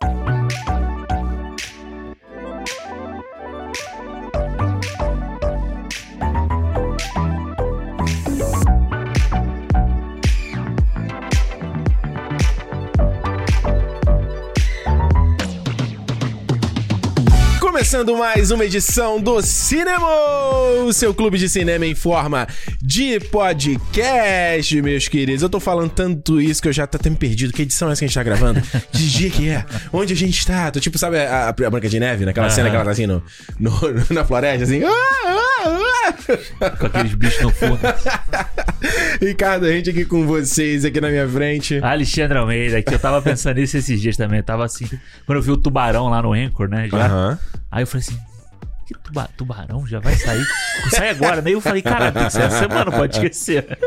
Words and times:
Thank 0.00 0.28
you. 0.28 0.37
Começando 17.78 18.16
mais 18.18 18.50
uma 18.50 18.64
edição 18.64 19.20
do 19.20 19.40
Cinema, 19.40 20.04
o 20.84 20.92
seu 20.92 21.14
clube 21.14 21.38
de 21.38 21.48
cinema 21.48 21.86
em 21.86 21.94
forma 21.94 22.44
de 22.82 23.20
podcast, 23.20 24.82
meus 24.82 25.06
queridos. 25.06 25.44
Eu 25.44 25.48
tô 25.48 25.60
falando 25.60 25.88
tanto 25.88 26.40
isso 26.40 26.60
que 26.60 26.66
eu 26.66 26.72
já 26.72 26.88
tô 26.88 26.96
até 26.96 27.08
me 27.08 27.14
perdido. 27.14 27.52
Que 27.52 27.62
edição 27.62 27.88
é 27.88 27.92
essa 27.92 28.00
que 28.00 28.06
a 28.06 28.08
gente 28.08 28.16
tá 28.16 28.22
gravando? 28.24 28.60
Que 28.90 28.98
dia 29.06 29.30
que 29.30 29.48
é? 29.48 29.64
Onde 29.92 30.12
a 30.12 30.16
gente 30.16 30.44
tá? 30.44 30.72
Tô 30.72 30.80
tipo, 30.80 30.98
sabe 30.98 31.18
a, 31.18 31.50
a 31.50 31.52
Branca 31.70 31.88
de 31.88 32.00
Neve, 32.00 32.24
naquela 32.24 32.50
cena 32.50 32.68
que 32.68 32.74
ela 32.74 32.84
tá 32.84 32.90
assim 32.90 33.06
no, 33.06 33.22
no- 33.60 33.70
na 34.10 34.24
floresta, 34.24 34.64
assim. 34.64 34.82
"Ah, 34.82 34.90
ah, 35.24 36.14
ah." 36.60 36.70
Com 36.70 36.86
aqueles 36.86 37.14
bichos 37.14 37.42
no 37.42 37.50
fundo. 37.50 37.78
Ricardo, 39.22 39.66
a 39.66 39.70
gente 39.70 39.90
aqui 39.90 40.04
com 40.04 40.26
vocês, 40.26 40.84
aqui 40.84 41.00
na 41.00 41.10
minha 41.10 41.28
frente. 41.28 41.78
Alexandre 41.80 42.38
Almeida, 42.38 42.82
que 42.82 42.92
eu 42.92 42.98
tava 42.98 43.22
pensando 43.22 43.56
nisso 43.56 43.76
esses 43.76 44.00
dias 44.00 44.16
também. 44.16 44.38
Eu 44.40 44.44
tava 44.44 44.64
assim. 44.64 44.86
Quando 45.24 45.36
eu 45.38 45.42
vi 45.42 45.52
o 45.52 45.56
tubarão 45.56 46.08
lá 46.08 46.20
no 46.20 46.32
Anchor, 46.32 46.68
né? 46.68 46.88
Já. 46.90 47.06
Aham. 47.06 47.38
Aí 47.70 47.82
eu 47.82 47.86
falei 47.86 48.06
assim. 48.06 48.27
Que 48.88 48.94
tuba- 49.04 49.28
tubarão 49.36 49.86
já 49.86 50.00
vai 50.00 50.14
sair? 50.16 50.42
Sai 50.88 51.10
agora, 51.10 51.42
né? 51.42 51.50
Eu 51.50 51.60
falei, 51.60 51.82
cara, 51.82 52.10
tem 52.10 52.24
que 52.24 52.32
ser 52.32 52.40
essa 52.40 52.60
semana, 52.60 52.90
pode 52.90 53.16
esquecer. 53.16 53.78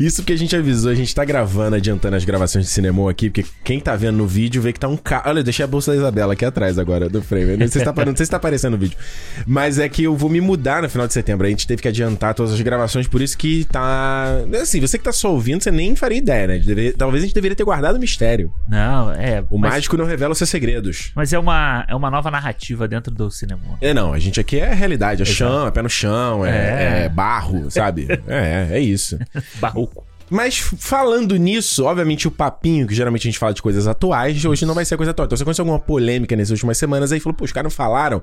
Isso 0.00 0.22
porque 0.22 0.32
a 0.32 0.36
gente 0.36 0.56
avisou, 0.56 0.90
a 0.90 0.94
gente 0.94 1.14
tá 1.14 1.24
gravando, 1.24 1.76
adiantando 1.76 2.16
as 2.16 2.24
gravações 2.24 2.64
de 2.64 2.70
cinema 2.72 3.08
aqui, 3.08 3.30
porque 3.30 3.48
quem 3.62 3.78
tá 3.78 3.94
vendo 3.94 4.16
no 4.16 4.26
vídeo 4.26 4.60
vê 4.60 4.72
que 4.72 4.80
tá 4.80 4.88
um 4.88 4.96
carro. 4.96 5.28
Olha, 5.30 5.38
eu 5.38 5.44
deixei 5.44 5.64
a 5.64 5.68
bolsa 5.68 5.92
da 5.92 5.98
Isabela 5.98 6.32
aqui 6.32 6.44
atrás 6.44 6.80
agora 6.80 7.08
do 7.08 7.22
frame. 7.22 7.56
Não 7.56 7.68
sei 7.68 7.80
se 7.80 7.84
tá, 7.84 8.04
não 8.04 8.16
sei 8.16 8.26
se 8.26 8.30
tá 8.30 8.38
aparecendo 8.38 8.72
no 8.72 8.78
vídeo. 8.78 8.98
Mas 9.46 9.78
é 9.78 9.88
que 9.88 10.02
eu 10.02 10.16
vou 10.16 10.28
me 10.28 10.40
mudar 10.40 10.82
no 10.82 10.88
final 10.90 11.06
de 11.06 11.12
setembro. 11.12 11.46
A 11.46 11.50
gente 11.50 11.64
teve 11.64 11.80
que 11.80 11.86
adiantar 11.86 12.34
todas 12.34 12.52
as 12.52 12.60
gravações, 12.60 13.06
por 13.06 13.22
isso 13.22 13.38
que 13.38 13.64
tá. 13.66 14.26
Assim, 14.60 14.80
você 14.80 14.98
que 14.98 15.04
tá 15.04 15.12
só 15.12 15.30
ouvindo, 15.32 15.62
você 15.62 15.70
nem 15.70 15.94
faria 15.94 16.18
ideia, 16.18 16.46
né? 16.48 16.60
Talvez 16.98 17.22
a 17.22 17.26
gente 17.26 17.34
deveria 17.34 17.54
ter 17.54 17.62
guardado 17.64 17.94
o 17.94 18.00
mistério. 18.00 18.52
Não, 18.68 19.12
é. 19.12 19.44
O 19.48 19.56
mas, 19.58 19.74
mágico 19.74 19.96
não 19.96 20.06
revela 20.06 20.32
os 20.32 20.38
seus 20.38 20.50
segredos. 20.50 21.12
mas 21.14 21.32
é 21.32 21.38
uma, 21.38 21.84
é 21.88 21.94
uma 21.94 22.10
nova 22.10 22.30
narrativa 22.32 22.88
dentro 22.88 23.14
do 23.14 23.30
cinema. 23.30 23.60
É, 23.80 23.94
não, 23.94 24.12
a 24.12 24.18
gente 24.18 24.39
aqui 24.40 24.58
é 24.58 24.72
realidade, 24.74 25.22
é 25.22 25.24
chão, 25.24 25.66
é 25.66 25.70
pé 25.70 25.82
no 25.82 25.88
chão, 25.90 26.44
é, 26.44 26.50
É. 26.50 27.04
é 27.04 27.08
barro, 27.08 27.70
sabe? 27.70 28.06
é, 28.28 28.68
é 28.72 28.80
isso. 28.80 29.18
Barroco. 29.60 30.04
Mas 30.32 30.58
falando 30.58 31.34
nisso, 31.34 31.84
obviamente 31.86 32.28
o 32.28 32.30
papinho, 32.30 32.86
que 32.86 32.94
geralmente 32.94 33.22
a 33.26 33.30
gente 33.32 33.38
fala 33.38 33.52
de 33.52 33.60
coisas 33.60 33.88
atuais, 33.88 34.44
hoje 34.44 34.64
não 34.64 34.74
vai 34.74 34.84
ser 34.84 34.96
coisa 34.96 35.10
atual. 35.10 35.26
Então, 35.26 35.36
se 35.36 35.42
aconteceu 35.42 35.64
alguma 35.64 35.80
polêmica 35.80 36.36
nessas 36.36 36.52
últimas 36.52 36.78
semanas, 36.78 37.10
aí 37.10 37.18
falou, 37.18 37.34
pô, 37.34 37.44
os 37.44 37.50
caras 37.50 37.72
não 37.72 37.76
falaram. 37.76 38.22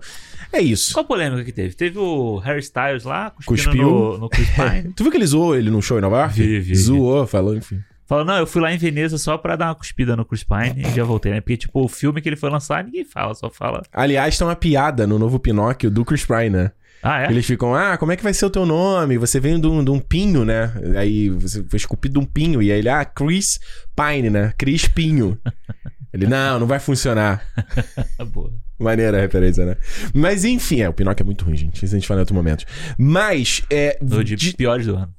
É 0.54 0.62
isso. 0.62 0.94
Qual 0.94 1.04
polêmica 1.04 1.44
que 1.44 1.52
teve? 1.52 1.76
Teve 1.76 2.00
o 2.00 2.38
Harry 2.38 2.62
Styles 2.62 3.04
lá, 3.04 3.34
Cuspiu. 3.46 3.74
no, 3.74 4.18
no 4.20 4.30
Chris 4.30 4.48
Pine. 4.52 4.94
Tu 4.96 5.04
viu 5.04 5.12
que 5.12 5.18
ele 5.18 5.28
zoou 5.28 5.54
ele 5.54 5.70
num 5.70 5.82
show 5.82 5.98
em 5.98 6.02
Nova 6.02 6.20
York? 6.22 6.34
Vi, 6.42 6.60
vi. 6.62 6.76
Zoou, 6.78 7.28
falou, 7.28 7.54
enfim. 7.58 7.82
Falou, 8.08 8.24
não, 8.24 8.38
eu 8.38 8.48
fui 8.48 8.62
lá 8.62 8.74
em 8.74 8.78
Veneza 8.78 9.18
só 9.18 9.38
pra 9.38 9.56
dar 9.58 9.68
uma 9.68 9.76
cuspida 9.76 10.16
no 10.16 10.24
Chris 10.24 10.44
Pine 10.44 10.82
e 10.88 10.96
já 10.96 11.04
voltei, 11.04 11.32
né? 11.34 11.42
Porque, 11.42 11.58
tipo, 11.58 11.84
o 11.84 11.90
filme 11.90 12.22
que 12.22 12.30
ele 12.30 12.38
foi 12.38 12.50
lançar, 12.50 12.84
ninguém 12.84 13.04
fala, 13.04 13.34
só 13.36 13.50
fala. 13.50 13.84
Aliás, 13.92 14.38
tem 14.38 14.48
uma 14.48 14.56
piada 14.56 15.06
no 15.06 15.20
novo 15.20 15.38
Pinóquio 15.40 15.92
do 15.92 16.06
Chris 16.06 16.26
Pine, 16.26 16.50
né? 16.52 16.72
Ah, 17.04 17.24
é? 17.24 17.30
Eles 17.30 17.46
ficam, 17.46 17.76
ah, 17.76 17.98
como 17.98 18.12
é 18.12 18.16
que 18.16 18.24
vai 18.24 18.34
ser 18.34 18.46
o 18.46 18.50
teu 18.50 18.66
nome? 18.66 19.18
Você 19.18 19.40
vem 19.40 19.60
de 19.60 19.68
um, 19.68 19.84
de 19.84 19.92
um 19.92 20.00
pinho, 20.00 20.46
né? 20.46 20.72
Aí 20.98 21.30
você 21.30 21.64
foi 21.64 21.78
esculpido 21.78 22.14
de 22.14 22.20
um 22.20 22.26
pinho. 22.26 22.62
E 22.62 22.72
aí 22.72 22.80
ele, 22.80 22.90
ah, 22.90 23.04
Chris 23.06 23.60
Pine, 23.96 24.30
né? 24.30 24.54
Chris 24.58 24.88
Pinho. 24.88 25.38
ele, 26.14 26.28
não, 26.28 26.60
não 26.62 26.66
vai 26.68 26.80
funcionar. 26.80 27.46
Boa. 28.32 28.52
Maneira 28.80 29.18
a 29.18 29.22
referência, 29.22 29.66
né? 29.66 29.76
Mas 30.14 30.46
enfim, 30.46 30.82
é, 30.82 30.90
o 30.90 30.94
Pinóquio 30.94 31.24
é 31.24 31.26
muito 31.26 31.44
ruim, 31.46 31.58
gente. 31.58 31.84
Isso 31.84 31.94
a 31.94 31.98
gente 31.98 32.08
fala 32.08 32.20
em 32.20 32.22
outro 32.22 32.36
momento. 32.36 32.64
Mas, 32.98 33.64
é. 33.70 33.98
No 34.02 34.24
de 34.24 34.36
de- 34.36 34.54
piores 34.54 34.86
do 34.86 34.96
ano. 34.96 35.14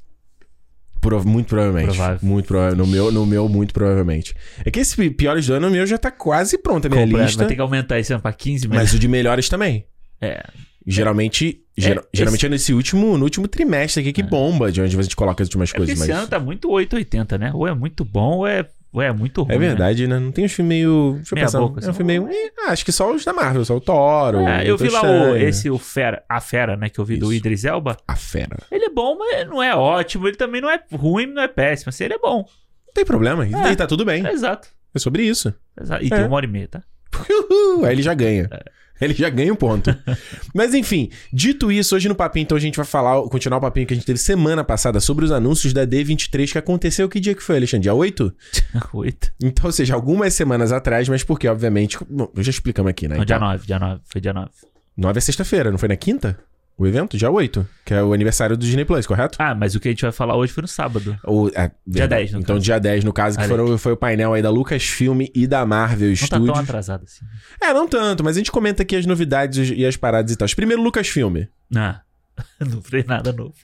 Muito 1.25 1.47
provavelmente. 1.49 1.87
Provável. 1.87 2.19
Muito 2.23 2.47
provavelmente. 2.47 2.87
No 2.87 2.93
meu, 2.93 3.11
no 3.13 3.27
meu, 3.27 3.49
muito 3.49 3.73
provavelmente. 3.75 4.35
É 4.65 4.71
que 4.71 4.81
esse 4.81 4.97
pi- 4.97 5.11
piores 5.11 5.47
do 5.47 5.55
ano, 5.55 5.69
o 5.69 5.71
meu 5.71 5.87
já 5.87 5.99
tá 5.99 6.11
quase 6.11 6.59
pronto 6.59 6.87
a 6.87 6.89
minha 6.91 7.05
Compra, 7.07 7.23
lista. 7.25 7.39
Vai 7.39 7.47
ter 7.49 7.55
que 7.55 7.61
aumentar 7.61 7.99
esse 7.99 8.13
ano 8.13 8.23
pra 8.23 8.33
15 8.33 8.69
meses. 8.69 8.83
Mas 8.85 8.93
o 8.95 8.99
de 8.99 9.09
melhores 9.09 9.49
também. 9.49 9.85
É. 10.21 10.43
Geralmente, 10.87 11.61
gera- 11.77 12.01
esse- 12.01 12.09
geralmente 12.15 12.47
é 12.47 12.49
nesse 12.49 12.73
último, 12.73 13.19
no 13.19 13.25
último 13.25 13.47
trimestre 13.47 14.01
aqui 14.03 14.13
que 14.13 14.23
bomba, 14.23 14.73
de 14.73 14.81
onde 14.81 14.97
a 14.97 15.03
gente 15.03 15.15
coloca 15.17 15.43
as 15.43 15.49
últimas 15.49 15.71
É 15.75 15.77
coisas. 15.77 15.99
esse 16.01 16.09
Mas... 16.09 16.19
ano 16.19 16.27
tá 16.29 16.39
muito 16.41 16.71
880, 16.71 17.37
né? 17.37 17.51
Ou 17.55 17.67
é 17.69 17.75
muito 17.75 18.05
bom 18.05 18.37
ou 18.39 18.47
é, 18.47 18.67
ou 18.93 19.03
é 19.03 19.13
muito 19.13 19.43
ruim. 19.43 19.55
É 19.55 19.59
verdade, 19.59 20.07
né? 20.07 20.19
Não 20.19 20.33
tem 20.33 20.45
uns 20.45 20.53
filmes 20.53 20.69
meio. 20.77 21.15
Deixa 21.17 21.35
eu 21.35 21.37
Meia 21.37 21.47
pensar. 21.47 21.59
boca, 21.61 21.81
é 21.81 21.87
um 21.87 21.91
assim. 21.91 21.97
filme 21.97 22.21
meio. 22.21 22.29
eh, 22.33 22.51
ah, 22.67 22.71
acho 22.73 22.85
que 22.85 22.93
só 22.93 23.13
os 23.13 23.25
da 23.25 23.33
Marvel, 23.33 23.65
só 23.65 23.77
o 23.77 23.81
Thor. 23.81 24.33
Né? 24.43 24.65
É, 24.67 24.71
eu 24.71 24.77
vi 24.77 24.89
lá 24.89 25.03
o, 25.03 25.07
Estranho. 25.07 25.37
esse, 25.49 25.71
o 25.71 25.79
Fera, 25.79 26.23
a 26.29 26.41
Fera, 26.41 26.77
né? 26.77 26.89
Que 26.89 26.99
eu 26.99 27.05
vi 27.05 27.17
do 27.17 27.27
Isso. 27.27 27.35
Idris 27.35 27.65
Elba. 27.65 27.97
A 28.07 28.17
fera. 28.17 28.57
Ele 28.71 28.87
é 28.87 28.91
bom, 28.91 29.17
mas 29.19 29.47
não 29.49 29.63
é 29.63 29.75
ótimo. 29.75 30.27
Ele 30.27 30.37
também 30.37 30.61
não 30.61 30.71
é 30.71 30.81
ruim, 30.93 31.27
não 31.27 31.43
é 31.43 31.49
péssimo. 31.49 31.91
Assim, 31.91 32.05
ele 32.05 32.15
é 32.15 32.19
bom. 32.19 32.39
Não 32.87 32.95
tem 32.95 33.05
problema. 33.05 33.47
E 33.47 33.51
daí 33.51 33.77
tá 33.77 33.87
tudo 33.87 34.05
bem. 34.05 34.27
É, 34.27 34.33
exato. 34.33 34.69
É 34.95 34.99
sobre 34.99 35.23
isso. 35.23 35.53
exato. 35.81 36.03
E 36.03 36.07
É. 36.07 36.11
tem 36.17 36.25
uma 36.25 36.37
hora 36.37 36.47
e 36.47 36.49
meia, 36.49 36.69
tá? 36.69 36.83
Uhul, 37.51 37.85
Aí 37.85 37.93
ele 37.95 38.03
já 38.03 38.15
ganha. 38.15 38.49
Ele 39.01 39.15
já 39.15 39.31
ganha 39.31 39.53
um 39.53 39.57
ponto. 39.57 39.95
Mas 40.55 40.75
enfim, 40.75 41.11
dito 41.33 41.71
isso, 41.71 41.95
hoje 41.95 42.09
no 42.09 42.15
papinho, 42.15 42.45
então 42.45 42.57
a 42.57 42.61
gente 42.61 42.77
vai 42.77 42.87
falar, 42.87 43.21
continuar 43.29 43.59
o 43.59 43.61
papinho 43.61 43.87
que 43.87 43.95
a 43.95 43.97
gente 43.97 44.07
teve 44.07 44.19
semana 44.19 44.65
passada 44.65 45.01
sobre 45.01 45.25
os 45.25 45.33
anúncios 45.33 45.73
da 45.73 45.87
D23 45.87 46.53
que 46.53 46.59
aconteceu. 46.59 47.09
Que 47.09 47.21
dia 47.21 47.35
que 47.35 47.43
foi, 47.43 47.57
Alexandre? 47.57 47.85
Dia 47.85 47.95
8? 47.95 48.33
Oito. 48.95 49.33
Então, 49.43 49.67
ou 49.67 49.73
seja, 49.73 49.95
algumas 49.95 50.35
semanas 50.35 50.73
atrás, 50.73 51.09
mas 51.09 51.23
porque, 51.23 51.49
obviamente. 51.49 51.99
Bom, 52.09 52.31
já 52.37 52.51
explicamos 52.51 52.91
aqui, 52.91 53.09
né? 53.09 53.17
Não, 53.17 53.25
dia 53.25 53.37
Então, 53.37 53.49
9, 53.49 53.67
dia 53.67 53.79
9. 53.79 54.01
Foi 54.05 54.21
dia 54.21 54.33
9. 54.33 54.49
9 54.97 55.19
é 55.19 55.21
sexta-feira, 55.21 55.71
não 55.71 55.79
foi 55.79 55.89
na 55.89 55.97
quinta? 55.97 56.39
O 56.79 56.87
evento? 56.87 57.17
Dia 57.17 57.29
8, 57.29 57.67
que 57.85 57.93
é 57.93 58.01
o 58.03 58.13
aniversário 58.13 58.57
do 58.57 58.65
Disney 58.65 58.85
Plus, 58.85 59.05
correto? 59.05 59.37
Ah, 59.41 59.53
mas 59.53 59.75
o 59.75 59.81
que 59.81 59.89
a 59.89 59.91
gente 59.91 60.03
vai 60.03 60.13
falar 60.13 60.37
hoje 60.37 60.53
foi 60.53 60.63
no 60.63 60.69
sábado. 60.69 61.19
Ou, 61.25 61.49
é, 61.49 61.69
Dia 61.85 62.03
verdade. 62.07 62.21
10, 62.23 62.33
no 62.35 62.39
Então, 62.39 62.55
caso. 62.55 62.65
dia 62.65 62.79
10, 62.79 63.05
no 63.05 63.13
caso, 63.13 63.37
que 63.37 63.45
foram, 63.49 63.77
foi 63.77 63.93
o 63.93 63.97
painel 63.97 64.33
aí 64.33 64.41
da 64.43 64.49
Lucasfilm 64.51 65.23
e 65.35 65.47
da 65.49 65.67
Marvel 65.67 66.11
Não 66.11 66.15
tá 66.17 66.27
Studios. 66.27 66.53
tão 66.53 66.63
atrasado 66.63 67.03
assim. 67.03 67.25
É, 67.61 67.73
não 67.75 67.89
tanto, 67.89 68.23
mas 68.23 68.37
a 68.37 68.39
gente 68.39 68.53
comenta 68.53 68.85
aqui 68.85 68.95
as 68.95 69.05
novidades 69.07 69.73
e 69.75 69.85
as 69.85 69.97
paradas 69.97 70.33
e 70.33 70.37
tal. 70.37 70.47
Primeiro, 70.55 70.81
Lucasfilm. 70.81 71.47
Ah, 71.75 72.01
não 72.61 72.81
foi 72.81 73.03
nada 73.03 73.33
novo. 73.33 73.55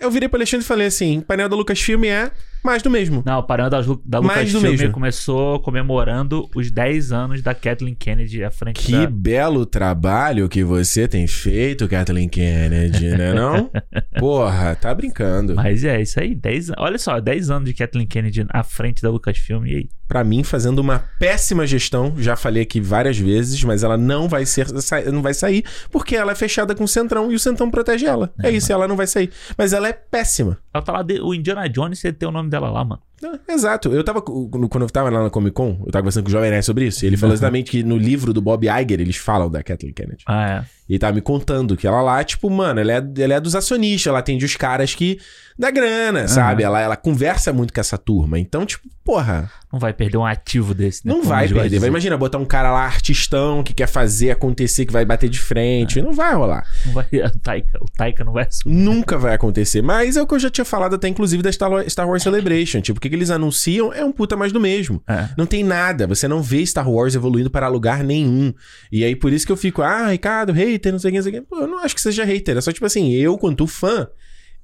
Eu 0.00 0.10
virei 0.10 0.28
pro 0.28 0.36
Alexandre 0.38 0.64
e 0.64 0.68
falei 0.68 0.86
assim: 0.88 1.18
o 1.18 1.22
painel 1.22 1.48
da 1.48 1.56
Lucasfilm 1.56 2.04
é 2.04 2.30
mais 2.64 2.82
do 2.82 2.90
mesmo. 2.90 3.22
Não, 3.24 3.38
o 3.38 3.42
painel 3.42 3.70
da, 3.70 3.80
da 4.04 4.18
Lucasfilm 4.18 4.90
começou 4.92 5.60
comemorando 5.60 6.48
os 6.54 6.70
10 6.70 7.12
anos 7.12 7.42
da 7.42 7.54
Kathleen 7.54 7.94
Kennedy 7.94 8.42
à 8.44 8.50
frente 8.50 8.80
Que 8.86 8.92
da... 8.92 9.06
belo 9.06 9.64
trabalho 9.66 10.48
que 10.48 10.62
você 10.64 11.06
tem 11.08 11.26
feito, 11.26 11.88
Kathleen 11.88 12.28
Kennedy, 12.28 13.10
né 13.10 13.32
não? 13.34 13.70
Porra, 14.18 14.74
tá 14.74 14.94
brincando. 14.94 15.54
Mas 15.54 15.84
é, 15.84 16.00
isso 16.00 16.18
aí, 16.20 16.34
10 16.34 16.70
anos. 16.70 16.82
Olha 16.82 16.98
só, 16.98 17.20
10 17.20 17.50
anos 17.50 17.68
de 17.68 17.74
Kathleen 17.74 18.06
Kennedy 18.06 18.46
à 18.50 18.62
frente 18.62 19.02
da 19.02 19.10
Lucasfilm. 19.10 19.64
E 19.66 19.74
aí? 19.76 19.88
Pra 20.06 20.24
mim, 20.24 20.42
fazendo 20.42 20.78
uma 20.78 21.00
péssima 21.18 21.66
gestão, 21.66 22.14
já 22.16 22.34
falei 22.34 22.62
aqui 22.62 22.80
várias 22.80 23.18
vezes, 23.18 23.62
mas 23.62 23.84
ela 23.84 23.98
não 23.98 24.26
vai 24.26 24.46
ser, 24.46 24.66
não 25.12 25.20
vai 25.20 25.34
sair, 25.34 25.62
porque 25.90 26.16
ela 26.16 26.32
é 26.32 26.34
fechada 26.34 26.74
com 26.74 26.84
o 26.84 26.88
Centrão 26.88 27.30
e 27.30 27.34
o 27.34 27.38
Centrão 27.38 27.70
protege 27.70 28.06
ela. 28.06 28.32
É, 28.42 28.50
isso, 28.50 28.72
ela 28.72 28.88
não 28.88 28.96
vai 28.96 29.06
sair. 29.06 29.30
Mas 29.56 29.74
ela 29.74 29.86
é 29.86 29.92
péssima. 29.92 30.56
Ela 30.72 30.82
tá 30.82 30.92
lá, 30.92 31.02
de- 31.02 31.20
o 31.20 31.34
Indiana 31.34 31.68
Jones, 31.68 31.98
você 31.98 32.10
tem 32.10 32.26
o 32.26 32.32
nome 32.32 32.47
dela 32.48 32.70
lá, 32.70 32.84
mano. 32.84 33.02
É, 33.48 33.52
Exato. 33.52 33.92
Eu 33.92 34.04
tava. 34.04 34.20
Quando 34.22 34.82
eu 34.82 34.90
tava 34.90 35.10
lá 35.10 35.22
na 35.24 35.30
Comic 35.30 35.54
Con, 35.54 35.80
eu 35.84 35.92
tava 35.92 36.02
conversando 36.02 36.24
com 36.24 36.28
o 36.28 36.32
Jovem 36.32 36.50
Nerd 36.50 36.64
sobre 36.64 36.86
isso. 36.86 37.04
E 37.04 37.06
ele 37.08 37.16
falou 37.16 37.34
exatamente 37.34 37.70
que 37.70 37.82
no 37.82 37.96
livro 37.96 38.32
do 38.32 38.40
Bob 38.40 38.66
Iger 38.66 39.00
eles 39.00 39.16
falam 39.16 39.50
da 39.50 39.62
Kathleen 39.62 39.92
Kennedy. 39.94 40.24
Ah, 40.26 40.64
é. 40.64 40.78
E 40.88 40.98
tava 40.98 41.12
me 41.14 41.20
contando 41.20 41.76
que 41.76 41.86
ela 41.86 42.00
lá, 42.00 42.24
tipo, 42.24 42.48
mano, 42.48 42.80
ela 42.80 42.92
é, 42.92 43.02
ela 43.18 43.34
é 43.34 43.40
dos 43.40 43.54
acionistas, 43.54 44.06
ela 44.06 44.20
atende 44.20 44.44
os 44.46 44.56
caras 44.56 44.94
que. 44.94 45.18
da 45.58 45.70
grana, 45.70 46.26
sabe? 46.28 46.62
Ela, 46.62 46.80
ela 46.80 46.96
conversa 46.96 47.52
muito 47.52 47.74
com 47.74 47.80
essa 47.80 47.98
turma. 47.98 48.38
Então, 48.38 48.64
tipo, 48.64 48.88
porra, 49.04 49.50
Não 49.70 49.78
vai 49.78 49.92
perder 49.92 50.16
um 50.16 50.24
ativo 50.24 50.72
desse, 50.72 51.06
né? 51.06 51.12
não 51.12 51.18
Como 51.18 51.28
vai 51.28 51.40
perder. 51.40 51.52
de 51.54 51.60
Vai, 51.60 51.68
dizer. 51.68 51.86
imagina, 51.88 52.16
botar 52.16 52.38
um 52.38 52.44
cara 52.46 52.72
lá 52.72 52.84
artistão 52.84 53.62
que 53.62 53.74
quer 53.74 53.86
fazer 53.86 54.30
acontecer, 54.30 54.86
que 54.86 54.92
vai 54.92 55.04
bater 55.04 55.28
de 55.28 55.38
frente. 55.38 56.00
Não 56.00 56.12
vai 56.14 56.32
rolar. 56.34 56.64
Não 56.86 56.94
vai, 56.94 57.04
o 57.12 57.38
Taika, 57.38 57.78
o 57.82 57.86
Taika 57.94 58.24
não 58.24 58.32
vai 58.32 58.46
assumir. 58.46 58.74
Nunca 58.74 59.18
vai 59.18 59.34
acontecer. 59.34 59.82
Mas 59.82 60.16
é 60.16 60.22
o 60.22 60.26
que 60.26 60.34
eu 60.36 60.38
já 60.38 60.48
tinha 60.48 60.64
falado 60.64 60.94
até, 60.94 61.06
inclusive, 61.08 61.42
da 61.42 61.52
Star 61.52 61.70
Wars, 61.70 61.92
Star 61.92 62.08
Wars 62.08 62.22
Celebration. 62.22 62.80
Tipo, 62.80 62.96
o 62.98 63.00
que, 63.08 63.14
eles 63.16 63.30
anunciam 63.30 63.92
é 63.92 64.04
um 64.04 64.12
puta 64.12 64.36
mais 64.36 64.52
do 64.52 64.60
mesmo. 64.60 65.02
É. 65.08 65.28
Não 65.36 65.46
tem 65.46 65.62
nada, 65.64 66.06
você 66.06 66.26
não 66.28 66.42
vê 66.42 66.64
Star 66.66 66.88
Wars 66.90 67.14
evoluindo 67.14 67.50
para 67.50 67.68
lugar 67.68 68.02
nenhum. 68.04 68.52
E 68.92 69.04
aí 69.04 69.14
por 69.16 69.32
isso 69.32 69.44
que 69.46 69.52
eu 69.52 69.56
fico, 69.56 69.82
ah, 69.82 70.08
Ricardo, 70.08 70.52
hater, 70.52 70.92
não 70.92 70.98
sei 70.98 71.08
o 71.08 71.12
que, 71.12 71.18
não 71.18 71.22
sei 71.24 71.32
o 71.32 71.34
que. 71.42 71.48
Pô, 71.48 71.60
eu 71.60 71.66
não 71.66 71.78
acho 71.80 71.94
que 71.94 72.00
seja 72.00 72.24
hater, 72.24 72.56
é 72.56 72.60
só 72.60 72.72
tipo 72.72 72.86
assim, 72.86 73.12
eu, 73.12 73.36
quanto 73.38 73.66
fã, 73.66 74.08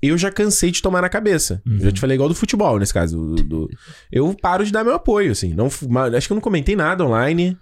eu 0.03 0.19
já 0.19 0.31
cansei 0.31 0.71
de 0.71 0.83
tomar 0.83 1.01
na 1.03 1.09
cabeça. 1.09 1.63
Uhum. 1.67 1.77
Eu 1.79 1.85
já 1.85 1.93
te 1.93 2.01
falei 2.01 2.15
igual 2.15 2.29
do 2.29 2.35
futebol, 2.35 2.79
nesse 2.79 2.93
caso. 2.93 3.17
do- 3.35 3.43
do- 3.43 3.71
Eu 4.13 4.35
paro 4.41 4.65
de 4.65 4.71
dar 4.73 4.85
meu 4.85 4.95
apoio, 4.95 5.33
assim. 5.33 5.55
Não, 5.55 5.67
acho 6.17 6.27
que 6.27 6.33
eu 6.33 6.37
não 6.37 6.43
comentei 6.43 6.77
nada 6.77 7.05
online. 7.05 7.57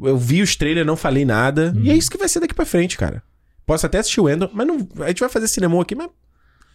Eu 0.00 0.16
vi 0.16 0.40
os 0.42 0.54
trailers, 0.56 0.86
não 0.86 0.96
falei 0.96 1.24
nada. 1.24 1.74
E 1.82 1.90
é 1.90 1.96
isso 1.96 2.10
que 2.10 2.16
vai 2.16 2.28
ser 2.28 2.38
daqui 2.40 2.54
pra 2.54 2.64
frente, 2.64 2.96
cara. 2.96 3.22
Posso 3.66 3.84
até 3.86 3.98
assistir 3.98 4.20
o 4.20 4.28
Endo, 4.28 4.48
mas 4.52 4.66
não, 4.66 4.88
a 5.00 5.08
gente 5.08 5.20
vai 5.20 5.28
fazer 5.28 5.46
cinema 5.48 5.80
aqui, 5.82 5.94
mas 5.94 6.08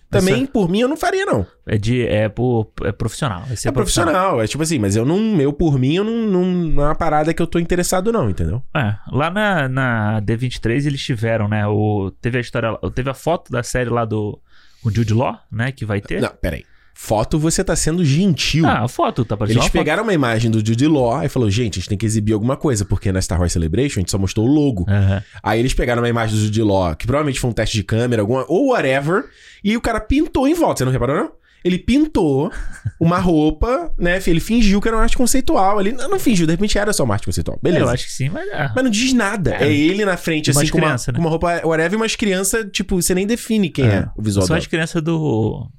também, 0.10 0.46
por 0.46 0.70
mim, 0.70 0.80
eu 0.80 0.88
não 0.88 0.96
faria, 0.96 1.26
não. 1.26 1.46
É 1.66 1.78
de. 1.78 2.06
É, 2.08 2.30
por, 2.30 2.72
é 2.84 2.92
profissional. 2.92 3.46
Ser 3.56 3.68
É 3.70 3.72
profissional, 3.72 4.42
é 4.42 4.48
tipo 4.48 4.64
assim, 4.64 4.80
mas 4.80 4.96
eu 4.96 5.06
não, 5.06 5.40
eu 5.42 5.52
por 5.52 5.78
mim, 5.78 5.96
eu 5.96 6.04
não, 6.04 6.14
não, 6.28 6.46
não 6.46 6.84
é 6.84 6.86
uma 6.88 6.96
parada 6.96 7.34
que 7.34 7.42
eu 7.42 7.48
tô 7.48 7.60
interessado, 7.60 8.12
não, 8.12 8.30
entendeu? 8.30 8.64
É, 8.76 8.96
lá 9.12 9.30
na, 9.30 9.68
na 9.68 10.22
D23 10.22 10.86
eles 10.86 11.04
tiveram, 11.04 11.48
né? 11.48 11.68
O, 11.68 12.12
teve 12.22 12.38
a 12.38 12.42
história. 12.42 12.78
Teve 12.96 13.10
a 13.10 13.14
foto 13.14 13.52
da 13.52 13.64
série 13.64 13.90
lá 13.90 14.06
do. 14.06 14.40
O 14.84 14.92
Jude 14.92 15.14
Law, 15.14 15.38
né? 15.52 15.72
Que 15.72 15.84
vai 15.84 16.00
ter. 16.00 16.22
Não, 16.22 16.30
peraí. 16.42 16.64
Foto, 17.00 17.38
você 17.38 17.64
tá 17.64 17.76
sendo 17.76 18.04
gentil. 18.04 18.66
Ah, 18.66 18.88
foto, 18.88 19.24
tá 19.24 19.36
aparecendo 19.36 19.58
Eles 19.58 19.66
uma 19.66 19.70
foto. 19.70 19.80
pegaram 19.80 20.02
uma 20.02 20.14
imagem 20.16 20.50
do 20.50 20.66
Jude 20.66 20.88
Law 20.88 21.24
e 21.24 21.30
falou, 21.30 21.48
gente, 21.48 21.76
a 21.76 21.80
gente 21.80 21.90
tem 21.90 21.98
que 21.98 22.08
exibir 22.08 22.34
alguma 22.34 22.58
coisa, 22.58 22.84
porque 22.84 23.12
na 23.12 23.22
Star 23.22 23.40
Wars 23.40 23.54
Celebration 23.54 24.00
a 24.00 24.02
gente 24.02 24.10
só 24.12 24.18
mostrou 24.18 24.48
o 24.48 24.52
logo. 24.52 24.84
Aham. 24.90 25.24
Aí 25.44 25.60
eles 25.60 25.76
pegaram 25.76 26.02
uma 26.02 26.10
imagem 26.10 26.36
do 26.36 26.44
Jude 26.46 26.64
Law, 26.64 26.96
que 26.96 27.06
provavelmente 27.06 27.40
foi 27.40 27.52
um 27.52 27.54
teste 27.54 27.78
de 27.78 27.84
câmera, 27.84 28.24
alguma, 28.24 28.46
ou 28.48 28.70
whatever, 28.72 29.26
e 29.64 29.78
o 29.78 29.80
cara 29.80 30.00
pintou 30.02 30.48
em 30.48 30.56
volta. 30.56 30.80
Você 30.80 30.86
não 30.86 30.92
reparou, 30.92 31.16
não? 31.16 31.32
Ele 31.64 31.78
pintou 31.78 32.52
uma 33.00 33.20
roupa, 33.20 33.94
né? 33.96 34.20
Ele 34.26 34.40
fingiu 34.40 34.82
que 34.82 34.88
era 34.88 34.98
uma 34.98 35.04
arte 35.04 35.16
conceitual. 35.16 35.80
Ele 35.80 35.92
não, 35.92 36.10
não 36.10 36.20
fingiu, 36.20 36.48
de 36.48 36.54
repente 36.54 36.80
era 36.80 36.92
só 36.92 37.04
uma 37.04 37.14
arte 37.14 37.28
conceitual. 37.28 37.60
Beleza. 37.62 37.86
Eu 37.86 37.90
acho 37.90 38.06
que 38.06 38.12
sim, 38.12 38.28
mas. 38.30 38.50
ah, 38.52 38.72
Mas 38.76 38.84
não 38.84 38.90
diz 38.92 39.14
nada. 39.14 39.56
É. 39.56 39.68
É, 39.68 39.72
ele 39.72 40.04
na 40.04 40.18
frente, 40.18 40.50
assim, 40.50 40.68
com 40.68 40.80
uma, 40.80 40.88
criança, 40.88 41.12
né? 41.12 41.16
com 41.16 41.22
uma 41.22 41.30
roupa 41.30 41.62
whatever, 41.64 41.94
e 41.94 41.96
umas 41.96 42.16
crianças, 42.16 42.66
tipo, 42.72 43.00
você 43.00 43.14
nem 43.14 43.28
define 43.28 43.70
quem 43.70 43.86
é, 43.86 44.10
o 44.18 44.22
visual 44.22 44.48
São 44.48 44.56
as 44.56 44.66
crianças 44.66 45.00
do. 45.02 45.70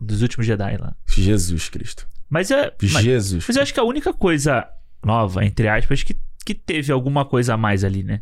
Dos 0.00 0.22
últimos 0.22 0.46
Jedi 0.46 0.76
lá. 0.78 0.94
Jesus 1.06 1.68
Cristo. 1.68 2.06
Mas 2.28 2.50
é. 2.50 2.72
Mas, 2.82 3.02
Jesus. 3.04 3.44
mas 3.46 3.56
eu 3.56 3.62
acho 3.62 3.74
que 3.74 3.80
a 3.80 3.84
única 3.84 4.12
coisa 4.12 4.66
nova, 5.04 5.44
entre 5.44 5.68
aspas, 5.68 6.02
que, 6.02 6.16
que 6.44 6.54
teve 6.54 6.92
alguma 6.92 7.24
coisa 7.24 7.54
a 7.54 7.56
mais 7.56 7.84
ali, 7.84 8.02
né? 8.02 8.20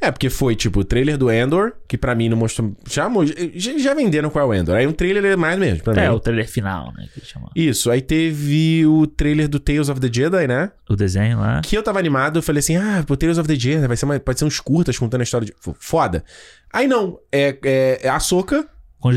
É, 0.00 0.10
porque 0.10 0.30
foi, 0.30 0.56
tipo, 0.56 0.80
o 0.80 0.84
trailer 0.84 1.16
do 1.18 1.30
Endor, 1.30 1.72
que 1.86 1.96
pra 1.98 2.14
mim 2.14 2.28
não 2.28 2.36
mostrou... 2.36 2.74
Já, 2.88 3.08
já, 3.54 3.94
venderam 3.94 4.30
qual 4.30 4.44
é 4.44 4.48
o 4.48 4.60
Endor. 4.60 4.76
Aí 4.76 4.86
um 4.86 4.92
trailer 4.92 5.24
é 5.24 5.36
mais 5.36 5.58
mesmo, 5.58 5.82
pra 5.84 6.02
É, 6.02 6.08
mim. 6.08 6.14
o 6.14 6.20
trailer 6.20 6.48
final, 6.48 6.92
né? 6.94 7.06
Que 7.12 7.20
eles 7.20 7.28
chamam. 7.28 7.50
Isso, 7.54 7.90
aí 7.90 8.00
teve 8.00 8.86
o 8.86 9.06
trailer 9.06 9.46
do 9.48 9.58
Tales 9.60 9.88
of 9.88 10.00
the 10.00 10.08
Jedi, 10.12 10.46
né? 10.46 10.70
O 10.88 10.96
desenho 10.96 11.38
lá. 11.38 11.60
Que 11.62 11.76
eu 11.76 11.82
tava 11.82 11.98
animado, 11.98 12.38
eu 12.38 12.42
falei 12.42 12.60
assim, 12.60 12.76
ah, 12.76 13.04
pô, 13.06 13.16
Tales 13.16 13.38
of 13.38 13.46
the 13.46 13.54
Jedi, 13.54 13.86
vai 13.86 13.96
ser 13.96 14.04
uma- 14.06 14.18
pode 14.18 14.38
ser 14.38 14.44
uns 14.46 14.58
curtas 14.58 14.96
contando 14.98 15.20
a 15.20 15.24
história 15.24 15.46
de... 15.46 15.54
Foda. 15.78 16.24
Aí 16.72 16.86
não, 16.88 17.18
é, 17.30 17.56
é, 17.64 18.00
é 18.04 18.08
a 18.08 18.18
Soca, 18.20 18.66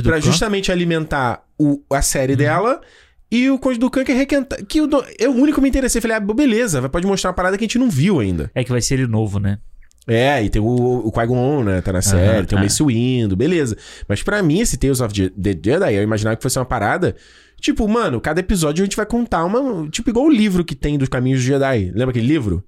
pra 0.03 0.19
justamente 0.19 0.71
alimentar 0.71 1.43
o, 1.59 1.81
a 1.89 2.01
série 2.01 2.35
dela... 2.35 2.81
E 3.29 3.49
o 3.49 3.59
Conde 3.59 3.77
do 3.77 3.91
Khan 3.91 4.05
que 4.05 4.13
é 4.13 4.15
requentar. 4.15 4.65
Que 4.65 4.79
o 4.79 4.87
eu, 5.19 5.31
o 5.31 5.35
único 5.35 5.55
que 5.55 5.61
me 5.61 5.67
interessei. 5.67 5.99
Falei, 5.99 6.15
ah, 6.15 6.19
beleza, 6.21 6.79
vai- 6.79 6.89
pode 6.89 7.05
mostrar 7.05 7.31
uma 7.31 7.33
parada 7.33 7.57
que 7.57 7.65
a 7.65 7.67
gente 7.67 7.77
não 7.77 7.89
viu 7.89 8.21
ainda. 8.21 8.49
É 8.55 8.63
que 8.63 8.71
vai 8.71 8.79
ser 8.79 8.93
ele 8.93 9.05
novo, 9.05 9.37
né? 9.37 9.59
É, 10.07 10.41
e 10.41 10.49
tem 10.49 10.61
o, 10.61 10.65
o 10.65 11.11
Qui-Gon, 11.11 11.61
né? 11.65 11.81
Tá 11.81 11.91
na 11.91 12.01
série, 12.01 12.47
tem 12.47 12.57
o 12.57 12.61
é. 12.61 12.63
Mace 12.63 12.81
Windu, 12.81 13.35
beleza. 13.35 13.75
Mas 14.07 14.23
pra 14.23 14.41
mim, 14.41 14.61
esse 14.61 14.77
Tales 14.77 15.01
of 15.01 15.13
the 15.13 15.49
Jedi, 15.61 15.93
eu 15.93 16.03
imaginava 16.03 16.37
que 16.37 16.41
fosse 16.41 16.57
uma 16.57 16.63
parada... 16.63 17.17
Tipo, 17.59 17.85
mano, 17.85 18.21
cada 18.21 18.39
episódio 18.39 18.81
a 18.81 18.85
gente 18.85 18.95
vai 18.95 19.05
contar 19.05 19.43
uma... 19.43 19.89
Tipo, 19.89 20.09
igual 20.09 20.27
o 20.27 20.31
livro 20.31 20.63
que 20.63 20.73
tem 20.73 20.97
dos 20.97 21.09
Caminhos 21.09 21.41
do 21.41 21.45
Jedi. 21.45 21.91
Lembra 21.93 22.11
aquele 22.11 22.27
livro? 22.27 22.63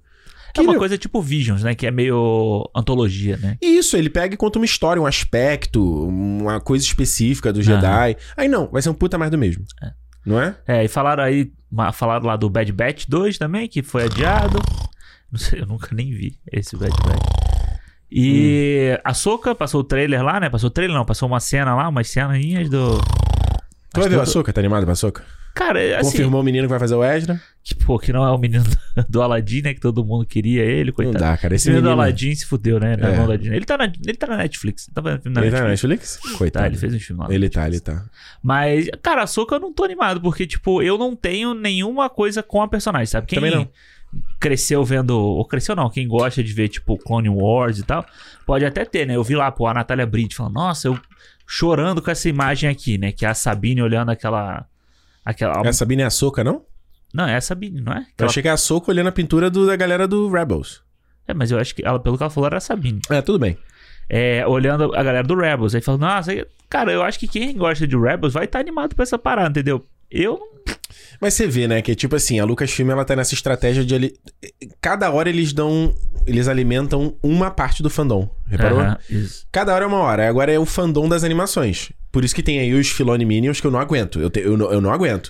É 0.58 0.62
uma 0.62 0.72
ele- 0.72 0.80
coisa 0.80 0.98
tipo 0.98 1.22
Visions, 1.22 1.64
né? 1.64 1.76
Que 1.76 1.88
é 1.88 1.92
meio 1.92 2.70
antologia, 2.76 3.38
né? 3.38 3.58
Isso, 3.62 3.96
ele 3.96 4.10
pega 4.10 4.34
e 4.34 4.38
conta 4.38 4.60
uma 4.60 4.66
história, 4.66 5.02
um 5.02 5.06
aspecto, 5.06 5.82
uma 6.08 6.60
coisa 6.60 6.84
específica 6.84 7.52
do 7.54 7.62
Jedi. 7.62 8.18
Aí 8.36 8.48
não, 8.48 8.68
vai 8.68 8.82
ser 8.82 8.90
um 8.90 8.94
puta 8.94 9.18
mais 9.18 9.32
do 9.32 9.38
mesmo. 9.38 9.64
É. 9.84 9.92
Não 10.26 10.40
é? 10.42 10.56
É, 10.68 10.84
e 10.84 10.88
falaram 10.88 11.24
aí, 11.24 11.52
falaram 11.94 12.26
lá 12.26 12.36
do 12.36 12.50
Bad 12.50 12.72
Batch 12.72 13.06
2 13.08 13.38
também, 13.38 13.68
que 13.68 13.82
foi 13.82 14.04
adiado. 14.04 14.60
Não 15.32 15.40
sei, 15.40 15.62
eu 15.62 15.66
nunca 15.66 15.90
nem 15.96 16.12
vi 16.12 16.38
esse 16.52 16.76
Bad 16.76 16.92
Batch. 17.06 17.70
E 18.12 18.96
Hum. 18.98 19.02
a 19.04 19.14
Soca 19.14 19.54
passou 19.54 19.82
o 19.82 19.84
trailer 19.84 20.24
lá, 20.24 20.40
né? 20.40 20.50
Passou 20.50 20.68
o 20.68 20.72
trailer, 20.72 20.96
não, 20.98 21.06
passou 21.06 21.28
uma 21.28 21.40
cena 21.40 21.76
lá, 21.76 21.88
umas 21.88 22.10
ceninhas 22.10 22.68
do. 22.70 22.98
Tu 23.94 24.00
vai 24.00 24.10
ver 24.10 24.16
o 24.16 24.20
que- 24.20 24.24
Açúcar? 24.24 24.52
Tá 24.54 24.62
animado 24.62 24.84
pra 24.84 24.94
Açúcar? 24.94 25.24
Cara, 25.54 26.00
assim. 26.00 26.12
Confirmou 26.12 26.42
o 26.42 26.44
menino 26.44 26.66
que 26.66 26.70
vai 26.70 26.80
fazer 26.80 26.96
o 26.96 27.04
Ezra? 27.04 27.42
Que, 27.64 27.76
pô, 27.76 28.00
que 28.00 28.14
não 28.14 28.24
é 28.26 28.32
o 28.32 28.38
menino 28.38 28.64
do 29.10 29.22
Aladdin, 29.22 29.62
né? 29.62 29.74
Que 29.74 29.80
todo 29.82 30.06
mundo 30.06 30.26
queria 30.26 30.64
ele, 30.64 30.92
coitado. 30.92 31.20
Não 31.20 31.32
dá, 31.32 31.36
cara. 31.38 31.54
Esse 31.56 31.64
Esse 31.64 31.70
menino 31.70 31.82
do 31.84 31.90
menino... 31.90 32.02
Aladdin 32.02 32.36
se 32.36 32.46
fudeu, 32.46 32.80
né? 32.80 32.96
Na 32.96 33.10
É. 33.10 33.28
da 33.28 33.36
Disney. 33.36 33.56
Ele 33.58 33.66
tá 33.66 33.78
na, 33.78 33.86
ele 33.86 34.18
tá 34.18 34.28
na 34.28 34.38
Netflix. 34.38 34.90
Tá 34.94 35.02
vendo 35.02 35.22
filme 35.22 35.36
na 35.36 35.42
Ele 35.46 35.52
tá 35.52 35.62
na 35.64 35.68
Netflix? 35.70 36.14
Netflix? 36.16 36.38
Coitado. 36.38 36.64
Tá, 36.64 36.68
ele 36.70 36.78
fez 36.78 36.94
um 36.94 37.00
filme 37.00 37.22
lá. 37.22 37.28
na 37.28 37.34
Ele 37.36 37.50
tá, 37.50 37.62
ele 37.68 37.72
Netflix. 37.78 38.04
tá. 38.04 38.10
Mas, 38.42 38.90
cara, 39.02 39.24
a 39.24 39.28
Soca 39.28 39.56
eu 39.56 39.60
não 39.60 39.74
tô 39.74 39.84
animado, 39.84 40.22
porque, 40.22 40.48
tipo, 40.48 40.82
eu 40.82 40.98
não 40.98 41.16
tenho 41.16 41.54
nenhuma 41.54 42.10
coisa 42.10 42.42
com 42.42 42.62
a 42.62 42.68
personagem, 42.68 43.08
sabe? 43.08 43.28
Quem 43.28 43.38
Também 43.40 43.54
não. 43.56 43.68
cresceu 44.40 44.84
vendo. 44.86 45.12
Ou 45.12 45.44
cresceu 45.46 45.76
não, 45.76 45.90
quem 45.90 46.08
gosta 46.08 46.44
de 46.44 46.54
ver, 46.54 46.70
tipo, 46.70 46.98
Clone 46.98 47.30
Wars 47.30 47.80
e 47.80 47.84
tal, 47.84 48.06
pode 48.46 48.64
até 48.66 48.86
ter, 48.86 49.06
né? 49.06 49.16
Eu 49.16 49.24
vi 49.24 49.36
lá, 49.36 49.52
pô, 49.52 49.68
a 49.68 49.74
Natália 49.74 50.06
Bride 50.06 50.36
falando, 50.36 50.54
nossa, 50.54 50.88
eu 50.88 50.98
chorando 51.46 52.02
com 52.02 52.10
essa 52.12 52.30
imagem 52.30 52.70
aqui, 52.70 52.98
né? 52.98 53.12
Que 53.12 53.26
é 53.26 53.30
a 53.30 53.34
Sabine 53.34 53.82
olhando 53.82 54.10
aquela. 54.10 54.66
Aquela 55.30 55.68
A 55.68 55.74
Sabine 55.74 56.02
é 56.02 56.06
a 56.06 56.10
Soca, 56.10 56.44
não? 56.44 56.64
Não, 57.14 57.28
é 57.28 57.36
a 57.36 57.42
Sabine, 57.42 57.82
não 57.82 57.94
é? 57.94 57.98
Eu 57.98 58.02
Aquela- 58.14 58.30
achei 58.30 58.42
que 58.44 58.48
era 58.48 58.54
a 58.56 58.58
Soca 58.58 58.92
olhando 58.92 59.08
a 59.08 59.12
pintura 59.12 59.50
do- 59.50 59.66
da 59.66 59.76
galera 59.76 60.08
do 60.08 60.30
Rebels. 60.30 60.82
É, 61.28 61.34
mas 61.34 61.52
eu 61.52 61.60
acho 61.60 61.74
que 61.76 61.86
ela, 61.86 62.00
pelo 62.00 62.18
que 62.18 62.24
ela 62.24 62.30
falou, 62.30 62.48
era 62.48 62.58
a 62.58 62.62
Sabine. 62.62 63.02
É, 63.10 63.22
tudo 63.22 63.40
bem. 63.40 63.58
É, 64.08 64.46
olhando 64.48 64.86
a 64.96 65.04
galera 65.04 65.24
do 65.28 65.36
Rebels. 65.36 65.74
Aí 65.76 65.82
falando, 65.82 66.02
nossa, 66.02 66.32
cara, 66.70 66.92
eu 66.92 67.04
acho 67.04 67.20
que 67.20 67.28
quem 67.28 67.56
gosta 67.58 67.86
de 67.88 67.96
Rebels 67.98 68.34
vai 68.34 68.46
estar 68.46 68.60
animado 68.60 68.96
pra 68.96 69.04
essa 69.04 69.18
parada, 69.20 69.50
entendeu? 69.50 69.86
Eu. 70.12 70.40
Mas 71.22 71.34
você 71.34 71.46
vê, 71.48 71.68
né, 71.68 71.82
que 71.82 71.94
tipo 71.96 72.16
assim, 72.16 72.40
a 72.40 72.46
Lucasfilm 72.46 72.92
ela 72.92 73.04
tá 73.04 73.16
nessa 73.16 73.34
estratégia 73.34 73.84
de 73.84 73.94
ali... 73.94 74.14
cada 74.80 75.12
hora 75.12 75.28
eles 75.30 75.52
dão, 75.52 75.94
eles 76.26 76.48
alimentam 76.48 77.16
uma 77.22 77.52
parte 77.52 77.84
do 77.84 77.90
fandom. 77.90 78.30
Reparou? 78.48 78.82
Isso. 79.10 79.46
Cada 79.52 79.74
hora 79.74 79.84
é 79.84 79.88
uma 79.88 79.98
hora. 80.00 80.30
Agora 80.30 80.52
é 80.52 80.58
o 80.58 80.66
fandom 80.66 81.10
das 81.10 81.24
animações. 81.24 81.92
Por 82.12 82.24
isso 82.24 82.34
que 82.34 82.42
tem 82.42 82.60
aí 82.60 82.74
os 82.74 82.90
Filoni 82.90 83.26
Minions 83.26 83.60
que 83.60 83.68
eu 83.68 83.72
não 83.72 83.80
aguento. 83.80 84.20
Eu, 84.20 84.30
te- 84.30 84.40
eu, 84.40 84.58
não- 84.58 84.72
eu 84.72 84.80
não 84.82 84.92
aguento. 84.92 85.30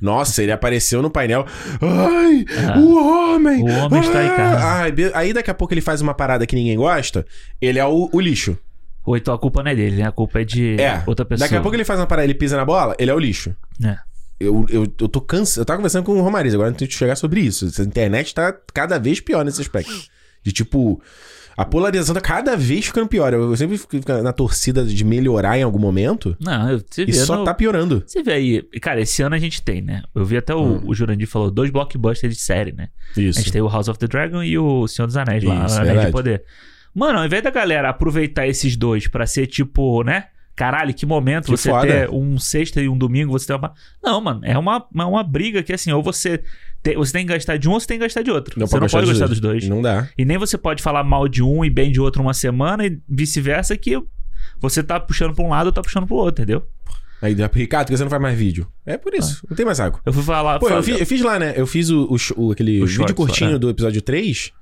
Nossa, 0.00 0.42
ele 0.42 0.52
apareceu 0.52 1.00
no 1.00 1.08
painel. 1.10 1.46
Ai, 1.80 2.44
o 2.78 2.96
homem! 2.96 3.62
O 3.62 3.70
homem 3.84 4.00
está 4.00 4.18
aí, 4.18 4.28
cara. 4.30 4.60
Ai, 4.64 4.92
be- 4.92 5.10
aí 5.14 5.32
daqui 5.32 5.50
a 5.50 5.54
pouco 5.54 5.72
ele 5.72 5.80
faz 5.80 6.00
uma 6.00 6.12
parada 6.14 6.46
que 6.46 6.54
ninguém 6.56 6.76
gosta. 6.76 7.24
Ele 7.60 7.78
é 7.78 7.84
o, 7.86 8.10
o 8.12 8.20
lixo. 8.20 8.58
Ou 9.06 9.16
então 9.16 9.32
a 9.32 9.38
culpa 9.38 9.62
não 9.62 9.70
é 9.70 9.74
dele, 9.74 9.96
né? 10.02 10.08
A 10.08 10.12
culpa 10.12 10.40
é 10.40 10.44
de 10.44 10.78
É. 10.80 11.02
outra 11.06 11.24
pessoa. 11.24 11.46
Daqui 11.46 11.56
a 11.56 11.60
pouco 11.62 11.74
ele 11.76 11.84
faz 11.84 11.98
uma 11.98 12.06
parada, 12.06 12.26
ele 12.26 12.34
pisa 12.34 12.56
na 12.56 12.64
bola, 12.64 12.94
ele 12.98 13.10
é 13.10 13.14
o 13.14 13.18
lixo. 13.18 13.54
É. 13.82 13.96
Eu, 14.40 14.64
eu, 14.68 14.82
eu 14.82 15.08
tô 15.08 15.20
cansado. 15.20 15.62
Eu 15.62 15.64
tava 15.64 15.78
conversando 15.78 16.04
com 16.04 16.12
o 16.12 16.22
Romariz, 16.22 16.54
agora 16.54 16.70
não 16.70 16.76
tenho 16.76 16.88
que 16.88 16.96
chegar 16.96 17.16
sobre 17.16 17.40
isso. 17.40 17.66
Essa 17.66 17.82
internet 17.82 18.34
tá 18.34 18.52
cada 18.72 18.98
vez 18.98 19.20
pior 19.20 19.44
nesse 19.44 19.60
aspecto. 19.60 19.92
De 20.44 20.52
tipo, 20.52 21.02
a 21.56 21.64
polarização 21.64 22.14
tá 22.14 22.20
cada 22.20 22.56
vez 22.56 22.86
ficando 22.86 23.08
pior. 23.08 23.32
Eu, 23.32 23.50
eu 23.50 23.56
sempre 23.56 23.76
fico 23.76 23.96
na 24.22 24.32
torcida 24.32 24.84
de 24.84 25.04
melhorar 25.04 25.58
em 25.58 25.64
algum 25.64 25.78
momento. 25.80 26.36
Não, 26.40 26.78
você 26.88 27.04
vê 27.04 27.10
E 27.10 27.14
só 27.14 27.38
no- 27.38 27.44
tá 27.44 27.52
piorando. 27.52 28.04
Você 28.06 28.22
vê 28.22 28.32
aí, 28.34 28.62
cara, 28.80 29.00
esse 29.00 29.20
ano 29.22 29.34
a 29.34 29.38
gente 29.40 29.60
tem, 29.60 29.82
né? 29.82 30.02
Eu 30.14 30.24
vi 30.24 30.36
até 30.36 30.54
o, 30.54 30.62
Hum. 30.62 30.82
o 30.86 30.94
Jurandir 30.94 31.26
falou 31.26 31.50
dois 31.50 31.70
blockbusters 31.70 32.32
de 32.36 32.40
série, 32.40 32.70
né? 32.70 32.88
Isso. 33.16 33.40
A 33.40 33.42
gente 33.42 33.52
tem 33.52 33.60
o 33.60 33.68
House 33.68 33.88
of 33.88 33.98
the 33.98 34.06
Dragon 34.06 34.40
e 34.42 34.56
o 34.56 34.86
Senhor 34.86 35.06
dos 35.08 35.16
Anéis 35.16 35.42
lá, 35.42 35.66
Isso, 35.66 35.74
Anéis 35.74 35.86
verdade. 35.88 36.06
de 36.06 36.12
Poder. 36.12 36.44
Mano, 36.94 37.18
ao 37.18 37.26
invés 37.26 37.42
da 37.42 37.50
galera 37.50 37.90
aproveitar 37.90 38.46
esses 38.46 38.76
dois 38.76 39.08
pra 39.08 39.26
ser 39.26 39.48
tipo, 39.48 40.04
né? 40.04 40.26
Caralho, 40.58 40.92
que 40.92 41.06
momento 41.06 41.44
Que 41.44 41.50
você 41.52 41.70
foda. 41.70 41.86
ter 41.86 42.10
um 42.10 42.36
sexta 42.36 42.82
e 42.82 42.88
um 42.88 42.98
domingo, 42.98 43.30
você 43.30 43.46
ter 43.46 43.54
uma. 43.54 43.72
Não, 44.02 44.20
mano, 44.20 44.40
é 44.42 44.58
uma, 44.58 44.84
é 44.92 45.04
uma 45.04 45.22
briga 45.22 45.62
que 45.62 45.72
assim, 45.72 45.92
ou 45.92 46.02
você, 46.02 46.42
te- 46.82 46.96
você 46.96 47.12
tem 47.12 47.24
que 47.24 47.32
gastar 47.32 47.56
de 47.56 47.68
um 47.68 47.72
ou 47.74 47.80
você 47.80 47.86
tem 47.86 47.96
que 47.98 48.04
gastar 48.04 48.22
de 48.22 48.30
outro. 48.32 48.54
você 48.58 48.80
não 48.80 48.88
pode 48.88 49.06
gostar 49.06 49.28
dos 49.28 49.38
dois. 49.38 49.68
Não 49.68 49.80
dá. 49.80 50.08
E 50.18 50.24
nem 50.24 50.36
você 50.36 50.58
pode 50.58 50.82
falar 50.82 51.04
mal 51.04 51.28
de 51.28 51.44
um 51.44 51.64
e 51.64 51.70
bem 51.70 51.92
de 51.92 52.00
outro 52.00 52.20
uma 52.20 52.34
semana 52.34 52.84
e 52.84 52.98
vice-versa, 53.08 53.76
que 53.76 53.96
você 54.60 54.82
tá 54.82 54.98
puxando 54.98 55.32
pra 55.32 55.44
um 55.44 55.50
lado 55.50 55.66
ou 55.68 55.72
tá 55.72 55.80
puxando 55.80 56.06
pro 56.08 56.16
outro, 56.16 56.42
entendeu? 56.42 56.66
Aí, 57.22 57.36
Ricardo, 57.54 57.88
que 57.88 57.96
você 57.96 58.02
não 58.02 58.10
faz 58.10 58.22
mais 58.22 58.36
vídeo? 58.38 58.66
É 58.86 58.96
por 58.96 59.14
isso. 59.14 59.44
Não 59.48 59.56
tem 59.56 59.64
mais 59.64 59.78
saco. 59.78 60.00
Eu 60.04 60.12
fui 60.12 60.22
falar. 60.22 60.58
Pô, 60.58 60.66
eu 60.66 60.70
fala- 60.70 60.82
fiz, 60.82 61.00
eu 61.00 61.06
fiz 61.06 61.20
lá, 61.22 61.38
né? 61.38 61.52
Eu 61.56 61.66
fiz 61.66 61.88
o, 61.90 62.02
o 62.04 62.16
o- 62.36 62.52
aquele 62.52 62.82
O 62.82 62.86
vídeo 62.86 63.14
curtinho 63.14 63.54
é. 63.54 63.58
do 63.58 63.68
episódio 63.70 64.02
3. 64.02 64.52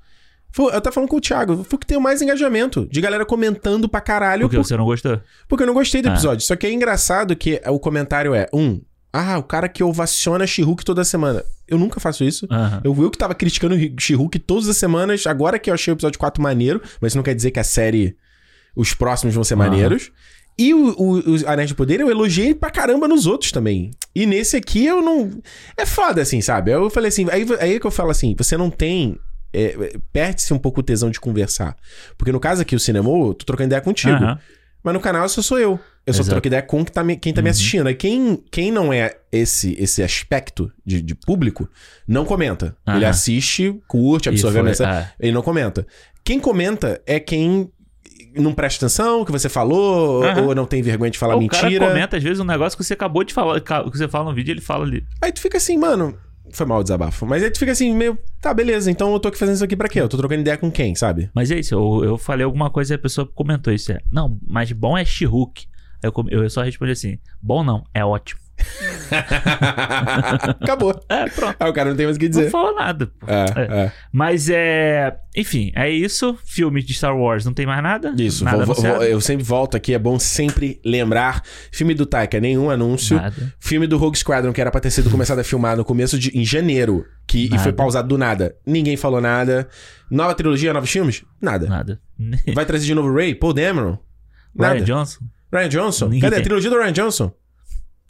Foi, 0.51 0.73
eu 0.73 0.81
tava 0.81 0.93
falando 0.93 1.09
com 1.09 1.17
o 1.17 1.21
Thiago. 1.21 1.63
Foi 1.63 1.75
o 1.75 1.79
que 1.79 1.85
tem 1.85 1.99
mais 1.99 2.21
engajamento. 2.21 2.87
De 2.91 2.99
galera 3.01 3.25
comentando 3.25 3.87
pra 3.87 4.01
caralho. 4.01 4.41
Porque 4.43 4.57
por- 4.57 4.65
você 4.65 4.75
não 4.77 4.85
gostou? 4.85 5.19
Porque 5.47 5.63
eu 5.63 5.67
não 5.67 5.73
gostei 5.73 6.01
do 6.01 6.09
Ah. 6.09 6.13
episódio. 6.13 6.45
Só 6.45 6.55
que 6.55 6.65
é 6.65 6.71
engraçado 6.71 7.35
que 7.35 7.61
o 7.67 7.79
comentário 7.79 8.33
é: 8.33 8.47
um, 8.53 8.81
ah, 9.13 9.37
o 9.37 9.43
cara 9.43 9.67
que 9.69 9.83
ovaciona 9.83 10.47
She-Hulk 10.47 10.83
toda 10.83 11.03
semana. 11.03 11.43
Eu 11.67 11.77
nunca 11.77 11.99
faço 11.99 12.23
isso. 12.23 12.47
Aham. 12.49 12.81
Eu, 12.83 12.95
eu 13.03 13.11
que 13.11 13.17
tava 13.17 13.35
criticando 13.35 13.75
She-Hulk 13.99 14.39
todas 14.39 14.67
as 14.69 14.77
semanas, 14.77 15.27
agora 15.27 15.59
que 15.59 15.69
eu 15.69 15.73
achei 15.73 15.91
o 15.91 15.95
episódio 15.95 16.17
4 16.17 16.41
maneiro, 16.41 16.81
mas 17.01 17.11
isso 17.11 17.17
não 17.17 17.23
quer 17.23 17.35
dizer 17.35 17.51
que 17.51 17.59
a 17.59 17.63
série, 17.63 18.15
os 18.75 18.93
próximos 18.93 19.35
vão 19.35 19.43
ser 19.43 19.55
Aham. 19.55 19.63
maneiros. 19.69 20.11
E 20.59 20.73
o, 20.73 20.95
o, 20.97 21.11
os 21.33 21.43
Anéis 21.45 21.67
de 21.69 21.75
Poder 21.75 21.99
eu 21.99 22.09
elogiei 22.09 22.55
pra 22.55 22.71
caramba 22.71 23.07
nos 23.07 23.27
outros 23.27 23.51
também. 23.51 23.91
E 24.15 24.25
nesse 24.25 24.55
aqui 24.57 24.83
eu 24.85 25.01
não. 25.03 25.29
É 25.77 25.85
foda, 25.85 26.21
assim, 26.21 26.41
sabe? 26.41 26.71
Eu 26.71 26.89
falei 26.89 27.09
assim. 27.09 27.27
Aí, 27.29 27.45
aí 27.59 27.79
que 27.79 27.85
eu 27.85 27.91
falo 27.91 28.09
assim: 28.09 28.33
você 28.35 28.57
não 28.57 28.71
tem. 28.71 29.19
É, 29.53 29.97
Perde-se 30.11 30.53
um 30.53 30.59
pouco 30.59 30.79
o 30.81 30.83
tesão 30.83 31.09
de 31.09 31.19
conversar. 31.19 31.75
Porque 32.17 32.31
no 32.31 32.39
caso 32.39 32.61
aqui, 32.61 32.75
o 32.75 32.79
cinema, 32.79 33.09
eu 33.09 33.33
tô 33.33 33.45
trocando 33.45 33.67
ideia 33.67 33.81
contigo. 33.81 34.13
Aham. 34.13 34.37
Mas 34.83 34.93
no 34.93 34.99
canal 34.99 35.27
só 35.27 35.41
sou 35.41 35.59
eu. 35.59 35.79
Eu 36.05 36.13
só 36.13 36.21
Exato. 36.21 36.29
troco 36.35 36.47
ideia 36.47 36.61
com 36.61 36.77
quem 36.85 36.93
tá 36.93 37.03
me, 37.03 37.17
quem 37.17 37.33
tá 37.33 37.41
me 37.41 37.49
assistindo. 37.49 37.87
Aí 37.87 37.95
quem, 37.95 38.41
quem 38.49 38.71
não 38.71 38.93
é 38.93 39.17
esse 39.31 39.75
esse 39.77 40.01
aspecto 40.01 40.71
de, 40.85 41.01
de 41.01 41.13
público, 41.13 41.67
não 42.07 42.23
comenta. 42.23 42.77
Ele 42.87 43.03
Aham. 43.03 43.09
assiste, 43.09 43.77
curte, 43.87 44.29
absorve 44.29 44.59
a 44.59 44.63
mensagem. 44.63 45.01
é. 45.01 45.11
Ele 45.19 45.33
não 45.33 45.41
comenta. 45.41 45.85
Quem 46.23 46.39
comenta 46.39 47.01
é 47.05 47.19
quem 47.19 47.69
não 48.35 48.53
presta 48.53 48.85
atenção, 48.85 49.25
que 49.25 49.31
você 49.31 49.49
falou, 49.49 50.23
Aham. 50.23 50.43
ou 50.43 50.55
não 50.55 50.65
tem 50.65 50.81
vergonha 50.81 51.11
de 51.11 51.17
falar 51.17 51.35
o 51.35 51.45
cara 51.47 51.63
mentira. 51.63 51.87
comenta, 51.87 52.15
às 52.17 52.23
vezes, 52.23 52.39
um 52.39 52.45
negócio 52.45 52.77
que 52.77 52.83
você 52.85 52.93
acabou 52.93 53.23
de 53.23 53.33
falar, 53.33 53.59
que 53.59 53.97
você 53.97 54.07
fala 54.07 54.29
no 54.29 54.33
vídeo, 54.35 54.53
ele 54.53 54.61
fala 54.61 54.85
ali. 54.85 55.03
Aí 55.21 55.31
tu 55.33 55.41
fica 55.41 55.57
assim, 55.57 55.75
mano. 55.77 56.17
Foi 56.51 56.65
mal 56.65 56.79
o 56.79 56.83
desabafo. 56.83 57.25
Mas 57.25 57.43
aí 57.43 57.51
tu 57.51 57.59
fica 57.59 57.71
assim, 57.71 57.93
meio. 57.93 58.17
Tá, 58.41 58.53
beleza, 58.53 58.89
então 58.89 59.11
eu 59.13 59.19
tô 59.19 59.27
aqui 59.27 59.37
fazendo 59.37 59.55
isso 59.55 59.63
aqui 59.63 59.75
pra 59.75 59.89
quê? 59.89 59.99
Eu 59.99 60.09
tô 60.09 60.17
trocando 60.17 60.41
ideia 60.41 60.57
com 60.57 60.71
quem, 60.71 60.95
sabe? 60.95 61.29
Mas 61.33 61.51
é 61.51 61.59
isso, 61.59 61.75
eu, 61.75 62.03
eu 62.03 62.17
falei 62.17 62.45
alguma 62.45 62.69
coisa 62.69 62.93
e 62.93 62.95
a 62.95 62.99
pessoa 62.99 63.27
comentou 63.27 63.73
isso. 63.73 63.91
É, 63.91 63.99
não, 64.11 64.39
mas 64.47 64.71
bom 64.71 64.97
é 64.97 65.03
She-Hulk. 65.03 65.65
Eu, 66.01 66.13
eu 66.29 66.49
só 66.49 66.61
respondi 66.61 66.91
assim: 66.91 67.19
bom 67.41 67.63
não, 67.63 67.83
é 67.93 68.03
ótimo. 68.03 68.46
Acabou. 70.61 70.99
É, 71.09 71.29
pronto. 71.29 71.55
Aí 71.59 71.69
o 71.69 71.73
cara 71.73 71.89
não 71.89 71.97
tem 71.97 72.05
mais 72.05 72.17
o 72.17 72.19
que 72.19 72.25
Não 72.25 72.31
dizer. 72.39 72.49
falou 72.49 72.75
nada. 72.75 73.09
É, 73.27 73.45
É. 73.55 73.61
é. 73.85 73.91
Mas 74.11 74.49
é. 74.49 75.17
Enfim, 75.35 75.71
é 75.75 75.89
isso. 75.89 76.37
Filme 76.45 76.81
de 76.83 76.93
Star 76.93 77.15
Wars, 77.17 77.45
não 77.45 77.53
tem 77.53 77.65
mais 77.65 77.81
nada? 77.83 78.13
Isso, 78.17 78.43
nada 78.43 78.65
vou- 78.65 78.75
vou- 78.75 79.03
eu 79.03 79.21
sempre 79.21 79.43
volto 79.43 79.75
aqui, 79.77 79.93
é 79.93 79.99
bom 79.99 80.17
sempre 80.19 80.79
lembrar. 80.83 81.41
Filme 81.71 81.93
do 81.93 82.05
Taika, 82.05 82.39
nenhum 82.39 82.69
anúncio. 82.69 83.17
Nada. 83.17 83.53
Filme 83.59 83.87
do 83.87 83.97
Rogue 83.97 84.17
Squadron, 84.17 84.51
que 84.53 84.61
era 84.61 84.71
pra 84.71 84.81
ter 84.81 84.91
sido 84.91 85.09
começado 85.09 85.39
a 85.39 85.43
filmar 85.43 85.77
no 85.77 85.85
começo 85.85 86.17
de. 86.17 86.29
em 86.37 86.43
janeiro, 86.43 87.05
que, 87.27 87.49
e 87.53 87.57
foi 87.59 87.73
pausado 87.73 88.07
do 88.07 88.17
nada. 88.17 88.55
Ninguém 88.65 88.97
falou 88.97 89.21
nada. 89.21 89.67
Nova 90.09 90.33
trilogia, 90.33 90.73
novos 90.73 90.89
filmes? 90.89 91.23
Nada. 91.41 91.67
Nada. 91.67 91.99
Vai 92.53 92.65
trazer 92.65 92.85
de 92.85 92.95
novo 92.95 93.13
Ray? 93.13 93.35
Paul 93.35 93.53
Dameron? 93.53 93.97
Nada. 94.55 94.75
Ryan 94.75 94.83
Johnson? 94.85 95.19
Ryan 95.53 95.69
Johnson? 95.69 96.05
Ninguém. 96.05 96.21
Cadê 96.21 96.35
a 96.37 96.41
trilogia 96.43 96.69
do 96.69 96.77
Ryan 96.77 96.91
Johnson? 96.93 97.31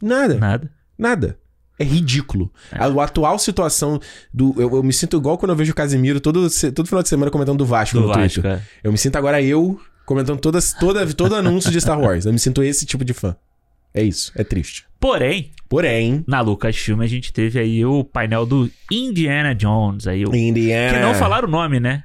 Nada. 0.02 0.34
Nada. 0.36 0.70
Nada. 0.98 1.38
É 1.78 1.84
ridículo. 1.84 2.52
A, 2.72 2.86
a 2.86 3.04
atual 3.04 3.38
situação 3.38 4.00
do. 4.34 4.52
Eu, 4.58 4.76
eu 4.76 4.82
me 4.82 4.92
sinto 4.92 5.16
igual 5.16 5.38
quando 5.38 5.50
eu 5.50 5.56
vejo 5.56 5.70
o 5.72 5.74
Casimiro 5.74 6.20
todo, 6.20 6.48
todo 6.74 6.86
final 6.86 7.02
de 7.02 7.08
semana 7.08 7.30
comentando 7.30 7.58
do 7.58 7.64
Vasco 7.66 7.94
Do 7.96 8.00
no 8.02 8.08
Vasco, 8.08 8.40
Twitter. 8.42 8.46
é. 8.46 8.62
Eu 8.82 8.90
me 8.90 8.98
sinto 8.98 9.14
agora 9.16 9.40
eu 9.40 9.80
comentando 10.04 10.40
todas, 10.40 10.72
toda, 10.72 11.06
todo 11.14 11.36
anúncio 11.36 11.70
de 11.70 11.80
Star 11.80 12.00
Wars. 12.00 12.26
Eu 12.26 12.32
me 12.32 12.38
sinto 12.38 12.62
esse 12.62 12.84
tipo 12.84 13.04
de 13.04 13.12
fã. 13.14 13.36
É 13.94 14.02
isso. 14.02 14.32
É 14.34 14.42
triste. 14.42 14.86
Porém, 14.98 15.52
Porém, 15.68 16.24
na 16.26 16.40
Lucasfilm 16.40 17.00
a 17.02 17.06
gente 17.06 17.32
teve 17.32 17.58
aí 17.60 17.84
o 17.84 18.02
painel 18.02 18.44
do 18.46 18.70
Indiana 18.90 19.54
Jones. 19.54 20.06
Aí 20.06 20.24
o... 20.24 20.34
Indiana. 20.34 20.98
Que 20.98 21.04
não 21.04 21.14
falaram 21.14 21.46
o 21.46 21.50
nome, 21.50 21.78
né? 21.78 22.02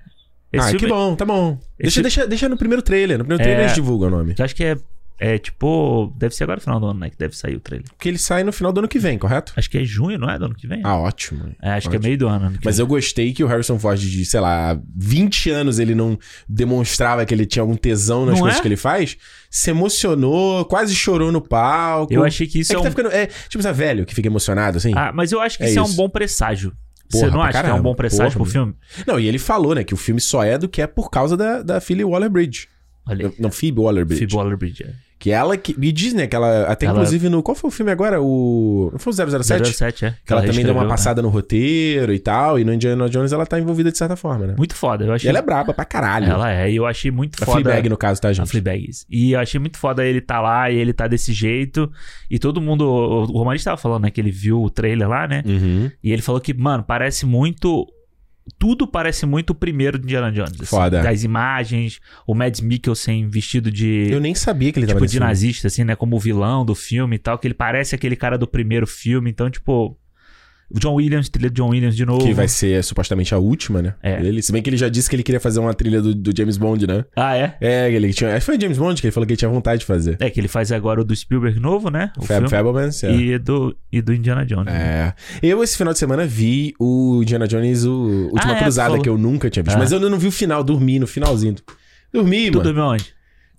ah, 0.55 0.71
que 0.73 0.85
bom, 0.85 1.15
tá 1.15 1.25
bom. 1.25 1.57
Deixa, 1.79 1.99
Esse- 1.99 2.01
deixa, 2.01 2.27
deixa 2.27 2.47
no 2.49 2.57
primeiro 2.57 2.83
trailer. 2.83 3.17
No 3.17 3.23
primeiro 3.25 3.41
trailer 3.43 3.61
É. 3.61 3.65
eles 3.65 3.75
divulgam 3.75 4.09
o 4.09 4.11
nome. 4.11 4.35
Eu 4.37 4.45
acho 4.45 4.55
que 4.55 4.63
é, 4.63 4.77
é 5.19 5.37
tipo. 5.37 6.13
Deve 6.17 6.35
ser 6.35 6.43
agora 6.43 6.57
no 6.57 6.61
final 6.61 6.79
do 6.79 6.85
ano, 6.87 6.99
né? 6.99 7.09
Que 7.09 7.17
deve 7.17 7.35
sair 7.35 7.55
o 7.55 7.59
trailer. 7.59 7.87
Porque 7.89 8.09
ele 8.09 8.17
sai 8.17 8.43
no 8.43 8.51
final 8.51 8.73
do 8.73 8.79
ano 8.79 8.87
que 8.87 8.99
vem, 8.99 9.17
correto? 9.17 9.53
Acho 9.55 9.69
que 9.69 9.77
é 9.77 9.83
junho, 9.85 10.17
não 10.17 10.29
é? 10.29 10.37
Do 10.37 10.45
ano 10.45 10.55
que 10.55 10.67
vem? 10.67 10.81
Ah, 10.83 10.97
ótimo. 10.97 11.53
É, 11.61 11.71
acho 11.73 11.89
que 11.89 11.95
é 11.95 11.99
ótimo. 11.99 12.03
meio 12.09 12.17
do 12.17 12.27
ano. 12.27 12.45
ano 12.47 12.59
Mas 12.63 12.77
vem. 12.77 12.83
eu 12.83 12.87
gostei 12.87 13.33
que 13.33 13.43
o 13.43 13.47
Harrison 13.47 13.77
Ford, 13.79 13.99
de, 13.99 14.25
sei 14.25 14.39
lá, 14.39 14.71
há 14.71 14.79
20 14.95 15.49
anos 15.51 15.79
ele 15.79 15.95
não 15.95 16.17
demonstrava 16.47 17.25
que 17.25 17.33
ele 17.33 17.45
tinha 17.45 17.61
algum 17.63 17.75
tesão 17.75 18.25
nas 18.25 18.35
Não 18.35 18.41
coisas 18.41 18.59
é? 18.59 18.61
que 18.61 18.67
ele 18.67 18.77
faz. 18.77 19.17
Se 19.49 19.69
emocionou, 19.69 20.65
quase 20.65 20.95
chorou 20.95 21.31
no 21.31 21.41
palco. 21.41 22.13
Eu 22.13 22.23
achei 22.23 22.47
que 22.47 22.59
isso 22.59 22.73
é 22.73 22.75
é, 22.75 22.77
que 22.77 22.81
um. 22.81 22.83
tá 22.83 22.89
ficando. 22.89 23.09
É, 23.11 23.27
tipo, 23.47 23.61
você 23.61 23.69
é 23.69 23.73
velho 23.73 24.05
que 24.05 24.13
fica 24.15 24.27
emocionado, 24.27 24.77
assim. 24.77 24.91
Ah, 24.95 25.11
mas 25.13 25.31
eu 25.31 25.39
acho 25.41 25.57
que 25.57 25.63
É 25.63 25.69
isso, 25.69 25.79
é 25.79 25.81
um 25.81 25.85
isso. 25.85 25.95
bom 25.95 26.09
presságio. 26.09 26.73
Porra, 27.11 27.25
Você 27.27 27.31
não 27.31 27.41
acha 27.43 27.51
que 27.51 27.57
é 27.57 27.59
um 27.59 27.63
caramba. 27.63 27.83
bom 27.83 27.95
presságio 27.95 28.33
Porra, 28.33 28.43
pro 28.45 28.51
filme? 28.51 28.75
Não, 29.05 29.19
e 29.19 29.27
ele 29.27 29.37
falou, 29.37 29.75
né, 29.75 29.83
que 29.83 29.93
o 29.93 29.97
filme 29.97 30.19
só 30.19 30.43
é 30.43 30.57
do 30.57 30.67
que 30.67 30.81
é 30.81 30.87
por 30.87 31.11
causa 31.11 31.37
da, 31.37 31.61
da 31.61 31.79
Philly 31.79 32.03
Waller-Bridge. 32.03 32.67
Olha 33.05 33.27
aí. 33.27 33.33
Não, 33.39 33.51
Phoebe 33.51 33.79
Waller-Bridge. 33.79 34.19
Phoebe 34.21 34.35
Waller-Bridge. 34.35 34.83
é. 34.83 35.13
Que 35.19 35.31
ela 35.31 35.55
que... 35.55 35.79
Me 35.79 35.89
diz, 35.93 36.13
né, 36.13 36.27
que 36.27 36.35
ela... 36.35 36.63
Até 36.63 36.85
Ela- 36.85 36.95
inclusive 36.95 37.29
no... 37.29 37.41
Qual 37.41 37.55
foi 37.55 37.69
o 37.69 37.71
filme 37.71 37.89
agora? 37.89 38.21
O... 38.21 38.89
Não 38.91 38.99
foi 38.99 39.13
o 39.13 39.15
007? 39.41 39.69
007, 39.73 40.05
é. 40.05 40.15
Que 40.25 40.33
ela, 40.33 40.41
também 40.45 40.65
deu 40.65 40.73
uma 40.73 40.83
né? 40.83 40.89
passada 40.89 41.21
no 41.21 41.29
roteiro 41.29 42.13
e 42.13 42.19
tal. 42.19 42.59
E 42.59 42.65
no 42.65 42.73
Indiana 42.73 43.07
Jones 43.09 43.31
ela 43.31 43.45
tá 43.45 43.57
envolvida 43.57 43.89
de 43.89 43.97
certa 43.97 44.17
forma, 44.17 44.47
né? 44.47 44.55
Muito 44.57 44.75
foda. 44.75 45.05
Eu 45.05 45.13
achei... 45.13 45.25
E 45.25 45.29
ela 45.29 45.39
é 45.39 45.41
braba 45.41 45.73
pra 45.73 45.85
caralho. 45.85 46.29
Ela 46.29 46.51
é, 46.51 46.69
e 46.69 46.75
eu 46.75 46.85
achei 46.85 47.09
muito 47.09 47.41
A 47.41 47.45
foda. 47.45 47.61
Fleabag, 47.61 47.87
no 47.87 47.95
caso, 47.95 48.19
tá, 48.19 48.27
A 48.27 48.33
gente? 48.33 48.49
Fleabag. 48.49 48.85
isso. 48.89 49.05
E 49.09 49.31
eu 49.31 49.39
achei 49.39 49.61
muito 49.61 49.77
foda 49.77 50.05
ele 50.05 50.19
tá 50.19 50.41
lá 50.41 50.69
e 50.69 50.75
ele 50.75 50.91
tá 50.91 51.07
desse 51.07 51.31
jeito. 51.31 51.89
E 52.29 52.37
todo 52.37 52.59
mundo. 52.59 52.81
O 52.85 53.21
o 53.23 53.37
Romanista 53.37 53.69
tava 53.69 53.81
falando, 53.81 54.03
né? 54.03 54.11
Que 54.11 54.19
ele 54.19 54.31
viu 54.31 54.61
o 54.61 54.69
trailer 54.69 55.07
lá, 55.07 55.25
né? 55.25 55.41
Uhum. 55.45 55.89
E 56.03 56.11
ele 56.11 56.21
falou 56.21 56.41
que, 56.41 56.53
mano, 56.53 56.83
parece 56.83 57.25
muito. 57.25 57.87
Tudo 58.59 58.85
parece 58.85 59.25
muito 59.25 59.51
o 59.51 59.55
primeiro 59.55 59.97
de 59.97 60.03
Indiana 60.03 60.31
Jones. 60.31 60.53
assim. 60.53 60.65
Foda. 60.65 61.01
Das 61.01 61.23
imagens, 61.23 61.99
o 62.27 62.35
Mads 62.35 62.61
Mikkelsen 62.61 63.27
vestido 63.27 63.71
de. 63.71 64.07
Eu 64.11 64.19
nem 64.19 64.35
sabia 64.35 64.71
que 64.71 64.79
ele 64.79 64.87
tipo, 64.87 65.07
de 65.07 65.19
nazista, 65.19 65.67
assim, 65.67 65.83
né? 65.83 65.95
Como 65.95 66.15
o 66.15 66.19
vilão 66.19 66.65
do 66.65 66.75
filme 66.75 67.15
e 67.15 67.19
tal. 67.19 67.37
Que 67.37 67.47
ele 67.47 67.53
parece 67.53 67.95
aquele 67.95 68.15
cara 68.15 68.37
do 68.37 68.47
primeiro 68.47 68.85
filme. 68.85 69.29
Então, 69.29 69.49
tipo. 69.49 69.97
John 70.79 70.95
Williams, 70.95 71.29
trilha 71.29 71.49
do 71.49 71.53
John 71.55 71.69
Williams 71.69 71.95
de 71.95 72.05
novo. 72.05 72.25
Que 72.25 72.33
vai 72.33 72.47
ser 72.47 72.83
supostamente 72.83 73.33
a 73.33 73.37
última, 73.37 73.81
né? 73.81 73.93
É. 74.01 74.19
Ele, 74.23 74.41
se 74.41 74.51
bem 74.51 74.61
que 74.61 74.69
ele 74.69 74.77
já 74.77 74.89
disse 74.89 75.09
que 75.09 75.15
ele 75.15 75.23
queria 75.23 75.39
fazer 75.39 75.59
uma 75.59 75.73
trilha 75.73 76.01
do, 76.01 76.13
do 76.15 76.31
James 76.35 76.57
Bond, 76.57 76.87
né? 76.87 77.05
Ah, 77.15 77.35
é? 77.37 77.55
É, 77.61 77.91
ele 77.91 78.11
tinha. 78.13 78.31
Acho 78.31 78.39
que 78.39 78.45
foi 78.45 78.57
o 78.57 78.61
James 78.61 78.77
Bond 78.77 78.99
que 79.01 79.07
ele 79.07 79.11
falou 79.11 79.27
que 79.27 79.33
ele 79.33 79.37
tinha 79.37 79.49
vontade 79.49 79.81
de 79.81 79.85
fazer. 79.85 80.17
É, 80.19 80.29
que 80.29 80.39
ele 80.39 80.47
faz 80.47 80.71
agora 80.71 81.01
o 81.01 81.03
do 81.03 81.15
Spielberg 81.15 81.59
novo, 81.59 81.89
né? 81.89 82.11
O 82.17 82.23
Fab. 82.25 82.49
Fablemans, 82.49 83.03
é. 83.03 83.11
E, 83.13 83.37
do, 83.37 83.75
e 83.91 84.01
do 84.01 84.13
Indiana 84.13 84.45
Jones. 84.45 84.65
né? 84.65 85.13
É. 85.41 85.47
Eu, 85.47 85.63
esse 85.63 85.77
final 85.77 85.93
de 85.93 85.99
semana, 85.99 86.25
vi 86.25 86.73
o 86.79 87.19
Indiana 87.21 87.47
Jones, 87.47 87.85
o 87.85 88.29
Última 88.31 88.53
Ah, 88.53 88.57
é, 88.57 88.63
Cruzada, 88.63 88.89
falou. 88.89 89.03
que 89.03 89.09
eu 89.09 89.17
nunca 89.17 89.49
tinha 89.49 89.63
visto. 89.63 89.75
Ah. 89.75 89.79
Mas 89.79 89.91
eu 89.91 89.99
não 89.99 90.17
vi 90.17 90.27
o 90.27 90.31
final, 90.31 90.63
dormi 90.63 90.97
no 90.99 91.07
finalzinho. 91.07 91.55
Dormi, 92.11 92.51
Tu 92.51 92.57
mano. 92.57 92.63
dormiu 92.63 92.83
onde? 92.83 93.03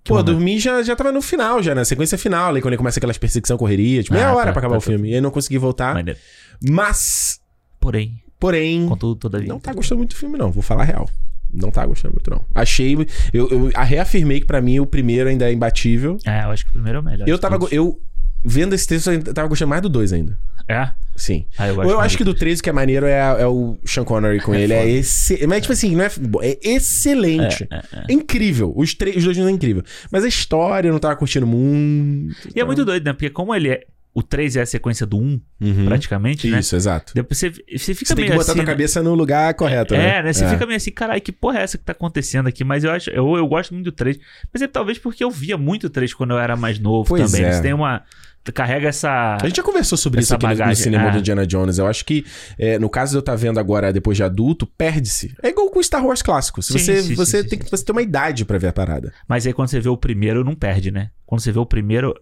Que 0.03 0.09
Pô, 0.09 0.15
momento? 0.15 0.33
dormi 0.33 0.59
já, 0.59 0.83
já 0.83 0.95
tava 0.95 1.11
no 1.11 1.19
final, 1.21 1.63
já, 1.63 1.73
na 1.73 1.83
sequência 1.83 2.15
final, 2.15 2.49
ali, 2.49 2.61
quando 2.61 2.73
ele 2.73 2.77
começa 2.77 2.99
aquelas 2.99 3.17
perseguição, 3.17 3.57
correria, 3.57 4.03
tipo, 4.03 4.13
meia 4.13 4.27
Ah, 4.27 4.35
hora 4.35 4.45
tá, 4.47 4.51
pra 4.51 4.59
acabar 4.59 4.73
tá, 4.73 4.77
o 4.77 4.81
tá. 4.81 4.85
filme. 4.91 5.09
E 5.09 5.15
aí 5.15 5.19
não 5.21 5.31
consegui 5.31 5.57
voltar. 5.57 5.95
Maneiro. 5.95 6.19
Mas, 6.67 7.39
Porém, 7.79 8.21
porém, 8.39 8.87
contudo, 8.87 9.15
todavia. 9.15 9.47
não 9.47 9.59
tá 9.59 9.73
gostando 9.73 9.99
muito 9.99 10.11
do 10.11 10.15
filme, 10.15 10.37
não. 10.37 10.51
Vou 10.51 10.63
falar 10.63 10.83
a 10.83 10.85
real. 10.85 11.09
Não 11.53 11.71
tá 11.71 11.85
gostando 11.85 12.13
muito, 12.15 12.29
não. 12.29 12.43
Achei. 12.53 12.95
Eu, 13.31 13.49
eu 13.49 13.71
reafirmei 13.75 14.39
que 14.39 14.45
pra 14.45 14.59
mim 14.61 14.79
o 14.79 14.85
primeiro 14.85 15.29
ainda 15.29 15.49
é 15.49 15.53
imbatível. 15.53 16.17
É, 16.25 16.43
eu 16.43 16.49
acho 16.51 16.63
que 16.65 16.69
o 16.71 16.73
primeiro 16.73 16.97
é 16.97 17.01
o 17.01 17.03
melhor. 17.03 17.27
Eu 17.29 17.37
tava. 17.39 17.57
Eu, 17.71 17.99
vendo 18.43 18.73
esse 18.75 18.87
texto, 18.87 19.11
eu 19.11 19.33
tava 19.33 19.47
gostando 19.47 19.69
mais 19.69 19.81
do 19.81 19.89
dois 19.89 20.11
ainda. 20.11 20.37
É? 20.67 20.89
Sim. 21.15 21.45
Ah, 21.57 21.67
eu 21.67 21.81
eu 21.83 21.99
acho 21.99 22.17
que 22.17 22.23
do 22.23 22.33
13 22.33 22.61
que 22.61 22.69
é 22.69 22.73
maneiro 22.73 23.05
é, 23.05 23.19
é 23.19 23.47
o 23.47 23.77
Sean 23.85 24.03
Connery 24.03 24.41
com 24.41 24.53
É 24.53 24.61
ele. 24.63 24.73
É 24.73 24.79
foda. 24.79 24.89
esse, 24.89 25.47
mas 25.47 25.61
tipo 25.61 25.73
assim, 25.73 25.95
não 25.95 26.03
é, 26.03 26.09
é 26.41 26.59
excelente. 26.63 27.67
É, 27.71 27.75
é, 27.75 27.79
é. 27.93 28.05
É 28.09 28.13
incrível. 28.13 28.73
Os, 28.75 28.95
os 29.15 29.23
dois 29.23 29.37
não 29.37 29.47
é 29.47 29.51
incrível. 29.51 29.83
Mas 30.11 30.23
a 30.23 30.27
história 30.27 30.89
eu 30.89 30.91
não 30.91 30.99
tava 30.99 31.15
curtindo 31.15 31.45
muito. 31.45 32.35
E 32.53 32.59
é 32.59 32.65
muito 32.65 32.83
doido, 32.83 33.05
né? 33.05 33.13
Porque 33.13 33.29
como 33.29 33.53
ele 33.55 33.69
é. 33.69 33.85
O 34.17 34.23
3 34.23 34.55
é 34.55 34.61
a 34.61 34.65
sequência 34.65 35.05
do 35.05 35.17
1, 35.17 35.41
Uhum. 35.61 35.85
praticamente, 35.87 36.47
né? 36.49 36.59
Isso, 36.61 36.73
exato. 36.75 37.11
Depois 37.13 37.37
você, 37.37 37.49
você 37.49 37.93
fica 37.93 38.07
Você 38.07 38.15
tem 38.15 38.23
meio 38.23 38.31
que 38.31 38.37
botar 38.37 38.51
assim. 38.53 38.59
tua 38.59 38.65
né? 38.65 38.71
cabeça 38.71 39.03
no 39.03 39.13
lugar 39.13 39.53
correto, 39.55 39.93
né? 39.93 40.19
É, 40.19 40.23
né? 40.23 40.31
Você 40.31 40.47
fica 40.47 40.65
meio 40.65 40.77
assim, 40.77 40.89
caralho, 40.91 41.21
que 41.21 41.33
porra 41.33 41.59
é 41.59 41.63
essa 41.63 41.77
que 41.77 41.83
tá 41.83 41.91
acontecendo 41.91 42.47
aqui? 42.47 42.63
Mas 42.63 42.85
eu 42.85 42.91
acho, 42.91 43.09
eu, 43.09 43.35
eu 43.35 43.45
gosto 43.45 43.73
muito 43.73 43.85
do 43.85 43.91
3. 43.91 44.17
Mas 44.53 44.61
é 44.61 44.67
talvez 44.67 44.97
porque 44.97 45.21
eu 45.21 45.29
via 45.29 45.57
muito 45.57 45.87
o 45.87 45.89
3 45.89 46.13
quando 46.13 46.31
eu 46.31 46.39
era 46.39 46.55
mais 46.55 46.79
novo 46.79 47.09
Pois 47.09 47.29
também. 47.29 47.45
é. 47.45 47.51
Você 47.51 47.61
tem 47.61 47.73
uma. 47.73 48.03
Carrega 48.53 48.87
essa. 48.89 49.37
A 49.41 49.47
gente 49.47 49.57
já 49.57 49.63
conversou 49.63 49.97
sobre 49.97 50.19
Essa 50.19 50.27
isso 50.27 50.35
aqui 50.35 50.45
no- 50.45 50.51
no 50.51 50.57
bagagem, 50.59 50.83
cinema 50.83 51.07
é. 51.09 51.11
do 51.11 51.17
Indiana 51.17 51.47
Jones. 51.47 51.77
Eu 51.79 51.87
acho 51.87 52.05
que, 52.05 52.23
é, 52.59 52.77
no 52.77 52.87
caso 52.89 53.11
de 53.11 53.17
eu 53.17 53.19
estar 53.19 53.35
vendo 53.35 53.59
agora 53.59 53.91
depois 53.91 54.15
de 54.15 54.23
adulto, 54.23 54.67
perde-se. 54.67 55.35
É 55.41 55.49
igual 55.49 55.69
com 55.71 55.81
Star 55.81 56.05
Wars 56.05 56.21
clássico. 56.21 56.61
Sim, 56.61 56.73
você 56.77 57.01
sim, 57.01 57.15
você 57.15 57.41
sim, 57.41 57.49
tem 57.49 57.59
que 57.59 57.69
você 57.71 57.83
tem 57.83 57.91
uma 57.93 58.03
idade 58.03 58.45
pra 58.45 58.59
ver 58.59 58.67
a 58.67 58.71
parada. 58.73 59.11
Mas 59.27 59.47
aí 59.47 59.51
quando 59.51 59.69
você 59.69 59.79
vê 59.79 59.89
o 59.89 59.97
primeiro, 59.97 60.43
não 60.43 60.53
perde, 60.55 60.91
né? 60.91 61.09
Quando 61.25 61.41
você 61.41 61.51
vê 61.51 61.57
o 61.59 61.65
primeiro. 61.65 62.13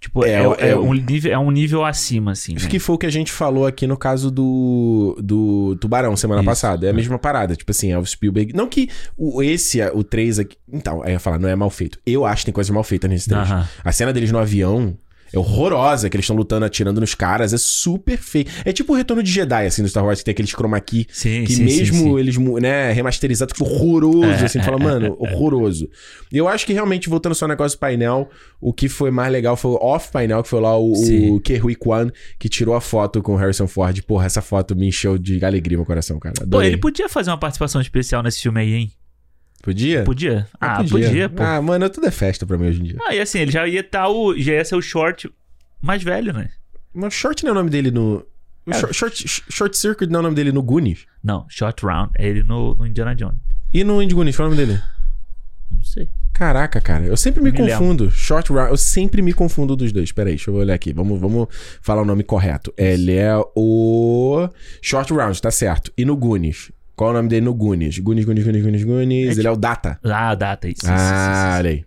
Tipo, 0.00 0.24
É, 0.24 0.30
é, 0.30 0.42
é 0.58 0.68
é 0.70 0.76
um, 0.76 0.94
nível, 0.94 1.32
é 1.32 1.38
um 1.38 1.50
nível 1.50 1.84
acima, 1.84 2.32
assim. 2.32 2.52
Né? 2.52 2.58
Acho 2.58 2.68
que 2.68 2.78
foi 2.78 2.94
o 2.94 2.98
que 2.98 3.06
a 3.06 3.10
gente 3.10 3.32
falou 3.32 3.66
aqui 3.66 3.86
no 3.86 3.96
caso 3.96 4.30
do, 4.30 5.18
do 5.20 5.76
Tubarão 5.80 6.16
semana 6.16 6.40
Isso, 6.40 6.48
passada. 6.48 6.86
É 6.86 6.90
a 6.90 6.92
é. 6.92 6.94
mesma 6.94 7.18
parada. 7.18 7.56
Tipo 7.56 7.70
assim, 7.72 7.90
é 7.90 7.98
o 7.98 8.06
Spielberg. 8.06 8.52
Não 8.54 8.68
que 8.68 8.88
o, 9.16 9.42
esse, 9.42 9.82
o 9.88 10.04
3 10.04 10.38
aqui. 10.38 10.56
Então, 10.72 11.02
aí 11.02 11.10
eu 11.10 11.12
ia 11.14 11.18
falar, 11.18 11.38
não 11.38 11.48
é 11.48 11.56
mal 11.56 11.70
feito. 11.70 11.98
Eu 12.06 12.24
acho 12.24 12.42
que 12.42 12.46
tem 12.46 12.54
coisa 12.54 12.72
mal 12.72 12.84
feita 12.84 13.08
nesse 13.08 13.28
3. 13.28 13.42
Aham. 13.42 13.68
A 13.84 13.92
cena 13.92 14.12
deles 14.12 14.30
no 14.30 14.38
avião 14.38 14.96
é 15.32 15.38
horrorosa, 15.38 16.08
que 16.08 16.16
eles 16.16 16.24
estão 16.24 16.36
lutando, 16.36 16.64
atirando 16.64 17.00
nos 17.00 17.14
caras. 17.14 17.52
É 17.52 17.58
super 17.58 18.18
feio. 18.18 18.46
É 18.64 18.72
tipo 18.72 18.92
o 18.92 18.96
retorno 18.96 19.22
de 19.22 19.30
Jedi, 19.30 19.66
assim, 19.66 19.82
do 19.82 19.88
Star 19.88 20.04
Wars, 20.04 20.18
que 20.20 20.24
tem 20.24 20.32
aqueles 20.32 20.52
chroma 20.52 20.80
key. 20.80 21.06
Sim, 21.10 21.44
Que 21.44 21.54
sim, 21.54 21.64
mesmo 21.64 21.96
sim, 21.98 22.18
eles, 22.18 22.36
né, 22.60 22.92
remasterizados, 22.92 23.52
tipo, 23.52 23.64
horroroso, 23.64 24.24
É, 24.24 24.44
assim, 24.44 24.58
tu 24.58 24.64
fala, 24.64 24.78
mano, 24.78 25.16
horroroso. 25.18 25.88
E 26.32 26.36
eu 26.36 26.48
acho 26.48 26.66
que 26.66 26.72
realmente, 26.72 27.08
voltando 27.08 27.34
só 27.34 27.44
ao 27.44 27.48
negócio 27.48 27.76
do 27.76 27.80
painel, 27.80 28.28
o 28.60 28.72
que 28.72 28.88
foi 28.88 29.10
mais 29.10 29.32
legal 29.32 29.56
foi 29.56 29.72
o 29.72 29.74
off-painel, 29.76 30.42
que 30.42 30.48
foi 30.48 30.60
lá 30.60 30.76
o, 30.76 30.92
o. 30.92 31.40
Kerry 31.40 31.74
Kwan, 31.74 32.10
que 32.38 32.48
tirou 32.48 32.74
a 32.74 32.80
foto 32.80 33.22
com 33.22 33.34
o 33.34 33.36
Harrison 33.36 33.66
Ford. 33.66 34.00
Porra, 34.02 34.26
essa 34.26 34.42
foto 34.42 34.74
me 34.76 34.88
encheu 34.88 35.18
de 35.18 35.44
alegria 35.44 35.78
no 35.78 35.84
coração, 35.84 36.18
cara. 36.18 36.34
Pô, 36.36 36.42
Adorei. 36.44 36.68
ele 36.68 36.76
podia 36.76 37.08
fazer 37.08 37.30
uma 37.30 37.38
participação 37.38 37.80
especial 37.80 38.22
nesse 38.22 38.42
filme 38.42 38.60
aí, 38.60 38.74
hein? 38.74 38.92
Podia? 39.62 40.04
Podia? 40.04 40.46
Ah, 40.60 40.82
podia, 40.84 41.28
pô. 41.28 41.42
Ah, 41.42 41.60
mano, 41.60 41.90
tudo 41.90 42.06
é 42.06 42.10
festa 42.10 42.46
pra 42.46 42.56
mim 42.56 42.68
hoje 42.68 42.80
em 42.80 42.84
dia. 42.84 42.96
Ah, 43.06 43.14
e 43.14 43.20
assim, 43.20 43.40
ele 43.40 43.50
já 43.50 43.66
ia 43.66 43.80
estar 43.80 44.08
o. 44.08 44.36
Já 44.38 44.52
ia 44.52 44.64
ser 44.64 44.76
o 44.76 44.82
short 44.82 45.30
mais 45.80 46.02
velho, 46.02 46.32
né? 46.32 46.48
Mas 46.94 47.14
Short 47.14 47.44
não 47.44 47.50
é 47.50 47.52
o 47.52 47.54
nome 47.54 47.70
dele 47.70 47.90
no. 47.90 48.24
É. 48.66 48.74
Short, 48.74 48.94
Short, 48.94 49.44
Short 49.50 49.76
Circuit 49.76 50.10
não 50.10 50.18
é 50.18 50.20
o 50.20 50.22
nome 50.24 50.34
dele 50.34 50.52
no 50.52 50.62
Goonies. 50.62 51.06
Não, 51.22 51.46
short 51.48 51.84
round. 51.84 52.10
É 52.16 52.26
ele 52.26 52.42
no, 52.42 52.74
no 52.74 52.86
Indiana 52.86 53.14
Jones. 53.14 53.38
E 53.72 53.84
no 53.84 54.02
Indie 54.02 54.14
Goonies, 54.14 54.36
qual 54.36 54.48
é 54.48 54.52
o 54.52 54.54
nome 54.54 54.66
dele? 54.66 54.82
Não 55.70 55.82
sei. 55.82 56.08
Caraca, 56.32 56.80
cara, 56.80 57.04
eu 57.04 57.16
sempre 57.16 57.42
me, 57.42 57.50
Me 57.50 57.56
confundo. 57.56 58.10
Short 58.10 58.52
Round, 58.52 58.70
eu 58.70 58.76
sempre 58.76 59.20
me 59.20 59.32
confundo 59.32 59.74
dos 59.74 59.92
dois. 59.92 60.12
Peraí, 60.12 60.34
deixa 60.34 60.50
eu 60.50 60.54
olhar 60.54 60.74
aqui. 60.74 60.92
Vamos, 60.92 61.20
vamos 61.20 61.48
falar 61.82 62.02
o 62.02 62.04
nome 62.04 62.22
correto. 62.22 62.72
Ele 62.76 63.12
é 63.12 63.32
o 63.56 64.48
Short 64.80 65.12
Round, 65.12 65.40
tá 65.42 65.50
certo. 65.50 65.92
E 65.96 66.04
no 66.04 66.16
Goonies? 66.16 66.70
Qual 66.98 67.10
é 67.10 67.12
o 67.12 67.16
nome 67.16 67.28
dele 67.28 67.46
no 67.46 67.54
Goonies? 67.54 67.96
Goonies, 68.00 68.24
Goonies, 68.24 68.44
Goonies, 68.44 68.64
Goonies, 68.64 68.82
Goonies. 68.84 69.36
É 69.36 69.40
Ele 69.40 69.46
é 69.46 69.50
o 69.52 69.56
Data. 69.56 70.00
Ah, 70.02 70.34
data, 70.34 70.68
isso. 70.68 70.80
ah, 70.84 71.54
olha 71.56 71.70
aí. 71.70 71.84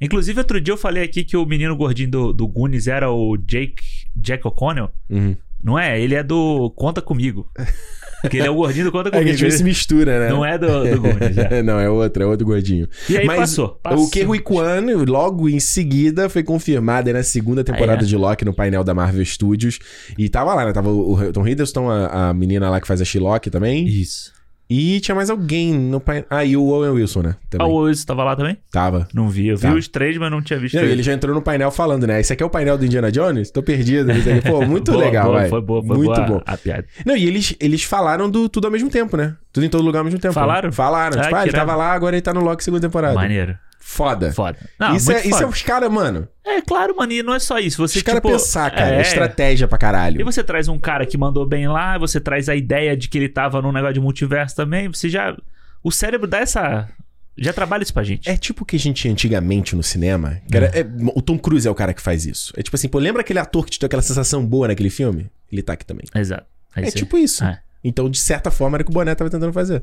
Inclusive, 0.00 0.36
outro 0.40 0.60
dia 0.60 0.72
eu 0.74 0.76
falei 0.76 1.04
aqui 1.04 1.22
que 1.22 1.36
o 1.36 1.46
menino 1.46 1.76
gordinho 1.76 2.10
do, 2.10 2.32
do 2.32 2.48
Goonies 2.48 2.88
era 2.88 3.08
o 3.08 3.36
Jake, 3.36 3.84
Jack 4.16 4.44
O'Connell. 4.44 4.90
Uhum. 5.08 5.36
Não 5.62 5.78
é? 5.78 6.00
Ele 6.00 6.16
é 6.16 6.24
do 6.24 6.72
Conta 6.72 7.00
Comigo. 7.00 7.48
Porque 8.22 8.38
ele 8.38 8.46
é 8.46 8.50
o 8.50 8.54
gordinho 8.54 8.86
do 8.86 8.92
Conta 8.92 9.08
É 9.08 9.12
que 9.12 9.18
Comigo. 9.18 9.34
às 9.34 9.40
vezes 9.40 9.58
se 9.58 9.64
mistura, 9.64 10.18
né? 10.20 10.28
Não 10.30 10.44
é 10.44 10.56
do, 10.56 10.66
do 10.66 11.06
é. 11.54 11.62
não, 11.62 11.78
é 11.78 11.88
outro, 11.88 12.22
é 12.22 12.26
outro 12.26 12.46
gordinho. 12.46 12.88
E 13.08 13.18
aí 13.18 13.26
Mas 13.26 13.38
passou, 13.38 13.80
passou. 13.82 14.06
O 14.06 14.10
Kerry 14.10 14.38
Kwan, 14.38 15.04
logo 15.06 15.48
em 15.48 15.60
seguida, 15.60 16.28
foi 16.28 16.42
confirmado 16.42 17.08
aí 17.08 17.12
na 17.12 17.22
segunda 17.22 17.62
temporada 17.62 18.02
é? 18.02 18.06
de 18.06 18.16
Loki 18.16 18.44
no 18.44 18.54
painel 18.54 18.82
da 18.82 18.94
Marvel 18.94 19.24
Studios. 19.24 19.78
E 20.16 20.28
tava 20.28 20.54
lá, 20.54 20.64
né? 20.64 20.72
Tava 20.72 20.88
o 20.88 21.12
o 21.12 21.32
Tom 21.32 21.46
Hiddleston, 21.46 21.90
a, 21.90 22.30
a 22.30 22.34
menina 22.34 22.70
lá 22.70 22.80
que 22.80 22.86
faz 22.86 23.00
a 23.00 23.04
She-Loki 23.04 23.50
também. 23.50 23.86
Isso. 23.86 24.32
E 24.74 25.00
tinha 25.00 25.14
mais 25.14 25.28
alguém 25.28 25.74
no 25.74 26.00
painel. 26.00 26.24
Ah, 26.30 26.44
e 26.44 26.56
o 26.56 26.64
Owen 26.68 26.92
Wilson, 26.92 27.20
né? 27.22 27.34
Ah, 27.36 27.46
Também. 27.50 27.66
o 27.66 27.74
Wilson 27.82 28.06
tava 28.06 28.24
lá 28.24 28.34
também? 28.34 28.56
Tava. 28.70 29.06
Não 29.12 29.28
vi. 29.28 29.48
Eu 29.48 29.56
vi 29.58 29.62
Tá. 29.68 29.74
os 29.74 29.86
três, 29.86 30.16
mas 30.16 30.30
não 30.30 30.40
tinha 30.40 30.58
visto 30.58 30.74
Não, 30.76 30.82
ele. 30.82 30.92
ele 30.92 31.02
já 31.02 31.12
entrou 31.12 31.34
no 31.34 31.42
painel 31.42 31.70
falando, 31.70 32.06
né? 32.06 32.20
Esse 32.20 32.32
aqui 32.32 32.42
é 32.42 32.46
o 32.46 32.50
painel 32.50 32.78
do 32.78 32.86
Indiana 32.86 33.12
Jones? 33.12 33.50
Tô 33.50 33.62
perdido. 33.62 34.10
Aqui. 34.10 34.40
Pô, 34.48 34.64
muito 34.64 34.90
Boa, 34.92 35.04
legal, 35.04 35.26
boa, 35.26 35.38
vai. 35.40 35.48
Foi 35.50 35.60
boa, 35.60 35.84
foi 35.84 35.96
muito 35.96 36.14
boa 36.14 36.26
bom. 36.26 36.42
a, 36.46 36.54
a 36.54 36.56
piada. 36.56 36.86
Não, 37.04 37.14
e 37.16 37.26
eles, 37.26 37.54
eles 37.60 37.82
falaram 37.84 38.30
do 38.30 38.48
tudo 38.48 38.66
ao 38.66 38.70
mesmo 38.70 38.88
tempo, 38.88 39.16
né? 39.16 39.34
Tudo 39.52 39.66
em 39.66 39.68
todo 39.68 39.84
lugar 39.84 39.98
ao 39.98 40.04
mesmo 40.06 40.18
tempo. 40.18 40.32
Falaram? 40.32 40.68
né? 40.68 40.72
Falaram. 40.72 41.20
Ah, 41.20 41.24
tipo, 41.24 41.34
ah, 41.36 41.42
ele 41.42 41.52
tava 41.52 41.76
lá, 41.76 41.92
agora 41.92 42.14
ele 42.16 42.22
tá 42.22 42.32
no 42.32 42.40
Loki 42.40 42.64
segunda 42.64 42.80
temporada. 42.88 43.14
Maneiro. 43.14 43.56
Foda. 43.84 44.32
Foda. 44.32 44.58
Não, 44.78 44.94
isso, 44.96 45.10
é, 45.10 45.14
muito 45.14 45.26
isso 45.26 45.36
é 45.36 45.40
foda. 45.40 45.50
os 45.52 45.62
caras, 45.62 45.90
mano. 45.92 46.28
É 46.46 46.62
claro, 46.62 46.94
mano, 46.96 47.12
e 47.12 47.22
não 47.22 47.34
é 47.34 47.38
só 47.38 47.58
isso. 47.58 47.76
Você, 47.86 47.98
Os 47.98 48.02
caras 48.02 48.20
tipo, 48.20 48.30
pensar, 48.32 48.70
cara. 48.70 48.94
é, 48.96 49.00
Estratégia 49.02 49.66
pra 49.68 49.76
caralho. 49.76 50.20
E 50.20 50.24
você 50.24 50.42
traz 50.42 50.68
um 50.68 50.78
cara 50.78 51.04
que 51.04 51.18
mandou 51.18 51.44
bem 51.44 51.68
lá, 51.68 51.98
você 51.98 52.20
traz 52.20 52.48
a 52.48 52.54
ideia 52.54 52.96
de 52.96 53.08
que 53.08 53.18
ele 53.18 53.28
tava 53.28 53.60
num 53.60 53.72
negócio 53.72 53.94
de 53.94 54.00
multiverso 54.00 54.54
também, 54.56 54.88
você 54.88 55.08
já... 55.08 55.36
O 55.82 55.90
cérebro 55.90 56.26
dá 56.28 56.38
essa... 56.38 56.88
Já 57.36 57.52
trabalha 57.52 57.82
isso 57.82 57.94
pra 57.94 58.02
gente. 58.04 58.28
É 58.28 58.36
tipo 58.36 58.62
o 58.62 58.66
que 58.66 58.76
a 58.76 58.78
gente 58.78 59.00
tinha 59.02 59.12
antigamente 59.12 59.74
no 59.74 59.82
cinema. 59.82 60.40
era- 60.52 60.66
é, 60.66 60.86
o 61.14 61.20
Tom 61.22 61.38
Cruise 61.38 61.66
é 61.66 61.70
o 61.70 61.74
cara 61.74 61.92
que 61.94 62.00
faz 62.02 62.24
isso. 62.26 62.52
É 62.56 62.62
tipo 62.62 62.76
assim, 62.76 62.88
pô, 62.88 62.98
lembra 62.98 63.22
aquele 63.22 63.38
ator 63.38 63.64
que 63.64 63.70
te 63.72 63.80
deu 63.80 63.86
aquela 63.86 64.02
sensação 64.02 64.44
boa 64.46 64.68
naquele 64.68 64.90
filme? 64.90 65.30
Ele 65.50 65.62
tá 65.62 65.72
aqui 65.72 65.84
também. 65.84 66.04
Exato. 66.14 66.44
É, 66.76 66.82
É, 66.88 66.90
tipo 66.90 67.16
isso. 67.18 67.42
É. 67.42 67.58
Então, 67.84 68.08
de 68.08 68.18
certa 68.18 68.50
forma, 68.50 68.76
era 68.76 68.82
o 68.82 68.84
que 68.84 68.90
o 68.90 68.94
Boné 68.94 69.14
tava 69.14 69.30
tentando 69.30 69.52
fazer. 69.52 69.82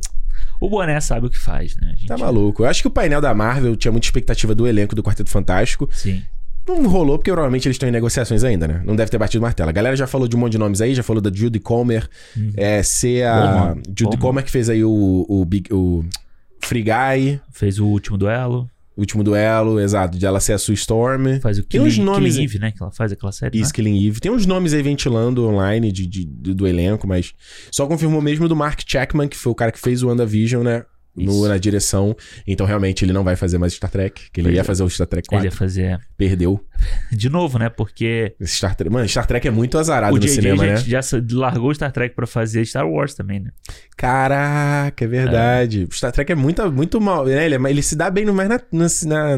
O 0.59 0.69
Boné 0.69 0.99
sabe 1.01 1.27
o 1.27 1.29
que 1.29 1.37
faz, 1.37 1.75
né? 1.75 1.93
Gente... 1.95 2.07
Tá 2.07 2.17
maluco. 2.17 2.63
Eu 2.63 2.67
acho 2.67 2.81
que 2.81 2.87
o 2.87 2.91
painel 2.91 3.19
da 3.19 3.33
Marvel 3.33 3.75
tinha 3.75 3.91
muita 3.91 4.07
expectativa 4.07 4.55
do 4.55 4.65
elenco 4.65 4.95
do 4.95 5.03
Quarteto 5.03 5.29
Fantástico. 5.29 5.89
Sim. 5.91 6.23
Não 6.67 6.87
rolou, 6.87 7.17
porque 7.17 7.31
provavelmente 7.31 7.67
eles 7.67 7.75
estão 7.75 7.89
em 7.89 7.91
negociações 7.91 8.43
ainda, 8.43 8.67
né? 8.67 8.81
Não 8.85 8.95
deve 8.95 9.09
ter 9.09 9.17
batido 9.17 9.41
o 9.41 9.45
martelo. 9.45 9.69
A 9.69 9.73
galera 9.73 9.95
já 9.95 10.05
falou 10.05 10.27
de 10.27 10.35
um 10.35 10.39
monte 10.39 10.51
de 10.51 10.57
nomes 10.59 10.81
aí, 10.81 10.93
já 10.93 11.01
falou 11.01 11.21
da 11.21 11.31
Judy 11.33 11.59
Comer, 11.59 12.07
é, 12.55 12.83
ser 12.83 13.23
Bom 13.23 13.29
a. 13.29 13.65
nome, 13.69 13.83
Judy 13.87 14.17
bom 14.17 14.27
Comer 14.27 14.43
que 14.43 14.51
fez 14.51 14.69
aí 14.69 14.83
o, 14.83 15.25
o, 15.27 15.43
Big, 15.45 15.73
o 15.73 16.05
Free 16.61 16.83
Guy, 16.83 17.41
Fez 17.51 17.79
o 17.79 17.87
último 17.87 18.17
duelo. 18.17 18.69
Último 18.99 19.23
duelo, 19.23 19.79
exato, 19.79 20.17
de 20.17 20.25
ela 20.25 20.39
ser 20.39 20.53
a 20.53 20.57
Sue 20.57 20.73
Storm. 20.75 21.39
Faz 21.41 21.57
o 21.57 21.61
Tem 21.63 21.79
Killing, 21.81 21.87
uns 21.87 21.97
nomes 21.97 22.33
Killing. 22.35 22.45
Eve, 22.45 22.59
né? 22.59 22.71
Que 22.71 22.81
ela 22.83 22.91
faz 22.91 23.11
aquela 23.11 23.31
série. 23.31 23.57
E 23.57 23.61
né? 23.61 23.67
Killing 23.73 24.07
Eve. 24.07 24.19
Tem 24.19 24.31
uns 24.31 24.45
nomes 24.45 24.73
aí 24.73 24.81
ventilando 24.83 25.47
online 25.47 25.91
de, 25.91 26.05
de- 26.05 26.25
do, 26.25 26.53
do 26.55 26.67
elenco, 26.67 27.07
mas 27.07 27.33
só 27.71 27.87
confirmou 27.87 28.21
mesmo 28.21 28.47
do 28.47 28.55
Mark 28.55 28.81
Checkman, 28.85 29.27
que 29.27 29.37
foi 29.37 29.51
o 29.51 29.55
cara 29.55 29.71
que 29.71 29.79
fez 29.79 30.03
o 30.03 30.07
WandaVision, 30.07 30.63
né? 30.63 30.83
No, 31.15 31.47
na 31.47 31.57
direção. 31.57 32.15
Então, 32.47 32.65
realmente, 32.65 33.03
ele 33.03 33.11
não 33.11 33.23
vai 33.23 33.35
fazer 33.35 33.57
mais 33.57 33.73
Star 33.73 33.89
Trek. 33.89 34.29
Que 34.31 34.39
ele 34.39 34.47
Pois 34.47 34.55
ia 34.55 34.61
é. 34.61 34.63
fazer 34.63 34.83
o 34.83 34.89
Star 34.89 35.07
Trek 35.07 35.27
4. 35.27 35.45
Ele 35.45 35.51
ia 35.53 35.57
fazer... 35.57 35.99
Perdeu. 36.17 36.63
De 37.11 37.29
novo, 37.29 37.59
né? 37.59 37.67
Porque 37.69 38.35
Star 38.43 38.75
Trek. 38.75 38.91
Mano, 38.93 39.07
Star 39.09 39.25
Trek 39.27 39.47
é 39.47 39.51
muito 39.51 39.77
azarado 39.77 40.13
o 40.13 40.17
no 40.17 40.21
JJ 40.21 40.35
cinema, 40.35 40.65
né? 40.65 40.77
já 40.77 40.99
largou 41.31 41.69
o 41.71 41.75
Star 41.75 41.91
Trek 41.91 42.15
pra 42.15 42.25
fazer 42.25 42.65
Star 42.65 42.87
Wars 42.87 43.13
também, 43.15 43.39
né? 43.41 43.51
Caraca, 43.97 45.03
é 45.03 45.07
verdade. 45.07 45.87
O 45.89 45.93
Star 45.93 46.11
Trek 46.11 46.31
é 46.31 46.35
muito, 46.35 46.71
muito 46.71 46.99
mal. 47.01 47.25
Né? 47.25 47.45
Ele, 47.45 47.55
é- 47.55 47.69
ele 47.69 47.81
se 47.83 47.95
dá 47.95 48.09
bem 48.09 48.25
mais 48.25 48.49
na, 48.49 48.59
na, 48.71 48.87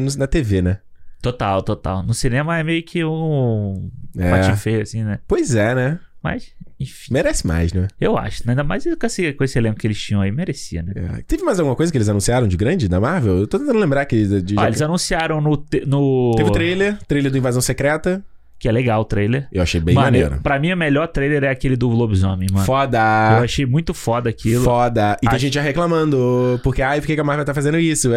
na 0.18 0.26
TV, 0.26 0.62
né? 0.62 0.78
Total, 1.20 1.62
total. 1.62 2.02
No 2.02 2.14
cinema 2.14 2.58
é 2.58 2.64
meio 2.64 2.82
que 2.84 3.04
um 3.04 3.90
É. 4.18 4.56
feio, 4.56 4.82
assim, 4.82 5.04
né? 5.04 5.20
Pois 5.28 5.54
é, 5.54 5.74
né? 5.74 6.00
Mas, 6.22 6.52
enfim, 6.82 7.12
Merece 7.14 7.46
mais, 7.46 7.72
né? 7.72 7.88
eu 8.00 8.16
acho. 8.18 8.42
né? 8.46 8.52
Ainda 8.52 8.64
mais 8.64 8.84
com 8.84 9.06
esse, 9.06 9.32
com 9.32 9.44
esse 9.44 9.58
elenco 9.58 9.78
que 9.78 9.86
eles 9.86 9.98
tinham 10.00 10.20
aí, 10.20 10.30
merecia, 10.30 10.82
né? 10.82 10.92
É. 11.18 11.22
Teve 11.22 11.42
mais 11.42 11.58
alguma 11.58 11.74
coisa 11.76 11.90
que 11.90 11.98
eles 11.98 12.08
anunciaram 12.08 12.46
de 12.46 12.56
grande 12.56 12.88
da 12.88 13.00
Marvel? 13.00 13.38
Eu 13.38 13.46
tô 13.46 13.58
tentando 13.58 13.78
lembrar 13.78 14.04
que. 14.06 14.26
De, 14.26 14.42
de- 14.42 14.58
Ó, 14.58 14.66
eles 14.66 14.82
anunciaram 14.82 15.40
no, 15.40 15.56
te- 15.56 15.84
no... 15.86 16.32
Teve 16.36 16.48
o 16.50 16.52
trailer, 16.52 16.98
trailer 17.06 17.30
do 17.32 17.38
Invasão 17.38 17.60
Secreta. 17.62 18.24
Que 18.62 18.68
é 18.68 18.72
legal 18.72 19.00
o 19.00 19.04
trailer. 19.04 19.48
Eu 19.50 19.60
achei 19.60 19.80
bem 19.80 19.92
maneiro. 19.92 20.36
eu- 20.36 20.40
pra 20.40 20.56
mim 20.56 20.72
o 20.72 20.76
melhor 20.76 21.08
trailer 21.08 21.42
é 21.42 21.48
aquele 21.48 21.74
do 21.74 21.88
lobisomem, 21.88 22.46
mano. 22.48 22.62
Eu 22.62 22.64
Foda! 22.64 23.00
achei 23.40 23.66
muito 23.66 23.92
foda 23.92 24.30
aquilo. 24.30 24.62
Foda. 24.62 25.16
E 25.20 25.26
tem 25.26 25.30
Acho- 25.30 25.38
gente 25.40 25.54
já 25.54 25.60
reclamando. 25.60 26.60
Porque, 26.62 26.80
ai, 26.80 27.00
por 27.00 27.06
que 27.08 27.18
a 27.18 27.24
Marvel 27.24 27.44
tá 27.44 27.52
fazendo 27.52 27.76
isso? 27.76 28.08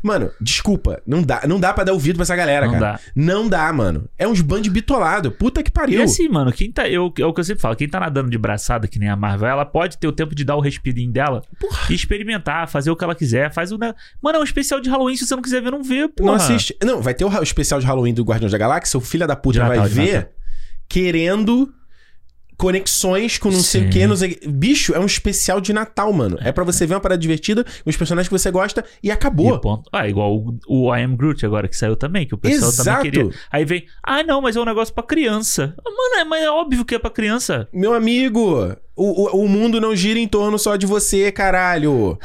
Mano, 0.00 0.30
desculpa. 0.40 1.02
Não 1.04 1.22
dá, 1.22 1.42
não 1.48 1.58
dá 1.58 1.72
pra 1.72 1.82
dar 1.82 1.92
ouvido 1.92 2.14
pra 2.16 2.22
essa 2.22 2.36
galera, 2.36 2.66
Não 2.66 2.74
cara. 2.74 2.92
dá. 2.92 3.00
Não 3.16 3.48
dá, 3.48 3.72
mano. 3.72 4.08
É 4.18 4.28
uns 4.28 4.40
band 4.40 4.62
bitolado. 4.62 5.32
Puta 5.32 5.60
que 5.60 5.72
pariu. 5.72 5.98
E 5.98 6.02
assim, 6.02 6.28
mano, 6.28 6.52
quem 6.52 6.70
tá. 6.70 6.88
Eu, 6.88 7.12
é 7.18 7.24
o 7.26 7.32
que 7.32 7.40
eu 7.40 7.44
sempre 7.44 7.60
falo, 7.62 7.74
quem 7.74 7.88
tá 7.88 7.98
nadando 7.98 8.30
de 8.30 8.38
braçada, 8.38 8.86
que 8.86 8.98
nem 8.98 9.08
a 9.08 9.16
Marvel, 9.16 9.48
ela 9.48 9.64
pode 9.64 9.98
ter 9.98 10.06
o 10.06 10.12
tempo 10.12 10.34
de 10.34 10.44
dar 10.44 10.56
o 10.56 10.60
respirinho 10.60 11.10
dela 11.12 11.42
e 11.90 11.94
experimentar, 11.94 12.68
fazer 12.68 12.90
o 12.90 12.96
que 12.96 13.02
ela 13.04 13.14
quiser. 13.16 13.52
Faz 13.52 13.72
o. 13.72 13.78
Mano, 13.78 14.36
é 14.36 14.38
um 14.38 14.44
especial 14.44 14.80
de 14.80 14.88
Halloween, 14.88 15.16
se 15.16 15.26
você 15.26 15.34
não 15.34 15.42
quiser 15.42 15.60
ver, 15.62 15.70
não 15.72 15.82
vê, 15.82 16.06
pô. 16.06 16.24
Não 16.26 16.34
assiste. 16.34 16.76
Não, 16.84 17.00
vai 17.02 17.14
ter 17.14 17.24
o 17.24 17.42
especial 17.42 17.80
de 17.80 17.86
Halloween 17.86 18.14
do 18.14 18.22
Guardiões 18.22 18.52
da 18.52 18.58
Galáxia. 18.58 18.98
O 18.98 19.00
filho 19.00 19.26
da 19.26 19.31
puta 19.36 19.60
De 19.60 19.66
vai 19.66 19.88
ver 19.88 20.30
querendo 20.88 21.72
conexões 22.62 23.38
com 23.38 23.50
não 23.50 23.60
sei 23.60 23.80
o 23.80 23.84
Sim. 23.84 23.90
que. 23.90 24.06
Não 24.06 24.16
sei... 24.16 24.38
o. 24.46 24.50
Bicho, 24.50 24.94
é 24.94 25.00
um 25.00 25.06
especial 25.06 25.60
de 25.60 25.72
Natal, 25.72 26.12
mano. 26.12 26.38
É 26.40 26.52
pra 26.52 26.62
você 26.62 26.86
ver 26.86 26.94
uma 26.94 27.00
parada 27.00 27.20
divertida, 27.20 27.64
os 27.84 27.96
personagens 27.96 28.28
que 28.28 28.38
você 28.38 28.50
gosta 28.52 28.84
e 29.02 29.10
acabou. 29.10 29.56
E 29.56 29.60
ponto. 29.60 29.90
Ah, 29.92 30.08
igual 30.08 30.36
o, 30.36 30.58
o 30.68 30.94
I 30.94 31.02
Am 31.02 31.16
Groot 31.16 31.44
agora 31.44 31.66
que 31.66 31.76
saiu 31.76 31.96
também, 31.96 32.24
que 32.24 32.34
o 32.34 32.38
pessoal 32.38 32.70
Exato. 32.70 32.88
também 32.88 33.10
queria. 33.10 33.30
Aí 33.50 33.64
vem, 33.64 33.84
ah, 34.02 34.22
não, 34.22 34.40
mas 34.40 34.54
é 34.54 34.60
um 34.60 34.64
negócio 34.64 34.94
pra 34.94 35.02
criança. 35.02 35.74
Ah, 35.78 35.90
Mano, 35.90 36.20
é, 36.20 36.24
mas 36.24 36.44
é 36.44 36.50
óbvio 36.50 36.84
que 36.84 36.94
é 36.94 36.98
pra 36.98 37.10
criança. 37.10 37.68
Meu 37.72 37.94
amigo, 37.94 38.76
o, 38.94 39.38
o, 39.38 39.44
o 39.44 39.48
mundo 39.48 39.80
não 39.80 39.96
gira 39.96 40.20
em 40.20 40.28
torno 40.28 40.58
só 40.58 40.76
de 40.76 40.86
você, 40.86 41.32
caralho. 41.32 42.18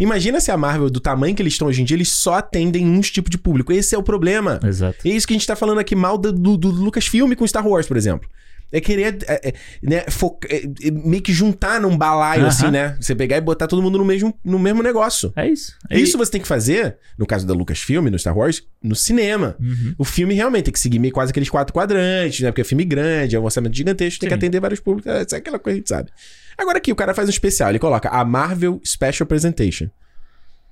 Imagina 0.00 0.40
se 0.40 0.50
a 0.50 0.56
Marvel, 0.56 0.88
do 0.90 1.00
tamanho 1.00 1.34
que 1.34 1.42
eles 1.42 1.54
estão 1.54 1.68
hoje 1.68 1.82
em 1.82 1.84
dia, 1.84 1.96
eles 1.96 2.08
só 2.08 2.34
atendem 2.34 2.86
um 2.86 3.00
tipo 3.00 3.28
de 3.30 3.38
público. 3.38 3.72
Esse 3.72 3.94
é 3.94 3.98
o 3.98 4.02
problema. 4.02 4.60
Exato. 4.64 4.98
É 5.04 5.08
isso 5.10 5.26
que 5.26 5.32
a 5.34 5.36
gente 5.36 5.46
tá 5.46 5.56
falando 5.56 5.78
aqui 5.78 5.94
mal 5.96 6.16
do, 6.18 6.32
do, 6.32 6.56
do 6.56 6.68
Lucasfilm 6.70 7.32
com 7.34 7.46
Star 7.46 7.66
Wars, 7.66 7.86
por 7.86 7.96
exemplo. 7.96 8.28
É 8.70 8.82
querer 8.82 9.16
é, 9.26 9.48
é, 9.48 9.54
né, 9.82 10.04
foca- 10.10 10.46
é, 10.50 10.62
é, 10.86 10.90
meio 10.90 11.22
que 11.22 11.32
juntar 11.32 11.80
num 11.80 11.96
balaio, 11.96 12.40
Aham. 12.42 12.48
assim, 12.48 12.70
né? 12.70 12.98
Você 13.00 13.14
pegar 13.14 13.38
e 13.38 13.40
botar 13.40 13.66
todo 13.66 13.80
mundo 13.82 13.96
no 13.96 14.04
mesmo, 14.04 14.38
no 14.44 14.58
mesmo 14.58 14.82
negócio. 14.82 15.32
É 15.34 15.48
isso. 15.48 15.72
E- 15.90 15.98
Isso 15.98 16.18
você 16.18 16.30
tem 16.32 16.40
que 16.42 16.46
fazer, 16.46 16.98
no 17.18 17.26
caso 17.26 17.46
da 17.46 17.54
Lucasfilm, 17.54 18.08
no 18.10 18.18
Star 18.18 18.36
Wars, 18.36 18.62
no 18.82 18.94
cinema. 18.94 19.56
Uhum. 19.58 19.94
O 19.96 20.04
filme 20.04 20.34
realmente 20.34 20.64
tem 20.64 20.72
que 20.74 20.80
seguir 20.80 20.98
meio 20.98 21.14
quase 21.14 21.30
aqueles 21.30 21.48
quatro 21.48 21.72
quadrantes, 21.72 22.40
né? 22.40 22.50
Porque 22.50 22.60
é 22.60 22.64
filme 22.64 22.84
grande, 22.84 23.34
é 23.36 23.40
um 23.40 23.44
orçamento 23.44 23.74
gigantesco, 23.74 24.20
tem 24.20 24.28
que 24.28 24.34
Sim. 24.34 24.38
atender 24.38 24.60
vários 24.60 24.80
públicos, 24.80 25.10
é 25.10 25.24
é 25.34 25.36
aquela 25.38 25.58
coisa 25.58 25.62
que 25.62 25.70
a 25.70 25.74
gente 25.76 25.88
sabe. 25.88 26.10
Agora 26.58 26.78
aqui, 26.78 26.90
o 26.90 26.96
cara 26.96 27.14
faz 27.14 27.28
um 27.28 27.30
especial, 27.30 27.70
ele 27.70 27.78
coloca 27.78 28.08
a 28.08 28.24
Marvel 28.24 28.80
Special 28.84 29.26
Presentation. 29.26 29.88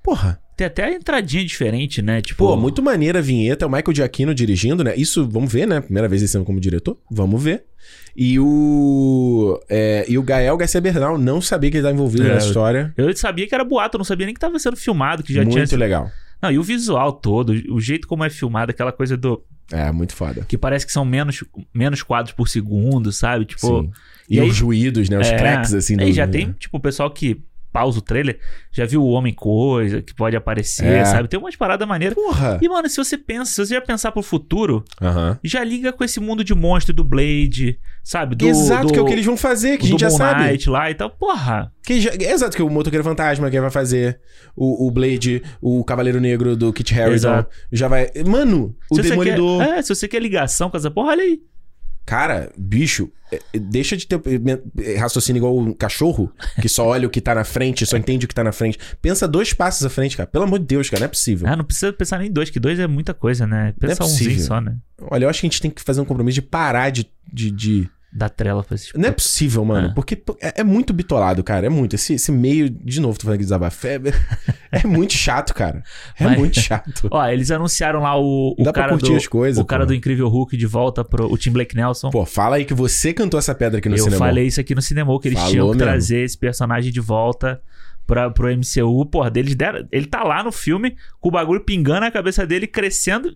Porra, 0.03 0.39
Tem 0.55 0.65
até 0.67 0.85
a 0.85 0.91
entradinha 0.91 1.43
diferente, 1.45 2.01
né? 2.01 2.21
Tipo, 2.21 2.47
pô, 2.47 2.55
muito 2.57 2.81
maneira 2.81 3.19
a 3.19 3.21
vinheta, 3.21 3.65
é 3.65 3.67
o 3.67 3.69
Michael 3.71 3.95
Giacchino 3.95 4.33
dirigindo, 4.33 4.83
né? 4.83 4.93
Isso, 4.95 5.27
vamos 5.27 5.51
ver, 5.51 5.67
né? 5.67 5.81
Primeira 5.81 6.07
vez 6.07 6.21
esse 6.23 6.35
ano 6.37 6.45
como 6.45 6.59
diretor, 6.59 6.97
vamos 7.11 7.41
ver. 7.43 7.65
E 8.15 8.39
o... 8.39 9.59
é, 9.69 10.05
e 10.07 10.17
o 10.17 10.23
Gael 10.23 10.57
Garcia 10.57 10.81
Bernal 10.81 11.17
não 11.17 11.39
sabia 11.41 11.69
que 11.69 11.77
ele 11.77 11.81
estava 11.81 11.93
envolvido 11.95 12.23
É, 12.25 12.33
nessa 12.33 12.47
história. 12.47 12.93
Eu 12.97 13.15
sabia 13.15 13.47
que 13.47 13.53
era 13.53 13.63
boato, 13.63 13.95
eu 13.95 13.99
não 13.99 14.05
sabia 14.05 14.25
nem 14.25 14.33
que 14.33 14.39
tava 14.41 14.57
sendo 14.59 14.75
filmado, 14.77 15.23
que 15.23 15.33
já 15.33 15.43
Muito 15.43 15.65
tinha. 15.67 15.77
legal. 15.79 16.09
Não, 16.41 16.51
e 16.51 16.59
o 16.59 16.63
visual 16.63 17.11
todo, 17.13 17.49
o 17.69 17.79
jeito 17.81 18.07
como 18.07 18.23
é 18.23 18.29
filmado, 18.29 18.71
aquela 18.71 18.91
coisa 18.91 19.17
do. 19.17 19.43
É, 19.71 19.91
muito 19.91 20.13
foda. 20.15 20.45
Que 20.47 20.57
parece 20.57 20.85
que 20.85 20.91
são 20.91 21.03
menos, 21.03 21.43
menos 21.73 22.01
quadros 22.03 22.33
por 22.33 22.47
segundo, 22.47 23.11
sabe? 23.11 23.45
Tipo. 23.45 23.81
Sim. 23.83 23.91
E, 24.29 24.35
e 24.37 24.39
aí- 24.39 24.49
os 24.49 24.59
ruídos, 24.59 25.09
né? 25.09 25.17
Os 25.19 25.27
é, 25.27 25.35
cracks, 25.37 25.73
assim. 25.73 25.99
Aí 25.99 26.09
do- 26.09 26.15
já 26.15 26.27
tem, 26.27 26.51
tipo, 26.53 26.77
o 26.77 26.79
pessoal 26.79 27.09
que 27.11 27.41
pausa 27.77 27.99
o 27.99 28.01
trailer, 28.01 28.39
já 28.71 28.85
viu 28.85 29.03
o 29.03 29.09
Homem-Coisa 29.09 30.01
que 30.01 30.13
pode 30.15 30.35
aparecer, 30.35 30.85
É. 30.85 31.05
sabe? 31.05 31.27
Tem 31.27 31.39
umas 31.39 31.55
paradas 31.55 31.87
maneiras. 31.87 32.15
Porra! 32.15 32.57
E, 32.61 32.67
mano, 32.67 32.89
se 32.89 32.97
você 32.97 33.17
pensa, 33.17 33.51
se 33.51 33.65
você 33.65 33.75
já 33.75 33.81
pensar 33.81 34.11
pro 34.11 34.23
futuro, 34.23 34.83
já 35.43 35.63
liga 35.63 35.93
com 35.93 36.03
esse 36.03 36.19
mundo 36.19 36.43
de 36.43 36.55
monstro 36.55 36.93
do 36.93 37.03
Blade, 37.03 37.79
sabe? 38.03 38.35
Do, 38.35 38.47
Exato, 38.47 38.87
do, 38.87 38.93
que 38.93 38.99
é 38.99 39.01
o 39.01 39.05
que 39.05 39.13
eles 39.13 39.25
vão 39.25 39.37
fazer, 39.37 39.77
que 39.77 39.85
a 39.85 39.89
gente 39.89 39.99
já 40.01 40.09
Moon 40.09 40.17
sabe. 40.17 40.43
Knight 40.43 40.69
lá 40.69 40.89
e 40.89 40.95
tal. 40.95 41.09
Porra, 41.11 41.71
Que 41.85 42.01
já- 42.01 42.13
exato, 42.15 42.55
que 42.57 42.63
o 42.63 42.69
Motoqueiro 42.69 43.03
Fantasma 43.03 43.49
que 43.51 43.61
vai 43.61 43.69
fazer, 43.69 44.19
o, 44.55 44.87
o 44.87 44.91
Blade, 44.91 45.43
o 45.61 45.83
Cavaleiro 45.83 46.19
Negro 46.19 46.55
do 46.55 46.73
Kit 46.73 46.93
Exato. 46.97 47.49
já 47.71 47.87
vai... 47.87 48.09
Mano, 48.25 48.75
o 48.89 48.95
se 48.95 49.03
você 49.03 49.09
Demolidor... 49.09 49.63
Quer, 49.63 49.77
é, 49.77 49.81
se 49.81 49.93
você 49.93 50.07
quer 50.07 50.21
ligação 50.21 50.69
com 50.69 50.77
essa 50.77 50.89
porra, 50.89 51.09
olha 51.09 51.23
aí. 51.23 51.39
Cara, 52.07 52.49
bicho, 52.57 53.11
é, 53.29 53.35
é, 53.53 53.59
deixa 53.59 53.97
de 53.97 54.07
ter 54.07 54.17
é, 54.79 54.95
raciocínio 54.95 55.41
igual 55.41 55.57
um 55.57 55.73
cachorro, 55.73 56.31
que 56.61 56.69
só 56.69 56.87
olha 56.87 57.05
o 57.05 57.09
que 57.11 57.19
tá 57.19 57.35
na 57.35 57.43
frente, 57.43 57.85
só 57.85 57.97
entende 57.97 58.23
o 58.25 58.29
que 58.29 58.33
tá 58.33 58.45
na 58.45 58.53
frente. 58.53 58.79
Pensa 59.01 59.27
dois 59.27 59.51
passos 59.51 59.85
à 59.85 59.89
frente, 59.89 60.15
cara. 60.15 60.25
Pelo 60.25 60.45
amor 60.45 60.59
de 60.59 60.65
Deus, 60.65 60.89
cara, 60.89 61.01
não 61.01 61.05
é 61.05 61.09
possível. 61.09 61.45
Ah, 61.49 61.57
não 61.57 61.65
precisa 61.65 61.91
pensar 61.91 62.19
nem 62.19 62.29
em 62.29 62.31
dois, 62.31 62.49
que 62.49 62.61
dois 62.61 62.79
é 62.79 62.87
muita 62.87 63.13
coisa, 63.13 63.45
né? 63.45 63.73
Não 63.81 63.87
é 63.87 63.89
Pensa 63.89 64.05
umzinho 64.05 64.39
só, 64.39 64.61
né? 64.61 64.77
Olha, 65.01 65.25
eu 65.25 65.29
acho 65.29 65.41
que 65.41 65.47
a 65.47 65.49
gente 65.49 65.61
tem 65.61 65.69
que 65.69 65.81
fazer 65.81 65.99
um 65.99 66.05
compromisso 66.05 66.35
de 66.35 66.41
parar 66.43 66.91
de. 66.91 67.11
de, 67.31 67.51
de- 67.51 67.89
Dá 68.11 68.29
trela 68.29 68.63
pra 68.63 68.75
esse 68.75 68.87
tipo. 68.87 68.97
Não 68.99 69.09
é 69.09 69.11
possível, 69.11 69.65
mano. 69.65 69.89
É. 69.89 69.93
Porque 69.93 70.21
é, 70.41 70.61
é 70.61 70.63
muito 70.63 70.93
bitolado, 70.93 71.43
cara. 71.43 71.65
É 71.65 71.69
muito. 71.69 71.95
Esse, 71.95 72.13
esse 72.13 72.31
meio. 72.31 72.69
De 72.69 73.01
novo, 73.01 73.17
tô 73.19 73.23
falando 73.23 73.35
aqui 73.35 73.43
de 73.43 73.47
desabafo. 73.47 73.85
É, 73.85 73.99
é 74.71 74.87
muito 74.87 75.13
chato, 75.13 75.53
cara. 75.53 75.83
É 76.19 76.23
Mas- 76.23 76.37
muito 76.39 76.59
chato. 76.59 77.07
Ó, 77.11 77.27
eles 77.27 77.51
anunciaram 77.51 77.99
lá 78.01 78.17
o, 78.17 78.55
o 78.57 78.63
Dá 78.63 78.71
pra 78.71 78.83
cara 78.83 78.93
curtir 78.93 79.11
do 79.11 79.17
as 79.17 79.27
coisas, 79.27 79.61
o 79.61 79.65
cara 79.65 79.83
pô. 79.83 79.87
do 79.87 79.93
Incrível 79.93 80.27
Hulk 80.29 80.55
de 80.55 80.65
volta 80.65 81.03
pro 81.03 81.31
o 81.31 81.37
Tim 81.37 81.51
Blake 81.51 81.75
Nelson. 81.75 82.09
Pô, 82.09 82.25
fala 82.25 82.55
aí 82.55 82.65
que 82.65 82.73
você 82.73 83.13
cantou 83.13 83.37
essa 83.37 83.53
pedra 83.53 83.79
aqui 83.79 83.89
no 83.89 83.95
Eu 83.95 84.03
cinema. 84.05 84.25
falei 84.25 84.47
isso 84.47 84.59
aqui 84.61 84.73
no 84.73 84.81
cinema, 84.81 85.19
que 85.19 85.27
eles 85.27 85.37
Falou 85.37 85.51
tinham 85.51 85.67
que 85.71 85.75
mesmo. 85.77 85.83
trazer 85.91 86.19
esse 86.23 86.37
personagem 86.37 86.91
de 86.91 86.99
volta 87.01 87.61
pra, 88.07 88.29
pro 88.31 88.47
MCU. 88.47 89.05
Porra, 89.07 89.29
deles 89.29 89.53
deram, 89.53 89.85
ele 89.91 90.05
tá 90.05 90.23
lá 90.23 90.41
no 90.43 90.51
filme 90.51 90.95
com 91.19 91.27
o 91.27 91.31
bagulho 91.31 91.59
pingando 91.59 91.99
na 92.01 92.11
cabeça 92.11 92.47
dele, 92.47 92.65
crescendo. 92.67 93.35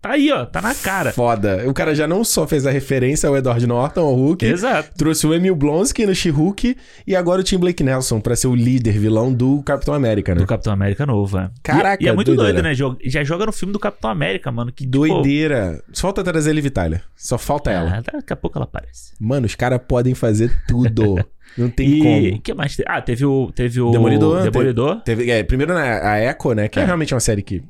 Tá 0.00 0.12
aí, 0.12 0.32
ó, 0.32 0.46
tá 0.46 0.62
na 0.62 0.74
cara. 0.74 1.12
Foda. 1.12 1.62
O 1.68 1.74
cara 1.74 1.94
já 1.94 2.08
não 2.08 2.24
só 2.24 2.46
fez 2.46 2.66
a 2.66 2.70
referência 2.70 3.28
ao 3.28 3.36
Edward 3.36 3.66
Norton, 3.66 4.00
ao 4.00 4.14
Hulk, 4.14 4.46
Exato. 4.46 4.90
trouxe 4.96 5.26
o 5.26 5.34
Emil 5.34 5.54
Blonsky 5.54 6.06
no 6.06 6.14
She-Hulk 6.14 6.74
e 7.06 7.14
agora 7.14 7.42
o 7.42 7.44
Tim 7.44 7.58
Blake 7.58 7.82
Nelson 7.84 8.18
pra 8.18 8.34
ser 8.34 8.46
o 8.46 8.54
líder 8.54 8.92
vilão 8.98 9.30
do 9.32 9.62
Capitão 9.62 9.92
América, 9.92 10.34
né? 10.34 10.40
Do 10.40 10.46
Capitão 10.46 10.72
América 10.72 11.04
novo, 11.04 11.38
é. 11.38 11.50
Caraca, 11.62 12.02
E, 12.02 12.06
e 12.06 12.08
é 12.08 12.12
muito 12.14 12.34
doideira. 12.34 12.62
doido, 12.62 12.96
né? 12.98 12.98
Já 13.04 13.22
joga 13.22 13.44
no 13.44 13.52
filme 13.52 13.72
do 13.72 13.78
Capitão 13.78 14.10
América, 14.10 14.50
mano. 14.50 14.72
Que 14.72 14.84
tipo, 14.84 14.90
Doideira. 14.98 15.82
Só 15.92 16.02
falta 16.08 16.24
trazer 16.24 16.50
a 16.50 16.54
Liv 16.54 16.66
Tyler. 16.70 17.02
Só 17.14 17.36
falta 17.36 17.70
ela. 17.70 17.98
Ah, 17.98 18.02
daqui 18.16 18.32
a 18.32 18.36
pouco 18.36 18.56
ela 18.56 18.64
aparece. 18.64 19.12
Mano, 19.20 19.44
os 19.44 19.54
caras 19.54 19.80
podem 19.86 20.14
fazer 20.14 20.50
tudo. 20.66 21.16
Não 21.58 21.68
tem 21.68 21.88
e 21.88 21.98
como. 22.30 22.42
que 22.42 22.54
mais? 22.54 22.76
Ah, 22.86 23.02
teve 23.02 23.26
o. 23.26 23.50
Teve 23.52 23.80
o. 23.80 23.90
Demolidor, 23.90 24.42
Demolidor. 24.50 25.00
Teve, 25.02 25.30
é, 25.30 25.42
primeiro 25.42 25.74
na, 25.74 26.12
a 26.12 26.20
Echo, 26.24 26.52
né? 26.54 26.68
Que 26.68 26.78
é. 26.78 26.82
É. 26.82 26.86
realmente 26.86 27.12
uma 27.12 27.20
série 27.20 27.42
que. 27.42 27.62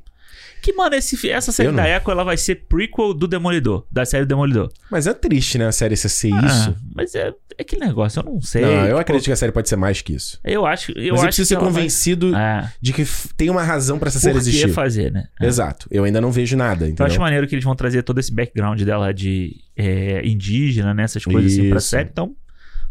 Que, 0.63 0.73
mano, 0.73 0.95
esse, 0.95 1.31
essa 1.31 1.51
série 1.53 1.69
Eu 1.69 1.73
da. 1.73 1.89
Echo, 1.89 2.11
ela 2.11 2.23
vai 2.25 2.37
ser 2.37 2.67
prequel 2.69 3.15
do 3.15 3.27
Demolidor. 3.27 3.87
Da 3.91 4.05
série 4.05 4.27
Demolidor. 4.27 4.71
Mas 4.91 5.07
é 5.07 5.15
triste, 5.15 5.57
né? 5.59 5.67
A 5.67 5.73
série 5.73 5.97
ser 5.97 6.09
ser 6.09 6.29
isso. 6.29 6.71
Ah, 6.71 6.75
mas 6.95 7.15
é, 7.15 7.29
é 7.59 7.63
aquele 7.63 7.85
negócio, 7.87 8.21
eu 8.21 8.25
não 8.25 8.41
sei. 8.41 8.63
não, 8.63 8.71
eu 8.71 8.87
Tipo, 8.87 8.99
acredito 8.99 9.25
que 9.27 9.33
a 9.33 9.37
série 9.37 9.53
pode 9.53 9.69
ser 9.69 9.77
mais 9.77 10.03
que 10.03 10.13
isso. 10.15 10.39
Eu 10.45 10.67
acho. 10.67 10.93
Eu 10.93 10.97
Mas 10.97 11.07
eu 11.07 11.15
acho 11.15 11.23
preciso 11.25 11.45
que 11.45 11.49
ser 11.49 11.55
ela 11.55 11.65
vai- 11.65 11.73
convencido 11.73 12.37
É. 12.37 12.73
de 12.81 12.93
que 12.93 13.05
tem 13.37 13.49
uma 13.51 13.63
razão 13.63 13.99
pra 13.99 14.09
essa 14.09 14.19
Por 14.19 14.23
série 14.25 14.35
que 14.35 14.41
existir. 14.41 14.73
fazer, 14.73 15.11
né? 15.13 15.29
É. 15.41 15.47
Exato. 15.47 15.87
Eu 15.91 16.05
ainda 16.05 16.21
não 16.21 16.31
vejo 16.31 16.57
nada, 16.57 16.85
Eu 16.85 16.89
entendeu? 16.91 17.07
acho 17.07 17.21
maneiro 17.21 17.47
que 17.47 17.55
eles 17.55 17.65
vão 17.65 17.75
trazer 17.75 18.03
todo 18.03 18.19
esse 18.19 18.33
background 18.33 18.81
dela 18.83 19.13
de 19.15 19.57
é, 19.77 20.21
indígena, 20.27 20.93
né? 20.93 21.05
Essas 21.05 21.25
coisas 21.25 21.53
assim 21.53 21.69
pra 21.69 21.79
Isso. 21.79 21.89
série. 21.89 22.09
Então, 22.11 22.35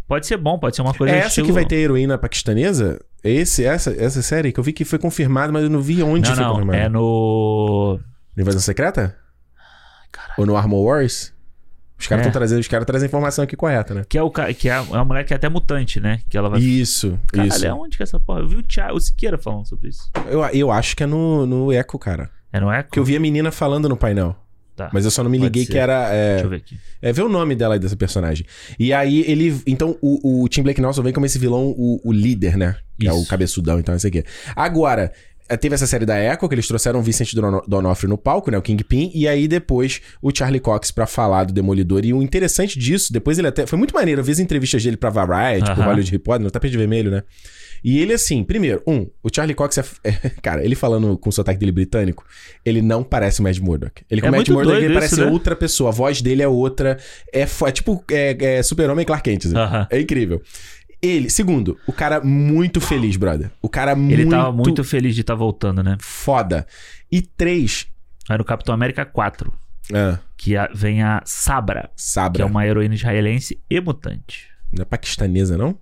pode 0.10 0.28
ser 0.28 0.36
bom, 0.36 0.60
pode 0.60 0.76
ser 0.76 0.82
uma 0.82 0.94
coisa 0.94 1.16
É 1.16 1.20
essa 1.20 1.42
que 1.42 1.52
vai 1.54 1.64
ter 1.66 1.78
heroína 1.78 2.18
paquistanesa? 2.18 3.00
Esse, 3.24 3.64
essa, 3.64 3.92
essa 3.98 4.22
série 4.22 4.52
que 4.52 4.60
eu 4.60 4.64
vi 4.64 4.74
que 4.74 4.84
foi 4.84 5.00
confirmada, 5.00 5.54
mas 5.54 5.64
eu 5.64 5.70
não 5.70 5.80
vi 5.82 6.04
onde 6.04 6.28
Não, 6.30 6.36
foi 6.36 6.44
não, 6.44 6.52
confirmada. 6.52 6.78
é 6.80 6.90
no. 6.90 8.00
Invasão 8.38 8.60
Secreta? 8.60 9.16
Caralho. 10.12 10.34
Ou 10.40 10.46
no 10.46 10.56
Armor 10.58 10.82
Wars? 10.84 11.34
Os 11.98 12.08
caras 12.08 12.26
É. 12.26 12.28
estão 12.30 12.40
trazendo, 12.40 12.60
os 12.62 12.68
caras 12.68 12.86
trazem 12.86 13.06
a 13.06 13.10
informação 13.10 13.44
aqui 13.44 13.58
correta, 13.58 13.94
né? 13.94 14.04
Que 14.08 14.18
é, 14.18 14.24
o, 14.24 14.32
que 14.32 14.70
é, 14.70 14.72
a, 14.72 14.78
é 14.78 14.82
uma 14.82 15.04
mulher 15.06 15.26
que 15.26 15.34
é 15.34 15.36
até 15.36 15.50
mutante, 15.50 16.00
né? 16.00 16.22
Que 16.30 16.38
ela 16.38 16.50
vai. 16.50 16.60
Isso, 16.62 17.20
Caralho, 17.28 17.50
isso. 17.50 17.66
é 17.68 17.74
onde 17.74 17.98
que 17.98 18.04
é 18.04 18.06
essa 18.06 18.20
porra? 18.20 18.40
Eu 18.40 18.48
vi 18.48 18.56
o, 18.56 18.64
Thiago, 18.64 18.96
o 18.96 19.00
Siqueira 19.02 19.38
falando 19.38 19.68
sobre 19.68 19.90
isso. 19.90 20.10
Eu, 20.30 20.42
eu 20.46 20.72
acho 20.72 20.96
que 20.96 21.04
é 21.04 21.06
no, 21.06 21.46
no 21.46 21.74
Echo, 21.74 22.00
cara. 22.00 22.30
É 22.54 22.60
no 22.60 22.72
Echo? 22.72 22.86
Porque 22.86 23.00
eu 23.00 23.04
vi 23.04 23.18
a 23.18 23.20
menina 23.20 23.52
falando 23.52 23.90
no 23.90 23.98
painel. 23.98 24.34
Tá. 24.80 24.90
Mas 24.94 25.04
eu 25.04 25.12
só 25.12 25.22
não 25.24 25.30
me 25.30 25.38
Pode 25.38 25.48
liguei 25.50 25.66
ser. 25.66 25.72
que 25.74 25.78
era. 25.78 26.08
É, 26.14 26.32
Deixa 26.36 26.46
eu 26.46 26.50
ver 26.50 26.56
aqui. 26.56 26.78
é 27.02 27.12
ver 27.12 27.24
o 27.24 27.28
nome 27.30 27.54
dela 27.54 27.74
aí, 27.76 27.80
dessa 27.80 27.98
personagem. 27.98 28.46
E 28.80 28.94
aí 28.94 29.26
ele. 29.28 29.62
Então 29.68 29.98
o, 30.02 30.44
o 30.44 30.48
Tim 30.48 30.64
Blake 30.64 30.80
Nelson 30.80 31.04
vem 31.04 31.12
como 31.12 31.26
esse 31.26 31.38
vilão, 31.38 31.76
o, 31.78 32.00
o 32.04 32.14
líder, 32.14 32.56
né? 32.56 32.78
Que 32.98 33.08
é 33.08 33.12
o 33.12 33.18
Isso. 33.20 33.28
cabeçudão, 33.30 33.78
então, 33.80 33.94
não 33.94 34.00
sei 34.00 34.10
o 34.10 34.14
quê. 34.14 34.24
Agora. 34.56 35.12
Eh, 35.50 35.58
Teve 35.58 35.76
essa 35.76 35.88
série 35.88 36.06
da 36.06 36.20
Echo, 36.20 36.48
que 36.48 36.56
eles 36.56 36.68
trouxeram 36.68 37.00
o 37.00 37.04
Vincent 37.04 37.34
Dono- 37.34 37.64
D'Onofrio 37.68 38.10
no 38.10 38.18
palco, 38.18 38.50
né? 38.52 38.58
O 38.58 38.62
Kingpin. 38.62 39.12
E 39.14 39.28
aí 39.28 39.48
depois 39.48 40.02
o 40.22 40.32
Charlie 40.36 40.60
Cox 40.60 40.92
pra 40.92 41.06
falar 41.08 41.46
do 41.46 41.54
Demolidor. 41.54 42.06
E 42.06 42.14
o 42.14 42.22
interessante 42.22 42.78
disso, 42.78 43.12
depois 43.12 43.38
ele 43.40 43.48
até... 43.48 43.66
Foi 43.66 43.78
muito 43.78 43.94
maneiro. 43.94 44.22
Eu 44.22 44.26
vi 44.26 44.32
as 44.32 44.40
entrevistas 44.40 44.84
dele 44.84 44.98
pra 44.98 45.10
Variety, 45.10 45.66
pro 45.66 45.74
Aham. 45.82 45.84
Hollywood 45.86 46.12
Reporter, 46.12 46.44
no 46.44 46.52
tapete 46.52 46.78
vermelho, 46.78 47.12
né? 47.12 47.24
E 47.82 47.98
ele, 48.02 48.12
assim, 48.12 48.44
primeiro, 48.44 48.82
um, 48.86 49.08
o 49.24 49.30
Charlie 49.34 49.56
Cox 49.56 49.78
é, 49.78 49.84
é- 50.04 50.12
Cara, 50.42 50.66
ele 50.66 50.76
falando 50.76 51.18
com 51.18 51.30
o 51.30 51.32
sotaque 51.32 51.58
dele 51.58 51.72
britânico, 51.72 52.26
ele 52.66 52.82
não 52.82 53.02
parece 53.04 53.40
o 53.40 53.44
Mad 53.44 53.58
Murdock. 53.58 54.04
Ele 54.12 54.20
com 54.20 54.28
É 54.28 54.30
o 54.30 54.34
Mad 54.36 54.48
Murdock, 54.50 54.76
ele 54.76 54.80
doido 54.88 54.94
parece 54.96 55.14
isso, 55.16 55.26
né? 55.26 55.32
outra 55.32 55.56
pessoa. 55.56 55.90
A 55.90 55.94
voz 55.94 56.22
dele 56.22 56.42
é 56.44 56.48
outra. 56.48 56.98
É, 57.34 57.44
é 57.44 57.72
tipo 57.72 58.04
é, 58.12 58.58
é 58.58 58.64
Super-Homem 58.64 59.06
Clark 59.06 59.24
Kent. 59.30 59.46
assim. 59.46 59.56
Aham. 59.56 59.88
É 59.90 60.00
incrível. 60.02 60.42
Ele, 61.02 61.30
segundo, 61.30 61.78
o 61.88 61.94
cara 61.94 62.20
muito 62.22 62.82
feliz, 62.82 63.16
brother. 63.16 63.50
O 63.62 63.70
cara 63.70 63.96
muito, 63.96 64.14
Ele 64.14 64.30
tava 64.30 64.52
muito 64.52 64.84
feliz 64.84 65.16
de 65.16 65.22
estar 65.22 65.36
voltando, 65.36 65.82
né? 65.82 65.98
foda. 66.02 66.68
E 67.12 67.22
três, 67.22 67.88
Aí 68.30 68.38
no 68.38 68.46
Capitão 68.46 68.76
América 68.76 69.06
4, 69.06 69.52
ah, 69.92 70.20
que 70.38 70.54
vem 70.76 71.02
a 71.02 71.22
Sabra, 71.26 71.90
que 71.96 72.04
Sabra. 72.04 72.44
é 72.44 72.46
uma 72.46 72.66
heroína 72.66 72.94
israelense 72.94 73.60
e 73.68 73.82
mutante. 73.82 74.48
Não 74.72 74.84
é 74.84 74.86
paquistanesa, 74.86 75.58
não? 75.58 75.76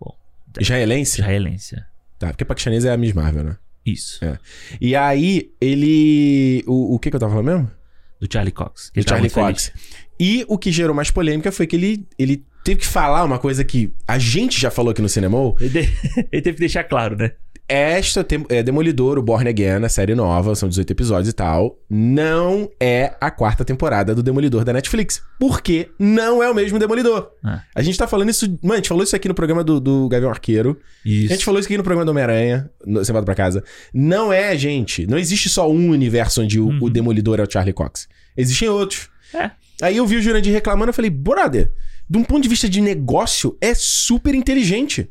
Bom, 0.00 0.16
Israelense? 0.58 1.20
Israelense. 1.20 1.76
Tá, 2.18 2.28
porque 2.28 2.46
paquistanesa 2.46 2.88
é 2.88 2.92
a 2.92 2.96
Miss 2.96 3.12
Marvel, 3.12 3.44
né? 3.44 3.56
Isso. 3.84 4.24
É. 4.24 4.38
E 4.80 4.96
aí, 4.96 5.52
ele... 5.60 6.64
O, 6.66 6.94
o 6.94 6.98
que 6.98 7.10
que 7.10 7.16
eu 7.16 7.20
tava 7.20 7.32
falando 7.32 7.46
mesmo? 7.46 7.70
Do 8.18 8.32
Charlie 8.32 8.52
Cox. 8.52 8.88
que 8.88 9.00
do 9.00 9.02
ele 9.02 9.08
Charlie 9.08 9.30
Cox. 9.30 9.72
E 10.18 10.46
o 10.48 10.56
que 10.56 10.72
gerou 10.72 10.94
mais 10.94 11.10
polêmica 11.10 11.52
foi 11.52 11.66
que 11.66 11.76
ele, 11.76 12.08
ele 12.18 12.46
teve 12.64 12.80
que 12.80 12.86
falar 12.86 13.24
uma 13.24 13.38
coisa 13.38 13.62
que 13.64 13.92
a 14.06 14.18
gente 14.18 14.60
já 14.60 14.70
falou 14.70 14.90
aqui 14.92 15.02
no 15.02 15.08
cinema. 15.08 15.38
feliz. 15.56 15.74
Ele, 15.74 15.86
de- 15.86 16.28
ele 16.32 16.42
teve 16.42 16.54
que 16.54 16.60
deixar 16.60 16.84
claro, 16.84 17.16
né? 17.16 17.32
Esta 17.68 18.22
tem- 18.22 18.44
é 18.50 18.62
Demolidor, 18.62 19.16
o 19.18 19.22
Born 19.22 19.48
Again, 19.48 19.82
a 19.84 19.88
série 19.88 20.14
nova, 20.14 20.54
são 20.54 20.68
18 20.68 20.90
episódios 20.90 21.28
e 21.28 21.32
tal, 21.32 21.78
não 21.88 22.68
é 22.78 23.14
a 23.18 23.30
quarta 23.30 23.64
temporada 23.64 24.14
do 24.14 24.22
Demolidor 24.22 24.62
da 24.64 24.72
Netflix. 24.74 25.22
Porque 25.38 25.88
não 25.98 26.42
é 26.42 26.50
o 26.50 26.54
mesmo 26.54 26.78
Demolidor. 26.78 27.30
Ah. 27.42 27.62
A 27.74 27.80
gente 27.80 27.96
tá 27.96 28.06
falando 28.06 28.28
isso. 28.28 28.46
Mano, 28.62 28.74
a 28.74 28.76
gente 28.76 28.88
falou 28.88 29.02
isso 29.02 29.16
aqui 29.16 29.26
no 29.26 29.32
programa 29.34 29.64
do, 29.64 29.80
do 29.80 30.06
Gavião 30.08 30.30
Arqueiro. 30.30 30.78
Isso. 31.04 31.32
A 31.32 31.36
gente 31.36 31.44
falou 31.46 31.60
isso 31.60 31.68
aqui 31.68 31.78
no 31.78 31.82
programa 31.84 32.04
do 32.04 32.10
Homem-Aranha, 32.10 32.68
no 32.84 33.02
Você 33.02 33.12
Volta 33.12 33.24
Pra 33.24 33.34
Casa. 33.34 33.64
Não 33.94 34.30
é, 34.32 34.54
gente. 34.58 35.06
Não 35.06 35.16
existe 35.16 35.48
só 35.48 35.70
um 35.70 35.90
universo 35.90 36.42
onde 36.42 36.60
o, 36.60 36.66
Uhum. 36.66 36.78
o 36.82 36.90
Demolidor 36.90 37.40
é 37.40 37.44
o 37.44 37.50
Charlie 37.50 37.72
Cox. 37.72 38.06
Existem 38.36 38.68
outros. 38.68 39.08
É. 39.32 39.50
Aí 39.80 39.96
eu 39.96 40.06
vi 40.06 40.16
o 40.16 40.22
Jurandir 40.22 40.52
reclamando 40.52 40.90
eu 40.90 40.94
falei, 40.94 41.10
brother, 41.10 41.70
de 42.08 42.18
um 42.18 42.24
ponto 42.24 42.42
de 42.42 42.48
vista 42.48 42.68
de 42.68 42.80
negócio, 42.80 43.56
é 43.60 43.74
super 43.74 44.34
inteligente. 44.34 45.10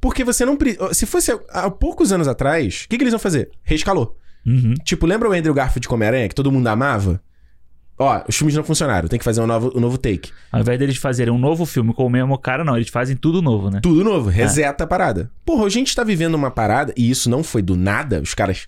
Porque 0.00 0.24
você 0.24 0.44
não. 0.44 0.58
Se 0.92 1.06
fosse 1.06 1.30
há 1.50 1.70
poucos 1.70 2.12
anos 2.12 2.26
atrás, 2.26 2.82
o 2.84 2.88
que, 2.88 2.96
que 2.96 3.04
eles 3.04 3.12
vão 3.12 3.20
fazer? 3.20 3.50
Reescalou. 3.62 4.16
Uhum. 4.44 4.74
Tipo, 4.84 5.06
lembra 5.06 5.28
o 5.28 5.32
Andrew 5.32 5.54
Garfield 5.54 5.86
como 5.86 5.98
Homem-Aranha, 5.98 6.28
que 6.28 6.34
todo 6.34 6.50
mundo 6.50 6.66
amava? 6.66 7.22
Ó, 7.98 8.24
os 8.28 8.36
filmes 8.36 8.56
não 8.56 8.64
funcionaram, 8.64 9.08
tem 9.08 9.18
que 9.18 9.24
fazer 9.24 9.40
um 9.40 9.46
novo, 9.46 9.72
um 9.76 9.80
novo 9.80 9.96
take. 9.96 10.32
Ao 10.50 10.60
invés 10.60 10.78
deles 10.78 10.96
fazerem 10.96 11.32
um 11.32 11.38
novo 11.38 11.64
filme 11.64 11.94
com 11.94 12.04
o 12.04 12.10
mesmo 12.10 12.36
cara, 12.36 12.64
não. 12.64 12.76
Eles 12.76 12.88
fazem 12.88 13.16
tudo 13.16 13.40
novo, 13.40 13.70
né? 13.70 13.80
Tudo 13.80 14.02
novo, 14.02 14.28
reseta 14.28 14.82
a 14.82 14.86
parada. 14.86 15.30
Porra, 15.44 15.66
a 15.66 15.68
gente 15.68 15.94
tá 15.94 16.02
vivendo 16.02 16.34
uma 16.34 16.50
parada, 16.50 16.92
e 16.96 17.08
isso 17.08 17.30
não 17.30 17.44
foi 17.44 17.62
do 17.62 17.76
nada, 17.76 18.20
os 18.20 18.34
caras 18.34 18.66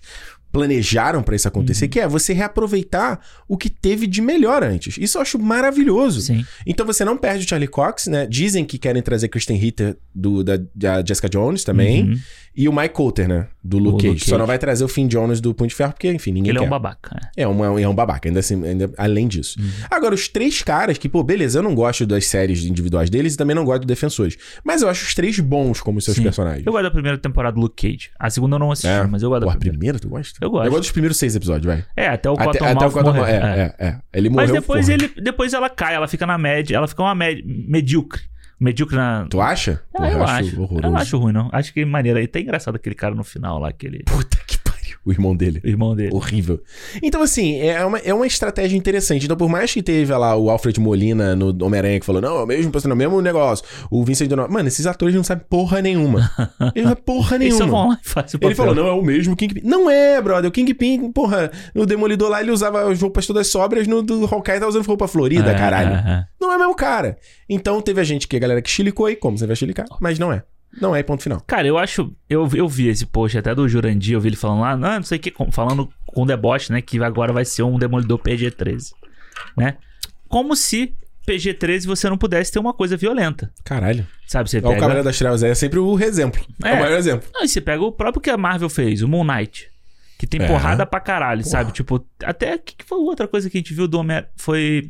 planejaram 0.55 1.21
pra 1.21 1.35
isso 1.35 1.49
acontecer, 1.49 1.89
que 1.89 1.99
é 1.99 2.07
você 2.07 2.31
reaproveitar 2.31 3.19
o 3.45 3.57
que 3.57 3.69
teve 3.69 4.07
de 4.07 4.21
melhor 4.21 4.63
antes. 4.63 4.97
Isso 4.97 5.17
eu 5.17 5.21
acho 5.21 5.37
maravilhoso. 5.37 6.21
Sim. 6.21 6.45
Então 6.65 6.85
você 6.85 7.03
não 7.03 7.17
perde 7.17 7.43
o 7.43 7.49
Charlie 7.49 7.67
Cox, 7.67 8.07
né? 8.07 8.25
Dizem 8.25 8.63
que 8.63 8.77
querem 8.77 9.01
trazer 9.01 9.27
Kristen 9.27 9.57
Ritter 9.57 9.97
do, 10.13 10.45
da, 10.45 10.57
da 10.73 11.03
Jessica 11.05 11.27
Jones 11.27 11.65
também. 11.65 12.03
Uhum. 12.03 12.19
E 12.57 12.69
o 12.69 12.73
Mike 12.73 12.93
Coulter, 12.93 13.27
né? 13.27 13.47
Do 13.63 13.77
Luke, 13.77 13.91
Luke 14.07 14.07
Cage. 14.09 14.19
Só 14.25 14.25
Cage. 14.31 14.39
não 14.39 14.45
vai 14.45 14.57
trazer 14.57 14.83
o 14.83 14.87
Finn 14.87 15.07
Jones 15.07 15.41
do 15.41 15.53
Punho 15.53 15.67
de 15.67 15.75
Ferro, 15.75 15.91
porque, 15.91 16.09
enfim, 16.11 16.31
ninguém 16.31 16.51
Ele 16.51 16.59
é 16.59 16.61
quer. 16.61 16.67
um 16.67 16.69
babaca, 16.69 17.15
né? 17.15 17.29
É, 17.35 17.47
um, 17.47 17.79
é 17.79 17.87
um 17.87 17.93
babaca, 17.95 18.29
ainda 18.29 18.39
assim, 18.39 18.63
ainda, 18.65 18.89
além 18.97 19.27
disso. 19.27 19.59
Agora, 19.89 20.13
os 20.15 20.27
três 20.29 20.61
caras 20.61 20.97
que, 20.97 21.09
pô, 21.09 21.23
beleza, 21.23 21.59
eu 21.59 21.63
não 21.63 21.73
gosto 21.75 22.05
das 22.05 22.27
séries 22.27 22.63
individuais 22.63 23.09
deles 23.09 23.33
e 23.33 23.37
também 23.37 23.55
não 23.55 23.65
gosto 23.65 23.81
do 23.81 23.87
Defensores. 23.87 24.37
Mas 24.63 24.81
eu 24.81 24.89
acho 24.89 25.03
os 25.05 25.13
três 25.13 25.39
bons 25.39 25.81
como 25.81 25.99
seus 25.99 26.15
Sim. 26.15 26.23
personagens. 26.23 26.65
Eu 26.65 26.71
gosto 26.71 26.83
da 26.83 26.91
primeira 26.91 27.17
temporada 27.17 27.55
do 27.55 27.61
Luke 27.61 27.75
Cage. 27.91 28.11
A 28.19 28.29
segunda 28.29 28.55
eu 28.55 28.59
não 28.59 28.71
assisti, 28.71 28.87
É. 28.87 29.03
mas 29.05 29.21
eu 29.23 29.29
gosto 29.29 29.41
Pô, 29.41 29.47
da 29.49 29.53
a 29.53 29.57
primeira. 29.57 29.77
primeira, 29.77 29.99
tu 29.99 30.07
gosta? 30.09 30.37
Eu 30.41 30.49
gosto. 30.49 30.65
Eu 30.65 30.71
gosto 30.71 30.83
dos 30.83 30.91
primeiros 30.91 31.17
seis 31.17 31.35
episódios, 31.35 31.65
vai. 31.65 31.83
É, 31.97 32.07
até 32.07 32.29
o 32.29 32.33
Até, 32.35 32.45
Cotton 32.45 32.65
até 32.65 32.71
o 32.77 32.81
Mouth 32.81 32.93
Cotton 32.93 33.25
é, 33.25 33.31
é, 33.79 33.85
é. 33.85 33.97
Ele 34.13 34.29
morreu. 34.29 34.47
Mas 34.47 34.51
depois, 34.61 34.85
porra. 34.85 34.93
ele, 34.93 35.21
depois 35.21 35.53
ela 35.53 35.69
cai, 35.69 35.95
ela 35.95 36.07
fica 36.07 36.25
na 36.25 36.37
média, 36.37 36.75
ela 36.77 36.87
fica 36.87 37.01
uma 37.01 37.15
média, 37.15 37.43
medíocre. 37.45 38.21
Medíocre 38.59 38.95
na. 38.95 39.25
Tu 39.29 39.41
acha? 39.41 39.81
Ah, 39.93 39.97
Porra, 39.97 40.11
eu 40.11 40.23
acho. 40.23 40.55
Eu 40.55 40.61
horroroso. 40.63 40.89
não 40.93 40.97
acho 40.97 41.17
ruim, 41.17 41.33
não. 41.33 41.49
Acho 41.51 41.73
que 41.73 41.83
maneiro 41.85 42.19
aí. 42.19 42.27
Tá 42.27 42.39
engraçado 42.39 42.75
aquele 42.75 42.95
cara 42.95 43.13
no 43.13 43.23
final 43.23 43.59
lá, 43.59 43.69
aquele. 43.69 44.03
Puta 44.03 44.37
O 45.05 45.11
irmão 45.11 45.35
dele. 45.35 45.61
O 45.63 45.67
irmão 45.67 45.95
dele. 45.95 46.09
Horrível. 46.13 46.61
Então, 47.01 47.21
assim, 47.21 47.57
é 47.59 47.83
uma, 47.85 47.97
é 47.99 48.13
uma 48.13 48.27
estratégia 48.27 48.77
interessante. 48.77 49.25
Então, 49.25 49.37
por 49.37 49.49
mais 49.49 49.71
que 49.73 49.81
teve 49.81 50.13
lá 50.15 50.35
o 50.35 50.49
Alfred 50.49 50.79
Molina 50.79 51.35
no 51.35 51.47
Homem-Aranha 51.65 51.99
que 51.99 52.05
falou, 52.05 52.21
não, 52.21 52.37
é 52.39 52.43
o 52.43 52.45
mesmo, 52.45 52.71
é 52.73 52.93
o 52.93 52.95
mesmo 52.95 53.21
negócio. 53.21 53.65
O 53.89 54.03
Vincent 54.03 54.27
Donovan. 54.29 54.49
Mano, 54.51 54.67
esses 54.67 54.85
atores 54.85 55.15
não 55.15 55.23
sabem 55.23 55.45
porra 55.49 55.81
nenhuma. 55.81 56.29
Eles 56.75 56.83
não 56.85 56.89
sabem 56.89 57.03
porra 57.03 57.35
Eles 57.35 57.53
só 57.53 57.59
nenhuma. 57.65 57.79
vão 57.79 57.89
lá 57.89 57.99
e 58.03 58.07
fazem 58.07 58.29
o 58.29 58.39
papel. 58.39 58.49
Ele 58.49 58.55
falou, 58.55 58.75
não, 58.75 58.87
é 58.87 58.91
o 58.91 59.01
mesmo 59.01 59.35
Kingpin. 59.35 59.61
Não 59.63 59.89
é, 59.89 60.21
brother. 60.21 60.49
O 60.49 60.51
Kingpin, 60.53 61.11
porra, 61.11 61.51
no 61.73 61.85
Demolidor 61.85 62.29
lá 62.29 62.41
ele 62.41 62.51
usava 62.51 62.91
as 62.91 63.01
roupas 63.01 63.25
todas 63.25 63.47
sóbrias, 63.47 63.87
no 63.87 64.01
do 64.01 64.25
Hawkeye 64.25 64.59
tá 64.59 64.67
usando 64.67 64.85
roupa 64.85 65.07
florida, 65.07 65.51
É, 65.51 65.55
caralho. 65.55 65.89
é, 65.95 66.11
é. 66.11 66.25
Não 66.39 66.51
é 66.51 66.55
o 66.55 66.59
mesmo 66.59 66.75
cara. 66.75 67.17
Então 67.49 67.81
teve 67.81 67.99
a 68.01 68.03
gente 68.03 68.27
que 68.27 68.35
a 68.35 68.39
galera 68.39 68.61
que 68.61 68.69
chilicou 68.69 69.05
aí, 69.05 69.15
como 69.15 69.37
você 69.37 69.47
vai 69.47 69.55
chilicar, 69.55 69.85
mas 69.99 70.19
não 70.19 70.31
é. 70.31 70.43
Não 70.81 70.95
é, 70.95 71.01
ponto 71.03 71.23
final. 71.23 71.41
Cara, 71.47 71.65
eu 71.67 71.77
acho. 71.77 72.13
Eu, 72.29 72.49
eu 72.53 72.67
vi 72.67 72.87
esse 72.87 73.05
post 73.05 73.37
até 73.37 73.55
do 73.55 73.67
Jurandir, 73.67 74.13
eu 74.13 74.19
vi 74.21 74.29
ele 74.29 74.35
falando 74.35 74.61
lá, 74.61 74.75
não, 74.75 74.95
não 74.95 75.03
sei 75.03 75.17
o 75.17 75.21
que, 75.21 75.33
falando 75.51 75.89
com 76.05 76.25
deboche, 76.25 76.71
né? 76.71 76.81
Que 76.81 77.01
agora 77.03 77.31
vai 77.31 77.45
ser 77.45 77.63
um 77.63 77.77
demolidor 77.79 78.19
PG-13. 78.19 78.91
Né? 79.57 79.77
Como 80.27 80.55
se 80.55 80.93
PG-13 81.27 81.85
você 81.87 82.09
não 82.09 82.17
pudesse 82.17 82.51
ter 82.51 82.59
uma 82.59 82.73
coisa 82.73 82.97
violenta. 82.97 83.51
Caralho. 83.63 84.05
Sabe? 84.27 84.49
Você 84.49 84.57
É 84.57 84.59
o 84.59 84.63
pega. 84.63 84.75
Cavaleiro 84.75 85.03
das 85.03 85.17
Trevas 85.17 85.43
é 85.43 85.55
sempre 85.55 85.79
o 85.79 85.99
exemplo. 85.99 86.41
É, 86.63 86.69
É. 86.69 86.73
o 86.73 86.79
maior 86.81 86.97
exemplo. 86.97 87.27
Não, 87.33 87.43
e 87.43 87.47
você 87.47 87.61
pega 87.61 87.81
o 87.83 87.91
próprio 87.91 88.21
que 88.21 88.29
a 88.29 88.37
Marvel 88.37 88.69
fez, 88.69 89.01
o 89.01 89.07
Moon 89.07 89.23
Knight. 89.23 89.69
Que 90.17 90.25
tem 90.27 90.41
É. 90.41 90.47
porrada 90.47 90.85
pra 90.85 90.99
caralho, 90.99 91.41
Porra. 91.41 91.51
sabe? 91.51 91.71
Tipo, 91.73 92.05
até. 92.23 92.55
O 92.55 92.59
que, 92.59 92.75
que 92.77 92.85
foi 92.85 92.97
outra 92.99 93.27
coisa 93.27 93.49
que 93.49 93.57
a 93.57 93.59
gente 93.59 93.73
viu 93.73 93.87
do 93.87 93.99
Homem. 93.99 94.23
Foi. 94.37 94.87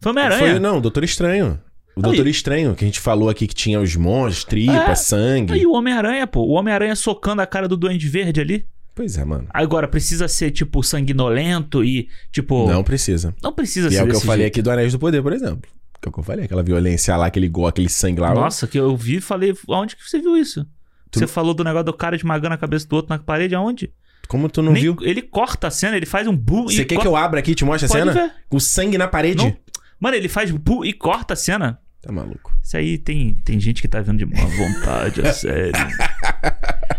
Foi 0.00 0.12
Foi, 0.12 0.22
Homem-Aranha. 0.22 0.60
não, 0.60 0.80
Doutor 0.80 1.02
Estranho. 1.04 1.60
O 1.98 2.06
Aí. 2.10 2.16
Doutor 2.16 2.26
Estranho, 2.28 2.74
que 2.74 2.84
a 2.84 2.86
gente 2.88 3.00
falou 3.00 3.28
aqui 3.28 3.46
que 3.46 3.54
tinha 3.54 3.80
os 3.80 3.94
monstros, 3.96 4.44
tripa, 4.44 4.72
É. 4.90 4.94
sangue. 4.94 5.52
Aí 5.52 5.66
o 5.66 5.72
Homem-Aranha, 5.72 6.26
pô. 6.26 6.40
O 6.42 6.52
Homem-Aranha 6.52 6.94
socando 6.94 7.42
a 7.42 7.46
cara 7.46 7.66
do 7.66 7.76
Duende 7.76 8.08
Verde 8.08 8.40
ali. 8.40 8.66
Pois 8.94 9.16
é, 9.16 9.24
mano. 9.24 9.46
Agora, 9.50 9.86
precisa 9.88 10.26
ser, 10.28 10.50
tipo, 10.50 10.82
sanguinolento 10.82 11.84
e, 11.84 12.08
tipo. 12.32 12.68
Não 12.68 12.82
precisa. 12.82 13.34
Não 13.42 13.52
precisa 13.52 13.88
E 13.88 13.92
ser 13.92 13.98
é 13.98 14.02
o 14.02 14.04
que 14.06 14.10
eu 14.10 14.14
desse 14.14 14.26
falei 14.26 14.42
jeito. 14.44 14.54
aqui 14.54 14.62
do 14.62 14.70
Anéis 14.70 14.92
do 14.92 14.98
Poder, 14.98 15.22
por 15.22 15.32
exemplo. 15.32 15.68
Que 16.00 16.08
é 16.08 16.10
o 16.10 16.12
que 16.12 16.20
eu 16.20 16.24
falei, 16.24 16.44
aquela 16.44 16.62
violência 16.62 17.16
lá, 17.16 17.26
aquele 17.26 17.48
gol, 17.48 17.66
aquele 17.66 17.88
sangue 17.88 18.20
lá. 18.20 18.32
Nossa, 18.32 18.66
que 18.68 18.78
eu 18.78 18.96
vi 18.96 19.16
e 19.16 19.20
falei, 19.20 19.52
aonde 19.68 19.96
que 19.96 20.08
você 20.08 20.20
viu 20.20 20.36
isso? 20.36 20.64
Tu- 21.10 21.18
Você 21.18 21.26
falou 21.26 21.54
do 21.54 21.64
negócio 21.64 21.86
do 21.86 21.92
cara 21.92 22.14
esmagando 22.14 22.54
a 22.54 22.58
cabeça 22.58 22.86
do 22.86 22.94
outro 22.96 23.08
na 23.14 23.18
parede, 23.18 23.54
aonde? 23.54 23.92
Como 24.28 24.48
tu 24.48 24.62
não 24.62 24.72
Nem- 24.72 24.82
viu? 24.82 24.96
Ele 25.00 25.22
corta 25.22 25.66
a 25.68 25.70
cena, 25.70 25.96
ele 25.96 26.04
faz 26.06 26.26
um 26.28 26.36
bu 26.36 26.64
Você 26.64 26.84
quer 26.84 26.96
corta... 26.96 27.00
que 27.02 27.08
eu 27.08 27.16
abra 27.16 27.40
aqui 27.40 27.52
e 27.52 27.54
te 27.54 27.64
mostre 27.64 27.86
a 27.86 27.88
cena? 27.88 28.12
ver. 28.12 28.30
Com 28.48 28.60
sangue 28.60 28.98
na 28.98 29.08
parede? 29.08 29.42
Não. 29.44 29.56
Mano, 29.98 30.16
ele 30.16 30.28
faz 30.28 30.50
bu 30.52 30.84
e 30.84 30.92
corta 30.92 31.32
a 31.34 31.36
cena. 31.36 31.80
Tá 32.00 32.12
maluco. 32.12 32.52
Isso 32.62 32.76
aí 32.76 32.96
tem, 32.96 33.34
tem 33.44 33.58
gente 33.58 33.82
que 33.82 33.88
tá 33.88 34.00
vendo 34.00 34.18
de 34.18 34.26
má 34.26 34.44
vontade, 34.46 35.20
é 35.20 35.32
sério. 35.32 35.72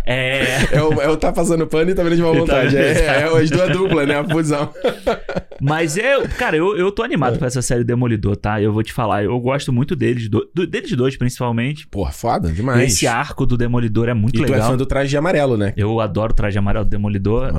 É. 0.05 0.75
É 0.75 0.81
o, 0.83 1.01
é 1.01 1.07
o 1.07 1.15
tá 1.15 1.31
passando 1.31 1.65
pano 1.67 1.91
e 1.91 1.95
tá 1.95 2.03
vendo 2.03 2.15
de 2.15 2.21
má 2.21 2.31
tá 2.31 2.37
vontade. 2.37 2.75
vendo- 2.75 2.83
é, 2.83 3.21
é, 3.21 3.23
as 3.23 3.49
duas 3.49 3.71
duplas, 3.71 4.07
né? 4.07 4.15
A 4.19 4.27
fusão. 4.27 4.73
Mas 5.61 5.97
é. 5.97 6.27
Cara, 6.29 6.57
eu, 6.57 6.75
eu 6.75 6.91
tô 6.91 7.03
animado 7.03 7.37
com 7.37 7.45
essa 7.45 7.61
série 7.61 7.83
Demolidor, 7.83 8.35
tá? 8.35 8.61
Eu 8.61 8.73
vou 8.73 8.83
te 8.83 8.91
falar. 8.91 9.23
Eu 9.23 9.39
gosto 9.39 9.71
muito 9.71 9.95
deles, 9.95 10.27
do, 10.29 10.49
do- 10.53 10.65
deles 10.67 10.91
dois, 10.93 11.15
principalmente. 11.17 11.87
Porra, 11.87 12.11
foda 12.11 12.51
demais. 12.51 12.91
Esse 12.91 13.07
arco 13.07 13.45
do 13.45 13.55
Demolidor 13.57 14.09
é 14.09 14.13
muito 14.13 14.35
e 14.35 14.39
tu 14.39 14.45
é 14.45 14.51
legal. 14.55 14.71
fã 14.71 14.77
do 14.77 14.85
traje 14.85 15.09
de 15.09 15.17
amarelo, 15.17 15.55
né? 15.57 15.73
Eu 15.77 15.99
adoro 15.99 16.33
o 16.33 16.35
traje 16.35 16.57
amarelo 16.57 16.85
do 16.85 16.89
Demolidor. 16.89 17.51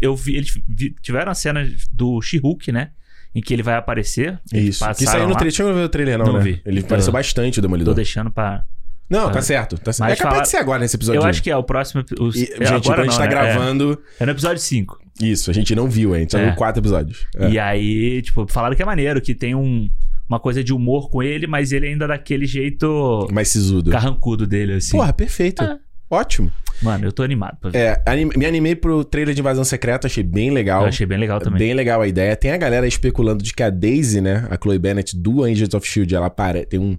E 0.00 0.04
eu 0.04 0.14
vi, 0.14 0.36
eles 0.36 0.54
vi- 0.68 0.94
tiveram 1.00 1.32
a 1.32 1.34
cena 1.34 1.66
do 1.92 2.20
She-Hulk, 2.20 2.70
né? 2.70 2.90
Em 3.34 3.40
que 3.40 3.52
ele 3.52 3.62
vai 3.62 3.74
aparecer. 3.74 4.38
Isso. 4.52 4.84
Que 4.94 5.04
saiu 5.04 5.26
no 5.26 5.34
trailer. 5.34 5.42
Deixa 5.42 5.62
eu 5.62 5.74
ver 5.74 5.82
o 5.84 5.88
trailer, 5.88 6.18
não, 6.18 6.26
Não 6.26 6.32
né? 6.34 6.40
vi. 6.40 6.62
Ele 6.64 6.80
Tô- 6.80 6.86
apareceu 6.86 7.12
bastante, 7.12 7.54
o 7.58 7.62
Tô 7.62 7.62
Demolidor. 7.62 7.94
deixando 7.94 8.30
pra. 8.30 8.62
Não, 9.10 9.30
tá 9.30 9.42
certo. 9.42 9.76
Tá 9.76 9.92
certo. 9.92 10.10
É 10.12 10.16
capaz 10.16 10.32
fala- 10.34 10.42
de 10.44 10.48
ser 10.48 10.56
agora 10.58 10.78
nesse 10.80 10.96
episódio. 10.96 11.20
Eu 11.20 11.26
acho 11.26 11.42
que 11.42 11.50
é 11.50 11.56
o 11.56 11.62
próximo. 11.62 12.04
O, 12.18 12.28
E, 12.28 12.44
é 12.58 12.66
gente, 12.66 12.86
agora 12.86 13.02
a 13.02 13.04
gente 13.04 13.12
não, 13.12 13.18
tá 13.18 13.24
né? 13.24 13.26
gravando. 13.28 14.02
É, 14.18 14.22
é 14.22 14.26
no 14.26 14.32
episódio 14.32 14.62
5. 14.62 14.98
Isso, 15.20 15.50
a 15.50 15.54
gente 15.54 15.74
não 15.74 15.88
viu, 15.88 16.10
hein? 16.10 16.16
A 16.16 16.20
gente 16.20 16.32
só 16.32 16.38
É. 16.38 16.46
viu 16.46 16.54
quatro 16.54 16.80
episódios. 16.80 17.26
É. 17.36 17.50
E 17.50 17.58
aí, 17.58 18.22
tipo, 18.22 18.46
falaram 18.50 18.74
que 18.74 18.82
é 18.82 18.86
maneiro, 18.86 19.20
que 19.20 19.34
tem 19.34 19.54
um, 19.54 19.88
uma 20.28 20.40
coisa 20.40 20.64
de 20.64 20.72
humor 20.72 21.10
com 21.10 21.22
ele, 21.22 21.46
mas 21.46 21.70
ele 21.72 21.86
ainda 21.88 22.06
daquele 22.06 22.46
jeito 22.46 23.28
Mais 23.32 23.48
sisudo. 23.48 23.90
carrancudo 23.90 24.46
dele, 24.46 24.74
assim. 24.74 24.92
Porra, 24.96 25.12
perfeito. 25.12 25.62
Ah. 25.62 25.78
Ótimo. 26.14 26.52
Mano, 26.82 27.04
eu 27.06 27.12
tô 27.12 27.22
animado 27.22 27.56
pra 27.60 27.70
ver. 27.70 27.78
É, 27.78 28.02
anim- 28.04 28.30
me 28.36 28.44
animei 28.44 28.74
pro 28.74 29.04
trailer 29.04 29.34
de 29.34 29.40
Invasão 29.40 29.64
Secreta, 29.64 30.06
achei 30.06 30.22
bem 30.24 30.50
legal. 30.50 30.82
Eu 30.82 30.88
achei 30.88 31.06
bem 31.06 31.18
legal 31.18 31.40
também. 31.40 31.58
Bem 31.58 31.74
legal 31.74 32.00
a 32.02 32.06
ideia. 32.08 32.34
Tem 32.36 32.50
a 32.50 32.56
galera 32.56 32.86
especulando 32.86 33.42
de 33.42 33.52
que 33.54 33.62
a 33.62 33.70
Daisy, 33.70 34.20
né? 34.20 34.46
A 34.50 34.56
Chloe 34.60 34.78
Bennett 34.78 35.16
do 35.16 35.44
Agents 35.44 35.72
of 35.74 35.86
Shield, 35.88 36.14
ela 36.14 36.28
para, 36.28 36.64
tem 36.66 36.80
um. 36.80 36.98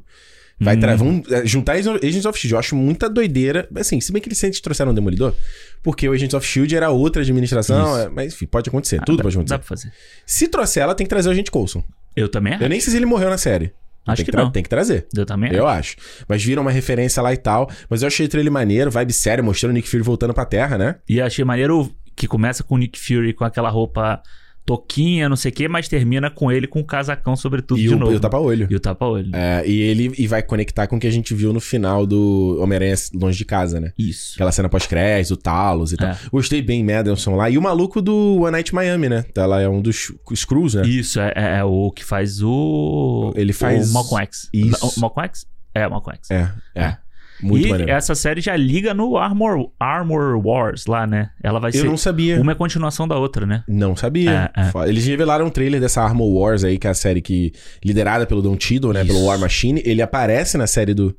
Vai 0.58 0.78
Hum. 0.78 0.80
tra- 0.80 0.96
vão 0.96 1.22
é, 1.30 1.46
juntar 1.46 1.74
Agents 1.74 2.26
of 2.26 2.40
Shield. 2.40 2.54
Eu 2.54 2.60
acho 2.60 2.76
muita 2.78 3.10
doideira. 3.10 3.68
Assim, 3.76 4.00
se 4.00 4.14
bem 4.14 4.22
que 4.22 4.30
eles 4.30 4.38
sempre 4.38 4.62
trouxeram 4.62 4.92
um 4.92 4.96
Demolidor, 4.96 5.34
porque 5.84 6.08
o 6.08 6.14
Agents 6.14 6.34
of 6.34 6.48
Shield 6.48 6.74
era 6.74 6.90
outra 6.90 7.22
administração, 7.22 7.98
Isso. 7.98 8.08
é, 8.08 8.10
mas 8.10 8.34
enfim, 8.34 8.46
pode 8.46 8.70
acontecer. 8.70 9.00
Ah, 9.02 9.06
tudo 9.06 9.18
dá, 9.18 9.24
pode 9.24 9.36
acontecer. 9.36 9.54
Dá 9.56 9.60
pra 9.60 9.68
fazer. 9.68 9.92
Se 10.26 10.48
trouxer 10.48 10.84
ela, 10.84 10.96
tem 10.96 11.06
que 11.06 11.10
trazer 11.10 11.28
o 11.28 11.32
Agente 11.34 11.52
Coulson. 11.52 11.84
Eu 12.16 12.30
também 12.30 12.54
acho. 12.54 12.64
Eu 12.64 12.70
nem 12.70 12.80
sei 12.80 12.92
se 12.92 12.98
ele 12.98 13.06
morreu 13.06 13.30
na 13.30 13.38
série. 13.38 13.74
Acho 14.08 14.18
tem 14.18 14.26
que 14.26 14.32
tra- 14.32 14.44
não. 14.44 14.52
Tem 14.52 14.64
que 14.64 14.70
trazer. 14.70 15.08
Eu 15.16 15.26
também 15.26 15.52
Eu 15.54 15.68
acho. 15.68 15.96
Mas 16.28 16.44
viram 16.44 16.62
uma 16.62 16.72
referência 16.72 17.22
lá 17.24 17.34
e 17.34 17.38
tal. 17.38 17.70
Mas 17.90 18.02
eu 18.02 18.08
achei 18.08 18.26
o 18.26 18.30
trailer 18.30 18.52
maneiro, 18.52 18.92
vibe 18.92 19.14
sério, 19.14 19.44
mostrando 19.44 19.72
o 19.72 19.74
Nick 19.74 19.90
Fury 19.90 20.04
voltando 20.04 20.34
pra 20.34 20.46
Terra, 20.46 20.78
né? 20.78 20.96
E 21.10 21.20
achei 21.22 21.44
maneiro 21.44 21.92
que 22.16 22.28
começa 22.28 22.64
com 22.64 22.76
o 22.76 22.78
Nick 22.78 23.00
Fury 23.00 23.34
com 23.34 23.44
aquela 23.44 23.70
roupa 23.70 24.22
toquinha, 24.66 25.30
não 25.30 25.36
sei 25.36 25.52
o 25.52 25.54
quê, 25.54 25.68
mas 25.68 25.88
termina 25.88 26.30
com 26.32 26.52
ele 26.52 26.66
com 26.68 26.80
o 26.80 26.84
casacão 26.84 27.36
sobretudo 27.36 27.80
E 27.80 27.84
de 27.88 27.94
o, 27.94 28.00
novo. 28.00 28.12
e 28.12 28.16
o 28.16 28.20
tapa-olho. 28.20 28.68
E 28.70 28.76
o 28.76 28.80
tapa-olho. 28.80 29.30
É, 29.34 29.64
e 29.68 29.80
ele 29.82 30.12
e 30.18 30.26
vai 30.28 30.42
conectar 30.42 30.88
com 30.88 30.98
o 30.98 31.00
que 31.00 31.06
a 31.08 31.12
gente 31.12 31.34
viu 31.36 31.54
no 31.54 31.60
final 31.60 32.06
do 32.06 32.58
Homem-Aranha 32.62 32.96
Longe 33.14 33.38
de 33.38 33.46
Casa, 33.46 33.80
né? 33.80 33.92
Isso. 33.98 34.34
Aquela 34.36 34.52
cena 34.52 34.68
pós-crédito, 34.68 35.34
o 35.36 35.38
Talos 35.38 35.94
e 35.94 35.98
tal. 35.98 36.10
É. 36.10 36.18
Gostei 36.32 36.62
bem, 36.62 36.84
Madison 36.84 37.36
lá. 37.36 37.50
E 37.50 37.58
o 37.58 37.62
maluco 37.62 38.02
do 38.02 38.42
One 38.42 38.52
Night 38.52 38.74
Miami, 38.74 39.08
né? 39.10 39.26
Ela 39.36 39.62
é 39.62 39.70
um 39.70 39.82
dos 39.82 40.12
Screws, 40.36 40.74
né? 40.74 40.88
Isso, 40.88 41.20
é, 41.20 41.32
é- 41.36 41.58
é 41.60 41.64
o 41.64 41.92
que 41.92 42.04
faz 42.04 42.42
o. 42.42 43.32
Ele 43.36 43.54
faz- 43.54 43.92
O 43.92 43.94
Malcolm 43.94 44.24
X. 44.24 44.50
Isso. 44.54 44.94
O 44.98 45.00
Malcolm 45.00 45.28
X? 45.30 45.46
É, 45.74 45.86
o 45.88 45.92
Malcolm 45.92 46.18
X. 46.18 46.32
É, 46.32 46.52
é. 46.74 46.98
Muito 47.42 47.68
e 47.68 47.70
maneiro. 47.70 47.92
essa 47.92 48.16
série 48.16 48.40
já 48.42 48.56
liga 48.56 48.94
no 48.94 49.18
Armor, 49.18 49.70
Armor 49.80 50.40
Wars 50.46 50.86
lá, 50.86 51.06
né? 51.06 51.30
Ela 51.44 51.60
vai 51.60 51.70
Eu 51.72 51.82
ser. 51.82 51.84
não 51.86 51.98
sabia. 51.98 52.40
Uma 52.42 52.54
é 52.54 52.56
continuação 52.56 53.08
da 53.08 53.18
outra, 53.18 53.46
né? 53.46 53.64
Não 53.68 53.96
sabia. 53.96 54.52
É, 54.56 54.62
é. 54.62 54.90
Eles 54.90 55.06
revelaram 55.06 55.46
um 55.48 55.50
trailer 55.50 55.80
dessa 55.82 56.02
Armor 56.02 56.28
Wars 56.30 56.64
aí, 56.64 56.78
que 56.78 56.88
é 56.88 56.90
a 56.90 56.94
série 56.94 57.22
que 57.22 57.52
liderada 57.84 58.26
pelo 58.26 58.42
Don 58.42 58.58
Cheadle, 58.60 58.94
né, 58.94 59.04
Isso. 59.04 59.14
pelo 59.14 59.26
War 59.26 59.38
Machine, 59.40 59.82
ele 59.86 60.02
aparece 60.02 60.58
na 60.58 60.68
série 60.68 60.94
do 60.94 61.16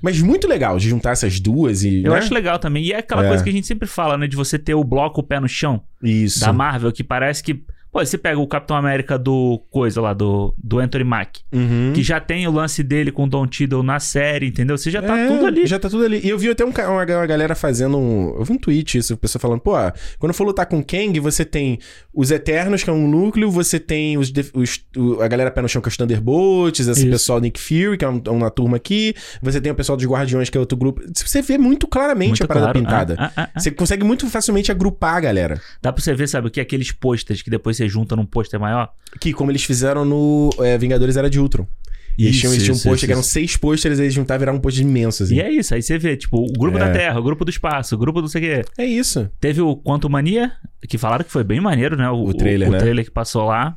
Mas 0.00 0.20
muito 0.20 0.46
legal 0.48 0.78
de 0.78 0.88
juntar 0.88 1.10
essas 1.12 1.38
duas 1.40 1.82
e, 1.82 2.02
Eu 2.04 2.12
né? 2.12 2.18
acho 2.18 2.32
legal 2.32 2.58
também. 2.58 2.84
E 2.84 2.92
é 2.92 2.98
aquela 2.98 3.24
É. 3.24 3.28
coisa 3.28 3.42
que 3.44 3.50
a 3.50 3.52
gente 3.52 3.66
sempre 3.66 3.86
fala, 3.88 4.16
né? 4.16 4.26
De 4.26 4.36
você 4.36 4.58
ter 4.58 4.74
o 4.74 4.84
bloco 4.84 5.20
o 5.20 5.24
pé 5.24 5.38
no 5.40 5.48
chão 5.48 5.82
Isso. 6.02 6.40
da 6.40 6.52
Marvel, 6.52 6.92
que 6.92 7.04
parece 7.04 7.42
que. 7.42 7.62
Pô, 7.90 8.04
você 8.04 8.18
pega 8.18 8.38
o 8.38 8.46
Capitão 8.46 8.76
América 8.76 9.18
do 9.18 9.62
coisa 9.70 10.00
lá, 10.00 10.12
do, 10.12 10.54
do 10.62 10.78
Anthony 10.78 11.04
Mack, 11.04 11.40
Uhum. 11.52 11.92
que 11.94 12.02
já 12.02 12.20
tem 12.20 12.46
o 12.46 12.50
lance 12.52 12.82
dele 12.82 13.10
com 13.10 13.24
o 13.24 13.28
Don 13.28 13.46
Cheadle 13.50 13.82
na 13.82 13.98
série, 13.98 14.46
entendeu? 14.48 14.76
Você 14.76 14.90
já 14.90 15.00
tá 15.02 15.18
É, 15.18 15.26
tudo 15.28 15.46
ali. 15.46 15.66
Já 15.66 15.78
tá 15.78 15.88
tudo 15.88 16.04
ali. 16.04 16.20
E 16.22 16.28
eu 16.28 16.38
vi 16.38 16.48
até 16.50 16.64
um 16.64 16.68
uma, 16.68 17.02
uma 17.02 17.26
galera 17.26 17.54
fazendo 17.54 17.96
um. 17.98 18.36
Eu 18.38 18.44
vi 18.44 18.52
um 18.52 18.58
tweet 18.58 18.98
isso, 18.98 19.16
pessoa 19.16 19.40
falando, 19.40 19.60
pô, 19.60 19.72
quando 20.18 20.32
for 20.34 20.44
lutar 20.44 20.66
com 20.66 20.82
Kang, 20.84 21.18
você 21.20 21.44
tem 21.44 21.78
os 22.14 22.30
Eternos, 22.30 22.82
que 22.84 22.90
é 22.90 22.92
um 22.92 23.08
núcleo, 23.08 23.50
você 23.50 23.80
tem 23.80 24.18
os, 24.18 24.30
os- 24.54 24.84
o- 24.96 25.20
a 25.22 25.28
galera 25.28 25.50
pé 25.50 25.62
no 25.62 25.68
chão, 25.68 25.80
que 25.80 25.88
é 25.88 25.90
os 25.90 25.96
Thunderbolts, 25.96 26.86
esse 26.86 27.00
Isso. 27.00 27.10
pessoal 27.10 27.40
Nick 27.40 27.58
Fury, 27.60 27.96
que 27.96 28.04
é 28.04 28.08
um- 28.08 28.22
uma 28.28 28.50
turma 28.50 28.76
aqui, 28.76 29.14
você 29.42 29.60
tem 29.60 29.72
o 29.72 29.74
pessoal 29.74 29.96
dos 29.96 30.06
Guardiões, 30.06 30.50
que 30.50 30.56
é 30.56 30.60
outro 30.60 30.76
grupo. 30.76 31.02
Você 31.14 31.40
vê 31.42 31.56
muito 31.56 31.86
claramente 31.86 32.28
Muito 32.40 32.44
a 32.44 32.46
parada 32.48 32.66
claro. 32.72 32.80
pintada. 32.80 33.16
Ah, 33.18 33.32
ah, 33.36 33.48
ah. 33.54 33.60
Você 33.60 33.70
consegue 33.70 34.04
muito 34.04 34.26
facilmente 34.28 34.70
agrupar 34.70 35.16
a 35.16 35.20
galera. 35.20 35.60
Dá 35.80 35.92
pra 35.92 36.02
você 36.02 36.14
ver, 36.14 36.28
sabe 36.28 36.48
o 36.48 36.50
que? 36.50 36.60
Aqueles 36.60 36.92
posters 36.92 37.40
que 37.42 37.48
depois 37.50 37.77
você 37.78 37.88
junta 37.88 38.14
num 38.14 38.26
pôster 38.26 38.60
maior. 38.60 38.90
Que 39.20 39.32
como 39.32 39.50
eles 39.50 39.64
fizeram 39.64 40.04
no 40.04 40.50
é, 40.60 40.76
Vingadores 40.76 41.16
Era 41.16 41.30
de 41.30 41.40
Ultron. 41.40 41.66
Eles 42.18 42.36
tinham, 42.36 42.52
eles 42.52 42.64
tinham 42.64 42.76
um 42.76 42.80
pôster 42.80 43.06
que 43.08 43.12
eram 43.12 43.22
seis 43.22 43.56
pôsteres, 43.56 44.00
eles 44.00 44.12
juntaram 44.12 44.38
e 44.38 44.40
viraram 44.40 44.58
um 44.58 44.60
pôster 44.60 44.82
imenso, 44.84 45.22
assim. 45.22 45.36
E 45.36 45.40
é 45.40 45.52
isso, 45.52 45.72
aí 45.72 45.80
você 45.80 45.96
vê, 45.96 46.16
tipo, 46.16 46.36
o 46.36 46.52
grupo 46.52 46.76
É. 46.76 46.80
da 46.80 46.90
Terra, 46.90 47.20
o 47.20 47.22
grupo 47.22 47.44
do 47.44 47.50
espaço, 47.50 47.94
o 47.94 47.98
grupo 47.98 48.18
do 48.20 48.22
não 48.24 48.28
sei 48.28 48.40
o 48.42 48.44
quê. 48.44 48.64
É 48.76 48.84
isso. 48.84 49.30
Teve 49.40 49.60
o 49.60 49.76
Quanto 49.76 50.10
Mania, 50.10 50.50
que 50.88 50.98
falaram 50.98 51.24
que 51.24 51.30
foi 51.30 51.44
bem 51.44 51.60
maneiro, 51.60 51.96
né? 51.96 52.10
O, 52.10 52.24
O 52.24 52.34
trailer, 52.34 52.68
o, 52.68 52.72
né? 52.72 52.78
trailer 52.78 53.04
que 53.04 53.10
passou 53.12 53.44
lá. 53.44 53.76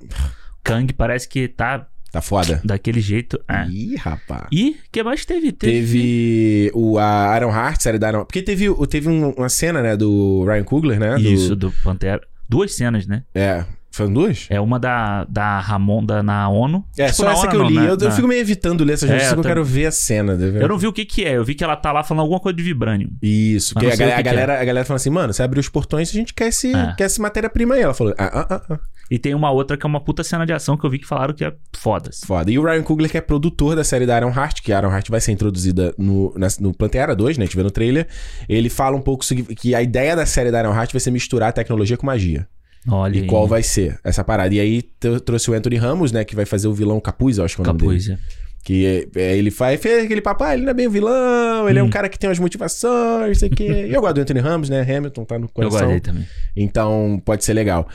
Kang 0.63 0.91
parece 0.93 1.29
que 1.29 1.47
tá 1.47 1.85
Tá 2.11 2.19
foda. 2.19 2.59
daquele 2.65 2.99
jeito. 2.99 3.39
É. 3.47 3.67
Ih, 3.67 3.95
rapaz. 3.95 4.47
E 4.51 4.71
o 4.71 4.75
que 4.91 5.03
mais 5.03 5.23
teve? 5.23 5.51
Teve 5.51 6.71
o, 6.73 6.97
a 6.97 7.35
Iron 7.37 7.51
Heart, 7.51 7.81
série 7.81 7.99
da 7.99 8.09
Iron 8.09 8.25
Porque 8.25 8.41
teve, 8.41 8.69
o- 8.69 8.87
teve 8.87 9.07
um- 9.07 9.31
uma 9.31 9.49
cena, 9.49 9.81
né, 9.81 9.95
do 9.95 10.43
Ryan 10.45 10.63
Coogler, 10.63 10.99
né? 10.99 11.13
do- 11.15 11.19
Isso, 11.21 11.55
do 11.55 11.71
Pantera. 11.83 12.21
Duas 12.49 12.73
cenas, 12.73 13.05
né? 13.07 13.23
É. 13.33 13.63
São 13.91 14.12
duas? 14.12 14.47
É 14.49 14.60
uma 14.60 14.80
da, 14.80 15.25
da 15.25 15.60
Ramonda 15.60 16.23
na 16.23 16.47
ONU. 16.49 16.84
É, 16.97 17.06
Tipo, 17.08 17.17
só 17.17 17.32
essa 17.32 17.41
ONU 17.41 17.49
que 17.49 17.56
eu 17.58 17.63
li. 17.63 17.75
né? 17.75 17.82
eu, 17.89 17.89
eu 17.89 17.97
Na- 17.97 18.12
fico 18.12 18.27
meio 18.27 18.39
evitando 18.39 18.84
ler 18.86 18.93
essas 18.93 19.10
É, 19.10 19.13
notícias 19.13 19.32
eu 19.34 19.36
porque 19.38 19.47
eu 19.49 19.51
quero 19.56 19.65
ver 19.65 19.86
a 19.88 19.91
cena. 19.91 20.32
tá 20.34 20.38
vendo? 20.45 20.62
Eu 20.62 20.67
não 20.69 20.77
vi 20.77 20.88
o 20.88 20.93
que 20.93 21.04
que 21.06 21.25
é. 21.25 21.36
Eu 21.38 21.43
vi 21.43 21.54
que 21.56 21.63
ela 21.63 21.75
tá 21.75 21.91
lá 21.91 22.01
falando 22.04 22.21
alguma 22.21 22.39
coisa 22.39 22.56
de 22.56 22.63
Vibranium. 22.63 23.10
Isso, 23.21 23.73
porque 23.73 23.88
a, 23.88 23.89
a 23.89 23.97
que 23.97 24.04
que 24.15 24.23
galera, 24.23 24.62
a 24.62 24.63
galera 24.65 24.86
fala 24.86 24.95
assim, 24.95 25.10
mano, 25.10 25.34
você 25.34 25.43
abriu 25.43 25.60
os 25.60 25.67
portões 25.69 26.10
a 26.10 26.13
gente 26.13 26.34
quer 26.34 26.47
esse, 26.47 26.73
É. 26.73 26.93
quer 26.97 27.06
esse 27.06 27.19
matéria-prima 27.19 27.75
aí. 27.75 27.82
Ela 27.82 27.93
falou, 27.93 28.13
ah, 28.17 28.32
ah, 28.34 28.47
ah, 28.56 28.62
ah, 28.71 28.80
E 29.10 29.19
tem 29.19 29.36
uma 29.36 29.51
outra 29.51 29.75
que 29.75 29.86
é 29.86 29.89
uma 29.89 29.99
puta 29.99 30.23
cena 30.23 30.45
de 30.45 30.54
ação 30.54 30.77
que 30.77 30.86
eu 30.86 30.89
vi 30.89 30.97
que 30.97 31.06
falaram 31.06 31.34
que 31.34 31.43
é 31.43 31.54
foda. 31.75 32.10
foda. 32.25 32.49
E 32.49 32.58
o 32.58 32.63
Ryan 32.63 32.84
Coogler, 32.84 33.12
que 33.12 33.17
é 33.17 33.21
produtor 33.21 33.75
da 33.75 33.84
série 33.84 34.06
da 34.06 34.15
Iron 34.17 34.32
Heart, 34.34 34.62
que 34.62 34.71
a 34.71 34.77
Iron 34.80 34.89
Heart 34.91 35.10
vai 35.10 35.19
ser 35.19 35.34
introduzida 35.34 35.93
no, 35.97 36.34
na- 36.38 36.47
no 36.62 36.73
Pantera 36.73 37.13
2, 37.13 37.38
né? 37.38 37.43
A 37.43 37.45
gente 37.45 37.58
vê 37.58 37.63
no 37.63 37.71
trailer. 37.71 38.08
Ele 38.47 38.69
fala 38.69 38.95
um 38.95 39.01
pouco 39.01 39.25
que 39.58 39.75
a 39.75 39.82
ideia 39.82 40.15
da 40.15 40.25
série 40.25 40.49
da 40.49 40.62
Iron 40.62 40.73
Heart 40.73 40.93
vai 40.93 41.01
ser 41.01 41.12
misturar 41.12 41.51
tecnologia 41.51 41.97
com 41.97 42.06
magia. 42.06 42.47
Olha 42.87 43.17
E 43.17 43.21
aí. 43.21 43.27
qual 43.27 43.47
vai 43.47 43.61
ser 43.63 43.99
essa 44.03 44.23
parada. 44.23 44.53
E 44.53 44.59
aí 44.59 44.81
trouxe 45.25 45.51
o 45.51 45.53
Anthony 45.53 45.75
Ramos, 45.77 46.11
né? 46.11 46.23
Que 46.25 46.35
vai 46.35 46.45
fazer 46.45 46.67
o 46.67 46.73
vilão 46.73 46.99
Capuz, 46.99 47.37
eu 47.37 47.45
acho 47.45 47.55
que 47.55 47.61
é 47.61 47.63
o 47.63 47.67
nome 47.67 47.79
dele. 47.79 47.91
Capuz, 47.99 48.09
é. 48.09 48.17
Que 48.63 48.85
é, 49.15 49.19
é, 49.19 49.37
ele 49.37 49.49
faz, 49.49 49.81
fez 49.81 50.05
aquele 50.05 50.21
papo, 50.21 50.43
ah, 50.43 50.53
ele 50.53 50.61
não 50.63 50.69
é 50.69 50.73
bem 50.73 50.87
vilão, 50.87 51.67
ele 51.67 51.79
é 51.79 51.83
um 51.83 51.87
Hum. 51.87 51.89
cara 51.89 52.07
que 52.07 52.17
tem 52.19 52.29
umas 52.29 52.37
motivações, 52.37 53.27
não 53.27 53.33
sei 53.35 53.49
o 53.49 53.51
quê. 53.55 53.87
E 53.89 53.93
eu 53.93 53.99
gosto 54.01 54.13
do 54.15 54.21
Anthony 54.21 54.39
Ramos, 54.39 54.69
né? 54.69 54.81
Hamilton 54.81 55.25
tá 55.25 55.39
no 55.39 55.45
Eu 55.45 55.49
coração. 55.49 55.79
guardei 55.79 55.99
também. 55.99 56.27
Então, 56.55 57.19
pode 57.25 57.43
ser 57.43 57.53
legal. 57.53 57.87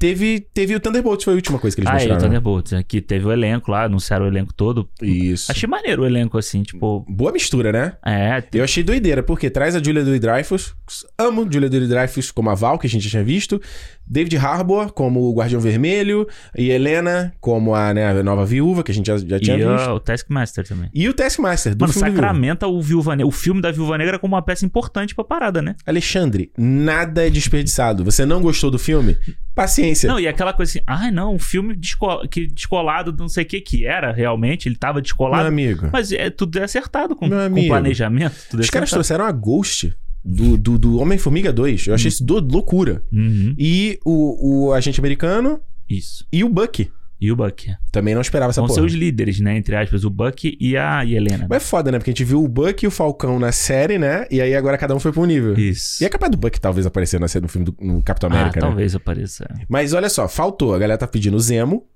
Teve, 0.00 0.40
teve 0.54 0.74
o 0.74 0.80
Thunderbolts, 0.80 1.24
foi 1.24 1.34
a 1.34 1.36
última 1.36 1.58
coisa 1.58 1.76
que 1.76 1.82
eles 1.82 1.90
Ah, 1.90 1.92
é, 1.92 1.96
o 1.96 1.98
mostraram. 1.98 2.22
né? 2.22 2.26
Thunderbolts. 2.28 2.72
né? 2.72 2.82
Que 2.82 3.02
teve 3.02 3.26
o 3.26 3.30
elenco 3.30 3.70
lá, 3.70 3.84
anunciaram 3.84 4.24
o 4.24 4.28
elenco 4.28 4.50
todo. 4.54 4.88
Isso. 5.02 5.52
Achei 5.52 5.68
maneiro 5.68 6.02
o 6.02 6.06
elenco, 6.06 6.38
assim, 6.38 6.62
tipo... 6.62 7.04
Boa 7.06 7.30
mistura, 7.32 7.70
né? 7.70 7.92
É, 8.04 8.42
Eu 8.54 8.64
achei 8.64 8.82
doideira, 8.82 9.22
porque 9.22 9.50
traz 9.50 9.76
a 9.76 9.82
Julia 9.82 10.02
Louis-Dreyfus, 10.02 10.74
amo 11.18 11.46
Julia 11.52 11.68
Louis-Dreyfus 11.68 12.30
como 12.30 12.48
a 12.48 12.54
Val, 12.54 12.78
que 12.78 12.86
a 12.86 12.90
gente 12.90 13.02
já 13.04 13.10
tinha 13.10 13.22
visto, 13.24 13.60
David 14.06 14.38
Harbour 14.38 14.90
como 14.92 15.20
o 15.20 15.34
Guardião 15.34 15.60
Vermelho, 15.60 16.26
e 16.56 16.70
Helena 16.70 17.32
como 17.38 17.74
a, 17.74 17.92
né, 17.92 18.06
a 18.10 18.22
nova 18.22 18.46
viúva, 18.46 18.82
que 18.82 18.90
a 18.90 18.94
gente 18.94 19.06
já, 19.06 19.18
já 19.18 19.38
tinha 19.38 19.56
e 19.56 19.58
visto. 19.58 19.68
ah, 19.88 19.92
o 19.92 20.00
Taskmaster 20.00 20.66
também. 20.66 20.88
E 20.94 21.06
o 21.10 21.12
Taskmaster, 21.12 21.74
do 21.74 21.82
Mano, 21.82 21.92
filme 21.92 22.10
sacramenta 22.10 22.66
o 22.66 22.80
Viúva 22.80 23.14
Negra, 23.14 23.26
o 23.28 23.30
filme 23.30 23.60
da 23.60 23.70
Viúva 23.70 23.98
Negra 23.98 24.18
como 24.18 24.34
uma 24.34 24.42
peça 24.42 24.64
importante 24.64 25.14
pra 25.14 25.22
parada, 25.24 25.60
né? 25.60 25.76
Alexandre, 25.86 26.50
nada 26.56 27.26
é 27.26 27.28
desperdiçado. 27.30 28.02
Você 28.04 28.24
não 28.24 28.40
gostou 28.40 28.70
do 28.70 28.78
filme? 28.78 29.18
Paciência. 29.54 30.08
Não, 30.08 30.18
e 30.20 30.26
aquela 30.28 30.52
coisa 30.52 30.70
assim, 30.70 30.80
ai 30.86 31.10
não, 31.10 31.34
um 31.34 31.38
filme 31.38 31.74
desco- 31.74 32.26
que 32.28 32.46
descolado, 32.46 33.14
não 33.18 33.28
sei 33.28 33.44
o 33.44 33.46
que 33.46 33.60
que 33.60 33.84
era 33.86 34.12
realmente, 34.12 34.68
ele 34.68 34.76
tava 34.76 34.94
Meu 34.94 35.02
descolado. 35.02 35.46
amigo. 35.48 35.88
Mas 35.92 36.12
é, 36.12 36.30
tudo 36.30 36.58
é 36.58 36.62
acertado 36.64 37.14
com, 37.16 37.26
Meu 37.26 37.50
com 37.50 37.66
planejamento. 37.66 38.34
Tudo 38.50 38.60
é 38.60 38.64
Os 38.64 38.70
caras 38.70 38.88
acertado. 38.88 38.90
trouxeram 38.92 39.24
a 39.26 39.32
Ghost 39.32 39.92
do, 40.24 40.56
do, 40.56 40.78
do 40.78 40.98
Homem-Formiga 40.98 41.52
2. 41.52 41.88
Eu 41.88 41.94
achei 41.94 42.08
isso 42.08 42.24
do, 42.24 42.38
loucura. 42.40 43.02
Uhum, 43.12 43.54
E 43.58 43.98
o, 44.04 44.66
o 44.68 44.72
agente 44.72 45.00
americano 45.00 45.60
isso. 45.88 46.24
e 46.32 46.44
o 46.44 46.48
Bucky. 46.48 46.90
E 47.20 47.30
o 47.30 47.36
Buck. 47.36 47.70
Também 47.92 48.14
não 48.14 48.22
esperava 48.22 48.50
essa 48.50 48.62
Vão 48.62 48.68
porra. 48.68 48.82
os 48.82 48.94
líderes, 48.94 49.40
né? 49.40 49.56
Entre 49.56 49.76
aspas, 49.76 50.04
o 50.04 50.10
Buck 50.10 50.56
e 50.58 50.76
a 50.76 51.04
Helena. 51.04 51.46
Mas 51.48 51.62
é 51.62 51.66
foda, 51.66 51.92
né? 51.92 51.98
Porque 51.98 52.10
a 52.10 52.12
gente 52.12 52.24
viu 52.24 52.42
o 52.42 52.48
Buck 52.48 52.82
e 52.82 52.88
o 52.88 52.90
Falcão 52.90 53.38
na 53.38 53.52
série, 53.52 53.98
né? 53.98 54.26
E 54.30 54.40
aí 54.40 54.54
agora 54.54 54.78
cada 54.78 54.94
um 54.94 54.98
foi 54.98 55.12
pra 55.12 55.20
um 55.20 55.26
nível. 55.26 55.54
Isso. 55.58 56.02
E 56.02 56.06
é 56.06 56.08
capaz 56.08 56.30
do 56.30 56.38
Buck 56.38 56.58
talvez 56.58 56.86
aparecer 56.86 57.20
na 57.20 57.28
série, 57.28 57.42
no 57.42 57.48
filme 57.48 57.66
do 57.66 57.76
no 57.78 58.02
Capitão 58.02 58.30
ah, 58.30 58.34
América, 58.34 58.60
né? 58.60 58.66
talvez 58.66 58.94
apareça. 58.94 59.46
Mas 59.68 59.92
olha 59.92 60.08
só, 60.08 60.26
faltou. 60.28 60.74
A 60.74 60.78
galera 60.78 60.98
tá 60.98 61.06
pedindo 61.06 61.36
o 61.36 61.40
Zemo. 61.40 61.86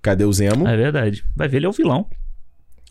Cadê 0.00 0.24
o 0.24 0.32
Zemo? 0.32 0.66
É 0.66 0.76
verdade. 0.76 1.24
Vai 1.36 1.46
ver, 1.46 1.58
ele 1.58 1.66
é 1.66 1.68
o 1.68 1.72
vilão. 1.72 2.06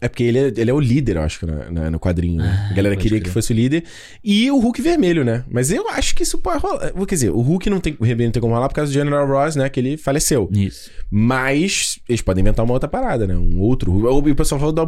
É 0.02 0.08
porque 0.08 0.24
ele 0.24 0.38
é, 0.40 0.48
ele 0.56 0.72
é 0.72 0.74
o 0.74 0.80
líder, 0.80 1.18
eu 1.18 1.22
acho, 1.24 1.46
na- 1.46 1.70
na- 1.72 1.92
no 1.92 2.00
quadrinho. 2.00 2.38
Né? 2.38 2.68
Ah, 2.68 2.72
a 2.72 2.74
galera 2.74 2.96
queria 2.96 3.20
crer. 3.20 3.24
que 3.24 3.30
fosse 3.30 3.52
o 3.52 3.56
líder. 3.56 3.84
E 4.24 4.50
o 4.50 4.58
Hulk 4.58 4.82
vermelho, 4.82 5.26
né? 5.26 5.44
Mas 5.52 5.72
eu 5.72 5.90
acho 5.90 6.16
que 6.16 6.24
isso 6.24 6.38
pode 6.38 6.60
rolar. 6.64 6.92
Quer 7.06 7.16
dizer, 7.16 7.30
o 7.32 7.42
Hulk 7.42 7.70
não 7.70 7.82
tem, 7.82 7.98
o 8.00 8.06
vermelho 8.06 8.28
não 8.30 8.32
tem 8.32 8.42
como 8.42 8.54
rolar 8.54 8.70
por 8.70 8.76
causa 8.76 8.90
do 8.92 8.94
General 8.94 9.28
Ross, 9.28 9.56
né? 9.58 9.68
Que 9.68 9.80
ele 9.80 9.98
faleceu. 9.98 10.50
Isso. 10.54 10.90
Mas 11.12 12.00
eles 12.08 12.22
podem 12.22 12.42
inventar 12.42 12.64
uma 12.64 12.74
outra 12.74 12.88
parada, 12.88 13.28
né? 13.28 13.36
Um 13.36 13.60
outro. 13.60 13.92
Hulk. 13.92 14.32
O 14.32 14.36
pessoal 14.36 14.58
falou 14.60 14.74
do 14.74 14.82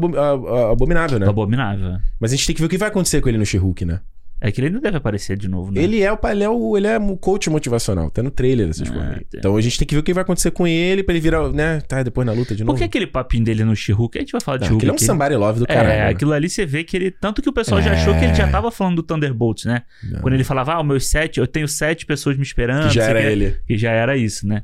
Abominável, 0.72 1.20
né? 1.20 1.26
Do 1.26 1.32
Abominável. 1.32 1.98
Mas 2.20 2.32
a 2.32 2.36
gente 2.36 2.48
tem 2.48 2.56
que 2.56 2.62
ver 2.62 2.68
o 2.68 2.70
que 2.70 2.78
vai 2.78 2.88
acontecer 2.90 3.20
com 3.22 3.28
ele 3.30 3.38
no 3.38 3.46
She-Hulk, 3.46 3.84
né? 3.86 4.00
É 4.44 4.52
que 4.52 4.60
ele 4.60 4.72
não 4.72 4.82
deve 4.82 4.98
aparecer 4.98 5.38
de 5.38 5.48
novo, 5.48 5.72
né? 5.72 5.84
Ele 5.84 6.02
é 6.02 6.12
o 6.12 6.18
ele 6.28 6.44
é 6.44 6.50
o, 6.50 6.76
ele 6.76 6.88
é 6.88 6.98
o 6.98 7.16
coach 7.16 7.48
motivacional, 7.48 8.10
tá 8.10 8.24
no 8.24 8.32
trailer 8.32 8.70
essas 8.70 8.90
Ah, 8.90 8.94
coisas. 8.94 9.16
tem. 9.30 9.38
Então 9.40 9.56
a 9.56 9.62
gente 9.62 9.78
tem 9.78 9.88
que 9.88 9.94
ver 9.94 10.00
o 10.02 10.04
que 10.04 10.14
vai 10.16 10.24
acontecer 10.24 10.50
com 10.50 10.66
ele 10.68 11.04
pra 11.04 11.14
ele 11.14 11.22
virar, 11.22 11.48
né? 11.54 11.80
Tá 11.82 12.02
depois 12.02 12.26
na 12.26 12.34
luta 12.34 12.56
de 12.56 12.64
Por 12.64 12.68
novo. 12.72 12.78
que 12.80 12.84
aquele 12.84 13.06
papinho 13.06 13.44
dele 13.46 13.64
no 13.64 13.76
She-Hulk? 13.76 14.18
A 14.18 14.22
gente 14.22 14.32
vai 14.32 14.42
falar 14.42 14.58
de 14.58 14.64
She-Hulk 14.66 14.84
aquele 14.86 14.92
é 14.92 14.96
um 14.96 15.06
somebody 15.06 15.36
love 15.36 15.60
do 15.60 15.68
caralho. 15.68 15.90
É, 15.92 15.98
né? 16.06 16.08
aquilo 16.10 16.34
ali 16.34 16.50
você 16.50 16.66
vê 16.66 16.84
que 16.84 16.98
ele. 16.98 17.12
Tanto 17.12 17.40
que 17.40 17.50
o 17.50 17.54
pessoal 17.54 17.80
já 17.84 17.92
É. 17.92 17.94
achou 17.94 18.16
que 18.18 18.26
ele 18.26 18.34
já 18.34 18.48
tava 18.50 18.72
falando 18.72 18.96
do 18.96 19.04
Thunderbolts, 19.04 19.66
né? 19.66 19.84
Não. 20.12 20.22
Quando 20.22 20.34
ele 20.34 20.44
falava, 20.44 20.74
ah, 20.74 20.82
os 20.82 20.88
meus 20.88 21.06
sete, 21.08 21.40
eu 21.40 21.46
tenho 21.46 21.68
sete 21.68 22.08
pessoas 22.08 22.36
me 22.36 22.42
esperando. 22.44 22.88
Que 22.88 22.96
já 22.96 23.04
era 23.04 23.22
ele. 23.22 23.56
Que 23.68 23.78
já 23.78 23.92
era 23.92 24.18
isso, 24.18 24.48
né? 24.48 24.64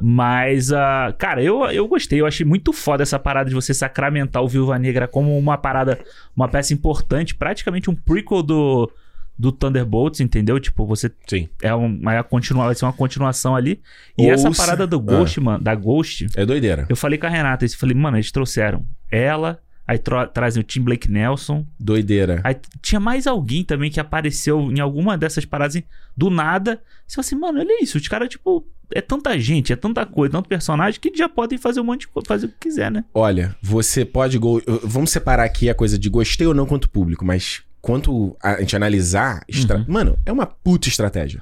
Mas, 0.00 0.72
ah, 0.72 1.14
cara, 1.18 1.42
eu, 1.42 1.64
eu 1.70 1.88
gostei. 1.88 2.20
Eu 2.20 2.26
achei 2.26 2.44
muito 2.44 2.72
foda 2.72 3.02
essa 3.02 3.18
parada 3.18 3.48
de 3.48 3.54
você 3.54 3.72
sacramentar 3.72 4.42
o 4.42 4.48
Viúva 4.48 4.78
Negra 4.78 5.08
como 5.08 5.36
uma 5.38 5.56
parada, 5.56 5.98
uma 6.36 6.48
peça 6.48 6.74
importante, 6.74 7.34
praticamente 7.34 7.88
um 7.90 7.94
prequel 7.94 8.42
do, 8.42 8.90
do 9.38 9.52
Thunderbolts, 9.52 10.20
entendeu? 10.20 10.58
Tipo, 10.58 10.86
você 10.86 11.10
Sim. 11.26 11.48
é, 11.62 11.74
um, 11.74 12.00
é 12.10 12.22
vai 12.54 12.74
ser 12.74 12.84
uma 12.84 12.92
continuação 12.92 13.54
ali. 13.54 13.80
E 14.16 14.24
Ou 14.26 14.32
essa 14.32 14.50
se- 14.50 14.56
parada 14.56 14.86
do 14.86 14.98
Ghost, 14.98 15.40
mano, 15.40 15.62
da 15.62 15.74
Ghost, 15.74 16.26
É 16.34 16.46
doideira. 16.46 16.86
eu 16.88 16.96
falei 16.96 17.18
com 17.18 17.26
a 17.26 17.30
Renata, 17.30 17.64
eu 17.64 17.68
falei, 17.70 17.94
mano, 17.94 18.16
eles 18.16 18.32
trouxeram 18.32 18.86
ela, 19.10 19.58
aí 19.86 19.98
tro- 19.98 20.26
trazem 20.28 20.60
o 20.62 20.64
Tim 20.64 20.80
Blake 20.80 21.10
Nelson, 21.10 21.66
Doideira. 21.78 22.40
aí 22.42 22.56
tinha 22.80 22.98
mais 23.00 23.26
alguém 23.26 23.62
também 23.62 23.90
que 23.90 24.00
apareceu 24.00 24.72
em 24.72 24.80
alguma 24.80 25.16
dessas 25.18 25.44
paradas 25.44 25.82
do 26.16 26.30
nada. 26.30 26.80
Você 27.06 27.16
fala 27.16 27.26
assim, 27.26 27.36
mano, 27.36 27.60
olha 27.60 27.82
isso, 27.82 27.98
os 27.98 28.08
caras, 28.08 28.28
tipo, 28.28 28.66
é 28.94 29.00
tanta 29.00 29.38
gente, 29.38 29.72
é 29.72 29.76
tanta 29.76 30.06
coisa, 30.06 30.32
tanto 30.32 30.48
personagem 30.48 30.98
que 31.00 31.12
já 31.14 31.28
podem 31.28 31.58
fazer 31.58 31.80
um 31.80 31.84
monte 31.84 32.00
de 32.02 32.08
coisa, 32.08 32.26
fazer 32.26 32.46
o 32.46 32.48
que 32.48 32.54
quiser, 32.68 32.90
né? 32.90 33.04
Olha, 33.12 33.54
você 33.60 34.04
pode. 34.04 34.38
Vamos 34.82 35.10
separar 35.10 35.44
aqui 35.44 35.68
a 35.68 35.74
coisa 35.74 35.98
de 35.98 36.08
gostei 36.08 36.46
ou 36.46 36.54
não 36.54 36.66
quanto 36.66 36.88
público, 36.88 37.24
mas 37.24 37.62
quanto 37.86 38.36
a 38.42 38.58
gente 38.58 38.74
analisar. 38.74 39.42
Estra... 39.46 39.78
Uhum. 39.78 39.84
Mano, 39.86 40.18
é 40.26 40.32
uma 40.32 40.44
puta 40.44 40.88
estratégia. 40.88 41.40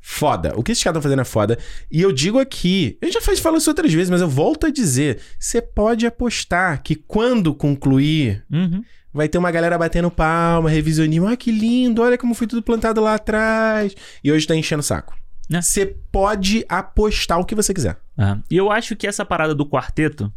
Foda. 0.00 0.54
O 0.56 0.62
que 0.62 0.72
esses 0.72 0.82
caras 0.82 0.96
estão 0.96 1.02
fazendo 1.02 1.20
é 1.20 1.24
foda. 1.24 1.56
E 1.90 2.00
eu 2.00 2.10
digo 2.10 2.38
aqui, 2.40 2.98
gente 3.02 3.12
já 3.14 3.20
faz, 3.20 3.38
falou 3.38 3.58
isso 3.58 3.70
outras 3.70 3.92
vezes, 3.92 4.10
mas 4.10 4.20
eu 4.20 4.28
volto 4.28 4.66
a 4.66 4.70
dizer: 4.70 5.20
você 5.38 5.60
pode 5.62 6.04
apostar 6.06 6.82
que 6.82 6.94
quando 6.96 7.54
concluir, 7.54 8.42
Uhum. 8.50 8.82
vai 9.12 9.28
ter 9.28 9.38
uma 9.38 9.50
galera 9.52 9.78
batendo 9.78 10.10
palma, 10.10 10.68
revisionismo. 10.70 11.28
Ah, 11.28 11.36
que 11.36 11.52
lindo, 11.52 12.02
olha 12.02 12.18
como 12.18 12.34
foi 12.34 12.46
tudo 12.46 12.62
plantado 12.62 13.00
lá 13.00 13.14
atrás. 13.14 13.94
E 14.24 14.32
hoje 14.32 14.46
tá 14.46 14.56
enchendo 14.56 14.80
o 14.80 14.84
saco. 14.84 15.14
É. 15.52 15.60
Você 15.62 15.86
pode 16.10 16.64
apostar 16.68 17.38
o 17.38 17.44
que 17.44 17.54
você 17.54 17.72
quiser. 17.72 17.96
Ah, 18.16 18.38
E 18.50 18.56
eu 18.56 18.70
acho 18.72 18.96
que 18.96 19.06
essa 19.06 19.24
parada 19.24 19.54
do 19.54 19.64
quarteto 19.66 20.32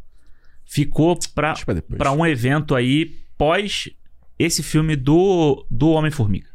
ficou 0.66 1.18
pra, 1.34 1.54
pra 1.66 1.82
pra 1.98 2.12
um 2.12 2.26
evento 2.26 2.76
aí 2.76 3.16
pós 3.38 3.90
esse 4.42 4.62
filme 4.64 4.96
do, 4.96 5.66
do 5.70 5.90
Homem-Formiga. 5.92 6.48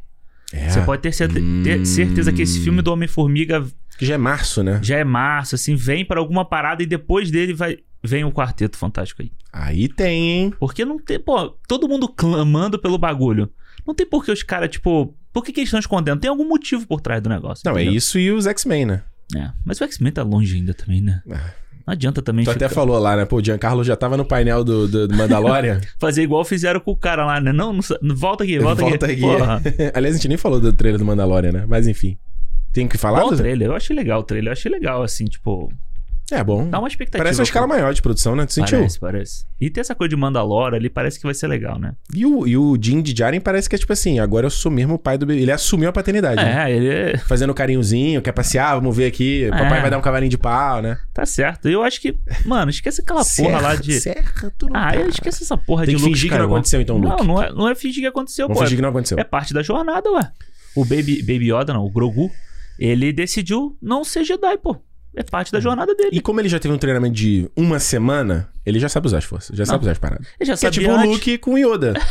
É, 0.52 0.68
Você 0.70 0.80
pode 0.82 1.02
ter, 1.02 1.12
certe- 1.12 1.40
ter 1.64 1.80
Hum. 1.80 1.84
certeza 1.84 2.32
que 2.32 2.42
esse 2.42 2.60
filme 2.60 2.80
do 2.82 2.92
Homem-Formiga 2.92 3.66
que 3.98 4.04
já 4.06 4.14
é 4.14 4.18
março, 4.18 4.62
né? 4.62 4.78
já 4.82 4.96
é 4.98 5.04
março, 5.04 5.54
assim, 5.54 5.74
vem 5.74 6.04
pra 6.04 6.20
alguma 6.20 6.44
parada 6.44 6.82
e 6.82 6.86
depois 6.86 7.30
dele 7.30 7.52
vai 7.54 7.78
vem 8.04 8.24
o 8.24 8.30
quarteto 8.30 8.76
fantástico 8.76 9.22
aí. 9.22 9.32
Aí 9.52 9.88
tem, 9.88 10.22
hein? 10.30 10.54
Porque 10.60 10.84
não 10.84 10.98
tem, 10.98 11.18
pô, 11.18 11.48
todo 11.66 11.88
mundo 11.88 12.06
clamando 12.06 12.78
pelo 12.78 12.98
bagulho. 12.98 13.50
Não 13.86 13.94
tem 13.94 14.06
por 14.06 14.24
que 14.24 14.30
os 14.30 14.42
caras, 14.44 14.70
tipo, 14.70 15.16
por 15.32 15.42
que, 15.44 15.52
que 15.52 15.60
eles 15.60 15.68
estão 15.68 15.80
escondendo? 15.80 16.20
Tem 16.20 16.30
algum 16.30 16.46
motivo 16.48 16.86
por 16.86 17.00
trás 17.00 17.20
do 17.22 17.28
negócio. 17.28 17.62
Não, 17.64 17.72
é 17.76 17.82
entendeu? 17.82 17.96
isso 17.98 18.16
e 18.18 18.30
os 18.30 18.46
X-Men, 18.46 18.86
né? 18.86 19.02
É, 19.34 19.50
mas 19.64 19.80
o 19.80 19.84
X-Men 19.84 20.12
tá 20.12 20.22
longe 20.22 20.54
ainda 20.54 20.72
também, 20.72 21.00
né? 21.00 21.20
Ah. 21.28 21.50
Não 21.86 21.92
adianta 21.92 22.20
também 22.20 22.44
Tu 22.44 22.52
ficar- 22.52 22.66
até 22.66 22.74
falou 22.74 22.98
lá, 22.98 23.16
né? 23.16 23.24
Pô, 23.24 23.36
o 23.36 23.44
Giancarlo 23.44 23.84
já 23.84 23.94
tava 23.94 24.16
no 24.16 24.24
painel 24.24 24.64
do, 24.64 24.88
do, 24.88 25.06
do 25.08 25.16
Mandalorian. 25.16 25.80
fazer 26.00 26.22
igual 26.22 26.44
fizeram 26.44 26.80
com 26.80 26.90
o 26.90 26.96
cara 26.96 27.24
lá, 27.24 27.40
né? 27.40 27.52
Não, 27.52 27.72
não, 28.02 28.16
volta 28.16 28.42
aqui, 28.42 28.58
volta, 28.58 28.82
Volta 28.82 29.06
aqui. 29.06 29.24
aqui. 29.24 29.92
Aliás, 29.94 30.14
a 30.16 30.18
gente 30.18 30.28
nem 30.28 30.36
falou 30.36 30.60
do 30.60 30.72
trailer 30.72 30.98
do 30.98 31.04
Mandalorian, 31.04 31.52
né? 31.52 31.64
Mas 31.68 31.86
enfim. 31.86 32.18
Tem 32.72 32.88
que 32.88 32.98
falar? 32.98 33.20
Qual 33.20 33.28
o 33.28 33.30
do- 33.30 33.36
trailer? 33.36 33.68
Eu 33.68 33.76
achei 33.76 33.94
legal 33.94 34.20
o 34.20 34.22
trailer. 34.24 34.48
Eu 34.48 34.52
achei 34.52 34.70
legal, 34.70 35.02
assim, 35.02 35.24
tipo. 35.26 35.72
É 36.32 36.42
bom. 36.42 36.68
Dá 36.68 36.80
uma 36.80 36.88
expectativa. 36.88 37.22
Parece 37.22 37.38
uma 37.40 37.44
escala 37.44 37.68
maior 37.68 37.94
de 37.94 38.02
produção, 38.02 38.34
né? 38.34 38.44
Tu 38.46 38.54
sentiu? 38.54 38.78
Parece, 38.78 38.98
parece. 38.98 39.44
E 39.60 39.70
tem 39.70 39.80
essa 39.80 39.94
coisa 39.94 40.08
de 40.08 40.16
Mandalore 40.16 40.74
ali, 40.74 40.90
parece 40.90 41.20
que 41.20 41.24
vai 41.24 41.34
ser 41.34 41.46
legal, 41.46 41.78
né? 41.78 41.92
E 42.12 42.26
o, 42.26 42.46
e 42.48 42.56
o 42.56 42.76
Jim 42.80 43.00
de 43.00 43.16
Jaren 43.16 43.38
parece 43.38 43.68
que 43.68 43.76
é 43.76 43.78
tipo 43.78 43.92
assim, 43.92 44.18
agora 44.18 44.44
eu 44.46 44.50
sou 44.50 44.70
mesmo 44.72 44.94
o 44.94 44.98
pai 44.98 45.16
do 45.16 45.24
bebê. 45.24 45.42
Ele 45.42 45.52
assumiu 45.52 45.88
a 45.88 45.92
paternidade. 45.92 46.36
né? 46.42 46.68
É, 46.70 46.76
ele 46.76 46.88
é- 46.88 47.16
Fazendo 47.18 47.54
carinhozinho, 47.54 48.20
quer 48.20 48.32
passear, 48.32 48.74
vamos 48.74 48.96
ver 48.96 49.06
aqui. 49.06 49.46
Papai 49.50 49.78
É. 49.78 49.80
vai 49.82 49.90
dar 49.90 49.98
um 49.98 50.02
cavalinho 50.02 50.30
de 50.30 50.38
pau, 50.38 50.82
né? 50.82 50.98
tá 51.14 51.24
certo. 51.24 51.68
Eu 51.68 51.82
acho 51.84 52.00
que, 52.00 52.16
mano, 52.44 52.70
esquece 52.70 53.00
aquela 53.02 53.22
porra 53.36 53.60
lá 53.60 53.74
de. 53.76 54.00
Certo, 54.00 54.66
não 54.68 54.74
Ah, 54.76 54.90
tá. 54.92 54.96
eu 54.96 55.08
esquece 55.08 55.44
essa 55.44 55.56
porra 55.56 55.86
Tem 55.86 55.94
de 55.94 56.00
que 56.02 56.02
Luke 56.08 56.14
fingir 56.16 56.32
que 56.32 56.38
não 56.38 56.46
aconteceu, 56.46 56.80
então, 56.80 56.96
Luke. 56.98 57.08
Não, 57.18 57.24
não 57.24 57.42
é, 57.42 57.52
não 57.52 57.68
é 57.68 57.74
fingir 57.76 58.02
que 58.02 58.06
aconteceu, 58.08 58.46
Vamos 58.48 58.58
pô. 58.58 58.64
fingir 58.64 58.76
que 58.78 58.82
não 58.82 58.88
aconteceu. 58.90 59.16
É 59.18 59.22
parte 59.24 59.54
da 59.54 59.62
jornada, 59.62 60.10
ué. 60.10 60.30
O 60.74 60.84
Baby, 60.84 61.22
Baby 61.22 61.52
Yoda, 61.52 61.72
não, 61.72 61.84
o 61.84 61.90
Grogu, 61.90 62.30
ele 62.78 63.12
decidiu 63.12 63.76
não 63.80 64.02
ser 64.04 64.24
Jedi, 64.24 64.58
pô. 64.58 64.76
É 65.16 65.22
parte 65.22 65.50
da 65.50 65.58
jornada 65.60 65.94
dele. 65.94 66.10
E 66.12 66.20
como 66.20 66.40
ele 66.40 66.48
já 66.48 66.58
teve 66.60 66.74
um 66.74 66.78
treinamento 66.78 67.14
de 67.14 67.50
uma 67.56 67.78
semana, 67.80 68.48
ele 68.66 68.78
já 68.78 68.88
sabe 68.88 69.06
usar 69.06 69.18
as 69.18 69.24
forças, 69.24 69.56
já 69.56 69.64
sabe 69.64 69.82
usar 69.82 69.92
as 69.92 69.98
paradas. 69.98 70.26
Ele 70.38 70.46
já 70.46 70.56
Que 70.56 70.66
é 70.66 70.70
sabia 70.70 70.80
tipo 70.88 70.92
o 70.92 70.96
antes. 70.98 71.10
Luke 71.10 71.38
com 71.38 71.54
o 71.54 71.58
Yoda. 71.58 71.94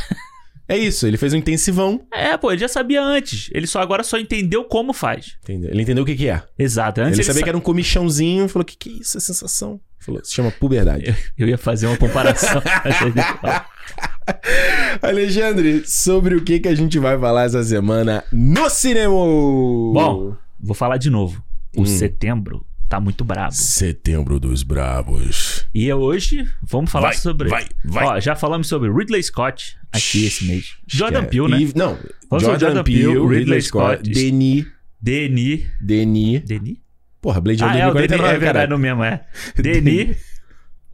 É 0.68 0.76
isso, 0.76 1.06
ele 1.06 1.16
fez 1.16 1.32
um 1.32 1.38
intensivão. 1.38 2.02
É, 2.12 2.36
pô, 2.38 2.52
ele 2.52 2.60
já 2.60 2.68
sabia 2.68 3.00
antes. 3.00 3.52
Ele 3.54 3.68
só 3.68 3.80
agora 3.80 4.02
só 4.04 4.18
entendeu 4.18 4.64
como 4.64 4.94
faz. 4.94 5.38
Entendeu? 5.44 5.70
Ele 5.70 5.84
entendeu 5.84 6.04
o 6.04 6.08
que, 6.08 6.16
que 6.16 6.28
é. 6.28 6.42
Exato. 6.58 7.02
Antes 7.02 7.20
ele, 7.20 7.24
sabia 7.24 7.42
sa- 7.42 7.44
que 7.44 7.50
era 7.50 7.58
um 7.58 7.62
comichãozinho 7.62 8.46
e 8.46 8.50
falou: 8.50 8.64
o 8.64 8.66
que, 8.66 8.76
que 8.76 8.90
é 8.90 8.94
isso? 8.94 9.16
É 9.16 9.22
sensação. 9.22 9.80
Falou, 10.00 10.26
se 10.26 10.34
chama 10.34 10.50
puberdade. 10.50 11.16
Eu 11.38 11.48
ia 11.48 11.56
fazer 11.60 11.86
uma 11.86 11.98
comparação. 11.98 12.64
Alexandre, 15.02 15.84
sobre 15.86 16.36
o 16.36 16.44
que, 16.44 16.60
que 16.60 16.68
a 16.68 16.76
gente 16.76 16.98
vai 17.00 17.18
falar 17.20 17.44
essa 17.44 17.64
semana 17.64 18.24
no 18.32 18.70
cinema? 18.70 19.14
Bom, 19.14 20.36
vou 20.60 20.74
falar 20.76 20.98
de 20.98 21.10
novo. 21.10 21.44
O 21.78 21.82
Hum. 21.82 21.86
setembro 21.86 22.66
tá 22.90 23.00
muito 23.00 23.24
brabo. 23.24 23.54
Setembro 23.54 24.40
dos 24.40 24.64
Bravos. 24.64 25.68
E 25.74 25.92
hoje 25.92 26.48
vamos 26.62 26.92
falar 26.92 27.10
Vai, 27.10 27.18
sobre. 27.18 27.50
vai, 27.50 27.68
vai. 27.84 28.06
Ó, 28.06 28.20
já 28.20 28.36
falamos 28.36 28.68
sobre 28.68 28.92
Ridley 28.92 29.22
Scott 29.24 29.78
aqui 29.92 30.26
esse 30.26 30.46
mês. 30.46 30.76
Jordan 30.88 31.26
Peele, 31.26 31.48
né? 31.50 31.60
E- 31.62 31.74
não, 31.76 31.98
Vamos 32.30 32.44
Jordan, 32.44 32.60
Jordan 32.68 32.84
Peele, 32.84 33.08
Ridley, 33.08 33.40
Ridley 33.40 33.62
Scott, 33.62 33.96
Scott, 33.98 34.10
Denis, 34.10 34.66
Denis. 35.02 35.66
Denis. 35.82 36.42
Denis? 36.42 36.78
Porra, 37.22 37.42
Blade 37.42 37.64
Ah, 37.64 37.68
Runner 37.68 37.82
é, 37.82 37.88
o 37.88 37.94
Denis, 37.94 38.08
2049, 38.10 38.36
é 38.36 38.40
verdade, 38.40 38.54
caralho. 38.54 38.70
no 38.72 38.78
mesmo, 38.80 39.04
é. 39.04 39.26
Denis, 39.62 40.18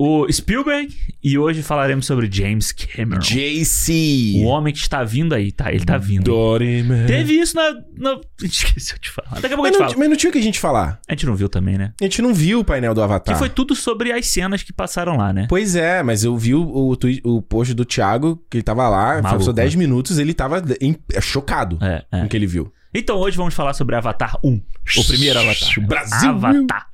o 0.03 0.31
Spielberg 0.31 0.91
e 1.23 1.37
hoje 1.37 1.61
falaremos 1.61 2.05
sobre 2.07 2.27
James 2.31 2.71
Cameron. 2.71 3.21
JC. 3.21 4.33
O 4.37 4.45
homem 4.45 4.73
que 4.73 4.79
está 4.79 5.03
vindo 5.03 5.35
aí, 5.35 5.51
tá? 5.51 5.71
Ele 5.71 5.85
tá 5.85 5.97
vindo. 5.97 6.23
Doryman. 6.23 7.05
Teve 7.05 7.33
isso 7.33 7.55
na, 7.55 7.71
na... 7.97 8.19
Esqueci 8.41 8.95
de 8.99 9.09
falar. 9.09 9.39
Daqui 9.39 9.53
a 9.53 9.57
pouco 9.57 9.61
a 9.61 9.63
Mas 9.63 9.71
gente 9.73 9.79
não, 9.79 9.87
fala. 9.89 9.99
mas 9.99 10.09
não 10.09 10.15
tinha 10.17 10.29
o 10.29 10.33
que 10.33 10.39
a 10.39 10.43
gente 10.43 10.59
falar. 10.59 10.99
A 11.07 11.13
gente 11.13 11.25
não 11.27 11.35
viu 11.35 11.47
também, 11.47 11.77
né? 11.77 11.93
A 12.01 12.03
gente 12.03 12.21
não 12.21 12.33
viu 12.33 12.61
o 12.61 12.65
painel 12.65 12.95
do 12.95 13.01
Avatar. 13.03 13.35
Que 13.35 13.39
foi 13.39 13.49
tudo 13.49 13.75
sobre 13.75 14.11
as 14.11 14.25
cenas 14.27 14.63
que 14.63 14.73
passaram 14.73 15.17
lá, 15.17 15.31
né? 15.31 15.45
Pois 15.47 15.75
é, 15.75 16.01
mas 16.01 16.23
eu 16.23 16.35
vi 16.35 16.55
o, 16.55 16.63
o, 16.63 16.97
o 17.35 17.41
post 17.43 17.73
do 17.75 17.85
Thiago, 17.85 18.43
que 18.49 18.57
ele 18.57 18.63
tava 18.63 18.89
lá, 18.89 19.21
Maluco, 19.21 19.37
passou 19.37 19.53
10 19.53 19.75
né? 19.75 19.79
minutos, 19.79 20.17
ele 20.17 20.33
tava 20.33 20.63
em- 20.81 20.97
chocado 21.21 21.77
É, 21.81 22.03
é. 22.11 22.19
com 22.21 22.25
o 22.25 22.29
que 22.29 22.35
ele 22.37 22.47
viu. 22.47 22.73
Então 22.93 23.17
hoje 23.17 23.37
vamos 23.37 23.53
falar 23.53 23.73
sobre 23.73 23.95
Avatar 23.95 24.35
1. 24.43 24.61
O 24.97 25.03
primeiro 25.07 25.39
Avatar. 25.39 25.79
Brasil. 25.87 26.29
Avatar. 26.31 26.87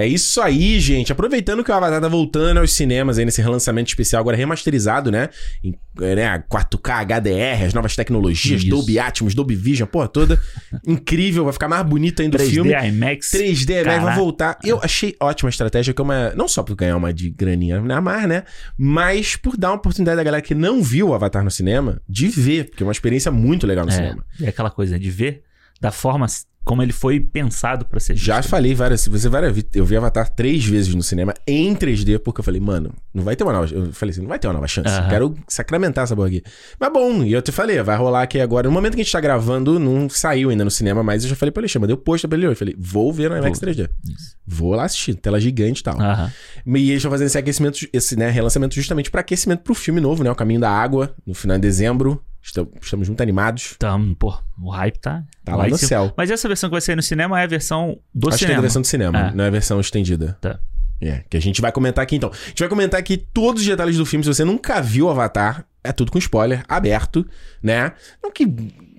É 0.00 0.06
isso 0.06 0.40
aí, 0.40 0.80
gente. 0.80 1.12
Aproveitando 1.12 1.62
que 1.62 1.70
o 1.70 1.74
Avatar 1.74 2.00
tá 2.00 2.08
voltando 2.08 2.58
aos 2.58 2.72
cinemas 2.72 3.18
aí 3.18 3.24
nesse 3.24 3.42
relançamento 3.42 3.88
especial, 3.88 4.20
agora 4.20 4.36
remasterizado, 4.36 5.10
né? 5.10 5.28
Em 5.62 5.74
é, 6.00 6.14
né, 6.14 6.44
4K, 6.50 7.04
HDR, 7.04 7.64
as 7.66 7.74
novas 7.74 7.94
tecnologias, 7.94 8.62
Isso. 8.62 8.70
Dolby 8.70 8.98
Atmos, 8.98 9.34
Dolby 9.34 9.54
Vision, 9.54 9.86
porra 9.86 10.08
toda. 10.08 10.40
Incrível, 10.86 11.44
vai 11.44 11.52
ficar 11.52 11.68
mais 11.68 11.84
bonito 11.84 12.22
ainda 12.22 12.38
o 12.38 12.40
3D 12.40 12.50
filme. 12.50 12.72
IMAX. 12.72 13.30
3D, 13.32 13.84
né? 13.84 13.98
Vai 13.98 14.14
voltar. 14.16 14.58
Eu 14.64 14.80
achei 14.82 15.14
ótima 15.20 15.48
a 15.48 15.50
estratégia, 15.50 15.92
que 15.92 16.00
é 16.00 16.04
uma. 16.04 16.30
Não 16.34 16.48
só 16.48 16.62
por 16.62 16.74
ganhar 16.76 16.96
uma 16.96 17.12
de 17.12 17.28
graninha 17.28 17.80
na 17.80 18.00
mar, 18.00 18.26
né? 18.26 18.44
Mas 18.78 19.36
por 19.36 19.56
dar 19.56 19.68
uma 19.70 19.76
oportunidade 19.76 20.16
da 20.16 20.22
galera 20.24 20.42
que 20.42 20.54
não 20.54 20.82
viu 20.82 21.08
o 21.08 21.14
Avatar 21.14 21.44
no 21.44 21.50
cinema 21.50 22.00
de 22.08 22.28
ver, 22.28 22.70
porque 22.70 22.82
é 22.82 22.86
uma 22.86 22.92
experiência 22.92 23.30
muito 23.30 23.66
legal 23.66 23.84
no 23.84 23.92
É, 23.92 23.96
cinema. 23.96 24.24
é 24.40 24.48
aquela 24.48 24.70
coisa 24.70 24.98
de 24.98 25.10
ver 25.10 25.42
da 25.80 25.90
forma 25.90 26.26
como 26.64 26.82
ele 26.82 26.92
foi 26.92 27.18
pensado 27.18 27.84
pra 27.84 27.98
ser 27.98 28.16
Já 28.16 28.42
falei 28.42 28.74
várias. 28.74 29.06
Você 29.06 29.28
ver, 29.28 29.66
eu 29.74 29.84
vi 29.84 29.96
Avatar 29.96 30.28
três 30.28 30.64
vezes 30.64 30.94
no 30.94 31.02
cinema 31.02 31.34
em 31.46 31.74
3D, 31.74 32.18
porque 32.18 32.40
eu 32.40 32.44
falei, 32.44 32.60
mano, 32.60 32.94
não 33.12 33.24
vai 33.24 33.34
ter 33.34 33.44
uma 33.44 33.52
nova. 33.52 33.72
Eu 33.72 33.92
falei 33.92 34.12
assim, 34.12 34.20
não 34.20 34.28
vai 34.28 34.38
ter 34.38 34.46
uma 34.46 34.54
nova 34.54 34.68
chance. 34.68 34.88
Aham. 34.88 35.08
Quero 35.08 35.34
sacramentar 35.48 36.04
essa 36.04 36.14
porra 36.14 36.28
aqui. 36.28 36.42
Mas 36.78 36.92
bom, 36.92 37.24
e 37.24 37.32
eu 37.32 37.42
te 37.42 37.50
falei, 37.50 37.82
vai 37.82 37.96
rolar 37.96 38.22
aqui 38.22 38.40
agora. 38.40 38.68
No 38.68 38.72
momento 38.72 38.94
que 38.94 39.00
a 39.00 39.04
gente 39.04 39.12
tá 39.12 39.20
gravando, 39.20 39.78
não 39.78 40.08
saiu 40.08 40.50
ainda 40.50 40.64
no 40.64 40.70
cinema, 40.70 41.02
mas 41.02 41.24
eu 41.24 41.30
já 41.30 41.36
falei 41.36 41.50
pra 41.50 41.60
Alexandre, 41.60 41.80
mandei 41.80 41.94
o 41.94 41.98
post 41.98 42.28
pra 42.28 42.38
ele. 42.38 42.46
Eu 42.46 42.56
falei, 42.56 42.76
vou 42.78 43.12
ver 43.12 43.30
no 43.30 43.36
IMAX 43.38 43.58
Vou. 43.58 43.68
3D. 43.68 43.88
Isso. 44.04 44.36
Vou 44.46 44.74
lá 44.74 44.84
assistir, 44.84 45.14
tela 45.14 45.40
gigante 45.40 45.80
e 45.80 45.84
tal. 45.84 46.00
Aham. 46.00 46.32
E 46.66 46.90
eles 46.90 46.96
estão 46.96 47.10
fazendo 47.10 47.26
esse 47.26 47.38
aquecimento, 47.38 47.88
esse 47.92 48.16
né, 48.16 48.30
relançamento 48.30 48.74
justamente 48.74 49.10
para 49.10 49.22
aquecimento 49.22 49.60
pro 49.62 49.74
filme 49.74 50.00
novo, 50.00 50.22
né? 50.22 50.30
O 50.30 50.34
Caminho 50.34 50.60
da 50.60 50.70
Água, 50.70 51.14
no 51.26 51.34
final 51.34 51.56
de 51.56 51.62
dezembro. 51.62 52.22
Estam- 52.42 52.68
Estamos 52.80 53.08
muito 53.08 53.20
animados. 53.20 53.72
Então, 53.76 54.14
pô, 54.14 54.36
o 54.60 54.70
hype 54.70 54.98
tá. 54.98 55.22
Tá 55.44 55.56
lá 55.56 55.68
no 55.68 55.76
cima. 55.76 55.88
céu. 55.88 56.12
Mas 56.16 56.30
essa 56.30 56.48
versão 56.48 56.68
que 56.70 56.72
vai 56.74 56.80
sair 56.80 56.96
no 56.96 57.02
cinema 57.02 57.40
é 57.40 57.44
a 57.44 57.46
versão 57.46 57.98
do 58.14 58.28
Acho 58.28 58.38
que 58.38 58.44
é 58.44 58.46
cinema. 58.46 58.58
a 58.58 58.62
versão 58.62 58.82
do 58.82 58.86
cinema, 58.88 59.18
É. 59.28 59.30
não 59.34 59.44
é 59.44 59.48
a 59.48 59.50
versão 59.50 59.78
estendida. 59.80 60.38
Tá. 60.40 60.58
É, 61.02 61.24
que 61.30 61.36
a 61.36 61.40
gente 61.40 61.60
vai 61.62 61.72
comentar 61.72 62.02
aqui 62.02 62.16
então. 62.16 62.30
A 62.30 62.48
gente 62.48 62.58
vai 62.60 62.68
comentar 62.68 63.00
aqui 63.00 63.16
todos 63.16 63.62
os 63.62 63.68
detalhes 63.68 63.96
do 63.96 64.04
filme. 64.04 64.22
Se 64.24 64.32
você 64.34 64.44
nunca 64.44 64.80
viu 64.82 65.06
o 65.06 65.10
Avatar, 65.10 65.64
é 65.82 65.92
tudo 65.92 66.12
com 66.12 66.18
spoiler, 66.18 66.62
aberto, 66.68 67.26
né? 67.62 67.92
Não 68.22 68.30
que 68.30 68.44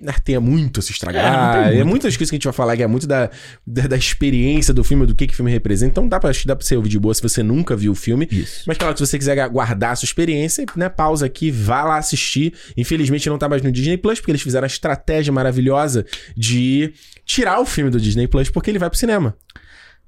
né, 0.02 0.12
tenha 0.24 0.40
muito 0.40 0.80
a 0.80 0.82
se 0.82 0.90
É, 0.90 0.92
estragar. 0.92 1.56
É, 1.56 1.62
tem 1.68 1.74
muito. 1.76 1.88
muitas 1.88 2.16
coisas 2.16 2.30
que 2.30 2.34
a 2.34 2.38
gente 2.38 2.44
vai 2.44 2.52
falar 2.52 2.76
que 2.76 2.82
é 2.82 2.86
muito 2.86 3.06
da, 3.06 3.30
da, 3.66 3.86
da 3.86 3.96
experiência 3.96 4.74
do 4.74 4.82
filme, 4.82 5.06
do 5.06 5.14
que, 5.14 5.26
que 5.26 5.32
o 5.32 5.36
filme 5.36 5.50
representa. 5.50 5.92
Então 5.92 6.08
dá 6.08 6.18
pra, 6.18 6.30
acho 6.30 6.40
que 6.42 6.48
dá 6.48 6.56
pra 6.56 6.66
você 6.66 6.76
ouvir 6.76 6.88
de 6.88 6.98
boa 6.98 7.14
se 7.14 7.22
você 7.22 7.42
nunca 7.42 7.76
viu 7.76 7.92
o 7.92 7.94
filme. 7.94 8.28
Isso. 8.30 8.64
Mas 8.66 8.76
claro, 8.76 8.96
se 8.96 9.06
você 9.06 9.16
quiser 9.16 9.48
guardar 9.48 9.92
a 9.92 9.96
sua 9.96 10.06
experiência, 10.06 10.66
né, 10.76 10.88
pausa 10.88 11.24
aqui, 11.26 11.50
vá 11.50 11.84
lá 11.84 11.96
assistir. 11.98 12.52
Infelizmente 12.76 13.28
não 13.28 13.38
tá 13.38 13.48
mais 13.48 13.62
no 13.62 13.70
Disney 13.70 13.96
Plus, 13.96 14.18
porque 14.18 14.32
eles 14.32 14.42
fizeram 14.42 14.64
a 14.64 14.66
estratégia 14.66 15.32
maravilhosa 15.32 16.04
de 16.36 16.92
tirar 17.24 17.60
o 17.60 17.64
filme 17.64 17.90
do 17.90 18.00
Disney 18.00 18.26
Plus 18.26 18.50
porque 18.50 18.70
ele 18.70 18.78
vai 18.78 18.90
pro 18.90 18.98
cinema. 18.98 19.36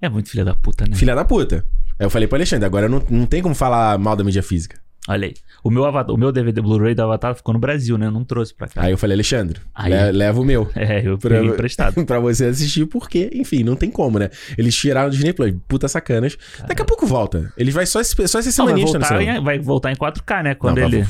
É 0.02 0.08
muito 0.08 0.28
filha 0.28 0.44
da 0.44 0.54
puta, 0.54 0.84
né? 0.88 0.96
Filha 0.96 1.14
da 1.14 1.24
puta. 1.24 1.64
Aí 1.98 2.04
eu 2.04 2.10
falei 2.10 2.26
pro 2.26 2.36
Alexandre, 2.36 2.66
agora 2.66 2.88
não, 2.88 3.02
não 3.08 3.24
tem 3.24 3.40
como 3.40 3.54
falar 3.54 3.96
mal 3.98 4.16
da 4.16 4.24
mídia 4.24 4.42
física. 4.42 4.76
Olha 5.08 5.26
aí. 5.26 5.34
O 5.62 5.70
meu, 5.70 5.84
Avatar, 5.84 6.14
o 6.14 6.18
meu 6.18 6.32
DVD 6.32 6.60
Blu-ray 6.62 6.94
do 6.94 7.02
Avatar 7.02 7.34
ficou 7.34 7.52
no 7.52 7.58
Brasil, 7.60 7.98
né? 7.98 8.06
Eu 8.06 8.10
não 8.10 8.24
trouxe 8.24 8.54
pra 8.54 8.68
cá. 8.68 8.82
Aí 8.82 8.92
eu 8.92 8.98
falei, 8.98 9.14
Alexandre, 9.14 9.60
Aí. 9.74 9.92
le- 9.92 10.12
leva 10.12 10.40
o 10.40 10.44
meu. 10.44 10.70
É, 10.74 11.06
eu 11.06 11.18
Pra- 11.18 11.44
emprestado. 11.44 11.94
pra 12.06 12.18
você 12.18 12.46
assistir, 12.46 12.86
porque, 12.86 13.30
enfim, 13.34 13.62
não 13.62 13.76
tem 13.76 13.90
como, 13.90 14.18
né? 14.18 14.30
Eles 14.56 14.74
tiraram 14.74 15.08
o 15.08 15.10
Disney 15.10 15.32
Plus, 15.32 15.52
puta 15.68 15.88
sacanas. 15.88 16.36
Daqui 16.66 16.80
a 16.82 16.84
pouco 16.84 17.06
volta. 17.06 17.52
Ele 17.56 17.70
vai 17.70 17.84
só, 17.86 18.00
esse- 18.00 18.14
só 18.28 18.38
esse 18.38 18.56
Não, 18.58 18.64
vai, 18.66 18.74
semanista 18.74 18.98
no 18.98 19.04
voltar 19.04 19.22
em, 19.22 19.44
vai 19.44 19.58
voltar 19.58 19.92
em 19.92 19.96
4K, 19.96 20.42
né? 20.42 20.54
Quando 20.54 20.78
Não, 20.80 20.88
tá 20.90 20.96
ele. 20.96 21.06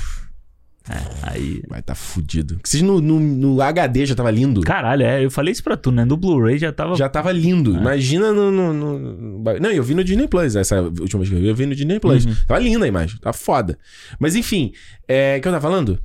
É, 0.89 0.97
aí. 1.22 1.62
Vai 1.68 1.80
tá 1.80 1.95
fudido. 1.95 2.61
Seja 2.62 2.85
no, 2.85 3.01
no, 3.01 3.18
no 3.18 3.62
HD 3.62 4.05
já 4.05 4.14
tava 4.14 4.30
lindo. 4.30 4.61
Caralho, 4.61 5.03
é, 5.03 5.24
eu 5.24 5.30
falei 5.30 5.53
isso 5.53 5.64
pra 5.64 5.76
tu, 5.78 5.91
né? 5.91 6.05
No 6.05 6.16
Blu-ray 6.16 6.59
já 6.59 6.72
tava. 6.72 6.95
Já 6.95 7.09
tava 7.09 7.32
lindo. 7.32 7.74
É. 7.74 7.80
Imagina 7.80 8.32
no, 8.32 8.51
no, 8.51 8.72
no- 8.74 8.99
no- 8.99 9.61
Não, 9.61 9.70
eu 9.70 9.82
vi 9.82 9.95
no 9.95 10.05
Disney 10.05 10.28
Plus. 10.28 10.55
Essa 10.57 10.82
última 10.82 11.20
vez 11.20 11.30
que 11.30 11.37
eu 11.37 11.41
vi, 11.41 11.49
eu 11.49 11.55
vi 11.55 11.64
no 11.66 11.74
Disney 11.74 11.99
Plus. 11.99 12.26
Uhum. 12.26 12.35
Tava 12.47 12.61
linda 12.61 12.85
a 12.85 12.89
imagem. 12.89 13.18
Tava 13.18 13.32
foda. 13.32 13.78
Mas 14.18 14.37
enfim, 14.37 14.72
é. 15.09 15.37
O 15.39 15.41
que 15.41 15.49
eu 15.49 15.53
tava 15.53 15.62
falando? 15.62 15.99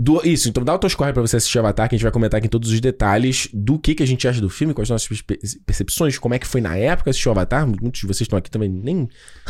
Do- 0.00 0.22
isso, 0.24 0.48
então 0.48 0.62
dá 0.62 0.72
o 0.74 0.78
toscorre 0.78 1.12
pra 1.12 1.20
você 1.20 1.38
assistir 1.38 1.58
Avatar, 1.58 1.88
que 1.88 1.96
a 1.96 1.98
gente 1.98 2.04
vai 2.04 2.12
comentar 2.12 2.38
aqui 2.38 2.48
todos 2.48 2.70
os 2.70 2.80
detalhes 2.80 3.48
do 3.52 3.78
que, 3.80 3.96
que 3.96 4.02
a 4.02 4.06
gente 4.06 4.28
acha 4.28 4.40
do 4.40 4.48
filme, 4.48 4.72
quais 4.72 4.86
são 4.86 4.94
as 4.94 5.02
nossas 5.02 5.20
perce- 5.20 5.58
percepções, 5.66 6.16
como 6.18 6.34
é 6.34 6.38
que 6.38 6.46
foi 6.46 6.60
na 6.60 6.76
época 6.76 7.10
assistir 7.10 7.28
o 7.28 7.32
Avatar. 7.32 7.66
Muitos 7.66 8.00
de 8.00 8.06
vocês 8.06 8.20
estão 8.22 8.38
aqui 8.38 8.48
também, 8.48 8.68
nem. 8.68 9.08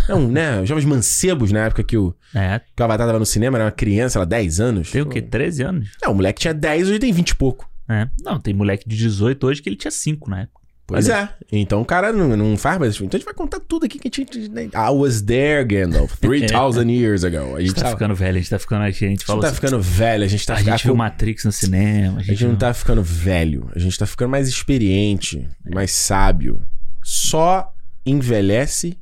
Não, 0.08 0.26
né? 0.26 0.64
Jovens 0.66 0.86
mancebos 0.86 1.52
na 1.52 1.66
época 1.66 1.82
que 1.84 1.98
o, 1.98 2.14
É, 2.34 2.60
que 2.74 2.82
o 2.82 2.84
Avatar 2.84 3.06
tava 3.06 3.18
no 3.18 3.26
cinema, 3.26 3.58
era 3.58 3.66
uma 3.66 3.70
criança, 3.70 4.18
ela 4.18 4.24
10 4.24 4.58
anos. 4.58 4.90
tem 4.90 5.02
o 5.02 5.06
quê? 5.06 5.20
13 5.20 5.62
anos? 5.64 5.90
É, 6.02 6.08
o 6.08 6.14
moleque 6.14 6.40
tinha 6.40 6.54
10, 6.54 6.88
hoje 6.88 6.98
tem 6.98 7.12
20 7.12 7.28
e 7.30 7.34
pouco. 7.34 7.68
É. 7.86 8.08
Não, 8.22 8.40
tem 8.40 8.54
moleque 8.54 8.88
de 8.88 8.96
18 8.96 9.46
hoje 9.46 9.60
que 9.62 9.68
ele 9.68 9.76
tinha 9.76 9.90
5 9.90 10.30
na 10.30 10.40
época. 10.42 10.57
Pois 10.90 11.06
Olha. 11.06 11.34
é. 11.52 11.58
Então 11.60 11.82
o 11.82 11.84
cara 11.84 12.14
não, 12.14 12.34
não 12.34 12.56
faz 12.56 12.78
mais. 12.78 12.94
Então 12.96 13.08
a 13.12 13.18
gente 13.18 13.26
vai 13.26 13.34
contar 13.34 13.60
tudo 13.60 13.84
aqui 13.84 13.98
que 13.98 14.08
a 14.08 14.10
gente. 14.24 14.48
né? 14.48 14.64
I 14.74 14.90
was 14.90 15.20
there, 15.20 15.62
Gandalf. 15.62 16.16
3,000 16.18 16.88
years 16.90 17.24
ago. 17.24 17.36
A 17.36 17.40
A 17.40 17.60
gente 17.60 17.66
gente 17.68 17.74
tá 17.74 17.82
tá, 17.82 17.90
ficando 17.90 18.14
velho, 18.14 18.36
a 18.36 18.40
gente 18.40 18.48
tá 18.50 18.58
ficando. 18.58 18.82
A 18.84 18.90
gente 18.90 19.04
a 19.04 19.08
gente 19.10 19.24
falou 19.26 19.42
tá 19.42 19.48
assim, 19.48 19.54
ficando 19.56 19.80
velho, 19.82 20.24
a 20.24 20.26
gente 20.26 20.46
tá 20.46 20.54
a 20.54 20.62
gente 20.62 20.84
viu. 20.84 20.96
Matrix 20.96 21.44
no 21.44 21.52
cinema. 21.52 22.16
A 22.16 22.20
A 22.20 22.22
gente, 22.22 22.36
gente 22.38 22.48
não 22.48 22.56
tá 22.56 22.72
ficando 22.72 23.02
velho, 23.02 23.70
a 23.76 23.78
gente 23.78 23.98
tá 23.98 24.06
ficando 24.06 24.30
mais 24.30 24.48
experiente, 24.48 25.46
mais 25.70 25.90
sábio. 25.90 26.62
Só 27.04 27.70
envelhece 28.06 28.98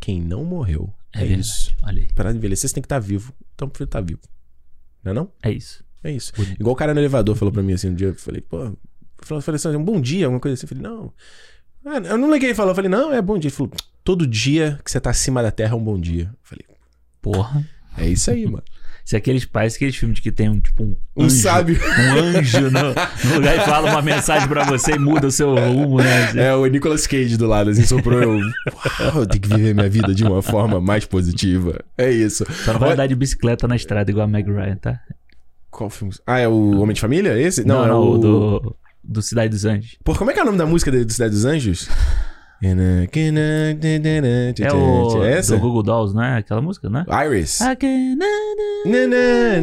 quem 0.00 0.20
não 0.20 0.44
morreu. 0.44 0.92
É, 1.14 1.20
verdade. 1.20 1.40
isso. 1.40 1.72
Olha 1.82 2.02
aí. 2.02 2.08
Pra 2.16 2.32
envelhecer, 2.32 2.68
você 2.68 2.74
tem 2.74 2.82
que 2.82 2.86
estar 2.86 2.98
vivo. 2.98 3.32
Então 3.54 3.68
prefiro 3.68 3.86
estar 3.88 4.00
vivo. 4.00 4.20
Não 5.04 5.12
é 5.12 5.14
não? 5.14 5.30
É 5.42 5.50
isso. 5.52 5.84
É 6.02 6.10
isso. 6.10 6.32
Igual 6.58 6.74
o 6.74 6.76
cara 6.76 6.92
no 6.92 7.00
elevador 7.00 7.34
falou 7.36 7.52
pra 7.52 7.62
mim 7.62 7.72
assim 7.72 7.90
um 7.90 7.94
dia, 7.94 8.08
eu 8.08 8.14
falei, 8.14 8.40
pô, 8.40 8.72
falou, 9.26 9.42
falei 9.42 9.56
assim, 9.56 9.68
um 9.76 9.84
bom 9.84 10.00
dia, 10.00 10.26
alguma 10.26 10.40
coisa 10.40 10.54
assim. 10.54 10.64
Eu 10.64 10.68
falei, 10.68 10.82
não. 10.82 11.12
Ah, 11.86 11.98
eu 12.08 12.18
não 12.18 12.30
liguei, 12.32 12.48
ele 12.50 12.54
falou, 12.54 12.72
eu 12.72 12.74
falei, 12.76 12.90
não, 12.90 13.12
é 13.12 13.20
bom 13.22 13.38
dia. 13.38 13.48
Ele 13.48 13.54
falou, 13.56 13.72
todo 14.04 14.26
dia 14.26 14.78
que 14.84 14.90
você 14.90 15.00
tá 15.00 15.10
acima 15.10 15.42
da 15.42 15.50
terra 15.50 15.72
é 15.74 15.76
um 15.76 15.82
bom 15.84 15.98
dia. 15.98 16.24
Eu 16.32 16.38
falei, 16.42 16.64
Porra. 17.22 17.66
é 17.96 18.08
isso 18.08 18.30
aí, 18.30 18.44
mano. 18.46 18.62
É 19.10 19.16
aqueles 19.16 19.46
pais, 19.46 19.74
aqueles 19.74 19.96
filmes 19.96 20.20
que 20.20 20.30
tem 20.30 20.50
um, 20.50 20.60
tipo, 20.60 20.82
um. 20.84 20.94
Um 21.16 21.24
anjo, 21.24 21.36
sábio. 21.40 21.80
Um 21.80 22.36
anjo 22.38 22.70
no, 22.70 22.80
no 23.30 23.34
lugar 23.36 23.56
e 23.56 23.60
fala 23.60 23.90
uma 23.90 24.02
mensagem 24.02 24.46
pra 24.46 24.64
você 24.64 24.96
e 24.96 24.98
muda 24.98 25.28
o 25.28 25.30
seu 25.30 25.54
rumo, 25.54 25.96
né? 25.96 26.30
É 26.36 26.54
o 26.54 26.66
Nicolas 26.66 27.06
Cage 27.06 27.38
do 27.38 27.46
lado, 27.46 27.70
assim, 27.70 27.84
soprou 27.86 28.22
eu. 28.22 28.32
Uau, 28.32 29.22
eu 29.22 29.26
tenho 29.26 29.40
que 29.40 29.48
viver 29.48 29.74
minha 29.74 29.88
vida 29.88 30.14
de 30.14 30.22
uma 30.24 30.42
forma 30.42 30.78
mais 30.78 31.06
positiva. 31.06 31.82
É 31.96 32.10
isso. 32.10 32.44
Só 32.52 32.74
não 32.74 32.80
vai 32.80 32.88
Olha- 32.90 32.94
andar 32.96 33.06
de 33.06 33.14
bicicleta 33.16 33.66
na 33.66 33.76
estrada 33.76 34.10
igual 34.10 34.24
a 34.26 34.28
Meg 34.28 34.46
Ryan, 34.52 34.76
tá? 34.76 35.00
Qual 35.70 35.88
filme? 35.88 36.12
Ah, 36.26 36.38
é 36.40 36.46
o 36.46 36.78
Homem 36.78 36.92
de 36.92 37.00
Família? 37.00 37.40
Esse? 37.40 37.64
Não, 37.64 37.76
Não, 37.76 37.84
é 37.84 37.88
não, 37.88 38.02
o 38.10 38.18
do, 38.18 38.76
do 39.08 39.22
Cidade 39.22 39.48
dos 39.48 39.64
Anjos. 39.64 39.96
Pô, 40.04 40.14
como 40.14 40.30
é 40.30 40.34
que 40.34 40.40
é 40.40 40.42
o 40.42 40.46
nome 40.46 40.58
da 40.58 40.66
música 40.66 40.92
do 40.92 41.12
Cidade 41.12 41.32
dos 41.32 41.46
Anjos? 41.46 41.88
É 44.62 44.72
o 44.72 45.24
É 45.24 45.32
essa? 45.38 45.54
do 45.54 45.60
Google 45.60 45.82
Dolls, 45.82 46.14
não 46.14 46.22
é? 46.22 46.38
Aquela 46.38 46.60
música, 46.60 46.90
né? 46.90 47.04
Iris. 47.26 47.60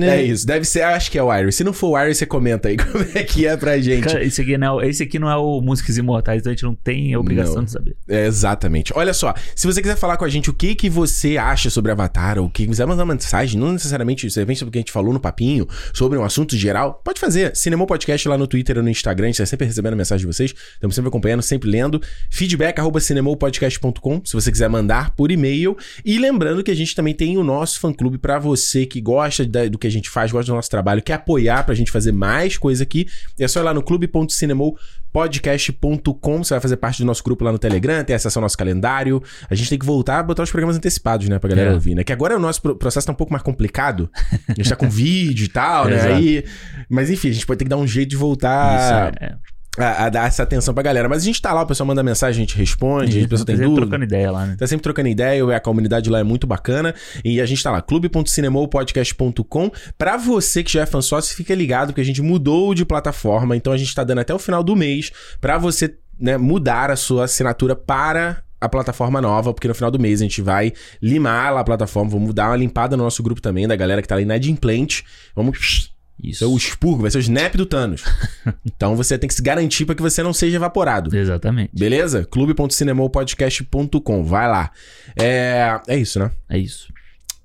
É 0.09 0.23
isso, 0.23 0.45
deve 0.47 0.65
ser, 0.65 0.81
acho 0.83 1.11
que 1.11 1.17
é 1.17 1.23
o 1.23 1.33
Iris. 1.33 1.55
Se 1.55 1.63
não 1.63 1.73
for 1.73 1.89
o 1.89 2.01
Iris, 2.01 2.17
você 2.17 2.25
comenta 2.25 2.69
aí 2.69 2.77
como 2.79 3.05
é 3.13 3.23
que 3.23 3.45
é 3.45 3.57
pra 3.57 3.77
gente. 3.79 4.05
Cara, 4.05 4.23
esse, 4.23 4.41
aqui 4.41 4.57
não 4.57 4.67
é, 4.67 4.71
o- 4.71 4.81
esse 4.81 5.03
aqui 5.03 5.19
não 5.19 5.29
é 5.29 5.35
o 5.35 5.61
Músicas 5.61 5.97
Imortais, 5.97 6.39
então 6.39 6.51
a 6.51 6.53
gente 6.55 6.63
não 6.63 6.75
tem 6.75 7.15
obrigação 7.17 7.55
Não. 7.55 7.63
de 7.65 7.71
saber. 7.71 7.95
É, 8.07 8.25
exatamente. 8.25 8.93
Olha 8.95 9.13
só, 9.13 9.33
se 9.55 9.67
você 9.67 9.81
quiser 9.81 9.95
falar 9.97 10.17
com 10.17 10.25
a 10.25 10.29
gente 10.29 10.49
o 10.49 10.53
que 10.53 10.73
que 10.75 10.89
você 10.89 11.37
acha 11.37 11.69
sobre 11.69 11.91
Avatar, 11.91 12.37
ou 12.39 12.45
o 12.45 12.49
que 12.49 12.65
quiser 12.65 12.85
mandar 12.85 13.03
uma 13.03 13.13
mensagem, 13.13 13.59
não 13.59 13.71
necessariamente 13.73 14.27
de 14.27 14.39
repente 14.39 14.59
sobre 14.59 14.69
o 14.69 14.71
que 14.71 14.77
a 14.77 14.81
gente 14.81 14.91
falou 14.91 15.11
no 15.13 15.19
papinho, 15.19 15.67
sobre 15.93 16.17
um 16.17 16.23
assunto 16.23 16.55
geral, 16.55 17.01
pode 17.03 17.19
fazer. 17.19 17.55
Cinema 17.55 17.85
Podcast 17.85 18.27
lá 18.27 18.37
no 18.37 18.47
Twitter 18.47 18.77
ou 18.77 18.83
no 18.83 18.89
Instagram, 18.89 19.25
a 19.25 19.27
gente 19.31 19.37
tá 19.37 19.45
sempre 19.45 19.65
recebendo 19.67 19.95
mensagem 19.95 20.25
de 20.27 20.33
vocês, 20.33 20.53
estamos 20.73 20.95
sempre 20.95 21.09
acompanhando, 21.09 21.41
sempre 21.41 21.69
lendo. 21.69 22.01
Feedback 22.29 22.79
arroba 22.85 22.99
cinemopodcast.com, 22.99 24.21
se 24.23 24.33
você 24.33 24.51
quiser 24.51 24.69
mandar 24.69 25.11
por 25.15 25.31
e-mail. 25.31 25.75
E 26.05 26.17
lembrando 26.19 26.63
que 26.63 26.71
a 26.71 26.75
gente 26.75 26.93
também 26.95 27.13
tem 27.13 27.37
o 27.37 27.43
nosso 27.43 27.79
fã-clube 27.79 28.17
pra 28.17 28.39
você 28.39 28.85
que 28.85 29.01
gosta 29.01 29.45
da- 29.45 29.67
do 29.67 29.77
que 29.77 29.87
a 29.87 29.91
gente 29.91 30.09
faz, 30.09 30.31
gosta 30.31 30.51
do 30.51 30.55
nosso 30.55 30.69
trabalho, 30.69 31.01
quer 31.01 31.13
apoiar 31.13 31.63
pra 31.65 31.73
gente 31.75 31.91
fazer 31.91 32.11
mais 32.11 32.57
coisa 32.57 32.83
aqui. 32.83 33.07
É 33.39 33.47
só 33.47 33.59
ir 33.59 33.63
lá 33.63 33.73
no 33.73 33.81
clube.cinemopodcast.com, 33.81 36.43
você 36.43 36.53
vai 36.53 36.61
fazer 36.61 36.77
parte 36.77 36.99
do 36.99 37.05
nosso 37.05 37.23
grupo 37.23 37.43
lá 37.43 37.51
no 37.51 37.59
Telegram, 37.59 38.03
ter 38.03 38.13
acesso 38.13 38.37
ao 38.39 38.43
nosso 38.43 38.57
calendário. 38.57 39.21
A 39.49 39.55
gente 39.55 39.69
tem 39.69 39.79
que 39.79 39.85
voltar 39.85 40.19
a 40.19 40.23
botar 40.23 40.43
os 40.43 40.51
programas 40.51 40.75
antecipados, 40.77 41.27
né, 41.29 41.39
pra 41.39 41.49
galera 41.49 41.71
É. 41.71 41.73
ouvir, 41.73 41.95
né? 41.95 42.03
Que 42.03 42.13
agora 42.13 42.35
o 42.35 42.39
nosso 42.39 42.61
pro- 42.61 42.75
processo 42.75 43.07
tá 43.07 43.13
um 43.13 43.15
pouco 43.15 43.31
mais 43.33 43.43
complicado. 43.43 44.09
A 44.47 44.53
gente 44.53 44.69
tá 44.69 44.75
com 44.75 44.87
vídeo 44.89 45.45
e 45.45 45.49
tal, 45.49 45.85
né? 45.85 45.95
Exato. 45.95 46.13
Aí, 46.13 46.43
mas 46.89 47.09
enfim, 47.09 47.29
a 47.29 47.33
gente 47.33 47.45
pode 47.45 47.57
ter 47.59 47.65
que 47.65 47.69
dar 47.69 47.77
um 47.77 47.87
jeito 47.87 48.09
de 48.09 48.15
voltar 48.15 49.15
Isso, 49.15 49.23
é. 49.23 49.35
A, 49.77 50.05
a 50.05 50.09
dar 50.09 50.27
essa 50.27 50.43
atenção 50.43 50.73
pra 50.73 50.83
galera. 50.83 51.07
Mas 51.09 51.21
a 51.21 51.25
gente 51.25 51.41
tá 51.41 51.53
lá, 51.53 51.61
o 51.63 51.65
pessoal 51.67 51.87
manda 51.87 52.01
mensagem, 52.03 52.43
a 52.43 52.45
gente 52.45 52.57
responde, 52.57 53.23
a 53.23 53.27
pessoa 53.27 53.45
tem 53.45 53.55
Sempre 53.55 53.67
dúvida. 53.69 53.81
trocando 53.87 54.03
ideia 54.03 54.31
lá, 54.31 54.45
né? 54.45 54.55
Tá 54.57 54.67
sempre 54.67 54.83
trocando 54.83 55.07
ideia, 55.09 55.55
a 55.55 55.59
comunidade 55.59 56.09
lá 56.09 56.19
é 56.19 56.23
muito 56.23 56.45
bacana. 56.47 56.93
E 57.23 57.39
a 57.41 57.45
gente 57.45 57.61
tá 57.63 57.71
lá, 57.71 57.81
clube.cinemopodcast.com. 57.81 59.71
Pra 59.97 60.17
você 60.17 60.63
que 60.63 60.71
já 60.71 60.81
é 60.81 60.85
fã 60.85 61.01
sócio, 61.01 61.35
fica 61.35 61.53
ligado 61.53 61.93
que 61.93 62.01
a 62.01 62.05
gente 62.05 62.21
mudou 62.21 62.73
de 62.73 62.85
plataforma. 62.85 63.55
Então 63.55 63.73
a 63.73 63.77
gente 63.77 63.93
tá 63.93 64.03
dando 64.03 64.19
até 64.19 64.33
o 64.33 64.39
final 64.39 64.63
do 64.63 64.75
mês 64.75 65.11
pra 65.39 65.57
você 65.57 65.95
né, 66.19 66.37
mudar 66.37 66.89
a 66.91 66.95
sua 66.95 67.25
assinatura 67.25 67.75
para 67.75 68.41
a 68.59 68.69
plataforma 68.69 69.21
nova, 69.21 69.53
porque 69.53 69.67
no 69.67 69.75
final 69.75 69.91
do 69.91 69.99
mês 69.99 70.21
a 70.21 70.23
gente 70.23 70.41
vai 70.41 70.71
limar 71.01 71.53
lá 71.53 71.59
a 71.59 71.63
plataforma, 71.63 72.09
vamos 72.09 72.33
dar 72.33 72.49
uma 72.49 72.55
limpada 72.55 72.95
no 72.97 73.03
nosso 73.03 73.21
grupo 73.21 73.41
também, 73.41 73.67
da 73.67 73.75
galera 73.75 74.01
que 74.01 74.07
tá 74.07 74.15
lá 74.15 74.21
inadimplente. 74.21 75.03
Vamos 75.35 75.93
Isso. 76.21 76.39
ser 76.39 76.45
o 76.45 76.55
expurgo, 76.55 77.01
vai 77.01 77.11
ser 77.11 77.17
o 77.17 77.21
snap 77.21 77.55
do 77.55 77.65
Thanos. 77.65 78.03
então 78.65 78.95
você 78.95 79.17
tem 79.17 79.27
que 79.27 79.33
se 79.33 79.41
garantir 79.41 79.85
pra 79.85 79.93
que 79.95 80.01
você 80.01 80.23
não 80.23 80.33
seja 80.33 80.55
evaporado. 80.55 81.15
Exatamente. 81.15 81.71
Beleza? 81.77 82.25
clube.cinemopodcast.com. 82.25 84.23
Vai 84.23 84.47
lá. 84.47 84.71
É, 85.19 85.79
é 85.87 85.97
isso, 85.97 86.19
né? 86.19 86.31
É 86.49 86.57
isso. 86.57 86.91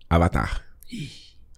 Avatar. 0.09 0.63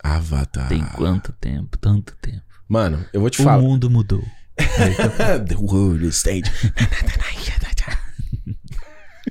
Avatar. 0.02 0.68
Tem 0.68 0.82
quanto 0.96 1.32
tempo? 1.32 1.76
Tanto 1.78 2.16
tempo. 2.20 2.42
Mano, 2.68 3.04
eu 3.12 3.20
vou 3.20 3.30
te 3.30 3.40
O 3.40 3.44
falar. 3.44 3.62
mundo 3.62 3.90
mudou. 3.90 4.24
The 5.48 5.56
world 5.56 6.06
stage. 6.08 6.42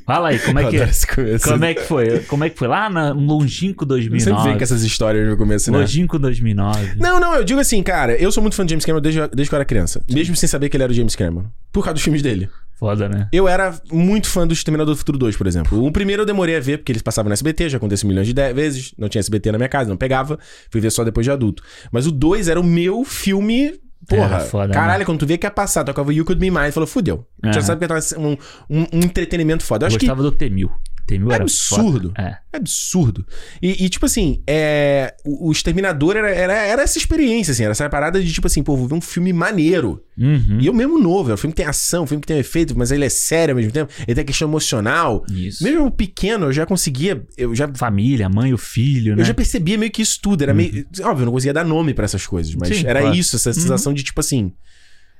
Fala 0.05 0.29
aí, 0.29 0.39
como 0.39 0.59
é 0.59 0.69
que. 0.69 0.77
Como 1.43 1.65
é 1.65 1.73
que 1.73 1.81
foi? 1.81 2.19
Como 2.21 2.43
é 2.43 2.49
que 2.49 2.57
foi? 2.57 2.67
Lá 2.67 2.89
no 2.89 3.13
longínquo 3.37 3.83
Eu 3.85 3.97
sempre 3.99 4.09
2009. 4.09 4.49
vem 4.49 4.57
com 4.57 4.63
essas 4.63 4.83
histórias 4.83 5.27
no 5.29 5.37
começo, 5.37 5.71
né? 5.71 5.77
Longínquo 5.79 6.17
2009. 6.19 6.95
Não, 6.97 7.19
não, 7.19 7.35
eu 7.35 7.43
digo 7.43 7.59
assim, 7.59 7.81
cara, 7.83 8.15
eu 8.15 8.31
sou 8.31 8.41
muito 8.41 8.55
fã 8.55 8.65
de 8.65 8.71
James 8.71 8.85
Cameron 8.85 9.01
desde, 9.01 9.19
desde 9.27 9.49
que 9.49 9.53
eu 9.53 9.57
era 9.57 9.65
criança. 9.65 10.03
Mesmo 10.09 10.35
sem 10.35 10.47
saber 10.49 10.69
que 10.69 10.77
ele 10.77 10.83
era 10.83 10.91
o 10.91 10.95
James 10.95 11.15
Cameron. 11.15 11.45
Por 11.71 11.83
causa 11.83 11.93
dos 11.95 12.03
filmes 12.03 12.21
dele. 12.21 12.49
Foda, 12.77 13.07
né? 13.07 13.27
Eu 13.31 13.47
era 13.47 13.79
muito 13.91 14.27
fã 14.27 14.47
do 14.47 14.53
Exterminador 14.53 14.95
do 14.95 14.97
Futuro 14.97 15.17
2, 15.19 15.35
por 15.37 15.45
exemplo. 15.45 15.85
O 15.85 15.91
primeiro 15.91 16.23
eu 16.23 16.25
demorei 16.25 16.55
a 16.55 16.59
ver, 16.59 16.79
porque 16.79 16.91
eles 16.91 17.01
passavam 17.03 17.29
no 17.29 17.33
SBT, 17.33 17.69
já 17.69 17.77
aconteceu 17.77 18.09
milhões 18.09 18.27
de- 18.33 18.53
vezes. 18.53 18.93
Não 18.97 19.07
tinha 19.07 19.19
SBT 19.19 19.51
na 19.51 19.59
minha 19.59 19.69
casa, 19.69 19.87
não 19.89 19.97
pegava. 19.97 20.39
Fui 20.71 20.81
ver 20.81 20.89
só 20.91 21.03
depois 21.03 21.23
de 21.23 21.29
adulto. 21.31 21.61
Mas 21.91 22.07
o 22.07 22.11
2 22.11 22.47
era 22.47 22.59
o 22.59 22.63
meu 22.63 23.05
filme. 23.05 23.73
Porra, 24.07 24.39
foda, 24.41 24.73
caralho, 24.73 24.99
né? 24.99 25.05
quando 25.05 25.19
tu 25.19 25.27
vê 25.27 25.37
que 25.37 25.45
ia 25.45 25.51
passar, 25.51 25.83
tocava 25.83 26.13
You 26.13 26.25
Could 26.25 26.39
Be 26.39 26.49
Mine, 26.49 26.71
falou, 26.71 26.87
fudeu. 26.87 27.25
Já 27.53 27.61
sabe 27.61 27.81
que 27.81 27.87
tava 27.87 27.99
um, 28.17 28.31
um, 28.69 28.85
um 28.93 28.99
entretenimento 28.99 29.63
foda. 29.63 29.85
Eu 29.85 29.87
Eu 29.87 29.87
acho 29.87 29.99
que 29.99 30.05
gostava 30.05 30.23
do 30.23 30.31
T-1000. 30.31 30.69
T-1000 31.07 31.31
é 31.31 31.35
era 31.35 31.43
absurdo. 31.43 32.13
É. 32.17 32.37
É 32.53 32.57
absurdo. 32.57 33.25
E, 33.61 33.85
e, 33.85 33.89
tipo 33.89 34.05
assim, 34.05 34.43
é, 34.45 35.15
o, 35.25 35.49
o 35.49 35.51
Exterminador 35.51 36.17
era, 36.17 36.29
era, 36.29 36.53
era 36.53 36.81
essa 36.81 36.97
experiência, 36.97 37.51
assim, 37.51 37.63
era 37.63 37.71
essa 37.71 37.89
parada 37.89 38.21
de, 38.21 38.31
tipo 38.31 38.47
assim, 38.47 38.61
pô, 38.61 38.75
vou 38.75 38.87
ver 38.87 38.95
um 38.95 39.01
filme 39.01 39.31
maneiro. 39.31 40.03
Uhum. 40.17 40.59
E 40.59 40.67
eu 40.67 40.73
mesmo 40.73 40.99
novo, 40.99 41.31
é 41.31 41.33
um 41.33 41.37
filme 41.37 41.53
que 41.53 41.57
tem 41.57 41.65
ação, 41.65 42.03
um 42.03 42.07
filme 42.07 42.21
que 42.21 42.27
tem 42.27 42.37
efeito, 42.37 42.77
mas 42.77 42.91
ele 42.91 43.05
é 43.05 43.09
sério 43.09 43.53
ao 43.53 43.55
mesmo 43.55 43.71
tempo, 43.71 43.91
ele 43.99 44.15
tem 44.15 44.21
a 44.21 44.25
questão 44.25 44.47
emocional. 44.47 45.25
Isso. 45.31 45.63
Mesmo 45.63 45.89
pequeno, 45.89 46.47
eu 46.47 46.53
já 46.53 46.65
conseguia, 46.65 47.25
eu 47.37 47.55
já, 47.55 47.69
Família, 47.73 48.27
mãe, 48.27 48.53
o 48.53 48.57
filho, 48.57 49.15
né? 49.15 49.21
eu 49.21 49.25
já 49.25 49.33
percebia 49.33 49.77
meio 49.77 49.91
que 49.91 50.01
isso 50.01 50.19
tudo, 50.21 50.43
era 50.43 50.53
meio, 50.53 50.85
óbvio, 51.03 51.23
eu 51.23 51.25
não 51.25 51.33
conseguia 51.33 51.53
dar 51.53 51.63
nome 51.63 51.93
pra 51.93 52.05
essas 52.05 52.27
coisas, 52.27 52.53
mas 52.55 52.69
Sim, 52.69 52.85
era 52.85 53.01
claro. 53.01 53.15
isso, 53.15 53.35
essa 53.35 53.53
sensação 53.53 53.93
de, 53.93 54.03
tipo 54.03 54.19
assim, 54.19 54.51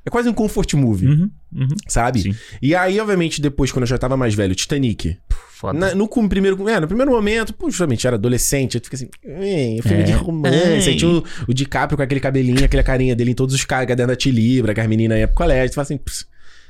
é 0.06 0.10
quase 0.10 0.28
um 0.30 0.34
comfort 0.34 0.74
movie, 0.74 1.08
Uhum, 1.08 1.30
uhum. 1.56 1.68
sabe? 1.88 2.22
Sim. 2.22 2.36
E 2.62 2.74
aí, 2.76 2.99
obviamente, 2.99 3.41
depois, 3.41 3.72
quando 3.72 3.84
eu 3.84 3.88
já 3.88 3.97
tava 3.97 4.16
mais 4.18 4.34
velho, 4.34 4.56
Titanic, 4.56 5.18
Foda. 5.30 5.78
Na- 5.78 5.93
no, 5.93 6.08
primeiro, 6.28 6.68
é, 6.68 6.80
no 6.80 6.88
primeiro 6.88 7.12
momento, 7.12 7.54
pô, 7.54 7.70
justamente, 7.70 8.08
era 8.08 8.16
adolescente, 8.16 8.80
tu 8.80 8.86
fica 8.86 8.95
assim, 8.95 9.10
"Ei, 9.24 9.80
filme 9.84 10.02
É. 10.02 10.06
de 10.06 10.12
romance. 10.14 10.89
Aí 10.89 10.95
tinha 10.95 11.12
o, 11.12 11.24
o 11.47 11.54
DiCaprio 11.54 11.95
com 11.95 12.02
aquele 12.02 12.20
cabelinho, 12.20 12.66
aquela 12.66 12.82
carinha 12.82 13.16
dele 13.16 13.30
em 13.32 13.36
todos 13.36 13.54
os 13.54 13.64
caras, 13.64 13.86
dentro 13.88 14.08
da 14.08 14.16
Tilibra, 14.16 14.74
que 14.74 14.82
as 14.82 14.88
meninas 14.88 15.20
iam 15.20 15.28
pro 15.28 15.36
colégio. 15.36 15.70
Tu 15.70 15.76
fala 15.76 15.84
assim, 15.84 15.97
"Pss, 15.97 16.26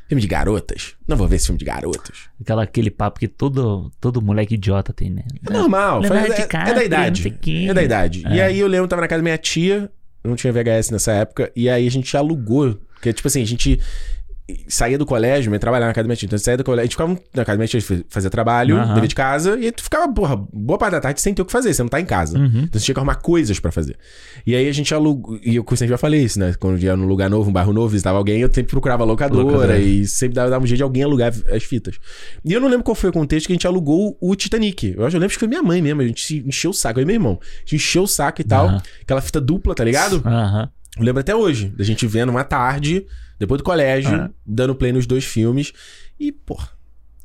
filme 0.09 0.21
de 0.21 0.27
garotas? 0.27 0.95
Não 1.07 1.15
vou 1.15 1.25
ver 1.25 1.37
esse 1.37 1.45
filme 1.45 1.57
de 1.57 1.63
garotas. 1.63 2.17
Aquela, 2.41 2.63
aquele 2.63 2.91
papo 2.91 3.17
que 3.21 3.29
todo, 3.29 3.89
todo 4.01 4.21
moleque 4.21 4.55
idiota 4.55 4.91
tem, 4.91 5.09
né? 5.09 5.23
É 5.49 5.53
normal, 5.53 6.03
faz- 6.03 6.29
é, 6.37 6.41
é 6.69 6.73
da 6.73 6.83
idade. 6.83 7.33
É 7.69 7.73
da 7.73 7.81
idade. 7.83 8.23
E 8.29 8.39
É. 8.41 8.43
aí 8.43 8.59
eu 8.59 8.67
lembro, 8.67 8.89
tava 8.89 9.01
na 9.03 9.07
casa 9.07 9.19
da 9.19 9.23
minha 9.23 9.37
tia, 9.37 9.89
eu 10.21 10.29
não 10.29 10.35
tinha 10.35 10.51
VHS 10.51 10.91
nessa 10.91 11.13
época, 11.13 11.49
e 11.55 11.69
aí 11.69 11.87
a 11.87 11.91
gente 11.91 12.17
alugou. 12.17 12.77
Porque, 13.01 13.11
tipo 13.11 13.27
assim, 13.27 13.41
a 13.41 13.45
gente 13.45 13.79
saía 14.67 14.97
do 14.97 15.05
colégio, 15.05 15.51
ia 15.53 15.59
trabalhar 15.59 15.87
na 15.87 16.15
tia. 16.15 16.25
Então, 16.25 16.37
saía 16.37 16.57
do 16.57 16.63
colégio, 16.63 16.81
a 16.81 17.05
gente 17.05 17.19
ficava 17.31 17.57
na 17.57 17.67
tia, 17.67 17.79
fazia 18.09 18.29
trabalho, 18.29 18.85
dever 18.93 19.07
de 19.07 19.15
casa, 19.15 19.57
e 19.57 19.65
aí 19.65 19.71
tu 19.71 19.83
ficava, 19.83 20.11
porra, 20.11 20.35
boa 20.51 20.77
parte 20.77 20.91
da 20.91 21.01
tarde 21.01 21.21
sem 21.21 21.33
ter 21.33 21.41
o 21.41 21.45
que 21.45 21.51
fazer, 21.51 21.73
você 21.73 21.81
não 21.81 21.89
tá 21.89 21.99
em 21.99 22.05
casa. 22.05 22.37
Uhum. 22.37 22.63
Então 22.63 22.79
você 22.79 22.85
tinha 22.85 22.93
que 22.93 22.99
arrumar 22.99 23.15
coisas 23.15 23.59
pra 23.59 23.71
fazer. 23.71 23.97
E 24.45 24.55
aí 24.55 24.67
a 24.67 24.71
gente 24.71 24.93
alugou, 24.93 25.39
e 25.43 25.55
eu 25.55 25.65
sempre 25.69 25.87
já 25.87 25.97
falei 25.97 26.21
isso, 26.23 26.39
né? 26.39 26.53
Quando 26.59 26.77
eu 26.77 26.83
ia 26.83 26.95
num 26.95 27.07
lugar 27.07 27.29
novo, 27.29 27.49
um 27.49 27.53
bairro 27.53 27.73
novo, 27.73 27.89
visitava 27.89 28.17
alguém, 28.17 28.41
eu 28.41 28.47
sempre 28.53 28.71
procurava 28.71 29.03
locadora, 29.03 29.43
Locadora. 29.43 29.79
e 29.79 30.05
sempre 30.05 30.35
dava, 30.35 30.49
dava 30.49 30.63
um 30.63 30.67
jeito 30.67 30.77
de 30.77 30.83
alguém 30.83 31.03
alugar 31.03 31.33
as 31.51 31.63
fitas. 31.63 31.97
E 32.43 32.53
eu 32.53 32.59
não 32.59 32.67
lembro 32.67 32.83
qual 32.83 32.95
foi 32.95 33.09
o 33.09 33.13
contexto 33.13 33.47
que 33.47 33.53
a 33.53 33.55
gente 33.55 33.67
alugou 33.67 34.17
o 34.19 34.35
Titanic. 34.35 34.93
Eu 34.97 35.05
acho, 35.05 35.15
eu 35.15 35.19
lembro 35.19 35.33
que 35.33 35.39
foi 35.39 35.47
minha 35.47 35.63
mãe 35.63 35.81
mesmo, 35.81 36.01
a 36.01 36.05
gente 36.07 36.21
se 36.21 36.43
encheu 36.45 36.71
o 36.71 36.73
saco, 36.73 36.99
eu 36.99 37.03
e 37.03 37.05
meu 37.05 37.15
irmão. 37.15 37.39
A 37.41 37.59
gente 37.61 37.75
encheu 37.75 38.03
o 38.03 38.07
saco 38.07 38.41
e 38.41 38.43
tal, 38.43 38.67
Aham. 38.67 38.81
aquela 39.01 39.21
fita 39.21 39.39
dupla, 39.39 39.73
tá 39.73 39.83
ligado? 39.83 40.21
Aham. 40.25 40.69
Eu 40.97 41.03
lembro 41.03 41.21
até 41.21 41.35
hoje, 41.35 41.67
da 41.69 41.83
gente 41.83 42.05
vendo 42.05 42.29
uma 42.29 42.43
tarde, 42.43 43.05
depois 43.39 43.59
do 43.59 43.63
colégio, 43.63 44.13
Ah. 44.13 44.29
dando 44.45 44.75
play 44.75 44.91
nos 44.91 45.05
dois 45.05 45.23
filmes. 45.25 45.71
E, 46.19 46.31
porra, 46.31 46.69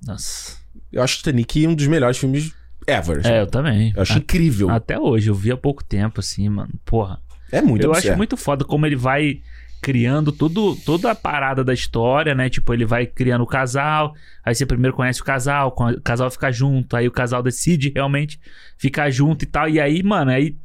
Nossa. 0.06 0.56
eu 0.92 1.02
acho 1.02 1.18
Titanic 1.18 1.66
um 1.66 1.74
dos 1.74 1.86
melhores 1.86 2.16
filmes 2.18 2.52
ever. 2.86 3.18
assim. 3.18 3.28
É, 3.28 3.40
eu 3.42 3.46
também. 3.46 3.92
Eu 3.96 4.02
acho 4.02 4.14
A- 4.14 4.18
incrível. 4.18 4.70
Até 4.70 4.98
hoje, 4.98 5.28
eu 5.28 5.34
vi 5.34 5.50
há 5.50 5.56
pouco 5.56 5.82
tempo, 5.84 6.20
assim, 6.20 6.48
mano. 6.48 6.70
Porra. 6.84 7.20
é 7.52 7.60
muito 7.62 7.84
eu 7.84 7.92
acho 7.92 8.16
muito 8.16 8.36
foda 8.36 8.64
como 8.64 8.86
ele 8.86 8.96
vai 8.96 9.40
criando 9.80 10.32
tudo, 10.32 10.74
toda 10.84 11.10
a 11.12 11.14
parada 11.14 11.62
da 11.62 11.72
história, 11.74 12.34
né? 12.34 12.48
Tipo, 12.48 12.72
ele 12.74 12.84
vai 12.84 13.06
criando 13.06 13.42
o 13.42 13.46
casal, 13.46 14.14
aí 14.44 14.52
você 14.54 14.64
primeiro 14.66 14.96
conhece 14.96 15.20
o 15.20 15.24
casal, 15.24 15.68
o 15.76 16.00
casal 16.00 16.28
fica 16.30 16.50
junto, 16.50 16.96
aí 16.96 17.06
o 17.06 17.10
casal 17.12 17.42
decide 17.42 17.92
realmente 17.94 18.40
ficar 18.78 19.10
junto 19.10 19.42
e 19.44 19.46
tal. 19.46 19.68
E 19.68 19.78
aí, 19.78 20.02
mano, 20.02 20.30
aí 20.32 20.56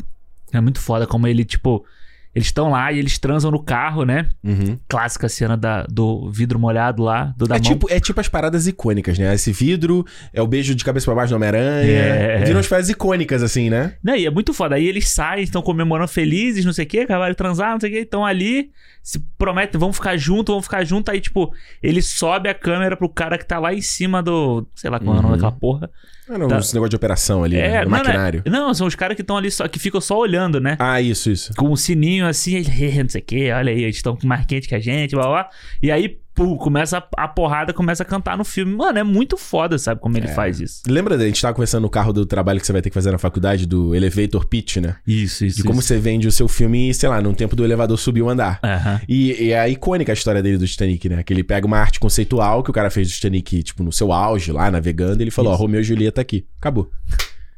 é 0.51 0.59
muito 0.61 0.79
foda 0.79 1.05
como 1.05 1.27
ele, 1.27 1.43
tipo, 1.45 1.85
eles 2.33 2.47
estão 2.47 2.69
lá 2.71 2.91
e 2.91 2.99
eles 2.99 3.17
transam 3.19 3.51
no 3.51 3.61
carro, 3.61 4.05
né? 4.05 4.29
Uhum. 4.43 4.77
Clássica 4.87 5.27
cena 5.27 5.57
da, 5.57 5.83
do 5.83 6.29
vidro 6.31 6.57
molhado 6.57 7.03
lá, 7.03 7.33
do 7.37 7.45
da 7.47 7.55
É 7.55 7.59
mão. 7.59 7.67
tipo, 7.71 7.87
é 7.91 7.99
tipo 7.99 8.19
as 8.21 8.27
paradas 8.29 8.67
icônicas, 8.67 9.17
né? 9.19 9.33
Esse 9.33 9.51
vidro, 9.51 10.05
é 10.33 10.41
o 10.41 10.47
beijo 10.47 10.73
de 10.73 10.83
cabeça 10.83 11.05
pra 11.05 11.15
baixo 11.15 11.31
do 11.31 11.35
Homem-Aranha. 11.35 11.91
É. 11.91 12.43
Viram 12.45 12.59
as 12.59 12.67
paradas 12.67 12.89
icônicas, 12.89 13.43
assim, 13.43 13.69
né? 13.69 13.95
Não, 14.03 14.15
e 14.15 14.25
é 14.25 14.29
muito 14.31 14.53
foda. 14.53 14.75
Aí 14.75 14.87
eles 14.87 15.09
saem, 15.09 15.43
estão 15.43 15.61
comemorando 15.61 16.07
felizes, 16.07 16.63
não 16.63 16.71
sei 16.73 16.85
o 16.85 16.87
que, 16.87 16.99
acabaram 17.01 17.31
de 17.31 17.37
transar, 17.37 17.71
não 17.73 17.79
sei 17.79 17.89
o 17.89 17.93
que, 17.93 17.99
estão 17.99 18.25
ali, 18.25 18.71
se 19.03 19.19
prometem, 19.37 19.79
vão 19.79 19.91
ficar 19.91 20.15
junto, 20.15 20.53
vão 20.53 20.61
ficar 20.61 20.83
junto. 20.85 21.11
Aí, 21.11 21.19
tipo, 21.19 21.53
ele 21.83 22.01
sobe 22.01 22.47
a 22.47 22.53
câmera 22.53 22.95
pro 22.95 23.09
cara 23.09 23.37
que 23.37 23.45
tá 23.45 23.59
lá 23.59 23.73
em 23.73 23.81
cima 23.81 24.23
do. 24.23 24.65
Sei 24.75 24.89
lá 24.89 24.99
qual 24.99 25.15
é 25.15 25.19
o 25.19 25.21
nome 25.21 25.33
Uhum. 25.33 25.37
daquela 25.37 25.51
porra. 25.51 25.89
Ah, 26.33 26.37
não, 26.37 26.47
Tá. 26.47 26.59
esse 26.59 26.73
negócio 26.73 26.91
de 26.91 26.95
operação 26.95 27.43
ali, 27.43 27.57
né? 27.57 27.75
É, 27.75 27.79
Do 27.83 27.89
não, 27.89 27.97
maquinário. 27.97 28.41
Não, 28.45 28.67
não, 28.67 28.73
são 28.73 28.87
os 28.87 28.95
caras 28.95 29.15
que 29.15 29.21
estão 29.21 29.35
ali 29.35 29.51
só, 29.51 29.67
que 29.67 29.77
ficam 29.77 29.99
só 29.99 30.17
olhando, 30.17 30.61
né? 30.61 30.77
Ah, 30.79 31.01
isso, 31.01 31.29
isso. 31.29 31.53
Com 31.57 31.69
o 31.69 31.75
sininho 31.75 32.25
assim, 32.25 32.63
não 33.03 33.09
sei 33.09 33.19
o 33.21 33.23
que, 33.25 33.51
olha 33.51 33.71
aí, 33.73 33.83
eles 33.83 33.97
estão 33.97 34.17
mais 34.23 34.45
quente 34.45 34.65
que 34.65 34.75
a 34.75 34.79
gente, 34.79 35.13
blá. 35.13 35.27
blá. 35.27 35.49
E 35.83 35.91
aí 35.91 36.20
pum, 36.33 36.55
começa 36.57 36.97
a, 36.97 37.23
a 37.23 37.27
porrada, 37.27 37.73
começa 37.73 38.03
a 38.03 38.05
cantar 38.05 38.37
no 38.37 38.43
filme. 38.43 38.73
Mano, 38.75 38.99
é 38.99 39.03
muito 39.03 39.37
foda, 39.37 39.77
sabe, 39.77 39.99
como 40.01 40.17
ele 40.17 40.27
É. 40.27 40.33
faz 40.33 40.59
isso. 40.59 40.81
Lembra 40.87 41.17
da 41.17 41.25
gente 41.25 41.41
tava 41.41 41.53
conversando 41.53 41.83
no 41.83 41.89
carro 41.89 42.13
do 42.13 42.25
trabalho 42.25 42.59
que 42.59 42.65
você 42.65 42.71
vai 42.73 42.81
ter 42.81 42.89
que 42.89 42.93
fazer 42.93 43.11
na 43.11 43.17
faculdade, 43.17 43.65
do 43.65 43.93
elevator 43.95 44.45
pitch, 44.45 44.77
né? 44.77 44.95
Isso, 45.05 45.45
isso. 45.45 45.57
De 45.57 45.63
como 45.63 45.81
você 45.81 45.97
vende 45.97 46.27
o 46.27 46.31
seu 46.31 46.47
filme, 46.47 46.93
sei 46.93 47.09
lá, 47.09 47.21
num 47.21 47.33
tempo 47.33 47.55
do 47.55 47.63
elevador 47.63 47.97
subir 47.97 48.21
o 48.21 48.29
andar. 48.29 48.59
Aham. 48.63 49.01
E, 49.07 49.45
e 49.45 49.51
é 49.53 49.69
icônica 49.69 50.11
a 50.11 50.13
história 50.13 50.41
dele 50.41 50.57
do 50.57 50.67
Titanic, 50.67 51.07
né? 51.09 51.23
Que 51.23 51.33
ele 51.33 51.43
pega 51.43 51.65
uma 51.67 51.77
arte 51.77 51.99
conceitual 51.99 52.63
que 52.63 52.69
o 52.69 52.73
cara 52.73 52.89
fez 52.89 53.07
do 53.07 53.13
Titanic, 53.13 53.63
tipo, 53.63 53.83
no 53.83 53.91
seu 53.91 54.11
auge 54.11 54.51
lá, 54.51 54.69
navegando, 54.71 55.21
e 55.21 55.23
ele 55.23 55.31
falou, 55.31 55.51
ó, 55.51 55.55
Isso. 55.55 55.61
Romeu 55.63 55.81
e 55.81 55.83
Julieta 55.83 56.21
aqui. 56.21 56.45
Acabou. 56.59 56.91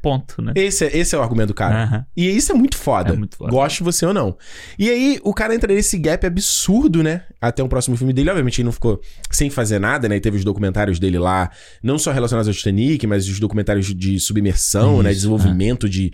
Ponto, 0.03 0.41
né? 0.41 0.51
Esse 0.55 0.85
é, 0.85 0.97
esse 0.97 1.15
é 1.15 1.17
o 1.17 1.21
argumento 1.21 1.47
do 1.47 1.53
cara. 1.53 1.83
Aham. 1.85 2.05
E 2.15 2.29
isso 2.29 2.51
é 2.51 2.55
muito 2.55 2.77
foda. 2.77 3.13
É 3.13 3.17
muito 3.17 3.37
foda. 3.37 3.49
Goste 3.49 3.81
você 3.81 4.05
ou 4.05 4.13
não. 4.13 4.37
E 4.77 4.89
aí, 4.89 5.17
o 5.23 5.33
cara 5.33 5.55
entra 5.55 5.73
nesse 5.73 5.97
gap 5.97 6.25
absurdo, 6.27 7.01
né? 7.01 7.23
Até 7.41 7.63
o 7.63 7.67
próximo 7.69 7.95
filme 7.97 8.11
dele. 8.13 8.29
Obviamente, 8.29 8.59
ele 8.59 8.65
não 8.65 8.71
ficou 8.73 9.01
sem 9.31 9.49
fazer 9.49 9.79
nada, 9.79 10.07
né? 10.09 10.17
E 10.17 10.19
teve 10.19 10.37
os 10.37 10.43
documentários 10.43 10.99
dele 10.99 11.17
lá, 11.17 11.49
não 11.81 11.97
só 11.97 12.11
relacionados 12.11 12.47
ao 12.49 12.53
Titanic, 12.53 13.07
mas 13.07 13.27
os 13.29 13.39
documentários 13.39 13.95
de 13.95 14.19
submersão, 14.19 15.01
né? 15.01 15.09
Isso, 15.11 15.21
Desenvolvimento 15.23 15.87
de 15.89 16.11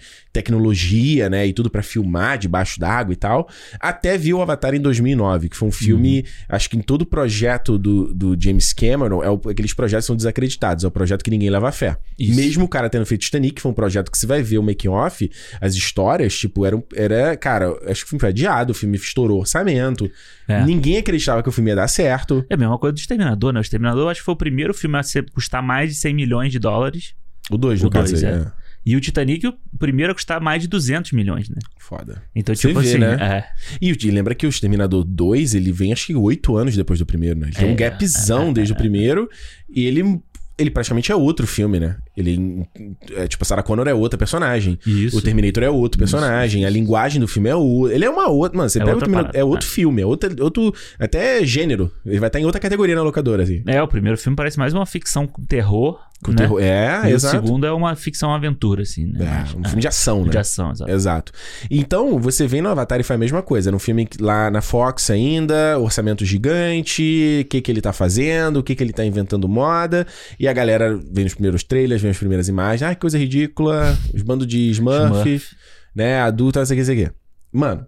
tecnologia, 0.50 1.30
né? 1.30 1.46
E 1.48 1.54
tudo 1.54 1.70
pra 1.70 1.82
filmar 1.84 2.38
debaixo 2.38 2.80
d'água 2.80 3.14
e 3.14 3.16
tal. 3.16 3.48
Até 3.80 4.18
viu 4.18 4.38
o 4.38 4.42
Avatar 4.42 4.74
em 4.74 4.80
2009, 4.80 5.50
que 5.50 5.56
foi 5.58 5.68
um 5.68 5.72
filme, 5.72 6.26
acho 6.48 6.70
que 6.70 6.78
em 6.78 6.82
todo 6.82 7.04
o 7.04 7.06
projeto 7.06 7.78
do, 7.78 8.14
do 8.14 8.36
James 8.40 8.74
Cameron, 8.74 9.24
é 9.24 9.30
o- 9.30 9.42
aqueles 9.50 9.74
projetos 9.74 10.06
são 10.06 10.16
desacreditados. 10.16 10.84
É 10.84 10.88
o 10.88 10.92
projeto 10.92 11.24
que 11.24 11.30
ninguém 11.32 11.50
leva 11.50 11.72
fé. 11.72 11.98
Isso. 12.18 12.36
Mesmo 12.40 12.66
o 12.66 12.68
cara 12.68 12.90
tendo 12.90 13.06
feito 13.06 13.22
Titanic, 13.22 13.56
que 13.56 13.62
foi 13.62 13.72
um 13.72 13.76
projeto 13.82 14.12
que 14.12 14.18
você 14.18 14.28
vai 14.28 14.44
ver 14.44 14.58
o 14.58 14.64
making 14.64 14.90
off, 14.90 15.30
as 15.62 15.74
histórias, 15.76 16.38
tipo, 16.38 16.66
eram, 16.66 16.84
era, 16.94 17.38
cara, 17.38 17.70
acho 17.90 18.02
que 18.02 18.08
o 18.08 18.10
filme 18.10 18.20
foi 18.20 18.30
adiado, 18.30 18.72
o 18.72 18.76
filme 18.76 18.98
estourou 18.98 19.40
orçamento. 19.40 20.10
É. 20.48 20.64
Ninguém 20.66 20.98
acreditava 20.98 21.42
que 21.42 21.50
o 21.50 21.52
filme 21.52 21.70
ia 21.70 21.76
dar 21.76 21.88
certo. 21.88 22.46
É 22.50 22.56
a 22.56 22.58
mesma 22.58 22.78
coisa 22.78 22.94
do 22.94 22.98
Exterminador, 23.00 23.54
né? 23.54 23.60
O 23.60 23.62
Exterminador 23.62 24.10
acho 24.12 24.20
que 24.22 24.26
foi 24.26 24.34
o 24.34 24.38
primeiro 24.38 24.74
filme 24.74 24.98
a 24.98 25.04
ser, 25.04 25.30
custar 25.32 25.64
mais 25.64 25.90
de 25.90 25.96
100 25.96 26.14
milhões 26.14 26.52
de 26.52 26.60
dólares. 26.60 27.14
O 27.50 27.58
2, 27.58 27.82
no 27.82 27.88
O 27.88 27.92
caso 27.92 28.16
aí. 28.16 28.26
é. 28.26 28.28
É. 28.28 28.52
E 28.86 28.96
o 28.96 29.02
Titanic, 29.02 29.46
o 29.46 29.54
primeiro 29.78 30.12
a 30.14 30.16
custar 30.16 30.40
mais 30.40 30.62
de 30.62 30.68
200 30.70 31.12
milhões, 31.12 31.50
né? 31.50 31.58
Foda. 31.78 32.24
Então, 32.34 32.56
Você 32.56 32.70
tipo 32.70 32.80
vê, 32.80 32.88
assim, 32.90 32.98
né? 32.98 33.14
é. 33.20 33.46
E, 33.82 33.90
e 33.92 34.12
lembra 34.12 34.34
que 34.34 34.48
o 34.48 34.50
Exterminador 34.50 35.04
2, 35.04 35.54
ele 35.54 35.72
vem 35.72 35.92
acho 35.92 36.08
que 36.08 36.16
oito 36.16 36.56
anos 36.56 36.76
depois 36.76 36.98
do 36.98 37.06
primeiro, 37.06 37.38
né? 37.40 37.48
Ele 37.48 37.56
tem 37.56 37.68
um 37.68 37.72
É, 37.74 37.76
gapzão 37.76 38.54
desde 38.54 38.74
o 38.74 38.76
primeiro. 38.78 39.30
E 39.70 39.86
ele, 39.86 40.20
ele 40.60 40.70
praticamente 40.70 41.12
é 41.12 41.16
outro 41.16 41.48
filme, 41.48 41.80
né? 41.80 41.96
Ele, 42.16 42.68
é, 43.16 43.28
tipo, 43.28 43.44
a 43.44 43.46
Sarah 43.46 43.64
Connor 43.64 43.88
é 43.88 43.94
outra 43.94 44.18
personagem. 44.18 44.78
Isso. 44.86 45.18
O 45.18 45.22
Terminator 45.22 45.64
é 45.64 45.70
outro 45.70 45.98
personagem, 45.98 46.66
a 46.66 46.70
linguagem 46.70 47.22
do 47.22 47.28
filme 47.28 47.50
é 47.50 47.56
outra. 47.56 47.96
Ele 47.96 48.06
é 48.06 48.10
uma 48.10 48.28
outra. 48.28 48.58
Mano, 48.58 48.70
você 48.70 48.80
É 48.80 48.84
pega 48.84 48.98
o 48.98 49.00
Terminator, 49.00 49.32
parada, 49.32 49.40
é 49.40 49.44
outro 49.44 49.68
filme, 49.68 50.02
é 50.02 50.06
outro, 50.06 50.44
outro. 50.44 50.74
Até 51.00 51.44
gênero. 51.46 51.92
Ele 52.06 52.20
vai 52.20 52.28
estar 52.28 52.40
em 52.40 52.46
outra 52.46 52.60
categoria 52.60 52.96
na 52.96 53.02
locadora, 53.02 53.44
assim. 53.44 53.64
É, 53.66 53.82
o 53.82 53.88
primeiro 53.88 54.18
filme 54.18 54.36
parece 54.36 54.60
mais 54.60 54.74
uma 54.74 54.86
ficção 54.86 55.26
com 55.26 55.44
terror. 55.44 56.00
Com 56.22 56.32
né? 56.32 56.38
terror. 56.38 56.62
É, 56.62 57.10
e 57.10 57.14
exato. 57.14 57.38
o 57.38 57.42
segundo 57.42 57.66
é 57.66 57.72
uma 57.72 57.96
ficção 57.96 58.34
aventura, 58.34 58.82
assim, 58.82 59.06
né? 59.06 59.46
É, 59.48 59.58
um 59.58 59.64
filme 59.64 59.82
de 59.82 59.88
ação, 59.88 60.26
né? 60.26 60.32
de 60.32 60.38
ação, 60.38 60.72
exato. 60.72 60.92
Exato. 60.92 61.32
Então, 61.72 62.20
você 62.20 62.46
vem 62.46 62.62
no 62.62 62.68
Avatar 62.68 63.00
e 63.00 63.04
faz 63.04 63.18
a 63.18 63.20
mesma 63.20 63.42
coisa. 63.42 63.72
No 63.72 63.80
filme 63.80 64.06
lá 64.20 64.52
na 64.52 64.62
Fox 64.62 65.10
ainda, 65.10 65.80
orçamento 65.80 66.26
gigante, 66.26 67.44
o 67.46 67.48
que, 67.48 67.62
que 67.62 67.72
ele 67.72 67.80
tá 67.80 67.94
fazendo, 67.94 68.58
o 68.58 68.64
que, 68.64 68.76
que 68.76 68.84
ele 68.84 68.92
tá 68.92 69.06
inventando 69.06 69.48
moda. 69.48 70.06
E 70.38 70.46
a 70.50 70.54
galera 70.54 70.98
vê 71.12 71.24
nos 71.24 71.34
primeiros 71.34 71.64
trailers, 71.64 72.02
vê 72.02 72.10
as 72.10 72.18
primeiras 72.18 72.48
imagens. 72.48 72.84
Ah, 72.84 72.94
que 72.94 73.02
coisa 73.02 73.18
ridícula. 73.18 73.98
Os 74.14 74.22
bandos 74.22 74.46
de 74.48 74.70
Smurf, 74.72 75.06
Smurf. 75.30 75.56
né? 75.96 76.20
Adulto, 76.20 76.60
não 76.60 76.66
sei 76.66 76.76
o 76.76 76.78
que, 76.78 76.82
não 76.82 76.96
sei 76.96 77.04
o 77.04 77.08
que. 77.08 77.16
Mano, 77.52 77.86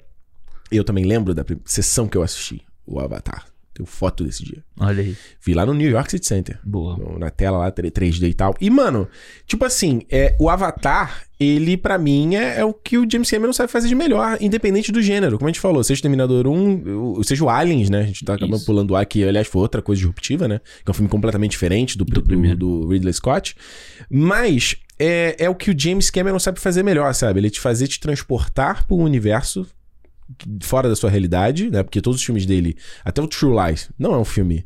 eu 0.71 0.83
também 0.83 1.05
lembro 1.05 1.33
da 1.33 1.45
sessão 1.65 2.07
que 2.07 2.17
eu 2.17 2.23
assisti, 2.23 2.61
o 2.85 2.99
Avatar. 2.99 3.45
Tenho 3.73 3.87
foto 3.87 4.23
desse 4.25 4.43
dia. 4.43 4.61
Olha 4.77 5.01
aí. 5.01 5.15
Vi 5.45 5.53
lá 5.53 5.65
no 5.65 5.73
New 5.73 5.89
York 5.89 6.11
City 6.11 6.27
Center 6.27 6.59
Boa. 6.63 6.97
no- 6.97 7.17
na 7.17 7.29
tela 7.29 7.57
lá, 7.57 7.71
3D 7.71 8.27
e 8.27 8.33
tal. 8.33 8.53
E, 8.59 8.69
mano, 8.69 9.07
tipo 9.47 9.63
assim, 9.63 10.01
é, 10.11 10.35
o 10.39 10.49
Avatar, 10.49 11.23
ele, 11.39 11.77
pra 11.77 11.97
mim, 11.97 12.35
é, 12.35 12.59
é 12.59 12.65
o 12.65 12.73
que 12.73 12.97
o 12.97 13.09
James 13.09 13.31
Cameron 13.31 13.53
sabe 13.53 13.71
fazer 13.71 13.87
de 13.87 13.95
melhor, 13.95 14.37
independente 14.41 14.91
do 14.91 15.01
gênero. 15.01 15.37
Como 15.37 15.47
a 15.47 15.51
gente 15.51 15.61
falou, 15.61 15.81
seja 15.85 15.99
o 15.99 16.01
Terminador 16.01 16.47
1, 16.47 17.17
o- 17.17 17.23
seja 17.23 17.43
o 17.45 17.49
Aliens, 17.49 17.89
né? 17.89 18.01
A 18.01 18.05
gente 18.05 18.25
tá 18.25 18.33
acabando 18.33 18.63
pulando 18.65 18.91
o 18.91 18.95
ar, 18.97 19.05
que 19.05 19.23
aliás 19.23 19.47
foi 19.47 19.61
outra 19.61 19.81
coisa 19.81 19.99
disruptiva, 19.99 20.49
né? 20.49 20.59
Que 20.83 20.89
é 20.89 20.91
um 20.91 20.93
filme 20.93 21.09
completamente 21.09 21.51
diferente 21.51 21.97
do, 21.97 22.03
do, 22.03 22.21
primeiro. 22.21 22.57
do 22.57 22.87
Ridley 22.89 23.13
Scott. 23.13 23.55
Mas 24.09 24.75
é, 24.99 25.35
é 25.39 25.49
o 25.49 25.55
que 25.55 25.71
o 25.71 25.79
James 25.79 26.09
Cameron 26.09 26.39
sabe 26.39 26.59
fazer 26.59 26.83
melhor, 26.83 27.13
sabe? 27.13 27.39
Ele 27.39 27.49
te 27.49 27.59
fazer 27.59 27.87
te 27.87 27.99
transportar 27.99 28.85
pro 28.85 28.97
universo 28.97 29.65
fora 30.61 30.87
da 30.89 30.95
sua 30.95 31.09
realidade, 31.09 31.69
né? 31.69 31.83
Porque 31.83 32.01
todos 32.01 32.19
os 32.19 32.25
filmes 32.25 32.45
dele, 32.45 32.75
até 33.03 33.21
o 33.21 33.27
True 33.27 33.55
Lies, 33.67 33.89
não 33.97 34.13
é 34.13 34.17
um 34.17 34.25
filme 34.25 34.65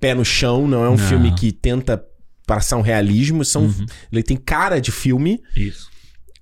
pé 0.00 0.14
no 0.14 0.24
chão, 0.24 0.66
não 0.68 0.84
é 0.84 0.88
um 0.88 0.96
Não. 0.96 1.08
filme 1.08 1.34
que 1.34 1.50
tenta 1.52 2.04
passar 2.46 2.76
um 2.76 2.82
realismo, 2.82 3.44
são, 3.44 3.64
Uhum. 3.64 3.86
ele 4.12 4.22
tem 4.22 4.36
cara 4.36 4.78
de 4.80 4.92
filme, 4.92 5.40
Isso. 5.56 5.88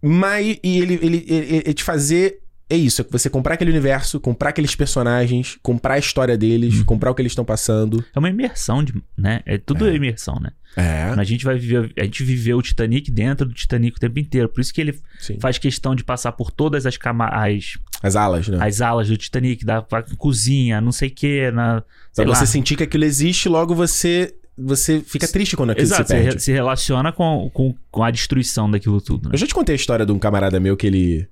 mas 0.02 0.58
e 0.64 0.78
ele, 0.80 0.94
ele, 1.02 1.24
ele, 1.28 1.56
ele 1.64 1.74
te 1.74 1.84
fazer 1.84 2.38
é 2.68 2.76
isso, 2.76 3.02
é 3.02 3.06
você 3.10 3.28
comprar 3.28 3.54
aquele 3.54 3.70
universo, 3.70 4.18
comprar 4.18 4.48
aqueles 4.48 4.74
personagens, 4.74 5.58
comprar 5.62 5.94
a 5.94 5.98
história 5.98 6.38
deles, 6.38 6.78
Uhum. 6.78 6.84
comprar 6.84 7.10
o 7.10 7.14
que 7.14 7.20
eles 7.20 7.32
estão 7.32 7.44
passando. 7.44 8.02
É 8.16 8.18
uma 8.18 8.30
imersão, 8.30 8.82
de, 8.82 8.94
né? 9.16 9.42
É 9.44 9.58
tudo 9.58 9.86
É. 9.86 9.94
imersão, 9.94 10.40
né? 10.40 10.50
É, 10.74 11.02
A 11.14 11.22
gente 11.22 11.44
vai 11.44 11.58
viver, 11.58 11.92
a 11.98 12.02
gente 12.04 12.24
viveu 12.24 12.56
o 12.56 12.62
Titanic 12.62 13.10
dentro 13.10 13.46
do 13.46 13.52
Titanic 13.52 13.94
o 13.98 14.00
tempo 14.00 14.18
inteiro. 14.18 14.48
Por 14.48 14.62
isso 14.62 14.72
que 14.72 14.80
ele 14.80 14.98
sim. 15.20 15.38
faz 15.38 15.58
questão 15.58 15.94
de 15.94 16.02
passar 16.02 16.32
por 16.32 16.50
todas 16.50 16.86
as 16.86 16.96
camadas, 16.96 17.76
As 18.02 18.16
alas, 18.16 18.48
né? 18.48 18.58
as 18.60 18.80
alas 18.80 19.08
do 19.08 19.16
Titanic, 19.16 19.64
da 19.64 19.84
cozinha, 20.18 20.80
não 20.80 20.92
sei 20.92 21.08
o 21.08 21.12
que, 21.14 21.50
na. 21.52 21.80
Pra 21.82 21.84
Sei 22.12 22.24
lá. 22.24 22.34
você 22.34 22.46
sentir 22.46 22.76
que 22.76 22.82
aquilo 22.82 23.04
existe, 23.04 23.48
logo 23.48 23.74
você 23.74 24.34
você 24.58 25.00
fica 25.00 25.26
triste 25.26 25.56
quando 25.56 25.70
aquilo 25.70 25.86
Exato, 25.86 26.08
se 26.08 26.14
perde. 26.14 26.34
re- 26.34 26.38
se 26.38 26.52
relaciona 26.52 27.10
com, 27.10 27.50
com, 27.54 27.74
com 27.90 28.02
a 28.04 28.10
destruição 28.10 28.70
daquilo 28.70 29.00
tudo, 29.00 29.28
né? 29.28 29.34
Eu 29.34 29.38
já 29.38 29.46
te 29.46 29.54
contei 29.54 29.74
a 29.74 29.76
história 29.76 30.04
de 30.04 30.12
um 30.12 30.18
camarada 30.18 30.60
meu 30.60 30.76
que 30.76 30.86
ele. 30.86 31.26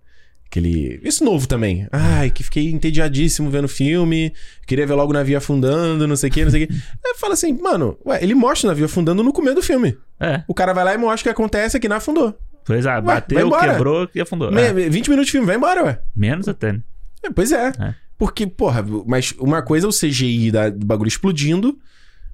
Que 0.51 0.59
ele. 0.59 1.01
Isso 1.05 1.23
novo 1.25 1.47
também. 1.47 1.87
Ai, 1.93 2.31
que 2.31 2.43
fiquei 2.43 2.71
entediadíssimo 2.73 3.51
vendo 3.51 3.67
o 3.67 3.69
filme. 3.69 4.33
Queria 4.67 4.87
ver 4.87 4.95
logo 4.95 5.11
o 5.11 5.15
navio 5.15 5.37
afundando, 5.39 6.09
não 6.09 6.17
sei 6.17 6.29
o 6.31 6.33
que, 6.33 6.45
não 6.45 6.51
sei 6.51 6.65
o 6.65 6.67
que. 6.67 6.73
Aí 7.07 7.15
fala 7.19 7.35
assim, 7.35 7.53
mano, 7.53 7.97
ué, 8.07 8.21
ele 8.23 8.35
mostra 8.35 8.67
o 8.67 8.71
navio 8.71 8.87
afundando 8.87 9.23
no 9.23 9.33
começo 9.33 9.57
do 9.57 9.63
filme. 9.63 9.97
É, 10.19 10.43
O 10.49 10.55
cara 10.55 10.73
vai 10.73 10.83
lá 10.85 10.95
e 10.95 10.99
mostra 10.99 11.21
o 11.21 11.23
que 11.25 11.29
acontece 11.29 11.77
aqui 11.77 11.89
não 11.89 11.97
afundou. 11.97 12.37
Pois 12.65 12.85
é, 12.87 12.91
vai 12.93 13.03
bateu, 13.03 13.51
quebrou 13.51 14.09
e 14.15 14.21
afundou. 14.21 14.51
Me- 14.53 14.63
É, 14.63 14.73
20 14.73 15.09
minutos 15.09 15.27
de 15.27 15.33
filme, 15.33 15.47
vai 15.47 15.57
embora, 15.57 15.85
ué. 15.85 16.01
menos 16.15 16.49
até, 16.49 16.73
né? 16.73 16.81
É, 17.23 17.31
pois 17.31 17.53
é. 17.53 17.69
É. 17.79 17.95
Porque, 18.19 18.47
porra, 18.47 18.85
mas 19.07 19.33
uma 19.39 19.63
coisa 19.63 19.87
é 19.87 19.89
o 19.89 19.93
CGI 19.93 20.51
da, 20.51 20.69
do 20.71 20.85
bagulho 20.87 21.09
explodindo, 21.09 21.79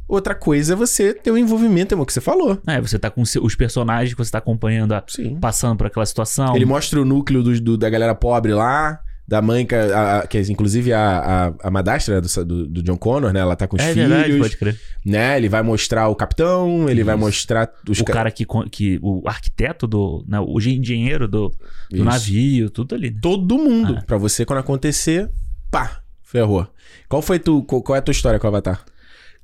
outra 0.08 0.34
coisa 0.34 0.72
é 0.72 0.76
você 0.76 1.12
ter 1.14 1.30
o 1.30 1.38
envolvimento, 1.38 1.94
é 1.94 1.98
o 1.98 2.04
que 2.06 2.12
você 2.12 2.20
falou. 2.20 2.60
É, 2.66 2.80
você 2.80 2.98
tá 2.98 3.10
com 3.10 3.22
os 3.22 3.54
personagens 3.54 4.12
que 4.14 4.18
você 4.18 4.30
tá 4.30 4.38
acompanhando 4.38 4.92
a- 4.92 5.04
passando 5.40 5.76
por 5.76 5.86
aquela 5.86 6.06
situação. 6.06 6.54
Ele 6.56 6.64
mostra 6.64 7.00
o 7.00 7.04
núcleo 7.04 7.42
do, 7.42 7.60
do- 7.60 7.76
da 7.78 7.88
galera 7.90 8.14
pobre 8.14 8.52
lá, 8.52 8.98
da 9.28 9.42
mãe, 9.42 9.66
que, 9.66 9.74
a- 9.74 10.18
a- 10.20 10.26
que 10.26 10.38
é 10.38 10.40
inclusive 10.42 10.92
a, 10.92 11.48
a, 11.60 11.68
a 11.68 11.70
madastra 11.70 12.20
do, 12.20 12.44
do, 12.44 12.66
do 12.68 12.82
John 12.82 12.96
Connor, 12.96 13.32
né? 13.32 13.40
Ela 13.40 13.56
tá 13.56 13.66
com 13.66 13.76
os 13.76 13.82
é 13.82 13.92
filhos, 13.92 14.08
verdade, 14.08 14.38
pode 14.38 14.56
crer. 14.56 14.80
né? 15.04 15.36
Ele 15.36 15.48
vai 15.48 15.62
mostrar 15.62 16.08
o 16.08 16.14
capitão, 16.14 16.88
ele 16.88 17.02
vai 17.02 17.16
Isso. 17.16 17.24
mostrar 17.24 17.70
os 17.88 18.00
O 18.00 18.04
ca- 18.04 18.12
cara 18.12 18.30
que, 18.30 18.46
que. 18.70 18.98
O 19.02 19.22
arquiteto 19.28 19.86
do. 19.86 20.24
Né, 20.28 20.38
o 20.38 20.58
engenheiro 20.60 21.26
do, 21.26 21.52
do 21.90 22.04
navio, 22.04 22.70
tudo 22.70 22.94
ali, 22.94 23.10
né? 23.10 23.18
Todo 23.20 23.58
mundo. 23.58 23.96
Ah. 23.98 24.04
Pra 24.06 24.16
você, 24.16 24.44
quando 24.44 24.60
acontecer, 24.60 25.28
pá, 25.70 26.00
ferrou. 26.22 26.66
Qual 27.08 27.20
foi 27.20 27.38
tu, 27.40 27.62
qual, 27.64 27.82
qual 27.82 27.96
é 27.96 27.98
a 27.98 28.02
tua 28.02 28.12
história 28.12 28.38
com 28.38 28.46
o 28.46 28.50
Avatar? 28.50 28.84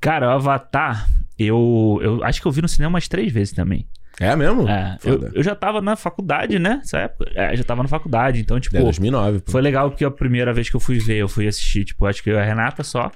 Cara, 0.00 0.28
o 0.28 0.30
Avatar, 0.30 1.08
eu, 1.38 1.98
eu 2.02 2.24
acho 2.24 2.40
que 2.40 2.46
eu 2.46 2.52
vi 2.52 2.62
no 2.62 2.68
cinema 2.68 2.90
umas 2.94 3.08
três 3.08 3.32
vezes 3.32 3.52
também. 3.54 3.86
É 4.22 4.36
mesmo? 4.36 4.68
É, 4.68 4.96
eu, 5.04 5.30
eu 5.34 5.42
já 5.42 5.54
tava 5.54 5.80
na 5.80 5.96
faculdade, 5.96 6.58
né? 6.58 6.76
Nessa 6.76 6.98
época. 6.98 7.30
É, 7.34 7.56
já 7.56 7.64
tava 7.64 7.82
na 7.82 7.88
faculdade, 7.88 8.40
então, 8.40 8.60
tipo. 8.60 8.76
É 8.76 8.80
2009. 8.80 9.40
Pô. 9.40 9.52
Foi 9.52 9.60
legal 9.60 9.90
porque 9.90 10.04
a 10.04 10.10
primeira 10.10 10.52
vez 10.52 10.70
que 10.70 10.76
eu 10.76 10.80
fui 10.80 10.98
ver, 10.98 11.18
eu 11.18 11.28
fui 11.28 11.48
assistir, 11.48 11.84
tipo, 11.84 12.06
acho 12.06 12.22
que 12.22 12.30
eu 12.30 12.36
e 12.36 12.38
a 12.38 12.44
Renata 12.44 12.84
só. 12.84 13.10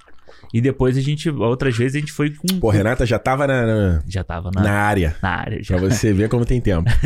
E 0.53 0.61
depois 0.61 0.97
a 0.97 1.01
gente, 1.01 1.29
outras 1.31 1.77
vezes 1.77 1.97
a 1.97 2.01
gente 2.01 2.13
foi 2.13 2.31
com. 2.31 2.59
Pô, 2.61 2.71
Renata 2.71 3.05
já 3.05 3.19
tava 3.19 3.47
na, 3.47 3.67
na, 3.67 4.03
Já 4.07 4.23
tava 4.25 4.51
na, 4.55 4.63
na 4.63 4.69
na... 4.69 4.75
área. 4.79 5.17
área. 5.23 5.63
Já. 5.63 5.77
Pra 5.77 5.89
você 5.89 6.13
ver 6.13 6.29
como 6.29 6.45
tem 6.45 6.61
tempo. 6.61 6.89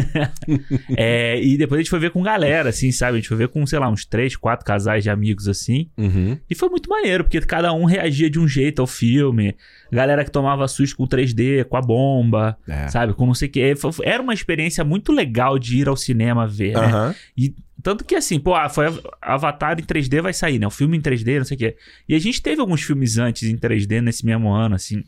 É, 0.96 1.40
e 1.42 1.56
depois 1.56 1.78
a 1.78 1.82
gente 1.82 1.90
foi 1.90 1.98
ver 1.98 2.10
com 2.10 2.22
galera, 2.22 2.68
assim, 2.70 2.90
sabe? 2.92 3.14
A 3.14 3.16
gente 3.20 3.28
foi 3.28 3.36
ver 3.36 3.48
com, 3.48 3.64
sei 3.66 3.78
lá, 3.78 3.88
uns 3.88 4.04
três, 4.04 4.36
quatro 4.36 4.64
casais 4.64 5.02
de 5.04 5.10
amigos, 5.10 5.48
assim. 5.48 5.88
Uhum. 5.96 6.38
E 6.48 6.54
foi 6.54 6.68
muito 6.68 6.88
maneiro, 6.88 7.24
porque 7.24 7.40
cada 7.40 7.72
um 7.72 7.84
reagia 7.84 8.28
de 8.30 8.38
um 8.38 8.46
jeito 8.46 8.80
ao 8.80 8.86
filme. 8.86 9.54
Galera 9.92 10.24
que 10.24 10.30
tomava 10.30 10.66
susto 10.68 10.96
com 10.96 11.06
3D, 11.06 11.64
com 11.64 11.76
a 11.76 11.80
bomba, 11.80 12.56
É. 12.68 12.88
sabe? 12.88 13.14
Com 13.14 13.26
não 13.26 13.34
sei 13.34 13.48
o 13.48 13.50
quê. 13.52 13.72
Era 14.04 14.22
uma 14.22 14.34
experiência 14.34 14.84
muito 14.84 15.12
legal 15.12 15.58
de 15.58 15.78
ir 15.78 15.88
ao 15.88 15.96
cinema 15.96 16.46
ver, 16.46 16.74
né? 16.74 16.84
Aham. 16.86 17.14
E 17.36 17.54
tanto 17.82 18.04
que 18.04 18.14
assim, 18.14 18.38
pô, 18.38 18.54
ah, 18.54 18.68
foi 18.68 18.86
Avatar 19.20 19.78
em 19.78 19.82
3D 19.82 20.20
vai 20.20 20.32
sair, 20.32 20.58
né? 20.58 20.66
O 20.66 20.70
filme 20.70 20.96
em 20.96 21.00
3D, 21.00 21.38
não 21.38 21.44
sei 21.44 21.56
o 21.56 21.58
quê. 21.58 21.76
E 22.08 22.14
a 22.14 22.18
gente 22.18 22.40
teve 22.42 22.60
alguns 22.60 22.82
filmes 22.82 23.18
antes 23.18 23.48
em 23.48 23.56
3D 23.56 24.00
nesse 24.00 24.24
mesmo 24.24 24.50
ano, 24.52 24.74
assim. 24.74 25.02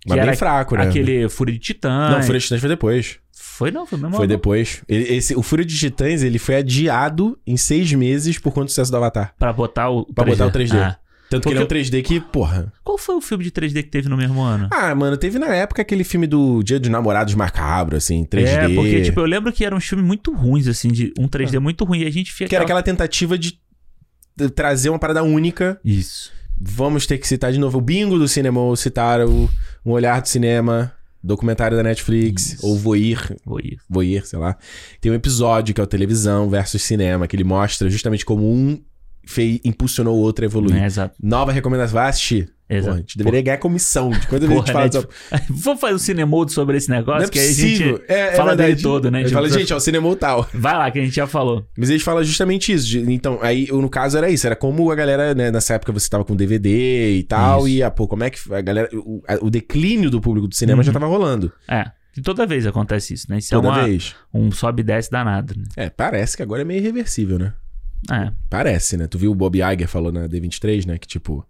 Que 0.00 0.10
Mas 0.14 0.24
bem 0.24 0.36
fraco, 0.36 0.76
né? 0.76 0.84
aquele 0.84 1.28
Fúria 1.28 1.52
de 1.52 1.58
Titã. 1.58 2.10
Não, 2.10 2.22
Fúria 2.22 2.38
de 2.38 2.44
Titãs 2.44 2.60
foi 2.60 2.68
depois. 2.68 3.18
Foi 3.32 3.70
não, 3.72 3.84
foi 3.86 3.98
mesmo 3.98 4.14
Foi 4.14 4.24
ano. 4.26 4.34
depois. 4.34 4.82
Ele- 4.88 5.16
esse, 5.16 5.34
o 5.34 5.42
Fúria 5.42 5.64
de 5.64 5.76
Titãs, 5.76 6.22
ele 6.22 6.38
foi 6.38 6.56
adiado 6.56 7.38
em 7.46 7.56
seis 7.56 7.92
meses 7.92 8.38
por 8.38 8.52
conta 8.52 8.66
do 8.66 8.70
sucesso 8.70 8.90
do 8.90 8.96
Avatar. 8.96 9.34
Pra 9.38 9.52
botar 9.52 9.90
o 9.90 10.04
Pra 10.12 10.24
botar 10.24 10.46
o 10.46 10.50
3D. 10.52 10.76
Ah. 10.76 10.96
Tanto 11.30 11.44
que 11.46 11.54
ele 11.54 11.60
é 11.60 11.64
um 11.64 11.66
3D 11.66 12.02
que, 12.02 12.20
porra. 12.20 12.72
Qual 12.82 12.96
foi 12.96 13.14
o 13.14 13.20
filme 13.20 13.44
de 13.44 13.50
3D 13.50 13.82
que 13.82 13.90
teve 13.90 14.08
no 14.08 14.16
mesmo 14.16 14.40
ano? 14.40 14.68
Ah, 14.72 14.94
mano, 14.94 15.16
teve 15.16 15.38
na 15.38 15.54
época 15.54 15.82
aquele 15.82 16.02
filme 16.04 16.26
do 16.26 16.62
Dia 16.62 16.80
dos 16.80 16.88
Namorados 16.88 17.34
Macabro, 17.34 17.96
assim, 17.96 18.24
3D. 18.24 18.46
É, 18.46 18.74
porque, 18.74 19.02
tipo, 19.02 19.20
eu 19.20 19.26
lembro 19.26 19.52
que 19.52 19.64
eram 19.64 19.76
uns 19.76 19.84
filmes 19.84 20.06
muito 20.06 20.34
ruins, 20.34 20.66
assim, 20.66 20.88
de 20.88 21.12
um 21.18 21.28
3D 21.28 21.58
muito 21.58 21.84
ruim. 21.84 22.00
E 22.00 22.06
a 22.06 22.10
gente 22.10 22.32
fica. 22.32 22.48
Que 22.48 22.54
era 22.54 22.64
aquela 22.64 22.82
tentativa 22.82 23.36
de 23.36 23.60
trazer 24.54 24.88
uma 24.88 24.98
parada 24.98 25.22
única. 25.22 25.78
Isso. 25.84 26.32
Vamos 26.60 27.06
ter 27.06 27.18
que 27.18 27.28
citar 27.28 27.52
de 27.52 27.58
novo 27.58 27.78
o 27.78 27.80
bingo 27.80 28.18
do 28.18 28.26
cinema, 28.26 28.60
ou 28.60 28.74
citar 28.74 29.20
o 29.20 29.48
Um 29.84 29.92
Olhar 29.92 30.20
do 30.20 30.28
Cinema, 30.28 30.92
documentário 31.22 31.76
da 31.76 31.82
Netflix, 31.82 32.54
Isso. 32.54 32.66
ou 32.66 32.76
Voyeur, 32.76 33.36
Foi. 33.44 33.76
Voyeur, 33.88 34.24
sei 34.24 34.38
lá. 34.38 34.56
Tem 35.00 35.12
um 35.12 35.14
episódio 35.14 35.74
que 35.74 35.80
é 35.80 35.84
o 35.84 35.86
televisão 35.86 36.48
versus 36.48 36.82
cinema, 36.82 37.26
que 37.26 37.36
ele 37.36 37.44
mostra 37.44 37.88
justamente 37.90 38.24
como 38.24 38.50
um 38.50 38.82
fei, 39.28 39.60
impulsionou 39.64 40.16
o 40.16 40.20
outro 40.20 40.44
a 40.44 40.46
evoluir. 40.46 40.76
É, 40.82 40.86
exato. 40.86 41.14
Nova 41.22 41.52
recomendação, 41.52 41.94
vai 41.94 42.08
assistir. 42.08 42.50
Exato. 42.70 42.86
Porra, 42.88 42.96
a 42.96 43.00
gente 43.00 43.16
deveria 43.16 43.40
ganhar 43.42 43.56
comissão 43.58 44.10
de 44.10 44.26
quando 44.26 44.42
a 44.44 44.46
gente 44.46 44.54
Porra, 44.56 44.72
fala 44.72 44.84
né, 44.86 44.92
sobre... 44.92 45.08
tipo, 45.08 45.44
Vamos 45.62 45.80
fazer 45.80 45.94
um 45.94 45.98
cinemode 45.98 46.52
sobre 46.52 46.76
esse 46.76 46.90
negócio, 46.90 47.20
Não 47.20 47.26
é 47.26 47.30
que 47.30 47.38
aí 47.38 47.48
a 47.48 47.52
gente 47.52 48.02
É, 48.08 48.14
é 48.18 48.32
fala 48.34 48.50
dele 48.54 48.66
verdade. 48.68 48.82
todo, 48.82 49.10
né? 49.10 49.18
Ele 49.20 49.24
Tipo, 49.28 49.34
fala, 49.36 49.48
gente, 49.50 49.72
é 49.72 49.76
o 49.76 49.80
cinema 49.80 50.16
tal. 50.16 50.46
Vai 50.52 50.76
lá, 50.76 50.90
que 50.90 50.98
a 50.98 51.02
gente 51.04 51.14
já 51.16 51.26
falou. 51.26 51.66
Mas 51.78 51.88
eles 51.88 52.02
falam 52.02 52.22
justamente 52.24 52.70
isso. 52.72 52.86
de- 52.86 53.10
então, 53.12 53.38
aí, 53.40 53.68
no 53.72 53.88
caso, 53.88 54.18
era 54.18 54.28
isso. 54.30 54.46
Era 54.46 54.54
como 54.56 54.90
a 54.90 54.94
galera, 54.94 55.34
né, 55.34 55.50
nessa 55.50 55.74
época 55.74 55.92
você 55.92 56.08
tava 56.10 56.24
com 56.26 56.36
DVD 56.36 57.16
e 57.18 57.22
tal. 57.22 57.60
Isso. 57.66 57.68
E, 57.76 57.82
ah, 57.82 57.90
pô, 57.90 58.06
como 58.06 58.24
é 58.24 58.30
que 58.30 58.38
a 58.52 58.60
galera... 58.60 58.88
O, 58.92 59.22
a- 59.26 59.38
o 59.40 59.48
declínio 59.50 60.10
do 60.10 60.20
público 60.20 60.46
do 60.48 60.54
cinema 60.54 60.78
Uhum. 60.80 60.84
já 60.84 60.92
tava 60.92 61.06
rolando. 61.06 61.50
É. 61.66 61.86
E 62.16 62.20
toda 62.20 62.44
vez 62.46 62.66
acontece 62.66 63.14
isso, 63.14 63.26
né? 63.30 63.38
Isso 63.38 63.50
Toda 63.50 63.68
é 63.68 63.70
uma, 63.70 63.84
vez. 63.84 64.14
um 64.34 64.50
sobe 64.50 64.80
e 64.82 64.84
desce 64.84 65.10
danado, 65.10 65.54
né? 65.56 65.64
É, 65.76 65.88
parece 65.88 66.36
que 66.36 66.42
agora 66.42 66.62
é 66.62 66.64
meio 66.64 66.80
irreversível, 66.80 67.38
né? 67.38 67.52
É. 68.10 68.30
Parece, 68.48 68.96
né? 68.96 69.06
Tu 69.06 69.18
viu 69.18 69.30
o 69.32 69.34
Bob 69.34 69.56
Iger 69.58 69.88
falou 69.88 70.10
na 70.12 70.28
D23, 70.28 70.86
né? 70.86 70.98
Que, 70.98 71.06
tipo... 71.06 71.46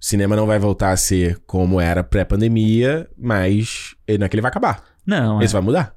O 0.00 0.04
cinema 0.04 0.36
não 0.36 0.46
vai 0.46 0.60
voltar 0.60 0.90
a 0.92 0.96
ser 0.96 1.40
como 1.44 1.80
era 1.80 2.04
pré-pandemia, 2.04 3.08
mas 3.18 3.96
ele 4.06 4.18
não 4.18 4.26
é 4.26 4.28
que 4.28 4.36
ele 4.36 4.42
vai 4.42 4.48
acabar. 4.50 4.80
Não, 5.04 5.40
é. 5.40 5.44
Isso 5.44 5.54
vai 5.54 5.62
mudar. 5.62 5.92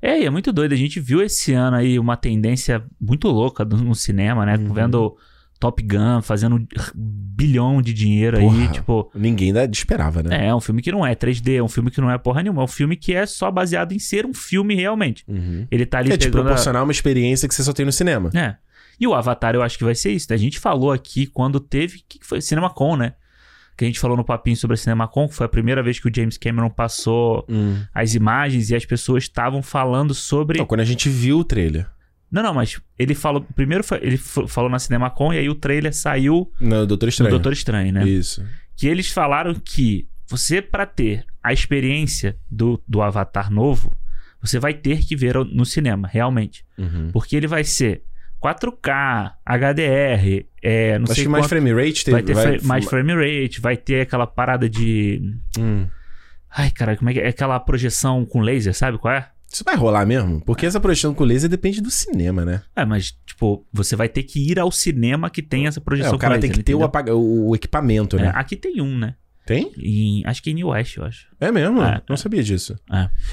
É, 0.00 0.20
e 0.20 0.24
é 0.24 0.30
muito 0.30 0.50
doido. 0.52 0.72
A 0.72 0.76
gente 0.76 0.98
viu 0.98 1.22
esse 1.22 1.52
ano 1.52 1.76
aí 1.76 1.98
uma 1.98 2.16
tendência 2.16 2.82
muito 2.98 3.28
louca 3.28 3.62
no 3.64 3.94
cinema, 3.94 4.46
né? 4.46 4.56
Uhum. 4.56 4.72
Vendo 4.72 5.16
Top 5.60 5.82
Gun 5.82 6.22
fazendo 6.22 6.66
bilhão 6.94 7.82
de 7.82 7.92
dinheiro 7.92 8.38
aí, 8.38 8.44
Porra. 8.44 8.68
tipo. 8.68 9.10
Ninguém 9.14 9.52
esperava, 9.70 10.22
né? 10.22 10.46
É, 10.46 10.48
é 10.48 10.54
um 10.54 10.60
filme 10.60 10.80
que 10.80 10.90
não 10.90 11.04
é 11.06 11.14
3D, 11.14 11.58
é 11.58 11.62
um 11.62 11.68
filme 11.68 11.90
que 11.90 12.00
não 12.00 12.10
é 12.10 12.16
porra 12.16 12.42
nenhuma, 12.42 12.62
é 12.62 12.64
um 12.64 12.68
filme 12.68 12.96
que 12.96 13.12
é 13.14 13.26
só 13.26 13.50
baseado 13.50 13.92
em 13.92 13.98
ser 13.98 14.24
um 14.24 14.32
filme 14.34 14.74
realmente. 14.74 15.24
Uhum. 15.28 15.66
Ele 15.70 15.84
tá 15.84 15.98
ali 15.98 16.10
É, 16.10 16.16
te 16.16 16.24
pegando 16.26 16.40
a- 16.40 16.44
proporcionar 16.44 16.82
uma 16.82 16.92
experiência 16.92 17.46
que 17.46 17.54
você 17.54 17.62
só 17.62 17.72
tem 17.74 17.84
no 17.84 17.92
cinema. 17.92 18.30
É. 18.34 18.56
E 19.02 19.06
o 19.08 19.14
Avatar 19.14 19.52
eu 19.56 19.62
acho 19.62 19.76
que 19.76 19.82
vai 19.82 19.96
ser 19.96 20.12
isso. 20.12 20.28
né? 20.30 20.36
A 20.36 20.38
gente 20.38 20.60
falou 20.60 20.92
aqui 20.92 21.26
quando 21.26 21.58
teve. 21.58 21.98
O 21.98 22.00
que, 22.08 22.24
foi? 22.24 22.40
CinemaCon, 22.40 22.96
né? 22.96 23.14
Que 23.76 23.84
a 23.84 23.88
gente 23.88 23.98
falou 23.98 24.16
no 24.16 24.24
papinho 24.24 24.56
sobre 24.56 24.74
a 24.74 24.76
CinemaCon, 24.76 25.28
que 25.28 25.34
foi 25.34 25.46
a 25.46 25.48
primeira 25.48 25.82
vez 25.82 25.98
que 25.98 26.06
o 26.08 26.12
James 26.14 26.36
Cameron 26.38 26.70
passou 26.70 27.44
Hum. 27.48 27.82
as 27.92 28.14
imagens 28.14 28.70
e 28.70 28.76
as 28.76 28.84
pessoas 28.86 29.24
estavam 29.24 29.60
falando 29.60 30.14
sobre. 30.14 30.58
Então, 30.58 30.66
quando 30.66 30.82
a 30.82 30.84
gente 30.84 31.08
viu 31.08 31.38
o 31.38 31.44
trailer 31.44 31.90
Não, 32.30 32.42
não, 32.44 32.54
mas 32.54 32.80
ele 32.98 33.14
falou. 33.14 33.42
Primeiro 33.56 33.82
ele 34.00 34.18
falou 34.18 34.70
na 34.70 34.78
CinemaCon 34.78 35.32
e 35.32 35.38
aí 35.38 35.48
o 35.48 35.54
trailer 35.56 35.92
saiu 35.92 36.52
no 36.60 36.86
Doutor 36.86 37.06
no 37.06 37.10
Estranho. 37.10 37.30
Doutor 37.30 37.52
Estranho, 37.52 37.92
né? 37.92 38.08
Isso. 38.08 38.44
Que 38.76 38.86
eles 38.86 39.10
falaram 39.10 39.54
que 39.54 40.06
você, 40.28 40.62
pra 40.62 40.86
ter 40.86 41.24
a 41.42 41.52
experiência 41.52 42.38
do, 42.50 42.80
do 42.86 43.02
Avatar 43.02 43.50
novo, 43.50 43.92
você 44.40 44.58
vai 44.58 44.74
ter 44.74 45.00
que 45.04 45.16
ver 45.16 45.34
no 45.34 45.64
cinema, 45.66 46.06
realmente. 46.08 46.64
Uhum. 46.78 47.10
Porque 47.12 47.34
ele 47.36 47.46
vai 47.46 47.64
ser 47.64 48.02
4K, 48.42 49.32
HDR, 49.44 50.46
é, 50.62 50.98
não 50.98 51.04
Acho 51.04 51.14
sei 51.14 51.24
que 51.24 51.28
mais 51.30 51.44
quanto- 51.44 51.48
frame 51.50 51.72
rate 51.72 52.04
tem, 52.04 52.12
vai 52.12 52.22
ter 52.22 52.34
fra- 52.34 52.58
mais 52.66 52.84
frame 52.84 53.12
rate, 53.14 53.60
vai 53.60 53.76
ter 53.76 54.00
aquela 54.02 54.26
parada 54.26 54.68
de. 54.68 55.20
Hum. 55.58 55.86
Ai, 56.54 56.70
cara, 56.70 56.96
como 56.96 57.08
é 57.10 57.12
que 57.14 57.20
é? 57.20 57.28
Aquela 57.28 57.58
projeção 57.60 58.24
com 58.26 58.40
laser, 58.40 58.74
sabe 58.74 58.98
qual 58.98 59.14
é? 59.14 59.28
Isso 59.50 59.64
vai 59.64 59.76
rolar 59.76 60.06
mesmo? 60.06 60.40
Porque 60.44 60.64
essa 60.66 60.80
projeção 60.80 61.12
com 61.14 61.24
laser 61.24 61.48
depende 61.48 61.80
do 61.82 61.90
cinema, 61.90 62.44
né? 62.44 62.62
É, 62.74 62.84
mas, 62.86 63.12
tipo, 63.26 63.66
você 63.72 63.94
vai 63.94 64.08
ter 64.08 64.22
que 64.22 64.50
ir 64.50 64.58
ao 64.58 64.70
cinema 64.72 65.28
que 65.28 65.42
tem 65.42 65.66
essa 65.66 65.78
É, 65.78 65.82
projeção 65.82 66.14
o 66.14 66.18
cara 66.18 66.38
tem 66.38 66.50
que 66.50 66.62
ter 66.62 66.74
o, 66.74 66.82
apaga- 66.82 67.14
o 67.14 67.54
equipamento, 67.54 68.16
É, 68.18 68.22
né? 68.22 68.32
aqui 68.34 68.56
tem 68.56 68.80
um, 68.80 68.98
né? 68.98 69.14
Tem? 69.44 69.72
Em- 69.76 70.22
acho 70.24 70.42
que 70.42 70.50
em 70.50 70.54
New 70.54 70.68
West, 70.68 70.96
eu 70.96 71.04
acho. 71.04 71.26
É 71.40 71.50
mesmo? 71.52 71.82
É, 71.82 72.00
Não 72.08 72.16
sabia 72.16 72.42
disso. 72.42 72.78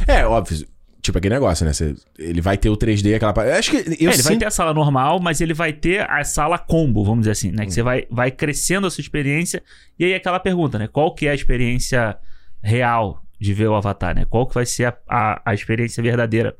É. 0.08 0.20
É, 0.20 0.26
óbvio. 0.26 0.68
Tipo 1.10 1.18
aquele 1.18 1.34
negócio, 1.34 1.66
né? 1.66 1.74
Você- 1.74 1.96
ele 2.18 2.40
vai 2.40 2.56
ter 2.58 2.70
o 2.70 2.78
3D, 2.78 3.16
aquela 3.16 3.34
parada. 3.34 3.58
Acho 3.58 3.72
que 3.72 3.78
eu 3.78 3.82
É, 3.82 3.94
ele 3.94 4.06
vai 4.08 4.14
sinto... 4.18 4.40
ter 4.40 4.46
a 4.46 4.52
sala 4.52 4.74
normal, 4.74 5.20
mas 5.20 5.42
ele 5.42 5.54
vai 5.54 5.74
ter 5.74 6.08
a 6.10 6.24
sala 6.24 6.58
combo, 6.58 7.04
vamos 7.04 7.22
dizer 7.22 7.32
assim, 7.32 7.52
né? 7.52 7.64
Hum. 7.64 7.66
Que 7.66 7.74
você 7.74 7.82
vai, 7.82 8.06
vai 8.12 8.30
crescendo 8.32 8.86
a 8.86 8.92
sua 8.92 9.02
experiência. 9.02 9.64
E 9.98 10.06
aí 10.06 10.14
aquela 10.14 10.40
pergunta, 10.40 10.78
né? 10.78 10.88
Qual 10.88 11.14
que 11.16 11.26
é 11.28 11.32
a 11.32 11.36
experiência 11.36 12.16
real 12.62 13.24
de 13.40 13.54
ver 13.54 13.68
o 13.68 13.76
Avatar, 13.76 14.14
né? 14.16 14.26
Qual 14.30 14.46
que 14.46 14.54
vai 14.54 14.66
ser 14.66 14.86
a, 14.86 14.98
a, 15.08 15.42
a 15.46 15.54
experiência 15.54 16.04
verdadeira? 16.04 16.56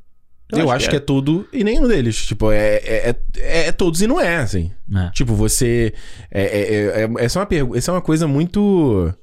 Eu, 0.52 0.72
acho, 0.72 0.90
que, 0.90 0.96
é. 0.96 1.00
tudo 1.00 1.48
e 1.54 1.64
nenhum 1.64 1.88
deles. 1.88 2.26
Tipo, 2.26 2.52
é, 2.52 2.78
é, 2.78 3.16
é, 3.38 3.68
é 3.68 3.72
todos 3.72 4.02
e 4.02 4.08
não 4.08 4.20
é, 4.20 4.38
assim. 4.38 4.72
É. 4.96 5.12
Tipo, 5.12 5.36
você. 5.36 5.94
É, 6.32 6.42
é, 6.42 6.74
é, 6.74 7.04
é- 7.04 7.26
essa, 7.26 7.38
é 7.38 7.42
uma 7.42 7.46
pergu- 7.46 7.76
essa 7.78 7.92
é 7.92 7.94
uma 7.94 8.02
coisa 8.02 8.28
muito. 8.28 9.14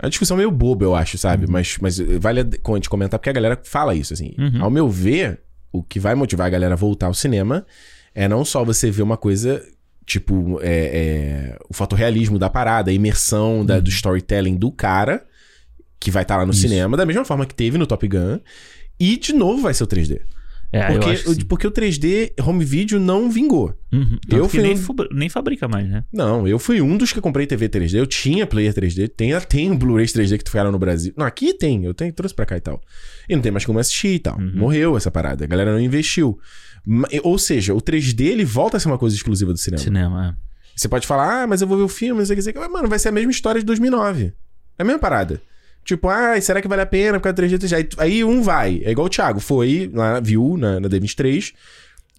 É 0.00 0.06
uma 0.06 0.10
discussão 0.10 0.36
meio 0.36 0.50
boba, 0.50 0.84
eu 0.84 0.94
acho, 0.94 1.18
sabe? 1.18 1.46
Mas, 1.46 1.76
mas 1.80 1.98
vale 1.98 2.40
a 2.40 2.74
gente 2.74 2.88
comentar 2.88 3.18
porque 3.18 3.28
a 3.30 3.32
galera 3.34 3.60
fala 3.64 3.94
isso, 3.94 4.14
assim. 4.14 4.32
Uhum. 4.38 4.62
Ao 4.64 4.70
meu 4.70 4.88
ver, 4.88 5.40
o 5.70 5.82
que 5.82 6.00
vai 6.00 6.14
motivar 6.14 6.46
a 6.46 6.50
galera 6.50 6.72
a 6.74 6.76
voltar 6.76 7.06
ao 7.06 7.14
cinema 7.14 7.66
é 8.14 8.26
não 8.26 8.44
só 8.44 8.64
você 8.64 8.90
ver 8.90 9.02
uma 9.02 9.16
coisa. 9.16 9.62
Tipo, 10.06 10.58
é, 10.62 11.52
é, 11.52 11.58
o 11.68 11.74
fotorrealismo 11.74 12.36
da 12.38 12.50
parada, 12.50 12.90
a 12.90 12.94
imersão 12.94 13.64
da- 13.64 13.78
do 13.78 13.90
storytelling 13.90 14.56
do 14.56 14.72
cara, 14.72 15.24
que 16.00 16.10
vai 16.10 16.22
estar 16.22 16.36
lá 16.38 16.44
no 16.44 16.50
Isso. 16.52 16.62
cinema, 16.62 16.96
da 16.96 17.06
mesma 17.06 17.24
forma 17.24 17.46
que 17.46 17.54
teve 17.54 17.78
no 17.78 17.86
Top 17.86 18.08
Gun. 18.08 18.40
E, 18.98 19.16
de 19.16 19.32
novo, 19.32 19.62
vai 19.62 19.72
ser 19.74 19.84
o 19.84 19.86
3D. 19.86 20.20
É, 20.72 20.94
eu 20.94 21.00
Porque, 21.00 21.16
sim. 21.16 21.44
porque 21.46 21.66
o 21.66 21.70
3D 21.72 22.32
home 22.40 22.64
video 22.64 23.00
não 23.00 23.28
vingou. 23.28 23.74
Uhum. 23.92 24.18
Eu 24.28 24.48
fui 24.48 24.62
nem, 24.62 24.74
um- 24.76 25.08
nem 25.12 25.28
fabrica 25.28 25.66
mais, 25.66 25.88
né? 25.88 26.04
Não, 26.12 26.46
eu 26.46 26.60
fui 26.60 26.80
um 26.80 26.96
dos 26.96 27.12
que 27.12 27.20
comprei 27.20 27.44
TV 27.46 27.68
3D. 27.68 27.98
Eu 27.98 28.06
tinha 28.06 28.46
player 28.46 28.72
3D. 28.72 29.08
Tem, 29.08 29.32
tem 29.40 29.70
um 29.70 29.76
Blu-ray 29.76 30.06
3D 30.06 30.38
que 30.38 30.44
ficaram 30.48 30.70
no 30.70 30.78
Brasil. 30.78 31.12
Não, 31.16 31.26
aqui 31.26 31.52
tem. 31.54 31.84
Eu 31.84 31.92
tenho, 31.92 32.12
trouxe 32.12 32.34
pra 32.34 32.46
cá 32.46 32.56
e 32.56 32.60
tal. 32.60 32.80
E 33.28 33.34
não 33.34 33.42
tem 33.42 33.50
mais 33.50 33.64
como 33.66 33.80
assistir 33.80 34.14
e 34.14 34.18
tal. 34.20 34.38
Uhum. 34.38 34.52
Morreu 34.54 34.96
essa 34.96 35.10
parada. 35.10 35.44
A 35.44 35.48
galera 35.48 35.72
não 35.72 35.80
investiu. 35.80 36.38
Ou 37.24 37.36
seja, 37.38 37.74
o 37.74 37.80
3D 37.80 38.26
ele 38.26 38.44
volta 38.44 38.76
a 38.76 38.80
ser 38.80 38.86
uma 38.88 38.98
coisa 38.98 39.16
exclusiva 39.16 39.52
do 39.52 39.58
cinema. 39.58 39.82
Cinema, 39.82 40.36
é. 40.36 40.50
Você 40.76 40.88
pode 40.88 41.06
falar, 41.06 41.42
ah, 41.42 41.46
mas 41.46 41.60
eu 41.60 41.66
vou 41.68 41.76
ver 41.76 41.82
o 41.84 41.88
filme, 41.88 42.20
não 42.20 42.24
sei 42.26 42.34
o 42.34 42.36
que, 42.36 42.42
sei 42.42 42.52
o 42.52 42.54
que. 42.54 42.60
Mas, 42.60 42.70
mano, 42.70 42.88
vai 42.88 42.98
ser 42.98 43.08
a 43.08 43.12
mesma 43.12 43.30
história 43.30 43.60
de 43.60 43.66
2009. 43.66 44.32
É 44.78 44.82
a 44.82 44.84
mesma 44.84 44.98
parada. 45.00 45.42
Tipo, 45.96 46.08
ah, 46.08 46.40
será 46.40 46.62
que 46.62 46.68
vale 46.68 46.82
a 46.82 46.86
pena 46.86 47.18
do 47.18 47.22
3D? 47.28 47.58
3D? 47.58 47.74
Aí, 47.76 47.88
aí 47.98 48.24
um 48.24 48.42
vai. 48.42 48.80
É 48.84 48.92
igual 48.92 49.06
o 49.08 49.10
Thiago. 49.10 49.40
Foi 49.40 49.90
lá, 49.92 50.20
viu 50.20 50.56
na, 50.56 50.78
na 50.78 50.88
D23. 50.88 51.52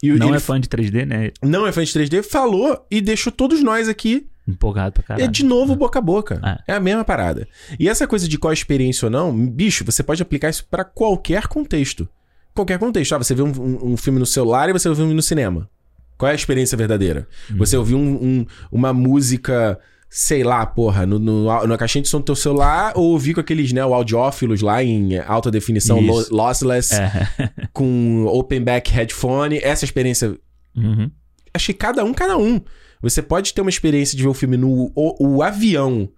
E 0.03 0.11
Não 0.11 0.27
ele 0.27 0.35
é 0.37 0.39
fã 0.41 0.59
de 0.59 0.67
3D, 0.67 1.05
né? 1.05 1.31
não 1.41 1.65
é 1.65 1.71
fã 1.71 1.81
de 1.83 1.91
3D, 1.93 2.21
falou 2.23 2.85
e 2.91 2.99
deixou 2.99 3.31
todos 3.31 3.61
nós 3.63 3.87
aqui 3.87 4.27
Empolgado 4.47 4.91
pra 4.93 5.03
caralho. 5.03 5.23
é 5.25 5.27
de 5.29 5.45
novo 5.45 5.73
boca 5.75 5.99
a 5.99 6.01
boca. 6.01 6.41
É. 6.67 6.73
É. 6.73 6.75
a 6.75 6.79
mesma 6.81 7.05
parada. 7.05 7.47
E 7.79 7.87
essa 7.87 8.05
coisa 8.07 8.27
de 8.27 8.37
qual 8.37 8.49
a 8.49 8.53
experiência 8.53 9.05
ou 9.05 9.11
não, 9.11 9.31
bicho, 9.33 9.85
você 9.85 10.01
pode 10.03 10.21
aplicar 10.21 10.49
isso 10.49 10.65
pra 10.69 10.83
qualquer 10.83 11.47
contexto. 11.47 12.09
Qualquer 12.53 12.77
contexto. 12.79 13.13
Ah, 13.15 13.19
você 13.19 13.33
vê 13.33 13.41
um, 13.41 13.51
um- 13.51 13.91
um 13.93 13.97
filme 13.97 14.19
no 14.19 14.25
celular 14.25 14.67
e 14.69 14.73
você 14.73 14.89
vê 14.89 14.93
um 14.93 14.97
filme 14.97 15.13
no 15.13 15.21
cinema. 15.21 15.69
Qual 16.17 16.27
é 16.27 16.33
a 16.33 16.35
experiência 16.35 16.77
verdadeira? 16.77 17.27
Uhum. 17.49 17.57
Você 17.59 17.77
ouviu 17.77 17.97
um- 17.97 18.23
um- 18.41 18.45
uma 18.71 18.91
música, 18.91 19.79
sei 20.13 20.43
lá, 20.43 20.65
porra, 20.65 21.05
no, 21.05 21.17
no- 21.17 21.65
na 21.65 21.77
caixinha 21.77 22.01
de 22.01 22.09
som 22.09 22.17
do 22.19 22.25
teu 22.25 22.35
celular 22.35 22.91
ou 22.97 23.11
ouvir 23.13 23.33
com 23.33 23.39
aqueles, 23.39 23.71
né, 23.71 23.83
o 23.85 23.93
audiófilos 23.93 24.61
lá 24.61 24.83
em 24.83 25.17
alta 25.19 25.49
definição, 25.49 26.01
lo- 26.01 26.25
lossless, 26.29 26.93
É. 26.93 27.09
com 27.71 28.25
open 28.27 28.61
back 28.61 28.91
headphone. 28.91 29.57
Essa 29.63 29.85
experiência 29.85 30.37
Uhum. 30.75 31.09
acho 31.53 31.67
que 31.67 31.73
cada 31.73 32.03
um, 32.03 32.13
cada 32.13 32.37
um. 32.37 32.59
Você 33.01 33.21
pode 33.21 33.53
ter 33.53 33.61
uma 33.61 33.69
experiência 33.69 34.17
de 34.17 34.21
ver 34.23 34.27
o 34.29 34.33
filme 34.33 34.57
no 34.57 34.91
o, 34.93 35.37
o 35.37 35.41
avião 35.43 36.09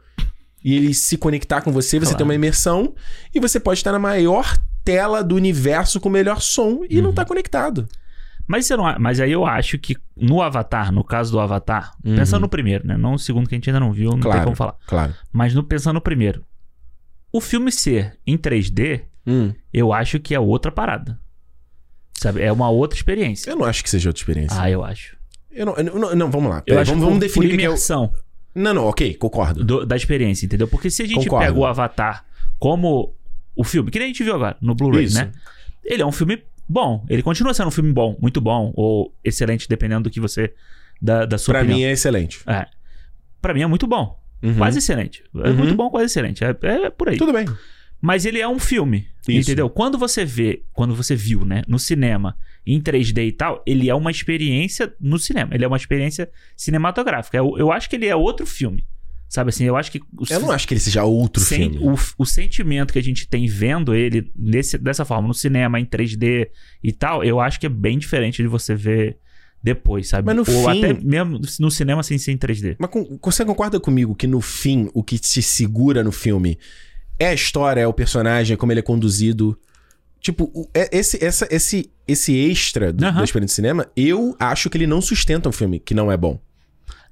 e 0.65 0.73
ele 0.75 0.91
se 0.93 1.15
conectar 1.15 1.61
com 1.61 1.71
você, 1.71 1.99
você 1.99 2.05
Claro. 2.05 2.17
ter 2.17 2.23
uma 2.23 2.33
imersão, 2.35 2.95
e 3.35 3.39
você 3.39 3.59
pode 3.59 3.79
estar 3.79 3.91
na 3.91 3.99
maior 3.99 4.57
tela 4.83 5.23
do 5.23 5.35
universo 5.35 5.99
com 5.99 6.09
o 6.09 6.11
melhor 6.11 6.41
som 6.41 6.81
e 6.89 6.97
Uhum. 6.97 7.03
não 7.03 7.13
tá 7.13 7.23
conectado. 7.23 7.87
Mas, 8.45 8.65
você 8.65 8.75
não, 8.75 8.83
mas 8.99 9.19
aí 9.19 9.31
eu 9.31 9.45
acho 9.45 9.77
que 9.79 9.95
no 10.17 10.41
Avatar, 10.41 10.91
no 10.91 11.03
caso 11.03 11.31
do 11.31 11.39
Avatar, 11.39 11.93
Uhum. 12.03 12.15
pensando 12.15 12.41
no 12.41 12.49
primeiro, 12.49 12.85
né? 12.85 12.97
Não 12.97 13.13
o 13.13 13.19
segundo 13.19 13.47
que 13.47 13.55
a 13.55 13.57
gente 13.57 13.69
ainda 13.69 13.79
não 13.79 13.91
viu, 13.93 14.09
não 14.11 14.19
tem 14.19 14.23
Claro. 14.23 14.43
como 14.43 14.55
falar. 14.55 14.75
Claro. 14.85 15.13
Mas 15.31 15.53
no, 15.53 15.63
pensando 15.63 15.95
no 15.95 16.01
primeiro, 16.01 16.43
o 17.31 17.39
filme 17.41 17.71
ser 17.71 18.17
em 18.27 18.37
3D, 18.37 19.01
Hum, 19.25 19.53
eu 19.73 19.93
acho 19.93 20.19
que 20.19 20.35
é 20.35 20.39
outra 20.39 20.69
parada. 20.71 21.17
Sabe? 22.17 22.41
É 22.41 22.51
uma 22.51 22.69
outra 22.69 22.97
experiência. 22.97 23.49
eu 23.49 23.55
não 23.55 23.65
acho 23.65 23.81
que 23.83 23.89
seja 23.89 24.09
outra 24.09 24.19
experiência. 24.21 24.59
Ah, 24.61 24.69
eu 24.69 24.83
acho. 24.83 25.15
Eu 25.51 25.65
não, 25.65 25.75
eu 25.77 25.83
não, 25.99 26.15
não, 26.15 26.31
vamos 26.31 26.49
lá. 26.49 26.57
Eu 26.57 26.63
Peraí, 26.63 26.81
acho 26.81 26.91
vamos, 26.91 27.05
vamos 27.05 27.19
definir 27.19 27.49
por 27.49 27.55
que 27.57 27.63
é 27.63 27.67
o... 27.67 27.71
imersão 27.71 28.13
Não, 28.53 28.73
não, 28.73 28.85
ok, 28.85 29.13
concordo. 29.15 29.63
do- 29.63 29.85
da 29.85 29.95
experiência, 29.95 30.45
entendeu? 30.45 30.67
Porque 30.67 30.89
se 30.89 31.01
a 31.03 31.05
gente 31.07 31.23
Concordo. 31.25 31.45
pega 31.47 31.57
o 31.59 31.65
Avatar 31.65 32.25
como 32.59 33.15
o 33.55 33.63
filme, 33.63 33.89
que 33.91 33.99
nem 33.99 34.07
a 34.07 34.09
gente 34.09 34.23
viu 34.23 34.35
agora 34.35 34.57
no 34.61 34.75
Blu-ray, 34.75 35.09
né? 35.13 35.31
Ele 35.83 36.01
é 36.01 36.05
um 36.05 36.11
filme 36.11 36.43
bom. 36.67 37.05
Ele 37.09 37.21
continua 37.21 37.53
sendo 37.53 37.67
um 37.67 37.71
filme 37.71 37.91
bom, 37.91 38.17
muito 38.21 38.39
bom, 38.41 38.71
ou 38.75 39.13
excelente, 39.23 39.67
dependendo 39.67 40.03
do 40.03 40.09
que 40.09 40.19
você. 40.19 40.53
da, 41.01 41.25
da 41.25 41.37
sua 41.37 41.53
Pra 41.53 41.61
opinião. 41.61 41.79
mim 41.79 41.85
é 41.85 41.91
excelente. 41.91 42.39
É. 42.47 42.65
Pra 43.41 43.53
mim 43.53 43.61
é 43.61 43.67
muito 43.67 43.85
bom. 43.87 44.17
Uhum. 44.41 44.55
Quase 44.55 44.77
excelente. 44.79 45.23
É 45.35 45.49
Uhum. 45.49 45.55
muito 45.55 45.75
bom, 45.75 45.89
quase 45.89 46.05
excelente. 46.05 46.43
É, 46.43 46.55
é 46.63 46.89
por 46.89 47.09
aí. 47.09 47.17
Tudo 47.17 47.33
bem. 47.33 47.45
Mas 48.01 48.25
ele 48.25 48.39
é 48.39 48.47
um 48.47 48.59
filme, 48.59 49.07
Isso. 49.27 49.49
entendeu? 49.49 49.69
Quando 49.69 49.97
você 49.97 50.25
vê, 50.25 50.63
quando 50.73 50.93
você 50.93 51.15
viu, 51.15 51.45
né, 51.45 51.61
no 51.67 51.79
cinema, 51.79 52.37
em 52.67 52.79
3D 52.81 53.25
e 53.27 53.31
tal, 53.31 53.63
ele 53.65 53.89
é 53.89 53.95
uma 53.95 54.11
experiência 54.11 54.93
no 54.99 55.17
cinema. 55.17 55.53
Ele 55.53 55.63
é 55.63 55.67
uma 55.67 55.77
experiência 55.77 56.29
cinematográfica. 56.57 57.37
Eu, 57.37 57.57
eu 57.57 57.71
acho 57.71 57.89
que 57.89 57.95
ele 57.95 58.05
é 58.07 58.15
outro 58.15 58.45
filme. 58.45 58.85
Sabe 59.33 59.49
assim, 59.49 59.63
eu 59.63 59.75
acho 59.75 59.91
que... 59.91 59.97
o 59.99 60.23
Eu 60.29 60.39
não 60.41 60.51
acho 60.51 60.67
que 60.67 60.75
ele 60.75 60.79
seja 60.79 61.03
outro 61.03 61.41
sen- 61.43 61.71
filme. 61.71 61.79
O, 61.79 61.97
o 62.19 62.23
sentimento 62.25 62.93
que 62.93 62.99
a 62.99 63.03
gente 63.03 63.27
tem 63.27 63.47
vendo 63.47 63.95
ele 63.95 64.31
nesse, 64.35 64.77
dessa 64.77 65.03
forma, 65.03 65.27
no 65.27 65.33
cinema, 65.33 65.79
em 65.79 65.85
3D 65.87 66.49
e 66.83 66.91
tal, 66.91 67.23
eu 67.23 67.39
acho 67.39 67.59
que 67.59 67.65
é 67.65 67.69
bem 67.69 67.97
diferente 67.97 68.43
de 68.43 68.47
você 68.47 68.75
ver 68.75 69.17
depois, 69.63 70.07
sabe? 70.09 70.27
Mas 70.27 70.35
no 70.35 70.41
Ou 70.41 70.71
fim- 70.71 70.85
até 70.85 70.93
mesmo 71.03 71.39
no 71.59 71.71
cinema 71.71 72.03
sem 72.03 72.19
ser 72.19 72.31
em 72.31 72.37
3D. 72.37 72.75
Mas 72.77 72.91
com- 72.91 73.17
você 73.23 73.43
concorda 73.43 73.79
comigo 73.79 74.13
que 74.13 74.27
no 74.27 74.39
fim, 74.39 74.87
o 74.93 75.01
que 75.03 75.17
te 75.17 75.41
segura 75.41 76.03
no 76.03 76.11
filme 76.11 76.59
é 77.17 77.29
a 77.29 77.33
história, 77.33 77.81
é 77.81 77.87
o 77.87 77.93
personagem, 77.93 78.53
é 78.53 78.57
como 78.57 78.71
ele 78.71 78.81
é 78.81 78.83
conduzido? 78.83 79.59
Tipo, 80.21 80.69
é- 80.75 80.95
esse, 80.95 81.25
essa, 81.25 81.47
esse, 81.49 81.89
esse 82.07 82.35
extra 82.37 82.93
do, 82.93 83.03
Aham. 83.03 83.17
da 83.17 83.23
experiência 83.23 83.53
de 83.53 83.55
cinema, 83.55 83.87
eu 83.97 84.35
acho 84.39 84.69
que 84.69 84.77
ele 84.77 84.85
não 84.85 85.01
sustenta 85.01 85.49
um 85.49 85.51
filme 85.51 85.79
que 85.79 85.95
não 85.95 86.11
é 86.11 86.15
bom. 86.17 86.39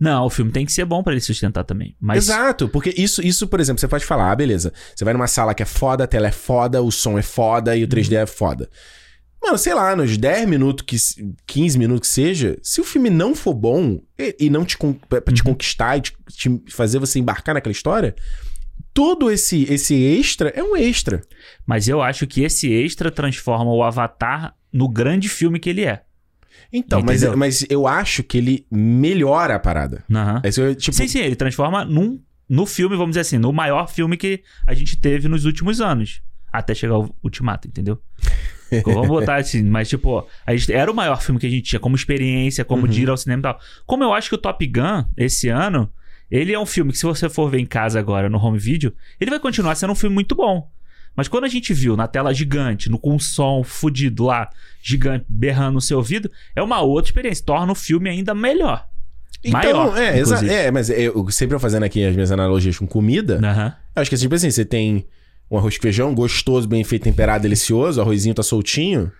Não, 0.02 0.26
o 0.26 0.30
filme 0.32 0.52
tem 0.52 0.66
que 0.66 0.74
ser 0.74 0.84
bom 0.84 1.04
pra 1.04 1.14
ele 1.14 1.22
sustentar 1.22 1.64
também. 1.64 1.96
Mas 2.02 2.24
Exato, 2.26 2.68
porque 2.68 2.92
isso, 2.98 3.22
isso, 3.22 3.48
por 3.48 3.60
exemplo, 3.60 3.80
você 3.80 3.88
pode 3.88 4.04
falar, 4.04 4.32
ah, 4.32 4.36
beleza. 4.36 4.74
Você 4.96 5.06
vai 5.06 5.14
numa 5.14 5.28
sala 5.28 5.54
que 5.54 5.62
é 5.62 5.66
foda, 5.66 6.06
a 6.06 6.08
tela 6.08 6.28
é 6.28 6.32
foda, 6.32 6.82
o 6.82 6.92
som 6.92 7.20
é 7.20 7.22
foda 7.22 7.76
e 7.78 7.84
o 7.84 7.88
3D 7.88 8.14
é 8.16 8.26
foda. 8.26 8.68
Mano, 9.44 9.60
sei 9.60 9.76
lá, 9.76 9.96
nos 9.96 10.18
10 10.18 10.48
minutos, 10.50 10.84
que, 10.88 10.98
se- 10.98 11.34
15 11.46 11.78
minutos 11.78 12.10
que 12.10 12.14
seja, 12.16 12.58
se 12.64 12.82
o 12.82 12.84
filme 12.84 13.12
não 13.12 13.36
for 13.36 13.54
bom 13.54 14.02
e, 14.18 14.36
e 14.40 14.50
não 14.50 14.66
te, 14.66 14.76
con- 14.76 14.94
pra 14.94 15.22
te 15.34 15.44
conquistar 15.44 15.98
e 15.98 16.02
te, 16.02 16.14
te 16.30 16.62
fazer 16.72 16.98
você 16.98 17.20
embarcar 17.20 17.54
naquela 17.54 17.72
história, 17.72 18.16
todo 18.94 19.30
esse, 19.32 19.64
esse 19.72 19.94
extra 19.96 20.50
é 20.50 20.64
um 20.64 20.76
extra. 20.76 21.22
Mas 21.66 21.88
eu 21.88 22.02
acho 22.02 22.26
que 22.26 22.42
esse 22.42 22.72
extra 22.72 23.12
transforma 23.12 23.72
o 23.72 23.84
Avatar 23.84 24.56
no 24.74 24.90
grande 24.90 25.30
filme 25.30 25.60
que 25.60 25.70
ele 25.70 25.86
é. 25.86 26.02
Então, 26.74 27.02
mas, 27.02 27.22
Entendeu? 27.22 27.38
mas 27.38 27.66
eu 27.70 27.86
acho 27.86 28.24
que 28.24 28.38
ele 28.38 28.66
melhora 28.72 29.56
a 29.56 29.60
parada. 29.60 30.04
É 30.44 30.50
eu, 30.58 30.74
tipo, 30.76 30.96
Sim, 30.96 31.08
sim, 31.08 31.20
ele 31.20 31.36
transforma 31.36 31.84
num, 31.84 32.20
no 32.48 32.66
filme, 32.66 32.96
vamos 32.96 33.12
dizer 33.12 33.22
assim, 33.22 33.38
no 33.38 33.52
maior 33.52 33.88
filme 33.90 34.16
que 34.16 34.42
a 34.66 34.74
gente 34.74 34.98
teve 34.98 35.28
nos 35.28 35.46
últimos 35.46 35.82
anos. 35.82 36.22
Até 36.52 36.74
chegar 36.74 36.96
ao 36.96 37.14
Ultimato, 37.24 37.68
entendeu? 37.68 38.00
vamos 38.86 39.08
botar 39.08 39.36
assim, 39.36 39.64
mas 39.64 39.90
tipo, 39.90 40.26
a 40.46 40.56
gente, 40.56 40.72
era 40.72 40.90
o 40.90 40.96
maior 40.96 41.22
filme 41.22 41.40
que 41.40 41.48
a 41.48 41.50
gente 41.50 41.64
tinha 41.64 41.80
como 41.80 41.96
experiência, 41.96 42.64
como 42.64 42.84
Uhum. 42.84 42.88
de 42.88 43.02
ir 43.04 43.10
ao 43.10 43.18
cinema 43.18 43.40
e 43.40 43.44
tal. 43.44 43.60
Como 43.86 44.04
eu 44.04 44.14
acho 44.14 44.30
que 44.30 44.36
o 44.36 44.38
Top 44.38 44.66
Gun, 44.66 45.04
esse 45.18 45.50
ano, 45.50 45.92
ele 46.30 46.54
é 46.54 46.60
um 46.60 46.66
filme 46.66 46.92
que 46.94 46.98
se 46.98 47.06
você 47.06 47.30
for 47.30 47.50
ver 47.50 47.60
em 47.60 47.66
casa 47.66 48.00
agora 48.00 48.30
no 48.30 48.38
home 48.38 48.58
video, 48.58 48.94
ele 49.20 49.30
vai 49.30 49.40
continuar 49.40 49.76
sendo 49.76 49.92
um 49.92 49.96
filme 49.96 50.14
muito 50.14 50.36
bom. 50.36 50.70
Mas 51.16 51.28
quando 51.28 51.44
a 51.44 51.48
gente 51.50 51.74
viu 51.74 51.98
na 51.98 52.08
tela 52.08 52.34
gigante, 52.34 52.90
no, 52.90 52.98
com 52.98 53.14
um 53.16 53.20
som 53.20 53.64
fudido 53.64 54.24
lá, 54.26 54.50
gigante, 54.82 55.26
berrando 55.28 55.74
no 55.76 55.82
seu 55.82 55.98
ouvido, 55.98 56.32
é 56.56 56.62
uma 56.62 56.82
outra 56.82 57.10
experiência. 57.10 57.44
Torna 57.46 57.72
o 57.72 57.76
filme 57.76 58.10
ainda 58.10 58.34
melhor. 58.34 58.88
então, 59.44 59.60
maior, 59.62 59.98
é, 59.98 60.18
exa- 60.18 60.46
é, 60.46 60.72
mas 60.72 60.90
eu 60.90 61.30
sempre 61.32 61.56
eu 61.56 61.60
fazendo 61.60 61.84
aqui 61.84 62.04
as 62.06 62.14
minhas 62.14 62.32
analogias 62.32 62.78
com 62.78 62.88
comida, 62.88 63.40
Aham. 63.44 63.74
Eu 63.96 64.02
acho 64.02 64.10
que 64.10 64.16
é 64.16 64.18
tipo 64.18 64.34
assim, 64.36 64.50
você 64.50 64.64
tem 64.64 65.06
um 65.50 65.58
arroz 65.58 65.76
com 65.78 65.82
feijão 65.82 66.14
gostoso, 66.16 66.68
bem 66.68 66.84
feito, 66.84 67.04
temperado, 67.04 67.42
delicioso, 67.42 68.00
o 68.00 68.04
arrozinho 68.04 68.34
tá 68.34 68.42
soltinho. 68.44 69.12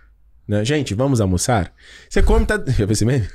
Né? 0.48 0.64
Gente, 0.64 0.92
vamos 0.94 1.20
almoçar? 1.20 1.72
Você 2.08 2.22
come, 2.22 2.44
tá. 2.46 2.60
Já 2.76 2.86
pensei 2.86 3.06
mesmo? 3.06 3.28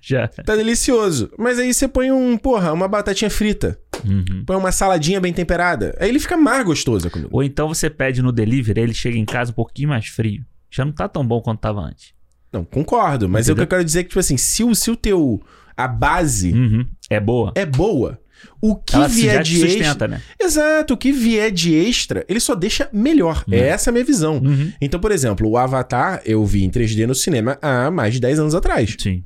Já. 0.00 0.28
Tá 0.28 0.54
delicioso. 0.54 1.30
Mas 1.38 1.58
aí 1.58 1.72
você 1.74 1.88
põe 1.88 2.12
um, 2.12 2.36
porra, 2.38 2.72
uma 2.72 2.86
batatinha 2.86 3.30
frita. 3.30 3.78
Uhum. 4.04 4.44
Põe 4.44 4.56
uma 4.56 4.72
saladinha 4.72 5.20
bem 5.20 5.32
temperada. 5.32 5.96
Aí 6.00 6.08
ele 6.08 6.18
fica 6.20 6.36
mais 6.36 6.64
gostoso 6.64 7.10
comigo. 7.10 7.30
Ou 7.32 7.42
então 7.42 7.68
você 7.68 7.88
pede 7.90 8.22
no 8.22 8.32
delivery, 8.32 8.80
ele 8.80 8.94
chega 8.94 9.16
em 9.16 9.24
casa 9.24 9.50
um 9.50 9.54
pouquinho 9.54 9.88
mais 9.90 10.06
frio. 10.06 10.44
Já 10.70 10.84
não 10.84 10.92
tá 10.92 11.08
tão 11.08 11.26
bom 11.26 11.40
quanto 11.40 11.60
tava 11.60 11.80
antes. 11.80 12.12
Não, 12.52 12.64
concordo. 12.64 13.28
Mas 13.28 13.48
é 13.48 13.52
o 13.52 13.56
que 13.56 13.62
eu 13.62 13.66
quero 13.66 13.84
dizer 13.84 14.00
é 14.00 14.02
que, 14.02 14.08
tipo 14.10 14.20
assim, 14.20 14.36
se 14.36 14.62
o, 14.64 14.74
se 14.74 14.90
o 14.90 14.96
teu. 14.96 15.40
A 15.76 15.86
base 15.86 16.52
Uhum. 16.52 16.86
É 17.10 17.20
boa. 17.20 17.52
é 17.54 17.66
boa, 17.66 18.18
o 18.62 18.74
que 18.76 18.96
Ela 18.96 19.08
vier 19.08 19.42
de 19.42 19.62
extra. 19.62 20.08
né? 20.08 20.22
Exato, 20.40 20.94
o 20.94 20.96
que 20.96 21.12
vier 21.12 21.50
de 21.50 21.74
extra, 21.74 22.24
ele 22.28 22.40
só 22.40 22.54
deixa 22.54 22.88
melhor. 22.92 23.44
É 23.50 23.58
essa 23.68 23.90
a 23.90 23.92
minha 23.92 24.04
visão. 24.04 24.38
Uhum. 24.38 24.72
Então, 24.80 24.98
por 24.98 25.12
exemplo, 25.12 25.46
o 25.48 25.56
Avatar 25.58 26.22
eu 26.24 26.44
vi 26.46 26.64
em 26.64 26.70
3D 26.70 27.06
no 27.06 27.14
cinema 27.14 27.58
há 27.60 27.90
mais 27.90 28.14
de 28.14 28.20
10 28.20 28.38
anos 28.38 28.54
atrás. 28.54 28.96
Sim. 28.98 29.22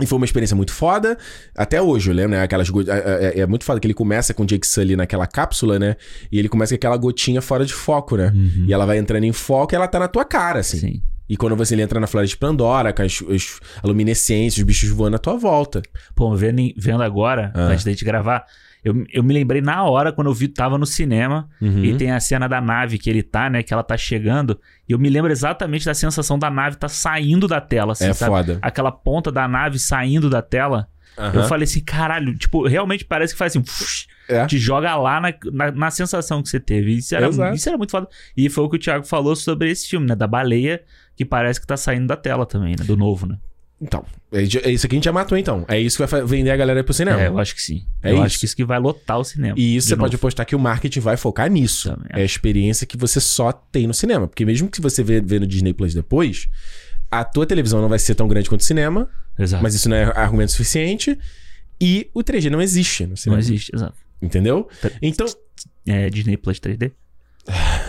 E 0.00 0.06
foi 0.06 0.16
uma 0.16 0.24
experiência 0.24 0.56
muito 0.56 0.72
foda. 0.72 1.16
Até 1.56 1.80
hoje, 1.80 2.10
eu 2.10 2.14
lembro, 2.14 2.32
né? 2.32 2.42
Aquelas 2.42 2.68
go- 2.68 2.82
é, 2.82 3.34
é- 3.36 3.40
é 3.40 3.46
muito 3.46 3.64
foda 3.64 3.78
que 3.78 3.86
ele 3.86 3.94
começa 3.94 4.34
com 4.34 4.42
o 4.42 4.46
Jake 4.46 4.66
Sully 4.66 4.96
naquela 4.96 5.26
cápsula, 5.26 5.78
né? 5.78 5.94
E 6.32 6.38
ele 6.38 6.48
começa 6.48 6.72
com 6.74 6.76
aquela 6.76 6.96
gotinha 6.96 7.40
fora 7.40 7.64
de 7.64 7.72
foco, 7.72 8.16
né? 8.16 8.32
Uhum. 8.34 8.64
E 8.68 8.72
ela 8.72 8.84
vai 8.86 8.98
entrando 8.98 9.22
em 9.24 9.32
foco 9.32 9.72
e 9.72 9.76
ela 9.76 9.86
tá 9.86 10.00
na 10.00 10.08
tua 10.08 10.24
cara, 10.24 10.58
assim. 10.60 10.78
Sim. 10.78 11.02
E 11.28 11.36
quando 11.36 11.54
você 11.56 11.80
entra 11.80 11.98
na 12.00 12.06
floresta 12.08 12.34
de 12.34 12.38
Pandora, 12.38 12.92
com 12.92 13.02
as, 13.02 13.22
as 13.32 13.60
a 13.82 13.86
luminescência, 13.86 14.60
os 14.60 14.66
bichos 14.66 14.90
voando 14.90 15.14
à 15.16 15.18
tua 15.18 15.38
volta. 15.38 15.80
Pô, 16.14 16.34
vendo, 16.36 16.60
vendo 16.76 17.02
agora, 17.02 17.52
Ah. 17.54 17.68
antes 17.68 17.84
da 17.84 17.90
gente 17.92 18.04
gravar, 18.04 18.44
eu, 18.84 19.04
eu 19.12 19.22
me 19.22 19.32
lembrei 19.32 19.60
na 19.62 19.82
hora 19.82 20.12
quando 20.12 20.26
eu 20.28 20.34
vi, 20.34 20.46
tava 20.46 20.76
no 20.78 20.84
cinema 20.86 21.48
Uhum. 21.60 21.82
e 21.84 21.96
tem 21.96 22.10
a 22.12 22.20
cena 22.20 22.46
da 22.48 22.60
nave 22.60 22.98
que 22.98 23.08
ele 23.08 23.22
tá, 23.22 23.48
né? 23.48 23.62
Que 23.62 23.72
ela 23.72 23.82
tá 23.82 23.96
chegando. 23.96 24.60
E 24.88 24.92
eu 24.92 24.98
me 24.98 25.08
lembro 25.08 25.32
exatamente 25.32 25.86
da 25.86 25.94
sensação 25.94 26.38
da 26.38 26.50
nave 26.50 26.76
tá 26.76 26.88
saindo 26.88 27.48
da 27.48 27.60
tela, 27.60 27.92
assim, 27.92 28.04
É 28.06 28.12
sabe? 28.12 28.30
foda. 28.30 28.58
Aquela 28.60 28.92
ponta 28.92 29.32
da 29.32 29.48
nave 29.48 29.78
saindo 29.78 30.28
da 30.28 30.42
tela. 30.42 30.86
Eu 31.16 31.24
Aham. 31.24 31.42
falei 31.48 31.64
assim, 31.64 31.80
caralho, 31.80 32.36
tipo, 32.36 32.66
realmente 32.66 33.04
parece 33.04 33.32
que 33.32 33.38
faz 33.38 33.52
assim, 33.56 33.64
fush, 33.64 34.08
É. 34.28 34.44
te 34.46 34.58
joga 34.58 34.96
lá 34.96 35.20
na, 35.20 35.32
na, 35.52 35.70
na 35.70 35.90
sensação 35.90 36.42
que 36.42 36.48
você 36.48 36.58
teve. 36.58 36.92
Isso 36.96 37.14
era, 37.14 37.28
Exato. 37.28 37.54
isso 37.54 37.68
era 37.68 37.78
muito 37.78 37.90
foda. 37.92 38.08
E 38.36 38.50
foi 38.50 38.64
o 38.64 38.68
que 38.68 38.76
o 38.76 38.78
Thiago 38.80 39.06
falou 39.06 39.36
sobre 39.36 39.70
esse 39.70 39.88
filme, 39.88 40.06
né? 40.08 40.16
Da 40.16 40.26
baleia, 40.26 40.82
que 41.16 41.24
parece 41.24 41.60
que 41.60 41.66
tá 41.68 41.76
saindo 41.76 42.08
da 42.08 42.16
tela 42.16 42.44
também, 42.44 42.74
né? 42.76 42.84
Do 42.84 42.96
novo, 42.96 43.26
né? 43.26 43.38
Então, 43.80 44.04
é 44.32 44.38
é 44.38 44.70
isso 44.70 44.86
aqui 44.86 44.94
a 44.94 44.96
gente 44.96 45.04
já 45.04 45.12
matou, 45.12 45.36
então. 45.36 45.64
É 45.68 45.78
isso 45.78 45.96
que 46.02 46.06
vai 46.06 46.22
vender 46.24 46.50
a 46.50 46.56
galera 46.56 46.82
pro 46.82 46.94
cinema. 46.94 47.20
É, 47.20 47.26
eu 47.28 47.38
acho 47.38 47.54
que 47.54 47.60
sim. 47.60 47.84
É 48.02 48.10
eu 48.10 48.14
isso. 48.14 48.22
acho 48.24 48.38
que 48.38 48.44
isso 48.46 48.56
que 48.56 48.64
vai 48.64 48.78
lotar 48.78 49.18
o 49.18 49.24
cinema. 49.24 49.54
E 49.58 49.76
isso 49.76 49.88
você 49.88 49.96
pode 49.96 50.12
novo. 50.12 50.16
apostar 50.16 50.46
que 50.46 50.54
o 50.56 50.58
marketing 50.58 51.00
vai 51.00 51.16
focar 51.16 51.50
nisso. 51.50 51.90
Também 51.90 52.08
É 52.10 52.22
a 52.22 52.24
experiência 52.24 52.86
que 52.86 52.96
você 52.96 53.20
só 53.20 53.52
tem 53.52 53.86
no 53.86 53.92
cinema. 53.92 54.26
Porque 54.28 54.44
mesmo 54.46 54.68
que 54.70 54.80
você 54.80 55.02
vê, 55.02 55.20
vê 55.20 55.38
no 55.38 55.46
Disney 55.46 55.74
Plus 55.74 55.92
depois, 55.92 56.48
a 57.10 57.24
tua 57.24 57.44
televisão 57.46 57.80
não 57.82 57.88
vai 57.88 57.98
ser 57.98 58.14
tão 58.14 58.26
grande 58.28 58.48
quanto 58.48 58.60
o 58.62 58.64
cinema, 58.64 59.08
Exato. 59.38 59.62
mas 59.62 59.74
isso 59.74 59.88
não 59.88 59.96
é 59.96 60.04
argumento 60.04 60.52
suficiente. 60.52 61.18
E 61.80 62.08
o 62.14 62.20
3D 62.22 62.48
não 62.50 62.62
existe 62.62 63.02
no 63.02 63.10
Não 63.10 63.16
cinema. 63.16 63.40
existe, 63.40 63.72
exato. 63.74 63.94
Entendeu? 64.22 64.68
Então, 65.02 65.26
É, 65.86 66.08
Disney 66.08 66.36
Plus 66.38 66.58
3D. 66.58 66.92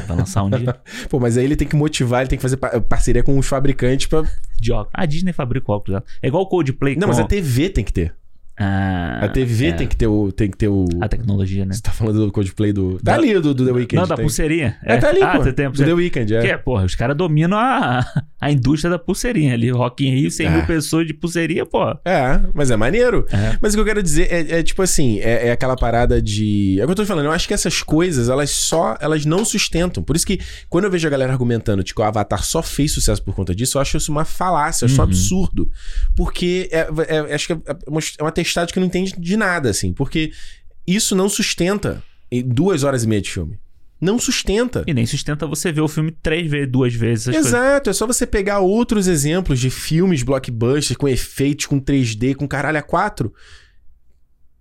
Vai 0.07 0.17
lançar 0.17 0.43
um 0.43 0.49
dia. 0.49 0.75
pô, 1.09 1.19
mas 1.19 1.37
aí 1.37 1.45
ele 1.45 1.55
tem 1.55 1.67
que 1.67 1.75
motivar, 1.75 2.21
ele 2.21 2.29
tem 2.29 2.37
que 2.37 2.41
fazer 2.41 2.57
pa- 2.57 2.79
parceria 2.81 3.23
com 3.23 3.37
os 3.37 3.47
fabricantes 3.47 4.07
pra. 4.07 4.23
De 4.59 4.71
óculos. 4.71 4.91
A 4.93 5.05
Disney 5.05 5.33
fabrica 5.33 5.71
óculos. 5.71 6.01
É 6.21 6.27
igual 6.27 6.43
o 6.43 6.47
Coldplay 6.47 6.95
Não, 6.95 7.07
mas 7.07 7.19
a 7.19 7.23
TV 7.25 7.69
tem 7.69 7.83
que 7.83 7.93
ter. 7.93 8.13
Ah, 8.57 9.19
A 9.25 9.27
TV 9.27 9.67
é, 9.67 9.71
tem 9.73 9.85
que 9.87 9.97
ter 9.97 10.07
o. 10.07 10.31
Tem 10.31 10.49
que 10.49 10.57
ter 10.57 10.69
o. 10.69 10.85
A 11.01 11.09
tecnologia, 11.09 11.65
né? 11.65 11.73
Você 11.73 11.81
tá 11.81 11.91
falando 11.91 12.25
do 12.25 12.31
Coldplay 12.31 12.71
do. 12.71 12.93
Tá 12.93 13.11
Da- 13.11 13.15
ali 13.15 13.33
do, 13.39 13.53
do 13.53 13.65
The 13.65 13.71
Weeknd. 13.71 13.95
Não, 14.01 14.07
da 14.07 14.15
tem. 14.15 14.23
pulseirinha. 14.23 14.77
É, 14.83 14.95
tá 14.97 15.09
ali, 15.09 15.21
ah, 15.21 15.37
pô. 15.37 15.51
tem 15.51 15.65
a 15.65 15.69
do 15.69 15.83
The. 15.83 15.93
Weeknd, 15.93 16.33
é. 16.35 16.41
Que 16.41 16.47
é, 16.47 16.57
porra, 16.57 16.85
os 16.85 16.95
caras 16.95 17.17
dominam 17.17 17.57
a, 17.57 18.05
a 18.39 18.51
indústria 18.51 18.89
da 18.91 18.97
pulseirinha 18.97 19.53
ali. 19.53 19.69
Rock 19.71 20.07
in 20.07 20.11
Rio, 20.15 20.31
100 20.31 20.49
mil 20.49 20.59
É. 20.61 20.65
pessoas 20.65 21.05
de 21.05 21.13
pulseirinha, 21.13 21.65
pô. 21.65 21.83
É, 22.05 22.39
mas 22.53 22.71
é 22.71 22.77
maneiro. 22.77 23.25
É. 23.31 23.57
Mas 23.61 23.73
o 23.73 23.77
que 23.77 23.81
eu 23.81 23.85
quero 23.85 24.01
dizer 24.01 24.31
é, 24.31 24.59
é 24.59 24.63
tipo 24.63 24.81
assim, 24.81 25.19
é, 25.19 25.47
é 25.49 25.51
aquela 25.51 25.75
parada 25.75 26.21
de. 26.21 26.77
É 26.79 26.83
o 26.83 26.87
que 26.87 26.91
eu 26.91 26.95
tô 26.95 27.05
falando, 27.05 27.25
eu 27.25 27.31
acho 27.31 27.47
que 27.49 27.53
essas 27.53 27.81
coisas, 27.83 28.29
elas 28.29 28.51
só. 28.51 28.95
Elas 29.01 29.25
não 29.25 29.43
sustentam. 29.43 30.01
Por 30.01 30.15
isso 30.15 30.25
que, 30.25 30.39
quando 30.69 30.85
eu 30.85 30.91
vejo 30.91 31.05
a 31.05 31.11
galera 31.11 31.31
argumentando 31.33 31.83
que 31.83 31.99
o 31.99 32.03
Avatar 32.03 32.41
só 32.43 32.63
fez 32.63 32.93
sucesso 32.93 33.21
por 33.21 33.35
conta 33.35 33.53
disso, 33.53 33.77
eu 33.77 33.81
acho 33.81 33.97
isso 33.97 34.11
uma 34.11 34.23
falácia, 34.23 34.83
eu 34.83 34.87
acho 34.87 34.93
isso 34.93 35.01
um 35.01 35.03
Uhum. 35.05 35.09
absurdo. 35.09 35.71
Porque 36.15 36.69
é, 36.71 36.87
é- 37.09 37.35
acho 37.35 37.47
que 37.47 37.53
é, 37.53 37.57
uma- 37.87 37.99
é 38.19 38.23
uma 38.23 38.31
testagem 38.45 38.73
que 38.73 38.79
não 38.79 38.87
entende 38.87 39.13
de 39.17 39.35
nada, 39.37 39.69
assim. 39.69 39.93
Porque 39.93 40.31
isso 40.87 41.15
não 41.15 41.27
sustenta 41.29 42.01
em 42.31 42.41
duas 42.41 42.83
horas 42.83 43.03
e 43.03 43.07
meia 43.07 43.21
de 43.21 43.31
filme. 43.31 43.59
Não 43.99 44.19
sustenta. 44.19 44.83
E 44.85 44.93
nem 44.93 45.05
sustenta 45.05 45.47
você 45.47 45.71
ver 45.71 45.81
o 45.81 45.87
filme 45.87 46.11
três 46.11 46.49
vezes, 46.51 46.69
duas 46.71 46.93
vezes. 46.93 47.27
Essas 47.29 47.41
coisas. 47.43 47.53
Exato, 47.53 47.89
é 47.89 47.93
só 47.93 48.05
você 48.05 48.27
pegar 48.27 48.59
outros 48.59 49.07
exemplos 49.07 49.59
de 49.59 49.69
filmes 49.69 50.21
blockbusters 50.21 50.97
com 50.97 51.07
efeitos, 51.07 51.65
com 51.65 51.79
3D, 51.79 52.35
com 52.35 52.47
caralho 52.47 52.77
a 52.77 52.81
4. 52.81 53.33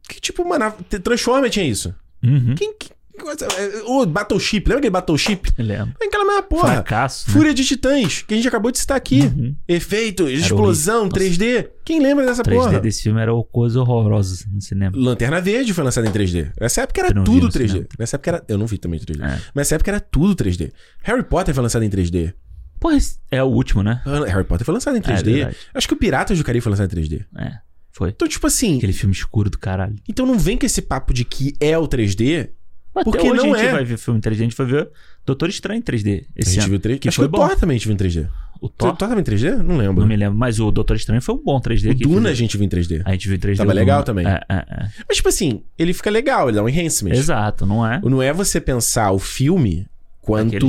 Que 0.09 0.21
tipo, 0.21 0.47
mano, 0.49 0.67
a- 0.67 0.71
Transformer 0.71 1.51
tinha 1.51 1.67
isso. 1.67 1.95
Uhum. 2.23 2.55
Quem. 2.55 2.75
Coisa- 3.23 3.47
é, 3.47 3.83
O 3.87 4.05
Battleship, 4.07 4.61
lembra 4.67 4.79
aquele 4.79 4.91
Battleship? 4.91 5.41
Lembro. 5.59 5.95
É 6.01 6.07
aquela 6.07 6.25
mesma 6.25 6.43
porra. 6.43 6.73
Fracasso. 6.75 7.29
né? 7.29 7.33
Fúria 7.35 7.55
de 7.55 7.65
Titãs, 7.65 8.23
que 8.23 8.35
a 8.35 8.37
gente 8.37 8.49
acabou 8.49 8.71
de 8.71 8.79
citar 8.79 8.97
aqui. 8.97 9.21
Uhum. 9.21 9.55
Efeitos, 9.69 10.31
explosão, 10.31 11.03
horrível. 11.09 11.19
3D. 11.19 11.71
Quem 11.85 12.01
lembra 12.01 12.25
dessa 12.27 12.43
3D 12.43 12.57
porra? 12.65 12.81
desse 12.81 13.03
filme 13.03 13.21
era 13.21 13.33
coisa 13.53 13.81
horrorosa 13.81 14.45
no 14.53 14.61
cinema. 14.61 14.97
Lanterna 14.97 15.41
Verde 15.41 15.73
foi 15.75 15.85
lançada 15.85 16.07
em 16.09 16.13
3D. 16.13 16.51
Nessa 16.61 16.83
época 16.83 17.01
era 17.01 17.15
tudo 17.25 17.47
no 17.47 17.49
3D. 17.53 17.69
cinema. 17.69 17.87
Nessa 17.99 18.17
época 18.17 18.31
era. 18.31 18.45
Eu 18.49 18.59
não 18.59 18.67
vi 18.67 18.79
também 18.79 18.99
3D. 18.99 19.23
É. 19.23 19.29
Mas 19.29 19.55
nessa 19.55 19.75
época 19.77 19.91
era 19.91 20.01
tudo 20.01 20.35
3D. 20.35 20.73
Harry 21.03 21.23
Potter 21.23 21.55
foi 21.55 21.63
lançado 21.63 21.83
em 21.85 21.91
3D. 21.91 22.33
Pô, 22.81 22.91
é 23.31 23.43
o 23.43 23.47
último, 23.47 23.83
né? 23.83 24.03
Harry 24.27 24.45
Potter 24.45 24.65
foi 24.65 24.75
lançado 24.75 24.95
em 24.97 25.01
É 25.01 25.03
3D. 25.03 25.33
verdade. 25.35 25.57
Acho 25.73 25.89
que 25.89 25.95
o 25.95 25.97
Piratas 25.97 26.37
do 26.37 26.45
Caribe 26.45 26.63
foi 26.63 26.71
lançado 26.71 26.87
em 26.93 27.03
3D. 27.03 27.25
É. 27.39 27.53
Foi. 27.93 28.11
Então, 28.11 28.27
tipo 28.27 28.47
assim, 28.47 28.77
Aquele 28.79 28.93
filme 28.93 29.15
escuro 29.15 29.49
do 29.49 29.57
caralho. 29.59 29.95
então 30.09 30.27
não 30.27 30.37
vem 30.39 30.59
com 30.59 30.67
esse 30.67 30.83
papo 30.83 31.15
de 31.15 31.25
que 31.25 31.55
é 31.61 31.79
o 31.79 31.87
3D. 31.87 32.51
Mas 32.95 33.05
Porque 33.05 33.29
hoje 33.29 33.43
não 33.47 33.55
a 33.55 33.59
gente 33.59 33.67
é. 33.69 33.73
vai 33.73 33.85
ver 33.85 33.97
filme 33.99 34.21
3D. 34.21 34.33
A 34.33 34.35
gente 34.35 34.55
foi 34.55 34.67
ver 34.67 34.89
Doutor 35.27 35.49
Estranho 35.49 35.79
em 35.79 35.83
3D 35.83 36.21
A 36.23 36.25
esse 36.37 36.51
gente 36.55 36.61
ano. 36.61 36.71
viu 36.71 36.79
3D. 36.81 36.99
que 37.01 37.09
Acho 37.09 37.17
foi 37.17 37.29
que 37.29 37.35
o 37.37 37.39
bom. 37.41 37.47
Thor 37.49 37.57
também 37.57 37.75
a 37.75 37.79
gente 37.79 37.87
viu 37.89 37.95
em 37.95 37.99
3D. 37.99 38.29
O 38.61 38.67
O 38.67 38.69
Thor, 38.69 38.89
Thor 38.91 38.97
tava 38.97 39.21
em 39.21 39.25
3D? 39.25 39.57
Não 39.63 39.77
lembro. 39.77 40.01
não 40.01 40.07
me 40.07 40.17
lembro. 40.17 40.39
Mas 40.39 40.61
o 40.61 40.71
Doutor 40.71 40.97
Estranho 40.97 41.21
foi 41.21 41.35
um 41.35 41.43
bom 41.43 41.61
3D. 41.61 41.91
o 41.91 41.95
Duna 42.09 42.31
a 42.31 42.35
gente 42.35 42.57
viu 42.57 42.65
em 42.65 42.69
3D. 42.69 43.03
A 43.05 43.13
gente 43.13 43.27
viu 43.29 43.37
em 43.37 43.41
3D. 43.41 43.57
Tava 43.57 43.73
legal 43.73 43.97
Duna. 43.99 44.05
também. 44.07 44.27
É, 44.27 44.41
é, 44.49 44.55
é. 44.57 44.89
Mas, 45.09 45.17
tipo 45.17 45.29
assim, 45.29 45.63
ele 45.79 45.93
fica 45.93 46.11
legal, 46.11 46.49
ele 46.49 46.57
dá 46.57 46.63
um 46.63 46.69
enhancement. 46.69 47.13
Exato, 47.13 47.67
não 47.67 47.87
é? 47.87 48.01
Não 48.05 48.23
é 48.23 48.33
você 48.33 48.61
pensar 48.61 49.11
o 49.13 49.19
filme 49.19 49.87
quanto. 50.21 50.67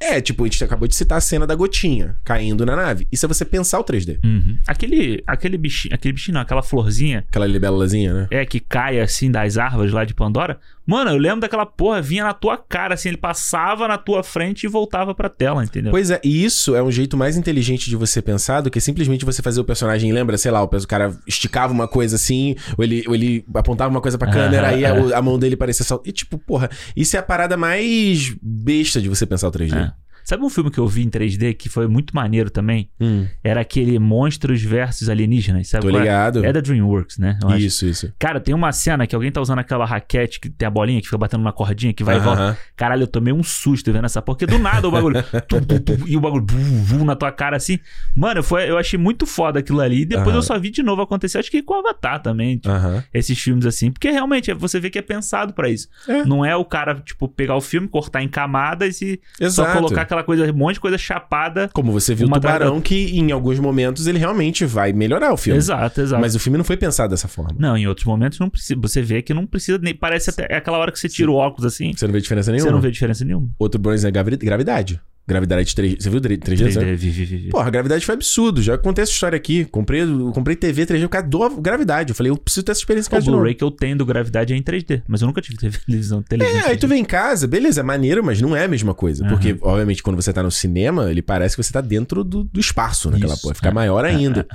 É. 0.00 0.16
É, 0.16 0.20
tipo, 0.20 0.42
a 0.44 0.46
gente 0.46 0.64
acabou 0.64 0.88
de 0.88 0.94
citar 0.94 1.18
a 1.18 1.20
cena 1.20 1.46
da 1.46 1.54
gotinha 1.54 2.16
caindo 2.24 2.64
na 2.64 2.74
nave. 2.74 3.06
Isso 3.12 3.26
é 3.26 3.28
você 3.28 3.44
pensar 3.44 3.78
o 3.78 3.84
3D. 3.84 4.18
Uhum. 4.24 4.56
Aquele, 4.66 5.22
aquele 5.26 5.58
bichinho, 5.58 5.94
aquele 5.94 6.14
bichinho 6.14 6.34
não, 6.36 6.40
aquela 6.40 6.62
florzinha 6.62 7.24
Aquela 7.28 7.46
libélulazinha, 7.46 8.14
né? 8.14 8.28
é 8.30 8.46
que 8.46 8.60
cai 8.60 8.98
assim 9.00 9.30
das 9.30 9.58
árvores 9.58 9.92
lá 9.92 10.04
de 10.06 10.14
Pandora. 10.14 10.58
Mano, 10.88 11.10
eu 11.10 11.18
lembro 11.18 11.40
daquela 11.40 11.66
porra, 11.66 12.00
vinha 12.00 12.24
na 12.24 12.32
tua 12.32 12.56
cara, 12.56 12.94
assim, 12.94 13.10
ele 13.10 13.18
passava 13.18 13.86
na 13.86 13.98
tua 13.98 14.22
frente 14.22 14.64
e 14.64 14.68
voltava 14.68 15.14
pra 15.14 15.28
tela, 15.28 15.62
entendeu? 15.62 15.90
Pois 15.90 16.10
é, 16.10 16.18
e 16.24 16.42
isso 16.42 16.74
é 16.74 16.82
um 16.82 16.90
jeito 16.90 17.14
mais 17.14 17.36
inteligente 17.36 17.90
de 17.90 17.94
você 17.94 18.22
pensar 18.22 18.62
do 18.62 18.70
que 18.70 18.80
simplesmente 18.80 19.22
você 19.22 19.42
fazer 19.42 19.60
o 19.60 19.64
personagem. 19.64 20.10
Lembra, 20.10 20.38
sei 20.38 20.50
lá, 20.50 20.62
o 20.62 20.86
cara 20.86 21.14
esticava 21.26 21.74
uma 21.74 21.86
coisa 21.86 22.16
assim, 22.16 22.56
ou 22.78 22.82
ele, 22.82 23.04
ou 23.06 23.14
ele 23.14 23.44
apontava 23.52 23.90
uma 23.90 24.00
coisa 24.00 24.16
pra 24.16 24.30
câmera, 24.30 24.68
Aham, 24.68 24.76
aí 24.76 24.86
a, 24.86 24.88
é. 24.88 25.14
a 25.14 25.20
mão 25.20 25.38
dele 25.38 25.58
parecia 25.58 25.84
só. 25.84 26.00
E 26.06 26.10
tipo, 26.10 26.38
porra, 26.38 26.70
isso 26.96 27.16
é 27.16 27.18
a 27.18 27.22
parada 27.22 27.54
mais 27.54 28.34
besta 28.40 28.98
de 28.98 29.10
você 29.10 29.26
pensar 29.26 29.48
o 29.48 29.52
3D. 29.52 29.76
É. 29.76 30.07
Sabe 30.28 30.44
um 30.44 30.50
filme 30.50 30.70
que 30.70 30.76
eu 30.76 30.86
vi 30.86 31.02
em 31.02 31.08
3D 31.08 31.54
que 31.54 31.70
foi 31.70 31.88
muito 31.88 32.14
maneiro 32.14 32.50
também? 32.50 32.90
Hum, 33.00 33.26
Era 33.42 33.62
aquele 33.62 33.98
Monstros 33.98 34.62
versus 34.62 35.08
Alienígenas, 35.08 35.68
sabe? 35.68 35.86
tô 35.86 35.88
qual 35.90 36.00
é? 36.00 36.04
ligado. 36.04 36.44
É 36.44 36.52
da 36.52 36.60
DreamWorks, 36.60 37.16
né? 37.16 37.38
Eu 37.42 37.48
acho. 37.48 37.64
Isso, 37.64 37.86
isso. 37.86 38.12
Cara, 38.18 38.38
tem 38.38 38.54
uma 38.54 38.70
cena 38.70 39.06
que 39.06 39.14
alguém 39.14 39.32
tá 39.32 39.40
usando 39.40 39.60
aquela 39.60 39.86
raquete 39.86 40.38
que 40.38 40.50
tem 40.50 40.68
a 40.68 40.70
bolinha 40.70 41.00
que 41.00 41.06
fica 41.06 41.16
batendo 41.16 41.42
na 41.42 41.50
cordinha 41.50 41.94
que 41.94 42.04
vai 42.04 42.16
e 42.16 42.18
Aham. 42.18 42.24
volta. 42.26 42.58
Caralho, 42.76 43.04
eu 43.04 43.06
tomei 43.06 43.32
um 43.32 43.42
susto 43.42 43.90
vendo 43.90 44.04
essa 44.04 44.20
porra. 44.20 44.36
Porque 44.36 44.44
do 44.52 44.58
nada 44.58 44.86
o 44.86 44.90
bagulho. 44.90 45.16
tum, 45.48 45.62
tum, 45.62 45.78
tum, 45.78 45.96
e 46.06 46.14
o 46.14 46.20
bagulho 46.20 46.44
vum, 46.46 46.82
vum, 46.84 47.04
na 47.06 47.16
tua 47.16 47.32
cara 47.32 47.56
assim. 47.56 47.78
Mano, 48.14 48.42
foi, 48.42 48.68
eu 48.68 48.76
achei 48.76 48.98
muito 48.98 49.24
foda 49.24 49.60
aquilo 49.60 49.80
ali. 49.80 50.02
E 50.02 50.04
depois 50.04 50.28
Aham. 50.28 50.36
eu 50.36 50.42
só 50.42 50.58
vi 50.58 50.68
de 50.68 50.82
novo 50.82 51.00
acontecer. 51.00 51.38
Acho 51.38 51.50
que 51.50 51.62
com 51.62 51.72
o 51.72 51.78
Avatar 51.78 52.20
também. 52.20 52.56
tipo, 52.58 52.68
Aham. 52.68 53.02
Esses 53.14 53.38
filmes 53.40 53.64
assim. 53.64 53.90
Porque 53.90 54.10
realmente 54.10 54.52
você 54.52 54.78
vê 54.78 54.90
que 54.90 54.98
é 54.98 55.02
pensado 55.02 55.54
pra 55.54 55.70
isso. 55.70 55.88
É. 56.06 56.22
Não 56.26 56.44
é 56.44 56.54
o 56.54 56.66
cara, 56.66 56.96
tipo, 56.96 57.26
pegar 57.28 57.56
o 57.56 57.62
filme, 57.62 57.88
cortar 57.88 58.22
em 58.22 58.28
camadas 58.28 59.00
e 59.00 59.18
Exato. 59.40 59.70
só 59.70 59.74
colocar 59.74 60.02
aquela 60.02 60.17
coisa, 60.24 60.50
um 60.50 60.54
monte 60.56 60.74
de 60.74 60.80
coisa 60.80 60.98
chapada. 60.98 61.68
Como 61.72 61.92
você 61.92 62.14
viu 62.14 62.26
o 62.28 62.34
atrás 62.34 62.58
da 62.58 62.64
Tubarão, 62.66 62.80
que 62.80 63.16
em 63.18 63.30
alguns 63.32 63.58
momentos 63.58 64.06
ele 64.06 64.18
realmente 64.18 64.64
vai 64.64 64.92
melhorar 64.92 65.32
o 65.32 65.36
filme. 65.36 65.58
Exato, 65.58 66.00
exato. 66.00 66.20
Mas 66.20 66.34
o 66.34 66.38
filme 66.38 66.56
não 66.56 66.64
foi 66.64 66.76
pensado 66.76 67.10
dessa 67.10 67.28
forma. 67.28 67.54
Não, 67.58 67.76
em 67.76 67.86
outros 67.86 68.06
momentos 68.06 68.38
não 68.38 68.48
precisa. 68.50 68.78
Você 68.80 69.02
vê 69.02 69.22
que 69.22 69.32
não 69.34 69.46
precisa 69.46 69.78
nem. 69.78 69.94
Parece 69.94 70.30
até 70.30 70.54
aquela 70.54 70.78
hora 70.78 70.92
que 70.92 70.98
você 70.98 71.08
tira 71.08 71.30
o 71.30 71.34
óculos 71.34 71.64
assim. 71.66 71.92
Você 71.94 72.06
não 72.06 72.12
vê 72.12 72.20
diferença 72.20 72.50
nenhuma. 72.52 72.68
Você 72.68 72.74
não 72.74 72.80
vê 72.80 72.90
diferença 72.90 73.24
nenhuma. 73.24 73.48
Outro 73.58 73.80
bônus 73.80 74.04
é 74.04 74.10
gravi- 74.10 74.36
gravidade. 74.36 75.00
Gravidade 75.28 75.74
3 75.74 75.96
Você 76.00 76.08
viu 76.08 76.20
3D? 76.20 76.38
3D, 76.38 76.96
vi, 76.96 77.10
vi, 77.10 77.24
vi, 77.24 77.36
vi. 77.36 77.48
Porra, 77.50 77.66
a 77.66 77.70
gravidade 77.70 78.04
foi 78.06 78.14
absurdo. 78.14 78.62
Já 78.62 78.78
contei 78.78 79.02
essa 79.02 79.12
história 79.12 79.36
aqui. 79.36 79.66
Comprei, 79.66 80.02
comprei 80.32 80.56
TV 80.56 80.86
3D 80.86 81.02
por 81.02 81.08
causa 81.10 81.28
da 81.28 81.60
gravidade. 81.60 82.10
Eu 82.10 82.14
falei, 82.16 82.30
eu 82.32 82.36
preciso 82.36 82.64
ter 82.64 82.72
essa 82.72 82.80
experiência 82.80 83.14
em 83.14 83.18
O. 83.20 83.24
Blu-ray 83.24 83.54
que 83.54 83.62
eu 83.62 83.70
tenho 83.70 83.94
do 83.96 84.06
Gravidade 84.06 84.54
é 84.54 84.56
em 84.56 84.62
3D, 84.62 85.02
mas 85.06 85.20
eu 85.20 85.26
nunca 85.26 85.42
tive 85.42 85.58
televisão. 85.84 86.22
televisão 86.22 86.60
É, 86.60 86.70
aí 86.70 86.76
tu 86.78 86.88
vem 86.88 87.02
em 87.02 87.04
casa, 87.04 87.46
beleza, 87.46 87.80
é 87.80 87.84
maneiro, 87.84 88.24
mas 88.24 88.40
não 88.40 88.56
é 88.56 88.64
a 88.64 88.68
mesma 88.68 88.94
coisa. 88.94 89.22
Aham. 89.24 89.30
Porque, 89.34 89.56
obviamente, 89.60 90.02
quando 90.02 90.16
você 90.16 90.32
tá 90.32 90.42
no 90.42 90.50
cinema, 90.50 91.10
ele 91.10 91.20
parece 91.20 91.54
que 91.56 91.62
você 91.62 91.72
tá 91.72 91.82
dentro 91.82 92.24
do, 92.24 92.44
do 92.44 92.58
espaço 92.58 93.10
naquela 93.10 93.34
Isso, 93.34 93.42
porra. 93.42 93.54
Fica 93.54 93.68
é. 93.68 93.72
maior 93.72 94.04
ainda. 94.06 94.46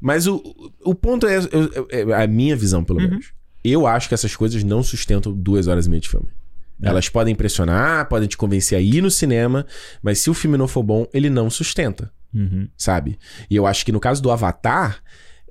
Mas 0.00 0.26
o, 0.28 0.40
o 0.84 0.94
ponto 0.94 1.26
é, 1.26 1.38
eu- 1.38 1.86
eu- 1.90 2.14
é 2.14 2.22
a 2.22 2.26
minha 2.28 2.54
visão, 2.54 2.84
pelo 2.84 3.00
Uhum. 3.00 3.08
menos. 3.08 3.32
Eu 3.64 3.86
acho 3.86 4.08
que 4.08 4.14
essas 4.14 4.34
coisas 4.36 4.64
não 4.64 4.82
sustentam 4.82 5.32
duas 5.32 5.66
horas 5.66 5.86
e 5.86 5.90
meia 5.90 6.00
de 6.00 6.08
filme. 6.08 6.26
É. 6.82 6.88
Elas 6.88 7.08
podem 7.08 7.32
impressionar, 7.32 8.08
podem 8.08 8.28
te 8.28 8.36
convencer 8.36 8.76
a 8.78 8.80
ir 8.80 9.02
no 9.02 9.10
cinema, 9.10 9.66
mas 10.02 10.18
se 10.20 10.30
o 10.30 10.34
filme 10.34 10.56
não 10.56 10.66
for 10.68 10.82
bom, 10.82 11.06
ele 11.12 11.28
não 11.30 11.50
sustenta, 11.50 12.10
Uhum. 12.34 12.68
sabe? 12.76 13.18
E 13.50 13.56
eu 13.56 13.66
acho 13.66 13.84
que 13.84 13.92
no 13.92 14.00
caso 14.00 14.22
do 14.22 14.30
Avatar, 14.30 15.00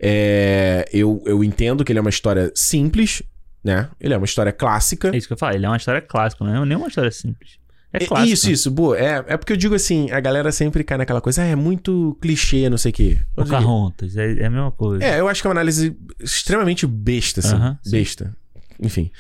é, 0.01 0.85
eu, 0.93 1.21
eu 1.25 1.43
entendo 1.43 1.83
que 1.83 1.91
ele 1.91 1.99
é 1.99 2.01
uma 2.01 2.09
história 2.09 2.51
simples, 2.55 3.21
né? 3.63 3.89
Ele 3.99 4.13
é 4.13 4.17
uma 4.17 4.25
história 4.25 4.51
clássica. 4.51 5.09
É 5.13 5.17
isso 5.17 5.27
que 5.27 5.33
eu 5.33 5.37
falo, 5.37 5.55
ele 5.55 5.65
é 5.65 5.69
uma 5.69 5.77
história 5.77 6.01
clássica, 6.01 6.43
não 6.45 6.63
é 6.63 6.65
nem 6.65 6.77
uma 6.77 6.87
história 6.87 7.11
simples. 7.11 7.59
É 7.91 8.03
É, 8.03 8.07
clássico. 8.07 8.31
Isso, 8.33 8.51
isso, 8.51 8.71
boa. 8.71 8.97
É, 8.97 9.23
é 9.27 9.37
porque 9.37 9.51
eu 9.51 9.57
digo 9.57 9.73
assim, 9.75 10.09
a 10.11 10.19
galera 10.19 10.51
sempre 10.51 10.83
cai 10.83 10.97
naquela 10.97 11.19
coisa, 11.21 11.41
ah, 11.41 11.45
é 11.45 11.55
muito 11.55 12.15
clichê, 12.21 12.69
não 12.69 12.77
sei 12.77 12.91
o 12.91 12.93
quê. 12.93 13.17
Pocahontas, 13.35 14.15
é, 14.15 14.33
é 14.33 14.45
a 14.45 14.49
mesma 14.49 14.71
coisa. 14.71 15.03
É, 15.03 15.19
eu 15.19 15.27
acho 15.27 15.41
que 15.41 15.47
é 15.47 15.49
uma 15.49 15.55
análise 15.55 15.97
extremamente 16.19 16.85
besta, 16.87 17.39
assim. 17.41 17.55
Aham, 17.55 17.77
sim. 17.83 17.91
besta. 17.91 18.35
Enfim. 18.81 19.11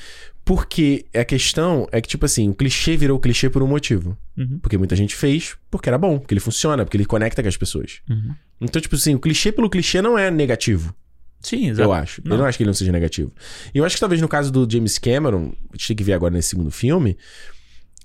Porque 0.49 1.05
a 1.13 1.23
questão 1.23 1.87
é 1.91 2.01
que, 2.01 2.07
tipo 2.07 2.25
assim, 2.25 2.49
o 2.49 2.55
clichê 2.55 2.97
virou 2.97 3.19
clichê 3.19 3.51
por 3.51 3.61
um 3.61 3.67
motivo. 3.67 4.17
Uhum, 4.35 4.57
Porque 4.57 4.79
muita 4.79 4.95
gente 4.95 5.15
fez 5.15 5.55
porque 5.69 5.87
era 5.87 5.95
bom, 5.95 6.17
porque 6.17 6.33
ele 6.33 6.39
funciona, 6.39 6.83
porque 6.83 6.97
ele 6.97 7.05
conecta 7.05 7.43
com 7.43 7.47
as 7.47 7.55
pessoas. 7.55 8.01
uhum. 8.09 8.33
Então, 8.59 8.81
tipo 8.81 8.95
assim, 8.95 9.13
o 9.13 9.19
clichê 9.19 9.51
pelo 9.51 9.69
clichê 9.69 10.01
não 10.01 10.17
é 10.17 10.31
negativo, 10.31 10.91
Sim, 11.39 11.69
exato. 11.69 11.87
eu 11.87 11.93
acho. 11.93 12.21
Eu 12.25 12.35
não 12.35 12.45
acho 12.45 12.57
que 12.57 12.63
ele 12.63 12.69
não 12.69 12.73
seja 12.73 12.91
negativo. 12.91 13.31
E 13.71 13.77
eu 13.77 13.85
acho 13.85 13.95
que 13.95 13.99
talvez 13.99 14.19
no 14.19 14.27
caso 14.27 14.51
do 14.51 14.67
James 14.67 14.97
Cameron, 14.97 15.53
a 15.71 15.75
gente 15.75 15.87
tem 15.89 15.95
que 15.97 16.03
ver 16.03 16.13
agora 16.13 16.33
nesse 16.33 16.49
segundo 16.49 16.71
filme, 16.71 17.15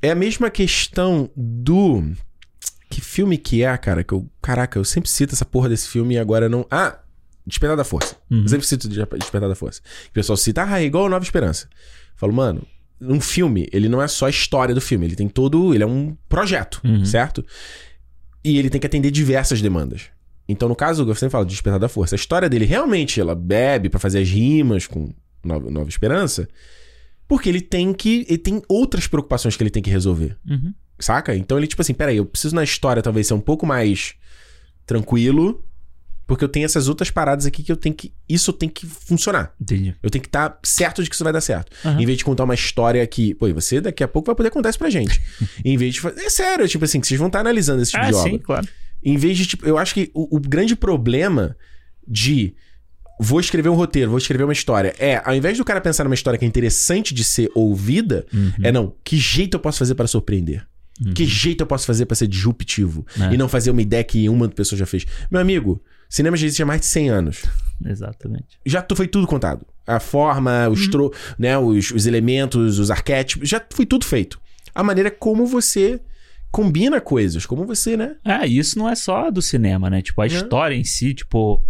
é 0.03 0.11
a 0.11 0.14
mesma 0.14 0.51
questão 0.51 1.30
do. 1.34 2.05
Que 2.90 3.01
filme 3.01 3.38
que 3.38 3.64
é, 3.64 3.74
cara? 3.78 4.05
Que 4.05 4.12
eu. 4.12 4.30
Caraca, 4.42 4.78
eu 4.78 4.84
sempre 4.84 5.09
cito 5.09 5.34
essa 5.34 5.47
porra 5.47 5.70
desse 5.70 5.88
filme 5.88 6.16
e 6.16 6.18
agora 6.18 6.47
não. 6.47 6.66
Ah! 6.70 6.99
Despertar 7.47 7.74
da 7.74 7.84
Força. 7.84 8.16
Uhum. 8.30 8.42
Eu 8.42 8.49
sempre 8.49 8.66
cito 8.66 8.86
Despertar 8.86 9.49
da 9.49 9.55
Força. 9.55 9.80
O 10.09 10.12
pessoal 10.12 10.36
cita, 10.36 10.62
ah, 10.62 10.82
é 10.82 10.84
igual 10.84 11.07
a 11.07 11.09
Nova 11.09 11.24
Esperança. 11.24 11.70
Falo, 12.17 12.33
mano, 12.33 12.67
um 13.01 13.21
filme, 13.21 13.69
ele 13.73 13.89
não 13.89 14.01
é 14.01 14.09
só 14.09 14.27
a 14.27 14.31
história 14.31 14.75
do 14.75 14.81
filme, 14.81 15.07
ele 15.07 15.17
tem 15.17 15.29
todo. 15.29 15.75
Ele 15.75 15.83
é 15.83 15.87
um 15.87 16.17
projeto, 16.29 16.81
Uhum. 16.85 17.05
certo? 17.05 17.45
E 18.45 18.59
ele 18.59 18.71
tem 18.71 18.81
que 18.81 18.87
atender 18.87 19.11
diversas 19.11 19.61
demandas. 19.62 20.03
Então, 20.49 20.69
no 20.69 20.77
caso, 20.77 21.03
eu 21.09 21.15
sempre 21.15 21.31
falo 21.33 21.45
de 21.47 21.53
Despertar 21.53 21.81
da 21.81 21.89
Força. 21.89 22.15
A 22.15 22.19
história 22.19 22.49
dele 22.49 22.67
realmente, 22.67 23.19
ela 23.21 23.35
bebe 23.35 23.89
pra 23.89 23.99
fazer 23.99 24.19
as 24.21 24.29
rimas 24.29 24.87
com 24.87 25.12
Nova, 25.43 25.71
Nova 25.71 25.89
Esperança, 25.89 26.47
porque 27.27 27.49
ele 27.49 27.61
tem 27.62 27.93
que. 27.95 28.27
Ele 28.29 28.37
tem 28.39 28.62
outras 28.69 29.07
preocupações 29.07 29.57
que 29.57 29.62
ele 29.62 29.71
tem 29.71 29.83
que 29.83 29.89
resolver. 29.91 30.37
Uhum. 30.49 30.73
Saca? 30.99 31.35
Então 31.35 31.57
ele, 31.59 31.67
tipo 31.67 31.81
assim, 31.83 31.95
peraí, 31.95 32.19
eu 32.19 32.27
preciso 32.27 32.55
na 32.55 32.62
história 32.62 33.03
talvez 33.03 33.27
ser 33.27 33.35
um 33.35 33.41
pouco 33.41 33.67
mais 33.67 34.15
tranquilo, 34.87 35.65
porque 36.27 36.43
eu 36.45 36.49
tenho 36.49 36.64
essas 36.64 36.89
outras 36.89 37.11
paradas 37.11 37.45
aqui 37.47 37.62
que 37.62 37.70
eu 37.70 37.77
tenho 37.77 37.95
que. 37.95 38.12
Isso 38.29 38.53
tem 38.53 38.68
que 38.68 38.87
funcionar. 38.87 39.53
Entendi. 39.61 39.95
Eu 40.03 40.09
tenho 40.11 40.22
que 40.22 40.29
estar 40.29 40.59
certo 40.62 41.03
de 41.03 41.09
que 41.11 41.14
isso 41.14 41.25
vai 41.25 41.33
dar 41.33 41.41
certo. 41.41 41.70
Aham. 41.85 42.01
Em 42.01 42.07
vez 42.07 42.18
de 42.18 42.25
contar 42.25 42.45
uma 42.45 42.55
história 42.55 43.07
que, 43.07 43.35
pô, 43.35 43.47
e 43.49 43.53
você 43.53 43.81
daqui 43.81 44.03
a 44.03 44.09
pouco 44.09 44.27
vai 44.27 44.35
poder 44.35 44.51
contar 44.51 44.70
isso 44.70 44.79
pra 44.79 44.89
gente. 44.91 45.20
em 45.64 45.77
vez 45.77 45.95
de 45.95 46.01
fazer. 46.01 46.20
É 46.22 46.31
sério, 46.31 46.66
tipo 46.68 46.85
assim, 46.85 47.01
que 47.01 47.07
vocês 47.07 47.18
vão 47.18 47.27
estar 47.29 47.41
analisando 47.41 47.83
esse 47.83 47.91
tipo 47.93 48.05
Ah, 48.05 48.11
de 48.11 48.16
sim, 48.16 48.29
obra. 48.35 48.39
claro. 48.39 48.68
Em 49.03 49.16
vez 49.18 49.37
de, 49.37 49.47
tipo, 49.47 49.66
eu 49.66 49.77
acho 49.77 49.93
que 49.93 50.11
o, 50.14 50.37
o 50.37 50.41
grande 50.41 50.75
problema 50.75 51.55
de 52.09 52.55
vou 53.20 53.39
escrever 53.39 53.68
um 53.68 53.75
roteiro, 53.75 54.11
vou 54.11 54.18
escrever 54.18 54.45
uma 54.45 54.53
história, 54.53 54.95
é, 54.99 55.22
ao 55.25 55.35
invés 55.35 55.57
do 55.57 55.64
cara 55.64 55.81
pensar 55.81 56.03
numa 56.05 56.14
história 56.14 56.37
que 56.39 56.45
é 56.45 56.49
interessante 56.49 57.14
de 57.14 57.22
ser 57.22 57.51
ouvida, 57.55 58.27
Uhum. 58.33 58.53
é 58.62 58.72
não, 58.72 58.95
que 59.05 59.16
jeito 59.16 59.55
eu 59.57 59.61
posso 59.61 59.79
fazer 59.79 59.95
para 59.95 60.07
surpreender? 60.09 60.66
Que 61.14 61.26
jeito 61.26 61.62
eu 61.62 61.66
posso 61.66 61.86
fazer 61.86 62.07
para 62.07 62.14
ser 62.14 62.26
disruptivo? 62.28 63.05
É. 63.20 63.34
E 63.34 63.36
não 63.36 63.49
fazer 63.49 63.70
uma 63.70 63.82
ideia 63.82 64.05
que 64.05 64.28
uma 64.28 64.49
pessoa 64.49 64.78
já 64.78 64.86
fez. 64.86 65.05
Meu 65.30 65.40
amigo, 65.40 65.82
cinema 66.09 66.36
já 66.36 66.47
existe 66.47 66.62
há 66.62 66.66
mais 66.66 66.80
de 66.80 66.86
100 66.86 67.09
anos. 67.11 67.42
Exatamente. 67.84 68.59
Já 68.64 68.80
tu- 68.80 68.95
foi 68.95 69.09
tudo 69.09 69.26
contado. 69.26 69.66
A 69.86 69.99
forma, 70.01 70.68
os, 70.68 70.86
tro, 70.88 71.12
né, 71.38 71.59
os, 71.59 71.90
os 71.90 72.07
elementos, 72.07 72.78
os 72.78 72.90
arquétipos, 72.90 73.49
já 73.49 73.61
foi 73.70 73.84
tudo 73.84 74.05
feito. 74.05 74.40
A 74.74 74.82
maneira 74.82 75.11
como 75.11 75.47
você 75.47 76.01
combina 76.51 77.01
coisas, 77.01 77.45
como 77.45 77.66
você, 77.66 77.97
né? 77.97 78.14
Ah, 78.24 78.47
e 78.47 78.59
isso 78.59 78.78
não 78.78 78.88
é 78.88 78.95
só 78.95 79.30
do 79.30 79.42
cinema, 79.42 79.90
né? 79.90 80.01
Tipo, 80.01 80.20
a 80.22 80.26
história 80.26 80.74
em 80.76 80.84
si, 80.84 81.12
tipo. 81.12 81.62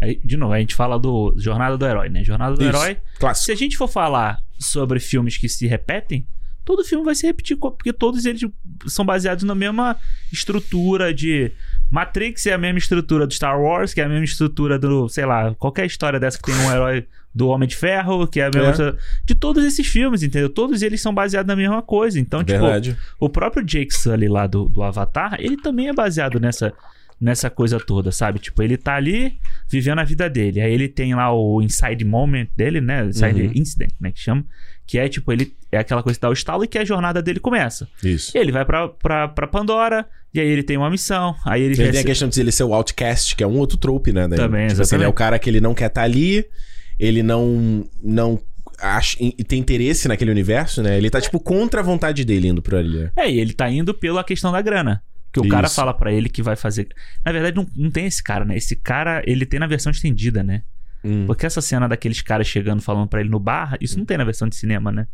aí, 0.00 0.20
de 0.24 0.36
novo, 0.36 0.52
a 0.52 0.58
gente 0.58 0.74
fala 0.74 0.98
do 0.98 1.32
Jornada 1.38 1.78
do 1.78 1.86
Herói, 1.86 2.08
né? 2.08 2.24
Jornada 2.24 2.56
do 2.56 2.60
Isso. 2.62 2.68
Herói. 2.68 2.96
Clássico. 3.20 3.46
Se 3.46 3.52
a 3.52 3.54
gente 3.54 3.76
for 3.76 3.86
falar 3.88 4.42
sobre 4.58 4.98
filmes 4.98 5.36
que 5.38 5.48
se 5.48 5.66
repetem, 5.66 6.26
todo 6.64 6.84
filme 6.84 7.04
vai 7.04 7.14
se 7.14 7.26
repetir, 7.26 7.56
porque 7.56 7.92
todos 7.92 8.24
eles 8.24 8.42
são 8.86 9.04
baseados 9.04 9.44
na 9.44 9.54
mesma 9.54 9.96
estrutura 10.32 11.12
de. 11.12 11.52
Matrix 11.90 12.46
é 12.46 12.52
a 12.54 12.58
mesma 12.58 12.78
estrutura 12.78 13.26
do 13.26 13.34
Star 13.34 13.60
Wars, 13.60 13.92
que 13.92 14.00
é 14.00 14.04
a 14.04 14.08
mesma 14.08 14.24
estrutura 14.24 14.78
do, 14.78 15.08
sei 15.08 15.26
lá, 15.26 15.54
qualquer 15.56 15.84
história 15.86 16.18
dessa 16.18 16.38
que 16.38 16.44
tem 16.44 16.54
um 16.54 16.70
herói 16.70 17.06
do 17.34 17.48
Homem 17.48 17.68
de 17.68 17.76
Ferro, 17.76 18.26
que 18.26 18.40
é 18.40 18.46
a 18.46 18.50
mesma. 18.50 18.88
É. 18.88 18.94
De 19.24 19.34
todos 19.34 19.64
esses 19.64 19.86
filmes, 19.86 20.22
entendeu? 20.22 20.48
Todos 20.48 20.82
eles 20.82 21.00
são 21.00 21.12
baseados 21.12 21.48
na 21.48 21.56
mesma 21.56 21.82
coisa. 21.82 22.18
Então, 22.18 22.42
tipo, 22.44 22.60
Verdade. 22.60 22.96
o 23.18 23.28
próprio 23.28 23.64
Jake 23.64 23.92
Sully 23.94 24.28
lá 24.28 24.46
do, 24.46 24.68
do 24.68 24.82
Avatar, 24.82 25.36
ele 25.38 25.56
também 25.56 25.88
é 25.88 25.92
baseado 25.92 26.38
nessa, 26.38 26.72
nessa 27.20 27.48
coisa 27.48 27.78
toda, 27.78 28.10
sabe? 28.12 28.38
Tipo, 28.38 28.62
ele 28.62 28.76
tá 28.76 28.96
ali 28.96 29.38
vivendo 29.68 29.98
a 30.00 30.04
vida 30.04 30.28
dele. 30.28 30.60
Aí 30.60 30.72
ele 30.72 30.88
tem 30.88 31.14
lá 31.14 31.32
o 31.32 31.62
Inside 31.62 32.04
Moment 32.04 32.48
dele, 32.56 32.80
né? 32.80 33.06
Inside 33.06 33.42
Uhum. 33.42 33.52
Incident, 33.54 33.92
né? 34.00 34.12
Que 34.12 34.20
chama. 34.20 34.44
Que 34.92 34.98
é 34.98 35.08
tipo, 35.08 35.32
ele 35.32 35.56
é 35.72 35.78
aquela 35.78 36.02
coisa 36.02 36.18
que 36.18 36.20
dá 36.20 36.28
o 36.28 36.34
estalo 36.34 36.64
e 36.64 36.68
que 36.68 36.76
a 36.76 36.84
jornada 36.84 37.22
dele 37.22 37.40
começa. 37.40 37.88
Isso. 38.04 38.36
E 38.36 38.38
ele 38.38 38.52
vai 38.52 38.62
pra, 38.62 38.88
pra, 38.88 39.26
pra 39.26 39.46
Pandora, 39.46 40.06
e 40.34 40.38
aí 40.38 40.46
ele 40.46 40.62
tem 40.62 40.76
uma 40.76 40.90
missão, 40.90 41.34
aí 41.46 41.62
ele, 41.62 41.80
Ele 41.80 41.92
tem 41.92 42.00
a 42.02 42.04
questão 42.04 42.28
de 42.28 42.38
ele 42.38 42.52
ser 42.52 42.64
o 42.64 42.74
outcast, 42.74 43.34
que 43.34 43.42
é 43.42 43.46
um 43.46 43.56
outro 43.56 43.78
trope, 43.78 44.12
né? 44.12 44.28
daí. 44.28 44.38
Também, 44.38 44.68
tipo 44.68 44.82
assim, 44.82 44.96
ele 44.96 45.04
é 45.04 45.08
o 45.08 45.12
cara 45.14 45.38
que 45.38 45.48
ele 45.48 45.62
não 45.62 45.72
quer 45.72 45.86
estar 45.86 46.02
ali, 46.02 46.44
ele 46.98 47.22
não 47.22 47.88
não 48.02 48.38
acha, 48.78 49.16
e 49.18 49.32
tem 49.42 49.60
interesse 49.60 50.08
naquele 50.08 50.30
universo, 50.30 50.82
né? 50.82 50.98
Ele 50.98 51.08
tá, 51.08 51.22
tipo, 51.22 51.40
contra 51.40 51.80
a 51.80 51.82
vontade 51.82 52.22
dele 52.22 52.48
indo 52.48 52.60
por 52.60 52.74
ali. 52.74 53.04
né? 53.04 53.12
É, 53.16 53.30
e 53.30 53.40
ele 53.40 53.54
tá 53.54 53.70
indo 53.70 53.94
pela 53.94 54.22
questão 54.22 54.52
da 54.52 54.60
grana. 54.60 55.02
Que 55.32 55.40
o 55.40 55.48
cara 55.48 55.68
Isso. 55.68 55.76
fala 55.76 55.94
pra 55.94 56.12
ele 56.12 56.28
que 56.28 56.42
vai 56.42 56.54
fazer. 56.54 56.88
Na 57.24 57.32
verdade, 57.32 57.56
não, 57.56 57.66
não 57.74 57.90
tem 57.90 58.04
esse 58.04 58.22
cara, 58.22 58.44
né? 58.44 58.58
Esse 58.58 58.76
cara, 58.76 59.22
ele 59.26 59.46
tem 59.46 59.58
na 59.58 59.66
versão 59.66 59.90
estendida, 59.90 60.42
né? 60.42 60.64
Hum. 61.04 61.24
Porque 61.26 61.44
essa 61.46 61.60
cena 61.60 61.88
daqueles 61.88 62.20
caras 62.22 62.46
chegando 62.46 62.80
falando 62.82 63.08
pra 63.08 63.20
ele 63.20 63.28
no 63.28 63.38
bar, 63.40 63.76
isso 63.80 63.98
não 63.98 64.04
tem 64.04 64.16
na 64.16 64.24
versão 64.24 64.48
de 64.48 64.54
cinema, 64.56 64.92
né? 64.92 65.06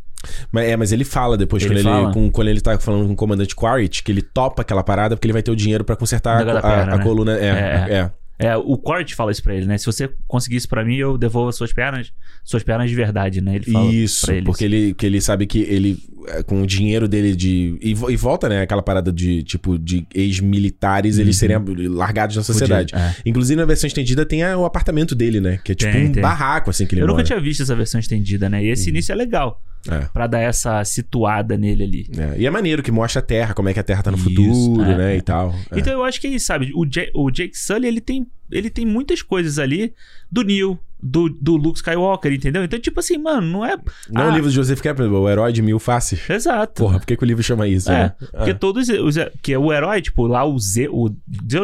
Mas, 0.50 0.64
é, 0.68 0.76
mas 0.76 0.92
ele 0.92 1.04
fala 1.04 1.36
depois, 1.36 1.62
Ele 1.62 1.74
quando, 1.76 1.82
fala? 1.84 2.04
Ele, 2.06 2.12
com- 2.12 2.30
quando 2.30 2.48
ele 2.48 2.60
tá 2.60 2.78
falando 2.78 3.06
com 3.06 3.12
o 3.12 3.16
comandante 3.16 3.54
Quaritch, 3.54 4.02
que 4.02 4.10
ele 4.10 4.20
topa 4.20 4.62
aquela 4.62 4.82
parada 4.82 5.16
porque 5.16 5.26
ele 5.26 5.32
vai 5.32 5.42
ter 5.42 5.50
o 5.50 5.56
dinheiro 5.56 5.84
pra 5.84 5.94
consertar 5.96 6.40
a, 6.40 6.44
da 6.44 6.58
a- 6.58 6.62
perna, 6.62 6.94
a 6.94 6.98
né? 6.98 7.02
coluna. 7.04 7.38
É, 7.38 7.46
É, 7.46 7.94
é. 7.94 8.10
É, 8.38 8.56
o 8.56 8.76
Court 8.78 9.14
fala 9.14 9.32
isso 9.32 9.42
pra 9.42 9.54
ele, 9.54 9.66
né? 9.66 9.76
Se 9.76 9.84
você 9.86 10.08
conseguir 10.26 10.56
isso 10.56 10.68
pra 10.68 10.84
mim, 10.84 10.94
eu 10.96 11.18
devolvo 11.18 11.48
as 11.48 11.56
suas 11.56 11.72
pernas, 11.72 12.12
suas 12.44 12.62
pernas 12.62 12.88
de 12.88 12.94
verdade, 12.94 13.40
né? 13.40 13.56
Ele 13.56 13.70
fala 13.72 13.92
Isso, 13.92 14.26
pra 14.26 14.36
ele. 14.36 14.44
porque 14.46 14.64
ele, 14.64 14.94
que 14.94 15.04
ele 15.04 15.20
sabe 15.20 15.44
que 15.46 15.58
ele, 15.62 15.98
é, 16.28 16.42
com 16.44 16.62
o 16.62 16.66
dinheiro 16.66 17.08
dele 17.08 17.34
de. 17.34 17.76
E, 17.82 17.90
e 17.90 18.16
volta, 18.16 18.48
né? 18.48 18.62
Aquela 18.62 18.82
parada 18.82 19.10
de, 19.12 19.42
tipo, 19.42 19.76
de 19.76 20.06
ex-militares, 20.14 21.18
eles 21.18 21.36
serem 21.36 21.56
largados 21.88 22.36
na 22.36 22.42
sociedade. 22.42 22.94
Uhum. 22.94 23.00
É. 23.00 23.16
Inclusive, 23.26 23.58
na 23.60 23.66
versão 23.66 23.86
estendida 23.88 24.24
tem 24.24 24.42
a- 24.42 24.56
o 24.56 24.64
apartamento 24.64 25.14
dele, 25.14 25.40
né? 25.40 25.58
Que 25.64 25.72
é 25.72 25.74
tipo 25.74 25.92
Tem, 25.92 26.06
um 26.06 26.12
tem. 26.12 26.22
barraco, 26.22 26.70
assim, 26.70 26.86
que 26.86 26.94
ele 26.94 27.02
Eu 27.02 27.06
nunca 27.06 27.16
mora. 27.18 27.24
tinha 27.26 27.40
visto 27.40 27.62
essa 27.62 27.74
versão 27.74 27.98
estendida, 28.00 28.48
né? 28.48 28.62
E 28.62 28.66
Uhum. 28.68 28.72
esse 28.72 28.88
início 28.90 29.12
é 29.12 29.14
legal, 29.16 29.60
É. 29.88 30.00
pra 30.12 30.26
dar 30.26 30.40
essa 30.40 30.82
situada 30.84 31.56
nele 31.56 31.84
ali. 31.84 32.10
É, 32.16 32.40
E 32.40 32.46
é 32.46 32.50
maneiro 32.50 32.82
que 32.82 32.90
mostra 32.90 33.20
a 33.20 33.22
Terra, 33.22 33.54
como 33.54 33.68
é 33.68 33.74
que 33.74 33.80
a 33.80 33.82
Terra 33.84 34.02
tá 34.02 34.10
no 34.10 34.16
Isso, 34.16 34.28
futuro, 34.28 34.82
é, 34.82 34.96
né? 34.98 35.14
é. 35.14 35.16
E 35.16 35.22
tal. 35.22 35.54
É. 35.70 35.78
Então 35.78 35.92
eu 35.92 36.04
acho 36.04 36.20
que 36.20 36.26
é 36.34 36.38
sabe? 36.38 36.72
O, 36.74 36.84
o 37.14 37.30
Jake 37.30 37.56
Sully, 37.56 37.86
ele 37.86 38.00
tem, 38.00 38.26
ele 38.50 38.68
tem 38.70 38.84
muitas 38.84 39.22
coisas 39.22 39.58
ali 39.58 39.94
do 40.30 40.42
Neil, 40.42 40.78
do, 41.00 41.28
do 41.28 41.56
Luke 41.56 41.78
Skywalker, 41.78 42.32
entendeu? 42.32 42.64
Então, 42.64 42.78
tipo 42.78 42.98
assim, 43.00 43.16
mano, 43.18 43.46
não 43.46 43.64
é. 43.64 43.76
Não 44.10 44.22
é 44.22 44.26
o 44.26 44.30
Ah, 44.30 44.34
livro 44.34 44.50
de 44.50 44.56
Joseph 44.56 44.80
Campbell, 44.80 45.12
o 45.12 45.28
herói 45.30 45.52
de 45.52 45.62
mil 45.62 45.78
faces. 45.78 46.28
Exato. 46.28 46.82
Porra, 46.82 46.98
por 46.98 47.06
que, 47.06 47.16
que 47.16 47.22
o 47.22 47.26
livro 47.26 47.42
chama 47.42 47.66
isso? 47.68 47.90
É, 47.90 48.02
né? 48.04 48.14
porque 48.32 48.52
todos 48.54 48.88
os. 48.88 49.14
Que 49.40 49.52
é 49.52 49.58
o 49.58 49.72
herói, 49.72 50.02
tipo, 50.02 50.26
lá 50.26 50.44
o 50.44 50.58
Z. 50.58 50.88
O, 50.90 51.08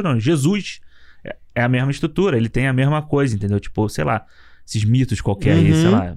não, 0.03 0.19
Jesus 0.21 0.81
é, 1.55 1.63
a 1.63 1.69
mesma 1.69 1.91
estrutura, 1.91 2.37
ele 2.37 2.49
tem 2.49 2.69
a 2.69 2.73
mesma 2.73 3.03
coisa, 3.03 3.35
entendeu? 3.35 3.59
Tipo, 3.59 3.89
sei 3.89 4.05
lá, 4.05 4.25
esses 4.67 4.85
mitos 4.85 5.21
qualquer 5.21 5.57
aí, 5.57 5.73
Uhum. 5.73 5.77
lá. 5.77 5.81
sei 5.81 5.91
lá. 6.11 6.17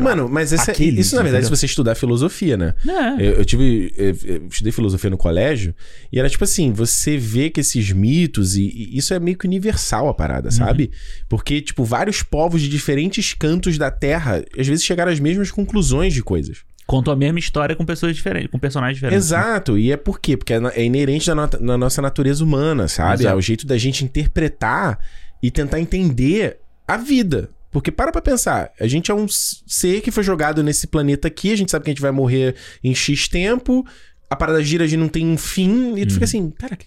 Mano, 0.00 0.28
mas 0.28 0.52
esse- 0.52 0.70
Aquiles, 0.70 1.06
isso, 1.06 1.16
na 1.16 1.22
verdade, 1.22 1.44
entendeu? 1.44 1.56
se 1.56 1.60
você 1.60 1.66
estudar 1.66 1.94
filosofia, 1.94 2.56
né? 2.56 2.74
É. 2.86 3.14
Eu, 3.28 3.32
eu 3.34 3.44
tive. 3.44 3.92
Eu, 3.96 4.46
estudei 4.50 4.72
filosofia 4.72 5.08
no 5.08 5.16
colégio 5.16 5.74
e 6.12 6.18
era 6.18 6.28
tipo 6.28 6.42
assim: 6.44 6.72
você 6.72 7.16
vê 7.16 7.50
que 7.50 7.60
esses 7.60 7.92
mitos, 7.92 8.56
e, 8.56 8.62
e 8.64 8.98
isso 8.98 9.14
é 9.14 9.20
meio 9.20 9.38
que 9.38 9.46
universal 9.46 10.08
a 10.08 10.14
parada, 10.14 10.50
sabe? 10.50 10.90
Porque, 11.28 11.60
tipo, 11.60 11.84
vários 11.84 12.22
povos 12.22 12.60
de 12.60 12.68
diferentes 12.68 13.32
cantos 13.32 13.78
da 13.78 13.90
Terra 13.90 14.44
às 14.58 14.66
vezes 14.66 14.84
chegaram 14.84 15.10
às 15.12 15.20
mesmas 15.20 15.50
conclusões 15.50 16.12
de 16.12 16.22
coisas. 16.22 16.58
Contou 16.86 17.12
a 17.12 17.16
mesma 17.16 17.38
história 17.38 17.74
com 17.74 17.84
pessoas 17.84 18.14
diferentes, 18.14 18.50
com 18.50 18.58
personagens 18.58 18.96
diferentes. 18.96 19.30
né? 19.30 19.38
Exato, 19.38 19.76
e 19.78 19.90
é 19.90 19.96
por 19.96 20.20
quê? 20.20 20.36
Porque 20.36 20.52
é, 20.52 20.60
na- 20.60 20.72
é 20.72 20.84
inerente 20.84 21.28
no- 21.30 21.48
na 21.60 21.76
nossa 21.78 22.00
natureza 22.02 22.44
humana, 22.44 22.86
sabe? 22.86 23.22
Exato. 23.22 23.34
É 23.34 23.36
o 23.36 23.40
jeito 23.40 23.66
da 23.66 23.76
gente 23.78 24.04
interpretar 24.04 24.98
e 25.42 25.50
tentar 25.50 25.80
entender 25.80 26.58
a 26.86 26.96
vida. 26.96 27.50
Porque 27.76 27.90
para 27.92 28.10
pra 28.10 28.22
pensar, 28.22 28.70
a 28.80 28.86
gente 28.86 29.10
é 29.10 29.14
um 29.14 29.26
ser 29.28 30.00
que 30.00 30.10
foi 30.10 30.22
jogado 30.22 30.62
nesse 30.62 30.86
planeta 30.86 31.28
aqui, 31.28 31.52
a 31.52 31.56
gente 31.56 31.70
sabe 31.70 31.84
que 31.84 31.90
a 31.90 31.92
gente 31.92 32.00
vai 32.00 32.10
morrer 32.10 32.54
em 32.82 32.94
X 32.94 33.28
tempo, 33.28 33.86
a 34.30 34.34
parada 34.34 34.62
gira, 34.64 34.84
a 34.84 34.86
gente 34.86 34.98
não 34.98 35.08
tem 35.10 35.26
um 35.26 35.36
fim, 35.36 35.92
e 35.98 36.06
tu 36.06 36.08
Uhum. 36.08 36.14
fica 36.14 36.24
assim, 36.24 36.50
cara, 36.52 36.74
que, 36.74 36.86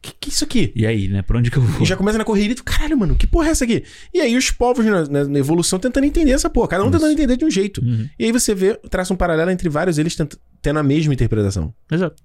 que, 0.00 0.12
que 0.18 0.30
é 0.30 0.32
isso 0.32 0.42
aqui? 0.42 0.72
E 0.74 0.86
aí, 0.86 1.06
né? 1.06 1.20
Pra 1.20 1.38
onde 1.38 1.50
que 1.50 1.58
eu 1.58 1.62
vou? 1.62 1.82
E 1.82 1.84
já 1.84 1.96
começa 1.98 2.16
na 2.16 2.24
correria 2.24 2.52
e 2.52 2.54
tu, 2.54 2.64
caralho, 2.64 2.96
mano, 2.96 3.14
que 3.14 3.26
porra 3.26 3.48
é 3.48 3.50
essa 3.50 3.64
aqui? 3.64 3.84
E 4.14 4.22
aí 4.22 4.34
os 4.34 4.50
povos 4.50 4.86
na, 4.86 5.26
na- 5.26 5.38
evolução 5.38 5.78
tentando 5.78 6.04
entender 6.06 6.32
essa 6.32 6.48
porra, 6.48 6.68
cada 6.68 6.82
um 6.82 6.86
Isso. 6.86 6.92
tentando 6.98 7.12
entender 7.12 7.36
de 7.36 7.44
um 7.44 7.50
jeito. 7.50 7.84
Uhum. 7.84 8.08
E 8.18 8.24
aí 8.24 8.32
você 8.32 8.54
vê, 8.54 8.74
traça 8.88 9.12
um 9.12 9.16
paralelo 9.18 9.50
entre 9.50 9.68
vários 9.68 9.98
eles 9.98 10.16
tendo 10.62 10.78
a 10.78 10.82
mesma 10.82 11.12
interpretação. 11.12 11.74
Exato. 11.92 12.22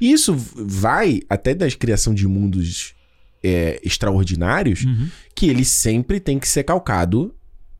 E 0.00 0.10
isso 0.10 0.34
vai 0.34 1.20
até 1.28 1.54
da 1.54 1.70
criação 1.70 2.14
de 2.14 2.26
mundos 2.26 2.94
é, 3.44 3.78
extraordinários, 3.84 4.84
Uhum. 4.84 5.08
que 5.34 5.46
ele 5.48 5.64
sempre 5.64 6.18
tem 6.18 6.38
que 6.38 6.48
ser 6.48 6.64
calcado 6.64 7.34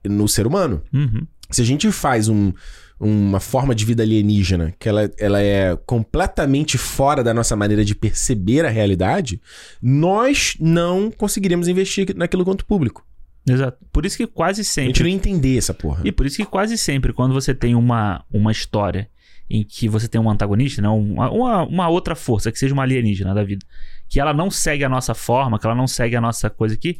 no 0.04 0.28
ser 0.28 0.46
humano. 0.46 0.82
Uhum. 0.92 1.26
Se 1.50 1.62
a 1.62 1.64
gente 1.64 1.90
faz 1.90 2.28
um- 2.28 2.52
uma 3.00 3.40
forma 3.40 3.74
de 3.74 3.84
vida 3.84 4.02
alienígena 4.02 4.72
que 4.78 4.88
ela, 4.88 5.10
ela 5.18 5.40
é 5.42 5.76
completamente 5.84 6.78
fora 6.78 7.24
da 7.24 7.34
nossa 7.34 7.56
maneira 7.56 7.84
de 7.84 7.94
perceber 7.94 8.64
a 8.64 8.70
realidade, 8.70 9.40
nós 9.82 10.56
não 10.60 11.10
conseguiríamos 11.10 11.68
investir 11.68 12.14
naquilo 12.16 12.44
quanto 12.44 12.64
público. 12.64 13.04
Exato. 13.46 13.78
Por 13.92 14.06
isso 14.06 14.16
que 14.16 14.26
quase 14.26 14.62
A 14.62 14.64
sempre. 14.64 14.88
gente 14.88 15.02
não 15.02 15.10
entender 15.10 15.58
essa 15.58 15.74
porra. 15.74 16.00
E 16.04 16.10
por 16.12 16.24
isso 16.24 16.36
que 16.36 16.46
quase 16.46 16.78
sempre, 16.78 17.12
quando 17.12 17.34
você 17.34 17.52
tem 17.54 17.74
uma, 17.74 18.24
uma 18.32 18.50
história 18.52 19.08
em 19.50 19.62
que 19.62 19.86
você 19.88 20.08
tem 20.08 20.18
um 20.18 20.30
antagonista, 20.30 20.80
né? 20.80 20.88
uma, 20.88 21.30
uma, 21.30 21.62
uma 21.64 21.88
outra 21.88 22.14
força, 22.14 22.50
que 22.50 22.58
seja 22.58 22.72
uma 22.72 22.84
alienígena 22.84 23.34
da 23.34 23.44
vida, 23.44 23.64
que 24.08 24.20
ela 24.20 24.32
não 24.34 24.50
segue 24.50 24.84
a 24.84 24.88
nossa 24.88 25.14
forma, 25.14 25.58
que 25.58 25.66
ela 25.66 25.74
não 25.74 25.86
segue 25.86 26.14
a 26.16 26.20
nossa 26.20 26.48
coisa 26.50 26.74
aqui, 26.74 26.98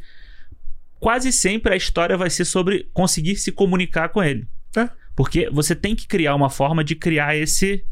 quase 0.99 1.31
sempre 1.31 1.73
a 1.73 1.75
história 1.75 2.17
vai 2.17 2.29
ser 2.29 2.45
sobre 2.45 2.89
conseguir 2.93 3.35
se 3.35 3.51
comunicar 3.51 4.09
com 4.09 4.23
ele. 4.23 4.47
É. 4.75 4.89
Porque 5.15 5.49
você 5.51 5.75
tem 5.75 5.95
que 5.95 6.07
criar 6.07 6.35
uma 6.35 6.49
forma 6.49 6.83
de 6.83 6.95
criar 6.95 7.35
esse 7.35 7.83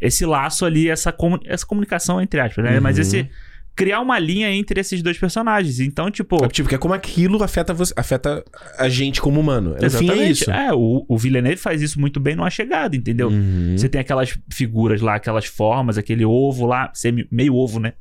esse 0.00 0.26
laço 0.26 0.64
ali, 0.64 0.88
essa, 0.88 1.12
comu- 1.12 1.38
essa 1.44 1.64
comunicação 1.64 2.20
entre 2.20 2.40
aspas, 2.40 2.64
né? 2.64 2.80
Mas 2.80 2.96
Uhum. 2.96 3.02
esse 3.02 3.30
criar 3.74 4.00
uma 4.00 4.18
linha 4.18 4.50
entre 4.50 4.80
esses 4.80 5.00
dois 5.00 5.16
personagens. 5.16 5.78
Então, 5.80 6.10
tipo, 6.10 6.44
É, 6.44 6.48
tipo, 6.48 6.68
que 6.68 6.74
é 6.74 6.78
como 6.78 6.92
aquilo 6.92 7.42
afeta, 7.42 7.72
você, 7.72 7.94
afeta 7.96 8.44
a 8.76 8.88
gente 8.88 9.20
como 9.20 9.40
humano. 9.40 9.76
No 9.80 9.90
fim 9.90 10.10
é 10.10 10.28
isso. 10.28 10.50
É, 10.50 10.72
o, 10.74 11.06
o 11.08 11.16
Villeneuve 11.16 11.56
faz 11.56 11.80
isso 11.80 11.98
muito 12.00 12.18
bem 12.20 12.34
numa 12.34 12.50
chegada, 12.50 12.94
entendeu? 12.96 13.28
Uhum. 13.28 13.74
Você 13.78 13.88
tem 13.88 14.00
aquelas 14.00 14.36
figuras 14.52 15.00
lá, 15.00 15.14
aquelas 15.14 15.46
formas, 15.46 15.96
aquele 15.96 16.24
ovo 16.24 16.66
lá, 16.66 16.90
semi- 16.92 17.26
meio 17.30 17.54
ovo, 17.54 17.78
né? 17.80 17.92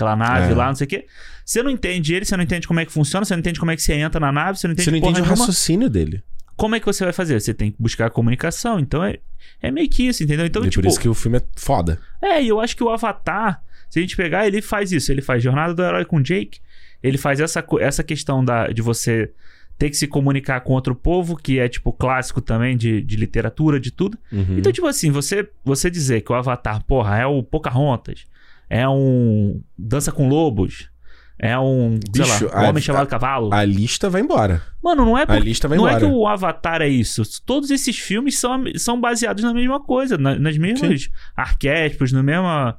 Aquela 0.00 0.16
nave 0.16 0.52
É. 0.52 0.54
lá, 0.54 0.66
não 0.68 0.74
sei 0.74 0.86
o 0.86 0.88
quê. 0.88 1.06
Você 1.44 1.62
não 1.62 1.70
entende 1.70 2.14
ele, 2.14 2.24
você 2.24 2.36
não 2.36 2.44
entende 2.44 2.66
como 2.66 2.80
é 2.80 2.86
que 2.86 2.92
funciona, 2.92 3.24
você 3.24 3.34
não 3.34 3.40
entende 3.40 3.58
como 3.60 3.70
é 3.70 3.76
que 3.76 3.82
você 3.82 3.92
entra 3.94 4.18
na 4.20 4.32
nave, 4.32 4.58
você 4.58 4.66
não 4.66 4.72
entende 4.72 4.84
Você 4.86 4.90
não 4.90 4.98
entende 4.98 5.20
o 5.20 5.22
nenhuma. 5.22 5.36
raciocínio 5.38 5.90
dele. 5.90 6.22
Como 6.56 6.74
é 6.74 6.80
que 6.80 6.86
você 6.86 7.04
vai 7.04 7.12
fazer? 7.12 7.40
Você 7.40 7.52
tem 7.54 7.70
que 7.70 7.76
buscar 7.80 8.06
a 8.06 8.10
comunicação. 8.10 8.78
Então 8.78 9.02
é, 9.04 9.18
é 9.62 9.70
meio 9.70 9.88
que 9.88 10.06
isso, 10.06 10.22
entendeu? 10.22 10.46
Então, 10.46 10.64
e 10.64 10.70
tipo. 10.70 10.82
por 10.82 10.88
isso 10.88 11.00
que 11.00 11.08
o 11.08 11.14
filme 11.14 11.38
é 11.38 11.42
foda. 11.56 11.98
É, 12.22 12.42
e 12.42 12.48
eu 12.48 12.60
acho 12.60 12.76
que 12.76 12.84
o 12.84 12.88
Avatar, 12.88 13.62
se 13.90 13.98
a 13.98 14.02
gente 14.02 14.16
pegar, 14.16 14.46
ele 14.46 14.62
faz 14.62 14.92
isso. 14.92 15.10
Ele 15.12 15.22
faz 15.22 15.42
Jornada 15.42 15.74
do 15.74 15.82
Herói 15.82 16.04
com 16.04 16.20
Jake. 16.22 16.60
Ele 17.02 17.16
faz 17.18 17.40
essa, 17.40 17.64
essa 17.80 18.02
questão 18.04 18.44
da, 18.44 18.68
de 18.68 18.82
você 18.82 19.30
ter 19.78 19.88
que 19.88 19.96
se 19.96 20.06
comunicar 20.06 20.60
com 20.60 20.74
outro 20.74 20.94
povo, 20.94 21.34
que 21.36 21.58
é, 21.58 21.66
tipo, 21.66 21.90
clássico 21.90 22.42
também 22.42 22.76
de, 22.76 23.00
de 23.00 23.16
literatura, 23.16 23.80
de 23.80 23.90
tudo. 23.90 24.18
Uhum. 24.30 24.58
Então, 24.58 24.70
tipo 24.70 24.86
assim, 24.86 25.10
você, 25.10 25.48
você 25.64 25.90
dizer 25.90 26.20
que 26.20 26.30
o 26.30 26.34
Avatar, 26.34 26.84
porra, 26.84 27.16
é 27.18 27.24
o 27.24 27.42
Pocahontas, 27.42 28.26
é 28.70 28.88
um 28.88 29.60
Dança 29.76 30.10
com 30.12 30.28
Lobos, 30.28 30.88
é 31.38 31.58
um, 31.58 31.98
Bicho, 32.12 32.46
lá, 32.46 32.62
um 32.62 32.64
a- 32.66 32.68
Homem 32.70 32.82
Chamado 32.82 33.04
a- 33.04 33.06
Cavalo. 33.06 33.52
A 33.52 33.64
lista 33.64 34.08
vai 34.08 34.20
embora. 34.20 34.62
Mano, 34.82 35.04
não 35.04 35.18
é 35.18 35.22
A 35.22 35.26
por- 35.26 35.38
lista 35.42 35.66
vai 35.68 35.76
não 35.76 35.88
é 35.88 35.92
embora. 35.92 36.06
que 36.06 36.12
o 36.12 36.26
Avatar 36.26 36.80
é 36.82 36.88
isso. 36.88 37.22
Todos 37.44 37.70
esses 37.70 37.98
filmes 37.98 38.38
são, 38.38 38.62
são 38.76 39.00
baseados 39.00 39.42
na 39.42 39.52
mesma 39.52 39.80
coisa, 39.82 40.16
na- 40.16 40.38
nas 40.38 40.56
mesmas 40.56 41.08
arquétipos, 41.36 42.12
na 42.12 42.22
mesma 42.22 42.78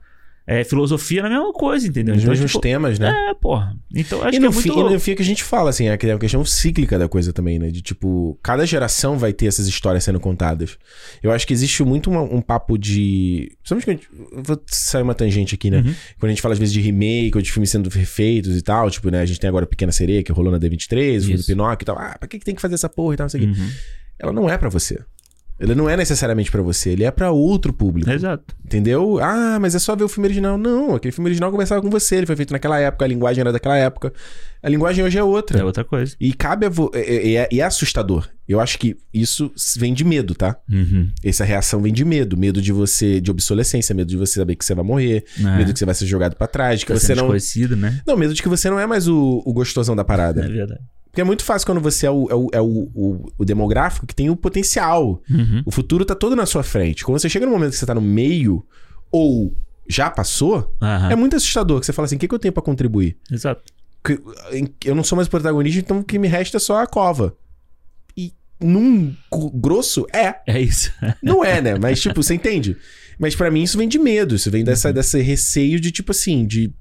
é, 0.59 0.63
filosofia, 0.63 1.21
na 1.23 1.29
mesma 1.29 1.53
coisa, 1.53 1.87
entendeu? 1.87 2.15
Os 2.15 2.21
Então, 2.21 2.31
mesmos 2.31 2.51
tipo, 2.51 2.61
temas, 2.61 2.99
né? 2.99 3.09
É, 3.29 3.33
porra. 3.33 3.75
Então, 3.95 4.19
acho 4.21 4.29
e 4.29 4.31
que 4.39 4.45
é 4.45 4.49
muito... 4.49 4.61
fim, 4.61 4.69
e 4.79 4.83
no 4.83 4.99
fim 4.99 5.11
é 5.11 5.15
que 5.15 5.21
a 5.21 5.25
gente 5.25 5.43
fala, 5.43 5.69
assim, 5.69 5.87
é 5.87 5.97
que 5.97 6.07
é 6.07 6.13
uma 6.13 6.19
questão 6.19 6.43
cíclica 6.43 6.97
da 6.99 7.07
coisa 7.07 7.31
também, 7.31 7.57
né? 7.59 7.69
De 7.69 7.81
tipo, 7.81 8.37
cada 8.43 8.65
geração 8.65 9.17
vai 9.17 9.31
ter 9.33 9.45
essas 9.47 9.67
histórias 9.67 10.03
sendo 10.03 10.19
contadas. 10.19 10.77
Eu 11.23 11.31
acho 11.31 11.45
que 11.47 11.53
existe 11.53 11.83
muito 11.83 12.09
uma- 12.09 12.21
um 12.21 12.41
papo 12.41 12.77
de. 12.77 13.51
Principalmente 13.63 13.85
quando 14.09 14.25
a 14.29 14.33
gente- 14.39 14.47
vou 14.47 14.61
sair 14.67 15.01
uma 15.03 15.15
tangente 15.15 15.55
aqui, 15.55 15.69
né? 15.71 15.77
Uhum. 15.77 15.93
Quando 16.19 16.25
a 16.25 16.29
gente 16.29 16.41
fala 16.41 16.53
às 16.53 16.59
vezes 16.59 16.73
de 16.73 16.81
remake 16.81 17.31
ou 17.35 17.41
de 17.41 17.51
filmes 17.51 17.69
sendo 17.69 17.89
refeitos 17.89 18.55
e 18.57 18.61
tal, 18.61 18.89
tipo, 18.89 19.09
né? 19.09 19.21
A 19.21 19.25
gente 19.25 19.39
tem 19.39 19.47
agora 19.47 19.65
Pequena 19.65 19.91
Sereia, 19.91 20.23
que 20.23 20.31
rolou 20.31 20.51
na 20.51 20.59
D23, 20.59 21.17
o 21.17 21.21
filme 21.21 21.37
do. 21.37 21.45
Pinóquio 21.45 21.83
e 21.83 21.85
tal. 21.85 21.97
Ah, 21.97 22.15
pra 22.19 22.27
que, 22.27 22.39
que 22.39 22.45
tem 22.45 22.55
que 22.55 22.61
fazer 22.61 22.75
essa 22.75 22.89
porra 22.89 23.13
e 23.13 23.17
tal, 23.17 23.25
não 23.25 23.29
sei 23.29 23.41
o 23.41 23.43
quê. 23.53 23.59
Uhum. 23.59 23.69
Ela 24.19 24.33
não 24.33 24.49
é 24.49 24.57
pra 24.57 24.69
você. 24.69 24.99
Ele 25.61 25.75
não 25.75 25.87
é 25.89 25.95
necessariamente 25.95 26.49
pra 26.49 26.61
você, 26.61 26.89
ele 26.89 27.03
é 27.03 27.11
pra 27.11 27.29
outro 27.31 27.71
público. 27.71 28.09
Exato. 28.09 28.55
Entendeu? 28.65 29.19
Ah, 29.21 29.57
mas 29.61 29.75
é 29.75 29.79
só 29.79 29.95
ver 29.95 30.03
o 30.03 30.07
filme 30.09 30.27
original. 30.27 30.57
Não, 30.57 30.95
aquele 30.95 31.11
filme 31.11 31.27
original 31.29 31.51
começava 31.51 31.81
com 31.81 31.89
você, 31.89 32.15
ele 32.15 32.25
foi 32.25 32.35
feito 32.35 32.51
naquela 32.51 32.79
época, 32.79 33.05
a 33.05 33.07
linguagem 33.07 33.41
era 33.41 33.51
daquela 33.53 33.77
época. 33.77 34.11
A 34.63 34.69
linguagem 34.69 35.03
hoje 35.03 35.17
é 35.17 35.23
outra. 35.23 35.59
É 35.59 35.63
outra 35.63 35.83
coisa. 35.83 36.15
E 36.19 36.33
cabe 36.33 36.65
a 36.65 36.69
vo... 36.69 36.89
é, 36.93 37.33
é- 37.33 37.49
é 37.51 37.61
assustador. 37.61 38.27
Eu 38.47 38.59
acho 38.59 38.77
que 38.79 38.97
isso 39.13 39.51
vem 39.77 39.93
de 39.93 40.03
medo, 40.03 40.35
tá? 40.35 40.57
Uhum. 40.69 41.09
Essa 41.23 41.45
reação 41.45 41.81
vem 41.81 41.93
de 41.93 42.03
medo. 42.03 42.35
Medo 42.37 42.61
de 42.61 42.71
você, 42.71 43.21
de 43.21 43.31
obsolescência, 43.31 43.95
medo 43.95 44.07
de 44.09 44.17
você 44.17 44.33
saber 44.39 44.55
que 44.55 44.65
você 44.65 44.75
vai 44.75 44.83
morrer, 44.83 45.23
É. 45.39 45.57
medo 45.57 45.71
que 45.73 45.79
você 45.79 45.85
vai 45.85 45.95
ser 45.95 46.05
jogado 46.05 46.35
pra 46.35 46.47
trás, 46.47 46.83
que 46.83 46.91
Tá 46.91 46.99
você 46.99 47.13
não. 47.15 47.23
desconhecido, 47.23 47.75
né? 47.75 48.01
Não, 48.05 48.17
medo 48.17 48.33
de 48.33 48.41
que 48.41 48.49
você 48.49 48.69
não 48.69 48.79
é 48.79 48.85
mais 48.85 49.07
o, 49.07 49.41
o 49.45 49.53
gostosão 49.53 49.95
da 49.95 50.01
É 50.01 50.05
parada. 50.05 50.41
verdade. 50.47 50.81
Porque 51.11 51.19
é 51.21 51.25
muito 51.25 51.43
fácil 51.43 51.65
quando 51.65 51.81
você 51.81 52.07
é 52.07 52.11
o, 52.11 52.27
é 52.31 52.35
o, 52.35 52.49
é 52.53 52.61
o, 52.61 52.89
o- 52.95 53.31
o 53.37 53.43
demográfico 53.45 54.07
que 54.07 54.15
tem 54.15 54.29
o 54.29 54.35
potencial. 54.35 55.21
Uhum. 55.29 55.61
O 55.65 55.71
futuro 55.71 56.05
tá 56.05 56.15
todo 56.15 56.35
na 56.37 56.45
sua 56.45 56.63
frente. 56.63 57.03
Quando 57.03 57.19
você 57.19 57.27
chega 57.29 57.45
no 57.45 57.51
momento 57.51 57.71
que 57.71 57.77
você 57.77 57.85
tá 57.85 57.93
no 57.93 58.01
meio, 58.01 58.65
ou 59.11 59.53
já 59.89 60.09
passou, 60.09 60.73
Aham. 60.81 61.11
é 61.11 61.15
muito 61.15 61.35
assustador. 61.35 61.79
Que 61.81 61.85
você 61.85 61.91
fala 61.91 62.05
assim: 62.05 62.15
o 62.15 62.19
que, 62.19 62.27
que 62.29 62.33
eu 62.33 62.39
tenho 62.39 62.53
pra 62.53 62.63
contribuir? 62.63 63.17
Exato. 63.29 63.61
Eu 64.85 64.95
não 64.95 65.03
sou 65.03 65.15
mais 65.15 65.27
protagonista, 65.27 65.79
então 65.79 65.99
o 65.99 66.03
que 66.03 66.17
me 66.17 66.27
resta 66.27 66.57
é 66.57 66.59
só 66.59 66.81
a 66.81 66.87
cova. 66.87 67.35
E 68.17 68.33
num 68.59 69.13
grosso, 69.53 70.07
é. 70.13 70.35
É 70.47 70.59
isso. 70.61 70.91
Não 71.21 71.43
é, 71.43 71.61
né? 71.61 71.77
Mas, 71.79 71.99
tipo, 72.01 72.23
você 72.23 72.33
entende? 72.33 72.77
Mas 73.19 73.35
pra 73.35 73.51
mim 73.51 73.61
isso 73.63 73.77
vem 73.77 73.87
de 73.87 73.99
medo. 73.99 74.33
Isso 74.35 74.49
vem 74.49 74.63
dessa, 74.63 74.91
desse 74.93 75.21
receio 75.21 75.79
de, 75.79 75.91
tipo 75.91 76.11
assim, 76.11 76.45
de, 76.47 76.73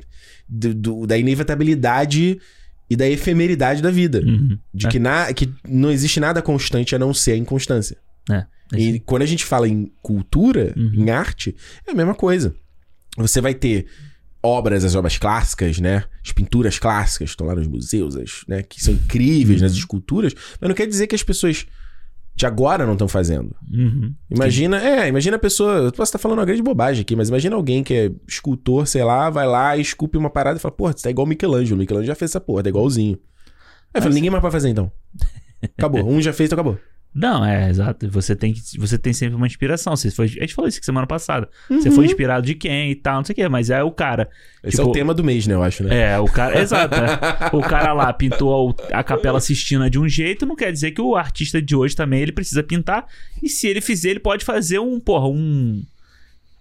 do- 0.49 0.75
do- 0.75 1.07
da 1.07 1.19
inevitabilidade 1.19 2.41
e 2.91 2.97
da 2.97 3.09
efemeridade 3.09 3.81
da 3.81 3.91
vida. 3.91 4.21
Uhum. 4.21 4.59
De 4.75 4.87
É. 4.87 4.91
que, 4.91 4.99
na, 4.99 5.33
que 5.33 5.49
não 5.67 5.91
existe 5.91 6.19
nada 6.19 6.43
constante 6.43 6.95
a 6.95 6.99
não 6.99 7.15
ser 7.15 7.33
a 7.33 7.37
inconstância. 7.37 7.97
É. 8.31 8.45
E 8.77 9.01
quando 9.01 9.23
a 9.23 9.27
gente 9.27 9.45
fala 9.45 9.69
em 9.69 9.91
cultura, 10.03 10.75
Uhum. 10.77 10.93
em 10.95 11.11
arte, 11.11 11.55
é 11.87 11.93
a 11.93 11.95
mesma 11.95 12.15
coisa. 12.15 12.55
Você 13.17 13.41
vai 13.41 13.55
ter 13.55 13.87
obras, 14.43 14.85
as 14.85 14.95
obras 14.95 15.19
clássicas, 15.19 15.79
né? 15.79 16.05
As 16.25 16.33
pinturas 16.33 16.79
clássicas 16.79 17.31
estão 17.31 17.47
lá 17.47 17.55
nos 17.55 17.67
museus, 17.69 18.17
as, 18.17 18.43
né? 18.49 18.63
Que 18.63 18.83
são 18.83 18.95
incríveis 18.95 19.61
Uhum. 19.61 19.67
nas 19.69 19.77
esculturas, 19.77 20.35
mas 20.61 20.69
não 20.69 20.75
quer 20.75 20.87
dizer 20.87 21.07
que 21.07 21.15
as 21.15 21.23
pessoas 21.23 21.67
de 22.41 22.47
agora 22.47 22.87
não 22.87 22.95
estão 22.95 23.07
fazendo. 23.07 23.55
Uhum. 23.71 24.15
Imagina, 24.31 24.83
é, 24.83 25.09
imagina 25.09 25.37
a 25.37 25.39
pessoa. 25.39 25.75
Eu 25.75 25.93
posso 25.93 26.09
estar 26.09 26.19
falando 26.19 26.39
uma 26.39 26.47
grande 26.47 26.63
bobagem 26.63 27.03
aqui, 27.03 27.15
mas 27.15 27.29
imagina 27.29 27.55
alguém 27.55 27.85
que 27.85 27.93
é 27.93 28.11
escultor, 28.27 28.87
sei 28.87 29.05
lá, 29.05 29.29
vai 29.29 29.47
lá 29.47 29.77
esculpe 29.77 30.17
uma 30.17 30.31
parada 30.31 30.57
e 30.57 30.61
fala, 30.61 30.73
porra, 30.73 30.93
você 30.97 31.03
tá 31.03 31.11
igual 31.11 31.27
o 31.27 31.29
Michelangelo. 31.29 31.77
O 31.77 31.79
Michelangelo 31.79 32.07
já 32.07 32.15
fez 32.15 32.31
essa 32.31 32.41
porra, 32.41 32.63
tá 32.63 32.71
igualzinho. 32.71 33.19
Aí 33.93 33.99
eu 33.99 34.03
falei, 34.03 34.15
ninguém 34.15 34.31
mais 34.31 34.41
vai 34.41 34.51
fazer 34.51 34.71
então. 34.71 34.91
Acabou. 35.77 36.03
Um 36.09 36.23
já 36.23 36.33
fez, 36.33 36.49
então 36.49 36.57
acabou. 36.57 36.79
Não, 37.13 37.45
é, 37.45 37.69
exato. 37.69 38.09
Você 38.11 38.37
tem, 38.37 38.53
que, 38.53 38.79
você 38.79 38.97
tem 38.97 39.13
sempre 39.13 39.35
uma 39.35 39.47
inspiração. 39.47 39.97
Você 39.97 40.11
foi, 40.13 40.27
a 40.27 40.29
gente 40.29 40.55
falou 40.55 40.69
isso 40.69 40.79
aqui 40.79 40.87
semana 40.87 41.07
passada. 41.09 41.49
Você 41.69 41.89
Uhum. 41.89 41.95
foi 41.97 42.05
inspirado 42.07 42.47
de 42.47 42.55
quem 42.55 42.93
e 42.93 42.95
tal, 42.95 43.17
não 43.17 43.25
sei 43.25 43.33
o 43.33 43.37
quê. 43.37 43.49
Mas 43.49 43.69
é 43.69 43.83
o 43.83 43.91
cara. 43.91 44.29
Esse 44.63 44.77
Tipo, 44.77 44.89
é 44.89 44.91
o 44.91 44.93
tema 44.93 45.13
do 45.13 45.25
mês, 45.25 45.45
né, 45.47 45.55
eu 45.55 45.63
acho, 45.63 45.83
né? 45.83 46.13
É, 46.13 46.19
o 46.21 46.27
cara. 46.27 46.61
Exato. 46.61 46.95
é. 46.95 47.51
O 47.57 47.61
cara 47.61 47.93
lá 47.93 48.13
pintou 48.13 48.77
a 48.93 49.03
Capela 49.03 49.41
Sistina 49.41 49.91
de 49.91 49.99
um 49.99 50.09
jeito, 50.09 50.47
não 50.47 50.55
quer 50.55 50.71
dizer 50.73 50.93
que 50.93 51.01
o 51.01 51.17
artista 51.17 51.61
de 51.61 51.75
hoje 51.75 51.97
também 51.97 52.21
ele 52.21 52.31
precisa 52.33 52.63
pintar. 52.63 53.07
E 53.43 53.49
se 53.49 53.67
ele 53.67 53.81
fizer, 53.81 54.11
ele 54.11 54.21
pode 54.21 54.45
fazer 54.45 54.79
um, 54.79 55.01
porra, 55.01 55.27
um. 55.27 55.83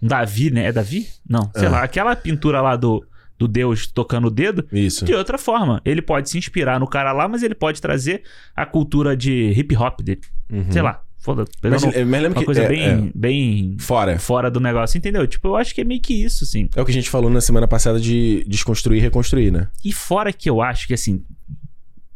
Um 0.02 0.06
Davi, 0.08 0.50
né? 0.50 0.64
É 0.66 0.72
Davi? 0.72 1.06
Não, 1.28 1.50
sei 1.54 1.66
Ah. 1.68 1.70
lá. 1.70 1.82
Aquela 1.84 2.16
pintura 2.16 2.60
lá 2.62 2.74
do, 2.74 3.04
do 3.38 3.46
Deus 3.46 3.86
tocando 3.86 4.28
o 4.28 4.30
dedo. 4.30 4.66
Isso. 4.72 5.04
De 5.04 5.14
outra 5.14 5.36
forma. 5.38 5.80
Ele 5.84 6.02
pode 6.02 6.28
se 6.28 6.38
inspirar 6.38 6.80
no 6.80 6.88
cara 6.88 7.12
lá, 7.12 7.28
mas 7.28 7.42
ele 7.42 7.54
pode 7.54 7.80
trazer 7.80 8.22
a 8.56 8.64
cultura 8.66 9.16
de 9.16 9.52
hip 9.56 9.76
hop 9.76 10.00
dele. 10.00 10.20
Uhum. 10.50 10.70
Sei 10.72 10.82
lá. 10.82 11.02
Foda. 11.18 11.44
Mas, 11.62 11.84
mas 11.84 11.94
lembra 11.94 12.30
uma 12.30 12.34
que. 12.40 12.44
coisa 12.46 12.62
é, 12.62 12.68
bem, 12.68 12.82
é. 12.82 13.10
bem 13.14 13.76
Fora. 13.78 14.18
fora 14.18 14.50
do 14.50 14.58
negócio, 14.58 14.96
entendeu? 14.96 15.26
Tipo, 15.26 15.48
eu 15.48 15.56
acho 15.56 15.74
que 15.74 15.82
é 15.82 15.84
meio 15.84 16.00
que 16.00 16.14
isso, 16.14 16.44
assim. 16.44 16.66
É 16.74 16.80
o 16.80 16.84
que 16.84 16.90
a 16.90 16.94
gente 16.94 17.10
falou 17.10 17.28
na 17.28 17.42
semana 17.42 17.68
passada 17.68 18.00
de 18.00 18.42
desconstruir 18.48 18.98
e 18.98 19.00
reconstruir, 19.02 19.50
né? 19.50 19.68
E 19.84 19.92
fora 19.92 20.32
que 20.32 20.48
eu 20.48 20.62
acho 20.62 20.86
que, 20.86 20.94
assim, 20.94 21.22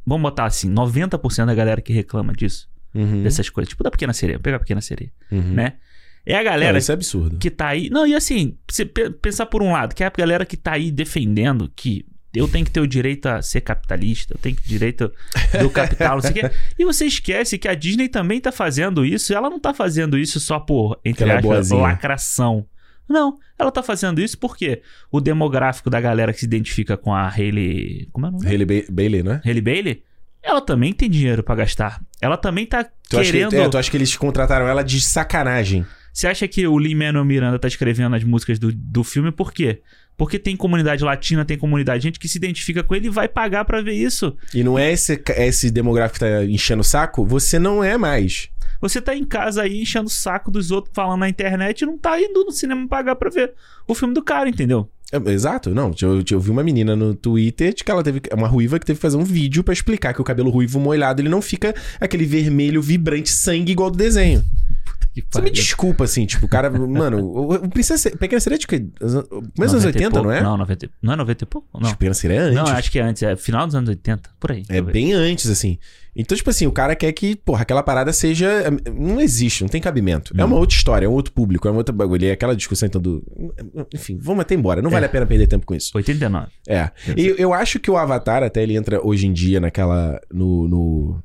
vamos 0.06 0.22
botar 0.22 0.46
assim, 0.46 0.70
90% 0.72 1.44
da 1.46 1.54
galera 1.54 1.82
que 1.82 1.92
reclama 1.92 2.32
disso, 2.32 2.66
Uhum. 2.94 3.22
dessas 3.24 3.50
coisas, 3.50 3.68
tipo 3.68 3.82
da 3.84 3.90
Pequena 3.90 4.12
Sereia, 4.14 4.38
pegar 4.38 4.56
a 4.56 4.60
Pequena 4.60 4.80
Sereia, 4.80 5.12
Uhum. 5.30 5.52
né? 5.52 5.74
É 6.24 6.36
a 6.36 6.38
Não, 6.38 6.44
galera 6.44 6.78
isso 6.78 6.90
é 6.90 6.94
absurdo. 6.94 7.36
que 7.36 7.50
tá 7.50 7.68
aí. 7.68 7.90
Não, 7.90 8.06
e 8.06 8.14
assim, 8.14 8.56
você 8.66 8.86
pe- 8.86 9.10
pensar 9.10 9.44
por 9.44 9.62
um 9.62 9.70
lado, 9.72 9.94
que 9.94 10.02
é 10.02 10.06
a 10.06 10.12
galera 10.16 10.46
que 10.46 10.56
tá 10.56 10.72
aí 10.72 10.90
defendendo 10.90 11.70
que 11.76 12.06
eu 12.34 12.48
tenho 12.48 12.64
que 12.64 12.70
ter 12.70 12.80
o 12.80 12.86
direito 12.86 13.26
a 13.26 13.40
ser 13.42 13.60
capitalista, 13.60 14.34
eu 14.34 14.38
tenho 14.38 14.56
que 14.56 14.62
ter 14.62 14.66
o 14.66 14.70
direito 14.70 15.12
do 15.60 15.70
capital, 15.70 16.14
não 16.16 16.20
sei 16.22 16.30
o 16.30 16.34
quê. 16.34 16.50
E 16.78 16.84
você 16.84 17.06
esquece 17.06 17.56
que 17.58 17.68
a 17.68 17.74
Disney 17.74 18.08
também 18.08 18.40
tá 18.40 18.50
fazendo 18.52 19.04
isso, 19.04 19.32
e 19.32 19.34
ela 19.36 19.48
não 19.50 19.60
tá 19.60 19.72
fazendo 19.72 20.18
isso 20.18 20.38
só 20.40 20.58
por, 20.58 20.98
entre 21.04 21.24
Ela 21.24 21.34
é 21.34 21.36
aspas, 21.36 21.48
boazinha. 21.68 21.82
lacração. 21.82 22.66
Não, 23.08 23.36
ela 23.58 23.70
tá 23.70 23.82
fazendo 23.82 24.20
isso 24.20 24.38
porque 24.38 24.80
o 25.12 25.20
demográfico 25.20 25.90
da 25.90 26.00
galera 26.00 26.32
que 26.32 26.40
se 26.40 26.46
identifica 26.46 26.96
com 26.96 27.12
a 27.14 27.28
Hailey. 27.28 28.08
Como 28.12 28.24
é 28.26 28.28
o 28.30 28.32
nome? 28.32 28.46
Hailey 28.46 28.64
Ba- 28.66 28.86
Bailey, 28.92 29.22
né? 29.22 29.40
Hailey 29.44 29.60
Bailey, 29.62 30.02
ela 30.42 30.60
também 30.62 30.92
tem 30.92 31.10
dinheiro 31.10 31.42
pra 31.42 31.54
gastar. 31.54 32.00
Ela 32.20 32.36
também 32.38 32.64
tá 32.64 32.82
Tu 33.10 33.18
acha, 33.18 33.30
querendo. 33.30 33.50
que, 33.50 33.56
é, 33.56 33.68
tu 33.68 33.76
acha 33.78 33.90
que 33.90 33.96
eles 33.96 34.16
contrataram 34.16 34.66
ela 34.66 34.82
de 34.82 35.00
sacanagem? 35.00 35.84
Você 36.14 36.26
acha 36.28 36.46
que 36.48 36.66
o 36.66 36.78
Lin-Manuel 36.78 37.24
Miranda 37.24 37.58
tá 37.58 37.66
escrevendo 37.68 38.14
as 38.16 38.22
músicas 38.24 38.58
do, 38.58 38.72
do 38.72 39.02
filme 39.04 39.30
por 39.32 39.52
quê? 39.52 39.82
Porque 40.16 40.38
tem 40.38 40.56
comunidade 40.56 41.02
latina, 41.02 41.44
tem 41.44 41.58
comunidade, 41.58 42.04
gente 42.04 42.18
que 42.18 42.28
se 42.28 42.38
identifica 42.38 42.82
com 42.82 42.94
ele 42.94 43.08
e 43.08 43.10
vai 43.10 43.26
pagar 43.26 43.64
pra 43.64 43.82
ver 43.82 43.94
isso. 43.94 44.36
E 44.54 44.62
não 44.62 44.78
é 44.78 44.92
esse, 44.92 45.20
esse 45.36 45.70
demográfico 45.70 46.20
que 46.20 46.24
tá 46.24 46.44
enchendo 46.44 46.82
o 46.82 46.84
saco? 46.84 47.24
Você 47.26 47.58
não 47.58 47.82
é 47.82 47.98
mais. 47.98 48.48
Você 48.80 49.00
tá 49.00 49.16
em 49.16 49.24
casa 49.24 49.62
aí 49.62 49.80
enchendo 49.80 50.06
o 50.06 50.12
saco 50.12 50.50
dos 50.50 50.70
outros 50.70 50.94
falando 50.94 51.20
na 51.20 51.28
internet 51.28 51.80
e 51.80 51.86
não 51.86 51.98
tá 51.98 52.20
indo 52.20 52.44
no 52.44 52.52
cinema 52.52 52.86
pagar 52.86 53.16
pra 53.16 53.30
ver 53.30 53.54
o 53.88 53.94
filme 53.94 54.14
do 54.14 54.22
cara, 54.22 54.48
entendeu? 54.48 54.88
É, 55.12 55.30
exato, 55.30 55.74
não. 55.74 55.92
Eu, 56.00 56.22
eu 56.30 56.40
vi 56.40 56.50
uma 56.50 56.62
menina 56.62 56.96
no 56.96 57.14
Twitter 57.14 57.72
de 57.72 57.84
que 57.84 57.90
ela 57.90 58.02
teve. 58.02 58.20
Uma 58.32 58.48
ruiva 58.48 58.78
que 58.78 58.86
teve 58.86 58.98
que 58.98 59.02
fazer 59.02 59.16
um 59.16 59.24
vídeo 59.24 59.62
pra 59.62 59.72
explicar 59.72 60.12
que 60.12 60.20
o 60.20 60.24
cabelo 60.24 60.50
ruivo 60.50 60.80
molhado 60.80 61.20
ele 61.20 61.28
não 61.28 61.40
fica 61.40 61.74
aquele 62.00 62.24
vermelho 62.24 62.82
vibrante 62.82 63.30
sangue 63.30 63.72
igual 63.72 63.90
do 63.90 63.96
desenho. 63.96 64.44
Você 65.30 65.40
me 65.42 65.50
desculpa, 65.50 66.04
assim, 66.04 66.26
tipo, 66.26 66.46
o 66.46 66.48
cara. 66.48 66.68
mano, 66.70 67.24
o, 67.24 67.68
Princesa. 67.68 68.10
Pequena 68.16 68.40
Sereia 68.40 68.56
é 68.56 68.58
de 68.58 68.66
que? 68.66 68.78
Dos 68.78 69.14
anos 69.14 69.28
90 69.56 69.82
e 69.82 69.86
80, 69.86 70.10
pouco. 70.10 70.24
não 70.26 70.32
é? 70.32 70.42
Não, 70.42 70.56
90, 70.56 70.86
e- 70.86 70.90
não 71.02 71.12
é 71.12 71.16
90 71.16 71.44
e 71.44 71.46
pouco? 71.46 71.68
Não. 71.74 71.80
Acho 71.82 71.90
que 71.92 71.98
Pequena 71.98 72.14
Sereia 72.14 72.38
é 72.38 72.42
antes. 72.42 72.54
Não, 72.56 72.66
acho 72.66 72.90
que 72.90 72.98
é 72.98 73.02
antes, 73.02 73.22
é 73.22 73.36
final 73.36 73.66
dos 73.66 73.76
anos 73.76 73.88
80, 73.90 74.30
por 74.40 74.50
aí. 74.52 74.64
É 74.68 74.80
bem 74.80 75.12
antes, 75.12 75.48
assim. 75.48 75.78
Então, 76.16 76.36
tipo 76.36 76.48
assim, 76.50 76.66
o 76.66 76.72
cara 76.72 76.94
quer 76.94 77.12
que, 77.12 77.34
porra, 77.36 77.62
aquela 77.62 77.82
parada 77.82 78.12
seja. 78.12 78.48
Não 78.92 79.20
existe, 79.20 79.62
não 79.62 79.68
tem 79.68 79.80
cabimento. 79.80 80.32
É 80.36 80.44
uma 80.44 80.56
outra 80.56 80.76
história, 80.76 81.06
é 81.06 81.08
um 81.08 81.12
outro 81.12 81.32
público, 81.32 81.66
é 81.66 81.70
um 81.72 81.76
outro 81.76 81.94
bagulho. 81.94 82.24
E 82.24 82.30
aquela 82.30 82.54
discussão 82.54 82.86
então 82.86 83.00
do. 83.00 83.22
Enfim, 83.92 84.16
vamos 84.20 84.42
até 84.42 84.54
embora. 84.54 84.80
Não 84.80 84.90
vale 84.90 85.06
a 85.06 85.08
pena 85.08 85.26
perder 85.26 85.46
tempo 85.48 85.66
com 85.66 85.74
isso. 85.74 85.90
89. 85.94 86.46
É. 86.68 86.90
E 87.16 87.34
eu 87.36 87.52
acho 87.52 87.78
que 87.80 87.90
o 87.90 87.96
Avatar, 87.96 88.42
até 88.44 88.62
ele 88.62 88.76
entra 88.76 89.04
hoje 89.04 89.26
em 89.26 89.32
dia 89.32 89.58
naquela. 89.60 90.20
No. 90.32 90.68
no, 90.68 91.22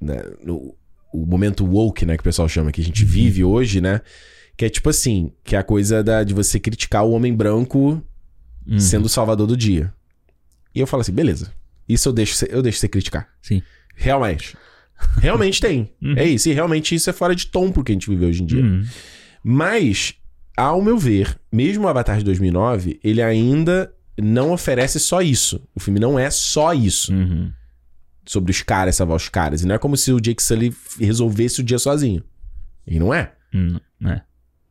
na- 0.00 0.24
no- 0.44 0.74
o 1.12 1.26
momento 1.26 1.64
woke, 1.64 2.04
né, 2.06 2.16
que 2.16 2.20
o 2.20 2.24
pessoal 2.24 2.48
chama, 2.48 2.72
que 2.72 2.80
a 2.80 2.84
gente 2.84 3.04
vive 3.04 3.44
hoje, 3.44 3.80
né? 3.80 4.00
Que 4.56 4.64
é 4.66 4.68
tipo 4.68 4.88
assim, 4.90 5.32
que 5.44 5.54
é 5.56 5.58
a 5.58 5.62
coisa 5.62 6.02
da, 6.02 6.22
de 6.24 6.34
você 6.34 6.58
criticar 6.60 7.04
o 7.04 7.10
homem 7.12 7.34
branco 7.34 8.02
Uhum. 8.66 8.78
sendo 8.78 9.06
o 9.06 9.08
salvador 9.08 9.46
do 9.46 9.56
dia. 9.56 9.92
E 10.74 10.78
eu 10.80 10.86
falo 10.86 11.00
assim, 11.00 11.12
beleza. 11.12 11.52
Isso 11.88 12.08
eu 12.08 12.12
deixo, 12.12 12.34
você- 12.34 12.48
eu 12.50 12.62
deixo 12.62 12.78
você 12.78 12.88
criticar. 12.88 13.28
Sim. 13.42 13.60
Realmente. 13.96 14.56
Realmente 15.18 15.60
tem. 15.60 15.90
Uhum. 16.00 16.14
É 16.16 16.24
isso. 16.24 16.48
E 16.48 16.52
realmente 16.52 16.94
isso 16.94 17.10
é 17.10 17.12
fora 17.12 17.34
de 17.34 17.46
tom 17.46 17.72
pro 17.72 17.82
que 17.82 17.90
a 17.90 17.94
gente 17.94 18.08
vive 18.08 18.24
hoje 18.24 18.42
em 18.42 18.46
dia. 18.46 18.62
Uhum. 18.62 18.84
Mas, 19.42 20.14
ao 20.56 20.80
meu 20.80 20.96
ver, 20.96 21.36
mesmo 21.50 21.84
o 21.84 21.88
Avatar 21.88 22.18
de 22.18 22.24
2009, 22.24 23.00
ele 23.02 23.20
ainda 23.20 23.92
não 24.16 24.52
oferece 24.52 25.00
só 25.00 25.20
isso. 25.20 25.60
O 25.74 25.80
filme 25.80 25.98
não 25.98 26.16
é 26.18 26.30
só 26.30 26.72
isso. 26.72 27.12
Uhum. 27.12 27.50
Sobre 28.24 28.50
os 28.52 28.62
caras, 28.62 28.96
salvar 28.96 29.16
os 29.16 29.28
caras. 29.28 29.62
E 29.62 29.66
não 29.66 29.74
é 29.74 29.78
como 29.78 29.96
se 29.96 30.12
o 30.12 30.20
Jake 30.20 30.42
Sully 30.42 30.74
resolvesse 30.98 31.60
o 31.60 31.64
dia 31.64 31.78
sozinho. 31.78 32.22
E 32.86 32.98
não 32.98 33.12
é. 33.12 33.32
Uhum. 33.54 33.80
É. 34.06 34.20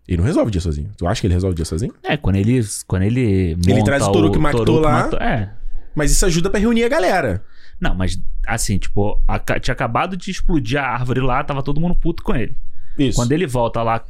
Ele 0.08 0.18
não 0.18 0.26
resolve 0.26 0.48
o 0.50 0.52
dia 0.52 0.62
sozinho. 0.62 0.90
Tu 0.98 1.06
acha 1.08 1.22
que 1.22 1.28
ele 1.28 1.34
resolve 1.34 1.54
o 1.54 1.56
dia 1.56 1.66
sozinho? 1.66 1.94
É, 2.04 2.18
quando 2.18 2.36
ele, 2.38 2.62
quando 2.88 3.04
ele 3.04 3.56
monta 3.68 3.84
traz 3.86 4.04
o 4.04 4.12
Toru 4.12 4.32
que 4.32 4.40
matou 4.40 4.80
lá. 4.80 4.92
matou- 5.04 5.20
é. 5.20 5.54
Mas 5.96 6.12
isso 6.12 6.26
ajuda 6.26 6.50
pra 6.50 6.60
reunir 6.60 6.84
a 6.86 6.90
galera. 6.90 7.44
Não, 7.80 7.94
mas 7.96 8.18
assim, 8.48 8.78
tipo, 8.78 9.22
aca- 9.28 9.60
tinha 9.60 9.74
acabado 9.74 10.16
de 10.16 10.32
explodir 10.32 10.80
a 10.80 10.88
árvore 10.88 11.20
lá, 11.20 11.44
tava 11.44 11.62
todo 11.64 11.80
mundo 11.82 11.96
puto 11.96 12.24
com 12.24 12.34
ele. 12.36 12.56
Isso. 12.98 13.16
Quando 13.18 13.32
ele 13.34 13.46
volta 13.48 13.82
lá, 13.84 14.04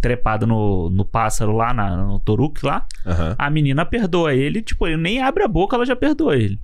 trepado 0.00 0.46
no, 0.46 0.88
no 0.90 1.04
pássaro 1.04 1.52
lá, 1.52 1.72
na- 1.74 1.96
no 2.06 2.18
Toruk 2.20 2.64
lá, 2.64 2.86
a 3.38 3.50
menina 3.50 3.84
perdoa 3.84 4.34
ele, 4.34 4.62
tipo, 4.62 4.86
ele 4.86 4.96
nem 4.96 5.20
abre 5.22 5.42
a 5.42 5.48
boca, 5.48 5.76
ela 5.76 5.84
já 5.86 5.96
perdoa 5.96 6.36
ele. 6.36 6.58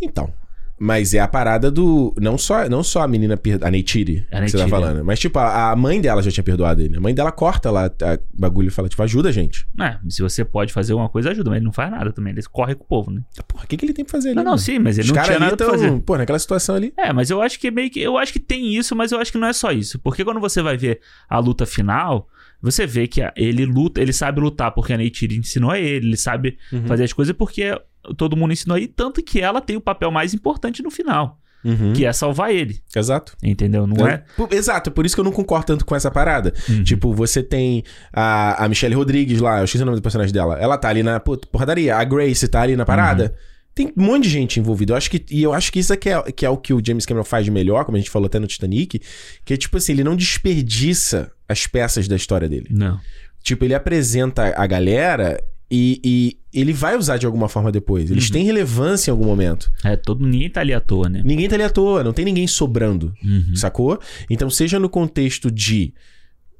Então. 0.00 0.32
Mas 0.78 1.14
é 1.14 1.20
a 1.20 1.26
parada 1.28 1.70
do. 1.70 2.14
Não 2.20 2.36
só, 2.36 2.68
não 2.68 2.82
só 2.82 3.00
a 3.02 3.08
menina. 3.08 3.34
per- 3.36 3.58
A 3.62 3.70
Neytiri, 3.70 4.16
que 4.16 4.20
você 4.22 4.30
tá 4.30 4.40
Neytiri, 4.40 4.68
falando. 4.68 5.02
Mas, 5.04 5.18
tipo, 5.18 5.38
a, 5.38 5.70
a 5.70 5.76
mãe 5.76 6.00
dela 6.02 6.22
já 6.22 6.30
tinha 6.30 6.44
perdoado 6.44 6.82
ele. 6.82 6.96
A 6.98 7.00
mãe 7.00 7.14
dela 7.14 7.32
corta 7.32 7.70
lá 7.70 7.86
a 7.86 8.18
bagulho 8.34 8.68
e 8.68 8.70
fala, 8.70 8.86
tipo, 8.88 9.02
ajuda 9.02 9.30
a 9.30 9.32
gente. 9.32 9.66
É, 9.80 9.96
se 10.08 10.20
você 10.20 10.44
pode 10.44 10.74
fazer 10.74 10.92
alguma 10.92 11.08
coisa, 11.08 11.30
ajuda, 11.30 11.48
mas 11.48 11.56
ele 11.56 11.64
não 11.64 11.72
faz 11.72 11.90
nada 11.90 12.12
também, 12.12 12.32
ele 12.34 12.42
corre 12.42 12.74
com 12.74 12.84
o 12.84 12.86
povo, 12.86 13.10
né? 13.10 13.22
Porra, 13.48 13.64
o 13.64 13.66
que, 13.66 13.76
que 13.76 13.86
ele 13.86 13.94
tem 13.94 14.04
pra 14.04 14.12
fazer 14.12 14.28
ali? 14.28 14.36
Não, 14.36 14.44
não, 14.44 14.50
mano? 14.52 14.58
sim, 14.62 14.78
mas 14.78 14.98
ele 14.98 15.08
Os 15.10 15.16
não 15.16 15.22
tinha 15.22 15.38
nada 15.38 15.56
pra 15.56 15.66
tão- 15.66 15.74
fazer. 15.74 16.00
Pô, 16.02 16.18
naquela 16.18 16.38
situação 16.38 16.74
ali. 16.74 16.92
É, 16.98 17.10
mas 17.12 17.30
eu 17.30 17.40
acho 17.40 17.58
que 17.58 17.70
meio 17.70 17.90
que. 17.90 18.00
Eu 18.00 18.18
acho 18.18 18.32
que 18.32 18.38
tem 18.38 18.74
isso, 18.76 18.94
mas 18.94 19.12
eu 19.12 19.18
acho 19.18 19.32
que 19.32 19.38
não 19.38 19.48
é 19.48 19.54
só 19.54 19.72
isso. 19.72 19.98
Porque 20.00 20.24
quando 20.24 20.40
você 20.40 20.60
vai 20.60 20.76
ver 20.76 21.00
a 21.28 21.38
luta 21.38 21.64
final, 21.64 22.28
você 22.62 22.86
vê 22.86 23.06
que 23.06 23.20
ele 23.36 23.64
luta, 23.66 24.00
ele 24.00 24.12
sabe 24.12 24.40
lutar 24.40 24.72
porque 24.72 24.92
a 24.92 24.96
Neytiri 24.96 25.36
ensinou 25.36 25.70
a 25.70 25.78
ele, 25.78 26.06
ele 26.08 26.16
sabe 26.16 26.56
Uhum. 26.72 26.86
fazer 26.86 27.04
as 27.04 27.12
coisas 27.12 27.34
porque 27.36 27.78
todo 28.16 28.36
mundo 28.36 28.52
ensinou 28.52 28.76
aí, 28.76 28.86
tanto 28.86 29.22
que 29.22 29.40
ela 29.40 29.60
tem 29.60 29.76
o 29.76 29.80
papel 29.80 30.10
mais 30.10 30.32
importante 30.34 30.82
no 30.82 30.90
final, 30.90 31.40
Uhum. 31.64 31.92
que 31.92 32.04
é 32.04 32.12
salvar 32.12 32.52
ele. 32.54 32.78
Exato. 32.94 33.36
Entendeu? 33.42 33.86
Não 33.86 34.06
é? 34.06 34.22
Por- 34.36 34.52
Exato, 34.52 34.90
por 34.92 35.04
isso 35.04 35.14
que 35.16 35.20
eu 35.20 35.24
não 35.24 35.32
concordo 35.32 35.66
tanto 35.66 35.84
com 35.84 35.96
essa 35.96 36.10
parada. 36.10 36.54
Uhum. 36.68 36.84
Tipo, 36.84 37.12
você 37.12 37.42
tem 37.42 37.82
a, 38.12 38.64
a 38.64 38.68
Michelle 38.68 38.94
Rodrigues 38.94 39.40
lá, 39.40 39.58
eu 39.58 39.64
esqueci 39.64 39.82
o 39.82 39.86
nome 39.86 39.98
do 39.98 40.02
personagem 40.02 40.32
dela. 40.32 40.56
Ela 40.60 40.78
tá 40.78 40.88
ali 40.88 41.02
na 41.02 41.18
porradaria. 41.18 41.96
A 41.96 42.04
Grace 42.04 42.46
tá 42.46 42.60
ali 42.62 42.76
na 42.76 42.84
parada. 42.84 43.34
Tem 43.76 43.92
um 43.94 44.02
monte 44.04 44.22
de 44.24 44.30
gente 44.30 44.58
envolvida. 44.58 44.94
Eu 44.94 44.96
acho 44.96 45.10
que, 45.10 45.22
e 45.30 45.42
eu 45.42 45.52
acho 45.52 45.70
que 45.70 45.78
isso 45.78 45.92
é 45.92 45.96
que, 45.98 46.08
é 46.08 46.32
que 46.32 46.46
é 46.46 46.50
o 46.50 46.56
que 46.56 46.72
o 46.72 46.82
James 46.84 47.04
Cameron 47.04 47.24
faz 47.24 47.44
de 47.44 47.50
melhor, 47.50 47.84
como 47.84 47.96
a 47.96 48.00
gente 48.00 48.10
falou 48.10 48.26
até 48.26 48.38
no 48.40 48.46
Titanic, 48.46 49.00
que 49.44 49.52
é 49.52 49.56
tipo 49.56 49.76
assim, 49.76 49.92
ele 49.92 50.02
não 50.02 50.16
desperdiça 50.16 51.30
as 51.48 51.66
peças 51.66 52.08
da 52.08 52.16
história 52.16 52.48
dele. 52.48 52.68
Não. 52.70 52.98
Tipo, 53.42 53.64
ele 53.66 53.74
apresenta 53.74 54.54
a 54.56 54.66
galera 54.66 55.38
e, 55.70 56.00
e 56.02 56.38
ele 56.58 56.72
vai 56.72 56.96
usar 56.96 57.18
de 57.18 57.26
alguma 57.26 57.48
forma 57.48 57.70
depois. 57.70 58.10
Eles 58.10 58.30
têm 58.30 58.44
relevância 58.44 59.10
em 59.10 59.12
algum 59.12 59.26
momento. 59.26 59.70
É, 59.84 59.94
todo 59.94 60.26
ninguém 60.26 60.48
tá 60.48 60.62
ali 60.62 60.72
à 60.72 60.80
toa, 60.80 61.08
né? 61.08 61.22
Ninguém 61.24 61.48
tá 61.48 61.54
ali 61.54 61.62
à 61.62 61.70
toa, 61.70 62.02
não 62.02 62.12
tem 62.12 62.24
ninguém 62.24 62.46
sobrando, 62.46 63.12
Uhum. 63.22 63.54
sacou? 63.54 64.00
Então, 64.30 64.48
seja 64.48 64.78
no 64.80 64.88
contexto 64.88 65.50
de. 65.50 65.92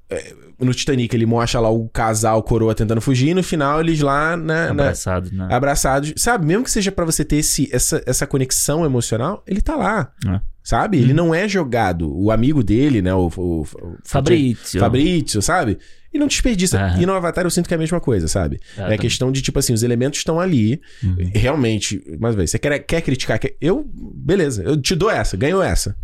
É, 0.08 0.34
no 0.60 0.72
Titanic, 0.72 1.14
ele 1.14 1.26
mostra 1.26 1.60
lá 1.60 1.68
o 1.70 1.88
casal 1.88 2.42
coroa 2.42 2.74
tentando 2.74 3.00
fugir, 3.00 3.28
e 3.30 3.34
no 3.34 3.42
final 3.42 3.80
eles 3.80 4.00
lá 4.00 4.36
na, 4.36 4.66
na- 4.66 4.70
Abraçado, 4.84 5.30
né? 5.32 5.48
abraçados. 5.50 6.12
Sabe, 6.16 6.46
mesmo 6.46 6.64
que 6.64 6.70
seja 6.70 6.90
pra 6.92 7.04
você 7.04 7.24
ter 7.24 7.36
esse, 7.36 7.68
essa, 7.72 8.02
essa 8.06 8.26
conexão 8.26 8.84
emocional, 8.84 9.42
ele 9.46 9.60
tá 9.60 9.74
lá. 9.76 10.12
É. 10.26 10.40
Sabe? 10.62 10.98
Ele 10.98 11.12
não 11.12 11.32
é 11.32 11.48
jogado. 11.48 12.12
O 12.12 12.28
amigo 12.32 12.60
dele, 12.64 13.00
né? 13.00 13.14
O, 13.14 13.30
o, 13.36 13.60
o 13.62 13.66
Fabrício. 14.04 14.80
Fabrício, 14.80 15.40
sabe? 15.40 15.78
E 16.12 16.18
não 16.18 16.26
desperdiça. 16.26 16.76
Aham. 16.80 17.00
E 17.02 17.06
no 17.06 17.12
Avatar 17.12 17.44
eu 17.46 17.50
sinto 17.50 17.68
que 17.68 17.74
é 17.74 17.76
a 17.76 17.78
mesma 17.78 18.00
coisa, 18.00 18.26
sabe? 18.26 18.58
É, 18.76 18.80
É, 18.80 18.82
também. 18.82 18.98
questão 18.98 19.30
de, 19.30 19.42
tipo 19.42 19.60
assim, 19.60 19.72
os 19.72 19.84
elementos 19.84 20.18
estão 20.18 20.40
ali. 20.40 20.80
Uhum. 21.04 21.30
Realmente, 21.32 22.02
mais 22.18 22.34
uma 22.34 22.38
vez, 22.38 22.50
você 22.50 22.58
quer, 22.58 22.80
quer 22.80 23.00
criticar? 23.00 23.38
quer- 23.38 23.54
Eu, 23.60 23.88
beleza, 23.94 24.64
eu 24.64 24.76
te 24.80 24.96
dou 24.96 25.08
essa, 25.08 25.36
ganho 25.36 25.62
essa. 25.62 25.96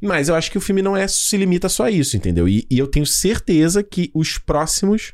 Mas 0.00 0.28
eu 0.28 0.34
acho 0.34 0.50
que 0.50 0.58
o 0.58 0.60
filme 0.60 0.82
não 0.82 0.96
é 0.96 1.06
se 1.06 1.36
limita 1.36 1.68
só 1.68 1.84
a 1.84 1.90
isso, 1.90 2.16
entendeu? 2.16 2.48
E, 2.48 2.66
e 2.70 2.78
eu 2.78 2.86
tenho 2.86 3.04
certeza 3.06 3.82
que 3.82 4.10
os 4.14 4.38
próximos, 4.38 5.12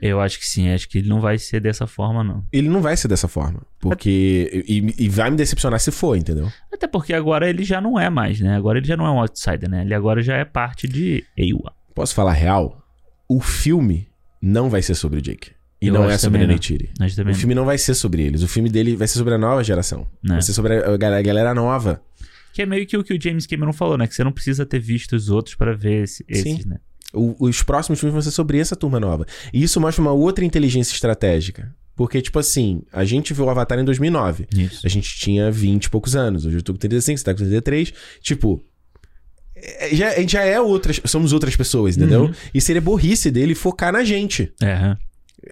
Eu 0.00 0.20
acho 0.20 0.38
que 0.38 0.46
sim, 0.46 0.68
acho 0.70 0.88
que 0.88 0.98
ele 0.98 1.08
não 1.08 1.20
vai 1.20 1.38
ser 1.38 1.58
dessa 1.60 1.86
forma, 1.86 2.22
não. 2.22 2.44
ele 2.52 2.68
não 2.68 2.82
vai 2.82 2.96
ser 2.96 3.08
dessa 3.08 3.26
forma. 3.28 3.62
Porque. 3.80 4.64
E, 4.68 5.04
e 5.04 5.08
vai 5.08 5.30
me 5.30 5.36
decepcionar 5.36 5.80
se 5.80 5.90
for, 5.90 6.16
entendeu? 6.16 6.52
Até 6.72 6.86
porque 6.86 7.14
agora 7.14 7.48
ele 7.48 7.64
já 7.64 7.80
não 7.80 7.98
é 7.98 8.10
mais, 8.10 8.38
né? 8.40 8.54
Agora 8.56 8.78
ele 8.78 8.86
já 8.86 8.96
não 8.96 9.06
é 9.06 9.10
um 9.10 9.20
outsider, 9.20 9.70
né? 9.70 9.82
Ele 9.82 9.94
agora 9.94 10.22
já 10.22 10.36
é 10.36 10.44
parte 10.44 10.86
de 10.86 11.24
Ewa. 11.36 11.72
Posso 11.94 12.14
falar 12.14 12.32
real? 12.32 12.82
O 13.26 13.40
filme 13.40 14.06
não 14.40 14.68
vai 14.68 14.82
ser 14.82 14.94
sobre 14.94 15.18
o 15.18 15.22
Jake. 15.22 15.52
E 15.80 15.88
Eu 15.88 15.94
não 15.94 16.10
é 16.10 16.16
sobre 16.16 16.42
a. 16.42 16.46
Neytiri. 16.46 16.90
O 17.30 17.34
filme 17.34 17.54
não 17.54 17.64
vai 17.64 17.76
ser 17.76 17.94
sobre 17.94 18.22
eles. 18.22 18.42
O 18.42 18.48
filme 18.48 18.68
dele 18.70 18.96
vai 18.96 19.06
ser 19.06 19.18
sobre 19.18 19.34
a 19.34 19.38
nova 19.38 19.62
geração. 19.62 20.06
Né? 20.22 20.34
Vai 20.34 20.42
ser 20.42 20.52
sobre 20.52 20.74
a 20.74 20.96
galera 20.96 21.54
nova. 21.54 22.00
Que 22.56 22.62
é 22.62 22.66
meio 22.66 22.86
que 22.86 22.96
o 22.96 23.04
que 23.04 23.12
o 23.12 23.20
James 23.20 23.46
Cameron 23.46 23.70
falou, 23.74 23.98
né? 23.98 24.06
Que 24.06 24.14
você 24.14 24.24
não 24.24 24.32
precisa 24.32 24.64
ter 24.64 24.78
visto 24.78 25.12
os 25.14 25.28
outros 25.28 25.54
pra 25.54 25.74
ver 25.74 26.04
esse- 26.04 26.24
esses, 26.26 26.42
Sim. 26.62 26.62
né? 26.66 26.78
O- 27.12 27.36
os 27.46 27.62
próximos 27.62 28.00
filmes 28.00 28.14
vão 28.14 28.22
ser 28.22 28.30
sobre 28.30 28.58
essa 28.58 28.74
turma 28.74 28.98
nova. 28.98 29.26
E 29.52 29.62
isso 29.62 29.78
mostra 29.78 30.00
uma 30.00 30.12
outra 30.12 30.42
inteligência 30.42 30.94
estratégica. 30.94 31.74
Porque, 31.94 32.22
tipo 32.22 32.38
assim, 32.38 32.80
a 32.90 33.04
gente 33.04 33.34
viu 33.34 33.44
o 33.44 33.50
Avatar 33.50 33.78
em 33.78 33.84
2009. 33.84 34.46
Isso. 34.56 34.86
A 34.86 34.88
gente 34.88 35.18
tinha 35.18 35.50
20 35.50 35.84
e 35.84 35.90
poucos 35.90 36.16
anos. 36.16 36.46
Hoje 36.46 36.56
eu 36.56 36.62
tô 36.62 36.72
com 36.72 36.78
35, 36.78 37.18
você 37.18 37.24
tá 37.24 37.32
com 37.32 37.38
33. 37.38 37.92
Tipo. 38.22 38.64
é- 39.54 39.94
Já, 39.94 40.08
a 40.12 40.20
gente 40.20 40.32
já 40.32 40.42
é 40.42 40.58
outras. 40.58 40.98
Somos 41.04 41.32
outras 41.34 41.54
pessoas, 41.56 41.96
entendeu? 41.96 42.24
Uhum. 42.24 42.32
E 42.54 42.60
seria 42.60 42.80
burrice 42.80 43.30
dele 43.30 43.54
focar 43.54 43.92
na 43.92 44.02
gente. 44.04 44.50
É. 44.62 44.96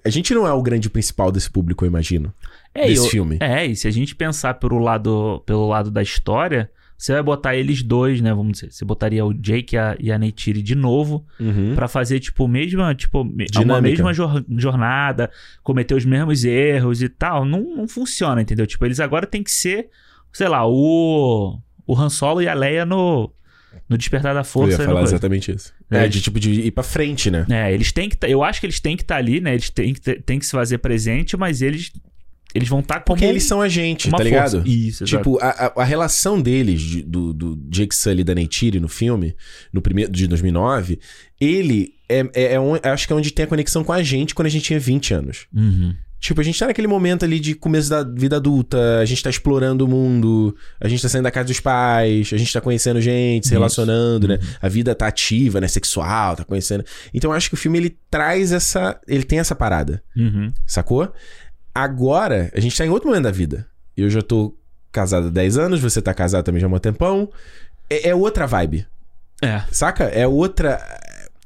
A 0.04 0.08
gente 0.08 0.34
não 0.34 0.46
é 0.46 0.52
o 0.52 0.62
grande 0.62 0.88
principal 0.90 1.30
desse 1.30 1.50
público, 1.50 1.84
eu 1.84 1.88
imagino. 1.88 2.32
é 2.74 2.88
desse 2.88 3.04
eu- 3.04 3.10
filme. 3.10 3.36
É, 3.40 3.64
e 3.66 3.76
se 3.76 3.86
a 3.86 3.90
gente 3.90 4.16
pensar 4.16 4.54
pelo 4.54 4.78
lado, 4.78 5.42
pelo 5.46 5.68
lado 5.68 5.90
da 5.92 6.02
história, 6.02 6.68
você 6.96 7.12
vai 7.12 7.22
botar 7.22 7.56
eles 7.56 7.82
dois, 7.82 8.20
né? 8.20 8.32
Vamos 8.32 8.52
dizer, 8.54 8.72
você 8.72 8.84
botaria 8.84 9.24
o 9.24 9.32
Jake 9.34 9.74
e 9.74 9.78
a, 9.78 9.96
e 10.00 10.10
a 10.12 10.18
Neytiri 10.18 10.62
de 10.62 10.74
novo 10.74 11.24
Uhum. 11.40 11.74
pra 11.74 11.88
fazer, 11.88 12.20
tipo, 12.20 12.46
mesma, 12.48 12.94
tipo, 12.94 13.24
Dinâmica. 13.50 13.80
mesma 13.82 14.12
jor- 14.14 14.44
jornada, 14.56 15.30
cometer 15.62 15.94
os 15.94 16.04
mesmos 16.04 16.44
erros 16.44 17.02
e 17.02 17.08
tal. 17.08 17.44
Não, 17.44 17.60
não 17.76 17.88
funciona, 17.88 18.40
entendeu? 18.42 18.66
Tipo, 18.66 18.84
eles 18.86 19.00
agora 19.00 19.26
tem 19.26 19.42
que 19.42 19.50
ser, 19.50 19.88
sei 20.32 20.48
lá, 20.48 20.66
o, 20.66 21.58
o 21.86 21.96
Han 21.98 22.08
Solo 22.08 22.40
e 22.42 22.48
a 22.48 22.54
Leia 22.54 22.86
no, 22.86 23.30
no 23.88 23.98
Despertar 23.98 24.32
da 24.32 24.40
Eu 24.40 24.44
Força. 24.44 24.72
ia 24.72 24.74
e 24.76 24.78
no 24.78 24.84
falar 24.86 25.02
exatamente 25.02 25.50
isso. 25.52 25.72
É, 25.90 26.04
É, 26.04 26.08
de 26.08 26.20
tipo 26.22 26.40
de 26.40 26.50
ir 26.52 26.70
pra 26.70 26.82
frente, 26.82 27.30
né? 27.30 27.44
É, 27.50 27.72
eles 27.72 27.92
têm 27.92 28.08
que. 28.08 28.16
tá- 28.16 28.28
eu 28.28 28.42
acho 28.42 28.58
que 28.60 28.66
eles 28.66 28.80
têm 28.80 28.96
que 28.96 29.02
estar 29.02 29.16
ali, 29.16 29.40
né? 29.40 29.52
Eles 29.52 29.68
têm 29.70 29.92
que, 29.92 30.00
têm 30.00 30.38
que 30.38 30.46
se 30.46 30.52
fazer 30.52 30.78
presente, 30.78 31.36
mas 31.36 31.60
eles. 31.60 31.92
Eles 32.54 32.68
vão 32.68 32.80
estar 32.80 33.00
como. 33.00 33.16
Porque 33.18 33.24
eles 33.24 33.42
são 33.42 33.60
a 33.60 33.68
gente, 33.68 34.08
tá 34.10 34.22
ligado? 34.22 34.52
força. 34.62 34.68
Isso. 34.68 35.04
Tipo, 35.04 35.38
a, 35.42 35.72
a- 35.76 35.84
relação 35.84 36.40
deles, 36.40 36.80
de- 36.80 37.02
do, 37.02 37.32
do 37.32 37.56
Jake 37.68 37.94
Sully 37.94 38.20
e 38.20 38.24
da 38.24 38.34
Neytiri 38.34 38.78
no 38.78 38.88
filme, 38.88 39.34
no 39.72 39.82
primeiro 39.82 40.12
de 40.12 40.26
2009, 40.28 41.00
ele 41.40 41.94
é, 42.08 42.20
é, 42.32 42.52
é 42.54 42.60
on- 42.60 42.78
acho 42.82 43.06
que 43.06 43.12
é 43.12 43.16
onde 43.16 43.32
tem 43.32 43.44
a 43.44 43.48
conexão 43.48 43.82
com 43.82 43.92
a 43.92 44.02
gente 44.02 44.34
quando 44.34 44.46
a 44.46 44.50
gente 44.50 44.64
tinha 44.64 44.78
20 44.78 45.12
anos. 45.14 45.46
Uhum. 45.54 45.94
Tipo, 46.20 46.40
a 46.40 46.44
gente 46.44 46.58
tá 46.58 46.66
naquele 46.68 46.86
momento 46.86 47.22
ali 47.22 47.38
de 47.38 47.54
começo 47.54 47.90
da 47.90 48.02
vida 48.02 48.36
adulta, 48.36 48.98
a 48.98 49.04
gente 49.04 49.22
tá 49.22 49.28
explorando 49.28 49.84
o 49.84 49.88
mundo, 49.88 50.56
a 50.80 50.88
gente 50.88 51.02
tá 51.02 51.08
saindo 51.10 51.24
da 51.24 51.30
casa 51.30 51.48
dos 51.48 51.60
pais, 51.60 52.30
a 52.32 52.38
gente 52.38 52.50
tá 52.50 52.62
conhecendo 52.62 52.98
gente, 52.98 53.42
se 53.44 53.48
Isso. 53.48 53.54
relacionando, 53.54 54.28
né? 54.28 54.38
Uhum. 54.40 54.48
A 54.62 54.68
vida 54.70 54.94
tá 54.94 55.06
ativa, 55.06 55.60
né? 55.60 55.68
Sexual, 55.68 56.34
tá 56.34 56.42
conhecendo. 56.42 56.82
Então 57.12 57.30
eu 57.30 57.36
acho 57.36 57.50
que 57.50 57.54
o 57.54 57.58
filme 57.58 57.76
ele 57.76 57.98
traz 58.10 58.52
essa. 58.52 58.98
Ele 59.06 59.22
tem 59.24 59.38
essa 59.38 59.54
parada. 59.54 60.02
Uhum. 60.16 60.50
Sacou? 60.66 61.12
Agora, 61.74 62.50
a 62.54 62.60
gente 62.60 62.76
tá 62.76 62.86
em 62.86 62.90
outro 62.90 63.08
momento 63.08 63.24
da 63.24 63.30
vida. 63.30 63.66
Eu 63.96 64.08
já 64.08 64.22
tô 64.22 64.56
casado 64.92 65.26
há 65.26 65.30
10 65.30 65.58
anos, 65.58 65.80
você 65.80 66.00
tá 66.00 66.14
casado 66.14 66.44
também 66.44 66.60
já 66.60 66.66
há 66.66 66.70
um 66.70 66.78
tempão. 66.78 67.30
É, 67.90 68.10
é 68.10 68.14
outra 68.14 68.46
vibe, 68.46 68.86
É. 69.42 69.62
saca? 69.70 70.04
É 70.04 70.26
outra. 70.26 70.80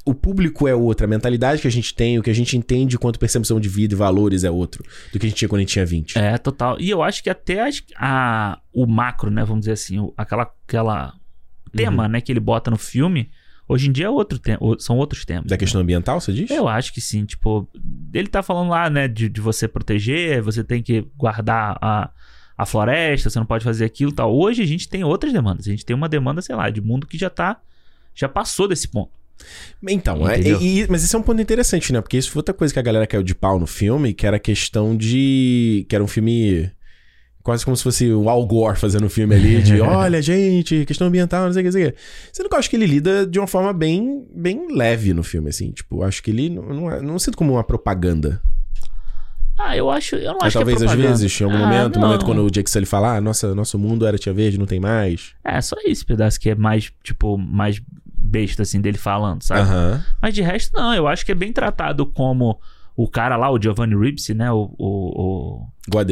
O 0.05 0.15
público 0.15 0.67
é 0.67 0.75
outra, 0.75 1.07
a 1.07 1.09
mentalidade 1.09 1.61
que 1.61 1.69
a 1.69 1.71
gente 1.71 1.95
tem, 1.95 2.19
o 2.19 2.23
que 2.23 2.31
a 2.31 2.35
gente 2.35 2.57
entende 2.57 2.97
quanto 2.99 3.19
percepção 3.19 3.61
de 3.61 3.69
vida 3.69 3.93
e 3.93 3.97
valores 3.97 4.43
é 4.43 4.51
outro 4.51 4.83
do 5.13 5.19
que 5.19 5.27
a 5.27 5.29
gente 5.29 5.39
tinha 5.39 5.49
quando 5.51 5.59
a 5.61 5.63
gente 5.63 5.73
tinha 5.73 5.85
20. 5.85 6.19
É, 6.19 6.39
total. 6.39 6.81
E 6.81 6.89
eu 6.89 7.03
acho 7.03 7.23
que 7.23 7.29
até 7.29 7.61
as- 7.69 7.83
a, 7.97 8.59
o 8.73 8.87
macro, 8.87 9.31
né? 9.31 9.45
Vamos 9.45 9.61
dizer 9.63 9.73
assim, 9.73 10.11
aquela, 10.17 10.51
aquela 10.67 11.13
tema, 11.75 12.05
Uhum. 12.05 12.09
né, 12.09 12.21
que 12.23 12.33
ele 12.33 12.41
bota 12.41 12.71
no 12.71 12.79
filme, 12.79 13.31
hoje 13.69 13.89
em 13.89 13.93
dia 13.93 14.07
é 14.07 14.11
outro 14.11 14.39
te- 14.39 14.59
são 14.79 14.97
outros 14.97 15.25
temas. 15.25 15.45
Da 15.47 15.55
né? 15.55 15.59
questão 15.59 15.81
ambiental, 15.81 16.21
você 16.21 16.33
diz? 16.33 16.51
Eu 16.51 16.67
acho 16.67 16.93
que 16.93 17.01
sim, 17.01 17.25
tipo, 17.25 17.69
ele 18.13 18.29
tá 18.29 18.43
falando 18.43 18.71
lá, 18.71 18.89
né, 18.91 19.07
de, 19.07 19.29
de 19.29 19.41
você 19.41 19.69
proteger, 19.69 20.41
você 20.43 20.65
tem 20.65 20.83
que 20.83 21.07
guardar 21.17 21.77
a, 21.81 22.11
a 22.57 22.67
floresta, 22.67 23.31
você 23.31 23.39
não 23.39 23.47
pode 23.47 23.65
fazer 23.65 23.85
aquilo 23.85 24.11
e 24.11 24.15
tal. 24.15 24.35
Hoje 24.35 24.63
a 24.63 24.67
gente 24.67 24.89
tem 24.89 25.05
outras 25.05 25.33
demandas. 25.33 25.67
A 25.67 25.71
gente 25.71 25.85
tem 25.85 25.95
uma 25.95 26.09
demanda, 26.09 26.41
sei 26.43 26.55
lá, 26.57 26.71
de 26.71 26.81
mundo 26.81 27.07
que 27.07 27.19
já 27.19 27.31
tá. 27.31 27.61
Já 28.15 28.29
passou 28.29 28.67
desse 28.67 28.89
ponto. 28.89 29.13
Então, 29.89 30.29
é, 30.29 30.41
e- 30.41 30.87
mas 30.89 31.05
isso 31.05 31.15
é 31.17 31.19
um 31.21 31.23
ponto 31.23 31.41
interessante, 31.41 31.93
né? 31.93 32.01
Porque 32.01 32.17
isso 32.17 32.31
foi 32.31 32.41
outra 32.41 32.53
coisa 32.55 32.73
que 32.75 32.81
a 32.81 32.83
galera 32.83 33.07
caiu 33.07 33.23
de 33.23 33.35
pau 33.35 33.59
no 33.61 33.67
filme, 33.67 34.13
que 34.13 34.27
era 34.27 34.37
a 34.37 34.41
questão 34.41 34.97
de. 34.97 35.87
que 35.89 35.95
era 35.95 36.03
um 36.03 36.09
filme. 36.09 36.71
Quase 37.49 37.65
como 37.65 37.75
se 37.75 37.83
fosse 37.83 38.13
o 38.13 38.29
Al 38.29 38.45
Gore 38.47 38.77
fazendo 38.79 39.07
um 39.07 39.09
filme 39.09 39.35
ali 39.35 39.63
de 39.63 39.81
olha, 39.81 40.21
gente, 40.21 40.85
questão 40.85 41.07
ambiental, 41.07 41.47
não 41.47 41.53
sei 41.55 41.63
o 41.63 41.65
que, 41.65 41.69
não 41.69 41.73
sei 41.73 41.89
o 41.89 41.93
que. 41.93 41.99
Sendo 42.31 42.47
que 42.51 42.55
eu 42.55 42.59
acho 42.59 42.69
que 42.69 42.77
ele 42.77 42.85
lida 42.85 43.27
de 43.27 43.39
uma 43.39 43.47
forma 43.47 43.73
bem, 43.73 44.27
bem 44.35 44.75
leve 44.77 45.15
no 45.15 45.23
filme, 45.23 45.49
assim. 45.49 45.71
Tipo, 45.71 46.03
acho 46.03 46.23
que 46.23 46.31
ele 46.31 46.51
não, 46.51 46.63
não, 46.65 46.91
é- 46.91 47.01
não 47.01 47.19
sinto 47.19 47.39
como 47.39 47.55
uma 47.55 47.65
propaganda. 47.65 48.43
Ah, 49.59 49.75
eu 49.75 49.91
acho. 49.91 50.15
Eu 50.17 50.33
não 50.33 50.39
Mas 50.43 50.49
acho 50.49 50.59
talvez 50.59 50.77
que 50.79 50.85
é 50.85 50.87
às 50.89 50.93
vezes, 50.95 51.41
em 51.41 51.45
algum 51.45 51.57
Ah, 51.57 51.61
momento, 51.61 51.99
no 51.99 52.07
momento 52.07 52.25
quando 52.27 52.45
o 52.45 52.51
Jake 52.51 52.71
Sully 52.71 52.85
fala, 52.85 53.17
ah, 53.17 53.21
nossa, 53.23 53.55
nosso 53.55 53.79
mundo 53.79 54.07
era 54.07 54.19
tia 54.19 54.33
verde, 54.35 54.59
não 54.59 54.67
tem 54.67 54.79
mais. 54.79 55.33
É, 55.43 55.59
só 55.63 55.75
esse 55.87 56.05
pedaço 56.05 56.39
que 56.39 56.51
é 56.51 56.55
mais, 56.55 56.93
tipo, 57.03 57.39
mais 57.39 57.81
besta, 58.07 58.63
assim, 58.63 58.79
dele 58.81 58.99
falando, 58.99 59.43
sabe? 59.43 59.63
Aham. 59.63 60.05
Mas 60.21 60.35
de 60.35 60.43
resto, 60.43 60.77
não. 60.77 60.95
Eu 60.95 61.09
acho 61.09 61.25
que 61.25 61.33
é 61.33 61.35
bem 61.35 61.51
tratado 61.51 62.05
como 62.05 62.61
o 62.95 63.09
cara 63.09 63.37
lá, 63.37 63.51
o 63.51 63.61
Giovanni 63.61 63.97
Ribisi, 63.97 64.35
né? 64.35 64.53
O, 64.53 64.71
o, 64.79 65.23
o- 65.23 65.67
Igual 65.89 66.03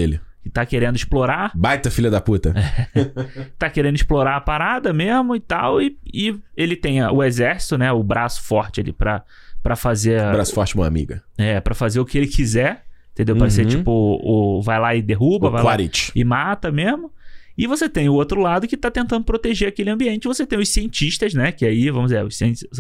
que 0.47 0.51
tá 0.53 0.65
querendo 0.65 0.95
explorar. 0.95 1.51
Baita 1.57 1.91
filha 1.91 2.09
da 2.11 2.21
puta. 2.21 2.55
Tá 3.59 3.69
querendo 3.69 3.97
explorar 3.97 4.37
a 4.37 4.41
parada 4.41 4.93
mesmo 4.93 5.35
e 5.35 5.41
tal. 5.41 5.81
E, 5.83 5.99
e 6.13 6.35
ele 6.57 6.77
tem 6.77 7.03
o 7.05 7.23
exército, 7.23 7.77
né? 7.77 7.91
O 7.93 8.03
braço 8.03 8.43
forte 8.43 8.81
ali 8.81 8.93
pra, 8.93 9.23
pra 9.63 9.75
fazer. 9.77 10.21
a- 10.21 10.33
Braço 10.33 10.55
forte, 10.55 10.75
uma 10.75 10.87
amiga. 10.87 11.23
É, 11.37 11.61
pra 11.61 11.75
fazer 11.75 11.99
o 12.01 12.05
que 12.05 12.17
ele 12.19 12.27
quiser. 12.29 12.85
Entendeu? 13.13 13.35
Pra 13.37 13.49
ser 13.51 13.63
Uhum. 13.63 13.69
tipo, 13.69 13.91
o, 13.91 14.61
vai 14.63 14.79
lá 14.79 14.95
e 14.95 15.01
derruba, 15.03 15.49
O 15.49 15.51
vai 15.51 15.63
lá 15.63 15.77
e 16.15 16.23
mata 16.25 16.71
mesmo. 16.71 17.11
E 17.59 17.67
você 17.67 17.89
tem 17.89 18.09
o 18.11 18.13
outro 18.13 18.39
lado 18.41 18.69
que 18.69 18.77
tá 18.77 18.91
tentando 18.91 19.25
proteger 19.25 19.69
aquele 19.69 19.89
ambiente. 19.89 20.29
Você 20.29 20.45
tem 20.47 20.59
os 20.59 20.69
cientistas, 20.69 21.33
né? 21.33 21.51
Que 21.51 21.65
aí, 21.65 21.91
vamos 21.91 22.11
dizer, 22.11 22.23
os 22.25 22.37
cientistas, 22.37 22.79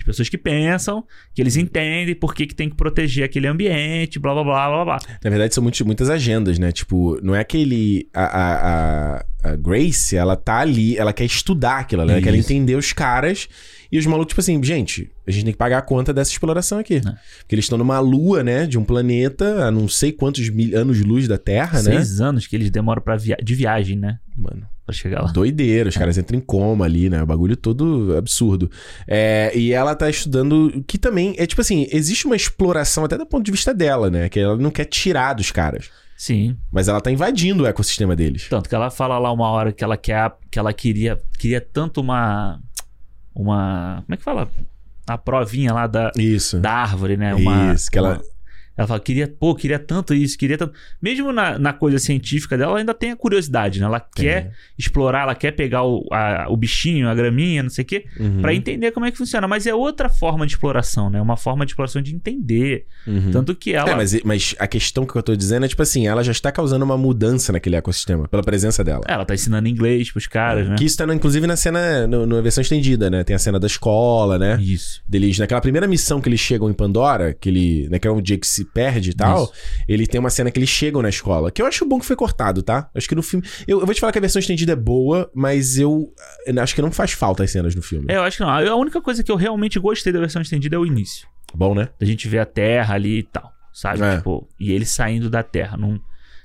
as 0.00 0.04
pessoas 0.06 0.28
que 0.28 0.38
pensam, 0.38 1.04
que 1.34 1.40
eles 1.42 1.56
entendem 1.56 2.14
por 2.14 2.34
que, 2.34 2.46
que 2.46 2.54
tem 2.54 2.68
que 2.68 2.76
proteger 2.76 3.24
aquele 3.24 3.46
ambiente, 3.46 4.18
blá 4.18 4.32
blá 4.34 4.42
blá 4.44 4.68
blá 4.68 4.84
blá. 4.84 4.98
Na 5.22 5.30
verdade, 5.30 5.54
são 5.54 5.62
muitos- 5.62 5.80
muitas 5.82 6.08
agendas, 6.10 6.58
né? 6.58 6.72
Tipo, 6.72 7.18
não 7.22 7.34
é 7.34 7.44
que 7.44 7.58
ele. 7.58 8.08
A, 8.14 8.24
a, 8.24 9.16
a- 9.16 9.56
Grace, 9.56 10.14
ela 10.16 10.36
tá 10.36 10.58
ali, 10.58 10.98
ela 10.98 11.14
quer 11.14 11.24
estudar 11.24 11.78
aquilo, 11.78 12.02
ela 12.02 12.20
quer 12.20 12.34
entender 12.34 12.74
os 12.76 12.92
caras. 12.92 13.48
E 13.90 13.98
os 13.98 14.04
malucos, 14.04 14.28
tipo 14.32 14.40
assim, 14.42 14.62
gente, 14.62 15.10
a 15.26 15.30
gente 15.30 15.44
tem 15.44 15.52
que 15.52 15.58
pagar 15.58 15.78
a 15.78 15.82
conta 15.82 16.12
dessa 16.12 16.30
exploração 16.30 16.78
aqui. 16.78 16.96
É. 16.96 17.00
Porque 17.00 17.54
eles 17.54 17.64
estão 17.64 17.78
numa 17.78 17.98
lua, 18.00 18.42
né? 18.44 18.66
De 18.66 18.78
um 18.78 18.84
planeta 18.84 19.64
a 19.66 19.70
não 19.70 19.88
sei 19.88 20.12
quantos 20.12 20.48
mil 20.50 20.78
anos-luz 20.78 21.26
da 21.26 21.38
Terra, 21.38 21.82
né? 21.82 21.92
Seis 21.92 22.20
anos 22.20 22.46
que 22.46 22.54
eles 22.54 22.70
demoram 22.70 23.00
pra 23.02 23.16
via 23.16 23.36
de 23.42 23.54
viagem, 23.54 23.96
né? 23.96 24.18
Mano. 24.36 24.66
Pra 24.90 24.98
chegar 24.98 25.22
lá. 25.22 25.30
Doideira, 25.32 25.88
os 25.88 25.96
caras 25.96 26.18
entram 26.18 26.36
em 26.38 26.40
coma 26.42 26.84
ali, 26.84 27.08
né? 27.08 27.22
O 27.22 27.26
bagulho 27.26 27.56
todo 27.56 28.16
absurdo. 28.16 28.70
É, 29.06 29.52
e 29.56 29.72
ela 29.72 29.94
tá 29.94 30.10
estudando. 30.10 30.82
Que 30.86 30.98
também 30.98 31.34
é 31.38 31.46
tipo 31.46 31.60
assim: 31.60 31.86
existe 31.92 32.26
uma 32.26 32.34
exploração 32.36 33.04
até 33.04 33.16
do 33.16 33.24
ponto 33.26 33.44
de 33.44 33.50
vista 33.52 33.72
dela, 33.72 34.10
né? 34.10 34.28
Que 34.28 34.40
ela 34.40 34.56
não 34.56 34.70
quer 34.70 34.84
tirar 34.86 35.34
dos 35.34 35.50
caras. 35.50 35.90
Sim. 36.16 36.56
Mas 36.70 36.88
ela 36.88 37.00
tá 37.00 37.10
invadindo 37.10 37.62
o 37.64 37.66
ecossistema 37.66 38.14
deles. 38.14 38.46
Tanto 38.50 38.68
que 38.68 38.74
ela 38.74 38.90
fala 38.90 39.18
lá 39.18 39.32
uma 39.32 39.48
hora 39.48 39.72
que 39.72 39.82
ela 39.82 39.96
quer, 39.96 40.30
que 40.50 40.58
ela 40.58 40.72
queria, 40.72 41.18
queria 41.38 41.60
tanto 41.60 42.00
uma, 42.00 42.60
uma, 43.34 44.02
como 44.04 44.14
é 44.14 44.16
que 44.16 44.22
fala? 44.22 44.48
A 45.06 45.16
provinha 45.18 45.72
lá 45.72 45.86
da, 45.86 46.12
Isso. 46.16 46.58
da 46.60 46.72
árvore, 46.72 47.16
né? 47.16 47.34
Uma, 47.34 47.72
Isso, 47.74 47.90
que 47.90 47.98
ela- 47.98 48.14
uma- 48.14 48.22
ela 48.80 48.86
fala, 48.88 49.00
queria, 49.00 49.28
pô, 49.28 49.54
queria 49.54 49.78
tanto 49.78 50.14
isso, 50.14 50.38
queria 50.38 50.56
tanto. 50.56 50.72
Mesmo 51.02 51.32
na, 51.32 51.58
na 51.58 51.72
coisa 51.72 51.98
científica 51.98 52.56
dela, 52.56 52.72
ela 52.72 52.78
ainda 52.80 52.94
tem 52.94 53.10
a 53.10 53.16
curiosidade, 53.16 53.78
né? 53.78 53.84
Ela 53.86 54.00
quer 54.00 54.52
explorar, 54.78 55.22
ela 55.24 55.34
quer 55.34 55.52
pegar 55.52 55.84
o, 55.84 56.06
a- 56.10 56.46
o 56.48 56.56
bichinho, 56.56 57.08
a 57.08 57.14
graminha, 57.14 57.62
não 57.62 57.70
sei 57.70 57.82
o 57.82 57.86
quê, 57.86 58.06
Uhum. 58.18 58.40
pra 58.40 58.54
entender 58.54 58.90
como 58.92 59.04
é 59.06 59.10
que 59.10 59.18
funciona. 59.18 59.46
Mas 59.46 59.66
é 59.66 59.74
outra 59.74 60.08
forma 60.08 60.46
de 60.46 60.52
exploração, 60.54 61.10
né? 61.10 61.20
Uma 61.20 61.36
forma 61.36 61.66
de 61.66 61.72
exploração 61.72 62.00
de 62.00 62.14
entender. 62.14 62.86
Uhum. 63.06 63.30
Tanto 63.30 63.54
que 63.54 63.74
ela. 63.74 63.90
É, 63.90 63.94
mas, 63.94 64.18
mas 64.24 64.54
a 64.58 64.66
questão 64.66 65.04
que 65.04 65.14
eu 65.14 65.22
tô 65.22 65.36
dizendo 65.36 65.66
é, 65.66 65.68
tipo 65.68 65.82
assim, 65.82 66.06
ela 66.06 66.24
já 66.24 66.32
está 66.32 66.50
causando 66.50 66.84
uma 66.84 66.96
mudança 66.96 67.52
naquele 67.52 67.76
ecossistema, 67.76 68.26
pela 68.28 68.42
presença 68.42 68.82
dela. 68.82 69.02
Ela 69.06 69.24
tá 69.24 69.34
ensinando 69.34 69.68
inglês 69.68 70.10
pros 70.10 70.26
caras, 70.26 70.68
né? 70.68 70.76
Que 70.76 70.84
isso 70.84 70.96
tá, 70.96 71.04
inclusive, 71.14 71.46
na 71.46 71.56
cena, 71.56 72.06
no- 72.06 72.24
na 72.26 72.40
versão 72.40 72.62
estendida, 72.62 73.10
né? 73.10 73.22
Tem 73.24 73.36
a 73.36 73.38
cena 73.38 73.58
da 73.60 73.66
escola, 73.66 74.38
né? 74.38 74.58
Isso. 74.60 75.02
Deles, 75.08 75.38
naquela 75.38 75.60
primeira 75.60 75.86
missão 75.86 76.20
que 76.20 76.28
eles 76.28 76.40
chegam 76.40 76.70
em 76.70 76.72
Pandora, 76.72 77.34
que 77.34 77.48
ele, 77.48 77.88
né, 77.90 77.98
que 77.98 78.06
é 78.08 78.10
um 78.10 78.22
dia 78.22 78.38
que 78.38 78.46
se 78.46 78.64
perde 78.70 79.10
e 79.10 79.14
tal, 79.14 79.44
Isso. 79.44 79.52
ele 79.88 80.06
tem 80.06 80.18
uma 80.20 80.30
cena 80.30 80.50
que 80.50 80.58
eles 80.58 80.68
chegam 80.68 81.02
na 81.02 81.08
escola, 81.08 81.50
que 81.50 81.60
eu 81.60 81.66
acho 81.66 81.84
bom 81.84 81.98
que 81.98 82.06
foi 82.06 82.16
cortado, 82.16 82.62
tá? 82.62 82.88
Acho 82.94 83.08
que 83.08 83.14
no 83.14 83.22
filme, 83.22 83.46
eu, 83.66 83.80
eu 83.80 83.86
vou 83.86 83.94
te 83.94 84.00
falar 84.00 84.12
que 84.12 84.18
a 84.18 84.20
versão 84.20 84.40
estendida 84.40 84.72
é 84.72 84.76
boa, 84.76 85.30
mas 85.34 85.78
eu, 85.78 86.12
eu 86.46 86.62
acho 86.62 86.74
que 86.74 86.82
não 86.82 86.90
faz 86.90 87.12
falta 87.12 87.42
as 87.44 87.50
cenas 87.50 87.74
no 87.74 87.82
filme. 87.82 88.06
É, 88.08 88.16
eu 88.16 88.22
acho 88.22 88.36
que 88.38 88.42
não. 88.42 88.50
A 88.50 88.74
única 88.76 89.00
coisa 89.00 89.22
que 89.24 89.30
eu 89.30 89.36
realmente 89.36 89.78
gostei 89.78 90.12
da 90.12 90.20
versão 90.20 90.40
estendida 90.42 90.76
é 90.76 90.78
o 90.78 90.86
início. 90.86 91.26
Bom, 91.54 91.74
né? 91.74 91.88
Da 91.98 92.06
gente 92.06 92.28
ver 92.28 92.38
a 92.38 92.46
Terra 92.46 92.94
ali 92.94 93.18
e 93.18 93.22
tal, 93.24 93.50
sabe? 93.72 94.02
É. 94.02 94.16
Tipo, 94.18 94.48
e 94.58 94.72
ele 94.72 94.84
saindo 94.86 95.28
da 95.28 95.42
Terra. 95.42 95.76
Num... 95.76 95.98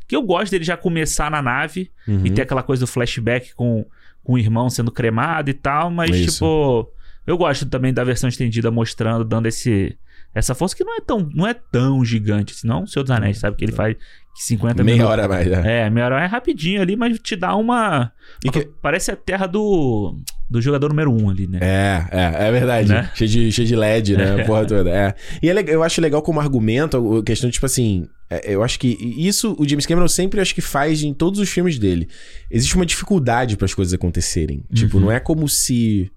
Que 0.07 0.15
eu 0.15 0.21
gosto 0.21 0.51
dele 0.51 0.63
já 0.63 0.75
começar 0.77 1.29
na 1.31 1.41
nave 1.41 1.91
Uhum. 2.07 2.25
e 2.25 2.31
ter 2.31 2.41
aquela 2.43 2.61
coisa 2.63 2.83
do 2.85 2.87
flashback 2.87 3.53
com, 3.55 3.85
com 4.23 4.33
o 4.33 4.37
irmão 4.37 4.69
sendo 4.69 4.91
cremado 4.91 5.49
e 5.49 5.53
tal, 5.53 5.89
mas 5.91 6.09
Isso. 6.15 6.31
tipo. 6.33 6.91
Eu 7.27 7.37
gosto 7.37 7.65
também 7.65 7.91
da 7.91 8.03
versão 8.03 8.29
estendida 8.29 8.69
mostrando, 8.69 9.25
dando 9.25 9.47
esse. 9.47 9.97
Essa 10.35 10.53
força 10.53 10.75
que 10.75 10.83
não 10.83 10.95
é 10.97 11.01
tão, 11.01 11.29
não 11.33 11.47
é 11.47 11.53
tão 11.53 12.03
gigante, 12.03 12.53
senão 12.53 12.83
o 12.83 12.87
Senhor 12.87 13.03
dos 13.03 13.11
Anéis, 13.11 13.37
sabe? 13.39 13.55
Que 13.55 13.63
ele 13.65 13.71
faz 13.71 13.95
50 14.35 14.83
Meia 14.83 14.95
minutos. 14.97 15.11
hora 15.13 15.27
mais, 15.29 15.47
né? 15.47 15.85
É, 15.85 15.89
meia 15.89 16.05
hora 16.07 16.21
é 16.21 16.25
rapidinho 16.25 16.81
ali, 16.81 16.97
mas 16.97 17.17
te 17.19 17.37
dá 17.37 17.55
uma. 17.55 18.11
Que- 18.51 18.69
Parece 18.81 19.09
a 19.11 19.15
terra 19.15 19.47
do, 19.47 20.19
do 20.49 20.61
jogador 20.61 20.89
número 20.89 21.09
um 21.09 21.29
ali, 21.29 21.47
né? 21.47 21.59
É, 21.61 22.05
é, 22.11 22.47
é 22.49 22.51
verdade. 22.51 22.89
Né? 22.89 23.09
Cheio, 23.15 23.29
de, 23.29 23.51
cheio 23.53 23.65
de 23.65 23.75
LED, 23.77 24.17
né? 24.17 24.41
A 24.41 24.43
porra 24.45 24.65
toda. 24.65 24.89
É. 24.89 25.15
E 25.41 25.49
é 25.49 25.53
legal- 25.53 25.73
eu 25.75 25.83
acho 25.83 26.01
legal 26.01 26.21
como 26.21 26.41
argumento, 26.41 27.17
a 27.17 27.23
questão, 27.23 27.49
tipo 27.49 27.65
assim. 27.65 28.05
é, 28.29 28.53
Eu 28.53 28.61
acho 28.61 28.77
que 28.77 28.89
isso 29.17 29.55
o 29.57 29.65
James 29.65 29.85
Cameron 29.85 30.09
sempre 30.09 30.41
acho 30.41 30.53
que 30.53 30.59
faz 30.61 31.01
em 31.01 31.13
todos 31.13 31.39
os 31.39 31.47
filmes 31.49 31.79
dele. 31.79 32.09
Existe 32.51 32.75
uma 32.75 32.85
dificuldade 32.85 33.55
para 33.55 33.65
as 33.65 33.73
coisas 33.73 33.93
acontecerem. 33.93 34.65
Tipo, 34.73 34.97
Uhum. 34.97 35.05
não 35.05 35.11
é 35.13 35.19
como 35.21 35.47
se 35.47 36.11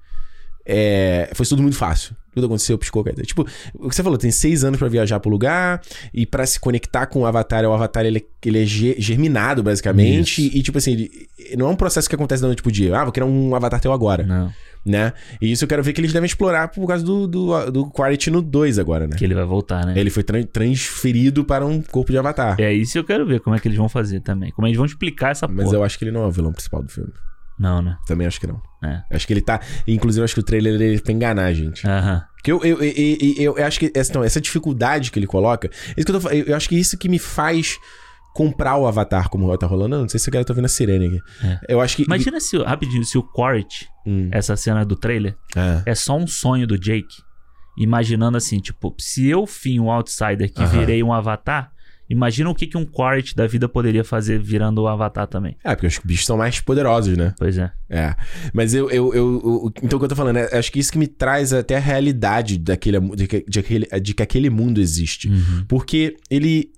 é, 0.71 1.31
fosse 1.35 1.49
tudo 1.49 1.63
muito 1.63 1.77
fácil. 1.77 2.15
Tudo 2.35 2.47
aconteceu, 2.47 2.77
piscou, 2.79 3.03
cara. 3.03 3.17
Tipo, 3.23 3.45
o 3.75 3.89
que 3.89 3.95
você 3.97 4.03
falou, 4.03 4.19
tem 4.19 4.31
seis 4.31 4.63
anos 4.63 4.79
pra 4.79 4.87
viajar 4.87 5.19
pro 5.19 5.31
lugar 5.31 5.81
e 6.15 6.25
pra 6.27 6.47
se 6.47 6.61
conectar 6.61 7.07
com 7.07 7.23
o 7.23 7.27
Avatar. 7.27 7.65
O 7.65 7.73
Avatar, 7.73 8.05
ele, 8.05 8.25
ele 8.45 8.63
é 8.63 8.65
ge- 8.67 8.95
germinado, 8.99 9.63
basicamente. 9.63 10.47
Isso. 10.47 10.57
E, 10.57 10.63
tipo 10.63 10.77
assim, 10.79 10.93
ele- 10.93 11.11
não 11.57 11.67
é 11.67 11.71
um 11.71 11.75
processo 11.75 12.09
que 12.09 12.15
acontece 12.15 12.43
da 12.43 12.47
noite 12.49 12.63
pro 12.63 12.71
dia. 12.71 12.95
Ah, 12.97 13.03
vou 13.03 13.13
criar 13.13 13.27
um 13.27 13.55
Avatar 13.57 13.81
teu 13.81 13.93
agora 13.93 14.23
Não. 14.25 14.53
né? 14.85 15.15
E 15.41 15.51
isso 15.51 15.65
eu 15.65 15.69
quero 15.69 15.83
ver 15.83 15.93
que 15.95 16.01
eles 16.01 16.13
devem 16.13 16.27
explorar 16.27 16.69
por 16.69 16.87
causa 16.87 17.03
do, 17.05 17.27
do, 17.27 17.71
do 17.73 17.87
Quarity 17.91 18.31
no 18.31 18.41
2 18.43 18.79
agora, 18.79 19.09
né? 19.09 19.17
Que 19.17 19.25
ele 19.25 19.35
vai 19.35 19.45
voltar, 19.45 19.85
né? 19.87 19.95
Ele 19.97 20.11
foi 20.11 20.23
tran- 20.23 20.45
transferido 20.45 21.45
para 21.45 21.67
um 21.67 21.81
corpo 21.83 22.13
de 22.13 22.19
avatar. 22.19 22.57
É 22.61 22.73
isso 22.73 22.93
que 22.93 22.99
eu 22.99 23.05
quero 23.05 23.27
ver, 23.27 23.41
como 23.41 23.57
é 23.57 23.59
que 23.59 23.67
eles 23.67 23.79
vão 23.79 23.89
fazer 23.89 24.21
também. 24.21 24.53
Como 24.53 24.69
eles 24.69 24.77
vão 24.77 24.87
explicar 24.87 25.31
essa 25.33 25.49
Mas 25.49 25.65
porra. 25.65 25.79
eu 25.79 25.83
acho 25.85 25.99
que 25.99 26.05
ele 26.05 26.13
não 26.13 26.23
é 26.23 26.27
o 26.27 26.31
vilão 26.31 26.53
principal 26.53 26.83
do 26.83 26.89
filme. 26.91 27.11
Não, 27.59 27.83
né? 27.83 27.97
Também 28.07 28.27
acho 28.27 28.41
que 28.41 28.47
não. 28.47 28.61
É. 28.83 29.03
Acho 29.11 29.27
que 29.27 29.33
ele 29.33 29.41
tá. 29.41 29.61
Inclusive, 29.87 30.25
acho 30.25 30.35
que 30.35 30.41
o 30.41 30.45
trailer 30.45 30.81
ele 30.81 31.01
pra 31.01 31.13
enganar 31.13 31.47
a 31.47 31.53
gente. 31.53 31.87
Aham. 31.87 32.23
Porque 32.37 32.53
eu, 32.53 32.63
eu, 32.63 32.81
eu, 32.81 33.17
eu, 33.37 33.59
eu 33.59 33.67
acho 33.67 33.81
que 33.81 33.91
essa, 33.95 34.15
não, 34.15 34.23
essa 34.23 34.41
dificuldade 34.41 35.11
que 35.11 35.19
ele 35.19 35.27
coloca. 35.27 35.69
Isso 35.97 36.07
que 36.07 36.13
eu, 36.13 36.21
tô, 36.21 36.29
eu, 36.31 36.57
acho 36.57 36.69
que 36.69 36.79
isso 36.79 36.97
que 36.97 37.09
me 37.09 37.19
faz 37.19 37.77
comprar 38.33 38.77
o 38.77 38.87
Avatar 38.87 39.29
como 39.29 39.57
tá 39.59 39.67
rolando. 39.67 39.97
Não, 39.97 40.03
não 40.03 40.09
sei 40.09 40.21
se 40.21 40.31
a 40.31 40.33
galera 40.33 40.47
tá 40.47 40.55
vendo 40.55 40.67
a 40.67 40.69
sirene 40.69 41.07
aqui. 41.07 41.21
É. 41.45 41.61
Eu 41.69 41.81
acho 41.81 41.97
que. 41.97 42.05
Imagina 42.05 42.39
se, 42.39 42.57
rapidinho, 42.59 43.05
se 43.05 43.19
o 43.19 43.23
Quaritch, 43.23 43.87
Hum, 44.07 44.31
essa 44.33 44.57
cena 44.57 44.87
do 44.87 44.97
trailer, 44.97 45.37
é. 45.55 45.83
é 45.91 45.95
só 45.95 46.17
um 46.17 46.27
sonho 46.27 46.67
do 46.67 46.79
Jake. 46.79 47.15
Imaginando 47.77 48.37
assim, 48.37 48.59
tipo, 48.59 48.95
se 48.99 49.29
eu 49.29 49.47
fim 49.47 49.79
um 49.79 49.91
outsider 49.91 50.51
que 50.53 50.63
Aham. 50.63 50.79
virei 50.79 51.03
um 51.03 51.13
avatar, 51.13 51.71
imagina 52.09 52.49
o 52.51 52.55
que, 52.55 52.67
que 52.67 52.77
um 52.77 52.85
Quaritch 52.85 53.35
da 53.35 53.47
vida 53.47 53.69
poderia 53.69 54.03
fazer 54.05 54.39
virando 54.41 54.83
o 54.83 54.89
avatar 54.89 55.27
também. 55.27 55.57
É, 55.65 55.75
porque 55.75 55.87
os 55.87 55.99
bichos 56.05 56.27
são 56.27 56.37
mais 56.37 56.61
poderosos, 56.61 57.17
né? 57.17 57.35
Pois 57.39 57.57
é. 57.59 57.71
É. 57.91 58.15
Mas 58.53 58.75
eu, 58.75 58.91
eu, 58.91 59.15
eu, 59.15 59.41
eu- 59.45 59.73
Então 59.83 59.97
o 59.97 60.01
que 60.01 60.05
eu 60.05 60.09
tô 60.09 60.17
falando 60.17 60.37
é. 60.39 60.59
Acho 60.59 60.71
que 60.73 60.79
isso 60.79 60.93
que 60.93 60.99
me 60.99 61.07
traz 61.07 61.53
até 61.53 61.77
a 61.77 61.81
realidade 61.81 62.59
daquele, 62.59 62.99
de, 63.17 63.27
que- 63.27 63.45
de, 63.49 63.59
aquele, 63.59 63.87
de 64.01 64.15
que 64.15 64.23
aquele 64.23 64.51
mundo 64.51 64.81
existe. 64.81 65.29
Uhum. 65.29 65.65
Porque 65.69 66.17
ele. 66.31 66.71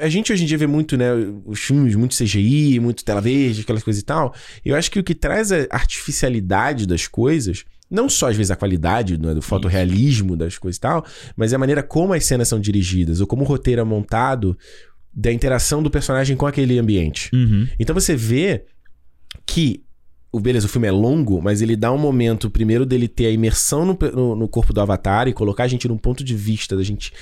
A 0.00 0.08
gente 0.08 0.32
hoje 0.32 0.44
em 0.44 0.46
dia 0.46 0.56
vê 0.58 0.66
muito, 0.66 0.96
né? 0.96 1.08
Os 1.44 1.58
filmes, 1.60 1.94
muito 1.96 2.16
CGI, 2.16 2.78
muito 2.78 3.04
tela 3.04 3.20
verde, 3.20 3.62
aquelas 3.62 3.82
coisas 3.82 4.00
e 4.00 4.04
tal. 4.04 4.32
Eu 4.64 4.76
acho 4.76 4.90
que 4.90 4.98
o 5.00 5.04
que 5.04 5.14
traz 5.14 5.50
a 5.50 5.66
artificialidade 5.70 6.86
das 6.86 7.06
coisas. 7.06 7.64
Não 7.94 8.08
só, 8.08 8.28
às 8.28 8.36
vezes, 8.36 8.50
a 8.50 8.56
qualidade 8.56 9.16
né, 9.18 9.32
do 9.34 9.40
fotorrealismo 9.40 10.36
das 10.36 10.58
coisas 10.58 10.76
e 10.76 10.80
tal, 10.80 11.04
mas 11.36 11.52
é 11.52 11.56
a 11.56 11.58
maneira 11.58 11.82
como 11.82 12.12
as 12.12 12.24
cenas 12.24 12.48
são 12.48 12.58
dirigidas, 12.60 13.20
ou 13.20 13.26
como 13.26 13.42
o 13.42 13.46
roteiro 13.46 13.80
é 13.80 13.84
montado 13.84 14.56
da 15.14 15.32
interação 15.32 15.82
do 15.82 15.90
personagem 15.90 16.36
com 16.36 16.46
aquele 16.46 16.78
ambiente. 16.78 17.30
Uhum. 17.32 17.68
Então 17.78 17.94
você 17.94 18.16
vê 18.16 18.64
que. 19.46 19.82
O, 20.32 20.40
beleza, 20.40 20.66
o 20.66 20.68
filme 20.68 20.88
é 20.88 20.90
longo, 20.90 21.40
mas 21.40 21.62
ele 21.62 21.76
dá 21.76 21.92
um 21.92 21.98
momento, 21.98 22.50
primeiro, 22.50 22.84
dele 22.84 23.06
ter 23.06 23.26
a 23.26 23.30
imersão 23.30 23.84
no, 23.86 23.96
no- 24.12 24.34
no 24.34 24.48
corpo 24.48 24.72
do 24.72 24.80
Avatar 24.80 25.28
e 25.28 25.32
colocar 25.32 25.62
a 25.62 25.68
gente 25.68 25.86
num 25.86 25.96
ponto 25.96 26.24
de 26.24 26.34
vista 26.34 26.76
da 26.76 26.82
gente 26.82 27.12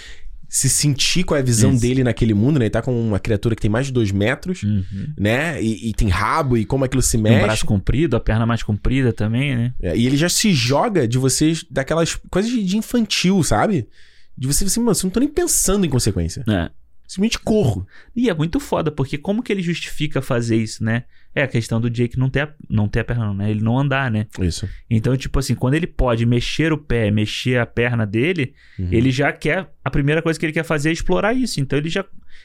se 0.54 0.68
sentir 0.68 1.24
com 1.24 1.32
a 1.34 1.40
visão 1.40 1.70
Isso. 1.72 1.80
dele 1.80 2.04
naquele 2.04 2.34
mundo, 2.34 2.58
né? 2.58 2.66
Ele 2.66 2.70
tá 2.70 2.82
com 2.82 2.92
uma 3.08 3.18
criatura 3.18 3.56
que 3.56 3.62
tem 3.62 3.70
mais 3.70 3.86
de 3.86 3.92
dois 3.92 4.12
metros, 4.12 4.62
Uhum. 4.62 4.84
né? 5.18 5.58
E, 5.62 5.88
e 5.88 5.94
tem 5.94 6.08
rabo 6.08 6.58
e 6.58 6.66
como 6.66 6.84
aquilo 6.84 7.00
se 7.00 7.12
Tem 7.12 7.20
um 7.20 7.22
mexe. 7.22 7.42
braço 7.42 7.64
comprido, 7.64 8.16
a 8.16 8.20
perna 8.20 8.44
mais 8.44 8.62
comprida 8.62 9.14
também, 9.14 9.56
né? 9.56 9.72
É, 9.80 9.96
e 9.96 10.06
ele 10.06 10.14
já 10.14 10.28
se 10.28 10.52
joga 10.52 11.08
de 11.08 11.16
vocês 11.16 11.64
daquelas 11.70 12.16
coisas 12.30 12.50
de, 12.52 12.76
infantil, 12.76 13.42
sabe? 13.42 13.88
De 14.36 14.46
você, 14.46 14.64
assim, 14.64 14.80
mano, 14.80 14.94
você 14.94 15.06
não 15.06 15.10
tô 15.10 15.20
nem 15.20 15.28
pensando 15.30 15.86
em 15.86 15.88
consequência. 15.88 16.44
É. 16.46 16.70
Simplesmente 17.08 17.38
corro. 17.38 17.86
E 18.14 18.28
é 18.28 18.34
muito 18.34 18.60
foda, 18.60 18.90
porque 18.90 19.16
como 19.16 19.42
que 19.42 19.50
ele 19.50 19.62
justifica 19.62 20.20
fazer 20.20 20.56
isso, 20.56 20.84
né? 20.84 21.04
É 21.34 21.42
a 21.42 21.48
questão 21.48 21.80
do 21.80 21.88
Jake 21.88 22.18
não 22.18 22.28
ter 22.28 22.40
a, 22.40 22.54
não 22.68 22.86
ter 22.86 23.00
a 23.00 23.04
perna, 23.04 23.26
não, 23.26 23.34
né? 23.34 23.50
Ele 23.50 23.62
não 23.62 23.78
andar, 23.78 24.10
né? 24.10 24.26
Isso. 24.40 24.68
Então, 24.90 25.16
tipo 25.16 25.38
assim, 25.38 25.54
quando 25.54 25.74
ele 25.74 25.86
pode 25.86 26.26
mexer 26.26 26.72
o 26.72 26.78
pé, 26.78 27.10
mexer 27.10 27.58
a 27.58 27.64
perna 27.66 28.06
dele, 28.06 28.52
Uhum. 28.78 28.88
ele 28.92 29.10
já 29.10 29.32
quer. 29.32 29.70
A 29.84 29.90
primeira 29.90 30.20
coisa 30.20 30.38
que 30.38 30.44
ele 30.44 30.52
quer 30.52 30.62
fazer 30.64 30.90
é 30.90 30.92
explorar 30.92 31.32
isso. 31.32 31.58
Então, 31.60 31.78
ele 31.78 31.88
já, 31.88 32.04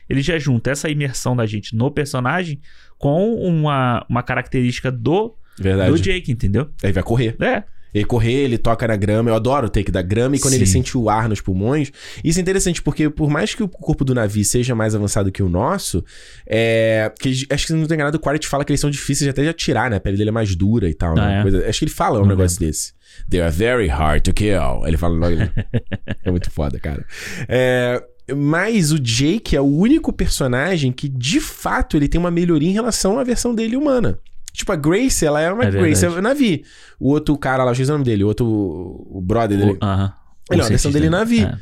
ele 0.09 0.21
já 0.21 0.39
junta 0.39 0.71
essa 0.71 0.89
imersão 0.89 1.35
da 1.35 1.45
gente 1.45 1.75
no 1.75 1.91
personagem 1.91 2.61
com 2.97 3.33
uma, 3.35 4.05
uma 4.09 4.23
característica 4.23 4.89
do, 4.91 5.35
Verdade. 5.59 5.91
do 5.91 5.99
Jake, 5.99 6.31
entendeu? 6.31 6.69
Aí 6.81 6.91
vai 6.93 7.03
correr. 7.03 7.35
É. 7.41 7.63
Ele 7.93 8.05
correr, 8.05 8.43
ele 8.43 8.57
toca 8.57 8.87
na 8.87 8.95
grama. 8.95 9.29
Eu 9.29 9.35
adoro 9.35 9.67
o 9.67 9.69
take 9.69 9.91
da 9.91 10.01
grama 10.01 10.35
e 10.35 10.39
quando 10.39 10.53
Sim. 10.53 10.59
ele 10.59 10.65
sente 10.67 10.97
o 10.97 11.09
ar 11.09 11.27
nos 11.29 11.41
pulmões. 11.41 11.91
Isso 12.23 12.37
é 12.37 12.41
interessante 12.41 12.81
porque, 12.81 13.09
por 13.09 13.29
mais 13.29 13.55
que 13.55 13.63
o 13.63 13.67
corpo 13.67 14.03
do 14.05 14.13
navio 14.13 14.43
seja 14.45 14.75
mais 14.75 14.93
avançado 14.93 15.31
que 15.31 15.41
o 15.41 15.49
nosso, 15.49 16.03
é. 16.45 17.11
Que, 17.19 17.29
acho 17.29 17.45
que 17.47 17.57
se 17.67 17.73
não 17.73 17.87
tem 17.87 17.95
enganado, 17.95 18.17
o 18.17 18.19
Quaritch 18.19 18.45
fala 18.45 18.63
que 18.65 18.71
eles 18.71 18.81
são 18.81 18.89
difíceis 18.89 19.29
até 19.29 19.41
de 19.41 19.49
atirar, 19.49 19.89
né? 19.89 19.97
A 19.97 19.99
pele 19.99 20.17
dele 20.17 20.29
é 20.29 20.33
mais 20.33 20.55
dura 20.55 20.89
e 20.89 20.93
tal. 20.93 21.15
né? 21.15 21.21
Ah, 21.21 21.25
Uma 21.25 21.39
é? 21.39 21.41
coisa- 21.43 21.69
acho 21.69 21.79
que 21.79 21.85
ele 21.85 21.91
fala 21.91 22.19
um 22.19 22.21
Não 22.23 22.29
negócio 22.29 22.59
desse. 22.59 22.93
They 23.29 23.41
are 23.41 23.51
very 23.53 23.87
hard 23.87 24.21
to 24.23 24.33
kill. 24.33 24.85
Ele 24.85 24.97
fala 24.97 25.15
logo. 25.15 25.35
é 26.23 26.29
muito 26.31 26.51
foda, 26.51 26.79
cara. 26.79 27.05
É. 27.47 28.03
Mas 28.35 28.91
o 28.91 28.99
Jake 28.99 29.55
é 29.55 29.61
o 29.61 29.63
único 29.65 30.11
personagem 30.11 30.91
que, 30.91 31.07
de 31.07 31.39
fato, 31.39 31.95
ele 31.95 32.09
tem 32.09 32.19
uma 32.19 32.29
melhoria 32.29 32.67
em 32.69 32.73
relação 32.73 33.17
à 33.17 33.23
versão 33.23 33.55
dele 33.55 33.77
humana. 33.77 34.19
Tipo, 34.57 34.71
a 34.71 34.75
Grace, 34.75 35.23
ela 35.23 35.39
é 35.39 35.53
uma 35.53 35.65
É 35.65 35.69
Grace, 35.69 36.03
eu 36.03 36.19
Navi. 36.19 36.65
O 36.99 37.09
outro 37.11 37.37
cara 37.37 37.63
lá, 37.63 37.69
eu 37.69 37.73
esqueci 37.73 37.91
o 37.91 37.93
nome 37.93 38.03
dele, 38.03 38.23
o 38.23 38.27
outro, 38.27 38.47
o 38.47 39.21
brother 39.21 39.55
dele. 39.55 39.77
Aham. 39.79 40.11
Ele 40.49 40.61
é 40.61 40.63
uma 40.63 40.69
versão 40.69 40.91
dele 40.91 41.11
Navi. 41.11 41.43
É, 41.43 41.55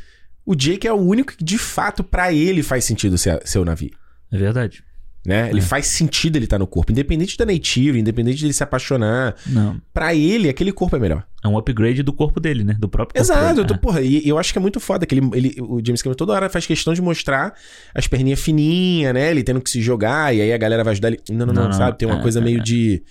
O 0.45 0.55
Jake 0.55 0.87
é 0.87 0.93
o 0.93 0.95
único 0.95 1.35
que, 1.35 1.43
de 1.43 1.57
fato, 1.57 2.05
pra 2.05 2.31
ele 2.31 2.63
faz 2.63 2.85
sentido 2.85 3.17
ser, 3.17 3.41
ser 3.43 3.59
o 3.59 3.65
Navi. 3.65 3.91
é 4.31 4.37
verdade. 4.37 4.81
Né? 5.25 5.49
Ele 5.49 5.59
faz 5.61 5.87
sentido 5.87 6.35
ele 6.35 6.45
estar 6.45 6.59
no 6.59 6.67
corpo. 6.67 6.91
Independente 6.91 7.35
da 7.35 7.45
Native, 7.45 7.99
independente 7.99 8.41
dele 8.41 8.53
se 8.53 8.61
apaixonar. 8.61 9.35
Não. 9.47 9.81
Pra 9.91 10.13
ele, 10.13 10.47
aquele 10.49 10.71
corpo 10.71 10.95
é 10.95 10.99
melhor. 10.99 11.25
É 11.43 11.47
um 11.47 11.57
upgrade 11.57 12.03
do 12.03 12.13
corpo 12.13 12.39
dele, 12.39 12.63
né? 12.63 12.75
Do 12.79 12.87
próprio 12.87 13.15
corpo 13.15 13.33
Exato, 13.33 13.47
dele. 13.55 13.59
eu 13.61 13.65
tô, 13.65 13.73
É. 13.73 13.77
porra, 13.77 14.01
e 14.01 14.27
eu 14.27 14.37
acho 14.37 14.53
que 14.53 14.59
é 14.59 14.61
muito 14.61 14.79
foda 14.79 15.05
que 15.05 15.15
ele, 15.15 15.29
ele, 15.33 15.55
o 15.59 15.81
James 15.83 16.01
Cameron 16.03 16.15
toda 16.17 16.33
hora 16.33 16.47
faz 16.49 16.65
questão 16.67 16.93
de 16.93 17.01
mostrar 17.01 17.53
as 17.93 18.07
perninhas 18.07 18.39
fininhas, 18.39 19.13
né? 19.13 19.31
Ele 19.31 19.43
tendo 19.43 19.61
que 19.61 19.69
se 19.69 19.81
jogar, 19.81 20.35
e 20.35 20.41
aí 20.41 20.53
a 20.53 20.57
galera 20.57 20.83
vai 20.83 20.91
ajudar 20.91 21.07
ele. 21.07 21.19
Não, 21.29 21.37
não, 21.37 21.45
não, 21.47 21.53
Não, 21.53 21.63
não, 21.69 21.73
sabe? 21.73 21.97
Tem 21.97 22.07
uma 22.07 22.19
é, 22.19 22.21
coisa 22.21 22.39
é, 22.39 22.43
meio 22.43 22.59
é. 22.59 22.63
de. 22.63 23.03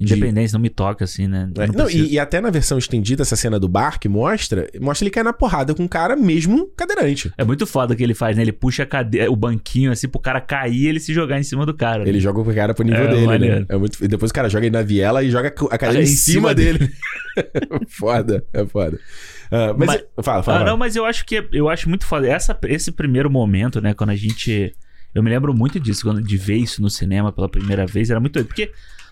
Independência 0.00 0.56
não 0.56 0.62
me 0.62 0.70
toca, 0.70 1.04
assim, 1.04 1.26
né? 1.28 1.50
Eu 1.54 1.62
É, 1.62 1.66
não 1.66 1.74
Não, 1.74 1.90
e, 1.90 2.12
e 2.12 2.18
até 2.18 2.40
na 2.40 2.48
versão 2.50 2.78
estendida, 2.78 3.22
essa 3.22 3.36
cena 3.36 3.60
do 3.60 3.68
bar 3.68 3.98
que 4.00 4.08
mostra, 4.08 4.66
mostra 4.80 5.04
ele 5.04 5.10
cair 5.10 5.24
na 5.24 5.32
porrada 5.32 5.74
com 5.74 5.82
um 5.82 5.88
cara 5.88 6.16
mesmo 6.16 6.66
cadeirante. 6.76 7.30
É 7.36 7.44
muito 7.44 7.66
foda 7.66 7.92
o 7.92 7.96
que 7.96 8.02
ele 8.02 8.14
faz, 8.14 8.36
né? 8.36 8.42
Ele 8.42 8.52
puxa 8.52 8.84
a 8.84 8.86
cade... 8.86 9.20
o 9.28 9.36
banquinho 9.36 9.92
assim 9.92 10.08
pro 10.08 10.18
cara 10.20 10.40
cair 10.40 10.74
e 10.74 10.86
ele 10.86 11.00
se 11.00 11.12
jogar 11.12 11.38
em 11.38 11.42
cima 11.42 11.66
do 11.66 11.74
cara. 11.74 12.02
né? 12.04 12.08
Ele 12.08 12.18
joga 12.20 12.40
o 12.40 12.54
cara 12.54 12.72
pro 12.72 12.84
nível 12.84 13.04
É, 13.04 13.08
dele, 13.08 13.26
maneiro. 13.26 13.60
né? 13.60 13.66
É 13.68 13.76
muito... 13.76 14.02
E 14.04 14.08
depois 14.08 14.30
o 14.30 14.34
cara 14.34 14.48
joga 14.48 14.64
ele 14.66 14.72
na 14.76 14.82
viela 14.82 15.22
e 15.22 15.30
joga 15.30 15.48
a 15.48 15.78
cadeira 15.78 15.98
Ah, 16.00 16.02
em, 16.02 16.06
cima, 16.06 16.48
cima 16.50 16.54
dele. 16.54 16.90
foda, 17.88 18.44
é 18.52 18.64
foda. 18.66 18.98
Ah, 19.50 19.74
mas, 19.76 19.86
Mas- 19.88 20.04
fala, 20.24 20.42
fala. 20.42 20.60
Ah, 20.60 20.64
não, 20.64 20.76
mas 20.76 20.96
eu 20.96 21.04
acho 21.04 21.24
que 21.26 21.44
eu 21.52 21.68
acho 21.68 21.88
muito 21.88 22.06
foda. 22.06 22.26
Essa, 22.28 22.56
esse 22.64 22.92
primeiro 22.92 23.30
momento, 23.30 23.80
né, 23.80 23.94
quando 23.94 24.10
a 24.10 24.16
gente. 24.16 24.72
Eu 25.12 25.22
me 25.24 25.30
lembro 25.30 25.52
muito 25.52 25.80
disso, 25.80 26.02
quando 26.04 26.22
de 26.22 26.36
ver 26.36 26.56
isso 26.56 26.80
no 26.80 26.88
cinema 26.88 27.32
pela 27.32 27.48
primeira 27.48 27.84
vez, 27.84 28.10
era 28.10 28.20
muito 28.20 28.34
doido. 28.34 28.46
Porque 28.46 28.70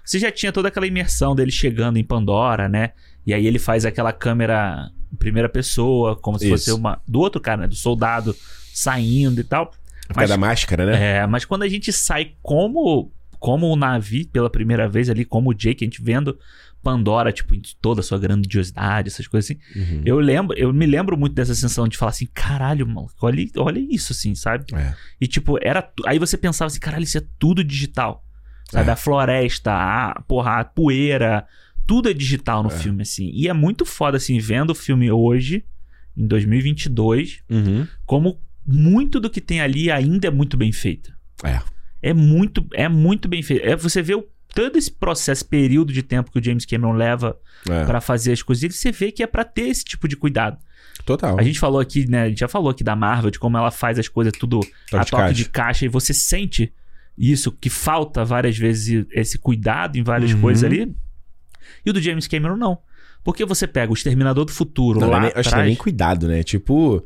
você 0.08 0.18
já 0.18 0.32
tinha 0.32 0.50
toda 0.50 0.68
aquela 0.68 0.86
imersão 0.86 1.34
dele 1.34 1.50
chegando 1.50 1.98
em 1.98 2.04
Pandora, 2.04 2.66
né? 2.66 2.92
E 3.26 3.34
aí 3.34 3.46
ele 3.46 3.58
faz 3.58 3.84
aquela 3.84 4.10
câmera 4.10 4.90
em 5.12 5.16
primeira 5.16 5.50
pessoa, 5.50 6.16
como 6.16 6.38
se 6.38 6.46
Isso. 6.46 6.52
fosse 6.52 6.72
uma. 6.72 6.98
Do 7.06 7.20
outro 7.20 7.38
cara, 7.38 7.62
né? 7.62 7.66
Do 7.68 7.74
soldado 7.74 8.34
saindo 8.72 9.38
e 9.38 9.44
tal. 9.44 9.70
Por 10.06 10.14
causa 10.14 10.32
da 10.32 10.38
máscara, 10.38 10.86
né? 10.86 11.18
É, 11.18 11.26
mas 11.26 11.44
quando 11.44 11.62
a 11.62 11.68
gente 11.68 11.92
sai 11.92 12.32
como 12.40 13.12
como 13.38 13.66
o 13.66 13.76
Navi 13.76 14.24
pela 14.24 14.48
primeira 14.48 14.88
vez 14.88 15.10
ali, 15.10 15.26
como 15.26 15.50
o 15.50 15.54
Jake, 15.54 15.84
a 15.84 15.86
gente 15.86 16.02
vendo 16.02 16.38
Pandora, 16.82 17.30
tipo, 17.30 17.54
em 17.54 17.60
toda 17.80 18.00
a 18.00 18.02
sua 18.02 18.18
grandiosidade, 18.18 19.08
essas 19.08 19.26
coisas 19.26 19.50
assim. 19.50 19.60
Uhum. 19.78 20.02
Eu 20.06 20.18
lembro, 20.18 20.56
eu 20.56 20.72
me 20.72 20.86
lembro 20.86 21.18
muito 21.18 21.34
dessa 21.34 21.54
sensação 21.54 21.86
de 21.86 21.98
falar 21.98 22.10
assim, 22.10 22.26
caralho, 22.32 22.86
mano, 22.86 23.08
olha, 23.20 23.46
olha 23.58 23.78
isso, 23.78 24.12
assim, 24.12 24.34
sabe? 24.34 24.64
É. 24.74 24.94
E 25.20 25.26
tipo, 25.26 25.58
era. 25.60 25.86
Aí 26.06 26.18
você 26.18 26.38
pensava 26.38 26.68
assim, 26.68 26.80
caralho, 26.80 27.04
isso 27.04 27.18
é 27.18 27.22
tudo 27.38 27.62
digital. 27.62 28.24
Sabe? 28.70 28.88
É. 28.88 28.92
A 28.92 28.96
floresta, 28.96 29.72
a, 29.72 30.20
porra, 30.28 30.60
a 30.60 30.64
poeira, 30.64 31.46
tudo 31.86 32.08
é 32.08 32.12
digital 32.14 32.62
no 32.62 32.68
É. 32.70 32.72
filme, 32.76 33.02
assim. 33.02 33.30
E 33.32 33.48
é 33.48 33.52
muito 33.52 33.84
foda, 33.86 34.16
assim, 34.16 34.38
vendo 34.38 34.70
o 34.70 34.74
filme 34.74 35.10
hoje, 35.10 35.64
em 36.16 36.26
2022, 36.26 37.40
Uhum. 37.50 37.86
como 38.04 38.40
muito 38.66 39.18
do 39.18 39.30
que 39.30 39.40
tem 39.40 39.60
ali 39.60 39.90
ainda 39.90 40.28
é 40.28 40.30
muito 40.30 40.56
bem 40.56 40.72
feito. 40.72 41.12
É. 41.42 41.60
É 42.02 42.12
muito, 42.12 42.66
é 42.74 42.88
muito 42.88 43.28
bem 43.28 43.42
feito. 43.42 43.64
É, 43.64 43.74
você 43.74 44.02
vê 44.02 44.14
o, 44.14 44.26
todo 44.54 44.76
esse 44.76 44.90
processo, 44.90 45.44
período 45.46 45.92
de 45.92 46.02
tempo 46.02 46.30
que 46.30 46.38
o 46.38 46.44
James 46.44 46.64
Cameron 46.66 46.92
leva 46.92 47.38
É. 47.68 47.84
pra 47.84 48.00
fazer 48.00 48.32
as 48.32 48.42
coisas, 48.42 48.74
você 48.74 48.92
vê 48.92 49.10
que 49.10 49.22
é 49.22 49.26
pra 49.26 49.42
ter 49.44 49.68
esse 49.68 49.84
tipo 49.84 50.06
de 50.06 50.16
cuidado. 50.16 50.58
Total. 51.06 51.38
A 51.38 51.42
gente 51.42 51.58
falou 51.58 51.80
aqui, 51.80 52.06
né? 52.08 52.24
A 52.24 52.28
gente 52.28 52.40
já 52.40 52.48
falou 52.48 52.68
aqui 52.70 52.84
da 52.84 52.94
Marvel, 52.94 53.30
de 53.30 53.38
como 53.38 53.56
ela 53.56 53.70
faz 53.70 53.98
as 53.98 54.08
coisas 54.08 54.32
tudo 54.38 54.60
Toque 54.60 54.96
a 54.96 55.04
de 55.04 55.10
toque 55.10 55.22
caixa. 55.22 55.34
de 55.34 55.44
caixa 55.48 55.84
e 55.86 55.88
você 55.88 56.12
sente 56.12 56.72
isso, 57.18 57.50
que 57.52 57.68
falta 57.68 58.24
várias 58.24 58.56
vezes 58.56 59.06
esse 59.10 59.38
cuidado 59.38 59.96
em 59.98 60.02
várias 60.02 60.32
Uhum. 60.32 60.40
coisas 60.40 60.64
ali. 60.64 60.94
E 61.84 61.90
o 61.90 61.92
do 61.92 62.00
James 62.00 62.26
Cameron 62.26 62.56
não. 62.56 62.78
Porque 63.24 63.44
você 63.44 63.66
pega 63.66 63.90
o 63.90 63.94
Exterminador 63.94 64.44
do 64.44 64.52
Futuro 64.52 65.00
Não, 65.00 65.10
lá 65.10 65.18
é 65.18 65.20
nem, 65.22 65.32
acho 65.34 65.48
que 65.50 65.54
não 65.56 65.62
é 65.62 65.66
nem 65.66 65.74
cuidado, 65.76 66.28
né? 66.28 66.42
Tipo, 66.42 67.04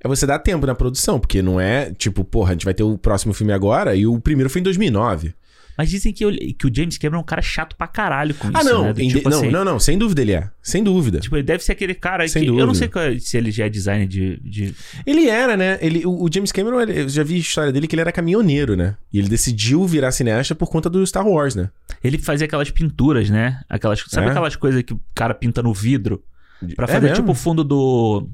é 0.00 0.08
você 0.08 0.26
dar 0.26 0.38
tempo 0.40 0.66
na 0.66 0.74
produção, 0.74 1.18
porque 1.20 1.40
não 1.40 1.60
é 1.60 1.92
tipo, 1.92 2.24
porra, 2.24 2.50
a 2.50 2.52
gente 2.52 2.64
vai 2.64 2.74
ter 2.74 2.82
o 2.82 2.98
próximo 2.98 3.32
filme 3.32 3.52
agora 3.52 3.94
e 3.94 4.06
o 4.06 4.18
primeiro 4.20 4.50
foi 4.50 4.60
em 4.60 4.64
2009. 4.64 5.34
Mas 5.82 5.90
dizem 5.90 6.12
que, 6.12 6.24
o- 6.24 6.32
que 6.54 6.66
o 6.66 6.70
James 6.74 6.96
Cameron 6.96 7.18
é 7.18 7.20
um 7.22 7.26
cara 7.26 7.42
chato 7.42 7.74
pra 7.76 7.86
caralho 7.88 8.34
com 8.34 8.48
ah, 8.54 8.60
isso, 8.60 8.68
não, 8.72 8.82
né? 8.84 8.92
Do 8.92 9.00
tipo 9.08 9.28
não, 9.28 9.38
assim, 9.38 9.50
não, 9.50 9.64
não, 9.64 9.80
sem 9.80 9.98
dúvida 9.98 10.22
ele 10.22 10.32
é. 10.32 10.48
Sem 10.62 10.84
dúvida. 10.84 11.18
Tipo, 11.18 11.36
ele 11.36 11.42
deve 11.42 11.64
ser 11.64 11.72
aquele 11.72 11.94
cara 11.94 12.26
Sem 12.28 12.42
que... 12.44 12.48
Eu 12.48 12.52
não 12.54 12.66
dúvida. 12.68 12.78
sei 12.78 12.88
qual- 12.88 13.18
se 13.18 13.36
ele 13.36 13.50
já 13.50 13.66
é 13.66 13.68
designer 13.68 14.06
de... 14.06 14.40
de- 14.44 14.74
Ele 15.04 15.28
era, 15.28 15.56
né? 15.56 15.78
Ele, 15.80 16.06
o, 16.06 16.22
o 16.24 16.28
James 16.32 16.52
Cameron, 16.52 16.80
ele- 16.80 17.00
eu 17.00 17.08
já 17.08 17.22
vi 17.24 17.34
a 17.34 17.38
história 17.38 17.72
dele 17.72 17.88
que 17.88 17.94
ele 17.96 18.00
era 18.02 18.12
caminhoneiro, 18.12 18.76
né? 18.76 18.96
E 19.12 19.18
ele 19.18 19.28
decidiu 19.28 19.84
virar 19.86 20.12
cineasta 20.12 20.54
por 20.54 20.68
conta 20.70 20.88
do 20.88 21.04
Star 21.06 21.26
Wars, 21.26 21.54
né? 21.56 21.68
Ele 22.04 22.16
fazia 22.18 22.46
aquelas 22.46 22.70
pinturas, 22.70 23.28
né? 23.28 23.60
Aquelas, 23.68 24.04
sabe 24.08 24.28
É? 24.28 24.30
aquelas 24.30 24.54
coisas 24.56 24.82
que 24.82 24.92
o 24.94 25.00
cara 25.14 25.34
pinta 25.34 25.62
no 25.62 25.74
vidro? 25.74 26.22
Pra 26.76 26.84
É 26.84 26.88
fazer 26.88 27.00
mesmo? 27.08 27.16
tipo 27.16 27.32
o 27.32 27.34
fundo 27.34 27.64
do... 27.64 28.28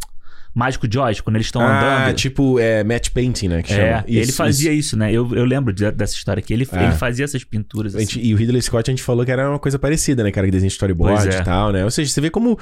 Mágico 0.59 0.89
de 0.89 0.99
Oz, 0.99 1.21
quando 1.21 1.37
eles 1.37 1.47
estão 1.47 1.63
ah, 1.63 2.05
andando. 2.07 2.17
tipo, 2.17 2.59
é, 2.59 2.83
match 2.83 3.11
painting, 3.11 3.49
né? 3.49 3.63
Que 3.63 3.73
É, 3.73 3.77
chama. 3.77 4.05
ele 4.09 4.21
Isso, 4.21 4.33
fazia 4.33 4.73
isso, 4.73 4.97
né? 4.97 5.13
Eu, 5.13 5.33
eu 5.35 5.45
lembro 5.45 5.73
de- 5.73 5.91
dessa 5.93 6.15
história 6.15 6.43
que 6.43 6.53
ele, 6.53 6.67
É. 6.73 6.85
ele 6.85 6.93
fazia 6.93 7.25
essas 7.25 7.45
pinturas 7.45 7.95
A 7.95 7.99
assim. 7.99 8.07
gente- 8.07 8.27
e 8.27 8.35
o 8.35 8.37
Ridley 8.37 8.61
Scott 8.61 8.91
a 8.91 8.93
gente 8.93 9.03
falou 9.03 9.25
que 9.25 9.31
era 9.31 9.49
uma 9.49 9.59
coisa 9.59 9.79
parecida, 9.79 10.25
né? 10.25 10.33
Cara, 10.33 10.47
que 10.47 10.51
desenha 10.51 10.69
storyboard 10.69 11.29
é. 11.29 11.39
e 11.41 11.45
tal, 11.45 11.71
né? 11.73 11.85
Ou 11.85 11.91
seja, 11.91 12.11
você 12.11 12.21
vê 12.21 12.29
como 12.31 12.59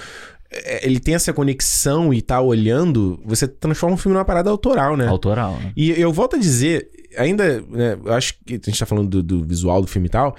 é, 0.50 0.86
ele 0.86 1.00
tem 1.00 1.14
essa 1.14 1.32
conexão 1.32 2.12
e 2.12 2.20
tá 2.20 2.40
olhando, 2.40 3.18
você 3.24 3.48
transforma 3.48 3.94
um 3.94 3.98
filme 3.98 4.14
numa 4.14 4.24
parada 4.24 4.50
autoral, 4.50 4.96
né? 4.96 5.06
Autoral, 5.08 5.58
né? 5.58 5.72
E 5.76 5.90
eu 5.98 6.12
volto 6.12 6.36
a 6.36 6.38
dizer, 6.38 6.88
ainda, 7.16 7.62
né, 7.62 7.96
eu 8.04 8.12
acho 8.12 8.34
que 8.44 8.54
a 8.54 8.58
gente 8.70 8.78
tá 8.78 8.86
falando 8.86 9.08
do, 9.08 9.22
do 9.22 9.44
visual 9.46 9.80
do 9.80 9.86
filme 9.88 10.06
e 10.06 10.10
tal, 10.10 10.36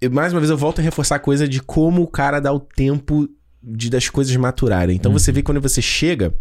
eu- 0.00 0.10
mais 0.10 0.32
uma 0.32 0.40
vez 0.40 0.48
eu 0.50 0.56
volto 0.56 0.78
a 0.78 0.82
reforçar 0.82 1.16
a 1.16 1.18
coisa 1.18 1.48
de 1.48 1.60
como 1.60 2.02
o 2.02 2.06
cara 2.06 2.38
dá 2.40 2.52
o 2.52 2.60
tempo 2.60 3.28
de 3.62 3.90
das 3.90 4.08
coisas 4.08 4.34
maturarem. 4.36 4.96
Então 4.96 5.12
você 5.12 5.30
vê 5.30 5.42
quando 5.42 5.60
você 5.60 5.82
chega, 5.82 6.32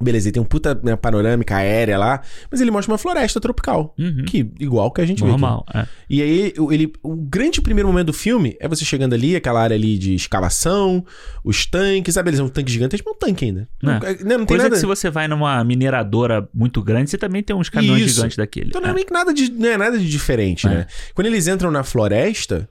beleza, 0.00 0.26
ele 0.28 0.32
tem 0.32 0.42
um 0.42 0.46
puta 0.46 0.78
né, 0.82 0.94
panorâmica 0.96 1.56
aérea 1.56 1.98
lá, 1.98 2.22
mas 2.50 2.60
ele 2.60 2.70
mostra 2.70 2.92
uma 2.92 2.98
floresta 2.98 3.40
tropical. 3.40 3.94
Uhum. 3.98 4.24
Que, 4.26 4.50
igual 4.60 4.90
que 4.92 5.00
a 5.00 5.06
gente 5.06 5.18
vê 5.22 5.30
aqui. 5.30 5.40
Normal, 5.40 5.64
é. 5.74 5.86
E 6.08 6.20
aí, 6.22 6.52
ele, 6.70 6.92
o 7.02 7.14
grande 7.16 7.60
primeiro 7.60 7.88
momento 7.88 8.06
do 8.08 8.12
filme 8.12 8.56
é 8.60 8.68
você 8.68 8.84
chegando 8.84 9.14
ali, 9.14 9.34
aquela 9.36 9.60
área 9.62 9.74
ali 9.74 9.96
de 9.98 10.14
escavação, 10.14 11.04
os 11.44 11.66
tanques, 11.66 12.14
sabe? 12.14 12.30
Eles 12.30 12.38
são 12.38 12.46
um 12.46 12.50
tanque 12.50 12.70
gigante, 12.72 12.92
mas 12.96 13.06
é 13.06 13.10
um 13.10 13.18
tanque 13.18 13.44
ainda. 13.44 13.68
Não, 13.82 13.92
É. 13.94 13.96
é, 13.96 14.24
né, 14.24 14.36
não 14.36 14.38
tem 14.38 14.46
Coisa 14.46 14.64
nada. 14.64 14.74
que 14.74 14.80
se 14.80 14.86
você 14.86 15.10
vai 15.10 15.28
numa 15.28 15.62
mineradora 15.64 16.48
muito 16.54 16.82
grande, 16.82 17.10
você 17.10 17.18
também 17.18 17.42
tem 17.42 17.54
uns 17.54 17.68
caminhões 17.68 18.02
Isso. 18.02 18.14
gigantes 18.16 18.36
daquele. 18.36 18.68
Então 18.68 18.80
não 18.80 18.88
é 18.88 18.90
É. 18.90 18.94
meio 18.94 19.06
que 19.06 19.12
nada 19.12 19.32
de, 19.32 19.50
não 19.50 19.68
é 19.68 19.76
nada 19.76 19.98
de 19.98 20.08
diferente, 20.08 20.66
É. 20.66 20.70
né? 20.70 20.86
Quando 21.14 21.26
eles 21.26 21.46
entram 21.46 21.70
na 21.70 21.82
floresta, 21.82 22.68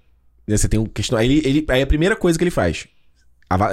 né, 0.48 0.58
você 0.58 0.68
tem 0.68 0.80
um 0.80 0.86
questão. 0.86 1.18
Aí, 1.18 1.28
ele, 1.38 1.48
ele- 1.48 1.66
aí 1.70 1.82
a 1.82 1.88
primeira 1.88 2.16
coisa 2.16 2.38
que 2.38 2.44
ele 2.44 2.52
faz. 2.52 2.88
Va- 3.58 3.72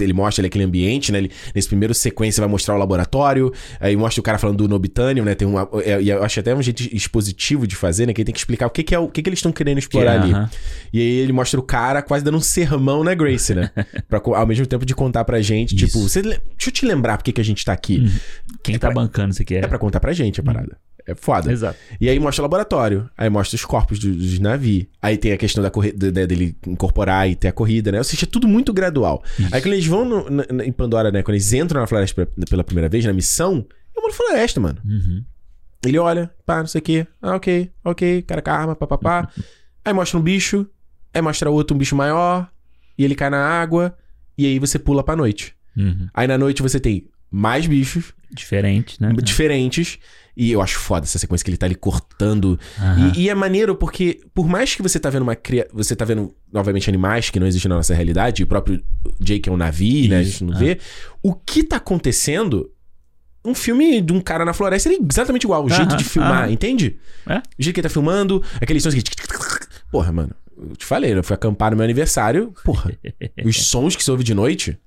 Ele, 0.00 0.12
mostra 0.12 0.42
ali 0.42 0.46
aquele 0.48 0.64
ambiente, 0.64 1.10
né? 1.12 1.18
Ele, 1.18 1.30
nesse 1.54 1.68
primeiro 1.68 1.94
sequência 1.94 2.40
vai 2.40 2.48
mostrar 2.48 2.74
o 2.74 2.78
laboratório, 2.78 3.52
aí 3.80 3.96
mostra 3.96 4.20
o 4.20 4.22
cara 4.22 4.38
falando 4.38 4.58
do 4.58 4.68
Nobitanium, 4.68 5.24
né? 5.24 5.34
Tem 5.34 5.46
uma, 5.46 5.68
é, 5.84 6.00
e 6.02 6.08
eu 6.08 6.22
acho 6.22 6.40
até 6.40 6.54
um 6.54 6.62
jeito 6.62 6.82
expositivo 6.94 7.66
de 7.66 7.76
fazer, 7.76 8.06
né? 8.06 8.12
Que 8.12 8.20
ele 8.20 8.26
tem 8.26 8.32
que 8.32 8.38
explicar 8.40 8.66
o 8.66 8.70
que, 8.70 8.82
que 8.82 8.94
é 8.94 8.98
o, 8.98 9.04
o 9.04 9.08
que, 9.10 9.22
que 9.22 9.28
eles 9.28 9.38
estão 9.38 9.52
querendo 9.52 9.78
explorar 9.78 10.20
ali. 10.22 10.32
aham. 10.32 10.50
E 10.92 11.00
aí 11.00 11.06
ele 11.18 11.32
mostra 11.32 11.58
o 11.58 11.62
cara 11.62 12.02
quase 12.02 12.24
dando 12.24 12.36
um 12.38 12.40
sermão 12.40 13.02
na 13.04 13.14
Grace, 13.14 13.54
né? 13.54 13.70
pra, 14.08 14.20
ao 14.24 14.46
mesmo 14.46 14.66
tempo 14.66 14.84
de 14.86 14.94
contar 14.94 15.24
pra 15.24 15.40
gente, 15.40 15.74
tipo, 15.76 15.98
Isso. 15.98 16.08
você, 16.08 16.22
le- 16.22 16.38
deixa 16.56 16.68
eu 16.68 16.72
te 16.72 16.86
lembrar 16.86 17.18
por 17.18 17.24
que, 17.24 17.32
que 17.32 17.40
a 17.40 17.44
gente 17.44 17.64
tá 17.64 17.72
aqui. 17.72 18.10
Quem 18.62 18.78
tá 18.78 18.88
pra- 18.88 18.94
bancando 19.02 19.30
isso 19.32 19.42
aqui 19.42 19.56
é. 19.56 19.58
É 19.60 19.66
pra 19.66 19.78
contar 19.78 20.00
pra 20.00 20.12
gente 20.12 20.40
a 20.40 20.42
parada. 20.42 20.76
É 21.06 21.14
foda. 21.14 21.52
Exato. 21.52 21.78
E 22.00 22.08
aí 22.08 22.18
mostra 22.18 22.42
o 22.42 22.44
laboratório. 22.44 23.08
Aí 23.16 23.30
mostra 23.30 23.54
os 23.54 23.64
corpos 23.64 23.98
do- 23.98 24.12
dos 24.14 24.38
navios. 24.40 24.86
Aí 25.00 25.16
tem 25.16 25.32
a 25.32 25.36
questão 25.36 25.62
da 25.62 25.70
corrida, 25.70 26.10
dele 26.26 26.56
incorporar 26.66 27.28
e 27.30 27.36
ter 27.36 27.48
a 27.48 27.52
corrida, 27.52 27.92
né? 27.92 27.98
Ou 27.98 28.04
seja, 28.04 28.24
é 28.24 28.28
tudo 28.28 28.48
muito 28.48 28.72
gradual. 28.72 29.22
Aí 29.52 29.60
quando 29.62 29.74
eles 29.74 29.86
vão 29.86 30.04
no- 30.04 30.28
na- 30.28 30.64
em 30.64 30.72
Pandora, 30.72 31.12
né? 31.12 31.22
Quando 31.22 31.36
eles 31.36 31.52
entram 31.52 31.80
na 31.80 31.86
floresta 31.86 32.26
pela- 32.26 32.46
pela 32.46 32.64
primeira 32.64 32.88
vez, 32.88 33.04
na 33.04 33.12
missão, 33.12 33.64
é 33.96 34.00
uma 34.00 34.12
floresta, 34.12 34.60
mano. 34.60 34.78
Uhum. 34.84 35.24
Ele 35.84 35.98
olha, 35.98 36.30
pá, 36.44 36.58
não 36.58 36.66
sei 36.66 36.80
o 36.80 36.82
quê. 36.82 37.06
Ah, 37.22 37.36
ok, 37.36 37.70
ok, 37.84 38.22
cara 38.22 38.42
com 38.42 38.50
arma, 38.50 38.74
pá, 38.74 38.86
pá, 38.88 38.98
pá. 38.98 39.28
aí 39.84 39.92
mostra 39.92 40.18
um 40.18 40.22
bicho. 40.22 40.66
Aí 41.14 41.22
mostra 41.22 41.48
outro, 41.50 41.74
um 41.76 41.78
bicho 41.78 41.94
maior. 41.94 42.50
E 42.98 43.04
ele 43.04 43.14
cai 43.14 43.30
na 43.30 43.38
água. 43.38 43.96
E 44.36 44.44
aí 44.44 44.58
você 44.58 44.78
pula 44.78 45.04
pra 45.04 45.14
noite. 45.14 45.54
Uhum. 45.76 46.08
Aí 46.12 46.26
na 46.26 46.36
noite 46.36 46.62
você 46.62 46.80
tem 46.80 47.06
mais 47.30 47.66
bichos 47.66 48.12
Diferente, 48.32 49.00
né? 49.00 49.12
diferentes. 49.22 49.98
E 50.36 50.52
eu 50.52 50.60
acho 50.60 50.78
foda 50.78 51.06
essa 51.06 51.18
sequência 51.18 51.42
que 51.42 51.50
ele 51.50 51.56
tá 51.56 51.64
ali 51.64 51.74
cortando. 51.74 52.60
Aham. 52.78 53.12
E, 53.16 53.22
e 53.22 53.28
é 53.30 53.34
maneiro 53.34 53.74
porque, 53.74 54.20
por 54.34 54.46
mais 54.46 54.74
que 54.74 54.82
você 54.82 55.00
tá 55.00 55.08
vendo 55.08 55.22
uma 55.22 55.34
cria... 55.34 55.66
Você 55.72 55.96
tá 55.96 56.04
vendo, 56.04 56.34
novamente, 56.52 56.90
animais 56.90 57.30
que 57.30 57.40
não 57.40 57.46
existem 57.46 57.70
na 57.70 57.76
nossa 57.76 57.94
realidade, 57.94 58.42
e 58.42 58.44
o 58.44 58.46
próprio 58.46 58.82
Jake 59.18 59.48
é 59.48 59.52
um 59.52 59.56
navio, 59.56 60.10
né? 60.10 60.18
A 60.18 60.22
gente 60.22 60.44
não 60.44 60.52
Isso, 60.52 60.60
vê. 60.60 60.78
O 61.22 61.34
que 61.34 61.62
tá 61.62 61.76
acontecendo. 61.76 62.70
Um 63.42 63.54
filme 63.54 64.02
de 64.02 64.12
um 64.12 64.20
cara 64.20 64.44
na 64.44 64.52
floresta, 64.52 64.90
é 64.90 64.98
exatamente 65.10 65.44
igual. 65.44 65.64
O 65.64 65.70
jeito 65.70 65.96
de 65.96 66.04
filmar, 66.04 66.50
entende? 66.50 66.98
É? 67.26 67.38
O 67.38 67.62
jeito 67.62 67.74
que 67.74 67.80
ele 67.80 67.88
tá 67.88 67.92
filmando, 67.92 68.42
aqueles 68.60 68.82
sons 68.82 68.92
que. 68.92 69.02
Porra, 69.90 70.12
mano. 70.12 70.34
Eu 70.58 70.74
te 70.74 70.84
falei, 70.84 71.14
eu 71.14 71.22
fui 71.22 71.34
acampar 71.34 71.70
no 71.70 71.76
meu 71.76 71.84
aniversário. 71.84 72.52
Porra. 72.64 72.92
os 73.44 73.64
sons 73.66 73.94
que 73.94 74.02
você 74.02 74.10
ouve 74.10 74.24
de 74.24 74.34
noite. 74.34 74.78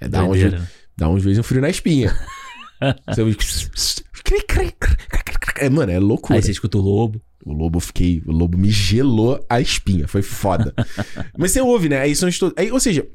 É 0.00 0.06
dá 0.06 0.22
uns, 0.22 0.38
Doideira. 0.38 0.70
dá 0.96 1.08
uns 1.08 1.24
vezes 1.24 1.38
um 1.38 1.42
frio 1.42 1.60
na 1.60 1.70
espinha. 1.70 2.14
Você 3.08 3.22
ouve. 3.22 3.36
É, 5.58 5.68
mano, 5.68 5.92
é 5.92 5.98
loucura. 5.98 6.38
Aí 6.38 6.42
você 6.42 6.50
escuta 6.50 6.78
o 6.78 6.80
lobo. 6.80 7.20
O 7.44 7.52
lobo, 7.52 7.76
eu 7.76 7.80
fiquei. 7.80 8.22
O 8.26 8.32
lobo 8.32 8.56
me 8.56 8.70
gelou 8.70 9.44
a 9.48 9.60
espinha. 9.60 10.08
Foi 10.08 10.22
foda. 10.22 10.74
Mas 11.36 11.52
você 11.52 11.60
ouve, 11.60 11.88
né? 11.88 12.00
Aí 12.00 12.16
são 12.16 12.28
os 12.28 12.38
todos. 12.38 12.54
Aí, 12.56 12.70
ou 12.72 12.80
seja, 12.80 13.06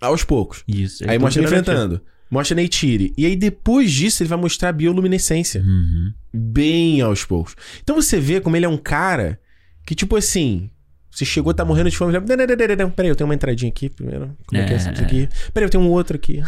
aos 0.00 0.24
poucos. 0.24 0.64
Isso. 0.66 1.04
Aí 1.04 1.16
tudo 1.16 1.22
mostra 1.22 1.40
ele 1.42 1.46
enfrentando. 1.46 2.00
Mostra 2.30 2.54
Neytiri. 2.54 3.12
E 3.16 3.26
aí 3.26 3.34
depois 3.34 3.90
disso 3.90 4.22
ele 4.22 4.28
vai 4.28 4.38
mostrar 4.38 4.68
a 4.68 4.72
bioluminescência. 4.72 5.62
Uhum. 5.62 6.12
Bem 6.32 7.00
aos 7.00 7.24
poucos. 7.24 7.56
Então 7.82 7.96
você 7.96 8.20
vê 8.20 8.40
como 8.40 8.56
ele 8.56 8.66
é 8.66 8.68
um 8.68 8.78
cara 8.78 9.40
que, 9.86 9.94
tipo 9.94 10.16
assim. 10.16 10.70
Você 11.10 11.24
chegou, 11.24 11.52
tá 11.52 11.64
morrendo 11.64 11.90
de 11.90 11.96
fome. 11.96 12.12
Peraí, 12.20 13.10
eu 13.10 13.16
tenho 13.16 13.28
uma 13.28 13.34
entradinha 13.34 13.68
aqui 13.68 13.88
primeiro. 13.88 14.36
Como 14.46 14.60
é, 14.60 14.64
que 14.64 14.72
é 14.72 14.76
isso 14.76 14.88
É. 14.88 14.92
aqui? 14.92 15.28
Peraí, 15.52 15.66
eu 15.66 15.70
tenho 15.70 15.82
um 15.82 15.88
outro 15.88 16.16
aqui. 16.16 16.40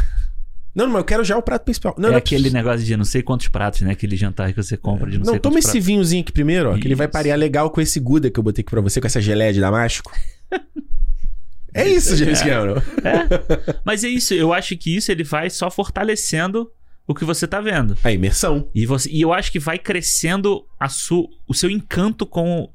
Não, 0.75 0.87
não, 0.87 0.93
mas 0.93 1.01
eu 1.01 1.05
quero 1.05 1.25
já 1.25 1.37
o 1.37 1.43
prato 1.43 1.65
principal. 1.65 1.95
Não, 1.99 2.09
é 2.09 2.13
não, 2.13 2.19
aquele 2.19 2.51
negócio 2.51 2.85
de 2.85 2.97
não 2.97 3.05
sei 3.05 3.23
quantos 3.23 3.49
pratos, 3.49 3.83
né? 3.83 3.93
Aquele 3.93 4.17
jantar 4.17 4.53
que 4.53 4.63
você 4.63 4.77
compra 4.77 5.11
de 5.11 5.19
não, 5.19 5.27
Não, 5.27 5.33
sei 5.33 5.41
toma 5.41 5.59
esse 5.59 5.79
vinhozinho 5.79 6.23
aqui 6.23 6.33
primeiro, 6.33 6.71
ó. 6.71 6.79
Que 6.79 6.87
ele 6.87 6.95
vai 6.95 7.07
Isso. 7.07 7.13
parear 7.13 7.39
legal 7.39 7.71
com 7.71 7.81
esse 7.81 8.01
Guda 8.01 8.31
que 8.31 8.41
eu 8.41 8.43
botei 8.43 8.63
aqui 8.63 8.71
pra 8.71 8.81
você, 8.81 9.01
com 9.01 9.07
essa 9.07 9.21
geleia 9.21 9.53
de 9.53 9.61
damasco. 9.61 10.11
É 11.75 11.89
isso, 11.89 12.15
James 12.17 12.43
Cameron. 12.43 12.83
É. 13.03 13.75
Mas 13.83 14.05
é 14.05 14.09
isso, 14.09 14.35
eu 14.35 14.53
acho 14.53 14.77
que 14.77 14.95
isso 14.95 15.11
ele 15.11 15.25
vai 15.25 15.49
só 15.49 15.71
fortalecendo 15.71 16.71
o 17.07 17.15
que 17.15 17.25
você 17.25 17.47
tá 17.47 17.61
vendo. 17.61 17.97
A 18.05 18.13
imersão. 18.13 18.69
E, 18.75 18.87
você, 18.87 19.09
e 19.11 19.21
eu 19.21 19.33
acho 19.33 19.51
que 19.51 19.59
vai 19.59 19.79
crescendo 19.79 20.67
a 20.79 20.89
su, 20.89 21.29
o 21.49 21.55
seu 21.55 21.71
encanto 21.71 22.27
com, 22.27 22.71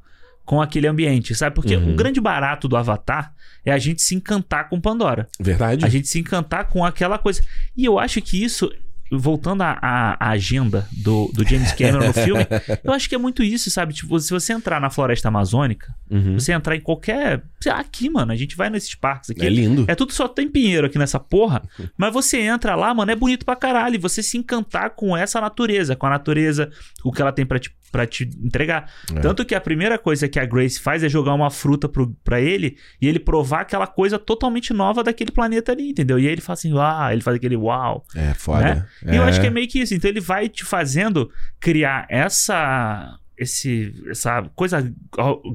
com 0.48 0.62
aquele 0.62 0.88
ambiente, 0.88 1.36
sabe? 1.36 1.54
Porque 1.54 1.76
Uhum. 1.76 1.92
o 1.92 1.96
grande 1.96 2.22
barato 2.22 2.70
do 2.70 2.78
Avatar 2.78 3.34
é 3.66 3.72
a 3.74 3.78
gente 3.78 4.02
se 4.02 4.16
encantar 4.16 4.70
com 4.70 4.80
Pandora. 4.80 5.28
Verdade? 5.38 5.86
A 5.86 5.90
gente 5.90 6.08
se 6.08 6.18
encantar 6.18 6.70
com 6.70 6.86
aquela 6.86 7.18
coisa. 7.18 7.44
E 7.76 7.84
eu 7.84 8.00
acho 8.00 8.22
que 8.22 8.42
isso, 8.42 8.72
voltando 9.12 9.62
à, 9.62 10.16
agenda 10.20 10.88
do, 10.94 11.30
do 11.34 11.44
James 11.46 11.74
Cameron 11.74 12.08
no 12.08 12.14
filme, 12.14 12.46
eu 12.82 12.94
acho 12.94 13.10
que 13.10 13.16
é 13.16 13.18
muito 13.18 13.44
isso, 13.44 13.70
sabe? 13.70 13.94
Tipo, 13.94 14.18
se 14.22 14.32
você 14.32 14.54
entrar 14.54 14.80
na 14.80 14.90
floresta 14.90 15.28
amazônica, 15.28 15.94
Uhum. 16.10 16.40
você 16.40 16.54
entrar 16.54 16.74
em 16.78 16.80
qualquer. 16.80 17.44
Aqui, 17.70 18.10
mano, 18.10 18.32
a 18.32 18.36
gente 18.38 18.56
vai 18.56 18.70
nesses 18.70 18.96
parques 18.96 19.30
aqui. 19.32 19.46
É 19.46 19.50
lindo. 19.50 19.84
É 19.90 19.96
tudo 19.96 20.14
só 20.14 20.30
tem 20.30 20.48
pinheiro 20.48 20.88
aqui 20.88 20.98
nessa 20.98 21.20
porra. 21.20 21.62
Mas 21.98 22.14
você 22.14 22.40
entra 22.40 22.74
lá, 22.76 22.94
mano, 22.94 23.12
é 23.12 23.16
bonito 23.16 23.46
pra 23.46 23.58
caralho. 23.58 23.96
E 23.96 23.98
você 23.98 24.24
se 24.24 24.38
encantar 24.38 24.92
com 24.92 25.18
essa 25.18 25.42
natureza, 25.42 25.94
com 25.94 26.08
a 26.08 26.10
natureza, 26.12 26.72
o 27.04 27.12
que 27.12 27.22
ela 27.22 27.34
tem 27.34 27.46
pra 27.46 27.60
te, 27.60 27.70
pra 27.92 28.06
te 28.06 28.30
entregar. 28.44 28.92
É. 29.16 29.20
Tanto 29.20 29.46
que 29.46 29.56
a 29.56 29.62
primeira 29.62 29.98
coisa 29.98 30.28
que 30.28 30.40
a 30.40 30.46
Grace 30.46 30.80
faz 30.80 31.04
é 31.04 31.10
jogar 31.10 31.34
uma 31.34 31.50
fruta 31.50 31.88
pro, 31.88 32.16
pra 32.24 32.40
ele 32.40 32.78
e 33.02 33.08
ele 33.08 33.20
provar 33.20 33.62
aquela 33.62 33.88
coisa 33.88 34.20
totalmente 34.20 34.74
nova 34.74 35.04
daquele 35.04 35.32
planeta 35.32 35.72
ali, 35.72 35.90
entendeu? 35.90 36.20
E 36.20 36.28
aí 36.28 36.34
ele 36.34 36.42
fala 36.42 36.54
assim, 36.54 36.74
uau, 36.74 37.12
ele 37.12 37.22
faz 37.22 37.36
aquele 37.36 37.56
uau. 37.56 38.06
É 38.16 38.34
foda. 38.34 38.88
E 39.06 39.16
eu 39.16 39.24
acho 39.24 39.40
que 39.40 39.48
é 39.48 39.50
meio 39.50 39.68
que 39.68 39.80
isso. 39.80 39.94
Então 39.94 40.10
ele 40.10 40.22
vai 40.22 40.50
te 40.50 40.64
fazendo 40.64 41.32
criar 41.60 42.06
essa. 42.10 43.18
Esse, 43.40 43.94
essa 44.10 44.50
coisa 44.56 44.92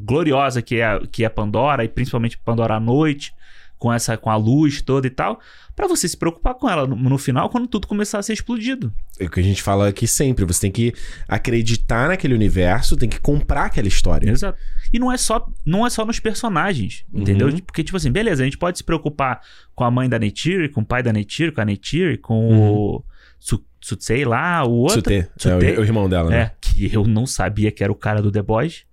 gloriosa 0.05 0.63
que 0.63 0.81
é, 0.81 1.01
que 1.11 1.25
é 1.25 1.29
Pandora, 1.29 1.85
e 1.85 1.89
principalmente 1.89 2.39
Pandora 2.39 2.77
à 2.77 2.81
noite, 2.81 3.35
com 3.83 3.93
essa 3.93 4.17
com 4.17 4.31
a 4.31 4.37
luz 4.37 4.81
toda 4.81 5.09
e 5.09 5.11
tal, 5.11 5.41
pra 5.75 5.89
você 5.89 6.07
se 6.07 6.17
preocupar 6.17 6.55
com 6.55 6.71
ela 6.71 6.87
no, 6.87 6.95
no 6.95 7.19
final, 7.19 7.51
quando 7.51 7.67
tudo 7.67 7.89
começar 7.89 8.21
a 8.21 8.23
ser 8.23 8.33
explodido. 8.33 8.93
É 9.19 9.25
o 9.25 9.29
que 9.31 9.41
a 9.41 9.43
gente 9.43 9.61
fala 9.61 9.89
aqui 9.89 10.07
sempre. 10.07 10.45
Você 10.45 10.61
tem 10.61 10.71
que 10.71 10.95
acreditar 11.27 12.07
naquele 12.09 12.33
universo, 12.33 12.97
tem 12.97 13.09
que 13.09 13.19
comprar 13.21 13.65
aquela 13.65 13.89
história. 13.89 14.31
Exato. 14.31 14.57
E 14.93 15.01
não 15.01 15.11
é 15.11 15.17
só, 15.17 15.45
não 15.67 15.85
é 15.85 15.91
só 15.91 16.05
nos 16.05 16.21
personagens, 16.21 17.05
entendeu? 17.13 17.49
Uhum. 17.49 17.59
Porque, 17.59 17.83
tipo 17.83 17.97
assim, 17.97 18.13
beleza, 18.13 18.43
a 18.43 18.45
gente 18.45 18.57
pode 18.59 18.79
se 18.79 18.85
preocupar 18.85 19.41
com 19.75 19.83
a 19.83 19.91
mãe 19.91 20.09
da 20.09 20.17
Neytiri, 20.17 20.69
com 20.69 20.83
o 20.83 20.87
pai 20.87 21.03
da 21.03 21.13
Neytiri, 21.13 21.51
com 21.51 21.61
a 21.61 21.65
Neytiri, 21.65 22.19
com 22.19 22.49
o 22.57 23.05
Su- 23.41 23.65
Sutsei 23.81 24.25
lá, 24.25 24.63
o 24.65 24.71
outro. 24.73 24.97
Sutê. 24.99 25.15
É 25.17 25.29
Sutê. 25.37 25.73
o, 25.77 25.81
o 25.81 25.85
irmão 25.85 26.09
dela, 26.09 26.31
né? 26.31 26.39
É, 26.41 26.53
que 26.61 26.95
eu 26.95 27.05
não 27.05 27.27
sabia 27.27 27.73
que 27.73 27.83
era 27.83 27.91
o 27.93 27.97
cara 27.97 28.23
do 28.23 28.31
The 28.31 28.43
Boys. 28.43 28.85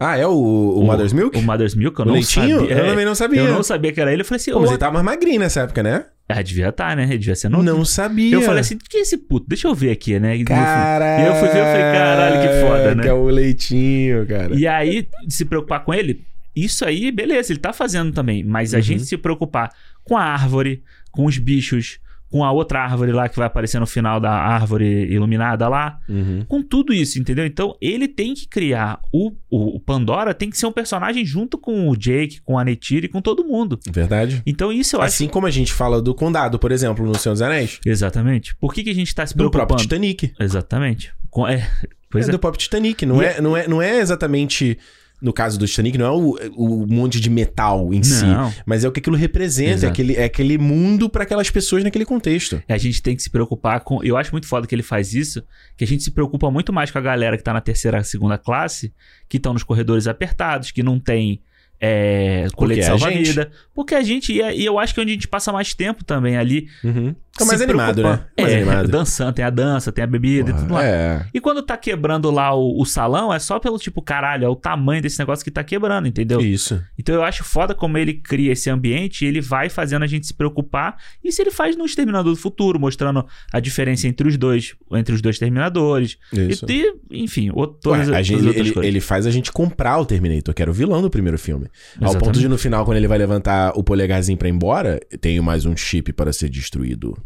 Ah, 0.00 0.16
é 0.16 0.26
o, 0.26 0.30
o, 0.32 0.84
Mother's 0.84 1.12
Milk? 1.12 1.36
O 1.36 1.42
Mother's 1.42 1.74
Milk, 1.74 1.98
eu 1.98 2.04
O 2.04 2.06
não 2.08 2.14
leitinho? 2.14 2.60
sabia. 2.60 2.74
Eu 2.76 2.84
É, 2.84 2.88
também 2.90 3.04
não 3.04 3.14
sabia. 3.16 3.40
Eu 3.42 3.52
não 3.52 3.62
sabia 3.64 3.92
que 3.92 4.00
era 4.00 4.12
ele. 4.12 4.22
Eu 4.22 4.24
falei 4.24 4.36
assim, 4.40 4.52
Pô, 4.52 4.60
mas 4.60 4.70
ele 4.70 4.78
tava 4.78 4.92
mais 4.92 5.04
magrinho 5.04 5.40
nessa 5.40 5.62
época, 5.62 5.82
né? 5.82 6.04
ah, 6.28 6.42
devia 6.42 6.68
estar, 6.68 6.94
né? 6.94 7.04
Ele 7.04 7.18
devia 7.18 7.34
ser 7.34 7.48
novo. 7.48 7.64
Não 7.64 7.84
sabia. 7.84 8.32
Eu 8.34 8.42
falei 8.42 8.60
assim, 8.60 8.76
que 8.78 8.98
é 8.98 9.00
esse 9.00 9.16
puto? 9.16 9.46
Deixa 9.48 9.66
eu 9.66 9.74
ver 9.74 9.90
aqui, 9.90 10.20
né? 10.20 10.38
Caralho. 10.44 11.24
E 11.24 11.26
eu 11.26 11.34
fui 11.36 11.48
ver, 11.48 11.58
eu 11.58 11.64
falei, 11.64 11.80
caralho, 11.82 12.40
que 12.42 12.66
foda, 12.66 12.94
né? 12.94 13.02
Que 13.02 13.08
é 13.08 13.12
o 13.14 13.24
leitinho, 13.24 14.26
cara. 14.26 14.54
E 14.54 14.66
aí, 14.66 15.08
se 15.28 15.44
preocupar 15.46 15.82
com 15.84 15.92
ele, 15.94 16.22
isso 16.54 16.84
aí, 16.84 17.10
beleza, 17.10 17.50
ele 17.52 17.58
tá 17.60 17.72
fazendo 17.72 18.12
também. 18.12 18.44
Mas 18.44 18.74
a 18.74 18.76
Uhum. 18.76 18.82
gente 18.82 19.04
se 19.06 19.16
preocupar 19.16 19.72
com 20.04 20.16
a 20.16 20.22
árvore, 20.22 20.82
com 21.10 21.24
os 21.24 21.38
bichos, 21.38 21.98
com 22.30 22.44
a 22.44 22.52
outra 22.52 22.80
árvore 22.82 23.12
lá 23.12 23.28
que 23.28 23.36
vai 23.36 23.46
aparecer 23.46 23.80
no 23.80 23.86
final 23.86 24.20
da 24.20 24.30
árvore 24.32 24.84
iluminada 25.10 25.66
lá. 25.68 25.98
Uhum. 26.08 26.44
Com 26.46 26.62
tudo 26.62 26.92
isso, 26.92 27.18
entendeu? 27.18 27.46
Então, 27.46 27.74
ele 27.80 28.06
tem 28.06 28.34
que 28.34 28.46
criar. 28.46 29.00
O, 29.12 29.32
o, 29.50 29.76
o 29.76 29.80
Pandora 29.80 30.34
tem 30.34 30.50
que 30.50 30.58
ser 30.58 30.66
um 30.66 30.72
personagem 30.72 31.24
junto 31.24 31.56
com 31.56 31.88
o 31.88 31.96
Jake, 31.96 32.40
com 32.42 32.58
a 32.58 32.64
Neytiri 32.64 33.06
e 33.06 33.08
com 33.08 33.20
todo 33.22 33.44
mundo. 33.44 33.78
Verdade. 33.90 34.42
Então, 34.46 34.72
isso 34.72 34.96
eu 34.96 35.00
acho. 35.00 35.14
Assim 35.14 35.28
como 35.28 35.46
a 35.46 35.50
gente 35.50 35.72
fala 35.72 36.02
do 36.02 36.14
Condado, 36.14 36.58
por 36.58 36.70
exemplo, 36.70 37.06
no 37.06 37.14
Senhor 37.18 37.32
dos 37.34 37.42
Anéis. 37.42 37.80
Exatamente. 37.84 38.54
Por 38.56 38.74
que, 38.74 38.84
que 38.84 38.90
a 38.90 38.94
gente 38.94 39.14
tá 39.14 39.26
se 39.26 39.34
Do 39.34 39.50
próprio 39.50 39.76
preocupando? 39.76 39.82
Titanic. 39.82 40.32
Exatamente. 40.38 41.12
Com- 41.30 41.46
É, 41.48 41.66
é, 42.14 42.20
é. 42.20 42.24
do 42.26 42.38
próprio 42.38 42.60
Titanic. 42.60 43.04
Não 43.06 43.22
E 43.22 43.26
é, 43.26 43.40
não, 43.40 43.56
é, 43.56 43.66
não 43.68 43.80
é 43.82 43.98
exatamente. 43.98 44.78
No 45.20 45.32
caso 45.32 45.58
do 45.58 45.66
Titanic, 45.66 45.98
não 45.98 46.06
é 46.06 46.10
o, 46.10 46.38
o 46.56 46.86
monte 46.86 47.20
de 47.20 47.28
metal 47.28 47.92
em 47.92 48.02
si. 48.02 48.24
Não. 48.24 48.52
Mas 48.64 48.84
é 48.84 48.88
o 48.88 48.92
que 48.92 49.00
aquilo 49.00 49.16
representa. 49.16 49.86
É 49.86 49.88
aquele, 49.88 50.14
é 50.14 50.24
aquele 50.24 50.56
mundo 50.56 51.08
para 51.08 51.24
aquelas 51.24 51.50
pessoas 51.50 51.82
naquele 51.82 52.04
contexto. 52.04 52.62
A 52.68 52.78
gente 52.78 53.02
tem 53.02 53.16
que 53.16 53.22
se 53.22 53.30
preocupar 53.30 53.80
com. 53.80 54.02
Eu 54.04 54.16
acho 54.16 54.30
muito 54.30 54.46
foda 54.46 54.66
que 54.66 54.74
ele 54.74 54.82
faz 54.82 55.14
isso, 55.14 55.42
que 55.76 55.82
a 55.82 55.86
gente 55.86 56.04
se 56.04 56.10
preocupa 56.12 56.50
muito 56.50 56.72
mais 56.72 56.90
com 56.90 56.98
a 56.98 57.00
galera 57.00 57.36
que 57.36 57.42
tá 57.42 57.52
na 57.52 57.60
terceira, 57.60 58.02
segunda 58.04 58.38
classe, 58.38 58.92
que 59.28 59.38
estão 59.38 59.52
nos 59.52 59.64
corredores 59.64 60.06
apertados, 60.06 60.70
que 60.70 60.82
não 60.82 61.00
tem 61.00 61.40
é, 61.80 62.46
colete 62.56 62.80
é 62.80 62.84
salva-vida. 62.84 63.50
Porque 63.74 63.94
a 63.94 64.02
gente. 64.02 64.32
E 64.32 64.42
é- 64.42 64.56
e 64.56 64.64
eu 64.64 64.78
acho 64.78 64.92
que 64.94 65.00
é 65.00 65.02
onde 65.02 65.12
a 65.12 65.14
gente 65.14 65.28
passa 65.28 65.52
mais 65.52 65.74
tempo 65.74 66.04
também 66.04 66.36
ali. 66.36 66.68
Uhum. 66.82 67.14
Fica 67.32 67.44
mais 67.44 67.58
se 67.58 67.64
animado, 67.64 68.02
né? 68.02 68.20
Mais 68.36 68.52
é, 68.52 68.56
animado. 68.56 68.88
dançando, 68.88 69.32
tem 69.32 69.44
a 69.44 69.50
dança, 69.50 69.92
tem 69.92 70.02
a 70.02 70.06
bebida 70.08 70.50
e 70.50 70.52
tudo 70.54 70.66
Porra, 70.66 70.80
mais. 70.80 70.88
é. 70.92 71.26
E 71.32 71.40
quando 71.40 71.62
tá 71.62 71.76
quebrando 71.76 72.32
lá 72.32 72.52
o, 72.52 72.80
o 72.80 72.84
salão, 72.84 73.32
é 73.32 73.38
só 73.38 73.60
pelo 73.60 73.78
tipo, 73.78 74.02
caralho, 74.02 74.44
é 74.44 74.48
o 74.48 74.56
tamanho 74.56 75.00
desse 75.00 75.20
negócio 75.20 75.44
que 75.44 75.50
tá 75.52 75.62
quebrando, 75.62 76.08
entendeu? 76.08 76.40
Isso. 76.40 76.82
Então 76.98 77.14
eu 77.14 77.22
acho 77.22 77.44
foda 77.44 77.76
como 77.76 77.96
ele 77.96 78.14
cria 78.14 78.50
esse 78.50 78.68
ambiente 78.68 79.24
e 79.24 79.28
ele 79.28 79.40
vai 79.40 79.68
fazendo 79.68 80.02
a 80.02 80.06
gente 80.08 80.26
se 80.26 80.34
preocupar. 80.34 80.96
Isso 81.22 81.40
ele 81.40 81.52
faz 81.52 81.76
no 81.76 81.84
Exterminador 81.84 82.32
do 82.34 82.38
Futuro, 82.40 82.80
mostrando 82.80 83.24
a 83.52 83.60
diferença 83.60 84.08
entre 84.08 84.26
os 84.26 84.36
dois, 84.36 84.74
entre 84.90 85.14
os 85.14 85.22
dois 85.22 85.38
Terminadores. 85.38 86.18
Isso. 86.32 86.66
E, 86.68 86.92
e, 87.12 87.22
enfim, 87.22 87.50
o, 87.50 87.60
Ué, 87.86 88.00
a 88.16 88.22
gente, 88.22 88.44
outras 88.44 88.56
ele, 88.56 88.72
coisas. 88.72 88.88
ele 88.88 89.00
faz 89.00 89.26
a 89.26 89.30
gente 89.30 89.52
comprar 89.52 89.96
o 89.98 90.04
Terminator, 90.04 90.52
que 90.52 90.60
era 90.60 90.70
o 90.70 90.74
vilão 90.74 91.00
do 91.00 91.08
primeiro 91.08 91.38
filme. 91.38 91.67
Ao 91.96 92.10
Exatamente. 92.10 92.24
ponto 92.24 92.38
de 92.38 92.48
no 92.48 92.58
final, 92.58 92.84
quando 92.84 92.96
ele 92.96 93.08
vai 93.08 93.18
levantar 93.18 93.72
o 93.76 93.82
polegarzinho 93.82 94.38
pra 94.38 94.48
ir 94.48 94.52
embora, 94.52 95.00
tenho 95.20 95.42
mais 95.42 95.64
um 95.64 95.76
chip 95.76 96.12
para 96.12 96.32
ser 96.32 96.48
destruído. 96.48 97.16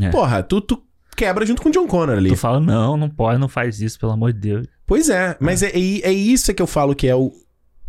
É. 0.00 0.10
Porra, 0.10 0.42
tu, 0.42 0.60
tu 0.60 0.82
quebra 1.16 1.44
junto 1.44 1.62
com 1.62 1.68
o 1.68 1.72
John 1.72 1.86
Connor 1.86 2.16
ali. 2.16 2.30
Tu 2.30 2.36
fala, 2.36 2.60
não, 2.60 2.96
não 2.96 3.08
pode, 3.08 3.38
não 3.38 3.48
faz 3.48 3.80
isso, 3.80 3.98
pelo 3.98 4.12
amor 4.12 4.32
de 4.32 4.40
Deus. 4.40 4.66
Pois 4.86 5.08
é, 5.08 5.36
mas 5.40 5.62
é, 5.62 5.68
é, 5.68 6.00
é 6.02 6.12
isso 6.12 6.52
que 6.52 6.62
eu 6.62 6.66
falo 6.66 6.94
que 6.94 7.06
é 7.06 7.14
o, 7.14 7.32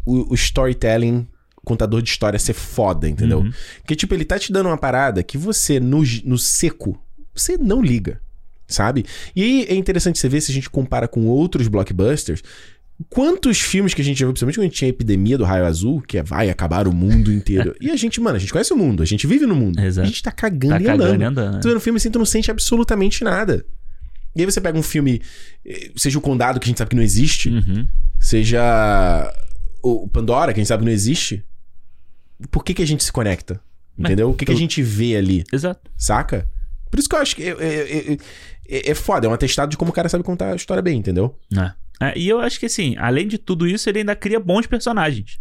o, 0.05 0.31
o 0.31 0.35
storytelling, 0.35 1.27
contador 1.63 2.01
de 2.01 2.09
história 2.09 2.37
ser 2.37 2.53
foda, 2.53 3.07
entendeu? 3.09 3.39
Uhum. 3.39 3.51
Porque, 3.79 3.95
tipo, 3.95 4.13
ele 4.13 4.25
tá 4.25 4.37
te 4.37 4.51
dando 4.51 4.67
uma 4.67 4.77
parada 4.77 5.23
que 5.23 5.37
você, 5.37 5.79
no, 5.79 6.03
no 6.25 6.37
seco, 6.37 6.99
você 7.33 7.57
não 7.57 7.81
liga, 7.81 8.21
sabe? 8.67 9.05
E 9.35 9.43
aí 9.43 9.65
é 9.69 9.75
interessante 9.75 10.19
você 10.19 10.29
ver 10.29 10.41
se 10.41 10.51
a 10.51 10.53
gente 10.53 10.69
compara 10.69 11.07
com 11.07 11.25
outros 11.27 11.67
blockbusters. 11.67 12.43
Quantos 13.09 13.59
filmes 13.59 13.93
que 13.93 14.01
a 14.01 14.05
gente 14.05 14.19
já 14.19 14.25
viu, 14.25 14.33
principalmente 14.33 14.55
quando 14.57 14.63
a 14.65 14.67
gente 14.69 14.77
tinha 14.77 14.87
a 14.87 14.93
epidemia 14.93 15.37
do 15.37 15.43
raio 15.43 15.65
azul, 15.65 16.01
que 16.01 16.17
é 16.17 16.23
vai 16.23 16.49
acabar 16.49 16.87
o 16.87 16.93
mundo 16.93 17.31
inteiro. 17.33 17.75
e 17.81 17.89
a 17.91 17.95
gente, 17.95 18.21
mano, 18.21 18.37
a 18.37 18.39
gente 18.39 18.51
conhece 18.51 18.71
o 18.71 18.77
mundo, 18.77 19.01
a 19.03 19.05
gente 19.05 19.25
vive 19.27 19.45
no 19.45 19.55
mundo. 19.55 19.79
Exato. 19.79 20.05
A 20.05 20.09
gente 20.09 20.21
tá 20.23 20.31
cagando 20.31 20.75
Tá 20.75 20.79
e 20.79 20.83
cagando 20.85 21.03
andando. 21.03 21.21
e 21.21 21.25
andando. 21.25 21.61
Tu 21.61 21.67
vê 21.67 21.73
no 21.73 21.79
filme 21.79 21.97
assim, 21.97 22.11
tu 22.11 22.19
não 22.19 22.25
sente 22.25 22.49
absolutamente 22.51 23.23
nada. 23.23 23.65
E 24.35 24.41
aí 24.41 24.45
você 24.45 24.61
pega 24.61 24.77
um 24.77 24.83
filme, 24.83 25.21
eh, 25.65 25.91
seja 25.95 26.17
o 26.17 26.21
Condado, 26.21 26.59
que 26.59 26.65
a 26.65 26.69
gente 26.69 26.77
sabe 26.77 26.89
que 26.89 26.95
não 26.95 27.03
existe, 27.03 27.49
Uhum. 27.49 27.87
seja 28.19 29.31
o 29.81 30.07
Pandora, 30.07 30.53
que 30.53 30.59
a 30.59 30.61
gente 30.61 30.67
sabe 30.67 30.81
que 30.81 30.85
não 30.85 30.93
existe. 30.93 31.43
Por 32.51 32.63
que, 32.63 32.73
que 32.73 32.81
a 32.83 32.87
gente 32.87 33.03
se 33.03 33.11
conecta? 33.11 33.59
Mas 33.97 34.09
Entendeu? 34.11 34.29
O 34.29 34.33
que, 34.33 34.45
que 34.45 34.51
a 34.51 34.55
tu- 34.55 34.59
gente 34.59 34.81
vê 34.81 35.15
ali, 35.15 35.43
Exato. 35.51 35.89
saca? 35.97 36.49
Por 36.89 36.99
isso 36.99 37.07
que 37.09 37.15
eu 37.15 37.19
acho 37.19 37.35
que 37.35 37.43
é, 37.43 37.49
é, 37.59 38.13
é- 38.13 38.17
é- 38.69 38.91
é 38.91 38.95
foda, 38.95 39.27
é 39.27 39.29
um 39.29 39.33
atestado 39.33 39.69
de 39.71 39.77
como 39.77 39.91
o 39.91 39.93
cara 39.93 40.09
sabe 40.09 40.23
contar 40.23 40.51
a 40.51 40.55
história 40.55 40.81
bem, 40.81 40.97
entendeu? 40.97 41.37
É. 41.55 41.71
É, 42.01 42.17
e 42.17 42.27
eu 42.27 42.39
acho 42.39 42.59
que 42.59 42.65
assim, 42.65 42.95
além 42.97 43.27
de 43.27 43.37
tudo 43.37 43.67
isso, 43.67 43.89
ele 43.89 43.99
ainda 43.99 44.15
cria 44.15 44.39
bons 44.39 44.65
personagens. 44.67 45.39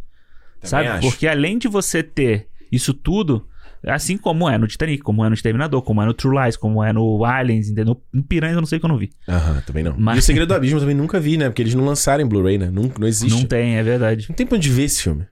sabe? 0.62 0.86
acho. 0.88 1.08
Porque 1.10 1.26
além 1.26 1.58
de 1.58 1.66
você 1.68 2.02
ter 2.02 2.48
isso 2.70 2.94
tudo, 2.94 3.46
assim 3.84 4.16
como 4.16 4.48
é 4.48 4.56
no 4.56 4.66
Titanic, 4.68 5.02
como 5.02 5.24
é 5.24 5.28
no 5.28 5.34
Exterminador, 5.34 5.82
como 5.82 6.00
é 6.02 6.06
no 6.06 6.14
True 6.14 6.40
Lies, 6.42 6.56
como 6.56 6.82
é 6.84 6.92
no 6.92 7.24
Aliens, 7.24 7.68
entendeu? 7.68 8.00
No 8.12 8.22
Piranha 8.22 8.54
eu 8.54 8.60
não 8.60 8.66
sei 8.66 8.78
que 8.78 8.84
eu 8.84 8.88
não 8.88 8.96
vi. 8.96 9.10
Aham, 9.28 9.60
também 9.66 9.82
não. 9.82 9.94
Mas- 9.98 10.16
E 10.16 10.18
o 10.20 10.22
Segredo 10.22 10.48
do 10.48 10.54
Abismo 10.54 10.76
eu 10.76 10.80
também 10.82 10.94
nunca 10.94 11.18
vi, 11.18 11.36
né? 11.36 11.48
Porque 11.48 11.62
eles 11.62 11.74
não 11.74 11.84
lançaram 11.84 12.22
em 12.22 12.26
Blu-ray, 12.28 12.58
né? 12.58 12.70
Não, 12.70 12.90
não 12.98 13.08
existe. 13.08 13.34
Não 13.36 13.44
tem, 13.44 13.76
é 13.76 13.82
verdade. 13.82 14.26
Não 14.28 14.36
tem 14.36 14.46
pra 14.46 14.56
onde 14.56 14.70
ver 14.70 14.84
esse 14.84 15.02
filme. 15.02 15.26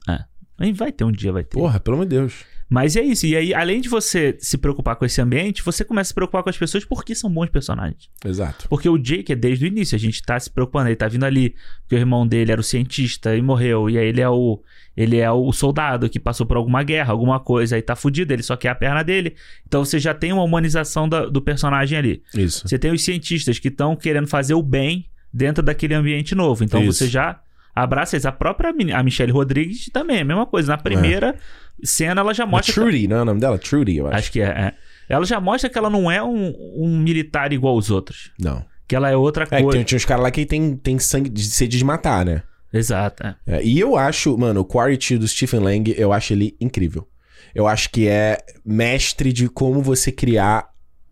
Aí 0.59 0.73
Vai 0.73 0.93
ter 0.93 1.05
um 1.05 1.13
dia, 1.13 1.33
vai 1.33 1.43
ter. 1.45 1.57
Porra, 1.57 1.81
pelo 1.81 1.95
amor 1.97 2.07
de 2.07 2.17
Deus. 2.17 2.45
Mas 2.71 2.95
é 2.95 3.03
isso. 3.03 3.27
E 3.27 3.35
aí, 3.37 3.53
além 3.53 3.81
de 3.81 3.89
você 3.89 4.37
se 4.39 4.57
preocupar 4.57 4.95
com 4.95 5.05
esse 5.05 5.21
ambiente, 5.21 5.61
você 5.61 5.85
começa 5.85 6.07
a 6.07 6.11
se 6.11 6.15
preocupar 6.15 6.45
com 6.45 6.51
as 6.51 6.57
pessoas 6.57 6.85
porque 6.85 7.17
são 7.17 7.29
bons 7.29 7.51
personagens. 7.51 8.09
Exato. 8.25 8.69
Porque 8.69 8.89
o 8.89 8.97
Jake 8.97 9.33
é 9.33 9.35
desde 9.35 9.65
o 9.65 9.67
início, 9.67 9.97
a 9.97 9.99
gente 9.99 10.23
tá 10.23 10.39
se 10.39 10.49
preocupando, 10.49 10.89
ele 10.89 10.95
tá 10.95 11.09
vindo 11.09 11.25
ali, 11.25 11.57
porque 11.83 11.97
o 11.97 11.99
irmão 11.99 12.25
dele 12.25 12.53
era 12.53 12.61
o 12.61 12.65
cientista 12.65 13.35
e 13.37 13.43
morreu, 13.43 13.91
e 13.91 13.99
aí 13.99 14.07
ele 14.07 14.21
é 14.21 14.29
o 14.29 14.63
ele 14.97 15.17
é 15.19 15.31
o 15.31 15.51
soldado 15.53 16.09
que 16.11 16.21
passou 16.21 16.45
por 16.47 16.57
alguma 16.57 16.83
guerra, 16.83 17.13
alguma 17.13 17.41
coisa, 17.41 17.75
aí 17.75 17.81
tá 17.83 17.97
fudido, 17.97 18.33
ele 18.33 18.43
só 18.43 18.57
quer 18.57 18.69
a 18.69 18.75
perna 18.75 19.03
dele. 19.03 19.35
Então 19.67 19.85
você 19.85 19.99
já 19.99 20.13
tem 20.13 20.33
uma 20.33 20.43
humanização 20.43 21.09
da- 21.09 21.27
do 21.27 21.41
personagem 21.41 21.97
ali. 21.99 22.23
Isso. 22.35 22.69
Você 22.69 22.79
tem 22.79 22.93
os 22.93 23.03
cientistas 23.03 23.59
que 23.59 23.69
estão 23.69 23.97
querendo 23.97 24.27
fazer 24.27 24.55
o 24.55 24.63
bem 24.63 25.07
dentro 25.33 25.63
daquele 25.63 25.95
ambiente 25.95 26.35
novo. 26.35 26.63
Então 26.65 26.83
Isso. 26.85 26.99
você 26.99 27.09
já 27.09 27.41
abraça 27.75 28.17
eles. 28.17 28.27
A 28.27 28.33
própria 28.33 28.75
a 28.95 29.03
Michelle 29.03 29.33
Rodrigues 29.33 29.89
também 29.93 30.19
é 30.19 30.21
a 30.21 30.25
mesma 30.25 30.45
coisa. 30.45 30.73
Na 30.73 30.77
primeira 30.79 31.37
cena 31.85 32.21
ela 32.21 32.33
já 32.35 32.45
A 32.45 32.47
mostra 32.47 32.73
que- 32.75 32.81
Trudy, 32.81 33.09
não 33.09 33.17
é 33.19 33.23
o 33.23 33.25
nome 33.25 33.41
dela? 33.41 33.59
Trudy, 33.59 33.97
eu 33.97 34.07
acho. 34.09 34.17
Acho 34.17 34.33
que 34.33 34.41
é, 34.41 34.45
é. 34.47 34.75
Ela 35.09 35.25
já 35.25 35.41
mostra 35.41 35.69
que 35.69 35.77
ela 35.77 35.91
não 35.91 36.11
é 36.11 36.23
um, 36.23 36.55
um 36.77 36.99
militar 36.99 37.53
igual 37.53 37.77
os 37.77 37.91
outros. 37.91 38.31
Não. 38.39 38.65
Que 38.87 38.95
ela 38.97 39.11
é 39.11 39.17
outra 39.17 39.45
É, 39.45 39.47
que 39.47 39.63
coisa. 39.63 39.71
tem, 39.79 39.85
tinha 39.85 39.97
uns 39.97 40.05
caras 40.05 40.23
lá 40.23 40.31
que 40.31 40.45
tem, 40.47 40.77
tem 40.77 40.99
sangue 40.99 41.29
de 41.29 41.43
sede 41.45 41.79
de 41.79 41.85
matar, 41.85 42.25
né? 42.25 42.43
Exato. 42.73 43.25
é. 43.27 43.35
É, 43.47 43.63
e 43.65 43.79
eu 43.81 43.97
acho, 43.97 44.37
mano, 44.39 44.61
o 44.61 44.65
Quarity 44.65 45.19
do 45.19 45.27
Stephen 45.27 45.61
Lang, 45.61 45.95
eu 45.97 46.13
acho 46.13 46.33
ele 46.33 46.57
incrível. 46.61 47.07
Eu 47.55 47.67
acho 47.67 47.91
que 47.91 48.07
é 48.07 48.39
mestre 48.65 49.33
de 49.33 49.49
como 49.49 49.83
você 49.83 50.13
criar 50.13 50.69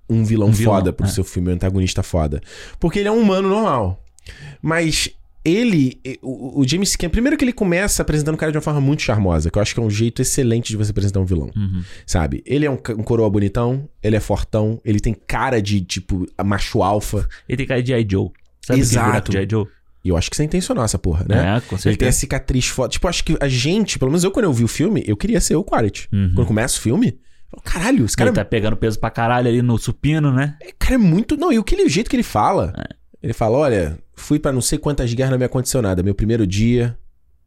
um 0.08 0.24
vilão, 0.24 0.48
Um 0.48 0.52
vilão, 0.52 0.74
foda 0.76 0.92
pro 0.92 1.06
é. 1.06 1.08
seu 1.08 1.24
filme, 1.24 1.50
um 1.50 1.54
antagonista 1.54 2.02
foda. 2.02 2.40
Porque 2.78 3.00
ele 3.00 3.08
é 3.08 3.12
um 3.12 3.18
humano 3.20 3.48
normal. 3.48 4.02
Mas 4.62 5.10
ele, 5.48 6.00
o, 6.22 6.60
o 6.60 6.68
James 6.68 6.94
Cameron, 6.96 7.12
primeiro 7.12 7.36
que 7.36 7.44
ele 7.44 7.52
começa 7.52 8.02
apresentando 8.02 8.34
o 8.34 8.38
cara 8.38 8.52
de 8.52 8.58
uma 8.58 8.62
forma 8.62 8.80
muito 8.80 9.02
charmosa, 9.02 9.50
que 9.50 9.58
eu 9.58 9.62
acho 9.62 9.74
que 9.74 9.80
é 9.80 9.82
um 9.82 9.90
jeito 9.90 10.20
excelente 10.22 10.68
de 10.68 10.76
você 10.76 10.90
apresentar 10.90 11.20
um 11.20 11.24
vilão. 11.24 11.50
Uhum. 11.56 11.82
Sabe? 12.06 12.42
Ele 12.46 12.66
é 12.66 12.70
um, 12.70 12.74
um 12.74 13.02
coroa 13.02 13.28
bonitão, 13.30 13.88
ele 14.02 14.16
é 14.16 14.20
fortão, 14.20 14.80
ele 14.84 15.00
tem 15.00 15.14
cara 15.14 15.60
de, 15.60 15.80
tipo, 15.80 16.26
macho 16.44 16.82
alfa. 16.82 17.28
Ele 17.48 17.56
tem 17.56 17.66
cara 17.66 17.82
de 17.82 17.94
I. 17.94 18.06
Joe. 18.08 18.30
Sabe 18.64 18.80
Exato. 18.80 18.98
aquele 18.98 19.10
boneco 19.10 19.30
de 19.30 19.38
I. 19.38 19.48
Joe? 19.50 19.66
E 20.04 20.08
eu 20.10 20.16
acho 20.16 20.30
que 20.30 20.36
isso 20.36 20.42
é 20.42 20.44
intencional, 20.44 20.84
essa 20.84 20.98
porra, 20.98 21.26
né? 21.28 21.56
É, 21.56 21.60
com 21.60 21.74
Ele 21.74 21.82
tem 21.82 21.90
a 21.90 21.92
certeza. 21.92 22.12
cicatriz 22.12 22.66
foda. 22.66 22.88
Tipo, 22.88 23.08
acho 23.08 23.24
que 23.24 23.36
a 23.40 23.48
gente, 23.48 23.98
pelo 23.98 24.10
menos 24.10 24.22
eu, 24.24 24.30
quando 24.30 24.44
eu 24.44 24.52
vi 24.52 24.64
o 24.64 24.68
filme, 24.68 25.02
eu 25.06 25.16
queria 25.16 25.40
ser 25.40 25.56
o 25.56 25.64
Quaritch. 25.64 26.06
Uhum. 26.12 26.32
Quando 26.34 26.46
começa 26.46 26.78
o 26.78 26.80
filme, 26.80 27.08
eu 27.52 27.58
falo, 27.58 27.62
caralho, 27.62 28.04
esse 28.04 28.16
cara, 28.16 28.30
Ele 28.30 28.34
tá 28.36 28.44
pegando 28.44 28.76
peso 28.76 28.98
pra 28.98 29.10
caralho 29.10 29.48
ali 29.48 29.60
no 29.60 29.76
supino, 29.76 30.32
né? 30.32 30.56
é, 30.62 30.72
cara 30.78 30.94
é 30.94 30.98
muito. 30.98 31.36
Não, 31.36 31.52
e 31.52 31.58
o, 31.58 31.64
que 31.64 31.74
ele, 31.74 31.84
o 31.84 31.88
jeito 31.88 32.08
que 32.08 32.16
ele 32.16 32.22
fala. 32.22 32.72
Ele 33.22 33.32
fala: 33.32 33.58
olha, 33.58 33.98
fui 34.18 34.38
pra 34.38 34.52
não 34.52 34.60
sei 34.60 34.78
quantas 34.78 35.12
guerras 35.14 35.32
na 35.32 35.36
minha 35.38 35.48
condicionada. 35.48 36.02
Meu 36.02 36.14
primeiro 36.14 36.46
dia. 36.46 36.96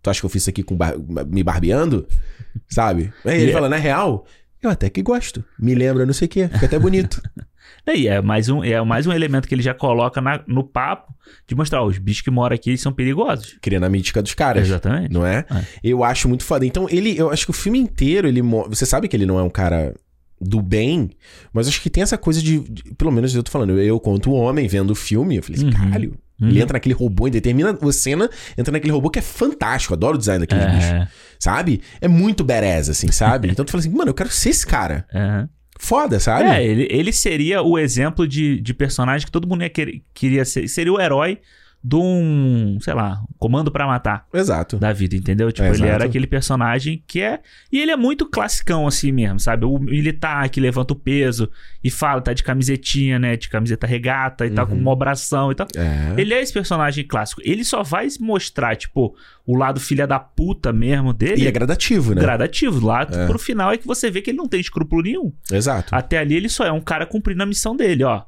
Tu 0.02 0.10
acha 0.10 0.20
que 0.20 0.26
eu 0.26 0.30
fiz 0.30 0.42
isso 0.44 0.50
aqui 0.50 0.64
com 0.64 0.76
bar- 0.76 0.96
me 1.28 1.44
barbeando? 1.44 2.08
Sabe? 2.68 3.14
Aí 3.24 3.34
ele 3.36 3.42
Yeah. 3.44 3.54
fala, 3.54 3.70
na 3.70 3.76
real, 3.78 4.26
eu 4.62 4.70
até 4.70 4.90
que 4.90 5.02
gosto. 5.04 5.44
Me 5.60 5.76
lembra 5.76 6.06
não 6.06 6.14
sei 6.14 6.26
o 6.26 6.30
quê. 6.30 6.48
Fica 6.48 6.66
até 6.66 6.80
bonito. 6.80 7.22
E 7.96 8.08
é 8.08 8.22
mais 8.22 8.48
um, 8.48 8.64
é 8.64 8.80
mais 8.84 9.08
um 9.08 9.12
elemento 9.14 9.48
que 9.48 9.56
ele 9.56 9.62
já 9.64 9.74
coloca 9.74 10.22
na- 10.22 10.44
no 10.48 10.64
papo 10.64 11.14
de 11.48 11.56
mostrar, 11.56 11.82
ó, 11.82 11.88
os 11.88 11.98
bichos 11.98 12.22
que 12.22 12.30
moram 12.30 12.54
aqui 12.54 12.78
são 12.78 12.92
perigosos. 12.94 13.58
Criando 13.62 13.86
a 13.86 13.90
mítica 13.90 14.22
dos 14.22 14.36
caras. 14.36 14.68
Exatamente. 14.68 15.12
Não 15.12 15.26
é? 15.26 15.46
É. 15.50 15.66
Eu 15.84 16.04
acho 16.04 16.28
muito 16.30 16.44
foda. 16.44 16.64
Então, 16.66 16.88
ele, 16.90 17.18
eu 17.18 17.32
acho 17.32 17.46
que 17.46 17.50
o 17.50 17.54
filme 17.54 17.80
inteiro, 17.80 18.28
ele. 18.28 18.42
Você 18.68 18.86
sabe 18.86 19.08
que 19.08 19.16
ele 19.16 19.26
não 19.26 19.40
é 19.40 19.44
um 19.44 19.50
cara 19.50 19.96
do 20.40 20.62
bem, 20.62 21.10
mas 21.52 21.68
acho 21.68 21.82
que 21.82 21.90
tem 21.90 22.04
essa 22.04 22.18
coisa 22.20 22.40
de. 22.42 22.60
de- 22.60 22.94
pelo 22.96 23.12
menos 23.12 23.34
eu 23.34 23.42
tô 23.42 23.50
falando, 23.52 23.80
eu, 23.80 24.00
quanto 24.00 24.32
homem, 24.32 24.68
vendo 24.68 24.92
o 24.92 24.96
filme, 24.96 25.38
eu 25.38 25.44
falei 25.44 25.58
assim, 25.58 25.68
Uhum. 25.68 25.72
caralho. 25.74 26.16
Uhum. 26.42 26.50
Ele 26.50 26.62
entra 26.62 26.74
naquele 26.74 26.96
robô 26.96 27.28
e 27.28 27.32
determina 27.32 27.78
a 27.80 27.92
cena, 27.92 28.30
entra 28.58 28.72
naquele 28.72 28.92
robô 28.92 29.10
que 29.10 29.20
é 29.20 29.22
fantástico. 29.22 29.94
Adoro 29.94 30.16
o 30.16 30.18
design 30.18 30.40
daqueles 30.46 30.66
bichos. 30.66 30.90
É, 30.92 31.08
Sabe? 31.40 31.82
É 32.00 32.08
muito 32.08 32.44
badass, 32.44 32.90
assim, 32.90 33.12
sabe? 33.12 33.50
Então 33.50 33.64
tu 33.64 33.72
fala 33.72 33.80
assim, 33.82 33.90
mano, 33.90 34.10
eu 34.10 34.14
quero 34.14 34.30
ser 34.30 34.50
esse 34.50 34.66
cara. 34.66 35.06
é. 35.14 35.48
Foda, 35.84 36.20
sabe? 36.20 36.48
É, 36.48 36.64
ele, 36.64 36.88
ele 36.92 37.12
seria 37.12 37.64
o 37.64 37.76
exemplo 37.80 38.28
de, 38.28 38.62
de 38.62 38.72
personagem 38.72 39.26
que 39.26 39.32
todo 39.32 39.48
mundo 39.48 39.64
ia 39.64 39.70
querer, 39.70 40.04
queria 40.14 40.46
ser. 40.46 40.68
Seria 40.68 40.94
o 40.94 41.02
herói 41.02 41.40
de 41.84 41.96
um, 41.96 42.78
sei 42.80 42.94
lá, 42.94 43.22
um 43.24 43.34
comando 43.40 43.72
pra 43.72 43.88
matar 43.88 44.26
Exato. 44.32 44.78
da 44.78 44.94
vida, 44.94 45.16
entendeu? 45.16 45.52
Tipo, 45.52 45.68
É, 45.68 45.72
ele 45.72 45.88
era 45.88 46.06
aquele 46.06 46.28
personagem 46.28 47.04
que 47.08 47.22
é. 47.22 47.40
E 47.72 47.80
ele 47.80 47.90
é 47.92 47.96
muito 47.98 48.26
classicão 48.28 48.86
assim 48.86 49.12
mesmo, 49.12 49.40
sabe? 49.40 49.66
O 49.66 49.80
militar 49.80 50.48
que 50.50 50.60
levanta 50.62 50.94
o 50.94 50.96
peso 50.96 51.50
e 51.84 51.90
fala, 51.90 52.22
tá 52.22 52.34
de 52.34 52.44
camisetinha, 52.44 53.18
né? 53.18 53.36
De 53.36 53.50
camiseta 53.50 53.88
regata 53.88 54.46
e 54.46 54.52
tal, 54.52 54.68
com 54.68 54.76
Uhum. 54.76 54.82
uma 54.82 54.94
abração 54.94 55.52
e 55.52 55.56
tal. 55.56 55.68
É. 55.76 56.14
Ele 56.22 56.34
é 56.36 56.42
esse 56.42 56.54
personagem 56.54 57.04
clássico. 57.06 57.42
Ele 57.44 57.64
só 57.64 57.82
vai 57.82 58.08
mostrar, 58.20 58.76
tipo, 58.76 59.16
o 59.46 59.58
lado 59.58 59.80
filha 59.80 60.06
da 60.06 60.20
puta 60.20 60.72
mesmo 60.72 61.12
dele. 61.14 61.44
E 61.44 61.48
é 61.48 61.52
gradativo, 61.52 62.14
né? 62.14 62.22
gradativo. 62.22 62.86
Lá 62.86 63.08
É. 63.12 63.26
pro 63.26 63.40
final 63.40 63.72
é 63.72 63.78
que 63.78 63.88
você 63.88 64.12
vê 64.12 64.22
que 64.22 64.30
ele 64.30 64.38
não 64.38 64.48
tem 64.48 64.60
escrúpulo 64.60 65.02
nenhum. 65.02 65.34
Exato. 65.52 65.96
Até 65.96 66.20
ali 66.20 66.36
ele 66.36 66.48
só 66.50 66.64
é 66.64 66.72
um 66.72 66.80
cara 66.82 67.08
cumprindo 67.08 67.42
a 67.42 67.46
missão 67.48 67.76
dele, 67.76 68.04
ó. 68.04 68.22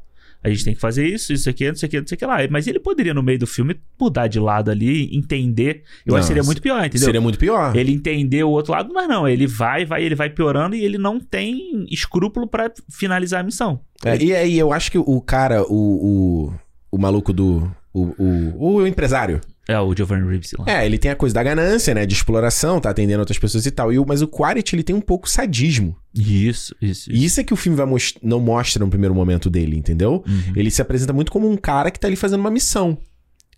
A 0.43 0.49
gente 0.49 0.65
tem 0.65 0.73
que 0.73 0.79
fazer 0.81 1.07
isso, 1.07 1.31
isso 1.31 1.49
aqui, 1.49 1.67
não 1.67 1.75
sei 1.75 1.87
o 1.87 1.89
que, 1.89 1.99
não 2.01 2.07
sei 2.07 2.15
o 2.15 2.19
que 2.19 2.25
lá. 2.25 2.37
Mas 2.49 2.67
ele 2.67 2.79
poderia, 2.79 3.13
no 3.13 3.23
meio 3.23 3.39
do 3.39 3.47
filme, 3.47 3.79
mudar 3.99 4.27
de 4.27 4.39
lado 4.39 4.69
ali, 4.69 5.15
entender. 5.15 5.83
Eu 6.05 6.15
acho 6.15 6.23
que 6.23 6.27
seria 6.27 6.43
muito 6.43 6.61
pior, 6.61 6.85
entendeu? 6.85 7.05
Seria 7.05 7.21
muito 7.21 7.39
pior. 7.39 7.73
Ele 7.75 7.93
entender 7.93 8.43
o 8.43 8.49
outro 8.49 8.73
lado, 8.73 8.93
mas 8.93 9.07
não. 9.07 9.25
Ele 9.25 9.47
vai, 9.47 9.85
vai, 9.85 10.03
ele 10.03 10.15
vai 10.15 10.29
piorando 10.29 10.75
e 10.75 10.83
ele 10.83 10.97
não 10.97 11.17
tem 11.17 11.85
escrúpulo 11.89 12.45
pra 12.45 12.69
finalizar 12.91 13.39
a 13.39 13.43
missão. 13.43 13.79
É, 14.03 14.21
e 14.21 14.35
aí 14.35 14.59
eu 14.59 14.73
acho 14.73 14.91
que 14.91 14.97
o 14.97 15.21
cara, 15.21 15.63
o, 15.63 16.49
o, 16.49 16.53
o 16.91 16.97
maluco 16.97 17.31
do. 17.31 17.71
O, 17.93 18.13
o, 18.17 18.73
o 18.81 18.87
empresário. 18.87 19.39
É 19.67 19.79
o 19.79 19.95
Giovanni 19.95 20.27
Reeves 20.27 20.51
lá. 20.59 20.65
É, 20.67 20.85
ele 20.85 20.97
tem 20.97 21.09
a 21.09 21.15
coisa 21.15 21.33
da 21.33 21.41
ganância, 21.41 21.93
né? 21.93 22.05
De 22.05 22.13
exploração, 22.13 22.81
tá 22.81 22.89
atendendo 22.89 23.19
outras 23.19 23.39
pessoas 23.39 23.65
e 23.65 23.71
tal. 23.71 23.93
E 23.93 23.97
o, 23.99 24.05
mas 24.05 24.21
o 24.21 24.27
Quaritch, 24.27 24.73
ele 24.73 24.83
tem 24.83 24.95
um 24.95 24.99
pouco 25.01 25.29
sadismo. 25.29 25.95
Isso, 26.13 26.75
isso. 26.81 27.09
isso. 27.09 27.11
E 27.11 27.23
isso 27.25 27.39
é 27.39 27.43
que 27.43 27.53
o 27.53 27.55
filme 27.57 27.77
vai 27.77 27.85
mos- 27.85 28.15
não 28.21 28.39
mostra 28.41 28.83
no 28.83 28.89
primeiro 28.89 29.15
momento 29.15 29.49
dele, 29.49 29.77
entendeu? 29.77 30.23
Uhum. 30.27 30.53
Ele 30.55 30.69
se 30.69 30.81
apresenta 30.81 31.13
muito 31.13 31.31
como 31.31 31.49
um 31.49 31.55
cara 31.55 31.89
que 31.91 31.99
tá 31.99 32.07
ali 32.07 32.15
fazendo 32.17 32.41
uma 32.41 32.51
missão. 32.51 32.97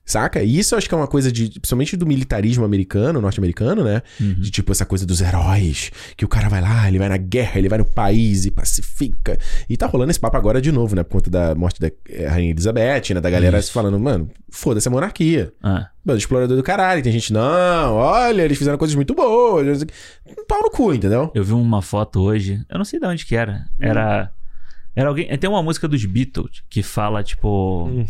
Saca? 0.05 0.43
E 0.43 0.59
isso 0.59 0.75
eu 0.75 0.77
acho 0.77 0.87
que 0.87 0.93
é 0.93 0.97
uma 0.97 1.07
coisa 1.07 1.31
de. 1.31 1.49
Principalmente 1.49 1.97
do 1.97 2.05
militarismo 2.05 2.63
americano, 2.63 3.19
norte-americano, 3.19 3.83
né? 3.83 4.03
Uhum. 4.21 4.35
De 4.35 4.51
tipo 4.51 4.71
essa 4.71 4.85
coisa 4.85 5.05
dos 5.05 5.19
heróis. 5.19 5.91
Que 6.15 6.23
o 6.23 6.27
cara 6.27 6.47
vai 6.47 6.61
lá, 6.61 6.87
ele 6.87 6.99
vai 6.99 7.09
na 7.09 7.17
guerra, 7.17 7.57
ele 7.57 7.67
vai 7.67 7.79
no 7.79 7.85
país 7.85 8.45
e 8.45 8.51
pacifica. 8.51 9.37
E 9.67 9.75
tá 9.75 9.87
rolando 9.87 10.11
esse 10.11 10.19
papo 10.19 10.37
agora 10.37 10.61
de 10.61 10.71
novo, 10.71 10.95
né? 10.95 11.03
Por 11.03 11.13
conta 11.13 11.29
da 11.31 11.55
morte 11.55 11.81
da 11.81 11.89
eh, 12.07 12.27
Rainha 12.27 12.51
Elizabeth, 12.51 13.13
né? 13.15 13.19
Da 13.21 13.31
galera 13.31 13.57
Isso. 13.57 13.71
falando, 13.71 13.99
mano, 13.99 14.29
foda-se 14.49 14.87
a 14.87 14.91
monarquia. 14.91 15.51
Ah, 15.63 15.89
Mano, 16.05 16.19
explorador 16.19 16.55
do 16.55 16.61
caralho. 16.61 17.01
Tem 17.01 17.11
gente, 17.11 17.33
não, 17.33 17.95
olha, 17.95 18.43
eles 18.43 18.59
fizeram 18.59 18.77
coisas 18.77 18.95
muito 18.95 19.15
boas. 19.15 19.81
Um 20.27 20.45
pau 20.47 20.61
no 20.61 20.69
cu, 20.69 20.93
entendeu? 20.93 21.31
eu 21.33 21.43
vi 21.43 21.53
uma 21.53 21.81
foto 21.81 22.21
hoje, 22.21 22.63
eu 22.69 22.77
não 22.77 22.85
sei 22.85 22.99
de 22.99 23.07
onde 23.07 23.25
que 23.25 23.35
era. 23.35 23.65
Era. 23.79 24.31
Era 24.95 25.09
alguém. 25.09 25.35
Tem 25.37 25.49
uma 25.49 25.63
música 25.63 25.87
dos 25.87 26.05
Beatles 26.05 26.63
que 26.69 26.83
fala, 26.83 27.23
tipo. 27.23 27.87
Hum. 27.87 28.05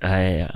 É, 0.00 0.48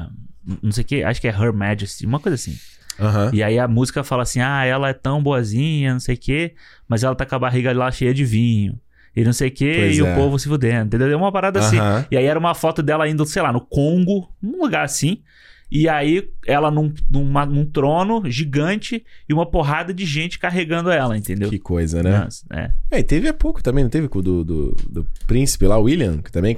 não 0.62 0.72
sei 0.72 0.82
o 0.82 0.86
que, 0.86 1.02
acho 1.02 1.20
que 1.20 1.28
é 1.28 1.30
Her 1.30 1.52
Majesty, 1.52 2.06
uma 2.06 2.20
coisa 2.20 2.34
assim. 2.34 2.56
Aham. 3.00 3.30
E 3.32 3.42
aí 3.42 3.58
a 3.58 3.66
música 3.66 4.04
fala 4.04 4.22
assim: 4.22 4.40
ah, 4.40 4.64
ela 4.64 4.88
é 4.88 4.92
tão 4.92 5.22
boazinha, 5.22 5.92
não 5.92 6.00
sei 6.00 6.14
o 6.14 6.18
que, 6.18 6.52
mas 6.88 7.02
ela 7.02 7.14
tá 7.14 7.26
com 7.26 7.34
a 7.34 7.38
barriga 7.38 7.72
lá 7.72 7.90
cheia 7.90 8.14
de 8.14 8.24
vinho. 8.24 8.78
E 9.16 9.22
não 9.24 9.32
sei 9.32 9.48
o 9.48 9.52
que, 9.52 9.74
Pois 9.76 9.96
e 9.96 10.00
é. 10.00 10.12
o 10.12 10.14
povo 10.16 10.38
se 10.38 10.48
fudendo, 10.48 10.86
entendeu? 10.86 11.08
É 11.10 11.16
uma 11.16 11.30
parada 11.30 11.60
assim. 11.60 11.78
Aham. 11.78 12.04
E 12.10 12.16
aí 12.16 12.24
era 12.24 12.38
uma 12.38 12.54
foto 12.54 12.82
dela 12.82 13.08
indo, 13.08 13.24
sei 13.24 13.42
lá, 13.42 13.52
no 13.52 13.60
Congo, 13.60 14.28
num 14.42 14.60
lugar 14.62 14.84
assim. 14.84 15.22
E 15.70 15.88
aí 15.88 16.28
ela 16.46 16.70
num, 16.70 16.92
numa- 17.10 17.46
num 17.46 17.64
trono 17.64 18.22
gigante 18.30 19.04
e 19.28 19.32
uma 19.34 19.46
porrada 19.46 19.92
de 19.94 20.04
gente 20.04 20.38
carregando 20.38 20.90
ela, 20.90 21.16
entendeu? 21.16 21.48
Que 21.48 21.58
coisa, 21.58 22.02
né? 22.02 22.18
Nossa, 22.24 22.44
é. 22.52 22.70
É, 22.90 22.98
e 23.00 23.02
teve 23.02 23.26
há 23.28 23.32
pouco 23.34 23.62
também, 23.62 23.82
não 23.82 23.90
teve 23.90 24.06
com 24.08 24.18
o 24.18 24.22
do, 24.22 24.44
do, 24.44 24.76
do 24.88 25.06
príncipe 25.26 25.66
lá, 25.66 25.78
o 25.78 25.84
William, 25.84 26.18
que 26.18 26.30
também, 26.30 26.54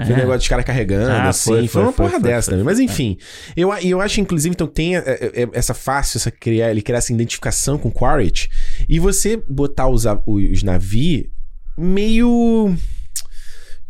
cara. 0.00 0.06
Foi 0.06 0.14
um 0.14 0.18
É. 0.18 0.20
negócio 0.20 0.38
dos 0.40 0.48
caras 0.48 0.64
carregando, 0.64 1.10
Ah, 1.10 1.28
assim. 1.28 1.50
foi, 1.50 1.58
Foi, 1.60 1.68
foi, 1.68 1.82
uma 1.82 1.92
foi, 1.92 2.06
porra 2.06 2.20
dessa 2.20 2.50
também. 2.50 2.64
Mas 2.64 2.76
foi. 2.76 2.84
enfim, 2.84 3.16
eu, 3.56 3.72
e 3.80 3.90
eu 3.90 4.00
acho, 4.00 4.20
inclusive, 4.20 4.52
então 4.54 4.66
tem 4.66 4.96
é, 4.96 5.00
é, 5.06 5.48
essa 5.52 5.74
fácil, 5.74 6.18
essa 6.18 6.30
criar, 6.30 6.70
ele 6.70 6.82
criar 6.82 6.98
essa 6.98 7.12
identificação 7.12 7.78
com 7.78 7.90
Quaritch. 7.90 8.46
E 8.88 8.98
você 8.98 9.36
botar 9.48 9.88
os, 9.88 10.04
os 10.26 10.62
Navi 10.62 11.30
meio. 11.78 12.74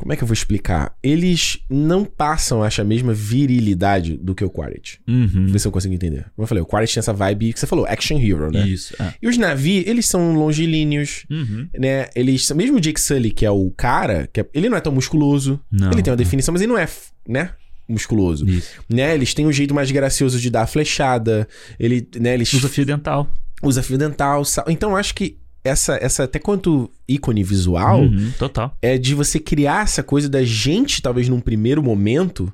Como 0.01 0.13
é 0.13 0.17
que 0.17 0.23
eu 0.23 0.27
vou 0.27 0.33
explicar? 0.33 0.97
Eles 1.03 1.59
não 1.69 2.05
passam, 2.07 2.63
acho, 2.63 2.81
a 2.81 2.85
mesma 2.85 3.13
virilidade 3.13 4.17
do 4.17 4.35
que 4.35 4.43
o 4.45 4.49
Quaritch. 4.51 4.97
Uhum. 5.07 5.47
Vê 5.49 5.59
se 5.59 5.69
eu 5.69 5.73
consigo 5.73 5.93
entender. 5.93 6.25
Como 6.35 6.45
eu 6.45 6.47
falei, 6.47 6.63
o 6.63 6.67
Quaritch 6.67 6.95
tem 6.95 7.01
essa 7.01 7.13
vibe 7.13 7.53
que 7.53 7.61
você 7.61 7.67
falou, 7.67 7.85
action 7.87 8.19
hero, 8.19 8.51
né? 8.51 8.67
Isso. 8.67 8.95
é. 9.01 9.13
E 9.21 9.29
os 9.29 9.37
Navi, 9.37 9.85
eles 9.87 10.07
são 10.07 10.33
longilíneos, 10.35 11.27
Uhum. 11.31 11.69
né? 11.79 12.09
Eles 12.17 12.51
mesmo 12.53 12.79
o 12.79 12.81
Jake 12.81 13.01
Sully, 13.01 13.31
que 13.31 13.45
é 13.45 13.51
o 13.51 13.71
cara, 13.77 14.27
que 14.33 14.41
é- 14.41 14.47
ele 14.55 14.69
não 14.69 14.77
é 14.77 14.81
tão 14.81 14.93
musculoso. 14.93 15.61
Não. 15.71 15.91
Ele 15.93 16.03
tem 16.03 16.11
uma 16.11 16.17
definição, 16.17 16.53
mas 16.53 16.63
ele 16.63 16.73
não 16.73 16.79
é, 16.79 16.89
né? 17.29 17.51
Musculoso. 17.89 18.49
Isso. 18.49 18.71
Né? 18.89 19.15
Eles 19.15 19.35
têm 19.35 19.47
um 19.47 19.53
jeito 19.53 19.75
mais 19.75 19.91
gracioso 19.91 20.39
de 20.41 20.49
dar 20.49 20.63
a 20.63 20.67
flechada. 20.67 21.47
Ele, 21.79 22.07
né? 22.19 22.35
Eles 22.35 22.53
Usa 22.53 22.69
fio 22.69 22.87
dental. 22.87 23.29
usa 23.63 23.83
fio 23.83 23.99
dental. 23.99 24.45
sa- 24.45 24.65
Então 24.69 24.91
eu 24.93 24.97
acho 24.97 25.15
que 25.15 25.37
essa, 25.65 25.97
essa 26.01 26.25
até 26.25 26.39
quanto 26.39 26.91
ícone 27.09 27.43
visual 27.43 28.03
Uhum, 28.03 28.33
total. 28.39 28.77
é 28.81 28.97
de 28.99 29.15
você 29.15 29.39
criar 29.39 29.85
essa 29.85 30.03
coisa 30.03 30.29
da 30.29 30.43
gente, 30.43 31.03
talvez 31.03 31.29
num 31.29 31.41
primeiro 31.41 31.83
momento, 31.83 32.53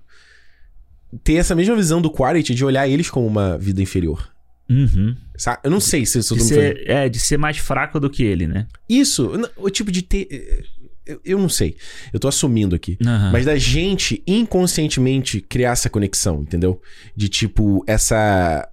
ter 1.22 1.34
essa 1.34 1.54
mesma 1.54 1.76
visão 1.76 2.00
do 2.02 2.10
Quaritch 2.10 2.50
de 2.50 2.64
olhar 2.64 2.88
eles 2.88 3.08
como 3.10 3.26
uma 3.26 3.56
vida 3.56 3.80
inferior. 3.80 4.28
Uhum. 4.68 5.14
Eu 5.62 5.70
não 5.70 5.78
sei 5.80 6.04
se 6.04 6.18
isso 6.18 6.34
De 6.34 6.42
ser, 6.42 6.82
é, 6.90 7.08
de 7.08 7.20
ser 7.20 7.36
mais 7.38 7.56
fraco 7.58 8.00
do 8.00 8.10
que 8.10 8.24
ele, 8.24 8.46
né? 8.48 8.66
Isso, 8.88 9.30
o 9.56 9.70
tipo 9.70 9.92
de 9.92 10.02
ter. 10.02 10.64
Eu, 11.06 11.20
eu 11.24 11.38
não 11.38 11.48
sei. 11.48 11.76
Eu 12.12 12.18
tô 12.18 12.26
assumindo 12.26 12.74
aqui. 12.74 12.98
Aham. 13.00 13.30
Mas 13.32 13.44
da 13.44 13.56
gente 13.56 14.24
inconscientemente 14.26 15.40
criar 15.40 15.70
essa 15.70 15.88
conexão, 15.88 16.42
entendeu? 16.42 16.80
De 17.14 17.28
tipo, 17.28 17.84
essa. 17.86 18.68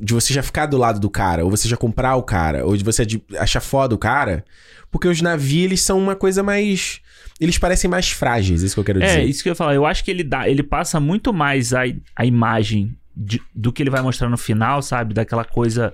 De 0.00 0.14
você 0.14 0.32
já 0.32 0.42
ficar 0.42 0.66
do 0.66 0.76
lado 0.76 1.00
do 1.00 1.10
cara, 1.10 1.44
ou 1.44 1.50
você 1.50 1.66
já 1.68 1.76
comprar 1.76 2.14
o 2.16 2.22
cara, 2.22 2.64
ou 2.64 2.76
de 2.76 2.84
você 2.84 3.04
achar 3.38 3.60
foda 3.60 3.94
o 3.94 3.98
cara. 3.98 4.44
Porque 4.90 5.08
os 5.08 5.20
navios, 5.20 5.64
eles 5.64 5.80
são 5.82 5.98
uma 5.98 6.14
coisa 6.16 6.42
mais. 6.42 7.00
Eles 7.40 7.58
parecem 7.58 7.90
mais 7.90 8.10
frágeis, 8.10 8.62
isso 8.62 8.74
que 8.74 8.80
eu 8.80 8.84
quero 8.84 9.02
É, 9.02 9.06
dizer. 9.06 9.24
isso 9.24 9.42
que 9.42 9.48
eu 9.48 9.52
ia 9.52 9.54
falar. 9.56 9.74
Eu 9.74 9.84
acho 9.86 10.02
que 10.04 10.10
ele 10.10 10.24
dá, 10.24 10.48
ele 10.48 10.62
passa 10.62 10.98
muito 11.00 11.32
mais 11.32 11.72
a, 11.74 11.82
a 12.16 12.24
imagem 12.24 12.96
de- 13.16 13.42
do 13.54 13.72
que 13.72 13.82
ele 13.82 13.90
vai 13.90 14.00
mostrar 14.02 14.28
no 14.28 14.38
final, 14.38 14.80
sabe? 14.82 15.12
Daquela 15.14 15.44
coisa 15.44 15.92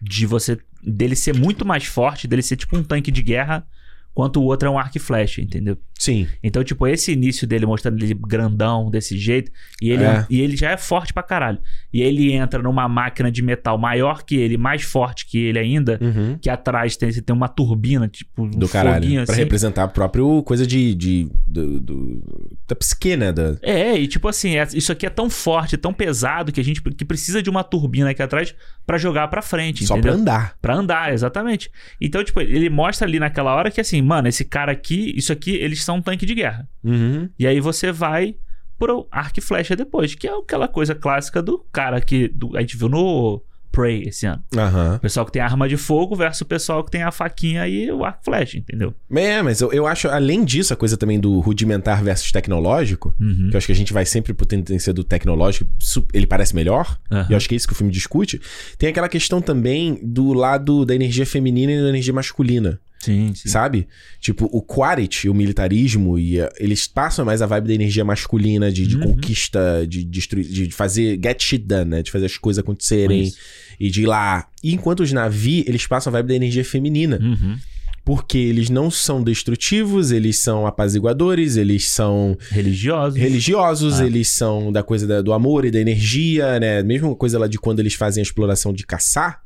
de 0.00 0.26
você. 0.26 0.58
dele 0.84 1.14
ser 1.14 1.36
muito 1.36 1.64
mais 1.64 1.84
forte, 1.84 2.26
dele 2.26 2.42
ser 2.42 2.56
tipo 2.56 2.76
um 2.76 2.82
tanque 2.82 3.10
de 3.12 3.22
guerra 3.22 3.64
quanto 4.14 4.40
o 4.40 4.44
outro 4.44 4.68
é 4.68 4.70
um 4.70 4.78
arco 4.78 4.96
e 4.96 5.00
flecha, 5.00 5.40
entendeu? 5.40 5.76
Sim. 5.98 6.26
Então, 6.42 6.64
tipo, 6.64 6.86
esse 6.86 7.12
início 7.12 7.46
dele 7.46 7.64
mostrando 7.64 8.02
ele 8.02 8.12
grandão 8.14 8.90
desse 8.90 9.16
jeito, 9.16 9.50
e 9.80 9.90
ele, 9.90 10.02
É. 10.04 10.26
e 10.28 10.40
ele 10.40 10.56
já 10.56 10.70
é 10.72 10.76
forte 10.76 11.12
pra 11.12 11.22
caralho. 11.22 11.58
E 11.92 12.02
ele 12.02 12.32
entra 12.32 12.60
numa 12.60 12.88
máquina 12.88 13.30
de 13.30 13.40
metal 13.40 13.78
maior 13.78 14.24
que 14.24 14.34
ele, 14.36 14.56
mais 14.56 14.82
forte 14.82 15.26
que 15.26 15.38
ele 15.38 15.58
ainda, 15.60 15.98
Uhum. 16.02 16.36
que 16.40 16.50
atrás 16.50 16.96
tem, 16.96 17.10
tem 17.12 17.34
uma 17.36 17.48
turbina, 17.48 18.08
tipo, 18.08 18.42
um 18.42 18.50
Do 18.50 18.68
caralho. 18.68 19.02
foguinho 19.04 19.24
Pra 19.24 19.32
assim. 19.34 19.42
representar 19.42 19.84
a 19.84 19.88
própria 19.88 20.24
coisa 20.44 20.66
de. 20.66 20.94
de 20.94 21.28
do, 21.46 21.80
do- 21.80 22.56
da 22.66 22.74
psique, 22.74 23.16
né? 23.16 23.30
Da... 23.32 23.56
É, 23.62 23.96
e 23.98 24.06
tipo 24.08 24.26
assim, 24.28 24.56
é- 24.56 24.66
isso 24.74 24.90
aqui 24.90 25.06
é 25.06 25.10
tão 25.10 25.30
forte, 25.30 25.76
tão 25.76 25.92
pesado 25.92 26.50
que 26.50 26.60
a 26.60 26.64
gente 26.64 26.82
que 26.82 27.04
precisa 27.04 27.42
de 27.42 27.48
uma 27.50 27.62
turbina 27.62 28.10
aqui 28.10 28.22
atrás 28.22 28.54
pra 28.84 28.98
jogar 28.98 29.28
pra 29.28 29.40
frente, 29.42 29.86
Só 29.86 29.94
entendeu? 29.96 30.12
pra 30.14 30.20
andar. 30.20 30.56
Pra 30.60 30.74
andar, 30.74 31.12
exatamente. 31.12 31.70
Então, 32.00 32.24
tipo, 32.24 32.40
ele 32.40 32.68
mostra 32.68 33.06
ali 33.06 33.20
naquela 33.20 33.54
hora 33.54 33.70
que 33.70 33.80
assim, 33.80 34.01
mano, 34.02 34.28
esse 34.28 34.44
cara 34.44 34.72
aqui, 34.72 35.12
isso 35.16 35.32
aqui, 35.32 35.52
eles 35.54 35.82
são 35.84 35.96
um 35.96 36.02
tanque 36.02 36.26
de 36.26 36.34
guerra. 36.34 36.68
Uhum. 36.84 37.28
E 37.38 37.46
aí 37.46 37.60
você 37.60 37.90
vai 37.92 38.34
pro 38.78 39.06
arco 39.10 39.38
e 39.38 39.42
flecha 39.42 39.76
depois, 39.76 40.14
que 40.14 40.26
é 40.26 40.32
aquela 40.36 40.66
coisa 40.68 40.94
clássica 40.94 41.40
do 41.40 41.58
cara 41.72 42.00
que 42.00 42.28
do- 42.28 42.56
a 42.56 42.60
gente 42.60 42.76
viu 42.76 42.88
no 42.88 43.40
Prey 43.70 44.02
esse 44.08 44.26
ano. 44.26 44.42
Aham. 44.54 44.96
O 44.96 45.00
pessoal 45.00 45.24
que 45.24 45.32
tem 45.32 45.40
arma 45.40 45.66
de 45.66 45.78
fogo 45.78 46.14
versus 46.14 46.42
o 46.42 46.44
pessoal 46.44 46.84
que 46.84 46.90
tem 46.90 47.02
a 47.02 47.10
faquinha 47.10 47.66
e 47.66 47.90
o 47.90 48.04
arco 48.04 48.18
e 48.20 48.24
flecha, 48.26 48.58
entendeu? 48.58 48.92
É, 49.10 49.40
mas 49.40 49.62
eu, 49.62 49.72
eu 49.72 49.86
acho, 49.86 50.08
além 50.08 50.44
disso, 50.44 50.74
a 50.74 50.76
coisa 50.76 50.94
também 50.96 51.18
do 51.18 51.40
rudimentar 51.40 52.02
versus 52.04 52.30
tecnológico, 52.30 53.14
Uhum. 53.18 53.48
que 53.48 53.56
eu 53.56 53.58
acho 53.58 53.66
que 53.66 53.72
a 53.72 53.76
gente 53.76 53.92
vai 53.92 54.04
sempre 54.04 54.34
pro 54.34 54.44
tendência 54.44 54.92
do 54.92 55.02
tecnológico, 55.02 55.70
ele 56.12 56.26
parece 56.26 56.54
melhor, 56.54 56.98
Aham. 57.10 57.26
e 57.30 57.32
eu 57.32 57.36
acho 57.38 57.48
que 57.48 57.54
é 57.54 57.56
isso 57.56 57.66
que 57.66 57.72
o 57.72 57.76
filme 57.76 57.90
discute. 57.92 58.38
Tem 58.76 58.90
aquela 58.90 59.08
questão 59.08 59.40
também 59.40 59.98
do 60.02 60.34
lado 60.34 60.84
da 60.84 60.94
energia 60.94 61.24
feminina 61.24 61.72
e 61.72 61.80
da 61.80 61.88
energia 61.88 62.12
masculina, 62.12 62.78
Sim, 63.02 63.32
sim. 63.34 63.48
sabe? 63.48 63.86
Tipo, 64.20 64.48
o 64.52 64.62
Quaritch, 64.62 65.24
o 65.24 65.34
militarismo, 65.34 66.18
e 66.18 66.40
a- 66.40 66.50
eles 66.58 66.86
passam 66.86 67.24
mais 67.24 67.42
a 67.42 67.46
vibe 67.46 67.66
da 67.68 67.74
energia 67.74 68.04
masculina, 68.04 68.70
de, 68.72 68.86
de 68.86 68.96
Uhum. 68.96 69.02
conquista, 69.14 69.84
de, 69.86 70.04
destruir, 70.04 70.46
de 70.46 70.70
fazer 70.70 71.18
get 71.22 71.42
shit 71.42 71.64
done, 71.64 71.90
né? 71.90 72.02
De 72.02 72.10
fazer 72.10 72.26
as 72.26 72.36
coisas 72.38 72.60
acontecerem 72.62 73.22
Isso. 73.24 73.36
e 73.78 73.90
de 73.90 74.02
ir 74.02 74.06
lá. 74.06 74.46
E 74.62 74.72
enquanto 74.72 75.00
os 75.00 75.12
navios, 75.12 75.66
eles 75.66 75.86
passam 75.86 76.10
a 76.10 76.14
vibe 76.14 76.28
da 76.28 76.34
energia 76.36 76.64
feminina. 76.64 77.18
Uhum. 77.20 77.56
Porque 78.04 78.36
eles 78.36 78.68
não 78.68 78.90
são 78.90 79.22
destrutivos, 79.22 80.10
eles 80.10 80.38
são 80.38 80.66
apaziguadores, 80.66 81.56
eles 81.56 81.88
são 81.88 82.36
Religiosos. 82.50 83.16
religiosos, 83.18 84.00
Ah. 84.00 84.06
eles 84.06 84.26
são 84.26 84.72
da 84.72 84.82
coisa 84.82 85.06
da- 85.06 85.22
do 85.22 85.32
amor 85.32 85.64
e 85.64 85.70
da 85.70 85.78
energia, 85.78 86.58
né? 86.58 86.82
Mesma 86.82 87.14
coisa 87.14 87.38
lá 87.38 87.46
de 87.46 87.58
quando 87.58 87.78
eles 87.78 87.94
fazem 87.94 88.20
a 88.20 88.24
exploração 88.24 88.72
de 88.72 88.84
caçar, 88.84 89.40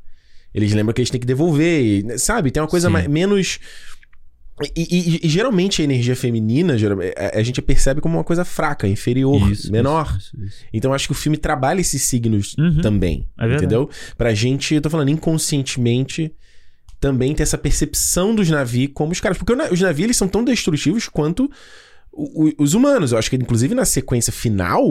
eles 0.53 0.73
lembram 0.73 0.93
que 0.93 1.01
eles 1.01 1.09
têm 1.09 1.19
que 1.19 1.27
devolver, 1.27 1.81
e, 1.81 2.19
sabe? 2.19 2.51
Tem 2.51 2.61
uma 2.61 2.69
coisa 2.69 2.89
mais- 2.89 3.07
menos. 3.07 3.59
E, 4.75 5.19
e- 5.19 5.19
e 5.27 5.29
geralmente 5.29 5.81
a 5.83 5.85
energia 5.85 6.15
feminina 6.15 6.73
a, 6.73 7.37
a 7.37 7.43
gente 7.43 7.61
percebe 7.61 8.01
como 8.01 8.17
uma 8.17 8.23
coisa 8.23 8.43
fraca, 8.43 8.87
inferior, 8.87 9.51
Isso, 9.51 9.71
menor. 9.71 10.15
isso, 10.17 10.35
isso. 10.43 10.65
Então 10.73 10.91
acho 10.95 11.05
que 11.07 11.11
o 11.11 11.15
filme 11.15 11.37
trabalha 11.37 11.79
esses 11.79 12.01
signos 12.01 12.55
Uhum. 12.57 12.81
também, 12.81 13.27
É 13.37 13.41
verdade. 13.41 13.65
entendeu? 13.65 13.87
Pra 14.17 14.33
gente, 14.33 14.73
eu 14.73 14.81
tô 14.81 14.89
falando 14.89 15.09
inconscientemente, 15.09 16.33
também 16.99 17.35
ter 17.35 17.43
essa 17.43 17.57
percepção 17.57 18.33
dos 18.33 18.49
navios 18.49 18.89
como 18.95 19.11
os 19.11 19.19
caras. 19.19 19.37
Porque 19.37 19.53
os 19.53 19.79
navios, 19.79 20.03
eles 20.05 20.17
são 20.17 20.27
tão 20.27 20.43
destrutivos 20.43 21.07
quanto 21.07 21.47
o- 22.11 22.47
o- 22.47 22.53
os 22.57 22.73
humanos. 22.73 23.11
Eu 23.11 23.19
acho 23.19 23.29
que, 23.29 23.35
inclusive, 23.35 23.75
na 23.75 23.85
sequência 23.85 24.33
final, 24.33 24.83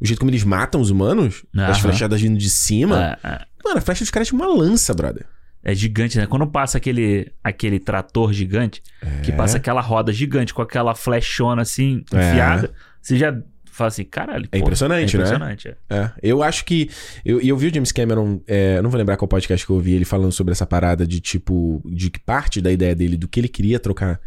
o 0.00 0.06
jeito 0.06 0.20
como 0.20 0.30
eles 0.30 0.44
matam 0.44 0.80
os 0.80 0.90
humanos, 0.90 1.44
as 1.56 1.60
Aham. 1.60 1.74
flechadas 1.88 2.20
vindo 2.20 2.38
de 2.38 2.48
cima... 2.48 3.18
É, 3.24 3.28
é. 3.28 3.48
Mano, 3.68 3.78
a 3.78 3.80
flecha 3.80 4.04
dos 4.04 4.10
caras 4.10 4.30
é 4.30 4.34
uma 4.34 4.46
lança, 4.46 4.94
brother. 4.94 5.26
É 5.62 5.74
gigante, 5.74 6.16
né? 6.16 6.26
Quando 6.26 6.46
passa 6.46 6.78
aquele, 6.78 7.30
aquele 7.42 7.78
trator 7.78 8.32
gigante, 8.32 8.82
que 9.22 9.32
passa 9.32 9.56
aquela 9.58 9.80
roda 9.80 10.12
gigante 10.12 10.54
com 10.54 10.62
aquela 10.62 10.94
flechona 10.94 11.62
assim, 11.62 12.04
É. 12.12 12.30
enfiada, 12.30 12.72
você 13.02 13.18
já 13.18 13.36
fala 13.64 13.88
assim, 13.88 14.04
caralho. 14.04 14.48
É 14.52 14.58
impressionante, 14.58 15.14
é 15.14 15.18
né? 15.18 15.24
impressionante, 15.24 15.68
é. 15.68 15.76
É, 15.94 16.10
eu 16.22 16.42
acho 16.42 16.64
que. 16.64 16.88
Eu, 17.24 17.40
e 17.42 17.48
eu 17.48 17.56
vi 17.56 17.66
o 17.66 17.74
James 17.74 17.92
Cameron, 17.92 18.40
é, 18.46 18.78
eu 18.78 18.82
não 18.82 18.90
vou 18.90 18.98
lembrar 18.98 19.16
qual 19.16 19.28
podcast 19.28 19.66
que 19.66 19.70
eu 19.70 19.76
ouvi, 19.76 19.92
ele 19.94 20.04
falando 20.04 20.32
sobre 20.32 20.52
essa 20.52 20.64
parada 20.66 21.06
de 21.06 21.20
tipo. 21.20 21.82
De 21.84 22.08
que 22.10 22.20
parte 22.20 22.60
da 22.60 22.70
ideia 22.72 22.94
dele, 22.94 23.16
do 23.16 23.28
que 23.28 23.38
ele 23.40 23.48
queria 23.48 23.78
trocar, 23.80 24.20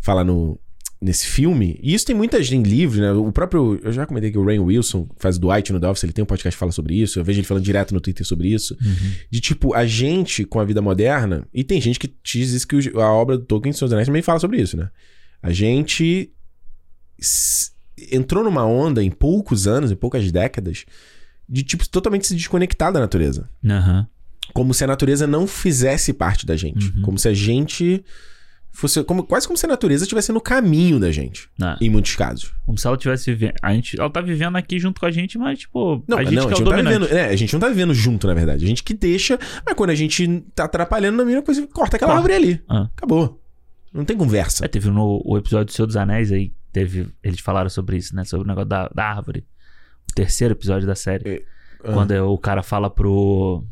falar 0.00 0.24
no, 0.24 0.58
nesse 1.00 1.26
filme. 1.26 1.80
E 1.82 1.94
isso 1.94 2.04
tem 2.04 2.14
muita 2.14 2.42
gente 2.42 2.56
em 2.56 2.62
livro, 2.62 3.00
né? 3.00 3.12
O 3.12 3.32
próprio. 3.32 3.80
Eu 3.82 3.92
já 3.92 4.04
comentei 4.04 4.30
que 4.30 4.36
o 4.36 4.44
Rain 4.44 4.58
Wilson 4.58 5.08
faz 5.16 5.38
Dwight 5.38 5.72
no 5.72 5.80
The 5.80 5.88
Office, 5.88 6.04
ele 6.04 6.12
tem 6.12 6.22
um 6.22 6.26
podcast 6.26 6.54
que 6.54 6.60
fala 6.60 6.72
sobre 6.72 6.94
isso. 6.94 7.18
Eu 7.18 7.24
vejo 7.24 7.40
ele 7.40 7.46
falando 7.46 7.64
direto 7.64 7.94
no 7.94 8.00
Twitter 8.00 8.26
sobre 8.26 8.48
isso. 8.48 8.76
Uhum. 8.82 9.12
De 9.30 9.40
tipo, 9.40 9.74
a 9.74 9.86
gente 9.86 10.44
com 10.44 10.60
a 10.60 10.64
vida 10.64 10.82
moderna. 10.82 11.46
E 11.54 11.64
tem 11.64 11.80
gente 11.80 11.98
que 11.98 12.12
diz 12.22 12.50
isso 12.50 12.68
que 12.68 12.76
a 12.96 13.12
obra 13.12 13.38
do 13.38 13.44
Tolkien, 13.44 13.72
Senhor 13.72 13.86
dos 13.86 13.94
Anéis, 13.94 14.06
também 14.06 14.22
fala 14.22 14.38
sobre 14.38 14.60
isso, 14.60 14.76
né? 14.76 14.90
A 15.42 15.50
gente 15.52 16.30
entrou 18.12 18.44
numa 18.44 18.64
onda 18.66 19.02
em 19.02 19.10
poucos 19.10 19.66
anos, 19.66 19.90
em 19.90 19.96
poucas 19.96 20.30
décadas, 20.30 20.84
de 21.48 21.62
tipo 21.62 21.88
totalmente 21.88 22.26
se 22.26 22.34
desconectar 22.34 22.92
da 22.92 23.00
natureza. 23.00 23.48
Aham. 23.64 24.06
Como 24.52 24.74
se 24.74 24.82
a 24.82 24.86
natureza 24.86 25.26
não 25.26 25.46
fizesse 25.46 26.12
parte 26.12 26.44
da 26.44 26.56
gente. 26.56 26.90
Uhum. 26.90 27.02
Como 27.02 27.18
se 27.18 27.28
a 27.28 27.34
gente 27.34 28.04
fosse. 28.72 29.02
Como, 29.04 29.22
quase 29.24 29.46
como 29.46 29.56
se 29.56 29.66
a 29.66 29.68
natureza 29.68 30.04
estivesse 30.04 30.32
no 30.32 30.40
caminho 30.40 30.98
da 30.98 31.10
gente. 31.10 31.48
Ah, 31.60 31.76
Em 31.80 31.88
muitos 31.90 32.14
casos. 32.16 32.52
Como 32.66 32.78
se 32.78 32.86
ela 32.86 32.96
tivesse 32.96 33.30
vivendo. 33.32 33.54
A 33.62 33.72
gente, 33.74 33.98
ela 34.00 34.10
tá 34.10 34.20
vivendo 34.20 34.56
aqui 34.56 34.78
junto 34.78 35.00
com 35.00 35.06
a 35.06 35.10
gente, 35.10 35.38
mas, 35.38 35.60
tipo, 35.60 36.02
Não, 36.08 36.18
a 36.18 36.24
gente 36.24 36.34
não, 36.34 36.46
que 36.46 36.48
a 36.48 36.50
é 36.50 36.54
o 36.54 36.56
gente, 36.56 36.64
não 36.64 36.70
tá 36.70 36.76
vivendo, 36.82 37.06
é, 37.14 37.26
a 37.28 37.36
gente 37.36 37.52
não 37.52 37.60
tá 37.60 37.68
vivendo 37.68 37.94
junto, 37.94 38.26
na 38.26 38.34
verdade. 38.34 38.64
A 38.64 38.68
gente 38.68 38.82
que 38.82 38.94
deixa, 38.94 39.38
mas 39.64 39.74
quando 39.74 39.90
a 39.90 39.94
gente 39.94 40.44
tá 40.54 40.64
atrapalhando 40.64 41.18
na 41.18 41.24
mesma 41.24 41.42
coisa, 41.42 41.66
corta 41.66 41.96
aquela 41.96 42.12
Corta. 42.12 42.32
árvore 42.32 42.34
ali. 42.50 42.62
Ah. 42.68 42.88
Acabou. 42.96 43.40
Não 43.92 44.04
tem 44.04 44.16
conversa. 44.16 44.64
É, 44.64 44.68
teve 44.68 44.88
no 44.90 45.20
o 45.24 45.36
episódio 45.36 45.66
do 45.66 45.72
Senhor 45.72 45.86
dos 45.86 45.96
Anéis 45.96 46.30
aí, 46.30 46.52
teve. 46.72 47.08
Eles 47.22 47.40
falaram 47.40 47.68
sobre 47.68 47.96
isso, 47.96 48.14
né? 48.14 48.24
Sobre 48.24 48.44
o 48.44 48.48
negócio 48.48 48.68
da, 48.68 48.88
da 48.94 49.04
árvore. 49.04 49.44
O 50.10 50.14
terceiro 50.14 50.54
episódio 50.54 50.86
da 50.86 50.94
série. 50.94 51.44
Ah, 51.82 51.92
Quando 51.92 52.12
é 52.12 52.22
o 52.22 52.38
cara 52.38 52.62
fala 52.62 52.88
pro. 52.88 53.64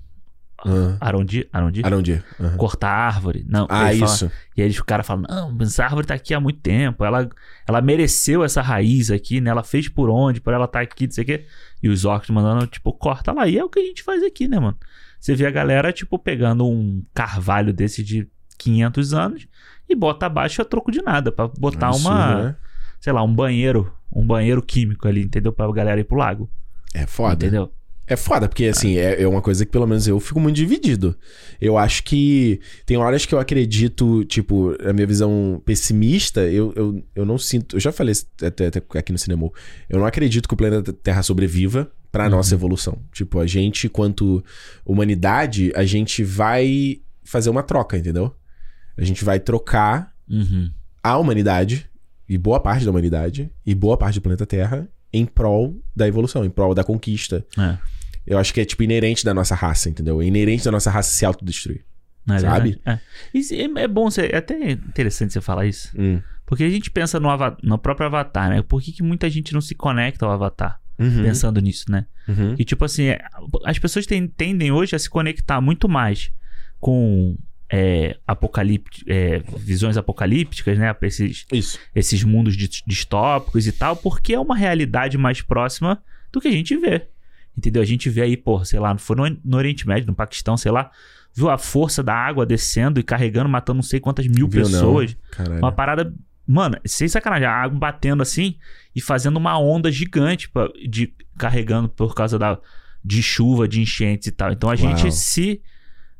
Ah. 0.65 0.97
Arondi? 1.01 1.49
Arondi? 1.53 1.83
Arondir. 1.85 2.25
aham. 2.41 2.57
Cortar 2.57 2.89
a 2.89 3.07
árvore. 3.07 3.45
Não. 3.49 3.67
Ah, 3.71 3.91
ele 3.93 4.01
fala- 4.01 4.13
isso. 4.15 4.31
E 4.57 4.63
aí 4.63 4.71
o 4.71 4.85
cara 4.85 5.03
fala: 5.03 5.23
Não, 5.29 5.53
mas 5.53 5.69
essa 5.69 5.85
árvore 5.85 6.07
tá 6.07 6.15
aqui 6.15 6.35
há 6.35 6.41
muito 6.41 6.61
tempo. 6.61 7.05
Ela, 7.05 7.29
ela 7.67 7.81
mereceu 7.81 8.43
essa 8.43 8.61
raiz 8.61 9.11
aqui, 9.11 9.41
né? 9.41 9.51
Ela 9.51 9.63
fez 9.63 9.89
por 9.89 10.11
onde, 10.11 10.41
por 10.41 10.53
ela 10.53 10.67
tá 10.67 10.81
aqui, 10.81 11.07
não 11.07 11.13
sei 11.13 11.23
o 11.25 11.27
quê. 11.27 11.47
E 11.83 11.89
os 11.89 12.05
orcs 12.05 12.31
mandando, 12.31 12.67
tipo, 12.67 12.93
corta 12.93 13.33
lá. 13.33 13.47
E 13.47 13.57
é 13.59 13.65
o 13.65 13.69
que 13.69 13.79
a 13.79 13.85
gente 13.85 14.03
faz 14.03 14.23
aqui, 14.23 14.49
né, 14.49 14.59
mano? 14.59 14.77
Você 15.21 15.35
vê 15.35 15.47
a 15.47 15.51
galera, 15.51 15.93
tipo, 15.93 16.19
pegando 16.19 16.67
um 16.67 17.05
carvalho 17.15 17.73
desse 17.73 18.03
de 18.03 18.29
500 18.57 19.15
anos 19.15 19.47
e 19.89 19.95
bota 19.95 20.27
abaixo 20.27 20.61
a 20.63 20.65
troco 20.65 20.91
de 20.91 21.01
nada. 21.03 21.31
Pra 21.33 21.49
botar 21.49 21.89
Absurdo, 21.89 22.09
uma, 22.09 22.43
né? 22.43 22.57
sei 23.01 23.13
lá, 23.13 23.23
um 23.23 23.33
banheiro. 23.35 23.93
Um 24.13 24.27
banheiro 24.27 24.63
químico 24.63 25.07
ali, 25.07 25.23
entendeu? 25.23 25.53
Pra 25.53 25.71
galera 25.71 26.01
ir 26.01 26.05
pro 26.05 26.17
lago. 26.17 26.51
É 26.95 27.07
foda. 27.07 27.35
Entendeu? 27.35 27.73
É 28.09 28.17
foda, 28.17 28.49
porque 28.49 28.65
assim, 28.65 28.97
é, 28.97 29.23
é 29.23 29.29
uma 29.29 29.43
coisa 29.43 29.67
que 29.67 29.71
pelo 29.71 29.87
menos 29.87 30.09
eu 30.09 30.19
fico 30.19 30.41
muito 30.41 30.57
dividido. 30.57 31.15
Eu 31.61 31.77
acho 31.77 32.03
que 32.05 32.59
tem 32.87 32.97
horas 32.97 33.27
que 33.27 33.35
eu 33.35 33.39
acredito, 33.39 34.25
tipo, 34.25 34.75
a 34.83 34.93
minha 34.93 35.07
visão 35.07 35.61
pessimista, 35.65 36.41
eu, 36.43 36.73
eu, 36.75 37.05
eu 37.15 37.27
não 37.27 37.37
sinto. 37.37 37.77
Eu 37.77 37.81
já 37.81 37.93
falei 37.93 38.13
isso 38.13 38.27
até, 38.43 38.69
até 38.69 38.83
aqui 38.99 39.13
no 39.13 39.19
cinema. 39.19 39.51
Eu 39.91 39.99
não 39.99 40.07
acredito 40.07 40.49
que 40.49 40.55
o 40.55 40.57
planeta 40.57 40.93
Terra 40.93 41.23
sobreviva 41.23 41.91
pra 42.11 42.25
Uhum. 42.25 42.31
nossa 42.31 42.55
evolução. 42.55 42.99
Tipo, 43.13 43.39
a 43.41 43.47
gente, 43.47 43.89
quanto 43.89 44.43
humanidade, 44.85 45.71
a 45.77 45.85
gente 45.85 46.25
vai 46.25 47.01
fazer 47.23 47.51
uma 47.51 47.63
troca, 47.63 47.97
entendeu? 47.99 48.35
A 48.97 49.05
gente 49.05 49.25
vai 49.25 49.39
trocar 49.39 50.13
Uhum. 50.29 50.71
a 51.03 51.17
humanidade, 51.19 51.87
e 52.29 52.37
boa 52.39 52.61
parte 52.61 52.85
da 52.85 52.91
humanidade, 52.91 53.51
e 53.65 53.75
boa 53.75 53.97
parte 53.97 54.17
do 54.19 54.23
planeta 54.23 54.45
Terra, 54.47 54.89
em 55.13 55.25
prol 55.25 55.77
da 55.97 56.07
evolução, 56.09 56.45
em 56.45 56.51
prol 56.51 56.75
da 56.75 56.85
conquista. 56.85 57.47
É. 57.59 57.79
Eu 58.29 58.39
acho 58.39 58.53
que 58.53 58.61
é, 58.61 58.65
tipo, 58.65 58.83
inerente 58.83 59.25
da 59.25 59.33
nossa 59.33 59.55
raça, 59.55 59.89
entendeu? 59.89 60.21
É 60.21 60.25
inerente 60.27 60.65
da 60.65 60.71
nossa 60.71 60.91
raça 60.91 61.11
se 61.11 61.25
autodestruir. 61.25 61.85
É 62.31 62.39
Sabe? 62.41 62.79
É. 62.85 62.99
É, 63.35 63.83
é 63.83 63.89
bom, 63.89 64.11
você, 64.11 64.29
é 64.33 64.37
até 64.37 64.73
interessante 64.73 65.33
você 65.33 65.41
falar 65.41 65.67
isso. 65.67 65.91
Hum. 65.99 66.21
Porque 66.45 66.63
a 66.65 66.69
gente 66.71 66.91
pensa 66.91 67.19
no, 67.19 67.29
no 67.63 67.79
próprio 67.79 68.07
Avatar, 68.07 68.51
né? 68.51 68.63
Por 68.63 68.83
que, 68.83 68.93
que 68.93 69.03
muita 69.03 69.29
gente 69.31 69.53
não 69.55 69.61
se 69.61 69.75
conecta 69.75 70.27
ao 70.27 70.33
Avatar? 70.33 70.79
Uhum. 70.99 71.23
Pensando 71.23 71.61
nisso, 71.61 71.85
né? 71.91 72.07
Uhum. 72.29 72.55
E 72.59 72.65
tipo 72.65 72.85
assim, 72.85 73.05
é, 73.05 73.21
as 73.65 73.79
pessoas 73.79 74.05
ten- 74.07 74.27
tendem 74.27 74.71
hoje 74.73 74.95
a 74.97 74.99
se 74.99 75.09
conectar 75.09 75.61
muito 75.61 75.89
mais 75.89 76.31
com 76.81 77.37
é, 77.71 78.17
é, 79.07 79.43
visões 79.59 79.97
apocalípticas, 79.97 80.79
né? 80.79 80.95
Esses, 81.03 81.47
Isso. 81.53 81.79
esses 81.95 82.25
mundos 82.25 82.57
dis- 82.57 82.83
distópicos 82.87 83.67
e 83.67 83.73
tal, 83.73 83.97
porque 83.97 84.35
é 84.35 84.41
uma 84.41 84.57
realidade 84.57 85.17
mais 85.17 85.41
próxima 85.41 86.03
do 86.33 86.41
que 86.41 86.49
a 86.49 86.53
gente 86.53 86.77
vê. 86.77 87.07
Entendeu? 87.59 87.83
A 87.83 87.85
gente 87.85 88.09
vê 88.09 88.23
aí, 88.23 88.37
pô, 88.37 88.65
sei 88.65 88.79
lá, 88.79 88.97
foi 88.97 89.17
no, 89.17 89.37
no 89.45 89.57
Oriente 89.57 89.85
Médio, 89.85 90.07
no 90.07 90.15
Paquistão, 90.15 90.57
sei 90.57 90.71
lá, 90.71 90.93
viu 91.35 91.51
a 91.51 91.59
força 91.59 92.05
da 92.05 92.15
água 92.15 92.47
descendo 92.47 93.01
e 93.01 93.03
carregando, 93.03 93.49
matando 93.49 93.79
não 93.79 93.83
sei 93.83 93.99
quantas 93.99 94.29
mil 94.29 94.47
Viu, 94.47 94.63
pessoas. 94.63 95.17
Uma 95.59 95.73
parada. 95.73 96.15
Mano, 96.47 96.79
sem 96.87 97.09
sacanagem, 97.09 97.47
a 97.49 97.53
água 97.53 97.77
batendo 97.77 98.23
assim 98.23 98.55
e 98.95 99.01
fazendo 99.01 99.37
uma 99.39 99.59
onda 99.59 99.91
gigante 99.91 100.49
pra- 100.49 100.71
de 100.89 101.13
carregando 101.37 101.89
por 101.89 102.15
causa 102.15 102.39
da, 102.39 102.59
de 103.05 103.21
chuva, 103.25 103.67
de 103.67 103.81
enchentes 103.81 104.29
e 104.29 104.31
tal. 104.31 104.53
Então 104.53 104.71
a 104.71 104.75
Uau. 104.75 104.77
gente 104.77 105.11
se 105.13 105.61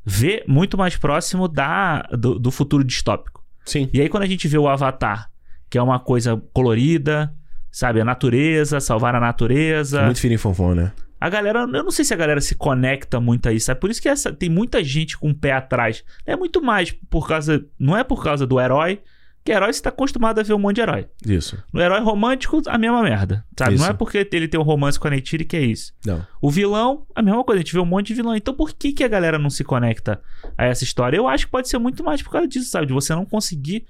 vê 0.05 0.43
muito 0.49 0.77
mais 0.77 0.97
próximo 0.97 1.47
da, 1.47 2.03
do, 2.19 2.37
do 2.37 2.51
futuro 2.51 2.83
distópico. 2.83 3.45
Sim. 3.65 3.89
E 3.93 4.01
aí 4.01 4.09
quando 4.09 4.25
a 4.25 4.27
gente 4.27 4.49
vê 4.49 4.59
o 4.59 4.67
Avatar, 4.67 5.31
que 5.71 5.79
é 5.79 5.83
uma 5.83 6.01
coisa 6.01 6.37
colorida, 6.53 7.33
sabe? 7.71 8.01
A 8.01 8.05
natureza, 8.05 8.81
salvar 8.81 9.15
a 9.15 9.21
natureza. 9.21 10.03
Muito 10.05 10.21
firinfonfon, 10.21 10.75
né? 10.75 10.93
A 11.21 11.29
galera, 11.29 11.61
eu 11.61 11.83
não 11.83 11.91
sei 11.91 12.05
se 12.05 12.15
a 12.15 12.17
galera 12.17 12.41
se 12.41 12.55
conecta 12.55 13.21
muito 13.21 13.49
a 13.49 13.53
isso. 13.53 13.71
É 13.71 13.75
por 13.75 13.91
isso 13.91 14.01
que 14.01 14.09
essa, 14.09 14.33
tem 14.33 14.49
muita 14.49 14.83
gente 14.85 15.19
com 15.19 15.31
o 15.31 15.35
pé 15.35 15.53
atrás. 15.53 16.05
É 16.25 16.37
muito 16.37 16.63
mais 16.63 16.93
por 16.93 17.27
causa. 17.27 17.65
Não 17.79 17.97
é 17.97 18.05
por 18.05 18.23
causa 18.23 18.47
do 18.47 18.61
herói. 18.61 19.01
Que 19.45 19.53
herói 19.53 19.73
você 19.73 19.81
tá 19.81 19.89
acostumado 19.89 20.39
a 20.39 20.43
ver 20.43 20.53
um 20.53 20.59
monte 20.59 20.77
de 20.77 20.83
herói. 20.83 21.07
Isso. 21.27 21.57
No 21.73 21.81
herói 21.81 22.01
romântico, 22.01 22.61
a 22.67 22.77
mesma 22.77 23.03
merda. 23.03 23.45
Sabe? 23.59 23.75
Isso. 23.75 23.83
Não 23.83 23.91
é 23.91 23.95
porque 23.95 24.29
ele 24.31 24.47
tem 24.47 24.61
um 24.61 24.65
romance 24.65 25.01
com 25.01 25.09
a 25.09 25.11
Neytiri 25.11 25.45
que 25.45 25.57
é 25.57 25.63
isso. 25.63 25.93
Não. 26.05 26.25
O 26.41 26.51
vilão, 26.51 27.07
a 27.15 27.23
mesma 27.23 27.43
coisa. 27.43 27.61
A 27.61 27.63
gente 27.65 27.73
vê 27.73 27.81
um 27.81 27.87
monte 27.87 28.09
de 28.09 28.15
vilão. 28.15 28.37
Então 28.37 28.55
por 28.55 28.73
que, 28.73 28.93
que 28.93 29.03
a 29.03 29.09
galera 29.09 29.39
não 29.39 29.51
se 29.51 29.65
conecta 29.65 30.21
a 30.57 30.67
essa 30.67 30.85
história? 30.85 31.17
Eu 31.17 31.27
acho 31.27 31.47
que 31.47 31.51
pode 31.51 31.69
ser 31.69 31.79
muito 31.79 32.05
mais 32.05 32.23
por 32.23 32.31
causa 32.31 32.47
disso, 32.47 32.71
sabe? 32.71 32.87
De 32.87 32.93
você 32.93 33.15
não 33.15 33.25
conseguir 33.25 33.87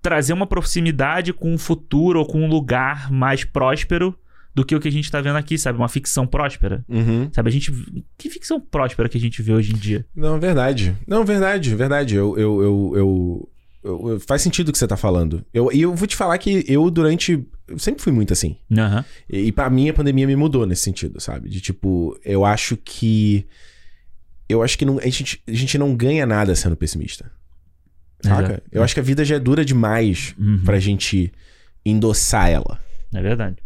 trazer 0.00 0.32
uma 0.32 0.46
proximidade 0.46 1.32
com 1.32 1.52
um 1.52 1.58
futuro 1.58 2.18
ou 2.18 2.26
com 2.26 2.40
um 2.40 2.48
lugar 2.48 3.10
mais 3.12 3.44
próspero 3.44 4.18
do 4.54 4.64
que 4.64 4.74
o 4.76 4.80
que 4.80 4.86
a 4.88 4.92
gente 4.92 5.10
tá 5.10 5.20
vendo 5.20 5.36
aqui, 5.36 5.58
sabe? 5.58 5.78
Uma 5.78 5.88
ficção 5.88 6.26
próspera. 6.26 6.84
Uhum. 6.88 7.28
Sabe, 7.32 7.48
a 7.48 7.52
gente. 7.52 7.72
Que 8.16 8.30
ficção 8.30 8.60
próspera 8.60 9.08
que 9.08 9.18
a 9.18 9.20
gente 9.20 9.42
vê 9.42 9.52
hoje 9.52 9.72
em 9.72 9.76
dia? 9.76 10.06
Não, 10.14 10.38
verdade. 10.38 10.96
Não, 11.06 11.24
verdade, 11.24 11.74
verdade. 11.74 12.14
Eu, 12.14 12.38
eu, 12.38 12.62
eu, 12.62 12.92
eu, 12.94 13.50
eu- 13.82 14.10
eu- 14.10 14.20
faz 14.20 14.42
sentido 14.42 14.68
o 14.68 14.72
que 14.72 14.78
você 14.78 14.86
tá 14.86 14.96
falando. 14.96 15.44
Eu, 15.52 15.70
e 15.72 15.82
eu 15.82 15.94
vou 15.94 16.06
te 16.06 16.14
falar 16.16 16.38
que 16.38 16.64
eu, 16.68 16.88
durante. 16.90 17.44
Eu 17.66 17.78
sempre 17.78 18.02
fui 18.02 18.12
muito 18.12 18.32
assim. 18.32 18.56
Aham. 18.70 19.04
E, 19.28 19.38
e 19.40 19.52
pra 19.52 19.68
mim, 19.68 19.88
a 19.88 19.94
pandemia 19.94 20.26
me 20.26 20.36
mudou 20.36 20.64
nesse 20.66 20.82
sentido, 20.82 21.20
sabe? 21.20 21.48
De 21.48 21.60
tipo, 21.60 22.16
eu 22.24 22.44
acho 22.44 22.76
que. 22.76 23.46
Eu 24.48 24.62
acho 24.62 24.76
que 24.78 24.84
não, 24.84 24.98
a, 24.98 25.06
gente, 25.08 25.40
a 25.48 25.52
gente 25.52 25.76
não 25.78 25.96
ganha 25.96 26.24
nada 26.26 26.54
sendo 26.54 26.76
pessimista. 26.76 27.30
Saca? 28.22 28.42
Exato. 28.52 28.62
Eu 28.70 28.82
acho 28.82 28.94
que 28.94 29.00
a 29.00 29.02
vida 29.02 29.24
já 29.24 29.34
é 29.36 29.38
dura 29.40 29.64
demais 29.64 30.34
Uhum. 30.38 30.62
pra 30.64 30.78
gente 30.78 31.32
endossar 31.84 32.48
ela. 32.50 32.78
É 33.14 33.20
verdade. 33.22 33.56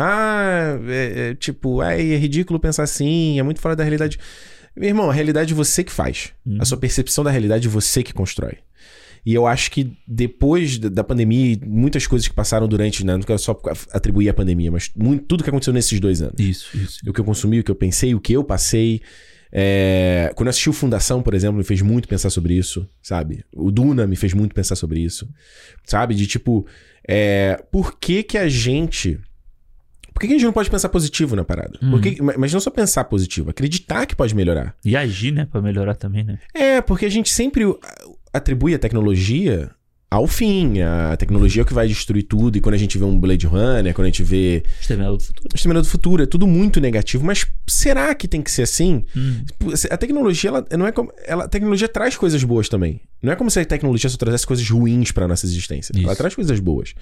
Ah, 0.00 0.78
é, 0.86 1.30
é, 1.30 1.34
tipo, 1.34 1.80
ai, 1.80 2.12
é 2.12 2.16
ridículo 2.16 2.58
pensar 2.60 2.82
assim, 2.84 3.38
é 3.38 3.42
muito 3.42 3.60
fora 3.60 3.74
da 3.76 3.82
realidade. 3.84 4.18
Meu 4.76 4.88
irmão, 4.88 5.10
a 5.10 5.12
realidade 5.12 5.52
é 5.52 5.56
você 5.56 5.82
que 5.82 5.90
faz. 5.92 6.32
Uhum. 6.46 6.58
A 6.60 6.64
sua 6.64 6.78
percepção 6.78 7.24
da 7.24 7.30
realidade 7.30 7.66
é 7.66 7.70
você 7.70 8.02
que 8.02 8.12
constrói. 8.14 8.58
E 9.26 9.34
eu 9.34 9.46
acho 9.46 9.70
que 9.72 9.92
depois 10.06 10.78
da- 10.78 11.02
pandemia, 11.04 11.52
e 11.54 11.60
muitas 11.66 12.06
coisas 12.06 12.28
que 12.28 12.32
passaram 12.34 12.68
durante, 12.68 13.04
né, 13.04 13.14
não 13.14 13.22
quero 13.24 13.38
só 13.38 13.60
atribuir 13.92 14.28
à 14.28 14.32
pandemia, 14.34 14.70
mas 14.70 14.90
muito, 14.96 15.24
tudo 15.26 15.42
que 15.42 15.50
aconteceu 15.50 15.72
nesses 15.74 15.98
dois 15.98 16.22
anos. 16.22 16.38
Isso, 16.38 16.76
isso. 16.76 16.98
O 17.06 17.12
que 17.12 17.20
eu 17.20 17.24
consumi, 17.24 17.58
o 17.58 17.64
que 17.64 17.70
eu 17.70 17.74
pensei, 17.74 18.14
o 18.14 18.20
que 18.20 18.32
eu 18.32 18.44
passei. 18.44 19.02
É, 19.50 20.30
Quando 20.36 20.46
eu 20.46 20.50
assisti 20.50 20.70
o 20.70 20.72
Fundação, 20.72 21.22
por 21.22 21.34
exemplo, 21.34 21.56
me 21.58 21.64
fez 21.64 21.80
muito 21.82 22.06
pensar 22.06 22.30
sobre 22.30 22.54
isso, 22.54 22.88
sabe? 23.02 23.44
O 23.52 23.70
Duna 23.70 24.06
me 24.06 24.14
fez 24.14 24.32
muito 24.34 24.54
pensar 24.54 24.76
sobre 24.76 25.00
isso, 25.00 25.28
sabe? 25.84 26.14
De 26.14 26.26
tipo, 26.26 26.66
é, 27.06 27.60
por 27.72 27.98
que 27.98 28.22
que 28.22 28.38
a 28.38 28.48
gente. 28.48 29.18
Por 30.18 30.26
que, 30.26 30.26
a 30.26 30.30
gente 30.30 30.44
não 30.44 30.52
pode 30.52 30.68
pensar 30.68 30.88
positivo 30.88 31.36
na 31.36 31.44
parada? 31.44 31.78
Por 31.78 32.00
que- 32.00 32.20
Mas 32.20 32.52
não 32.52 32.58
só 32.58 32.70
pensar 32.70 33.04
positivo, 33.04 33.50
acreditar 33.50 34.04
que 34.04 34.16
pode 34.16 34.34
melhorar. 34.34 34.74
E 34.84 34.96
agir, 34.96 35.30
né? 35.30 35.46
Pra 35.48 35.62
melhorar 35.62 35.94
também, 35.94 36.24
né? 36.24 36.40
É, 36.52 36.80
porque 36.80 37.06
a 37.06 37.08
gente 37.10 37.28
sempre 37.30 37.62
atribui 38.32 38.74
a 38.74 38.78
tecnologia 38.80 39.70
ao 40.10 40.26
fim. 40.26 40.80
A 40.80 41.16
tecnologia 41.16 41.62
é 41.62 41.64
o 41.64 41.66
que 41.66 41.74
vai 41.74 41.86
destruir 41.86 42.22
tudo. 42.22 42.56
E 42.56 42.60
quando 42.60 42.74
a 42.74 42.78
gente 42.78 42.96
vê 42.96 43.04
um 43.04 43.18
Blade 43.18 43.46
Runner, 43.46 43.94
quando 43.94 44.06
a 44.06 44.08
gente 44.08 44.22
vê 44.22 44.62
Exterminador 44.80 45.18
do 45.18 45.24
futuro. 45.24 45.48
Exterminador 45.54 45.82
do 45.82 45.88
Futuro, 45.88 46.22
é 46.22 46.26
tudo 46.26 46.46
muito 46.46 46.80
negativo. 46.80 47.24
Mas 47.24 47.46
será 47.66 48.14
que 48.14 48.26
tem 48.26 48.42
que 48.42 48.50
ser 48.50 48.62
assim? 48.62 49.04
Hum. 49.16 49.44
A 49.90 49.96
tecnologia, 49.96 50.50
ela 50.50 50.66
não 50.76 50.86
é 50.86 50.92
como. 50.92 51.12
Ela, 51.24 51.44
a 51.44 51.48
tecnologia 51.48 51.88
traz 51.88 52.16
coisas 52.16 52.42
boas 52.42 52.68
também. 52.68 53.00
Não 53.22 53.32
é 53.32 53.36
como 53.36 53.50
se 53.50 53.58
a 53.58 53.64
tecnologia 53.64 54.08
só 54.08 54.16
trouxesse 54.16 54.46
coisas 54.46 54.68
ruins 54.68 55.12
pra 55.12 55.26
nossa 55.28 55.44
existência. 55.44 55.92
Ela 55.94 56.12
Isso. 56.12 56.16
traz 56.16 56.34
coisas 56.34 56.60
boas. 56.60 56.94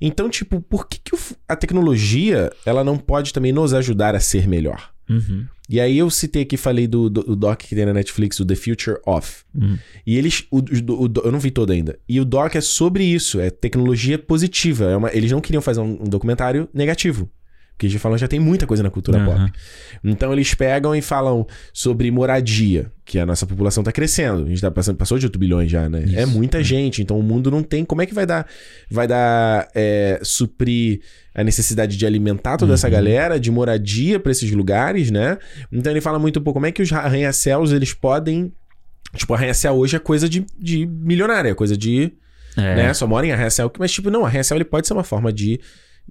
Então, 0.00 0.28
tipo, 0.28 0.60
por 0.60 0.86
que, 0.86 0.98
que 0.98 1.16
a 1.48 1.56
tecnologia 1.56 2.50
ela 2.66 2.82
não 2.82 2.98
pode 2.98 3.32
também 3.32 3.52
nos 3.52 3.72
ajudar 3.72 4.14
a 4.14 4.20
ser 4.20 4.48
melhor? 4.48 4.90
Uhum. 5.08 5.46
E 5.70 5.80
aí 5.80 5.96
eu 5.98 6.10
citei 6.10 6.42
aqui, 6.42 6.56
falei 6.56 6.86
do, 6.88 7.08
do, 7.08 7.22
do 7.22 7.36
doc 7.36 7.60
que 7.60 7.76
tem 7.76 7.86
na 7.86 7.92
Netflix, 7.92 8.40
o 8.40 8.44
The 8.44 8.56
Future 8.56 8.98
Of. 9.06 9.44
Uhum. 9.54 9.78
E 10.04 10.18
eles. 10.18 10.44
O, 10.50 10.58
o- 10.58 11.06
o 11.06 11.12
eu 11.24 11.30
não 11.30 11.38
vi 11.38 11.50
todo 11.52 11.70
ainda. 11.72 11.96
E 12.08 12.18
o 12.20 12.24
doc 12.24 12.56
é 12.56 12.60
sobre 12.60 13.04
isso, 13.04 13.38
é 13.38 13.50
tecnologia 13.50 14.18
positiva. 14.18 14.86
É 14.86 14.96
uma- 14.96 15.14
eles 15.14 15.30
não 15.30 15.40
queriam 15.40 15.62
fazer 15.62 15.80
um, 15.80 15.92
um 16.02 16.08
documentário 16.08 16.68
negativo. 16.74 17.30
Porque 17.80 17.86
eles 17.86 18.02
falam 18.02 18.18
já 18.18 18.28
tem 18.28 18.38
muita 18.38 18.66
coisa 18.66 18.82
na 18.82 18.90
cultura 18.90 19.16
Aham. 19.18 19.46
pop. 19.46 19.52
Então 20.04 20.34
eles 20.34 20.52
pegam 20.52 20.94
e 20.94 21.00
falam 21.00 21.46
sobre 21.72 22.10
moradia, 22.10 22.92
que 23.06 23.18
a 23.18 23.24
nossa 23.24 23.46
população 23.46 23.82
tá 23.82 23.90
crescendo. 23.90 24.44
A 24.44 24.48
gente 24.50 24.60
tá 24.60 24.70
passando, 24.70 24.96
passou 24.98 25.18
de 25.18 25.24
8 25.24 25.38
bilhões 25.38 25.70
já, 25.70 25.88
né? 25.88 26.02
Isso. 26.04 26.18
É 26.18 26.26
muita 26.26 26.62
gente, 26.62 27.00
então 27.00 27.18
o 27.18 27.22
mundo 27.22 27.50
não 27.50 27.62
tem. 27.62 27.82
Como 27.82 28.02
é 28.02 28.04
que 28.06 28.12
vai 28.12 28.26
dar. 28.26 28.46
Vai 28.90 29.08
dar. 29.08 29.66
é, 29.74 30.20
suprir 30.22 31.00
a 31.34 31.42
necessidade 31.42 31.96
de 31.96 32.04
alimentar 32.04 32.58
toda 32.58 32.74
essa 32.74 32.86
Uhum. 32.86 32.92
galera, 32.92 33.40
de 33.40 33.50
moradia 33.50 34.20
pra 34.20 34.30
esses 34.30 34.50
lugares, 34.50 35.10
né? 35.10 35.38
Então 35.72 35.90
ele 35.90 36.02
fala 36.02 36.18
muito 36.18 36.38
pouco 36.38 36.58
como 36.58 36.66
é 36.66 36.72
que 36.72 36.82
os 36.82 36.92
arranha-céus 36.92 37.72
eles 37.72 37.94
podem. 37.94 38.52
Tipo, 39.16 39.32
arranha-céu 39.32 39.72
hoje 39.72 39.96
é 39.96 39.98
coisa 39.98 40.28
de, 40.28 40.44
de 40.58 40.84
milionária, 40.86 41.48
é 41.48 41.54
coisa 41.54 41.78
de. 41.78 42.12
É. 42.58 42.74
Né? 42.76 42.92
Só 42.92 43.06
mora 43.06 43.26
em 43.26 43.32
arranha-céu. 43.32 43.72
Mas, 43.78 43.90
tipo, 43.90 44.10
não, 44.10 44.26
arranha-céu 44.26 44.58
ele 44.58 44.66
pode 44.66 44.86
ser 44.86 44.92
uma 44.92 45.02
forma 45.04 45.32
de. 45.32 45.58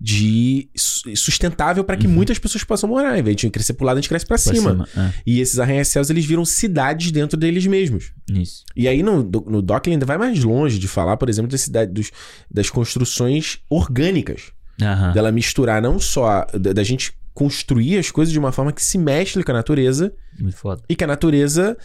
De 0.02 0.70
su- 0.78 1.14
sustentável 1.16 1.84
pra 1.84 1.98
que 1.98 2.08
muitas 2.08 2.40
pessoas 2.40 2.64
possam 2.64 2.88
morar. 2.90 3.20
Em 3.20 3.22
vez 3.24 3.36
de 3.36 3.50
crescer 3.50 3.74
pro 3.74 3.86
lado, 3.86 3.98
a 3.98 4.02
gente 4.02 4.08
cresce 4.10 4.24
Uhum. 4.26 4.28
Pra 4.30 4.38
cima. 4.38 4.88
cima. 4.88 5.14
E 5.26 5.42
esses 5.42 5.60
arranha-céus, 5.60 6.10
eles 6.10 6.26
viram 6.26 6.46
cidades 6.46 7.12
dentro 7.12 7.38
deles 7.38 7.66
mesmos. 7.68 8.14
É. 8.32 8.40
Isso. 8.40 8.64
E 8.78 8.88
aí, 8.88 9.04
no, 9.04 9.24
no 9.24 9.62
Doc, 9.62 9.86
ele 9.88 9.96
ainda 9.96 10.06
vai 10.06 10.18
mais 10.18 10.42
longe 10.44 10.80
de 10.80 10.88
falar, 10.88 11.18
por 11.18 11.28
exemplo, 11.28 11.52
da 11.52 11.58
cidade, 11.58 11.92
dos, 11.92 12.12
das 12.50 12.70
construções 12.70 13.60
orgânicas. 13.70 14.52
Aham. 14.82 15.12
Dela 15.12 15.32
misturar 15.32 15.82
não 15.82 16.00
só... 16.00 16.46
Da, 16.58 16.72
da 16.72 16.84
gente 16.84 17.12
construir 17.34 17.98
as 17.98 18.10
coisas 18.12 18.32
de 18.32 18.40
uma 18.40 18.52
forma 18.54 18.72
que 18.72 18.84
se 18.84 18.98
mescle 18.98 19.44
com 19.44 19.52
a 19.52 19.56
natureza. 19.56 20.14
Muito 20.40 20.56
foda. 20.58 20.82
E 20.90 20.96
que 20.96 21.04
a 21.04 21.08
natureza, 21.08 21.78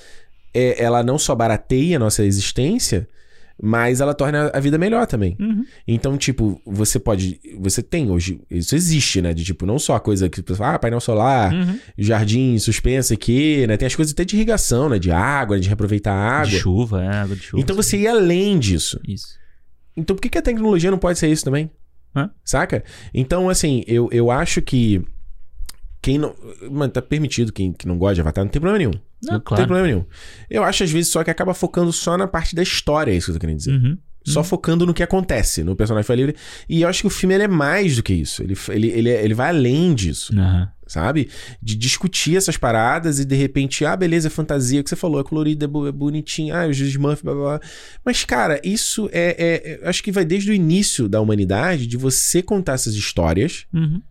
é, 0.52 0.82
ela 0.82 1.02
não 1.02 1.18
só 1.18 1.34
barateia 1.34 1.96
a 1.96 1.98
nossa 2.00 2.24
existência, 2.24 3.08
mas 3.62 4.00
ela 4.00 4.14
torna 4.14 4.50
a 4.52 4.60
vida 4.60 4.76
melhor 4.76 5.06
também. 5.06 5.36
Uhum. 5.40 5.64
Então, 5.86 6.16
tipo, 6.16 6.60
você 6.66 6.98
pode... 6.98 7.40
Você 7.60 7.82
tem 7.82 8.10
hoje... 8.10 8.40
Isso 8.50 8.74
existe, 8.74 9.22
né? 9.22 9.32
De, 9.32 9.44
tipo, 9.44 9.64
não 9.64 9.78
só 9.78 9.94
a 9.96 10.00
coisa 10.00 10.28
que... 10.28 10.42
Ah, 10.60 10.78
painel 10.78 11.00
solar 11.00 11.52
Uhum. 11.52 11.78
jardim 11.96 12.58
suspenso 12.58 13.12
aqui, 13.12 13.66
né? 13.66 13.76
Tem 13.76 13.86
as 13.86 13.94
coisas 13.94 14.12
até 14.12 14.24
de 14.24 14.36
irrigação, 14.36 14.88
né? 14.88 14.98
De 14.98 15.10
água, 15.10 15.58
de 15.58 15.68
reaproveitar 15.68 16.12
a 16.12 16.38
água. 16.38 16.50
De 16.50 16.58
chuva, 16.58 17.02
é, 17.02 17.08
água 17.08 17.36
de 17.36 17.42
chuva. 17.42 17.62
Então 17.62 17.76
você 17.76 17.98
ia 17.98 18.10
além 18.10 18.58
disso. 18.58 19.00
Isso. 19.06 19.38
Então 19.96 20.16
por 20.16 20.22
que, 20.22 20.28
que 20.28 20.38
a 20.38 20.42
tecnologia 20.42 20.90
não 20.90 20.98
pode 20.98 21.18
ser 21.18 21.28
isso 21.28 21.44
também? 21.44 21.70
Hã? 22.16 22.30
Saca? 22.44 22.84
Então, 23.12 23.48
assim, 23.48 23.82
eu, 23.86 24.08
eu 24.12 24.30
acho 24.30 24.62
que. 24.62 25.02
Quem 26.04 26.18
não. 26.18 26.34
Mano, 26.70 26.92
tá 26.92 27.00
permitido 27.00 27.50
quem 27.50 27.72
que 27.72 27.88
não 27.88 27.96
gosta 27.96 28.16
de 28.16 28.20
Avatar, 28.20 28.44
não 28.44 28.50
tem 28.50 28.60
problema 28.60 28.76
nenhum. 28.78 29.00
Não, 29.22 29.30
tem 29.30 29.40
claro. 29.40 29.66
problema 29.66 29.86
nenhum. 29.88 30.04
Eu 30.50 30.62
acho, 30.62 30.84
às 30.84 30.90
vezes, 30.90 31.10
só 31.10 31.24
que 31.24 31.30
acaba 31.30 31.54
focando 31.54 31.90
só 31.94 32.18
na 32.18 32.26
parte 32.26 32.54
da 32.54 32.62
história, 32.62 33.10
é 33.10 33.14
isso 33.16 33.26
que 33.26 33.30
eu 33.30 33.34
tô 33.36 33.40
querendo 33.40 33.56
dizer. 33.56 33.72
Uhum. 33.72 33.96
Só 34.22 34.44
focando 34.44 34.84
no 34.84 34.92
que 34.92 35.02
acontece, 35.02 35.62
no 35.64 35.74
personagem 35.74 36.06
foi 36.06 36.16
livre. 36.16 36.36
E 36.68 36.82
eu 36.82 36.88
acho 36.88 37.00
que 37.00 37.06
o 37.06 37.10
filme 37.10 37.34
ele 37.34 37.44
é 37.44 37.48
mais 37.48 37.96
do 37.96 38.02
que 38.02 38.12
isso. 38.12 38.42
Ele, 38.42 38.54
ele, 38.68 38.88
ele, 38.88 39.08
ele 39.10 39.34
vai 39.34 39.48
além 39.48 39.94
disso 39.94 40.32
Aham. 40.38 40.68
sabe? 40.86 41.28
De 41.62 41.74
discutir 41.74 42.36
essas 42.36 42.56
paradas 42.58 43.18
e 43.18 43.24
de 43.24 43.34
repente, 43.34 43.84
ah, 43.86 43.96
beleza, 43.96 44.28
é 44.28 44.30
fantasia, 44.30 44.80
o 44.80 44.84
que 44.84 44.90
você 44.90 44.96
falou, 44.96 45.20
é 45.20 45.24
colorido, 45.24 45.64
é, 45.64 45.88
é 45.88 45.92
bonitinho, 45.92 46.54
ah, 46.54 46.66
os 46.66 46.78
Smurf, 46.78 47.22
blá 47.24 47.32
blá 47.34 47.42
blá. 47.58 47.60
Mas, 48.04 48.24
cara, 48.26 48.60
isso 48.62 49.08
é, 49.10 49.36
é- 49.38 49.72
é- 49.84 49.88
Acho 49.88 50.02
que 50.02 50.12
vai 50.12 50.24
desde 50.26 50.50
o 50.50 50.54
início 50.54 51.08
da 51.08 51.18
humanidade 51.20 51.86
de 51.86 51.96
você 51.96 52.42
contar 52.42 52.74
essas 52.74 52.94
histórias, 52.94 53.64
Uhum. 53.72 54.02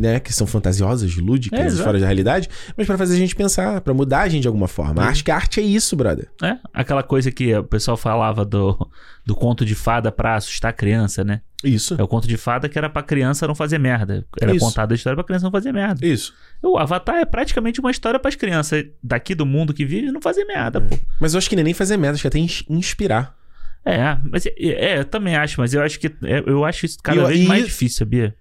Né? 0.00 0.18
Que 0.18 0.32
são 0.32 0.46
fantasiosas, 0.46 1.14
lúdicas, 1.16 1.78
É, 1.78 1.82
fora 1.84 1.98
da 2.00 2.06
realidade, 2.06 2.48
mas 2.76 2.86
pra 2.86 2.96
fazer 2.98 3.14
a 3.14 3.18
gente 3.18 3.36
pensar, 3.36 3.80
pra 3.80 3.92
mudar 3.94 4.22
a 4.22 4.28
gente 4.28 4.42
de 4.42 4.48
alguma 4.48 4.66
forma. 4.66 5.02
Uhum. 5.02 5.08
Acho 5.08 5.22
que 5.24 5.30
a 5.30 5.36
arte 5.36 5.60
é 5.60 5.62
isso, 5.62 5.94
brother. 5.94 6.28
É, 6.42 6.56
aquela 6.74 7.02
coisa 7.02 7.30
que 7.30 7.54
o 7.54 7.62
pessoal 7.64 7.96
falava 7.96 8.44
do, 8.44 8.76
do 9.24 9.34
conto 9.36 9.64
de 9.64 9.74
fada 9.74 10.10
pra 10.10 10.34
assustar 10.36 10.70
a 10.70 10.74
criança, 10.74 11.22
né? 11.22 11.42
Isso. 11.62 11.94
É 11.98 12.02
o 12.02 12.08
conto 12.08 12.26
de 12.26 12.38
fada 12.38 12.70
que 12.70 12.78
era 12.78 12.88
pra 12.88 13.02
criança 13.02 13.46
não 13.46 13.54
fazer 13.54 13.76
merda. 13.78 14.24
Era 14.40 14.54
Isso. 14.56 14.64
contada 14.64 14.94
a 14.94 14.96
história 14.96 15.14
pra 15.14 15.22
criança 15.24 15.44
não 15.44 15.50
fazer 15.52 15.72
merda. 15.72 16.06
Isso. 16.06 16.32
O 16.62 16.78
Avatar 16.78 17.16
é 17.16 17.24
praticamente 17.26 17.80
uma 17.80 17.90
história 17.90 18.18
pras 18.18 18.34
crianças 18.34 18.84
daqui 19.02 19.34
do 19.34 19.44
mundo 19.44 19.74
que 19.74 19.84
vive 19.84 20.10
não 20.10 20.22
fazer 20.22 20.46
merda, 20.46 20.80
pô. 20.80 20.98
Mas 21.20 21.34
eu 21.34 21.38
acho 21.38 21.50
que 21.50 21.56
nem 21.56 21.74
fazer 21.74 21.98
merda, 21.98 22.14
acho 22.14 22.22
que 22.22 22.28
até 22.28 22.38
ins- 22.38 22.64
inspirar. 22.66 23.38
É, 23.84 24.16
mas 24.30 24.46
é, 24.46 24.52
é, 24.58 24.98
eu 25.00 25.04
também 25.04 25.36
acho, 25.36 25.60
mas 25.60 25.72
eu 25.74 25.82
acho 25.82 25.98
que 26.00 26.06
é, 26.24 26.42
eu 26.46 26.64
acho 26.64 26.84
isso 26.86 26.98
cada 27.02 27.20
eu- 27.20 27.26
vez 27.26 27.40
e- 27.40 27.46
mais 27.46 27.64
difícil, 27.64 27.98
sabia? 27.98 28.34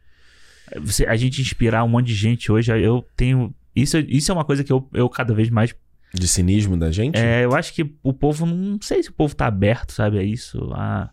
Você, 0.81 1.05
a 1.05 1.15
gente 1.15 1.41
inspirar 1.41 1.83
um 1.83 1.87
monte 1.87 2.07
de 2.07 2.15
gente 2.15 2.51
hoje, 2.51 2.71
eu 2.71 3.05
tenho. 3.15 3.53
Isso, 3.75 3.97
isso 3.99 4.31
é 4.31 4.33
uma 4.33 4.43
coisa 4.45 4.63
que 4.63 4.71
eu, 4.71 4.87
eu 4.93 5.07
cada 5.09 5.33
vez 5.33 5.49
mais. 5.49 5.73
De 6.13 6.27
cinismo 6.27 6.75
da 6.75 6.91
gente. 6.91 7.17
É, 7.17 7.45
eu 7.45 7.55
acho 7.55 7.73
que 7.73 7.93
o 8.03 8.11
povo. 8.13 8.45
Não 8.45 8.79
sei 8.81 9.03
se 9.03 9.09
o 9.09 9.13
povo 9.13 9.35
tá 9.35 9.45
aberto, 9.47 9.91
sabe, 9.93 10.17
a 10.17 10.23
isso, 10.23 10.71
a, 10.73 11.09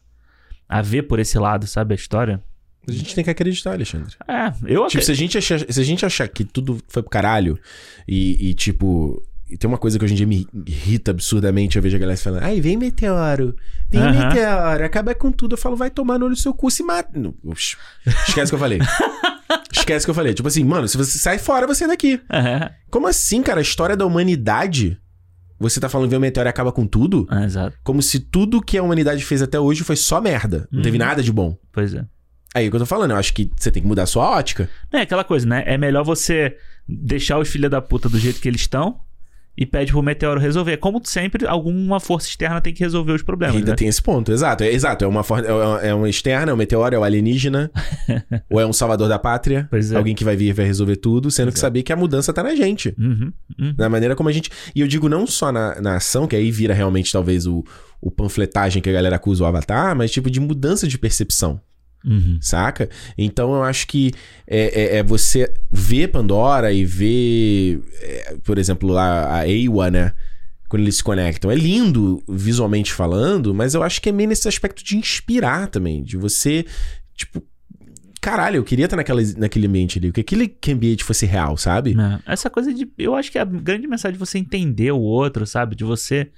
a 0.69 0.81
ver 0.83 1.03
por 1.03 1.19
esse 1.19 1.39
lado, 1.39 1.67
sabe, 1.67 1.93
a 1.93 1.97
história. 1.97 2.43
A 2.89 2.93
gente 2.93 3.15
tem 3.15 3.25
que 3.25 3.31
acreditar, 3.31 3.73
Alexandre. 3.73 4.15
É, 4.29 4.47
eu 4.47 4.53
Tipo, 4.53 4.85
acredito. 4.87 5.05
se 5.05 5.11
a 5.11 5.15
gente 5.15 5.37
achar, 5.39 5.59
se 5.59 5.81
a 5.81 5.85
gente 5.85 6.07
achar 6.07 6.29
que 6.29 6.45
tudo 6.45 6.81
foi 6.89 7.03
pro 7.03 7.11
caralho 7.11 7.59
e, 8.07 8.51
e, 8.51 8.55
tipo, 8.55 9.21
e 9.51 9.57
tem 9.59 9.69
uma 9.69 9.77
coisa 9.77 9.99
que 9.99 10.05
hoje 10.05 10.15
em 10.15 10.17
dia 10.17 10.27
me 10.27 10.47
irrita 10.67 11.11
absurdamente. 11.11 11.77
Eu 11.77 11.83
vejo 11.83 11.97
a 11.97 11.99
galera 11.99 12.17
falando, 12.17 12.45
ai, 12.45 12.61
vem 12.61 12.77
meteoro, 12.77 13.57
vem 13.91 14.01
meteoro, 14.01 14.85
acaba 14.85 15.15
com 15.17 15.31
tudo. 15.33 15.55
Eu 15.55 15.59
falo, 15.59 15.75
vai 15.77 15.91
tomar 15.91 16.17
no 16.19 16.27
olho 16.27 16.35
do 16.37 16.41
seu 16.41 16.55
cu, 16.55 16.71
se 16.71 16.83
mata. 16.85 17.11
Não. 17.19 17.35
Esquece 18.29 18.47
o 18.47 18.49
que 18.51 18.55
eu 18.55 18.59
falei. 18.59 18.79
Esquece 19.73 20.05
o 20.05 20.07
que 20.07 20.11
eu 20.11 20.15
falei. 20.15 20.35
Tipo 20.35 20.49
assim, 20.49 20.65
mano, 20.65 20.89
se 20.89 20.97
você 20.97 21.19
sai 21.19 21.39
fora, 21.39 21.67
você 21.67 21.85
é 21.85 21.89
daqui. 21.89 22.21
É, 22.31 22.73
Como 22.91 23.07
assim, 23.07 23.43
cara? 23.43 23.61
A 23.61 23.63
história 23.63 23.97
da 23.97 24.05
humanidade. 24.07 24.99
Você 25.59 25.81
tá 25.81 25.89
falando 25.89 26.11
vem 26.11 26.19
o 26.19 26.21
meteoro 26.21 26.49
acaba 26.49 26.71
com 26.71 26.87
tudo? 26.87 27.27
é, 27.31 27.45
exato. 27.45 27.77
Como 27.83 28.03
se 28.03 28.21
tudo 28.21 28.61
que 28.61 28.77
a 28.77 28.83
humanidade 28.83 29.25
fez 29.25 29.41
até 29.41 29.59
hoje 29.59 29.85
foi 29.85 29.97
só 29.97 30.21
merda. 30.21 30.69
Não 30.71 30.83
teve 30.83 30.99
Uhum. 30.99 31.05
nada 31.07 31.23
de 31.23 31.33
bom. 31.33 31.57
Pois 31.73 31.95
é. 31.95 32.05
Aí 32.55 32.65
é 32.65 32.69
o 32.69 32.71
que 32.71 32.77
eu 32.77 32.81
tô 32.81 32.87
falando, 32.87 33.11
eu 33.13 33.17
acho 33.17 33.33
que 33.35 33.51
você 33.57 33.71
tem 33.71 33.83
que 33.83 33.89
mudar 33.89 34.03
a 34.05 34.07
sua 34.07 34.25
ótica. 34.31 34.69
É 34.93 35.01
aquela 35.03 35.25
coisa, 35.25 35.47
né? 35.47 35.63
É 35.67 35.77
melhor 35.79 36.05
você 36.05 36.57
deixar 36.89 37.39
os 37.39 37.49
filhos 37.49 37.71
da 37.71 37.81
puta 37.83 38.09
do 38.09 38.19
jeito 38.19 38.41
que 38.41 38.49
eles 38.49 38.63
estão 38.63 39.01
e 39.57 39.65
pede 39.65 39.93
pro 39.93 40.03
meteoro 40.03 40.39
resolver. 40.41 40.77
Como 40.77 41.01
sempre, 41.05 41.47
alguma 41.47 41.99
força 42.01 42.29
externa 42.29 42.61
tem 42.61 42.73
que 42.75 42.81
resolver 42.83 43.13
os 43.13 43.23
problemas, 43.23 43.57
Ainda 43.57 43.71
né? 43.71 43.77
tem 43.77 43.89
esse 43.89 44.03
ponto, 44.03 44.31
exato. 44.33 44.63
É, 44.65 44.73
exato, 44.73 45.05
é 45.05 45.09
uma, 45.09 45.23
for... 45.23 45.45
é 45.45 45.53
uma- 45.53 45.81
é 45.81 45.95
uma 45.95 46.09
externa, 46.09 46.51
é 46.51 46.55
um 46.55 46.57
meteoro, 46.57 46.95
é 46.95 46.99
um 46.99 47.05
alienígena, 47.05 47.71
ou 48.51 48.61
é 48.61 48.67
um 48.67 48.73
salvador 48.73 49.09
da 49.09 49.19
pátria. 49.19 49.67
Pois 49.71 49.91
é. 49.93 49.97
Alguém 49.97 50.15
que 50.15 50.25
vai 50.25 50.37
vir 50.37 50.49
e 50.49 50.53
vai 50.53 50.67
resolver 50.67 50.97
tudo, 50.97 51.31
sendo 51.31 51.47
que 51.49 51.59
Exato. 51.59 51.61
saber 51.61 51.83
que 51.83 51.93
a 51.93 51.97
mudança 51.97 52.33
tá 52.33 52.43
na 52.43 52.55
gente. 52.55 52.95
Uhum, 52.99 53.33
uhum. 53.59 53.75
Na 53.79 53.89
maneira 53.89 54.15
como 54.15 54.29
a 54.29 54.33
gente. 54.33 54.51
E 54.75 54.81
eu 54.81 54.87
digo 54.87 55.09
não 55.09 55.27
só 55.27 55.51
na, 55.51 55.81
na 55.81 55.97
ação, 55.97 56.27
que 56.27 56.37
aí 56.37 56.51
vira 56.51 56.75
realmente 56.75 57.11
talvez 57.13 57.47
o, 57.47 57.65
o 58.01 58.11
panfletagem 58.11 58.83
que 58.83 58.91
a 58.91 58.93
galera 58.93 59.17
acusa 59.17 59.45
o 59.45 59.47
Avatar, 59.47 59.97
mas 59.97 60.11
tipo 60.11 60.31
de 60.31 60.41
mudança 60.41 60.87
de 60.87 60.99
percepção. 60.99 61.61
Uhum. 62.05 62.39
Saca? 62.41 62.89
Então 63.19 63.55
eu 63.55 63.63
acho 63.65 63.87
que 63.89 64.13
é, 64.47 64.97
é- 64.97 64.97
é 64.99 65.03
você 65.03 65.53
ver 65.73 66.09
Pandora 66.09 66.73
e 66.73 66.85
ver, 66.85 67.81
é, 68.01 68.37
por 68.45 68.59
exemplo, 68.59 68.89
lá 68.89 69.39
a 69.41 69.49
Ewa, 69.49 69.91
né? 69.91 70.13
Quando 70.69 70.83
eles 70.83 70.97
se 70.97 71.05
conectam. 71.05 71.51
É 71.51 71.55
lindo 71.55 72.23
visualmente 72.29 72.93
falando, 72.93 73.55
mas 73.55 73.75
eu 73.75 73.83
acho 73.83 74.01
que 74.03 74.09
é 74.09 74.13
meio 74.13 74.29
nesse 74.29 74.49
aspecto 74.49 74.85
de 74.85 74.97
inspirar 74.97 75.69
também. 75.69 76.03
De 76.03 76.17
você, 76.17 76.65
tipo, 77.15 77.43
caralho, 78.21 78.57
eu 78.57 78.65
queria 78.65 78.87
estar 78.87 78.97
naquela, 78.97 79.23
naquele 79.37 79.67
ambiente 79.69 79.99
ali. 79.99 80.11
Que 80.13 80.21
aquele 80.21 80.57
ambiente 80.69 81.05
fosse 81.05 81.25
real, 81.27 81.57
sabe? 81.57 81.95
É. 82.27 82.33
Essa 82.33 82.51
coisa 82.51 82.75
de. 82.75 82.89
Eu 82.99 83.15
acho 83.15 83.31
que 83.31 83.39
a 83.39 83.45
grande 83.45 83.87
mensagem 83.87 84.15
de 84.15 84.19
você 84.19 84.39
entender 84.39 84.91
o 84.93 84.99
outro, 85.01 85.47
sabe? 85.47 85.77
De 85.77 85.85
você 85.85 86.31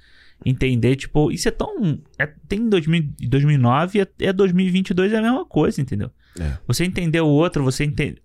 entender, 0.45 0.95
tipo, 0.95 1.31
isso 1.31 1.47
é 1.47 1.51
tão. 1.51 1.99
É, 2.17 2.27
tem 2.47 2.69
2000, 2.69 3.09
2009 3.27 3.99
e 3.99 4.01
é, 4.01 4.07
é 4.29 4.33
2022 4.33 5.11
é 5.13 5.17
a 5.17 5.21
mesma 5.21 5.45
coisa, 5.45 5.81
entendeu? 5.81 6.09
É. 6.39 6.53
Você 6.67 6.83
entender 6.85 7.21
o 7.21 7.27
outro, 7.27 7.63
você 7.63 7.83
entender. 7.83 8.21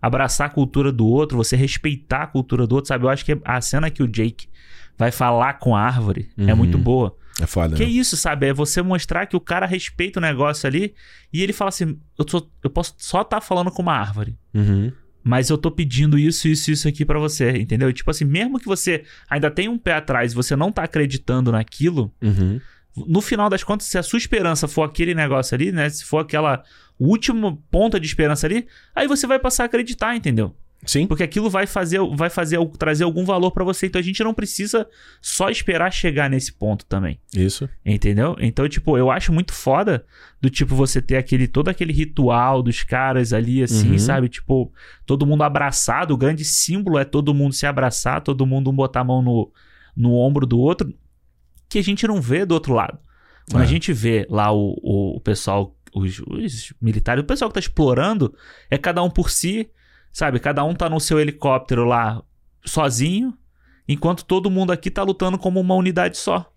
Abraçar 0.00 0.48
a 0.48 0.50
cultura 0.50 0.92
do 0.92 1.06
outro, 1.06 1.36
você 1.38 1.56
respeitar 1.56 2.22
a 2.24 2.26
cultura 2.26 2.66
do 2.66 2.74
outro, 2.74 2.88
sabe? 2.88 3.04
Eu 3.04 3.08
acho 3.08 3.24
que 3.24 3.38
a 3.44 3.60
cena 3.60 3.90
que 3.90 4.02
o 4.02 4.06
Jake 4.08 4.48
vai 4.98 5.10
falar 5.10 5.54
com 5.54 5.74
a 5.74 5.80
árvore 5.80 6.30
é 6.36 6.50
Uhum. 6.52 6.56
muito 6.58 6.76
boa. 6.76 7.16
É 7.40 7.46
foda. 7.46 7.74
Que 7.74 7.84
né? 7.84 7.90
isso, 7.90 8.16
sabe? 8.16 8.46
É 8.46 8.52
você 8.52 8.82
mostrar 8.82 9.26
que 9.26 9.34
o 9.34 9.40
cara 9.40 9.66
respeita 9.66 10.18
o 10.20 10.22
negócio 10.22 10.66
ali 10.66 10.94
e 11.32 11.42
ele 11.42 11.52
fala 11.54 11.70
assim: 11.70 11.98
eu, 12.18 12.24
tô- 12.24 12.48
eu 12.62 12.68
posso 12.70 12.94
só 12.98 13.22
estar 13.22 13.40
falando 13.40 13.70
com 13.70 13.80
uma 13.82 13.94
árvore. 13.94 14.36
Uhum. 14.52 14.92
Mas 15.24 15.48
eu 15.48 15.56
tô 15.56 15.70
pedindo 15.70 16.18
isso, 16.18 16.46
isso, 16.46 16.70
isso 16.70 16.86
aqui 16.86 17.02
pra 17.04 17.18
você, 17.18 17.50
entendeu? 17.52 17.90
Tipo 17.92 18.10
assim, 18.10 18.26
mesmo 18.26 18.58
que 18.60 18.66
você 18.66 19.04
ainda 19.28 19.50
tenha 19.50 19.70
um 19.70 19.78
pé 19.78 19.94
atrás 19.94 20.32
e 20.32 20.34
você 20.34 20.54
não 20.54 20.70
tá 20.70 20.84
acreditando 20.84 21.50
naquilo, 21.50 22.12
Uhum. 22.22 22.60
no 22.94 23.20
final 23.22 23.48
das 23.48 23.64
contas, 23.64 23.86
se 23.86 23.96
a 23.96 24.02
sua 24.02 24.18
esperança 24.18 24.68
for 24.68 24.82
aquele 24.82 25.14
negócio 25.14 25.54
ali, 25.54 25.72
né? 25.72 25.88
Se 25.88 26.04
for 26.04 26.18
aquela 26.18 26.62
última 27.00 27.56
ponta 27.70 27.98
de 27.98 28.06
esperança 28.06 28.46
ali, 28.46 28.66
aí 28.94 29.08
você 29.08 29.26
vai 29.26 29.38
passar 29.38 29.62
a 29.64 29.66
acreditar, 29.66 30.14
entendeu? 30.14 30.54
Sim. 30.86 31.06
Porque 31.06 31.22
aquilo 31.22 31.48
vai 31.50 31.66
fazer, 31.66 31.98
vai 32.14 32.28
fazer 32.30 32.58
trazer 32.78 33.04
algum 33.04 33.24
valor 33.24 33.50
pra 33.50 33.64
você. 33.64 33.86
Então 33.86 33.98
a 34.00 34.02
gente 34.04 34.22
não 34.22 34.34
precisa 34.34 34.86
só 35.20 35.48
esperar 35.48 35.92
chegar 35.92 36.28
nesse 36.30 36.52
ponto 36.52 36.84
também. 36.86 37.18
Isso. 37.34 37.68
Entendeu? 37.84 38.36
Então, 38.38 38.68
tipo, 38.68 38.96
eu 38.98 39.10
acho 39.10 39.32
muito 39.32 39.52
foda 39.52 40.04
do 40.40 40.50
tipo 40.50 40.74
você 40.74 41.00
ter 41.00 41.16
aquele 41.16 41.48
todo 41.48 41.68
aquele 41.68 41.92
ritual 41.92 42.62
dos 42.62 42.82
caras 42.82 43.32
ali, 43.32 43.62
assim, 43.62 43.92
Uhum. 43.92 43.98
sabe? 43.98 44.28
Tipo, 44.28 44.72
todo 45.06 45.26
mundo 45.26 45.42
abraçado. 45.42 46.12
O 46.14 46.16
grande 46.18 46.44
símbolo 46.44 46.98
é 46.98 47.04
todo 47.04 47.32
mundo 47.34 47.52
se 47.54 47.66
abraçar, 47.66 48.20
todo 48.20 48.46
mundo 48.46 48.70
um 48.70 48.74
botar 48.74 49.00
a 49.00 49.04
mão 49.04 49.22
no, 49.22 49.50
no 49.96 50.12
ombro 50.14 50.46
do 50.46 50.58
outro, 50.58 50.92
que 51.68 51.78
a 51.78 51.82
gente 51.82 52.06
não 52.06 52.20
vê 52.20 52.44
do 52.44 52.52
outro 52.52 52.74
lado. 52.74 52.98
Quando 53.50 53.62
É. 53.62 53.66
a 53.66 53.68
gente 53.68 53.92
vê 53.92 54.26
lá 54.30 54.52
o, 54.52 54.78
o, 54.82 55.16
o 55.16 55.20
pessoal, 55.20 55.74
os, 55.94 56.18
os 56.26 56.72
militares, 56.80 57.22
o 57.22 57.26
pessoal 57.26 57.48
que 57.50 57.54
tá 57.54 57.60
explorando, 57.60 58.34
é 58.70 58.76
cada 58.78 59.02
um 59.02 59.10
por 59.10 59.30
si, 59.30 59.68
sabe? 60.14 60.38
Cada 60.38 60.64
um 60.64 60.74
tá 60.74 60.88
no 60.88 61.00
seu 61.00 61.20
helicóptero 61.20 61.84
lá 61.84 62.22
sozinho, 62.64 63.34
enquanto 63.86 64.24
todo 64.24 64.48
mundo 64.48 64.72
aqui 64.72 64.90
tá 64.90 65.02
lutando 65.02 65.36
como 65.36 65.60
uma 65.60 65.74
unidade 65.74 66.16
só. 66.16 66.50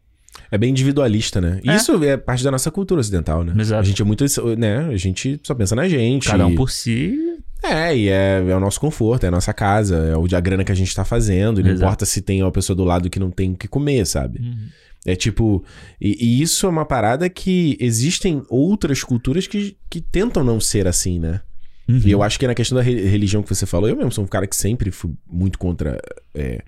É 0.51 0.57
bem 0.57 0.69
individualista, 0.69 1.41
né? 1.41 1.59
É. 1.65 1.75
Isso 1.75 2.01
é 2.03 2.15
parte 2.15 2.43
da 2.43 2.51
nossa 2.51 2.69
cultura 2.69 3.01
ocidental, 3.01 3.43
né? 3.43 3.53
Exato. 3.57 3.81
A 3.81 3.84
gente 3.84 4.01
é 4.01 4.05
muito, 4.05 4.23
né? 4.57 4.85
A 4.85 4.95
gente 4.95 5.39
só 5.43 5.55
pensa 5.55 5.75
na 5.75 5.89
gente. 5.89 6.27
Cada 6.27 6.45
um 6.45 6.53
por 6.53 6.69
si. 6.69 7.17
É, 7.63 7.97
e 7.97 8.07
é, 8.07 8.45
é 8.47 8.55
o 8.55 8.59
nosso 8.59 8.79
conforto, 8.79 9.23
é 9.23 9.27
a 9.29 9.31
nossa 9.31 9.51
casa, 9.51 9.95
é 9.95 10.15
o, 10.15 10.27
a 10.31 10.39
grana 10.39 10.63
que 10.63 10.71
a 10.71 10.75
gente 10.75 10.93
tá 10.93 11.03
fazendo. 11.03 11.59
E 11.59 11.63
não 11.63 11.71
Exato. 11.71 11.84
importa 11.84 12.05
se 12.05 12.21
tem 12.21 12.43
uma 12.43 12.51
pessoa 12.51 12.77
do 12.77 12.84
lado 12.84 13.09
que 13.09 13.19
não 13.19 13.31
tem 13.31 13.53
o 13.53 13.57
que 13.57 13.67
comer, 13.67 14.05
sabe? 14.05 14.39
Uhum. 14.39 14.67
É 15.05 15.15
tipo. 15.15 15.63
E, 15.99 16.15
e 16.23 16.41
isso 16.41 16.67
é 16.67 16.69
uma 16.69 16.85
parada 16.85 17.27
que 17.29 17.75
existem 17.79 18.43
outras 18.47 19.03
culturas 19.03 19.47
que, 19.47 19.75
que 19.89 19.99
tentam 19.99 20.43
não 20.43 20.59
ser 20.59 20.88
assim, 20.88 21.17
né? 21.17 21.41
Uhum. 21.88 22.01
E 22.03 22.11
eu 22.11 22.22
acho 22.22 22.38
que 22.39 22.45
na 22.47 22.53
questão 22.55 22.76
da 22.77 22.81
re- 22.84 23.05
religião 23.07 23.41
que 23.41 23.49
você 23.49 23.65
falou, 23.65 23.88
eu 23.89 23.95
mesmo 23.95 24.11
sou 24.11 24.23
um 24.23 24.27
cara 24.27 24.45
que 24.47 24.55
sempre 24.55 24.91
fui 24.91 25.11
muito 25.30 25.57
contra. 25.57 25.97
É, 26.35 26.61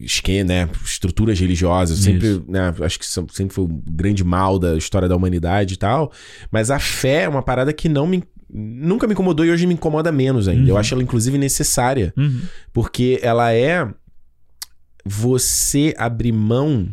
esque- 0.00 0.44
né, 0.44 0.68
estruturas 0.84 1.38
religiosas, 1.38 1.98
eu 1.98 2.04
sempre, 2.04 2.28
Isso. 2.28 2.44
né, 2.48 2.72
acho 2.82 2.98
que 2.98 3.04
sempre 3.06 3.52
foi 3.54 3.64
um 3.64 3.82
grande 3.90 4.22
mal 4.24 4.58
da 4.58 4.76
história 4.76 5.08
da 5.08 5.16
humanidade 5.16 5.74
e 5.74 5.76
tal, 5.76 6.12
mas 6.52 6.70
a 6.70 6.78
fé 6.78 7.22
é 7.24 7.28
uma 7.28 7.42
parada 7.42 7.72
que 7.72 7.88
não 7.88 8.06
me 8.06 8.22
nunca 8.54 9.06
me 9.06 9.14
incomodou 9.14 9.46
e 9.46 9.50
hoje 9.50 9.66
me 9.66 9.72
incomoda 9.72 10.12
menos 10.12 10.46
ainda. 10.46 10.68
Eu 10.68 10.74
Uhum. 10.74 10.80
acho 10.80 10.92
ela 10.94 11.02
inclusive 11.02 11.38
necessária, 11.38 12.12
Uhum. 12.16 12.42
porque 12.72 13.18
ela 13.22 13.50
é 13.52 13.88
você 15.04 15.94
abrir 15.96 16.32
mão 16.32 16.88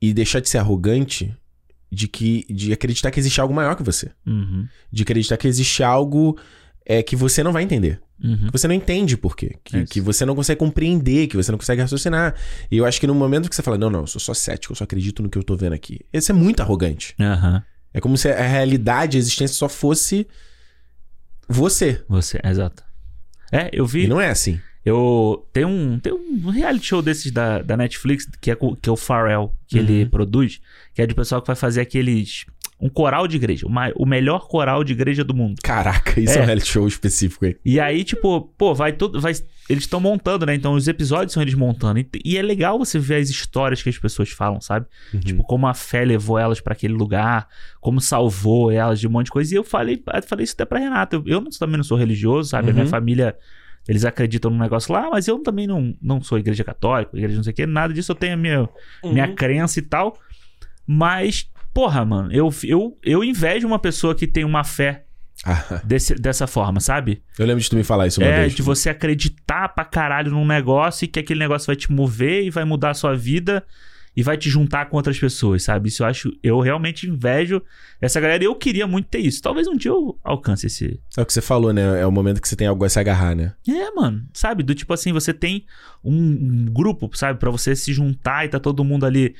e 0.00 0.12
deixar 0.12 0.40
de 0.40 0.48
ser 0.48 0.58
arrogante 0.58 1.34
de 1.94 2.08
que 2.08 2.46
de 2.48 2.72
acreditar 2.72 3.10
que 3.10 3.20
existe 3.20 3.38
algo 3.40 3.52
maior 3.52 3.76
que 3.76 3.82
você, 3.82 4.10
Uhum. 4.26 4.66
de 4.90 5.02
acreditar 5.02 5.36
que 5.36 5.46
existe 5.46 5.82
algo 5.82 6.38
é 6.86 7.02
que 7.02 7.14
você 7.14 7.42
não 7.44 7.52
vai 7.52 7.62
entender. 7.62 8.00
Uhum. 8.24 8.46
Que 8.46 8.52
você 8.52 8.66
não 8.66 8.74
entende 8.74 9.16
por 9.16 9.36
quê. 9.36 9.56
Que, 9.62 9.78
Isso. 9.78 9.92
que 9.92 10.00
você 10.00 10.24
não 10.24 10.34
consegue 10.34 10.58
compreender, 10.58 11.26
que 11.26 11.36
você 11.36 11.50
não 11.52 11.58
consegue 11.58 11.82
raciocinar. 11.82 12.34
E 12.70 12.76
eu 12.78 12.86
acho 12.86 12.98
que 13.00 13.06
no 13.06 13.14
momento 13.14 13.48
que 13.48 13.54
você 13.54 13.62
fala, 13.62 13.76
não, 13.76 13.90
não, 13.90 14.00
eu 14.00 14.06
sou 14.06 14.20
só 14.20 14.32
cético, 14.32 14.72
eu 14.72 14.76
só 14.76 14.84
acredito 14.84 15.22
no 15.22 15.28
que 15.28 15.36
eu 15.36 15.42
tô 15.44 15.54
vendo 15.56 15.74
aqui. 15.74 16.00
Esse 16.12 16.30
é 16.30 16.34
muito 16.34 16.60
arrogante. 16.60 17.14
Aham. 17.20 17.62
É 17.92 18.00
como 18.00 18.16
se 18.16 18.28
a 18.30 18.40
realidade, 18.46 19.16
a 19.16 19.20
existência 19.20 19.54
só 19.54 19.68
fosse 19.68 20.26
você. 21.48 22.02
Você, 22.08 22.40
exato. 22.42 22.82
É, 23.50 23.68
eu 23.72 23.84
vi. 23.86 24.04
E 24.04 24.08
não 24.08 24.20
é 24.20 24.30
assim. 24.30 24.58
Eu. 24.84 25.46
Tem 25.52 25.64
um, 25.64 25.98
tem 25.98 26.12
um 26.12 26.50
reality 26.50 26.86
show 26.86 27.00
desses 27.02 27.30
da, 27.30 27.60
da 27.62 27.76
Netflix, 27.76 28.26
que 28.40 28.50
é, 28.50 28.56
que 28.56 28.88
é 28.88 28.92
o 28.92 28.96
Pharrell, 28.96 29.54
que 29.68 29.78
ele 29.78 30.02
Uhum. 30.04 30.10
produz, 30.10 30.60
que 30.94 31.02
é 31.02 31.06
de 31.06 31.14
pessoal 31.14 31.40
que 31.40 31.46
vai 31.46 31.56
fazer 31.56 31.80
aqueles. 31.80 32.44
Um 32.84 32.88
coral 32.88 33.28
de 33.28 33.36
igreja. 33.36 33.64
o 33.64 33.70
ma- 33.70 33.92
o 33.94 34.04
melhor 34.04 34.48
coral 34.48 34.82
de 34.82 34.92
igreja 34.92 35.22
do 35.22 35.32
mundo. 35.32 35.54
Caraca, 35.62 36.18
isso 36.20 36.32
é, 36.36 36.38
É. 36.40 36.42
um 36.42 36.46
reality 36.46 36.66
show 36.66 36.88
específico 36.88 37.44
aí. 37.46 37.56
E 37.64 37.78
aí, 37.78 38.02
tipo, 38.02 38.40
pô, 38.58 38.74
vai 38.74 38.92
tudo. 38.92 39.20
Vai, 39.20 39.32
eles 39.68 39.84
estão 39.84 40.00
montando, 40.00 40.44
né? 40.44 40.52
Então 40.56 40.74
os 40.74 40.88
episódios 40.88 41.32
são 41.32 41.40
eles 41.44 41.54
montando. 41.54 42.00
E, 42.00 42.08
e 42.24 42.36
é 42.36 42.42
legal 42.42 42.76
você 42.76 42.98
ver 42.98 43.20
as 43.22 43.30
histórias 43.30 43.80
que 43.80 43.88
as 43.88 43.96
pessoas 43.98 44.30
falam, 44.30 44.60
sabe? 44.60 44.86
Uhum. 45.14 45.20
Tipo, 45.20 45.42
como 45.44 45.68
a 45.68 45.74
fé 45.74 46.04
levou 46.04 46.36
elas 46.40 46.60
pra 46.60 46.72
aquele 46.72 46.94
lugar, 46.94 47.46
como 47.80 48.00
salvou 48.00 48.68
elas 48.72 48.98
de 48.98 49.06
um 49.06 49.10
monte 49.12 49.26
de 49.26 49.30
coisa. 49.30 49.54
E 49.54 49.56
eu 49.56 49.62
falei, 49.62 50.02
eu 50.12 50.22
falei 50.24 50.42
isso 50.42 50.54
até 50.54 50.64
pra 50.64 50.80
Renata. 50.80 51.14
Eu, 51.14 51.22
eu 51.24 51.40
não- 51.40 51.50
também 51.50 51.76
não 51.76 51.84
sou 51.84 51.96
religioso, 51.96 52.48
sabe? 52.50 52.70
A 52.70 52.72
minha 52.72 52.84
Uhum. 52.84 52.90
família, 52.90 53.36
eles 53.88 54.04
acreditam 54.04 54.50
num 54.50 54.58
negócio 54.58 54.92
lá, 54.92 55.08
mas 55.10 55.26
eu 55.28 55.38
também 55.40 55.66
não, 55.66 55.94
não 56.00 56.20
sou 56.22 56.38
igreja 56.38 56.62
católica, 56.64 57.16
igreja 57.16 57.36
não 57.36 57.42
sei 57.44 57.52
o 57.52 57.56
quê, 57.56 57.66
nada 57.66 57.92
disso. 57.92 58.12
Eu 58.12 58.16
tenho 58.16 58.34
a 58.34 58.36
minha, 58.36 58.68
minha 59.04 59.28
Uhum. 59.28 59.34
crença 59.34 59.78
e 59.78 59.82
tal. 59.82 60.16
Mas, 60.86 61.48
porra, 61.72 62.04
mano, 62.04 62.32
eu, 62.32 62.48
eu, 62.64 62.98
eu 63.02 63.24
invejo 63.24 63.66
uma 63.66 63.78
pessoa 63.78 64.14
que 64.14 64.26
tem 64.26 64.44
uma 64.44 64.64
fé 64.64 65.04
Ah, 65.44 65.80
desse, 65.84 66.14
dessa 66.14 66.46
forma, 66.46 66.80
sabe? 66.80 67.22
eu 67.38 67.46
lembro 67.46 67.62
de 67.62 67.68
tu 67.68 67.76
me 67.76 67.82
falar 67.84 68.06
isso 68.06 68.20
uma 68.20 68.28
é, 68.28 68.40
vez. 68.42 68.54
de 68.54 68.62
você 68.62 68.90
acreditar 68.90 69.68
pra 69.70 69.84
caralho 69.84 70.30
num 70.30 70.46
negócio 70.46 71.04
e 71.04 71.08
que 71.08 71.18
aquele 71.18 71.40
negócio 71.40 71.66
vai 71.66 71.76
te 71.76 71.90
mover 71.90 72.44
e 72.44 72.50
vai 72.50 72.64
mudar 72.64 72.90
a 72.90 72.94
sua 72.94 73.16
vida 73.16 73.64
e 74.14 74.22
vai 74.22 74.36
te 74.36 74.50
juntar 74.50 74.86
com 74.86 74.96
outras 74.96 75.18
pessoas, 75.18 75.62
sabe? 75.62 75.88
Isso 75.88 76.02
eu 76.02 76.06
acho, 76.06 76.32
eu 76.42 76.60
realmente 76.60 77.08
invejo 77.08 77.62
essa 78.00 78.20
galera 78.20 78.42
e 78.42 78.46
eu 78.46 78.54
queria 78.54 78.86
muito 78.86 79.08
ter 79.08 79.20
isso. 79.20 79.40
Talvez 79.40 79.66
um 79.66 79.76
dia 79.76 79.90
eu 79.90 80.18
alcance 80.22 80.66
esse. 80.66 81.00
É 81.16 81.22
o 81.22 81.26
que 81.26 81.32
você 81.32 81.40
falou, 81.40 81.72
né? 81.72 82.00
É 82.00 82.06
o 82.06 82.12
momento 82.12 82.40
que 82.40 82.48
você 82.48 82.56
tem 82.56 82.66
algo 82.66 82.84
a 82.84 82.88
se 82.88 83.00
agarrar, 83.00 83.34
né? 83.34 83.54
É, 83.66 83.90
mano, 83.92 84.24
sabe? 84.34 84.62
Do 84.62 84.74
tipo 84.74 84.92
assim, 84.92 85.12
você 85.12 85.32
tem 85.32 85.64
um, 86.04 86.66
grupo, 86.66 87.10
sabe? 87.14 87.38
Pra 87.38 87.50
você 87.50 87.74
se 87.74 87.92
juntar 87.92 88.44
e 88.44 88.48
tá 88.48 88.60
todo 88.60 88.84
mundo 88.84 89.06
ali 89.06 89.34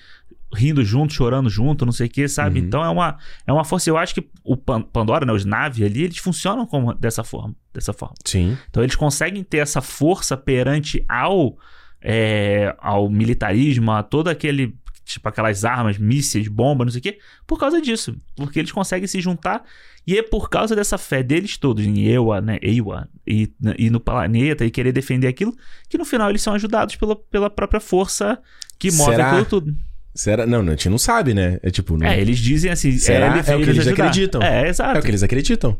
rindo 0.54 0.84
junto, 0.84 1.14
chorando 1.14 1.48
junto, 1.48 1.86
não 1.86 1.92
sei 1.92 2.06
o 2.06 2.10
que, 2.10 2.28
sabe? 2.28 2.60
Uhum. 2.60 2.66
Então 2.66 2.84
é 2.84 2.88
uma, 2.88 3.18
é 3.46 3.52
uma 3.52 3.64
força. 3.64 3.90
Eu 3.90 3.96
acho 3.96 4.14
que 4.14 4.28
o 4.44 4.56
Pan- 4.56 4.82
Pandora, 4.82 5.26
né? 5.26 5.32
Os 5.32 5.44
Na'vi 5.44 5.84
ali, 5.84 6.04
eles 6.04 6.18
funcionam 6.18 6.66
como 6.66 6.94
dessa 6.94 7.22
forma. 7.22 7.54
Dessa 7.74 7.92
forma. 7.92 8.14
Sim. 8.24 8.56
Então 8.70 8.82
eles 8.82 8.96
conseguem 8.96 9.42
ter 9.42 9.58
essa 9.58 9.80
força 9.80 10.36
perante 10.36 11.04
ao 11.08 11.56
é, 12.02 12.74
ao 12.78 13.08
militarismo, 13.08 13.90
a 13.92 14.02
todo 14.02 14.28
aquele. 14.28 14.74
Tipo, 15.04 15.28
aquelas 15.28 15.64
armas, 15.64 15.98
mísseis, 15.98 16.46
bombas, 16.48 16.86
não 16.86 16.92
sei 16.92 17.00
o 17.00 17.02
quê, 17.02 17.18
por 17.46 17.58
causa 17.58 17.80
disso. 17.82 18.16
Porque 18.36 18.58
eles 18.60 18.70
conseguem 18.70 19.06
se 19.06 19.20
juntar. 19.20 19.62
E 20.06 20.16
é 20.16 20.22
por 20.22 20.48
causa 20.48 20.74
dessa 20.76 20.96
fé 20.96 21.22
deles 21.22 21.56
todos, 21.56 21.84
em 21.84 22.06
Ewa, 22.06 22.40
né? 22.40 22.58
Ewa, 22.62 23.08
e, 23.26 23.52
e 23.78 23.90
no 23.90 24.00
planeta, 24.00 24.64
e 24.64 24.70
querer 24.70 24.90
defender 24.92 25.26
aquilo, 25.28 25.54
que 25.88 25.98
no 25.98 26.04
final 26.04 26.30
eles 26.30 26.40
são 26.42 26.54
ajudados 26.54 26.96
pela, 26.96 27.14
pela 27.16 27.50
própria 27.50 27.78
força 27.80 28.38
que 28.78 28.90
move 28.92 29.10
Será? 29.12 29.28
aquilo 29.30 29.44
tudo. 29.44 29.76
Será? 30.14 30.46
Não, 30.46 30.60
a 30.60 30.70
gente 30.70 30.88
não 30.88 30.98
sabe, 30.98 31.34
né? 31.34 31.58
É 31.62 31.70
tipo. 31.70 31.96
Não... 31.96 32.06
É, 32.06 32.20
eles 32.20 32.38
dizem 32.38 32.70
assim. 32.70 32.96
Será? 32.98 33.28
ele 33.30 33.38
É 33.40 33.42
veio 33.42 33.58
o 33.60 33.64
que 33.64 33.70
eles 33.70 33.86
ajudar. 33.86 34.04
acreditam. 34.04 34.42
É, 34.42 34.68
exato. 34.68 34.96
É 34.96 35.00
o 35.00 35.02
que 35.02 35.08
eles 35.10 35.22
acreditam. 35.22 35.76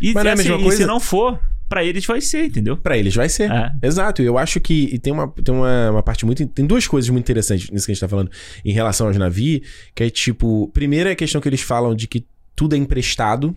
E, 0.00 0.12
Mas 0.12 0.22
não 0.24 0.28
é 0.28 0.30
a 0.30 0.34
assim, 0.34 0.48
mesma 0.48 0.62
coisa? 0.62 0.76
se 0.76 0.86
não 0.86 1.00
for, 1.00 1.40
pra 1.68 1.84
eles 1.84 2.04
vai 2.06 2.20
ser, 2.20 2.44
entendeu? 2.46 2.76
Pra 2.76 2.96
eles 2.96 3.14
vai 3.14 3.28
ser. 3.28 3.50
É. 3.50 3.72
Exato, 3.82 4.22
eu 4.22 4.38
acho 4.38 4.60
que 4.60 4.88
e 4.92 4.98
tem, 4.98 5.12
uma, 5.12 5.28
tem 5.28 5.54
uma, 5.54 5.90
uma 5.90 6.02
parte 6.02 6.24
muito. 6.26 6.46
Tem 6.46 6.66
duas 6.66 6.86
coisas 6.86 7.08
muito 7.10 7.24
interessantes 7.24 7.70
nisso 7.70 7.86
que 7.86 7.92
a 7.92 7.94
gente 7.94 8.00
tá 8.00 8.08
falando 8.08 8.30
em 8.64 8.72
relação 8.72 9.06
aos 9.06 9.16
navios, 9.16 9.60
que 9.94 10.02
é 10.04 10.10
tipo. 10.10 10.68
Primeiro 10.72 11.08
é 11.08 11.12
a 11.12 11.16
questão 11.16 11.40
que 11.40 11.48
eles 11.48 11.60
falam 11.60 11.94
de 11.94 12.06
que 12.06 12.26
tudo 12.54 12.74
é 12.74 12.78
emprestado. 12.78 13.54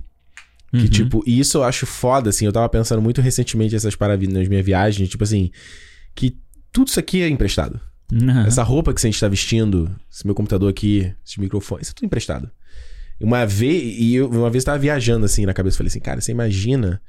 Que, 0.72 0.77
Uhum. 0.81 0.88
tipo, 0.88 1.23
e 1.26 1.40
isso 1.40 1.57
eu 1.57 1.64
acho 1.64 1.88
foda, 1.88 2.30
assim. 2.30 2.45
Eu 2.45 2.52
tava 2.52 2.69
pensando 2.69 3.02
muito 3.02 3.22
recentemente 3.22 3.76
essas 3.76 3.95
paradas 3.95 4.27
nas 4.30 4.48
minhas 4.48 4.64
viagens, 4.64 5.10
tipo 5.10 5.23
assim, 5.23 5.49
que 6.14 6.38
tudo 6.72 6.90
isso 6.90 6.99
aqui 6.99 7.23
é 7.23 7.27
emprestado. 7.27 7.80
Uhum. 8.11 8.41
Essa 8.45 8.61
roupa 8.61 8.94
que 8.94 8.99
a 9.06 9.10
gente 9.10 9.19
tá 9.19 9.27
vestindo, 9.27 9.90
esse 10.11 10.26
meu 10.26 10.36
computador 10.36 10.69
aqui, 10.69 11.11
esse 11.26 11.40
microfone, 11.40 11.81
isso 11.81 11.91
é 11.91 11.94
tudo 11.95 12.06
emprestado. 12.06 12.52
Uma 13.19 13.45
vez, 13.45 13.81
e 13.99 14.15
eu 14.15 14.30
uma 14.30 14.49
vez 14.49 14.64
eu 14.64 14.65
tava 14.68 14.77
viajando 14.80 15.26
assim 15.26 15.45
na 15.45 15.53
cabeça, 15.53 15.76
falei 15.77 15.88
assim, 15.90 15.99
cara, 15.99 16.22
você 16.22 16.31
imagina. 16.31 17.02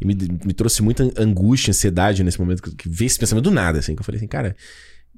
E 0.00 0.04
me, 0.06 0.14
me 0.44 0.52
trouxe 0.52 0.82
muita 0.82 1.02
angústia, 1.16 1.70
ansiedade 1.70 2.22
nesse 2.22 2.38
momento, 2.38 2.62
que, 2.62 2.74
que 2.74 2.88
veio 2.88 3.06
esse 3.06 3.18
pensamento 3.18 3.44
do 3.44 3.50
nada, 3.50 3.78
assim, 3.78 3.94
que 3.94 4.00
eu 4.00 4.04
falei 4.04 4.18
assim, 4.18 4.28
cara, 4.28 4.54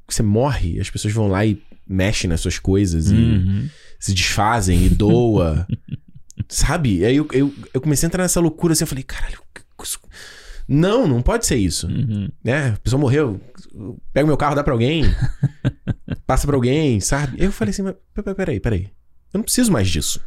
você 0.09 0.23
morre, 0.23 0.81
as 0.81 0.89
pessoas 0.91 1.13
vão 1.15 1.29
lá 1.29 1.45
e 1.45 1.63
mexem 1.87 2.29
nas 2.31 2.41
suas 2.41 2.59
coisas 2.59 3.11
e 3.11 3.15
Uhum. 3.15 3.69
se 3.99 4.15
desfazem 4.15 4.85
e 4.87 4.89
doa. 4.89 5.67
sabe? 6.49 7.05
Aí 7.05 7.17
eu, 7.17 7.29
eu, 7.33 7.55
eu 7.75 7.81
comecei 7.81 8.07
a 8.07 8.09
entrar 8.09 8.23
nessa 8.25 8.41
loucura 8.41 8.73
assim, 8.73 8.85
eu 8.85 8.89
falei, 8.89 9.05
caralho, 9.05 9.39
não, 10.69 11.07
não 11.07 11.21
pode 11.21 11.47
ser 11.47 11.57
isso 11.57 11.87
Uhum. 11.89 12.29
né? 12.45 12.69
A 12.71 12.77
pessoa 12.79 13.01
morreu, 13.01 13.41
pega 14.13 14.25
o 14.25 14.29
meu 14.29 14.37
carro, 14.37 14.55
dá 14.55 14.63
pra 14.63 14.73
alguém, 14.73 15.03
passa 16.27 16.47
pra 16.47 16.57
alguém, 16.57 17.01
sabe? 17.01 17.37
Eu 17.43 17.51
falei 17.53 17.71
assim, 17.71 17.83
mas 17.83 17.95
pe- 18.15 18.23
pe- 18.23 18.35
peraí, 18.35 18.61
peraí. 18.61 18.83
Eu 19.33 19.39
não 19.39 19.43
preciso 19.43 19.71
mais 19.73 19.89
disso. 19.89 20.21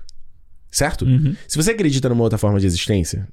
Certo? 0.71 1.05
Uhum. 1.05 1.35
Se 1.47 1.55
você 1.55 1.71
acredita 1.71 2.09
numa 2.09 2.23
outra 2.23 2.37
forma 2.37 2.59
de 2.59 2.65
existência, 2.65 3.27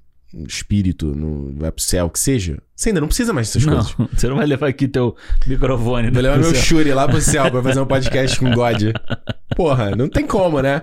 espírito, 0.46 1.06
no 1.14 1.52
vai 1.58 1.72
pro 1.72 1.82
céu, 1.82 2.08
que 2.08 2.18
seja, 2.18 2.58
você 2.74 2.90
ainda 2.90 3.00
não 3.00 3.08
precisa 3.08 3.32
mais 3.32 3.48
dessas 3.48 3.64
Não, 3.64 3.74
coisas. 3.74 3.94
você 4.14 4.28
não 4.28 4.36
vai 4.36 4.46
levar 4.46 4.68
aqui 4.68 4.88
teu 4.88 5.16
microfone. 5.46 6.10
Vou 6.10 6.22
né, 6.22 6.28
levar 6.28 6.38
meu 6.38 6.50
céu. 6.54 6.62
Shuri 6.62 6.92
lá 6.92 7.08
pro 7.08 7.20
céu 7.20 7.48
pra 7.50 7.62
fazer 7.62 7.80
um 7.80 7.86
podcast 7.86 8.38
com 8.38 8.50
God. 8.52 8.82
Porra, 9.56 9.94
não 9.96 10.08
tem 10.08 10.26
como, 10.26 10.60
né? 10.60 10.82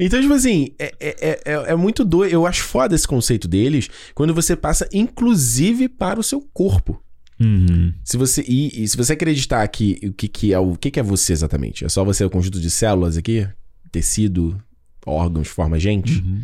Então, 0.00 0.20
tipo 0.20 0.32
assim, 0.32 0.74
é, 0.78 0.94
é, 1.00 1.40
é, 1.44 1.52
é 1.72 1.76
muito 1.76 2.04
doido. 2.04 2.32
Eu 2.32 2.46
acho 2.46 2.62
foda 2.62 2.94
esse 2.94 3.06
conceito 3.06 3.48
deles 3.48 3.90
quando 4.14 4.32
você 4.32 4.54
passa, 4.54 4.88
inclusive, 4.92 5.88
para 5.88 6.20
o 6.20 6.22
seu 6.22 6.40
corpo. 6.52 7.02
Uhum. 7.40 7.92
Se 8.04 8.16
você 8.16 8.44
e, 8.46 8.82
e 8.84 8.88
se 8.88 8.96
você 8.96 9.12
acreditar 9.12 9.66
que 9.68 10.00
o 10.04 10.12
que, 10.12 10.28
que 10.28 10.52
é 10.52 10.58
o 10.58 10.74
que, 10.76 10.90
que 10.90 10.98
é 10.98 11.02
você 11.02 11.32
exatamente, 11.32 11.84
é 11.84 11.88
só 11.88 12.04
você 12.04 12.24
o 12.24 12.30
conjunto 12.30 12.60
de 12.60 12.68
células 12.70 13.16
aqui, 13.16 13.46
tecido, 13.92 14.60
órgãos, 15.06 15.46
forma 15.48 15.78
gente, 15.78 16.18
Uhum. 16.20 16.42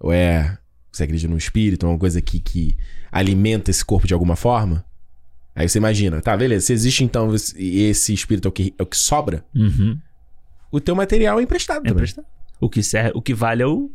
ou 0.00 0.12
é 0.12 0.56
você 0.98 1.04
acredita 1.04 1.30
no 1.30 1.38
espírito, 1.38 1.86
uma 1.86 1.98
coisa 1.98 2.20
que, 2.20 2.38
que 2.40 2.76
alimenta 3.10 3.70
esse 3.70 3.84
corpo 3.84 4.06
de 4.06 4.12
alguma 4.14 4.36
forma? 4.36 4.84
Aí 5.54 5.68
você 5.68 5.78
imagina, 5.78 6.20
tá, 6.20 6.36
beleza, 6.36 6.66
se 6.66 6.72
existe 6.72 7.02
então 7.02 7.34
esse, 7.34 8.12
espírito 8.14 8.46
é 8.46 8.48
o 8.48 8.52
que, 8.52 8.74
é 8.78 8.82
o 8.82 8.86
que 8.86 8.96
sobra, 8.96 9.44
Uhum. 9.54 9.98
o 10.70 10.78
teu 10.80 10.94
material 10.94 11.40
é 11.40 11.42
emprestado 11.42 11.78
É 11.78 11.88
também. 11.88 11.92
emprestado. 11.94 12.26
O 12.60 12.68
que, 12.68 12.82
serve, 12.82 13.12
o 13.14 13.22
que 13.22 13.34
vale 13.34 13.62
é, 13.62 13.66
o, 13.66 13.90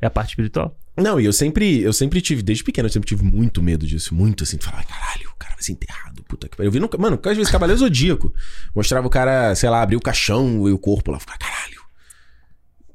é 0.00 0.06
a 0.06 0.10
parte 0.10 0.30
espiritual. 0.30 0.76
Não, 0.96 1.20
e 1.20 1.24
eu 1.26 1.32
sempre, 1.32 1.80
eu 1.82 1.92
sempre 1.92 2.20
tive, 2.22 2.42
desde 2.42 2.64
pequeno, 2.64 2.86
eu 2.88 2.92
sempre 2.92 3.06
tive 3.08 3.22
muito 3.22 3.62
medo 3.62 3.86
disso. 3.86 4.14
Muito 4.14 4.44
assim, 4.44 4.56
de 4.56 4.64
falar, 4.64 4.78
"Ai, 4.78 4.84
caralho, 4.86 5.30
o 5.30 5.34
cara 5.36 5.54
vai 5.54 5.62
ser 5.62 5.72
enterrado, 5.72 6.22
puta 6.24 6.48
que 6.48 6.56
pariu. 6.56 6.68
Eu 6.68 6.72
vi, 6.72 6.80
no, 6.80 6.88
mano, 6.98 7.18
às 7.22 7.36
vezes 7.36 7.52
Cavaleiro 7.52 7.78
Zodíaco. 7.80 8.32
Mostrava 8.74 9.06
o 9.06 9.10
cara, 9.10 9.54
sei 9.54 9.68
lá, 9.68 9.82
abrir 9.82 9.96
o 9.96 10.00
caixão 10.00 10.66
e 10.68 10.72
o 10.72 10.78
corpo 10.78 11.10
lá. 11.10 11.20
Ficava, 11.20 11.38
caralho, 11.38 11.80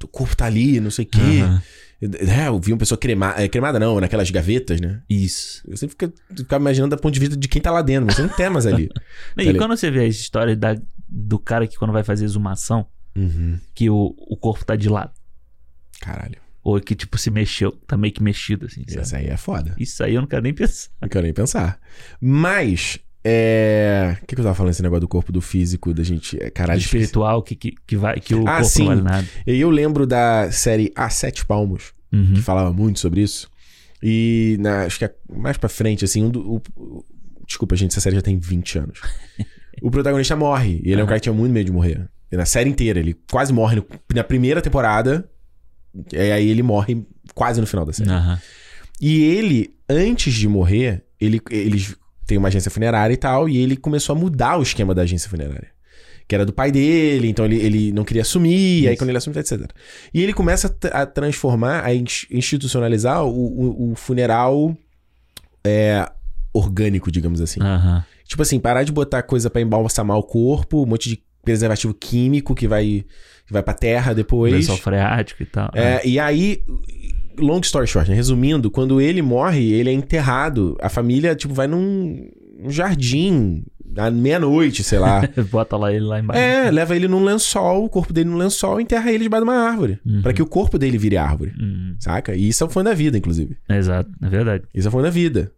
o 0.04 0.08
corpo 0.08 0.36
tá 0.36 0.46
ali, 0.46 0.80
não 0.80 0.90
sei 0.90 1.06
o 1.06 1.08
quê. 1.08 1.42
Aham. 1.44 1.62
É, 2.02 2.48
eu 2.48 2.60
vi 2.60 2.74
uma 2.74 2.80
pessoa 2.80 2.98
cremada, 2.98 3.48
cremada 3.48 3.80
não, 3.80 4.00
naquelas 4.00 4.30
gavetas, 4.32 4.82
né? 4.82 5.02
Isso. 5.10 5.62
Eu 5.68 5.78
sempre 5.78 5.92
fica- 6.00 6.14
ficava 6.36 6.62
imaginando 6.62 6.96
do 6.96 7.00
ponto 7.02 7.14
de 7.14 7.20
vista 7.20 7.38
de 7.38 7.48
quem 7.48 7.62
tá 7.62 7.70
lá 7.72 7.82
dentro, 7.84 8.08
mas 8.08 8.16
você 8.16 8.24
não 8.24 8.30
tem 8.30 8.50
mais 8.50 8.66
ali. 8.66 8.90
E 9.38 9.44
ligado? 9.44 9.58
quando 9.58 9.78
você 9.78 9.92
vê 9.92 10.06
as 10.06 10.16
histórias 10.16 10.58
da, 10.58 10.76
do 11.08 11.38
cara 11.38 11.68
que 11.68 11.78
quando 11.78 11.92
vai 11.94 12.04
fazer 12.04 12.26
exumação, 12.26 12.88
Uhum. 13.16 13.60
que 13.76 13.90
o, 13.90 14.16
o 14.18 14.38
corpo 14.38 14.64
tá 14.66 14.76
de 14.76 14.88
lado. 14.90 15.12
Caralho. 16.00 16.38
Ou 16.64 16.80
que, 16.80 16.96
tipo, 16.96 17.18
se 17.18 17.30
mexeu. 17.30 17.72
Tá 17.86 17.98
meio 17.98 18.14
que 18.14 18.24
mexido, 18.24 18.66
assim? 18.68 18.84
Isso 18.88 19.16
aí 19.16 19.28
é 19.28 19.36
foda. 19.38 19.76
Isso 19.78 20.04
aí 20.04 20.16
eu 20.16 20.22
não 20.22 20.28
quero 20.28 20.44
nem 20.44 20.54
pensar. 20.54 20.90
Não 21.02 21.10
quero 21.10 21.24
nem 21.24 21.34
pensar. 21.34 21.80
Mas, 22.20 23.00
é. 23.24 24.18
O 24.22 24.26
que, 24.26 24.36
que 24.36 24.42
eu 24.42 24.46
tava 24.46 24.56
falando 24.56 24.72
esse 24.72 24.82
negócio 24.82 25.02
do 25.02 25.08
corpo, 25.08 25.32
do 25.32 25.42
físico, 25.42 25.94
da 25.94 26.04
gente. 26.04 26.42
é, 26.42 26.50
Caralho, 26.50 26.80
De 26.80 26.86
espiritual, 26.86 27.42
que, 27.44 27.56
que, 27.56 27.74
que, 27.86 27.96
vai, 27.96 28.20
que 28.20 28.34
o 28.36 28.42
Ah, 28.48 28.58
corpo 28.58 28.64
sim. 28.66 28.80
não 28.82 28.88
vale 28.90 29.02
nada. 29.02 29.28
E 29.46 29.60
eu 29.60 29.70
lembro 29.70 30.06
da 30.08 30.52
série 30.52 30.92
A 30.96 31.10
Sete 31.10 31.46
Palmos, 31.46 31.94
Uhum. 32.12 32.34
que 32.34 32.42
falava 32.42 32.74
muito 32.74 33.00
sobre 33.00 33.22
isso. 33.22 33.50
E 34.04 34.58
na- 34.60 34.84
acho 34.86 34.98
que 35.00 35.06
é 35.06 35.14
mais 35.34 35.58
pra 35.58 35.70
frente, 35.70 36.04
assim, 36.04 36.24
um 36.24 36.30
do, 36.30 36.42
o- 36.56 36.62
o- 36.76 37.06
desculpa, 37.48 37.76
gente, 37.76 37.92
essa 37.92 38.02
série 38.02 38.16
já 38.16 38.22
tem 38.22 38.38
20 38.40 38.78
anos. 38.80 39.00
o 39.82 39.90
protagonista 39.92 40.36
morre, 40.36 40.82
e 40.84 40.92
ele 40.92 41.02
é 41.02 41.04
um 41.04 41.08
cara 41.08 41.20
que 41.20 41.24
tinha 41.24 41.34
muito 41.34 41.52
medo 41.54 41.66
de 41.68 41.72
morrer. 41.72 42.10
E 42.32 42.36
na 42.38 42.46
série 42.46 42.70
inteira, 42.70 43.00
ele 43.00 43.16
quase 43.30 43.54
morre 43.54 43.76
no- 43.76 43.86
na 44.14 44.24
primeira 44.24 44.62
temporada, 44.62 45.30
e 46.12 46.18
aí 46.18 46.50
ele 46.50 46.64
morre 46.64 47.06
quase 47.36 47.62
no 47.62 47.68
final 47.68 47.86
da 47.86 47.94
série. 47.94 48.10
Aham. 48.10 48.40
E 49.00 49.24
ele, 49.24 49.74
antes 49.90 50.34
de 50.34 50.48
morrer, 50.48 51.04
ele, 51.20 51.42
eles 51.50 51.96
têm 52.26 52.38
uma 52.38 52.48
agência 52.48 52.72
funerária 52.72 53.14
e 53.14 53.18
tal, 53.18 53.48
e 53.50 53.58
ele 53.58 53.76
começou 53.78 54.16
a 54.16 54.20
mudar 54.20 54.58
o 54.58 54.64
esquema 54.64 54.94
da 54.96 55.02
agência 55.04 55.30
funerária. 55.30 55.70
Que 56.28 56.36
era 56.36 56.46
do 56.46 56.54
pai 56.54 56.72
dele, 56.72 57.28
então 57.28 57.44
ele, 57.46 57.58
ele 57.58 57.92
não 57.92 58.06
queria 58.06 58.22
assumir, 58.22 58.88
aí 58.88 58.94
Isso. 58.94 58.98
quando 59.02 59.10
ele 59.10 59.18
assume, 59.18 59.38
etc. 59.38 59.70
E 60.14 60.22
ele 60.22 60.34
começa 60.34 60.74
a, 60.94 61.02
a 61.02 61.06
transformar, 61.06 61.84
a 61.84 61.94
ins- 61.94 62.26
institucionalizar 62.32 63.26
o, 63.26 63.30
o- 63.30 63.92
o 63.92 63.96
funeral 63.96 64.76
é, 65.66 66.10
orgânico, 66.54 67.12
digamos 67.12 67.42
assim. 67.42 67.62
Aham. 67.62 68.04
Tipo 68.26 68.42
assim, 68.44 68.60
parar 68.60 68.84
de 68.84 68.92
botar 68.94 69.24
coisa 69.24 69.50
pra 69.50 69.62
embalsamar 69.62 70.18
o 70.18 70.24
corpo, 70.24 70.84
um 70.84 70.86
monte 70.86 71.10
de 71.10 71.22
preservativo 71.44 71.94
químico 71.94 72.56
que 72.56 72.66
vai, 72.68 73.04
que 73.46 73.52
vai 73.52 73.62
pra 73.62 73.74
terra 73.74 74.14
depois. 74.14 74.54
Lençol 74.54 74.78
freático 74.78 75.44
e 75.44 75.46
tal. 75.46 75.70
É, 75.74 76.06
e 76.08 76.18
aí, 76.18 76.64
long 77.40 77.60
story 77.62 77.88
short, 77.88 78.10
né? 78.10 78.16
resumindo, 78.16 78.70
quando 78.72 79.00
ele 79.02 79.22
morre, 79.22 79.72
ele 79.74 79.90
é 79.90 79.94
enterrado. 79.94 80.78
A 80.82 80.90
família, 80.90 81.36
tipo, 81.36 81.54
vai 81.54 81.68
num, 81.68 82.28
num 82.60 82.70
jardim, 82.70 83.64
à 83.98 84.10
meia-noite, 84.10 84.84
sei 84.84 85.00
lá. 85.00 85.22
Bota 85.52 85.76
lá 85.78 85.92
ele 85.92 86.06
lá 86.06 86.20
embaixo. 86.20 86.42
é, 86.42 86.70
leva 86.72 86.96
ele 86.96 87.08
num 87.08 87.24
lençol, 87.24 87.84
o 87.86 87.90
corpo 87.90 88.14
dele 88.14 88.30
num 88.30 88.38
lençol 88.38 88.80
e 88.80 88.84
enterra 88.84 89.12
ele 89.12 89.24
debaixo 89.26 89.46
de 89.46 89.52
uma 89.52 89.58
árvore. 89.70 90.00
Uhum. 90.06 90.22
Pra 90.22 90.34
que 90.34 90.42
o 90.42 90.46
corpo 90.46 90.78
dele 90.80 90.98
vire 90.98 91.18
árvore. 91.18 91.52
Uhum. 91.60 91.96
Saca? 92.00 92.34
E 92.36 92.48
isso 92.50 92.64
é 92.64 92.68
o 92.68 92.70
fã 92.70 92.84
da 92.84 92.94
vida, 92.94 93.18
inclusive. 93.18 93.58
Exato, 93.70 94.10
é 94.22 94.30
verdade. 94.30 94.64
Isso 94.74 94.88
é 94.88 94.90
o 94.90 94.92
fã 94.92 95.02
da 95.02 95.10
vida. 95.10 95.52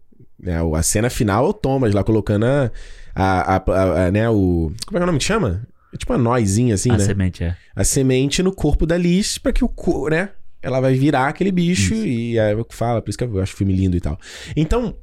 É, 0.45 0.55
a 0.57 0.83
cena 0.83 1.09
final 1.09 1.45
é 1.45 1.49
o 1.49 1.53
Thomas 1.53 1.93
lá 1.93 2.03
colocando 2.03 2.45
a, 2.45 2.71
a, 3.15 3.55
a- 3.55 3.63
a- 3.67 4.05
a- 4.07 4.11
né, 4.11 4.29
o... 4.29 4.71
Como 4.85 4.97
é 4.97 4.99
que 4.99 5.01
é 5.01 5.03
o 5.03 5.05
nome 5.05 5.19
que 5.19 5.23
chama? 5.25 5.61
É 5.93 5.97
tipo 5.97 6.11
uma 6.11 6.17
noizinha, 6.19 6.73
assim, 6.73 6.89
a 6.89 6.97
né? 6.97 6.99
semente 7.05 7.43
é. 7.43 7.55
a 7.75 7.83
semente 7.83 8.41
no 8.41 8.51
corpo 8.51 8.83
da 8.85 8.97
Liz 8.97 9.37
pra 9.37 9.53
que 9.53 9.63
o 9.63 9.69
co- 9.69 10.09
né? 10.09 10.29
Ela 10.63 10.79
vai 10.79 10.95
virar 10.95 11.27
aquele 11.27 11.51
bicho 11.51 11.93
Isso. 11.93 12.07
e 12.07 12.37
é 12.37 12.55
o 12.55 12.63
que 12.63 12.73
fala, 12.73 13.01
por 13.01 13.09
isso 13.09 13.17
que 13.17 13.23
eu 13.23 13.41
acho 13.41 13.53
o 13.53 13.57
filme 13.57 13.73
lindo 13.73 13.97
e 13.97 14.01
tal. 14.01 14.17
Então, 14.55 14.95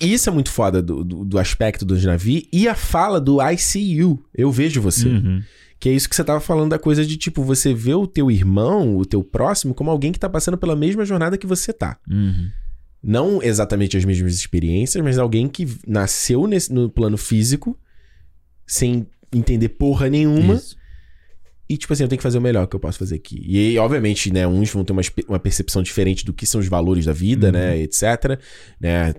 isso 0.00 0.28
é 0.28 0.32
muito 0.32 0.50
foda 0.50 0.80
do, 0.80 1.04
do, 1.04 1.24
do 1.24 1.38
aspecto 1.38 1.84
dos 1.84 2.04
navios 2.04 2.44
e 2.52 2.66
a 2.66 2.74
fala 2.74 3.20
do 3.20 3.42
I 3.42 3.58
see 3.58 3.92
you, 3.92 4.24
eu 4.34 4.50
vejo 4.50 4.80
você. 4.80 5.08
Uhum. 5.08 5.42
Que 5.78 5.88
é 5.88 5.92
isso 5.92 6.08
que 6.08 6.16
você 6.16 6.24
tava 6.24 6.40
falando 6.40 6.70
da 6.70 6.78
coisa 6.78 7.06
de 7.06 7.16
tipo, 7.16 7.42
você 7.44 7.72
vê 7.72 7.94
o 7.94 8.06
teu 8.06 8.30
irmão, 8.30 8.96
o 8.96 9.04
teu 9.04 9.22
próximo, 9.22 9.74
como 9.74 9.90
alguém 9.90 10.10
que 10.10 10.18
tá 10.18 10.28
passando 10.28 10.58
pela 10.58 10.74
mesma 10.74 11.04
jornada 11.04 11.38
que 11.38 11.46
você 11.46 11.72
tá. 11.72 11.98
Uhum. 12.10 12.50
Não 13.02 13.42
exatamente 13.42 13.96
as 13.96 14.04
mesmas 14.04 14.34
experiências, 14.34 15.02
mas 15.04 15.18
alguém 15.18 15.48
que 15.48 15.68
nasceu 15.86 16.46
nesse, 16.48 16.72
no 16.72 16.88
plano 16.88 17.16
físico, 17.16 17.78
sem 18.66 19.06
entender 19.32 19.68
porra 19.70 20.08
nenhuma. 20.08 20.54
Isso. 20.54 20.77
E, 21.68 21.76
tipo 21.76 21.92
assim, 21.92 22.02
eu 22.02 22.08
tenho 22.08 22.18
que 22.18 22.22
fazer 22.22 22.38
o 22.38 22.40
melhor 22.40 22.66
que 22.66 22.74
eu 22.74 22.80
posso 22.80 22.98
fazer 22.98 23.16
aqui. 23.16 23.42
E 23.46 23.58
aí, 23.58 23.78
obviamente, 23.78 24.32
né, 24.32 24.46
uns 24.46 24.70
vão 24.70 24.84
ter 24.84 24.92
uma, 24.92 25.02
uma 25.28 25.38
percepção 25.38 25.82
diferente 25.82 26.24
do 26.24 26.32
que 26.32 26.46
são 26.46 26.60
os 26.60 26.66
valores 26.68 27.04
da 27.04 27.12
vida, 27.12 27.48
Uhum. 27.48 27.52
né, 27.52 27.78
etc. 27.78 28.38
Né? 28.80 29.14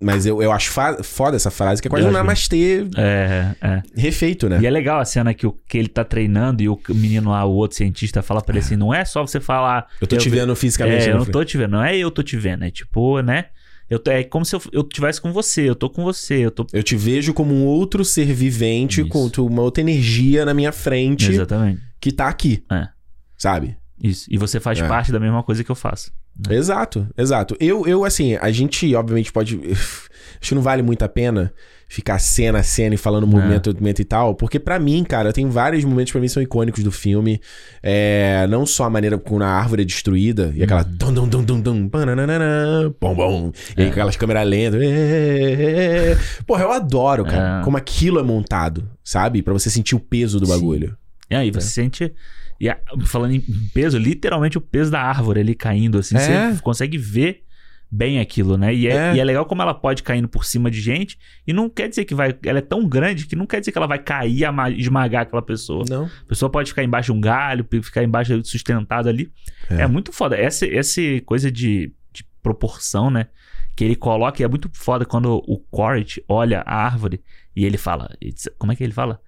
Mas 0.00 0.24
eu, 0.26 0.40
eu 0.40 0.52
acho 0.52 0.70
foda 1.02 1.34
essa 1.34 1.50
frase, 1.50 1.82
que 1.82 1.88
é 1.88 1.90
quase 1.90 2.04
Eu 2.04 2.06
um 2.06 2.10
acho 2.10 2.18
namastê 2.18 2.86
É, 2.96 3.54
é. 3.60 3.82
refeito, 3.96 4.48
né? 4.48 4.60
E 4.62 4.66
é 4.66 4.70
legal 4.70 5.00
a 5.00 5.04
cena 5.04 5.34
que, 5.34 5.44
o, 5.44 5.52
que 5.52 5.76
ele 5.76 5.88
tá 5.88 6.04
treinando 6.04 6.62
e 6.62 6.68
o 6.68 6.78
menino 6.90 7.30
lá, 7.30 7.44
o 7.44 7.52
outro 7.52 7.76
cientista, 7.76 8.22
fala 8.22 8.40
pra 8.40 8.52
ele 8.54 8.60
assim: 8.64 8.76
não 8.76 8.94
é 8.94 9.04
só 9.04 9.26
você 9.26 9.40
falar. 9.40 9.88
Eu 10.00 10.06
tô 10.06 10.16
te 10.16 10.30
vendo 10.30 10.54
fisicamente. 10.54 11.02
É, 11.06 11.08
eu 11.08 11.14
né, 11.14 11.18
não 11.18 11.26
tô 11.26 11.44
te 11.44 11.58
vendo. 11.58 11.72
Não 11.72 11.82
é 11.84 11.96
eu 11.96 12.12
tô 12.12 12.22
te 12.22 12.36
vendo. 12.36 12.64
É 12.64 12.70
tipo, 12.70 13.20
né? 13.22 13.46
Eu, 13.90 14.00
é 14.06 14.22
como 14.22 14.44
se 14.44 14.54
eu, 14.54 14.62
eu 14.72 14.84
tivesse 14.84 15.20
com 15.20 15.32
você, 15.32 15.68
eu 15.68 15.74
tô 15.74 15.88
com 15.88 16.04
você, 16.04 16.44
eu 16.44 16.50
tô. 16.50 16.66
Eu 16.72 16.82
te 16.82 16.94
vejo 16.96 17.32
como 17.32 17.54
um 17.54 17.64
outro 17.64 18.04
ser 18.04 18.26
vivente 18.34 19.00
Isso. 19.00 19.08
com 19.10 19.30
uma 19.42 19.62
outra 19.62 19.80
energia 19.80 20.44
na 20.44 20.52
minha 20.52 20.72
frente 20.72 21.30
Exatamente. 21.30 21.80
que 22.00 22.12
tá 22.12 22.28
aqui. 22.28 22.62
É. 22.70 22.88
Sabe? 23.36 23.76
Isso. 24.02 24.26
E 24.30 24.36
você 24.36 24.60
faz 24.60 24.78
É. 24.78 24.86
parte 24.86 25.10
da 25.10 25.18
mesma 25.18 25.42
coisa 25.42 25.64
que 25.64 25.70
eu 25.70 25.74
faço. 25.74 26.12
Exato, 26.50 27.08
exato. 27.16 27.56
Eu, 27.58 27.86
eu, 27.86 28.04
assim, 28.04 28.36
a 28.36 28.50
gente, 28.50 28.94
obviamente, 28.94 29.32
pode. 29.32 29.58
Acho 30.40 30.50
que 30.50 30.54
não 30.54 30.62
vale 30.62 30.82
muito 30.82 31.02
a 31.02 31.08
pena 31.08 31.52
ficar 31.88 32.18
cena 32.18 32.58
a 32.58 32.62
cena 32.62 32.94
e 32.94 32.98
falando 32.98 33.26
movimento, 33.26 33.70
movimento 33.70 34.00
e 34.02 34.04
tal, 34.04 34.34
porque 34.34 34.60
pra 34.60 34.78
mim, 34.78 35.02
cara, 35.04 35.32
tem 35.32 35.48
vários 35.48 35.84
momentos 35.84 36.12
pra 36.12 36.20
mim 36.20 36.28
são 36.28 36.42
icônicos 36.42 36.84
do 36.84 36.92
filme. 36.92 37.40
É, 37.82 38.46
não 38.48 38.66
só 38.66 38.84
a 38.84 38.90
maneira 38.90 39.16
como 39.18 39.42
a 39.42 39.48
árvore 39.48 39.82
é 39.82 39.84
destruída 39.86 40.52
e 40.54 40.62
aquela. 40.62 40.82
Dum, 40.82 41.12
dum, 41.12 41.26
dum, 41.26 41.42
dum, 41.42 41.60
dum, 41.60 41.88
bananana, 41.88 42.94
bom, 43.00 43.14
bom. 43.14 43.52
E 43.76 43.82
É. 43.82 43.88
aquelas 43.88 44.16
câmeras 44.16 44.46
lentas. 44.46 44.80
é, 44.82 46.16
Porra, 46.46 46.62
eu 46.64 46.72
adoro, 46.72 47.24
cara, 47.24 47.60
É. 47.60 47.64
como 47.64 47.76
aquilo 47.76 48.18
é 48.18 48.22
montado, 48.22 48.88
sabe? 49.02 49.42
Pra 49.42 49.52
você 49.52 49.70
sentir 49.70 49.94
o 49.94 50.00
peso 50.00 50.38
do 50.38 50.46
Sim. 50.46 50.52
bagulho. 50.52 50.96
E 51.30 51.34
aí 51.34 51.50
você 51.50 51.68
sente. 51.68 52.12
E 52.60 52.68
a- 52.68 52.78
falando 53.06 53.32
em 53.34 53.40
peso, 53.72 53.96
literalmente 53.98 54.58
o 54.58 54.60
peso 54.60 54.90
da 54.90 55.00
árvore 55.00 55.40
ali 55.40 55.54
caindo, 55.54 55.98
assim. 55.98 56.16
É. 56.16 56.52
Você 56.52 56.60
consegue 56.62 56.98
ver 56.98 57.42
bem 57.90 58.20
aquilo, 58.20 58.56
né? 58.56 58.74
E 58.74 58.86
é, 58.86 58.92
É. 58.92 59.14
e 59.14 59.20
é 59.20 59.24
legal 59.24 59.46
como 59.46 59.62
ela 59.62 59.72
pode 59.74 60.02
caindo 60.02 60.28
por 60.28 60.44
cima 60.44 60.70
de 60.70 60.80
gente. 60.80 61.18
E 61.46 61.52
não 61.52 61.68
quer 61.70 61.88
dizer 61.88 62.04
que 62.04 62.14
vai. 62.14 62.36
Ela 62.44 62.58
é 62.58 62.62
tão 62.62 62.86
grande 62.88 63.26
que 63.26 63.34
não 63.34 63.46
quer 63.46 63.60
dizer 63.60 63.72
que 63.72 63.78
ela 63.78 63.86
vai 63.86 63.98
cair 63.98 64.42
e 64.44 64.80
esmagar 64.80 65.22
aquela 65.22 65.42
pessoa. 65.42 65.84
Não? 65.88 66.04
A 66.04 66.28
pessoa 66.28 66.50
pode 66.50 66.70
ficar 66.70 66.84
embaixo 66.84 67.12
de 67.12 67.18
um 67.18 67.20
galho, 67.20 67.66
ficar 67.82 68.02
embaixo 68.04 68.44
sustentado 68.44 69.08
ali. 69.08 69.32
É. 69.70 69.82
É, 69.82 69.86
muito 69.86 70.12
foda. 70.12 70.36
Essa, 70.36 70.66
essa 70.66 71.00
coisa 71.24 71.50
de, 71.50 71.92
de 72.12 72.24
proporção, 72.42 73.10
né? 73.10 73.26
Que 73.74 73.84
ele 73.84 73.96
coloca, 73.96 74.42
e 74.42 74.44
é 74.44 74.48
muito 74.48 74.68
foda 74.72 75.04
quando 75.04 75.36
o 75.46 75.58
Quaritch 75.70 76.18
olha 76.28 76.62
a 76.66 76.74
árvore 76.84 77.20
e 77.54 77.64
ele 77.64 77.78
fala. 77.78 78.10
"It's- 78.20 78.50
Como 78.58 78.72
é 78.72 78.76
que 78.76 78.82
ele 78.84 78.92
fala? 78.92 79.20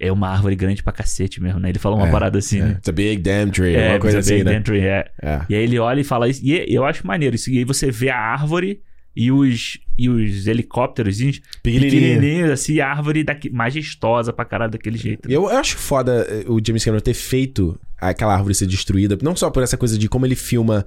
É 0.00 0.10
uma 0.10 0.28
árvore 0.30 0.56
grande 0.56 0.82
pra 0.82 0.92
cacete 0.92 1.42
mesmo, 1.42 1.60
né? 1.60 1.68
Ele 1.68 1.78
fala 1.78 1.94
uma 1.94 2.08
É, 2.08 2.10
parada 2.10 2.38
assim, 2.38 2.58
É. 2.60 2.64
né? 2.64 2.70
It's 2.78 2.88
a 2.88 2.92
big 2.92 3.20
damn 3.22 3.50
tree, 3.50 3.76
É, 3.76 3.90
uma 3.90 3.98
coisa 4.00 4.22
você 4.22 4.28
vê 4.30 4.34
assim, 4.40 4.44
né? 4.44 4.52
dentro, 4.54 4.74
é. 4.76 5.04
É. 5.22 5.40
E 5.48 5.54
aí 5.54 5.62
ele 5.62 5.78
olha 5.78 6.00
e 6.00 6.04
fala 6.04 6.28
isso. 6.28 6.40
E 6.42 6.64
eu 6.74 6.84
acho 6.84 7.06
maneiro 7.06 7.34
isso. 7.36 7.50
E 7.50 7.58
aí 7.58 7.64
você 7.64 7.90
vê 7.90 8.08
a 8.08 8.18
árvore 8.18 8.80
e 9.14 9.30
os, 9.30 9.78
e 9.98 10.08
os 10.08 10.46
helicópteros 10.46 11.18
Pequenininho. 11.62 11.90
pequenininhos, 11.90 12.50
assim, 12.50 12.80
a 12.80 12.88
árvore 12.88 13.22
daqui, 13.24 13.50
majestosa 13.50 14.32
pra 14.32 14.44
caralho 14.44 14.70
daquele 14.72 14.96
jeito. 14.96 15.28
né? 15.28 15.34
Eu 15.34 15.48
acho 15.48 15.76
foda 15.76 16.26
eh, 16.30 16.44
o 16.48 16.60
James 16.64 16.84
Cameron 16.84 17.02
ter 17.02 17.12
feito 17.14 17.78
aquela 18.00 18.34
árvore 18.34 18.54
ser 18.54 18.66
destruída, 18.66 19.18
não 19.20 19.36
só 19.36 19.50
por 19.50 19.62
essa 19.62 19.76
coisa 19.76 19.98
de 19.98 20.08
como 20.08 20.24
ele 20.24 20.36
filma. 20.36 20.86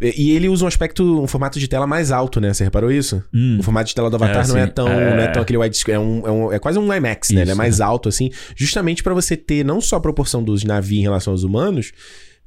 E 0.00 0.30
ele 0.30 0.48
usa 0.48 0.64
um 0.64 0.68
aspecto, 0.68 1.22
um 1.22 1.26
formato 1.26 1.58
de 1.58 1.66
tela 1.66 1.86
mais 1.86 2.12
alto, 2.12 2.40
né? 2.40 2.52
Você 2.54 2.62
reparou 2.64 2.90
isso? 2.92 3.22
Hum. 3.34 3.56
O 3.58 3.62
formato 3.62 3.88
de 3.88 3.94
tela 3.94 4.08
do 4.08 4.16
Avatar 4.16 4.44
É, 4.44 4.48
não 4.48 4.56
é 4.56 4.66
tão, 4.66 4.88
É. 4.88 5.16
não 5.16 5.22
é 5.22 5.26
tão 5.28 5.42
aquele 5.42 5.58
widescreen, 5.58 5.96
é, 5.96 5.98
um, 5.98 6.26
é, 6.26 6.30
um- 6.30 6.52
é 6.52 6.58
quase 6.58 6.78
um 6.78 6.92
IMAX, 6.94 7.30
né? 7.30 7.42
Ele 7.42 7.50
é 7.50 7.54
mais 7.54 7.80
alto 7.80 8.08
assim, 8.08 8.30
justamente 8.56 9.02
pra 9.02 9.12
você 9.12 9.36
ter 9.36 9.64
não 9.64 9.80
só 9.80 9.96
a 9.96 10.00
proporção 10.00 10.42
dos 10.42 10.62
navios 10.62 11.00
em 11.00 11.02
relação 11.02 11.32
aos 11.32 11.42
humanos, 11.42 11.92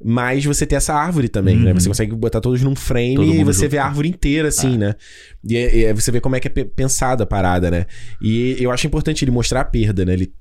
mas 0.04 0.44
você 0.46 0.66
ter 0.66 0.76
essa 0.76 0.94
árvore 0.96 1.28
também, 1.30 1.58
né? 1.58 1.74
Uhum. 1.74 1.80
Você 1.80 1.88
consegue 1.90 2.16
botar 2.16 2.42
todos 2.42 2.62
num 2.62 2.76
frame 2.76 3.16
Todo 3.18 3.34
e 3.36 3.44
você 3.44 3.60
junto. 3.64 3.72
vê 3.72 3.78
a 3.78 3.86
árvore 3.86 4.08
inteira 4.10 4.48
assim, 4.48 4.78
né? 4.78 4.96
E, 5.48 5.58
é- 5.58 5.76
e 5.76 5.86
é- 5.86 5.94
você 5.94 6.12
vê 6.12 6.20
como 6.22 6.36
é 6.36 6.40
que 6.40 6.48
é 6.48 6.52
pe- 6.52 6.66
pensada 6.66 7.24
a 7.24 7.28
parada, 7.28 7.70
né? 7.70 7.86
E 8.22 8.56
eu 8.60 8.72
acho 8.72 8.88
importante 8.88 9.24
ele 9.24 9.32
mostrar 9.32 9.62
a 9.62 9.66
perda, 9.66 10.04
né? 10.06 10.14
Ele 10.14 10.32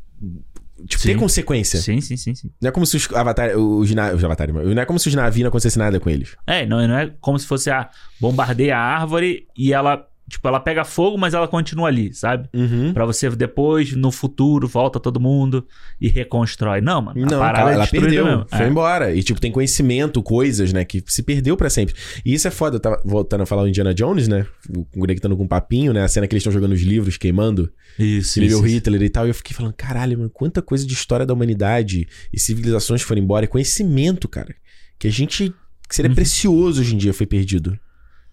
tipo, 0.87 1.03
ter 1.03 1.17
consequência. 1.17 1.81
Sim, 1.81 2.01
sim, 2.01 2.17
sim, 2.17 2.35
sim. 2.35 2.51
Não 2.61 2.69
é 2.69 2.73
como 2.73 2.87
se 2.87 2.97
os 2.97 3.13
Avatar, 3.13 3.57
os, 3.57 3.91
os 3.91 4.25
Avatar, 4.25 4.53
não 4.53 4.83
é 4.83 4.85
como 4.85 4.99
se 4.99 5.09
os 5.09 5.15
navios 5.15 5.43
não 5.43 5.49
acontecesse 5.49 5.79
nada 5.79 5.99
com 6.01 6.11
eles. 6.11 6.37
É, 6.47 6.67
não, 6.67 6.87
não 6.87 6.99
é 6.99 7.13
como 7.21 7.39
se 7.39 7.47
fosse 7.47 7.71
a 7.71 7.89
bombardeia 8.21 8.77
a 8.77 8.81
árvore 8.81 9.47
e 9.57 9.73
ela, 9.73 10.07
tipo, 10.31 10.49
ela 10.49 10.59
pega 10.61 10.85
fogo, 10.85 11.19
mas 11.19 11.35
ela 11.35 11.47
continua 11.47 11.89
ali, 11.89 12.15
sabe? 12.15 12.49
Uhum. 12.55 12.95
Pra 12.95 13.05
você 13.05 13.29
depois, 13.31 13.93
no 13.95 14.11
futuro, 14.11 14.67
volta 14.67 14.99
todo 14.99 15.21
mundo 15.21 15.67
e 16.01 16.09
reconstrói. 16.09 16.81
Não, 16.81 17.03
mano. 17.03 17.21
a 17.23 17.27
Não, 17.31 17.39
parada 17.39 17.59
cara, 17.59 17.71
é 17.71 17.75
ela 17.75 17.83
destruída 17.83 18.07
perdeu, 18.07 18.25
mesmo. 18.25 18.47
foi 18.49 18.59
É. 18.65 18.69
embora. 18.69 19.15
E, 19.15 19.23
tipo, 19.23 19.39
tem 19.41 19.53
conhecimento, 19.53 20.23
coisas, 20.23 20.73
né, 20.73 20.85
que 20.85 21.03
se 21.07 21.23
perdeu 21.23 21.57
pra 21.57 21.69
sempre. 21.69 21.95
E 22.25 22.33
isso 22.33 22.49
é 22.49 22.51
foda, 22.51 22.77
eu 22.77 22.81
tava 22.81 23.01
voltando 23.05 23.43
a 23.43 23.47
falar 23.47 23.63
o 23.63 23.69
Indiana 23.69 23.93
Jones, 23.93 24.29
né, 24.29 24.47
conectando 24.93 25.37
com 25.37 25.43
um 25.45 25.49
papinho, 25.49 25.93
né, 25.93 26.03
a 26.03 26.09
cena 26.09 26.27
que 26.27 26.35
eles 26.35 26.41
estão 26.43 26.53
jogando 26.53 26.73
os 26.73 26.81
livros, 26.81 27.17
queimando, 27.17 27.71
Isso, 27.99 28.41
isso, 28.41 28.63
o 28.63 28.67
isso. 28.67 28.75
Hitler 28.77 29.03
e 29.03 29.09
tal, 29.11 29.27
e 29.27 29.31
eu 29.31 29.35
fiquei 29.35 29.55
falando, 29.57 29.75
caralho, 29.75 30.17
mano, 30.17 30.31
quanta 30.31 30.63
coisa 30.63 30.87
de 30.87 30.95
história 30.95 31.27
da 31.27 31.35
humanidade 31.35 32.07
e 32.33 32.39
civilizações 32.39 33.03
foram 33.03 33.21
embora, 33.21 33.45
e 33.45 33.49
conhecimento, 33.49 34.29
cara, 34.29 34.55
que 34.99 35.09
a 35.09 35.11
gente, 35.11 35.53
que 35.89 35.95
seria 35.97 36.09
Uhum. 36.09 36.15
precioso 36.15 36.81
hoje 36.81 36.95
em 36.95 36.99
dia, 36.99 37.13
foi 37.13 37.27
perdido. 37.27 37.79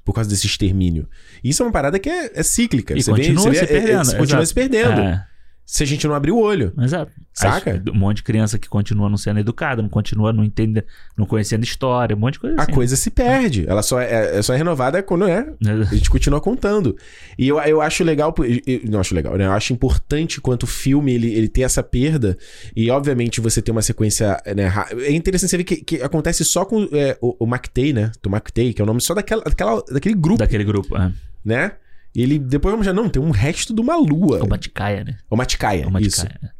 Por 0.07 0.13
causa 0.13 0.29
desse 0.29 0.47
extermínio. 0.47 1.05
Isso 1.43 1.61
é 1.61 1.65
uma 1.65 1.71
parada 1.73 1.99
que 1.99 2.09
é, 2.09 2.31
é 2.33 2.41
cíclica. 2.41 2.97
E 2.97 3.03
Você 3.03 3.11
vê- 3.11 3.17
continua 3.17 3.51
vê- 3.51 3.57
se 3.57 3.59
é- 3.59 3.63
é- 3.63 3.67
perdendo, 3.67 4.05
continua 4.05 4.23
exato. 4.23 4.45
se 4.45 4.53
perdendo. 4.53 5.01
É. 5.01 5.25
Se 5.69 5.83
a 5.83 5.85
gente 5.85 6.07
não 6.07 6.15
abrir 6.15 6.31
o 6.31 6.37
olho. 6.39 6.71
Exato. 6.81 7.11
Saca? 7.33 7.83
Um 7.93 7.97
monte 7.97 8.17
de 8.17 8.23
criança 8.23 8.57
que 8.57 8.69
continua 8.69 9.09
não 9.09 9.17
sendo 9.17 9.41
educada, 9.41 9.81
não 9.81 9.89
continua 9.89 10.31
não 10.31 10.41
entende, 10.41 10.81
não 11.15 11.25
conhecendo 11.25 11.65
história, 11.65 12.15
um 12.15 12.19
monte 12.19 12.35
de 12.35 12.39
coisa 12.39 12.55
A 12.57 12.61
assim. 12.63 12.71
coisa 12.71 12.95
se 12.95 13.11
perde. 13.11 13.65
Ela 13.67 13.83
só 13.83 13.99
é, 13.99 14.37
é 14.37 14.41
só 14.41 14.53
é 14.53 14.57
renovada 14.57 15.03
quando 15.03 15.27
é. 15.27 15.45
A 15.91 15.93
gente 15.93 16.09
continua 16.09 16.39
contando. 16.39 16.95
E 17.37 17.49
eu, 17.49 17.59
eu 17.59 17.81
acho 17.81 18.01
legal. 18.05 18.33
eu- 18.65 18.79
não 18.89 19.01
acho 19.01 19.13
legal, 19.13 19.37
né? 19.37 19.45
Eu 19.45 19.51
acho 19.51 19.73
importante 19.73 20.39
quanto 20.39 20.63
o 20.63 20.67
filme 20.67 21.13
ele, 21.13 21.33
ele 21.33 21.49
ter 21.49 21.63
essa 21.63 21.83
perda. 21.83 22.37
E, 22.73 22.89
obviamente, 22.89 23.41
você 23.41 23.61
ter 23.61 23.71
uma 23.71 23.81
sequência. 23.81 24.41
Né, 24.55 24.71
é 25.01 25.11
interessante 25.11 25.49
você 25.49 25.57
ver 25.57 25.63
que, 25.65 25.75
que 25.83 26.01
acontece 26.01 26.45
só 26.45 26.63
com 26.63 26.87
é, 26.93 27.17
o, 27.21 27.35
o 27.43 27.45
McTay, 27.45 27.91
né? 27.91 28.09
Do 28.23 28.29
McTay, 28.29 28.73
que 28.73 28.81
é 28.81 28.83
o 28.83 28.87
nome 28.87 29.01
só 29.01 29.13
daquela, 29.13 29.43
daquela, 29.43 29.83
daquele 29.91 30.15
grupo, 30.15 30.39
Daquele 30.39 30.63
grupo. 30.63 30.95
É. 30.97 31.11
né? 31.43 31.73
E 32.17 32.23
ele. 32.23 32.39
Depois 32.39 32.71
vamos 32.71 32.83
já. 32.83 32.91
Não, 32.91 33.07
tem 33.07 33.21
um 33.21 33.29
resto 33.29 33.75
de 33.75 33.79
uma 33.79 33.95
lua. 33.95 34.39
É 34.39 34.43
uma 34.43 34.57
ticaia, 34.57 35.03
né? 35.03 35.17
O 35.29 35.37
Maticaia. 35.37 35.83
É 35.83 35.87
uma 35.87 36.01
isso. 36.01 36.25
ticaia. 36.25 36.51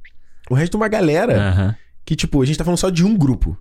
O 0.52 0.54
resto 0.54 0.74
de 0.74 0.78
uma 0.78 0.88
galera. 0.88 1.76
Que, 2.06 2.16
tipo, 2.16 2.42
a 2.42 2.46
gente 2.46 2.58
tá 2.58 2.64
falando 2.64 2.78
só 2.78 2.92
de 2.92 3.04
um 3.04 3.18
grupo. 3.18 3.58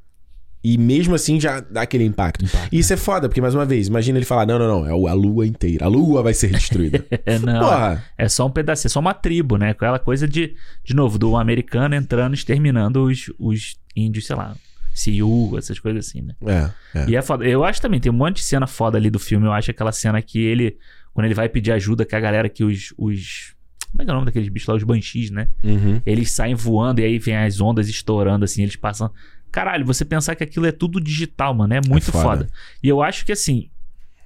E 0.63 0.77
mesmo 0.77 1.15
assim 1.15 1.41
já 1.41 1.61
dá 1.61 1.83
aquele 1.83 2.05
impacto. 2.05 2.45
Impacto. 2.45 2.75
E 2.75 2.79
isso 2.79 2.93
é 2.93 2.97
foda, 2.97 3.29
porque, 3.29 3.41
mais 3.41 3.55
uma 3.55 3.65
vez, 3.65 3.87
imagina 3.87 4.19
ele 4.19 4.27
falar: 4.27 4.47
não, 4.47 4.59
não, 4.59 4.67
não, 4.67 4.87
é 4.87 5.11
a 5.11 5.15
lua 5.15 5.47
inteira. 5.47 5.87
A 5.87 5.89
lua 5.89 6.23
vai 6.23 6.35
ser 6.35 6.51
destruída. 6.51 7.05
É, 7.25 7.39
não, 7.39 7.61
Porra. 7.61 8.05
é 8.17 8.29
só 8.29 8.47
um 8.47 8.51
pedaço, 8.51 8.87
é 8.87 8.91
só 8.91 9.01
uma 9.01 9.15
tribo, 9.15 9.57
né? 9.57 9.71
Aquela 9.71 9.99
coisa 9.99 10.29
de, 10.29 10.55
de 10.85 10.95
novo, 10.95 11.19
do 11.19 11.37
americano 11.37 11.95
entrando, 11.95 12.35
exterminando 12.35 13.05
os, 13.05 13.33
os 13.39 13.77
índios, 13.97 14.27
sei 14.27 14.37
lá, 14.37 14.55
Sioux, 14.95 15.57
essas 15.59 15.79
coisas 15.79 16.07
assim, 16.07 16.23
né? 16.23 16.35
É, 16.47 17.01
é. 17.01 17.11
E 17.11 17.17
é 17.17 17.23
foda. 17.23 17.45
Eu 17.45 17.65
acho 17.65 17.81
também, 17.81 18.01
tem 18.01 18.11
um 18.11 18.15
monte 18.15 18.37
de 18.37 18.45
cena 18.45 18.67
foda 18.67 18.97
ali 18.97 19.11
do 19.11 19.19
filme. 19.19 19.47
Eu 19.47 19.53
acho 19.53 19.71
aquela 19.71 19.93
cena 19.93 20.21
que 20.23 20.39
ele, 20.39 20.77
quando 21.17 21.25
ele 21.25 21.35
vai 21.35 21.49
pedir 21.49 21.73
ajuda, 21.73 22.05
que 22.05 22.15
a 22.15 22.21
galera 22.21 22.47
que 22.47 22.63
os. 22.63 22.93
os 22.99 23.55
como 23.91 24.03
é 24.03 24.05
que 24.05 24.11
é 24.11 24.13
o 24.13 24.17
nome 24.17 24.27
daqueles 24.27 24.51
bichos 24.51 24.69
lá? 24.69 24.75
Os 24.75 24.83
banshees, 24.83 25.31
né? 25.31 25.49
Uhum. 25.65 26.03
Eles 26.05 26.31
saem 26.31 26.55
voando 26.55 27.01
e 27.01 27.05
aí 27.05 27.19
vem 27.19 27.35
as 27.35 27.59
ondas 27.59 27.89
estourando, 27.89 28.45
assim, 28.45 28.63
eles 28.63 28.77
passam. 28.77 29.11
Caralho, 29.51 29.87
você 29.87 30.05
pensar 30.05 30.35
que 30.35 30.45
aquilo 30.45 30.67
é 30.67 30.73
tudo 30.73 31.01
digital, 31.01 31.55
mano, 31.55 31.73
é 31.73 31.81
muito 31.89 32.13
foda. 32.13 32.23
foda. 32.45 32.49
E 32.83 32.89
eu 32.89 33.03
acho 33.03 33.25
que 33.25 33.33
assim. 33.33 33.71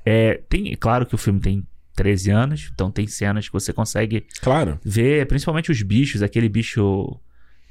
É, 0.04 0.40
tem, 0.48 0.74
claro 0.74 1.06
que 1.06 1.14
o 1.14 1.18
filme 1.18 1.38
tem 1.38 1.64
13 1.94 2.30
anos, 2.32 2.70
então 2.74 2.90
tem 2.90 3.06
cenas 3.06 3.46
que 3.46 3.52
você 3.52 3.72
consegue 3.72 4.26
Claro. 4.40 4.80
ver, 4.84 5.26
principalmente 5.26 5.70
os 5.70 5.80
bichos, 5.82 6.24
aquele 6.24 6.48
bicho. 6.48 7.16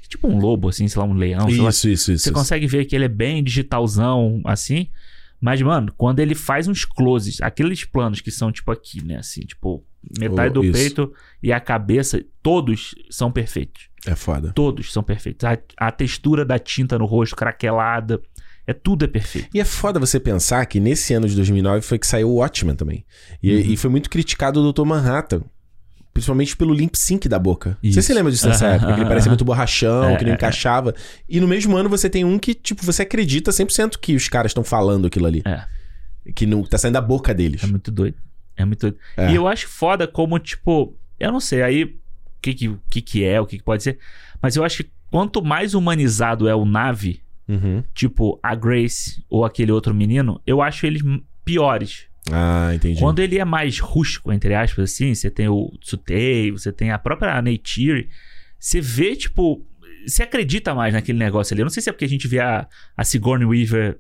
Tipo 0.08 0.30
um 0.30 0.40
lobo, 0.40 0.70
assim, 0.70 0.88
sei 0.88 1.02
lá, 1.02 1.06
um 1.06 1.14
leão, 1.14 1.50
sei 1.50 1.58
lá. 1.60 1.70
Isso, 1.70 1.90
isso, 1.90 2.12
isso. 2.14 2.24
Você 2.24 2.30
isso. 2.30 2.34
consegue 2.34 2.66
ver 2.68 2.86
que 2.86 2.96
ele 2.96 3.04
é 3.06 3.10
bem 3.10 3.44
digitalzão, 3.44 4.41
assim. 4.46 4.88
Mas, 5.41 5.61
mano, 5.61 5.94
quando 5.98 6.20
ele 6.20 6.36
faz 6.36 6.68
uns 6.68 6.84
closes, 6.86 7.40
aqueles 7.41 7.86
planos 7.86 8.20
que 8.22 8.30
são 8.32 8.52
tipo 8.52 8.72
aqui, 8.72 9.03
né? 9.03 9.18
Assim, 9.18 9.41
tipo, 9.41 9.86
metade 10.20 10.49
Oh, 10.57 10.61
do 10.61 10.64
isso. 10.66 10.74
peito 10.74 11.14
e 11.41 11.52
a 11.53 11.60
cabeça, 11.60 12.24
todos 12.44 12.94
são 13.10 13.32
perfeitos. 13.32 13.88
É 14.06 14.16
foda. 14.16 14.52
Todos 14.53 14.91
são 14.91 15.02
perfeitos. 15.03 15.45
A, 15.48 15.57
a 15.78 15.91
textura 15.91 16.44
da 16.45 16.60
tinta 16.60 16.98
no 16.99 17.06
rosto, 17.06 17.36
craquelada. 17.36 18.22
É 18.68 18.74
tudo 18.74 19.03
é 19.03 19.07
perfeito. 19.07 19.49
E 19.53 19.60
é 19.60 19.66
foda 19.66 19.99
você 19.99 20.20
pensar 20.20 20.64
que 20.68 20.80
nesse 20.80 21.14
ano 21.14 21.28
de 21.28 21.36
2009 21.36 21.82
foi 21.82 21.98
que 21.98 22.06
saiu 22.06 22.30
o 22.30 22.36
Watchmen 22.36 22.76
também. 22.76 23.06
E, 23.41 23.52
Uhum. 23.56 23.61
e 23.61 23.78
foi 23.78 23.90
muito 23.90 24.10
criticado 24.10 24.61
o 24.61 24.72
Dr. 24.72 24.84
Manhattan. 24.86 25.41
Principalmente 26.14 26.57
pelo 26.57 26.73
lip 26.73 26.98
sync 26.98 27.30
da 27.30 27.40
boca. 27.40 27.77
Você 27.81 27.88
Isso. 27.90 28.02
se 28.02 28.14
lembra 28.14 28.31
disso 28.31 28.48
nessa 28.48 28.68
época? 28.68 28.94
Que 28.94 28.99
ele 28.99 29.07
parecia 29.07 29.30
muito 29.30 29.45
borrachão, 29.45 30.10
É, 30.10 30.18
que 30.18 30.23
não 30.26 30.31
é, 30.31 30.36
encaixava. 30.36 30.94
E 31.30 31.40
no 31.40 31.48
mesmo 31.48 31.77
ano 31.77 31.88
você 31.88 32.10
tem 32.10 32.26
um 32.26 32.38
que, 32.38 32.53
tipo, 32.53 32.84
você 32.84 33.03
acredita 33.03 33.52
100% 33.52 33.98
que 34.02 34.15
os 34.15 34.27
caras 34.27 34.49
estão 34.49 34.64
falando 34.64 35.07
aquilo 35.07 35.26
ali. 35.27 35.41
É. 35.45 35.64
Que 36.34 36.45
não 36.45 36.64
tá 36.64 36.77
saindo 36.77 36.95
da 36.95 37.02
boca 37.02 37.34
deles. 37.34 37.64
É 37.64 37.68
muito 37.68 37.90
doido. 37.91 38.18
É 38.57 38.65
muito 38.65 38.81
doido. 38.81 38.98
É. 39.15 39.31
E 39.31 39.36
eu 39.36 39.48
acho 39.48 39.68
foda 39.68 40.06
como, 40.07 40.38
tipo, 40.40 40.94
eu 41.19 41.31
não 41.31 41.40
sei 41.40 41.61
aí 41.61 41.84
o 41.86 41.94
que 42.41 42.53
que, 42.53 42.76
que, 42.90 43.02
que 43.02 43.23
é, 43.23 43.40
o 43.40 43.45
que, 43.45 43.57
que 43.57 43.64
pode 43.64 43.84
ser. 43.84 43.98
Mas 44.41 44.56
eu 44.56 44.64
acho 44.65 44.84
que 44.84 44.90
quanto 45.10 45.41
mais 45.44 45.73
humanizado 45.73 46.48
é 46.48 46.56
o 46.56 46.65
nave, 46.65 47.22
Uhum. 47.48 47.84
tipo 47.95 48.40
a 48.44 48.53
Grace 48.53 49.23
ou 49.27 49.44
aquele 49.44 49.72
outro 49.72 49.91
menino, 49.91 50.40
eu 50.45 50.61
acho 50.61 50.86
eles 50.86 51.02
piores. 51.44 52.06
Ah, 52.31 52.72
entendi. 52.73 52.99
Quando 52.99 53.19
ele 53.19 53.38
é 53.38 53.45
mais 53.45 53.80
rústico, 53.80 54.31
entre 54.31 54.53
aspas, 54.53 54.91
assim, 54.91 55.14
você 55.14 55.30
tem 55.30 55.47
o 55.47 55.72
Tsutei, 55.81 56.51
você 56.51 56.72
tem 56.72 56.91
a 56.91 56.97
própria 56.97 57.41
Neytiri, 57.41 58.10
você 58.57 58.81
vê, 58.81 59.15
tipo, 59.15 59.65
você 60.06 60.23
acredita 60.23 60.73
mais 60.73 60.93
naquele 60.93 61.18
negócio 61.18 61.53
ali. 61.53 61.61
Eu 61.61 61.65
não 61.65 61.72
sei 61.72 61.81
se 61.81 61.89
é 61.89 61.93
porque 61.93 62.06
a 62.06 62.10
gente 62.10 62.27
vê 62.27 62.39
a, 62.39 62.68
a 62.95 63.03
Sigourney 63.03 63.45
Weaver 63.45 63.99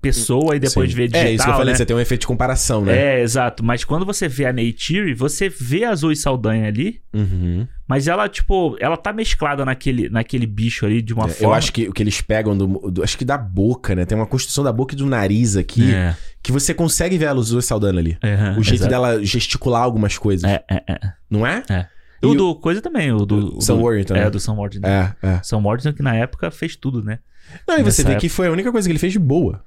pessoa 0.00 0.56
e 0.56 0.58
depois 0.60 0.90
Sim. 0.90 0.96
vê 0.96 1.02
digital, 1.08 1.26
É, 1.28 1.32
isso 1.32 1.44
que 1.44 1.50
eu 1.50 1.54
falei, 1.54 1.72
né? 1.72 1.76
você 1.78 1.84
tem 1.86 1.94
um 1.96 2.00
efeito 2.00 2.22
de 2.22 2.26
comparação, 2.26 2.84
né? 2.84 2.96
É, 3.18 3.20
exato. 3.22 3.62
Mas 3.64 3.84
quando 3.84 4.06
você 4.06 4.26
vê 4.28 4.46
a 4.46 4.52
Neytiri, 4.52 5.12
você 5.14 5.48
vê 5.48 5.84
a 5.84 5.94
Zoe 5.94 6.16
Saldanha 6.16 6.66
ali, 6.68 7.00
Uhum. 7.12 7.66
mas 7.88 8.08
ela, 8.08 8.28
tipo, 8.28 8.76
ela 8.80 8.96
tá 8.96 9.12
mesclada 9.12 9.64
naquele, 9.64 10.08
naquele 10.08 10.46
bicho 10.46 10.86
ali 10.86 11.02
de 11.02 11.12
uma 11.12 11.26
É, 11.26 11.28
forma... 11.28 11.52
Eu 11.52 11.54
acho 11.54 11.72
que 11.72 11.88
o 11.88 11.92
que 11.92 12.02
eles 12.02 12.20
pegam 12.20 12.56
do, 12.56 12.66
do- 12.90 13.02
Acho 13.02 13.18
que 13.18 13.24
da 13.24 13.36
boca, 13.36 13.94
né? 13.94 14.04
Tem 14.06 14.16
uma 14.16 14.26
construção 14.26 14.64
da 14.64 14.72
boca 14.72 14.94
e 14.94 14.96
do 14.96 15.04
nariz 15.06 15.56
aqui 15.56 15.92
É, 15.94 16.16
que 16.42 16.50
você 16.52 16.72
consegue 16.72 17.18
ver 17.18 17.26
a 17.26 17.32
Luzua 17.32 17.60
Saldana 17.60 18.00
ali. 18.00 18.16
é, 18.22 18.52
O 18.58 18.62
jeito 18.62 18.82
exato. 18.82 18.90
dela 18.90 19.22
gesticular 19.24 19.82
algumas 19.82 20.16
coisas. 20.16 20.48
É, 20.50 20.64
é, 20.70 20.82
é. 20.88 20.98
Não 21.30 21.46
é? 21.46 21.62
É. 21.68 21.86
E 22.22 22.26
o 22.26 22.34
do 22.34 22.54
coisa 22.54 22.82
também, 22.82 23.10
o 23.12 23.24
do... 23.24 23.60
Sam 23.62 23.76
Worthington, 23.76 24.12
né? 24.14 24.24
É, 24.26 24.30
do 24.30 24.38
Sam 24.38 24.52
Worthington. 24.54 24.86
É, 24.88 25.14
é. 25.22 25.40
Sam 25.42 25.58
Worthington 25.58 25.94
que 25.96 26.02
na 26.02 26.14
época 26.14 26.50
fez 26.50 26.76
tudo, 26.76 27.02
né? 27.02 27.18
Não, 27.66 27.74
e 27.78 27.82
você 27.82 28.02
Nessa 28.02 28.14
vê 28.14 28.20
que 28.20 28.28
foi 28.28 28.46
a 28.46 28.52
única 28.52 28.70
coisa 28.70 28.86
que 28.86 28.92
ele 28.92 28.98
fez 28.98 29.12
de 29.12 29.18
boa. 29.18 29.64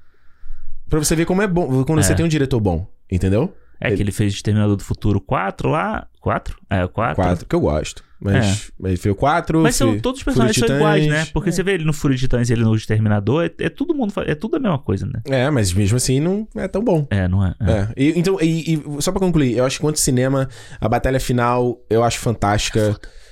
Pra 0.94 1.04
você 1.04 1.16
ver 1.16 1.26
como 1.26 1.42
é 1.42 1.48
bom, 1.48 1.84
quando 1.86 2.04
você 2.04 2.14
É. 2.14 2.16
tem 2.16 2.24
um 2.24 2.30
diretor 2.30 2.60
bom, 2.60 2.86
entendeu? 3.12 3.52
É 3.82 3.90
que 3.96 4.00
ele 4.00 4.12
fez 4.12 4.32
Exterminador 4.32 4.76
do 4.76 4.84
Futuro 4.84 5.20
4 5.20 5.68
lá. 5.68 6.06
4? 6.22 6.56
É, 6.70 6.86
o 6.86 6.90
4. 6.90 7.16
Quatro, 7.16 7.46
que 7.48 7.56
eu 7.56 7.60
gosto. 7.60 8.04
Mas, 8.22 8.72
mas 8.80 9.02
foi 9.02 9.10
o 9.10 9.16
quatro. 9.16 9.64
Mas 9.64 9.76
são, 9.76 10.00
todos 10.00 10.20
os 10.20 10.24
personagens 10.24 10.56
são 10.56 10.76
iguais, 10.78 11.08
né? 11.08 11.26
Porque 11.34 11.52
você 11.52 11.64
vê 11.64 11.74
ele 11.74 11.84
no 11.84 11.94
Fúria 11.94 12.16
de 12.16 12.22
Titãs 12.22 12.48
e 12.48 12.54
ele 12.54 12.64
no 12.64 12.76
Exterminador, 12.76 13.44
é, 13.44 13.66
é 13.66 13.70
todo 13.70 13.96
mundo, 13.96 14.14
é 14.24 14.36
tudo 14.36 14.56
a 14.56 14.60
mesma 14.60 14.78
coisa, 14.78 15.08
né? 15.08 15.20
É, 15.26 15.50
mas 15.50 15.74
mesmo 15.74 15.98
assim 15.98 16.20
não 16.20 16.48
é 16.56 16.68
tão 16.68 16.84
bom. 16.84 17.08
É, 17.10 17.28
não 17.28 17.44
é? 17.44 17.56
É. 17.60 17.72
É. 17.72 17.88
E, 17.98 18.20
então, 18.20 18.38
e, 18.40 18.76
e 18.76 19.02
só 19.02 19.12
pra 19.12 19.20
concluir, 19.20 19.58
eu 19.58 19.66
acho 19.66 19.78
que 19.78 19.82
quanto 19.82 20.00
cinema, 20.00 20.48
a 20.80 20.88
batalha 20.88 21.20
final 21.20 21.82
eu 21.90 22.04
acho 22.04 22.20
fantástica. 22.20 22.94
Foda 22.94 23.23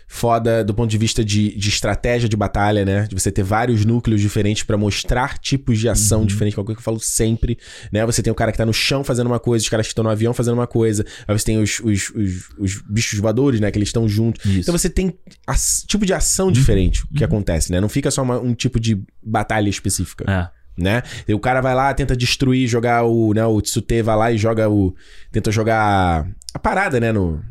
do 0.66 0.74
ponto 0.74 0.90
de 0.90 0.98
vista 0.98 1.24
de, 1.24 1.56
de 1.58 1.70
estratégia 1.70 2.28
de 2.28 2.36
batalha, 2.36 2.84
né? 2.84 3.08
De 3.08 3.16
você 3.16 3.32
ter 3.32 3.44
vários 3.44 3.86
núcleos 3.86 4.20
diferentes 4.20 4.64
pra 4.64 4.78
mostrar 4.78 5.38
tipos 5.38 5.80
de 5.80 5.88
ação 5.88 6.20
Uhum. 6.22 6.26
diferentes, 6.26 6.54
que 6.56 6.60
é 6.60 6.62
uma 6.62 6.66
coisa 6.66 6.76
que 6.78 6.82
eu 6.82 6.86
falo 6.86 7.00
sempre, 7.00 7.58
né? 7.92 8.06
Você 8.06 8.22
tem 8.22 8.32
o 8.32 8.36
cara 8.36 8.52
que 8.52 8.58
tá 8.58 8.66
no 8.66 8.74
chão 8.74 9.04
fazendo 9.04 9.28
uma 9.28 9.40
coisa, 9.40 9.64
os 9.64 9.70
caras 9.70 9.88
que 9.88 9.92
estão 9.92 10.04
no 10.04 10.10
avião 10.10 10.34
fazendo 10.34 10.54
uma 10.56 10.68
coisa, 10.68 11.06
aí 11.28 11.38
você 11.38 11.46
tem 11.46 11.62
os, 11.62 11.80
os, 11.80 12.10
os, 12.10 12.50
os 12.60 12.82
bichos 12.90 13.18
voadores, 13.20 13.60
né? 13.62 13.72
Que 13.72 13.78
eles 13.78 13.90
estão 13.90 14.08
juntos. 14.08 14.44
Isso. 14.46 14.60
Então 14.62 14.78
você 14.78 14.90
tem 14.90 15.14
as- 15.48 15.84
tipo 15.88 16.06
de 16.06 16.12
Uhum. 16.12 16.18
ação 16.18 16.52
diferente 16.52 17.04
que 17.16 17.24
acontece, 17.24 17.72
né? 17.72 17.80
Não 17.80 17.90
fica 17.90 18.12
só 18.12 18.22
uma- 18.22 18.40
um 18.40 18.54
tipo 18.54 18.80
de 18.80 19.02
batalha 19.24 19.70
específica 19.70 20.26
É. 20.30 20.50
né? 20.82 21.04
E 21.28 21.34
o 21.34 21.40
cara 21.40 21.62
vai 21.62 21.74
lá, 21.74 21.94
tenta 21.94 22.16
destruir, 22.18 22.68
jogar 22.68 23.04
o, 23.06 23.34
né, 23.34 23.46
o 23.46 23.62
Tsute 23.62 24.02
vai 24.02 24.16
lá 24.16 24.32
e 24.32 24.38
joga 24.38 24.70
o 24.70 24.94
tenta 25.32 25.52
jogar 25.52 26.28
a 26.54 26.60
parada, 26.60 27.00
né, 27.00 27.12
no 27.14 27.42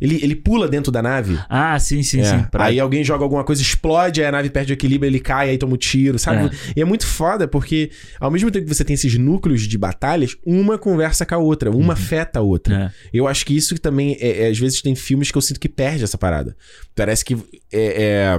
ele, 0.00 0.18
ele 0.22 0.34
pula 0.34 0.66
dentro 0.68 0.90
da 0.90 1.02
nave. 1.02 1.38
Ah, 1.48 1.78
sim, 1.78 2.02
sim, 2.02 2.20
É. 2.20 2.24
sim. 2.24 2.42
Pra- 2.50 2.64
Aí 2.66 2.80
alguém 2.80 3.04
joga 3.04 3.22
alguma 3.24 3.44
coisa, 3.44 3.60
explode, 3.62 4.20
aí 4.20 4.26
a 4.26 4.32
nave 4.32 4.48
perde 4.50 4.72
o 4.72 4.74
equilíbrio, 4.74 5.08
ele 5.08 5.20
cai, 5.20 5.50
aí 5.50 5.58
toma 5.58 5.74
um 5.74 5.76
tiro, 5.76 6.18
sabe? 6.18 6.46
É. 6.46 6.50
E 6.76 6.80
é 6.80 6.84
muito 6.84 7.06
foda, 7.06 7.46
porque 7.48 7.90
ao 8.18 8.30
mesmo 8.30 8.50
tempo 8.50 8.66
que 8.66 8.74
você 8.74 8.84
tem 8.84 8.94
esses 8.94 9.16
núcleos 9.18 9.62
de 9.62 9.76
batalhas, 9.78 10.36
uma 10.46 10.78
conversa 10.78 11.26
com 11.26 11.34
a 11.34 11.38
outra, 11.38 11.70
uma 11.70 11.92
afeta 11.94 12.38
a 12.38 12.42
outra. 12.42 12.74
É. 12.74 12.90
Eu 13.12 13.26
acho 13.28 13.44
que 13.44 13.56
isso 13.56 13.74
que 13.74 13.80
também, 13.80 14.16
é, 14.20 14.44
é, 14.44 14.48
às 14.48 14.58
vezes, 14.58 14.80
tem 14.82 14.94
filmes 14.94 15.30
que 15.30 15.36
eu 15.38 15.42
sinto 15.42 15.60
que 15.60 15.68
perde 15.68 16.04
essa 16.04 16.16
parada. 16.18 16.56
Parece 16.94 17.24
que 17.24 17.34
é- 17.72 18.02
é 18.34 18.38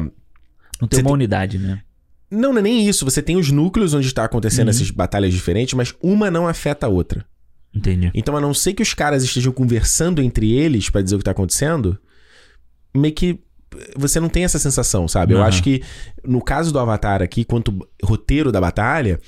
Não 0.80 0.88
tem 0.88 0.98
Você 0.98 1.02
uma 1.02 1.10
tem- 1.10 1.14
unidade, 1.14 1.58
né? 1.60 1.82
não, 2.32 2.52
não 2.54 2.60
é 2.60 2.62
nem 2.62 2.88
isso. 2.90 3.06
Você 3.06 3.22
tem 3.22 3.36
os 3.38 3.52
núcleos 3.52 3.94
onde 3.94 4.08
está 4.08 4.24
acontecendo 4.24 4.68
Uhum. 4.68 4.72
essas 4.72 4.90
batalhas 4.90 5.32
diferentes, 5.34 5.74
mas 5.76 5.94
uma 6.02 6.32
não 6.32 6.48
afeta 6.48 6.88
a 6.88 6.90
outra. 6.90 7.24
Entendi. 7.74 8.12
Então, 8.14 8.36
a 8.36 8.42
não 8.42 8.54
ser 8.54 8.74
que 8.74 8.84
os 8.84 8.94
caras 8.94 9.24
estejam 9.24 9.54
conversando 9.54 10.22
entre 10.22 10.52
eles 10.52 10.90
pra 10.90 11.02
dizer 11.02 11.16
o 11.16 11.20
que 11.20 11.24
tá 11.24 11.32
acontecendo, 11.32 11.98
meio 12.96 13.14
que 13.14 13.40
você 13.96 14.20
não 14.20 14.30
tem 14.30 14.44
essa 14.44 14.60
sensação, 14.60 15.08
sabe? 15.08 15.34
Eu 15.34 15.40
Aham. 15.40 15.48
acho 15.48 15.64
que 15.64 15.82
no 16.26 16.42
caso 16.42 16.74
do 16.74 16.80
Avatar 16.80 17.22
aqui, 17.22 17.46
quanto 17.46 17.88
roteiro 18.04 18.52
da 18.52 18.60
batalha, 18.60 19.20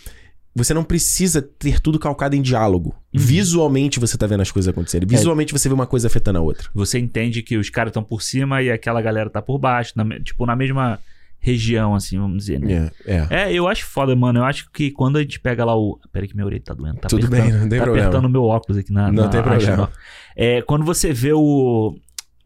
você 0.56 0.74
não 0.74 0.84
precisa 0.84 1.42
ter 1.42 1.80
tudo 1.80 1.98
calcado 1.98 2.36
em 2.36 2.42
diálogo. 2.42 2.90
Uhum. 3.14 3.22
Visualmente 3.22 4.00
você 4.00 4.18
tá 4.18 4.28
vendo 4.28 4.42
as 4.42 4.52
coisas 4.52 4.70
acontecerem. 4.70 5.08
Visualmente 5.08 5.54
você 5.54 5.68
vê 5.68 5.74
uma 5.74 5.88
coisa 5.88 6.08
afetando 6.08 6.40
a 6.40 6.42
outra. 6.42 6.70
Você 6.74 7.00
entende 7.00 7.42
que 7.42 7.58
os 7.58 7.70
caras 7.70 7.92
estão 7.92 8.04
por 8.04 8.22
cima 8.22 8.62
e 8.62 8.70
aquela 8.70 9.02
galera 9.02 9.30
tá 9.30 9.42
por 9.42 9.58
baixo, 9.58 9.94
na 9.96 10.20
tipo, 10.20 10.46
na 10.46 10.56
mesma 10.56 11.00
região, 11.44 11.94
assim, 11.94 12.18
vamos 12.18 12.38
dizer, 12.38 12.58
né? 12.60 12.90
É, 13.06 13.14
é. 13.14 13.28
É, 13.50 13.54
eu 13.54 13.68
acho 13.68 13.86
foda, 13.86 14.16
mano. 14.16 14.40
Eu 14.40 14.46
acho 14.46 14.72
que 14.72 14.90
quando 14.92 15.18
a 15.18 15.22
gente 15.22 15.40
pega 15.42 15.66
lá 15.66 15.76
o. 15.76 16.00
Pera 16.12 16.24
aí 16.24 16.30
que 16.30 16.34
minha 16.36 16.46
orelha 16.46 16.64
tá 16.64 16.74
doendo. 16.74 16.98
Tá 17.02 17.10
Tudo 17.10 17.28
bem, 17.28 17.52
não 17.52 17.68
tem 17.68 17.78
tá 17.80 17.84
problema. 17.84 18.08
apertando 18.08 18.26
o 18.26 18.30
meu 18.30 18.44
óculos 18.46 18.78
aqui 18.78 18.94
na. 18.94 19.12
Não 19.12 19.26
na 19.26 19.30
tem 19.30 19.44
problema. 19.44 19.92
É, 20.36 20.62
quando 20.62 20.86
você 20.86 21.12
vê 21.12 21.34
o. 21.34 21.96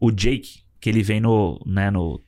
O 0.00 0.10
Jake, 0.10 0.60
que 0.80 0.88
ele 0.90 1.02
vem 1.02 1.20
no. 1.20 1.60
né, 1.64 1.90
no. 1.90 2.20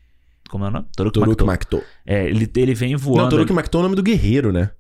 Como 0.49 0.65
é 0.65 0.69
o 0.69 0.71
nome? 0.71 0.87
Toruk, 0.97 1.13
Toruk 1.15 1.45
Makto. 1.45 1.77
Makto. 1.77 1.89
É, 2.07 2.27
ele, 2.29 2.49
ele 2.57 2.75
vem 2.75 2.95
voando. 2.97 3.23
Não, 3.23 3.29
Toruk 3.29 3.53
Makto 3.53 3.77
é 3.77 3.81
o 3.81 3.83
nome 3.83 3.97
do 3.97 4.03
guerreiro, 4.03 4.53
né? 4.53 4.71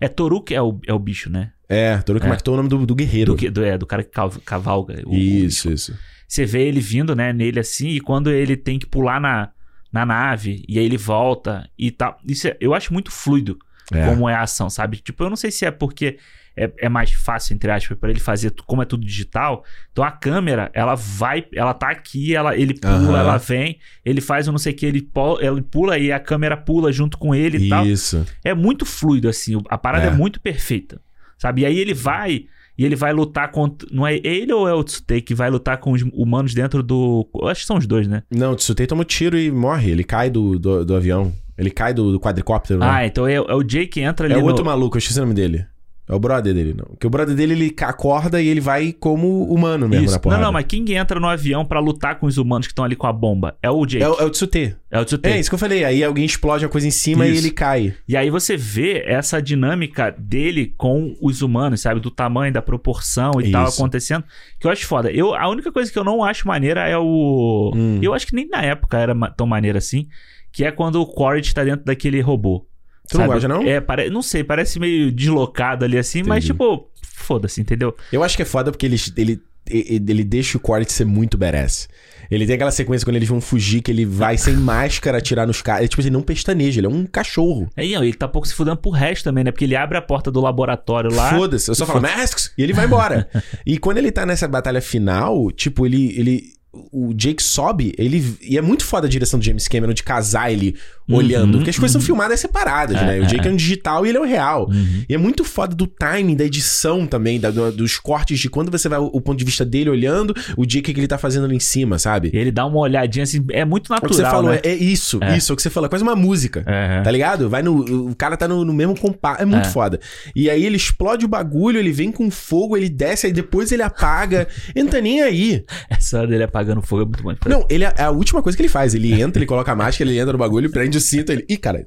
É 0.00 0.08
Toruk 0.08 0.52
é 0.54 0.60
o, 0.62 0.80
é 0.86 0.92
o 0.92 0.98
bicho, 0.98 1.28
né? 1.30 1.52
É, 1.68 1.96
Toruk 1.98 2.24
É. 2.24 2.28
Makto 2.28 2.50
é 2.50 2.54
o 2.54 2.56
nome 2.56 2.68
do, 2.68 2.86
do 2.86 2.94
guerreiro. 2.94 3.34
Do, 3.34 3.50
do, 3.50 3.64
é, 3.64 3.76
do 3.78 3.86
cara 3.86 4.02
que 4.02 4.10
cav- 4.10 4.38
cavalga. 4.44 5.00
o- 5.06 5.14
Isso, 5.14 5.70
isso. 5.72 5.96
Você 6.26 6.44
vê 6.46 6.66
ele 6.66 6.80
vindo, 6.80 7.14
né, 7.14 7.32
nele 7.32 7.60
assim, 7.60 7.88
e 7.90 8.00
quando 8.00 8.30
ele 8.30 8.56
tem 8.56 8.78
que 8.78 8.86
pular 8.86 9.20
na, 9.20 9.50
na 9.92 10.06
nave, 10.06 10.64
e 10.68 10.78
aí 10.78 10.84
ele 10.84 10.96
volta 10.96 11.68
e 11.78 11.90
tal. 11.90 12.18
Isso 12.26 12.48
é- 12.48 12.56
eu 12.60 12.74
acho 12.74 12.92
muito 12.92 13.10
fluido 13.10 13.58
É. 13.92 14.06
como 14.06 14.28
é 14.28 14.34
a 14.34 14.42
ação, 14.42 14.70
sabe? 14.70 14.96
Tipo, 14.98 15.24
eu 15.24 15.28
não 15.30 15.36
sei 15.36 15.50
se 15.50 15.64
é 15.66 15.70
porque 15.70 16.18
é, 16.56 16.70
é 16.80 16.88
mais 16.88 17.10
fácil, 17.12 17.54
entre 17.54 17.70
aspas, 17.70 17.96
pra 17.98 18.10
ele 18.10 18.20
fazer, 18.20 18.52
como 18.66 18.82
é 18.82 18.84
tudo 18.84 19.06
digital. 19.06 19.64
Então 19.90 20.04
a 20.04 20.10
câmera, 20.10 20.70
ela 20.74 20.94
vai, 20.94 21.46
ela 21.54 21.72
tá 21.72 21.88
aqui, 21.90 22.34
ela, 22.34 22.54
ele 22.56 22.74
pula, 22.74 22.94
Aham. 22.94 23.18
ela 23.18 23.36
vem, 23.38 23.78
ele 24.04 24.20
faz 24.20 24.48
o 24.48 24.52
não 24.52 24.58
sei 24.58 24.72
o 24.72 24.76
que, 24.76 24.84
ele, 24.84 25.08
ele 25.40 25.62
pula 25.62 25.98
e 25.98 26.12
a 26.12 26.20
câmera 26.20 26.54
pula 26.56 26.92
junto 26.92 27.16
com 27.16 27.34
ele 27.34 27.56
e 27.66 27.68
tal. 27.70 27.86
Isso. 27.86 28.26
É 28.44 28.52
muito 28.54 28.84
fluido, 28.84 29.28
assim, 29.30 29.60
a 29.68 29.78
parada 29.78 30.04
é, 30.06 30.08
É. 30.08 30.10
muito 30.14 30.40
perfeita, 30.40 31.00
sabe? 31.38 31.62
E 31.62 31.66
aí 31.66 31.78
ele 31.78 31.94
vai. 31.94 32.44
E 32.76 32.84
ele 32.84 32.96
vai 32.96 33.12
lutar 33.12 33.50
contra. 33.50 33.86
Não 33.92 34.06
é 34.06 34.16
ele 34.16 34.52
ou 34.52 34.68
é 34.68 34.72
o 34.72 34.82
Tsutei 34.82 35.20
que 35.20 35.34
vai 35.34 35.50
lutar 35.50 35.78
com 35.78 35.92
os 35.92 36.02
humanos 36.12 36.54
dentro 36.54 36.82
do. 36.82 37.28
Eu 37.34 37.48
acho 37.48 37.60
que 37.60 37.66
são 37.66 37.76
os 37.76 37.86
dois, 37.86 38.06
né? 38.06 38.22
Não, 38.30 38.52
o 38.52 38.56
Tsutei 38.56 38.86
toma 38.86 39.02
um 39.02 39.04
tiro 39.04 39.38
e 39.38 39.50
morre. 39.50 39.90
Ele 39.90 40.04
cai 40.04 40.30
do, 40.30 40.58
do, 40.58 40.84
do 40.84 40.94
avião. 40.94 41.32
Ele 41.56 41.70
cai 41.70 41.92
do, 41.92 42.12
do 42.12 42.18
quadricóptero, 42.18 42.80
né? 42.80 42.86
Ah, 42.88 43.06
então 43.06 43.26
é, 43.26 43.34
é 43.34 43.40
o 43.40 43.62
Jay 43.66 43.86
que 43.86 44.00
entra 44.00 44.26
ali 44.26 44.34
é 44.34 44.38
o 44.38 44.40
no... 44.40 44.46
outro 44.46 44.64
maluco, 44.64 44.96
eu 44.96 44.98
esqueci 44.98 45.18
o 45.18 45.22
nome 45.22 45.34
dele. 45.34 45.66
É 46.08 46.14
o 46.14 46.18
brother 46.18 46.52
dele, 46.52 46.74
não. 46.76 46.84
Porque 46.86 47.06
o 47.06 47.10
brother 47.10 47.34
dele, 47.34 47.52
ele 47.52 47.74
acorda 47.80 48.42
e 48.42 48.48
ele 48.48 48.60
vai 48.60 48.92
como 48.92 49.44
humano 49.44 49.88
mesmo 49.88 50.04
Isso. 50.06 50.14
na 50.14 50.20
porrada. 50.20 50.40
Não, 50.40 50.48
não, 50.48 50.52
mas 50.52 50.66
quem 50.66 50.84
entra 50.94 51.18
no 51.20 51.28
avião 51.28 51.64
pra 51.64 51.78
lutar 51.78 52.18
com 52.18 52.26
os 52.26 52.36
humanos 52.38 52.66
que 52.66 52.72
estão 52.72 52.84
ali 52.84 52.96
com 52.96 53.06
a 53.06 53.12
bomba? 53.12 53.56
É 53.62 53.70
o 53.70 53.86
Jake. 53.86 54.02
É, 54.04 54.08
o- 54.08 54.18
é 54.20 54.24
o 54.24 54.30
Tsutei. 54.30 54.74
É 54.90 54.98
o 55.00 55.04
Tsutei. 55.04 55.32
É 55.32 55.38
isso 55.40 55.48
que 55.48 55.54
eu 55.54 55.58
falei. 55.58 55.84
Aí 55.84 56.02
alguém 56.02 56.24
explode 56.24 56.64
uma 56.64 56.70
coisa 56.70 56.86
em 56.88 56.90
cima 56.90 57.26
e 57.26 57.30
Isso. 57.32 57.40
ele 57.40 57.50
cai. 57.52 57.94
E 58.06 58.16
aí 58.16 58.28
você 58.30 58.56
vê 58.56 59.04
essa 59.06 59.40
dinâmica 59.40 60.14
dele 60.18 60.74
com 60.76 61.14
os 61.22 61.40
humanos, 61.40 61.80
sabe? 61.80 62.00
Do 62.00 62.10
tamanho, 62.10 62.52
da 62.52 62.60
proporção 62.60 63.40
e 63.40 63.50
tal 63.52 63.68
Isso. 63.68 63.80
acontecendo. 63.80 64.24
Que 64.58 64.66
eu 64.66 64.70
acho 64.72 64.84
foda. 64.86 65.10
Eu, 65.10 65.34
a 65.34 65.48
única 65.48 65.70
coisa 65.72 65.90
que 65.90 65.98
eu 65.98 66.04
não 66.04 66.22
acho 66.24 66.46
maneira 66.48 66.86
é 66.86 66.98
o. 66.98 67.72
Hum. 67.74 68.00
Eu 68.02 68.12
acho 68.12 68.26
que 68.26 68.34
nem 68.34 68.48
na 68.48 68.60
época 68.62 68.98
era 68.98 69.14
ma- 69.14 69.30
tão 69.30 69.46
maneira 69.46 69.78
assim. 69.78 70.08
Que 70.52 70.64
é 70.64 70.70
quando 70.70 70.96
o 71.00 71.06
Quaritch 71.06 71.52
tá 71.52 71.64
dentro 71.64 71.84
daquele 71.86 72.20
robô. 72.20 72.66
Tu 73.12 73.18
não 73.18 73.24
sabe? 73.26 73.34
gosta, 73.34 73.48
não? 73.48 73.62
É, 73.62 73.80
pare... 73.80 74.10
não 74.10 74.22
sei, 74.22 74.42
parece 74.42 74.80
meio 74.80 75.12
deslocado 75.12 75.84
ali 75.84 75.98
assim, 75.98 76.22
mas 76.22 76.44
Entendi. 76.44 76.58
tipo, 76.58 76.90
foda-se, 77.02 77.60
entendeu? 77.60 77.94
Eu 78.10 78.22
acho 78.24 78.36
que 78.36 78.42
é 78.42 78.46
foda 78.46 78.70
porque 78.70 78.86
ele, 78.86 78.96
ele, 79.16 79.40
ele, 79.68 80.24
deixa 80.24 80.58
o 80.58 80.60
Quaritch 80.60 80.90
ser 80.90 81.04
muito 81.04 81.38
badass. 81.38 81.88
Ele 82.30 82.46
tem 82.46 82.54
aquela 82.54 82.70
sequência 82.70 83.04
quando 83.04 83.16
eles 83.16 83.28
vão 83.28 83.40
fugir, 83.40 83.82
que 83.82 83.90
ele 83.90 84.06
vai 84.06 84.38
sem 84.38 84.54
máscara 84.56 85.18
atirar 85.18 85.46
nos 85.46 85.60
caras. 85.60 85.88
Tipo, 85.88 86.00
ele 86.00 86.10
não 86.10 86.22
pestaneja, 86.22 86.80
ele 86.80 86.86
é 86.86 86.90
um 86.90 87.04
cachorro. 87.04 87.68
Aí, 87.76 87.94
ó, 87.94 88.02
ele 88.02 88.14
tá 88.14 88.26
pouco 88.26 88.48
se 88.48 88.54
fudendo 88.54 88.78
pro 88.78 88.90
resto 88.90 89.24
também, 89.24 89.44
né? 89.44 89.52
Porque 89.52 89.66
ele 89.66 89.76
abre 89.76 89.98
a 89.98 90.02
porta 90.02 90.30
do 90.30 90.40
laboratório 90.40 91.14
lá. 91.14 91.30
Foda-se, 91.30 91.70
eu 91.70 91.74
só 91.74 91.84
falo 91.84 92.00
masks 92.00 92.52
e 92.56 92.62
ele 92.62 92.72
vai 92.72 92.86
embora. 92.86 93.28
e 93.66 93.76
quando 93.76 93.98
ele 93.98 94.10
tá 94.10 94.24
nessa 94.24 94.48
batalha 94.48 94.80
final, 94.80 95.50
tipo, 95.50 95.84
ele. 95.84 96.18
ele 96.18 96.61
o 96.90 97.12
Jake 97.14 97.42
sobe, 97.42 97.92
ele. 97.98 98.36
E 98.40 98.56
é 98.56 98.62
muito 98.62 98.84
foda 98.84 99.06
a 99.06 99.10
direção 99.10 99.38
do 99.38 99.44
James 99.44 99.68
Cameron 99.68 99.92
de 99.92 100.02
casar 100.02 100.50
ele 100.52 100.74
Uhum, 101.08 101.16
olhando. 101.16 101.58
Porque 101.58 101.68
as 101.70 101.76
coisas 101.78 101.96
uhum. 101.96 102.00
são 102.00 102.06
filmadas 102.06 102.38
separadas, 102.38 102.96
É, 102.96 103.04
né? 103.04 103.20
O 103.20 103.24
é, 103.24 103.26
Jake 103.26 103.46
é 103.46 103.50
um 103.50 103.56
digital 103.56 104.06
e 104.06 104.08
ele 104.08 104.18
é 104.18 104.20
o 104.20 104.24
real. 104.24 104.68
Uhum. 104.70 105.04
E 105.08 105.12
é 105.12 105.18
muito 105.18 105.42
foda 105.44 105.74
do 105.74 105.84
timing, 105.86 106.36
da 106.36 106.44
edição 106.44 107.06
também, 107.08 107.40
da- 107.40 107.50
do- 107.50 107.72
dos 107.72 107.98
cortes 107.98 108.38
de 108.38 108.48
quando 108.48 108.70
você 108.70 108.88
vai 108.88 109.00
o, 109.00 109.06
o 109.12 109.20
ponto 109.20 109.36
de 109.36 109.44
vista 109.44 109.64
dele 109.64 109.90
olhando, 109.90 110.32
o 110.56 110.64
Jake 110.64 110.94
que 110.94 111.00
ele 111.00 111.08
tá 111.08 111.18
fazendo 111.18 111.44
ali 111.44 111.56
em 111.56 111.60
cima, 111.60 111.98
sabe? 111.98 112.30
Ele 112.32 112.52
dá 112.52 112.64
uma 112.64 112.78
olhadinha 112.78 113.24
assim, 113.24 113.44
é 113.50 113.64
muito 113.64 113.92
É 113.92 113.96
o 113.96 113.96
natural. 113.96 114.08
que 114.10 114.16
você 114.16 114.22
falou, 114.22 114.50
né? 114.52 114.60
é, 114.62 114.68
é 114.70 114.74
isso, 114.76 115.18
É. 115.22 115.36
isso, 115.36 115.50
é 115.50 115.54
o 115.54 115.56
que 115.56 115.62
você 115.62 115.70
falou, 115.70 115.86
é 115.86 115.90
quase 115.90 116.04
uma 116.04 116.14
música. 116.16 116.62
É. 116.66 117.02
Tá 117.02 117.10
ligado? 117.10 117.50
Vai 117.50 117.62
no. 117.62 118.10
O 118.10 118.14
cara 118.14 118.36
tá 118.36 118.46
no, 118.46 118.64
no 118.64 118.72
mesmo 118.72 118.96
compasso. 118.98 119.42
É 119.42 119.44
muito 119.44 119.66
É. 119.66 119.70
foda. 119.70 119.98
E 120.36 120.48
aí 120.48 120.64
ele 120.64 120.76
explode 120.76 121.24
o 121.24 121.28
bagulho, 121.28 121.80
ele 121.80 121.90
vem 121.92 122.12
com 122.12 122.30
fogo, 122.30 122.76
ele 122.76 122.88
desce, 122.88 123.26
aí 123.26 123.32
depois 123.32 123.72
ele 123.72 123.82
apaga. 123.82 124.46
ele 124.74 124.84
não 124.84 124.90
tá 124.92 125.00
nem 125.00 125.20
aí. 125.20 125.64
Essa 125.90 126.18
hora 126.20 126.28
dele 126.28 126.44
apagando 126.62 126.82
fogo 126.82 127.02
é 127.02 127.04
muito 127.04 127.22
bom. 127.22 127.34
Não, 127.50 127.66
ele 127.68 127.84
é 127.84 127.92
a 128.02 128.10
última 128.10 128.42
coisa 128.42 128.56
que 128.56 128.62
ele 128.62 128.68
faz. 128.68 128.94
Ele 128.94 129.20
entra, 129.20 129.38
ele 129.38 129.46
coloca 129.46 129.70
a 129.72 129.76
máscara, 129.76 130.08
ele 130.10 130.18
entra 130.18 130.32
no 130.32 130.38
bagulho, 130.38 130.70
prende 130.70 130.96
o 130.96 131.00
cinto, 131.00 131.30
ele. 131.32 131.44
Ih, 131.48 131.56
cara. 131.56 131.82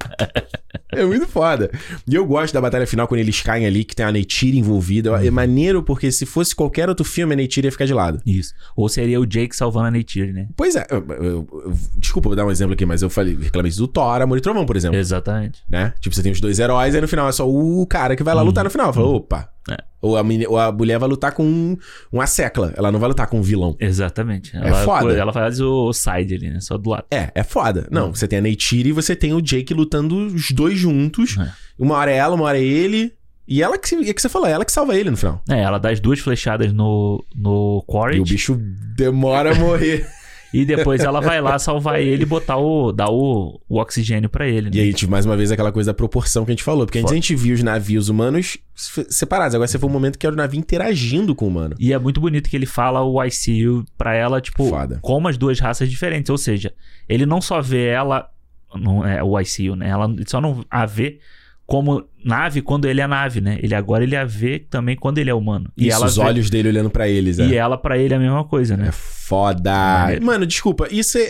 É 0.92 1.04
muito 1.04 1.26
foda. 1.26 1.70
E 2.06 2.14
eu 2.14 2.24
gosto 2.24 2.52
da 2.54 2.60
batalha 2.60 2.86
final 2.86 3.06
quando 3.08 3.20
eles 3.20 3.40
caem 3.42 3.66
ali, 3.66 3.84
que 3.84 3.94
tem 3.96 4.04
a 4.06 4.12
Neytiri 4.12 4.58
envolvida. 4.58 5.10
É 5.24 5.30
maneiro 5.30 5.82
porque 5.82 6.10
se 6.12 6.24
fosse 6.24 6.54
qualquer 6.54 6.88
outro 6.88 7.04
filme, 7.04 7.32
a 7.32 7.36
Neytiri 7.36 7.66
ia 7.66 7.72
ficar 7.72 7.86
de 7.86 7.94
lado. 7.94 8.20
Isso. 8.24 8.54
Ou 8.76 8.88
seria 8.88 9.20
o 9.20 9.26
Jake 9.26 9.54
salvando 9.56 9.86
a 9.88 9.90
Neytiri, 9.90 10.32
né? 10.32 10.48
Pois 10.56 10.76
é. 10.76 10.86
eu- 10.90 11.04
eu- 11.08 11.48
eu- 11.52 11.72
desculpa, 11.98 12.28
vou 12.28 12.36
dar 12.36 12.46
um 12.46 12.50
exemplo 12.50 12.74
aqui, 12.74 12.86
mas 12.86 13.02
eu 13.02 13.10
falei, 13.10 13.36
reclamei 13.36 13.70
isso 13.70 13.78
do 13.80 13.88
Thor, 13.88 14.20
Amor 14.22 14.38
e 14.38 14.40
Trovão, 14.40 14.64
por 14.66 14.76
exemplo. 14.76 14.96
Exatamente. 14.98 15.60
Né? 15.68 15.92
Tipo, 16.00 16.14
você 16.14 16.22
tem 16.22 16.32
os 16.32 16.40
dois 16.40 16.58
heróis, 16.58 16.94
aí 16.94 17.00
no 17.00 17.08
final 17.08 17.28
é 17.28 17.32
só 17.32 17.48
o 17.48 17.86
cara 17.86 18.14
que 18.16 18.22
vai 18.22 18.34
lá 18.34 18.42
lutar 18.42 18.64
no 18.64 18.70
final. 18.70 18.92
Fala, 18.92 19.06
opa. 19.06 19.48
É. 19.70 19.76
Ou, 20.00 20.16
a 20.16 20.22
ou 20.48 20.58
a 20.58 20.70
mulher 20.70 20.98
vai 20.98 21.08
lutar 21.08 21.32
com 21.32 21.44
um, 21.44 21.76
uma 22.12 22.26
secla. 22.26 22.72
Ela 22.76 22.92
não 22.92 23.00
vai 23.00 23.08
lutar 23.08 23.26
com 23.26 23.38
um 23.38 23.42
vilão. 23.42 23.76
Exatamente. 23.80 24.56
É 24.56 24.72
foda. 24.84 25.12
Ela 25.12 25.32
faz 25.32 25.60
o 25.60 25.92
side 25.92 26.34
ali, 26.34 26.50
né? 26.50 26.60
Só 26.60 26.78
do 26.78 26.90
lado. 26.90 27.04
É, 27.10 27.30
é 27.34 27.42
foda. 27.42 27.88
Não, 27.90 28.14
você 28.14 28.28
tem 28.28 28.38
a 28.38 28.42
Neytiri 28.42 28.90
e 28.90 28.92
você 28.92 29.16
tem 29.16 29.32
o 29.32 29.40
Jake 29.40 29.74
lutando 29.74 30.16
os 30.26 30.52
dois 30.52 30.78
juntos. 30.78 31.36
É. 31.38 31.50
Uma 31.78 31.96
hora 31.96 32.10
é 32.10 32.16
ela, 32.16 32.34
uma 32.34 32.44
hora 32.44 32.58
é 32.58 32.62
ele. 32.62 33.12
E 33.48 33.62
ela 33.62 33.78
que, 33.78 33.94
é 33.94 34.12
que 34.12 34.20
você 34.20 34.28
falou, 34.28 34.48
ela 34.48 34.64
que 34.64 34.72
salva 34.72 34.96
ele 34.96 35.10
no 35.10 35.16
final. 35.16 35.40
É, 35.48 35.60
ela 35.60 35.78
dá 35.78 35.90
as 35.90 36.00
duas 36.00 36.18
flechadas 36.18 36.72
no, 36.72 37.24
no 37.34 37.84
E 37.86 37.92
Quaritch 37.92 38.20
o 38.20 38.24
bicho 38.24 38.58
demora 38.96 39.52
a 39.52 39.54
morrer. 39.54 40.06
e 40.60 40.64
depois 40.64 41.02
ela 41.02 41.20
vai 41.20 41.40
lá 41.40 41.58
salvar 41.58 42.00
ele 42.00 42.22
e 42.22 42.26
botar 42.26 42.56
o. 42.56 42.92
dar 42.92 43.08
o, 43.10 43.60
o 43.68 43.78
oxigênio 43.80 44.28
pra 44.28 44.46
ele, 44.48 44.70
né? 44.70 44.76
e 44.76 44.80
aí, 44.80 44.94
tipo, 44.94 45.10
mais 45.10 45.26
uma 45.26 45.36
vez, 45.36 45.50
aquela 45.50 45.70
coisa 45.72 45.90
da 45.90 45.94
proporção 45.94 46.44
que 46.44 46.50
a 46.50 46.54
gente 46.54 46.62
falou. 46.62 46.86
Porque 46.86 46.98
antes 46.98 47.06
a 47.10 47.14
Foda. 47.14 47.16
gente 47.20 47.34
viu 47.34 47.54
os 47.54 47.62
navios 47.62 48.08
humanos 48.08 48.58
se- 48.74 49.06
separados. 49.10 49.54
Agora 49.54 49.68
você 49.68 49.78
foi 49.78 49.88
um 49.88 49.92
momento 49.92 50.18
que 50.18 50.26
era 50.26 50.34
o 50.34 50.36
navio 50.36 50.58
interagindo 50.58 51.34
com 51.34 51.44
o 51.44 51.48
humano. 51.48 51.74
E 51.78 51.92
é 51.92 51.98
muito 51.98 52.20
bonito 52.20 52.48
que 52.48 52.56
ele 52.56 52.66
fala 52.66 53.02
o 53.02 53.22
ICU 53.24 53.84
pra 53.98 54.14
ela, 54.14 54.40
tipo, 54.40 54.68
Foda. 54.68 54.98
como 55.02 55.28
as 55.28 55.36
duas 55.36 55.58
raças 55.60 55.88
diferentes. 55.90 56.30
Ou 56.30 56.38
seja, 56.38 56.72
ele 57.08 57.26
não 57.26 57.40
só 57.40 57.60
vê 57.60 57.86
ela. 57.86 58.28
Não 58.74 59.06
é 59.06 59.22
o 59.22 59.38
ICU, 59.40 59.74
né? 59.76 59.88
Ela 59.88 60.08
só 60.26 60.40
não 60.40 60.64
a 60.70 60.84
vê 60.84 61.18
como 61.66 62.04
nave 62.24 62.62
quando 62.62 62.86
ele 62.86 63.00
é 63.00 63.06
nave, 63.06 63.40
né? 63.40 63.58
Ele 63.62 63.74
agora 63.74 64.04
ele 64.04 64.14
a 64.16 64.24
vê 64.24 64.58
também 64.58 64.94
quando 64.96 65.18
ele 65.18 65.28
é 65.30 65.34
humano. 65.34 65.70
E 65.76 65.88
Isso, 65.88 65.96
ela 65.96 66.06
os 66.06 66.16
vê- 66.16 66.22
olhos 66.22 66.48
dele 66.50 66.68
olhando 66.68 66.88
pra 66.90 67.08
eles. 67.08 67.38
E 67.38 67.54
é. 67.54 67.56
ela 67.56 67.76
pra 67.76 67.98
ele 67.98 68.14
é 68.14 68.16
a 68.16 68.20
mesma 68.20 68.44
coisa, 68.44 68.76
né? 68.76 68.88
É 68.88 68.92
foda. 68.92 69.72
Maneiro. 69.72 70.24
Mano, 70.24 70.46
desculpa, 70.46 70.86
isso 70.90 71.18
é. 71.18 71.22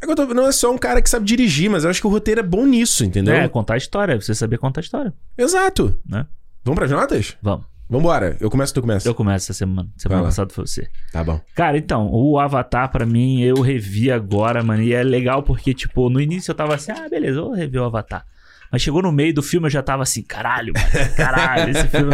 é 0.00 0.06
que 0.06 0.10
eu 0.10 0.14
tô- 0.16 0.26
Não 0.34 0.46
é 0.46 0.52
só 0.52 0.72
um 0.72 0.78
cara 0.78 1.02
que 1.02 1.10
sabe 1.10 1.26
dirigir, 1.26 1.68
mas 1.68 1.84
eu 1.84 1.90
acho 1.90 2.00
que 2.00 2.06
o 2.06 2.10
roteiro 2.10 2.40
é 2.40 2.44
bom 2.44 2.64
nisso, 2.64 3.04
entendeu? 3.04 3.34
É, 3.34 3.48
contar 3.48 3.74
a 3.74 3.78
história, 3.78 4.20
você 4.20 4.34
saber 4.34 4.58
contar 4.58 4.80
a 4.80 4.82
história, 4.84 5.12
Exato. 5.36 5.98
né? 6.08 6.26
Vamos 6.64 6.78
pras 6.78 6.90
notas? 6.90 7.36
Vamos. 7.42 7.66
Vambora. 7.88 8.36
Eu 8.38 8.48
começo, 8.48 8.72
tu 8.72 8.80
começa. 8.80 9.08
Eu 9.08 9.14
começo 9.16 9.46
essa 9.50 9.52
semana. 9.52 9.88
Semana 9.96 10.22
passada 10.22 10.54
foi 10.54 10.64
você. 10.64 10.86
Tá 11.12 11.24
bom. 11.24 11.40
Cara, 11.56 11.76
então, 11.76 12.08
o 12.12 12.38
Avatar 12.38 12.88
pra 12.88 13.04
mim, 13.04 13.40
eu 13.40 13.60
revi 13.60 14.12
agora, 14.12 14.62
mano. 14.62 14.80
E 14.80 14.94
é 14.94 15.02
legal 15.02 15.42
porque, 15.42 15.74
tipo, 15.74 16.08
no 16.08 16.20
início 16.20 16.52
eu 16.52 16.54
tava 16.54 16.76
assim, 16.76 16.92
ah, 16.92 17.08
beleza, 17.10 17.40
eu 17.40 17.46
vou 17.46 17.54
rever 17.54 17.80
o 17.82 17.84
Avatar. 17.86 18.24
Mas 18.70 18.82
chegou 18.82 19.02
no 19.02 19.10
meio 19.10 19.34
do 19.34 19.42
filme, 19.42 19.66
eu 19.66 19.70
já 19.70 19.82
tava 19.82 20.02
assim, 20.02 20.22
caralho, 20.22 20.72
mano, 20.74 21.14
caralho, 21.16 21.70
esse 21.70 21.88
filme. 21.88 22.12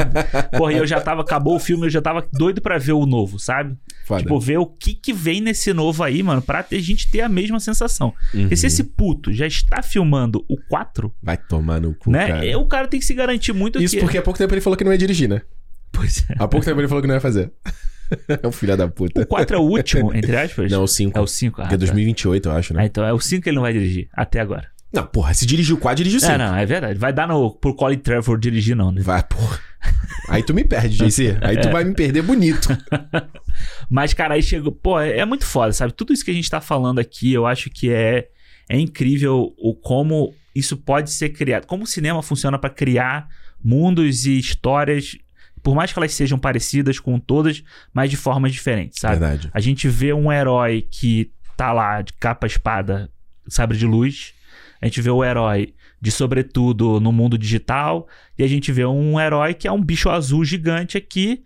Porra, 0.57 0.73
e 0.73 0.77
eu 0.79 0.87
já 0.87 1.01
tava, 1.01 1.21
acabou 1.21 1.57
o 1.57 1.59
filme, 1.59 1.87
eu 1.87 1.91
já 1.91 2.01
tava 2.01 2.27
doido 2.33 2.61
pra 2.63 2.79
ver 2.79 2.93
o 2.93 3.05
novo, 3.05 3.39
sabe? 3.39 3.77
Foda. 4.07 4.23
Tipo, 4.23 4.41
ver 4.41 4.59
o 4.59 4.67
que 4.67 4.95
que 4.95 5.13
vem 5.13 5.41
nesse 5.41 5.73
novo 5.73 6.03
aí, 6.03 6.23
mano, 6.23 6.41
pra 6.41 6.63
ter, 6.63 6.77
a 6.77 6.83
gente 6.83 7.11
ter 7.11 7.21
a 7.21 7.29
mesma 7.29 7.61
sensação. 7.61 8.15
Uhum. 8.33 8.43
Porque 8.43 8.57
se 8.57 8.67
esse 8.67 8.85
puto 8.85 9.33
já 9.33 9.47
está 9.47 9.83
filmando 9.83 10.45
o 10.49 10.57
4, 10.69 11.13
Vai 11.23 11.37
tomar 11.37 11.81
no 11.81 11.95
cu, 11.95 12.11
né? 12.11 12.27
cara. 12.29 12.59
O 12.59 12.67
cara 12.67 12.89
tem 12.89 13.01
que 13.01 13.07
se 13.07 13.15
garantir 13.15 13.53
muito 13.53 13.81
Isso 13.83 13.95
que... 13.95 14.01
porque 14.01 14.17
há 14.17 14.23
pouco 14.23 14.39
tempo 14.39 14.55
ele 14.55 14.61
falou 14.61 14.77
que 14.77 14.85
não 14.85 14.93
ia 14.93 14.99
dirigir, 14.99 15.29
né? 15.29 15.43
Pois 15.93 16.25
é. 16.31 16.35
Há 16.39 16.49
pouco 16.49 16.65
tempo 16.65 16.81
ele 16.81 16.89
falou 16.89 17.03
que 17.03 17.09
não 17.09 17.15
ia 17.15 17.21
fazer. 17.21 17.51
é 18.43 18.47
um 18.47 18.53
filho 18.53 18.77
da 18.77 18.89
puta. 18.89 19.23
O 19.23 19.27
4 19.27 19.57
é 19.57 19.59
o 19.59 19.63
último, 19.63 20.15
entre 20.15 20.37
aspas? 20.37 20.71
Não, 20.71 20.85
o 20.85 20.89
5. 20.89 21.19
É 21.19 21.21
o 21.21 21.27
5, 21.27 21.63
ah, 21.63 21.65
é 21.65 21.69
tá. 21.69 21.77
2028, 21.77 22.49
eu 22.49 22.53
acho, 22.53 22.73
Ah, 22.75 22.77
né? 22.79 22.87
então 22.87 23.05
é 23.05 23.13
o 23.13 23.21
5 23.21 23.43
que 23.43 23.49
ele 23.49 23.57
não 23.57 23.63
vai 23.63 23.73
dirigir, 23.73 24.09
até 24.13 24.41
agora. 24.41 24.69
Não, 24.97 25.07
porra, 25.07 25.35
se 25.35 25.47
dirigiu 25.47 25.77
o 25.77 25.79
4, 25.79 25.97
dirigiu 25.97 26.19
o 26.19 26.21
5. 26.21 26.33
É, 26.33 26.39
não, 26.39 26.57
é 26.57 26.67
verdade. 26.67 26.99
Vai 26.99 27.13
dar 27.13 27.29
no, 27.29 27.51
pro 27.51 27.75
Colin 27.75 27.99
Trevor 27.99 28.39
dirigir, 28.39 28.75
não, 28.75 28.91
né? 28.91 29.03
Vai, 29.03 29.23
porra. 29.23 29.61
Aí 30.29 30.43
tu 30.43 30.53
me 30.55 30.65
perde, 30.65 30.97
JC. 30.97 31.39
Aí 31.41 31.57
É. 31.59 31.61
tu 31.61 31.71
vai 31.71 31.85
me 31.85 31.95
perder 31.95 32.23
bonito. 32.23 32.69
Mas, 33.89 34.13
cara, 34.13 34.35
aí 34.35 34.43
chegou. 34.43 34.73
Pô, 34.73 35.01
é, 35.01 35.19
é 35.19 35.25
muito 35.25 35.45
foda, 35.45 35.73
sabe? 35.73 35.93
Tudo 35.93 36.13
isso 36.13 36.25
que 36.25 36.31
a 36.31 36.35
gente 36.35 36.51
tá 36.51 36.61
falando 36.61 36.99
aqui, 36.99 37.33
eu 37.33 37.47
acho 37.47 37.71
que 37.71 37.93
é, 37.93 38.29
é 38.69 38.79
incrível 38.79 39.55
o 39.59 39.75
como 39.75 40.35
isso 40.55 40.77
pode 40.77 41.11
ser 41.11 41.31
criado. 41.31 41.67
Como 41.67 41.85
o 41.85 41.87
cinema 41.87 42.23
funciona 42.23 42.59
pra 42.59 42.71
criar 42.71 43.29
mundos 43.63 44.27
e 44.27 44.39
histórias, 44.39 45.17
por 45.63 45.75
mais 45.75 45.93
que 45.93 45.99
elas 45.99 46.15
sejam 46.15 46.39
parecidas 46.39 46.99
com 46.99 47.19
todas, 47.19 47.63
mas 47.93 48.11
de 48.11 48.17
formas 48.17 48.53
diferentes, 48.53 49.01
sabe? 49.01 49.19
Verdade. 49.19 49.51
A 49.53 49.61
gente 49.61 49.89
vê 49.89 50.13
um 50.13 50.33
herói 50.33 50.87
que 50.91 51.31
tá 51.57 51.73
lá 51.73 52.03
de 52.03 52.13
capa 52.15 52.47
espada, 52.47 53.11
sabre 53.49 53.77
de 53.77 53.87
luz. 53.87 54.33
A 54.81 54.87
gente 54.87 55.01
vê 55.01 55.11
o 55.11 55.25
herói 55.25 55.75
de 56.01 56.11
sobretudo 56.11 57.01
no 57.01 57.13
mundo 57.13 57.37
digital. 57.39 58.07
E 58.39 58.45
a 58.45 58.47
gente 58.47 58.71
vê 58.73 58.85
um 58.85 59.19
herói 59.19 59.55
que 59.55 59.67
é 59.67 59.73
um 59.73 59.83
bicho 59.83 60.11
azul 60.11 60.45
gigante 60.45 60.97
aqui 60.99 61.43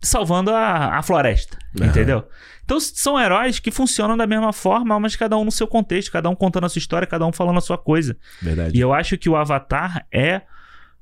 salvando 0.00 0.50
a, 0.50 0.98
a 0.98 1.02
floresta. 1.02 1.56
Aham. 1.78 1.88
Entendeu? 1.88 2.28
Então 2.64 2.78
são 2.80 3.18
heróis 3.20 3.58
que 3.58 3.70
funcionam 3.70 4.16
da 4.16 4.26
mesma 4.26 4.52
forma, 4.52 4.98
mas 5.00 5.16
cada 5.16 5.36
um 5.36 5.44
no 5.44 5.50
seu 5.50 5.66
contexto, 5.66 6.12
cada 6.12 6.28
um 6.28 6.34
contando 6.34 6.66
a 6.66 6.68
sua 6.68 6.78
história, 6.78 7.06
cada 7.06 7.26
um 7.26 7.32
falando 7.32 7.58
a 7.58 7.60
sua 7.60 7.78
coisa. 7.78 8.16
Verdade. 8.40 8.76
E 8.76 8.80
eu 8.80 8.92
acho 8.92 9.16
que 9.18 9.28
o 9.28 9.36
Avatar 9.36 10.06
é, 10.12 10.42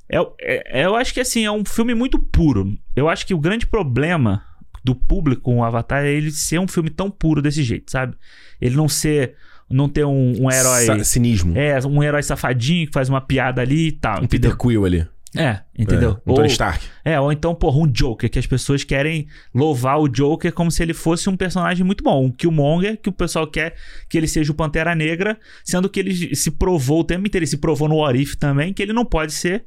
é, 0.08 0.18
é- 0.40 0.86
Eu 0.86 0.96
acho 0.96 1.12
que 1.12 1.20
assim, 1.20 1.44
é 1.44 1.50
um 1.50 1.64
filme 1.64 1.94
muito 1.94 2.18
puro. 2.18 2.76
Eu 2.96 3.08
acho 3.08 3.26
que 3.26 3.34
o 3.34 3.38
grande 3.38 3.66
problema 3.66 4.44
do 4.82 4.94
público 4.94 5.42
com 5.42 5.58
o 5.58 5.64
Avatar 5.64 6.04
é 6.04 6.10
ele 6.10 6.30
ser 6.30 6.58
um 6.58 6.68
filme 6.68 6.88
tão 6.88 7.10
puro 7.10 7.42
desse 7.42 7.62
jeito, 7.62 7.90
sabe? 7.90 8.16
Ele 8.60 8.76
não 8.76 8.88
ser. 8.88 9.34
Não 9.70 9.88
ter 9.88 10.04
um, 10.04 10.44
um 10.44 10.50
herói. 10.50 10.84
Sa- 10.84 11.04
cinismo. 11.04 11.56
É, 11.56 11.78
um 11.86 12.02
herói 12.02 12.22
safadinho 12.22 12.86
que 12.86 12.92
faz 12.92 13.08
uma 13.08 13.20
piada 13.20 13.60
ali 13.60 13.88
e 13.88 13.92
tal. 13.92 14.20
Um 14.20 14.24
entendeu? 14.24 14.50
Peter 14.50 14.56
Quill 14.56 14.84
ali. 14.84 15.06
É, 15.36 15.60
entendeu? 15.78 16.12
É, 16.12 16.14
um 16.14 16.32
ou, 16.32 16.34
Tony 16.36 16.48
Stark. 16.48 16.84
é, 17.04 17.20
ou 17.20 17.30
então, 17.30 17.54
porra, 17.54 17.78
um 17.78 17.86
Joker, 17.86 18.30
que 18.30 18.38
as 18.38 18.46
pessoas 18.46 18.82
querem 18.82 19.26
louvar 19.54 20.00
o 20.00 20.08
Joker 20.08 20.50
como 20.52 20.70
se 20.70 20.82
ele 20.82 20.94
fosse 20.94 21.28
um 21.28 21.36
personagem 21.36 21.84
muito 21.84 22.02
bom. 22.02 22.24
Um 22.24 22.30
Killmonger, 22.30 22.98
que 23.00 23.10
o 23.10 23.12
pessoal 23.12 23.46
quer 23.46 23.74
que 24.08 24.16
ele 24.16 24.26
seja 24.26 24.50
o 24.50 24.54
Pantera 24.54 24.94
Negra, 24.94 25.38
sendo 25.62 25.88
que 25.88 26.00
ele 26.00 26.34
se 26.34 26.50
provou 26.50 27.00
o 27.00 27.04
tempo 27.04 27.26
inteiro, 27.26 27.44
ele 27.44 27.50
se 27.50 27.58
provou 27.58 27.88
no 27.88 27.96
Orif 27.96 28.36
também, 28.36 28.72
que 28.72 28.82
ele 28.82 28.94
não 28.94 29.04
pode 29.04 29.32
ser 29.32 29.66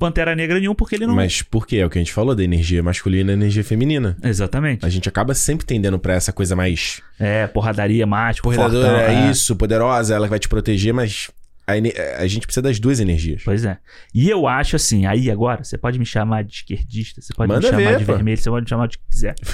Pantera 0.00 0.34
Negra 0.34 0.58
nenhum, 0.58 0.74
porque 0.74 0.94
ele 0.96 1.06
não. 1.06 1.14
Mas 1.14 1.42
por 1.42 1.66
quê? 1.66 1.76
É 1.76 1.86
o 1.86 1.90
que 1.90 1.98
a 1.98 2.00
gente 2.00 2.12
falou 2.12 2.34
da 2.34 2.42
energia 2.42 2.82
masculina 2.82 3.30
e 3.30 3.34
energia 3.34 3.62
feminina. 3.62 4.16
Exatamente. 4.24 4.84
A 4.84 4.88
gente 4.88 5.08
acaba 5.08 5.34
sempre 5.34 5.66
tendendo 5.66 5.98
pra 5.98 6.14
essa 6.14 6.32
coisa 6.32 6.56
mais 6.56 7.02
É, 7.18 7.46
porradaria, 7.46 8.06
mágico, 8.06 8.48
corredora, 8.48 8.70
fortão, 8.72 8.96
é 8.96 9.30
isso, 9.30 9.54
poderosa, 9.54 10.14
ela 10.14 10.26
vai 10.26 10.38
te 10.38 10.48
proteger, 10.48 10.94
mas 10.94 11.30
a, 11.70 12.22
a 12.22 12.26
gente 12.26 12.46
precisa 12.46 12.62
das 12.62 12.78
duas 12.78 13.00
energias. 13.00 13.42
Pois 13.44 13.64
é. 13.64 13.78
E 14.14 14.28
eu 14.28 14.46
acho 14.46 14.76
assim, 14.76 15.06
aí 15.06 15.30
agora, 15.30 15.62
você 15.64 15.76
pode 15.78 15.98
me 15.98 16.06
chamar 16.06 16.44
de 16.44 16.54
esquerdista, 16.54 17.20
você 17.20 17.32
pode 17.34 17.52
Manda 17.52 17.60
me 17.70 17.78
chamar 17.78 17.90
ver, 17.92 17.98
de 17.98 18.04
pô. 18.04 18.14
vermelho, 18.14 18.36
você 18.38 18.50
pode 18.50 18.64
me 18.64 18.68
chamar 18.68 18.88
de 18.88 18.98
que 18.98 19.04
quiser. 19.10 19.34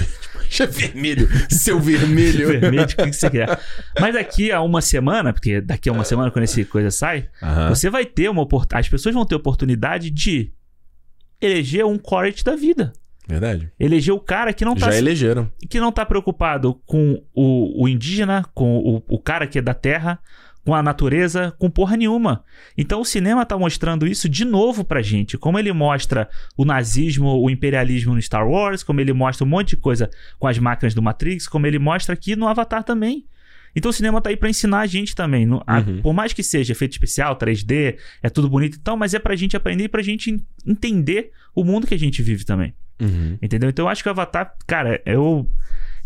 Vermelho, 0.71 1.27
seu 1.49 1.79
vermelho. 1.79 2.47
vermelho, 2.59 2.83
o 2.83 2.87
que 2.87 3.11
você 3.13 3.29
quer. 3.29 3.59
Mas 3.99 4.13
daqui 4.13 4.51
a 4.51 4.61
uma 4.61 4.81
semana, 4.81 5.33
porque 5.33 5.59
daqui 5.59 5.89
a 5.89 5.91
uma 5.91 6.03
semana, 6.05 6.31
quando 6.31 6.43
essa 6.43 6.63
coisa 6.65 6.89
sai, 6.89 7.27
Aham. 7.43 7.69
você 7.69 7.89
vai 7.89 8.05
ter 8.05 8.29
uma 8.29 8.41
oportunidade. 8.41 8.85
As 8.85 8.89
pessoas 8.89 9.13
vão 9.13 9.25
ter 9.25 9.35
oportunidade 9.35 10.09
de 10.09 10.53
eleger 11.41 11.85
um 11.85 11.97
Corrit 11.97 12.43
da 12.43 12.55
vida. 12.55 12.93
Verdade. 13.27 13.69
Eleger 13.77 14.13
o 14.13 14.19
cara 14.21 14.53
que 14.53 14.63
não 14.63 14.73
tá, 14.73 14.89
Já 14.89 14.97
elegeram. 14.97 15.51
que 15.69 15.81
não 15.81 15.91
tá 15.91 16.05
preocupado 16.05 16.75
com 16.85 17.21
o, 17.35 17.83
o 17.83 17.87
indígena, 17.87 18.45
com 18.53 18.77
o, 18.77 19.03
o 19.15 19.19
cara 19.19 19.45
que 19.45 19.59
é 19.59 19.61
da 19.61 19.73
terra, 19.73 20.17
com 20.67 20.75
a 20.75 20.83
natureza, 20.83 21.53
com 21.57 21.69
porra 21.69 21.95
nenhuma. 21.95 22.43
Então 22.77 22.99
o 22.99 23.05
cinema 23.05 23.45
tá 23.45 23.57
mostrando 23.57 24.05
isso 24.05 24.27
de 24.27 24.43
novo 24.43 24.83
pra 24.83 25.01
gente. 25.01 25.37
Como 25.37 25.57
ele 25.57 25.71
mostra 25.71 26.27
o 26.57 26.65
nazismo, 26.65 27.41
o 27.41 27.49
imperialismo 27.49 28.13
no 28.13 28.21
Star 28.21 28.45
Wars, 28.45 28.83
como 28.83 28.99
ele 28.99 29.13
mostra 29.13 29.45
um 29.45 29.49
monte 29.49 29.69
de 29.69 29.77
coisa 29.77 30.09
com 30.37 30.45
as 30.45 30.59
máquinas 30.59 30.93
do 30.93 31.01
Matrix, 31.01 31.47
como 31.47 31.65
ele 31.65 31.79
mostra 31.79 32.13
aqui 32.13 32.35
no 32.35 32.49
Avatar 32.49 32.83
também. 32.83 33.23
Então 33.73 33.91
o 33.91 33.93
cinema 33.93 34.19
tá 34.19 34.29
aí 34.29 34.35
pra 34.35 34.49
ensinar 34.49 34.81
a 34.81 34.85
gente 34.85 35.15
também. 35.15 35.45
No- 35.45 35.63
a- 35.65 35.77
Uhum. 35.79 36.01
por 36.01 36.11
mais 36.13 36.33
que 36.33 36.43
seja 36.43 36.73
efeito 36.73 36.91
especial, 36.91 37.37
3D, 37.37 37.95
é 38.21 38.29
tudo 38.29 38.49
bonito 38.49 38.75
e 38.75 38.79
tal, 38.81 38.97
mas 38.97 39.13
é 39.13 39.19
pra 39.19 39.37
gente 39.37 39.55
aprender 39.55 39.85
e 39.85 39.87
pra 39.87 40.01
gente 40.01 40.31
en- 40.31 40.45
entender 40.69 41.31
o 41.55 41.63
mundo 41.63 41.87
que 41.87 41.93
a 41.93 41.99
gente 41.99 42.21
vive 42.21 42.43
também. 42.43 42.73
Uhum. 43.01 43.37
Entendeu? 43.41 43.69
Então 43.69 43.85
eu 43.85 43.89
acho 43.89 44.03
que 44.03 44.09
o 44.09 44.11
Avatar, 44.11 44.53
cara, 44.67 45.01
eu. 45.05 45.49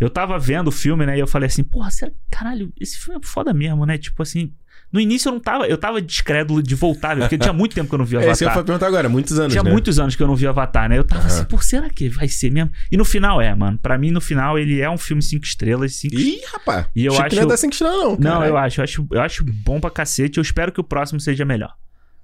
Eu 0.01 0.09
tava 0.09 0.37
vendo 0.39 0.67
o 0.67 0.71
filme, 0.71 1.05
né? 1.05 1.15
E 1.15 1.19
eu 1.19 1.27
falei 1.27 1.47
assim, 1.47 1.63
porra, 1.63 1.91
será, 1.91 2.11
caralho, 2.29 2.73
esse 2.79 2.97
filme 2.97 3.19
é 3.23 3.25
foda 3.25 3.53
mesmo, 3.53 3.85
né? 3.85 3.97
Tipo 3.97 4.23
assim. 4.23 4.51
No 4.91 4.99
início 4.99 5.29
eu 5.29 5.33
não 5.33 5.39
tava. 5.39 5.65
Eu 5.67 5.77
tava 5.77 6.01
descrédulo 6.01 6.61
de 6.61 6.75
voltar, 6.75 7.15
porque 7.15 7.37
tinha 7.37 7.53
muito 7.53 7.73
tempo 7.73 7.87
que 7.87 7.95
eu 7.95 7.99
não 7.99 8.03
vi 8.05 8.17
É, 8.19 8.29
isso 8.29 8.39
que 8.39 8.43
eu 8.43 8.49
Avatar. 8.49 8.65
perguntar 8.65 8.87
agora, 8.87 9.07
muitos 9.07 9.39
anos, 9.39 9.53
Tinha 9.53 9.63
né? 9.63 9.71
muitos 9.71 9.97
anos 9.99 10.15
que 10.17 10.21
eu 10.21 10.27
não 10.27 10.35
vi 10.35 10.45
Avatar, 10.47 10.89
né? 10.89 10.97
Eu 10.97 11.05
tava 11.05 11.21
Aham. 11.21 11.27
assim, 11.29 11.45
pô, 11.45 11.57
será 11.59 11.89
que 11.89 12.09
vai 12.09 12.27
ser 12.27 12.51
mesmo? 12.51 12.71
E 12.91 12.97
no 12.97 13.05
final 13.05 13.39
é, 13.41 13.55
mano. 13.55 13.77
Pra 13.77 13.97
mim, 13.97 14.11
no 14.11 14.19
final, 14.19 14.59
ele 14.59 14.81
é 14.81 14.89
um 14.89 14.97
filme 14.97 15.21
cinco 15.21 15.45
estrelas, 15.45 15.95
cinco 15.95 16.15
Ih, 16.19 16.41
rapaz. 16.51 16.87
E 16.93 17.05
eu 17.05 17.13
que 17.13 17.21
acho- 17.21 17.47
não 17.47 17.55
cinco 17.55 17.71
estrelas, 17.73 17.97
não. 18.03 18.09
Não, 18.11 18.17
caralho. 18.17 18.45
eu 18.49 18.57
acho, 18.57 18.79
eu 18.81 18.83
acho, 18.83 19.07
eu 19.11 19.21
acho 19.21 19.45
bom 19.45 19.79
pra 19.79 19.89
cacete. 19.89 20.39
Eu 20.39 20.41
espero 20.41 20.73
que 20.73 20.81
o 20.81 20.83
próximo 20.83 21.21
seja 21.21 21.45
melhor. 21.45 21.73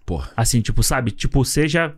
Porra. 0.05 0.29
Assim, 0.35 0.59
tipo, 0.59 0.83
sabe? 0.83 1.11
Tipo, 1.11 1.45
seja. 1.45 1.93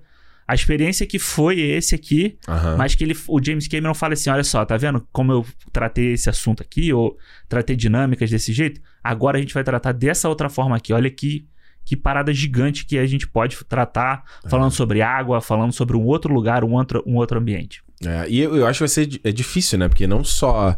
A 0.50 0.56
experiência 0.56 1.06
que 1.06 1.20
foi 1.20 1.60
esse 1.60 1.94
aqui, 1.94 2.36
Aham. 2.48 2.76
mas 2.76 2.96
que 2.96 3.04
ele, 3.04 3.16
o 3.28 3.40
James 3.40 3.68
Cameron 3.68 3.94
fala 3.94 4.14
assim: 4.14 4.32
olha 4.32 4.44
só, 4.44 4.66
tá 4.66 4.76
vendo 4.78 5.08
como 5.12 5.32
eu 5.32 5.46
tratei 5.72 6.14
esse 6.14 6.28
assunto 6.28 6.64
aqui, 6.64 6.92
ou 6.92 7.16
tratei 7.48 7.76
dinâmicas 7.76 8.32
desse 8.32 8.52
jeito? 8.52 8.82
Agora 9.04 9.38
a 9.38 9.42
gente 9.42 9.54
vai 9.54 9.64
tratar 9.64 9.92
dessa 9.92 10.28
outra 10.28 10.50
forma 10.50 10.76
aqui. 10.76 10.92
Olha 10.92 11.08
que, 11.08 11.46
que 11.86 11.96
parada 11.96 12.34
gigante 12.34 12.84
que 12.84 12.98
a 12.98 13.06
gente 13.06 13.28
pode 13.28 13.64
tratar, 13.66 14.24
falando 14.50 14.72
sobre 14.72 15.04
água, 15.04 15.40
falando 15.40 15.72
sobre 15.72 15.96
um 15.96 16.04
outro 16.04 16.34
lugar, 16.34 16.64
um 16.64 16.74
outro, 16.74 17.04
um 17.06 17.18
outro 17.18 17.38
ambiente. 17.38 17.84
É, 18.04 18.28
e 18.28 18.40
eu, 18.40 18.56
eu 18.56 18.66
acho 18.66 18.80
que 18.80 18.84
vai 18.86 18.90
ser 18.90 19.22
é 19.24 19.32
difícil, 19.32 19.78
né? 19.78 19.88
Porque 19.88 20.08
não 20.08 20.24
só 20.24 20.76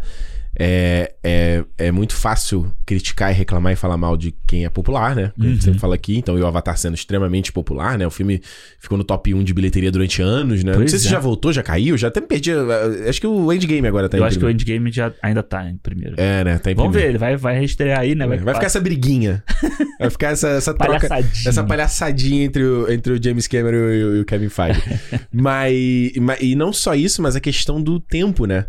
é, 0.60 1.14
é, 1.23 1.64
é 1.78 1.91
muito 1.91 2.14
fácil 2.14 2.72
criticar 2.86 3.32
e 3.32 3.34
reclamar 3.34 3.72
e 3.72 3.76
falar 3.76 3.95
mal 3.98 4.18
de 4.18 4.34
quem 4.45 4.65
é 4.65 4.69
popular, 4.69 5.15
né? 5.15 5.32
Como 5.36 5.48
a 5.48 5.49
gente 5.49 5.60
Uhum. 5.60 5.65
sempre 5.65 5.80
fala 5.80 5.95
aqui. 5.95 6.18
Então, 6.18 6.38
e 6.38 6.41
o 6.41 6.45
Avatar 6.48 6.78
sendo 6.78 6.94
extremamente 6.95 7.52
popular, 7.53 7.98
né? 7.98 8.06
O 8.06 8.11
filme 8.11 8.41
ficou 8.80 8.98
no 8.98 9.03
top 9.03 9.34
1 9.34 9.44
de 9.44 9.53
bilheteria 9.53 9.90
durante 9.91 10.22
anos, 10.22 10.64
né? 10.64 10.72
não 10.73 10.80
Pois 10.80 10.91
sei 10.91 10.99
se 10.99 11.07
é. 11.07 11.10
já 11.11 11.19
voltou, 11.19 11.53
já 11.53 11.64
caiu, 11.64 11.98
já 11.98 12.10
até 12.10 12.19
me 12.19 12.28
perdi. 12.28 12.52
eh, 12.52 13.10
Acho 13.10 13.22
que 13.22 13.28
o 13.28 13.52
Endgame 13.53 13.88
agora 13.88 14.10
tá 14.10 14.18
eu 14.18 14.23
em 14.23 14.28
acho 14.28 14.38
que 14.38 14.44
o 14.44 14.48
primeiro. 14.48 14.61
Endgame 14.61 14.91
já 14.91 15.14
ainda 15.22 15.41
tá 15.41 15.69
em 15.69 15.78
primeiro. 15.78 16.15
É, 16.19 16.44
né? 16.44 16.57
Tá 16.57 16.69
em 16.72 16.76
Vamos 16.76 16.91
ver, 16.94 16.99
primeiro. 16.99 17.11
ele 17.11 17.18
vai, 17.18 17.38
vai 17.38 17.57
reestrear 17.57 17.99
aí, 18.02 18.14
né? 18.14 18.28
Vai, 18.28 18.38
ficar 18.53 18.65
essa 18.65 18.80
briguinha. 18.82 19.44
Vai 19.99 20.10
ficar 20.10 20.30
essa, 20.30 20.48
essa 20.49 20.73
troca. 20.73 21.07
palhaçadinha. 21.07 21.49
Essa 21.49 21.64
palhaçadinha 21.64 22.44
entre 22.44 22.64
o, 22.64 22.91
entre 22.91 23.14
o 23.14 23.23
James 23.23 23.48
Cameron 23.48 23.78
e 23.78 24.03
o, 24.03 24.15
e 24.18 24.19
o 24.22 24.26
Kevin 24.26 24.49
Feige. 24.49 24.82
mas, 25.32 26.11
mas- 26.19 26.41
E 26.41 26.56
não 26.56 26.73
só 26.73 26.95
isso, 26.95 27.22
mas 27.22 27.36
a 27.36 27.40
questão 27.40 27.82
do 27.82 27.99
tempo, 27.99 28.45
né? 28.45 28.65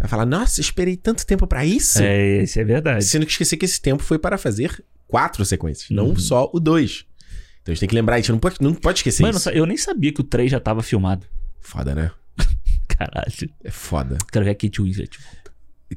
Vai 0.00 0.08
falar, 0.08 0.26
nossa, 0.26 0.60
esperei 0.60 0.96
tanto 0.96 1.24
tempo 1.26 1.46
pra 1.46 1.64
isso. 1.64 2.02
É, 2.02 2.42
isso 2.42 2.58
é 2.60 2.64
verdade. 2.64 3.04
Sendo 3.04 3.24
que 3.26 3.32
esquecer 3.32 3.56
que 3.56 3.64
esse 3.64 3.80
tempo 3.80 4.02
foi 4.02 4.18
para 4.18 4.36
fazer 4.36 4.84
quatro 5.06 5.44
sequências, 5.44 5.90
não 5.90 6.08
Uhum. 6.08 6.16
só 6.16 6.50
o 6.52 6.60
dois. 6.60 7.04
Então 7.62 7.72
a 7.72 7.74
gente 7.74 7.80
tem 7.80 7.88
que 7.88 7.94
lembrar, 7.94 8.16
a 8.16 8.18
gente 8.18 8.32
não 8.32 8.38
pode, 8.38 8.56
não 8.60 8.74
pode 8.74 8.98
esquecer 8.98 9.22
Mano, 9.22 9.38
isso. 9.38 9.48
eu 9.50 9.64
nem 9.64 9.76
sabia 9.76 10.12
que 10.12 10.20
o 10.20 10.24
3 10.24 10.50
já 10.50 10.60
tava 10.60 10.82
filmado. 10.82 11.26
Foda, 11.60 11.94
né? 11.94 12.10
Caralho. 12.88 13.32
É 13.64 13.70
foda. 13.70 14.18
Quero 14.30 14.44
ver 14.44 14.50
a 14.50 14.54
Kate 14.54 14.82
Winslet. 14.82 15.18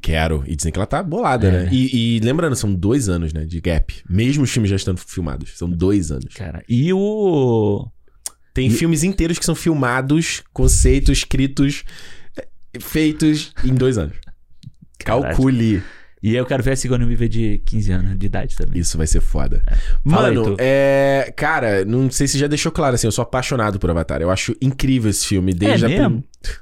Quero. 0.02 0.44
E 0.48 0.56
dizem 0.56 0.72
que 0.72 0.78
ela 0.78 0.86
tá 0.86 1.02
bolada, 1.02 1.48
É. 1.48 1.52
né? 1.64 1.70
E, 1.72 2.18
e 2.18 2.20
lembrando, 2.20 2.56
são 2.56 2.74
dois 2.74 3.10
anos, 3.10 3.34
né? 3.34 3.46
De 3.46 3.60
gap. 3.60 3.94
Mesmo 4.08 4.44
os 4.44 4.52
filmes 4.52 4.70
já 4.70 4.76
estando 4.76 5.00
filmados. 5.00 5.58
São 5.58 5.70
dois 5.70 6.12
anos. 6.12 6.34
Cara, 6.36 6.64
e 6.70 6.94
o. 6.94 7.88
Tem 8.54 8.70
filmes 8.70 9.04
inteiros 9.04 9.38
que 9.38 9.46
são 9.46 9.54
filmados, 9.56 10.44
conceitos, 10.54 11.18
escritos, 11.20 11.84
feitos 12.80 13.52
em 13.64 13.74
dois 13.74 13.98
anos. 13.98 14.16
Calcule. 15.00 15.82
E 16.22 16.36
eu 16.36 16.46
quero 16.46 16.64
ver 16.64 16.72
a 16.72 16.76
Sigourney 16.76 17.08
Weaver 17.08 17.30
de 17.30 17.62
15 17.64 17.92
anos 17.92 18.18
de 18.18 18.26
idade 18.26 18.56
também. 18.56 18.80
Isso 18.82 18.98
vai 18.98 19.06
ser 19.06 19.22
foda. 19.22 19.62
Aí, 19.68 19.78
Mano, 20.04 20.56
é. 20.58 21.32
Cara, 21.36 21.86
não 21.86 22.10
sei 22.10 22.28
se 22.28 22.40
já 22.40 22.48
deixou 22.48 22.72
claro 22.72 22.96
assim, 22.96 23.08
eu 23.08 23.12
sou 23.12 23.22
apaixonado 23.22 23.80
por 23.80 23.90
Avatar. 23.90 24.22
Eu 24.22 24.32
acho 24.32 24.56
incrível 24.60 25.10
esse 25.12 25.26
filme 25.28 25.54
desde 25.54 25.86
a 25.86 25.90
É 25.90 25.98
mesmo? 26.00 26.24
prim- 26.42 26.54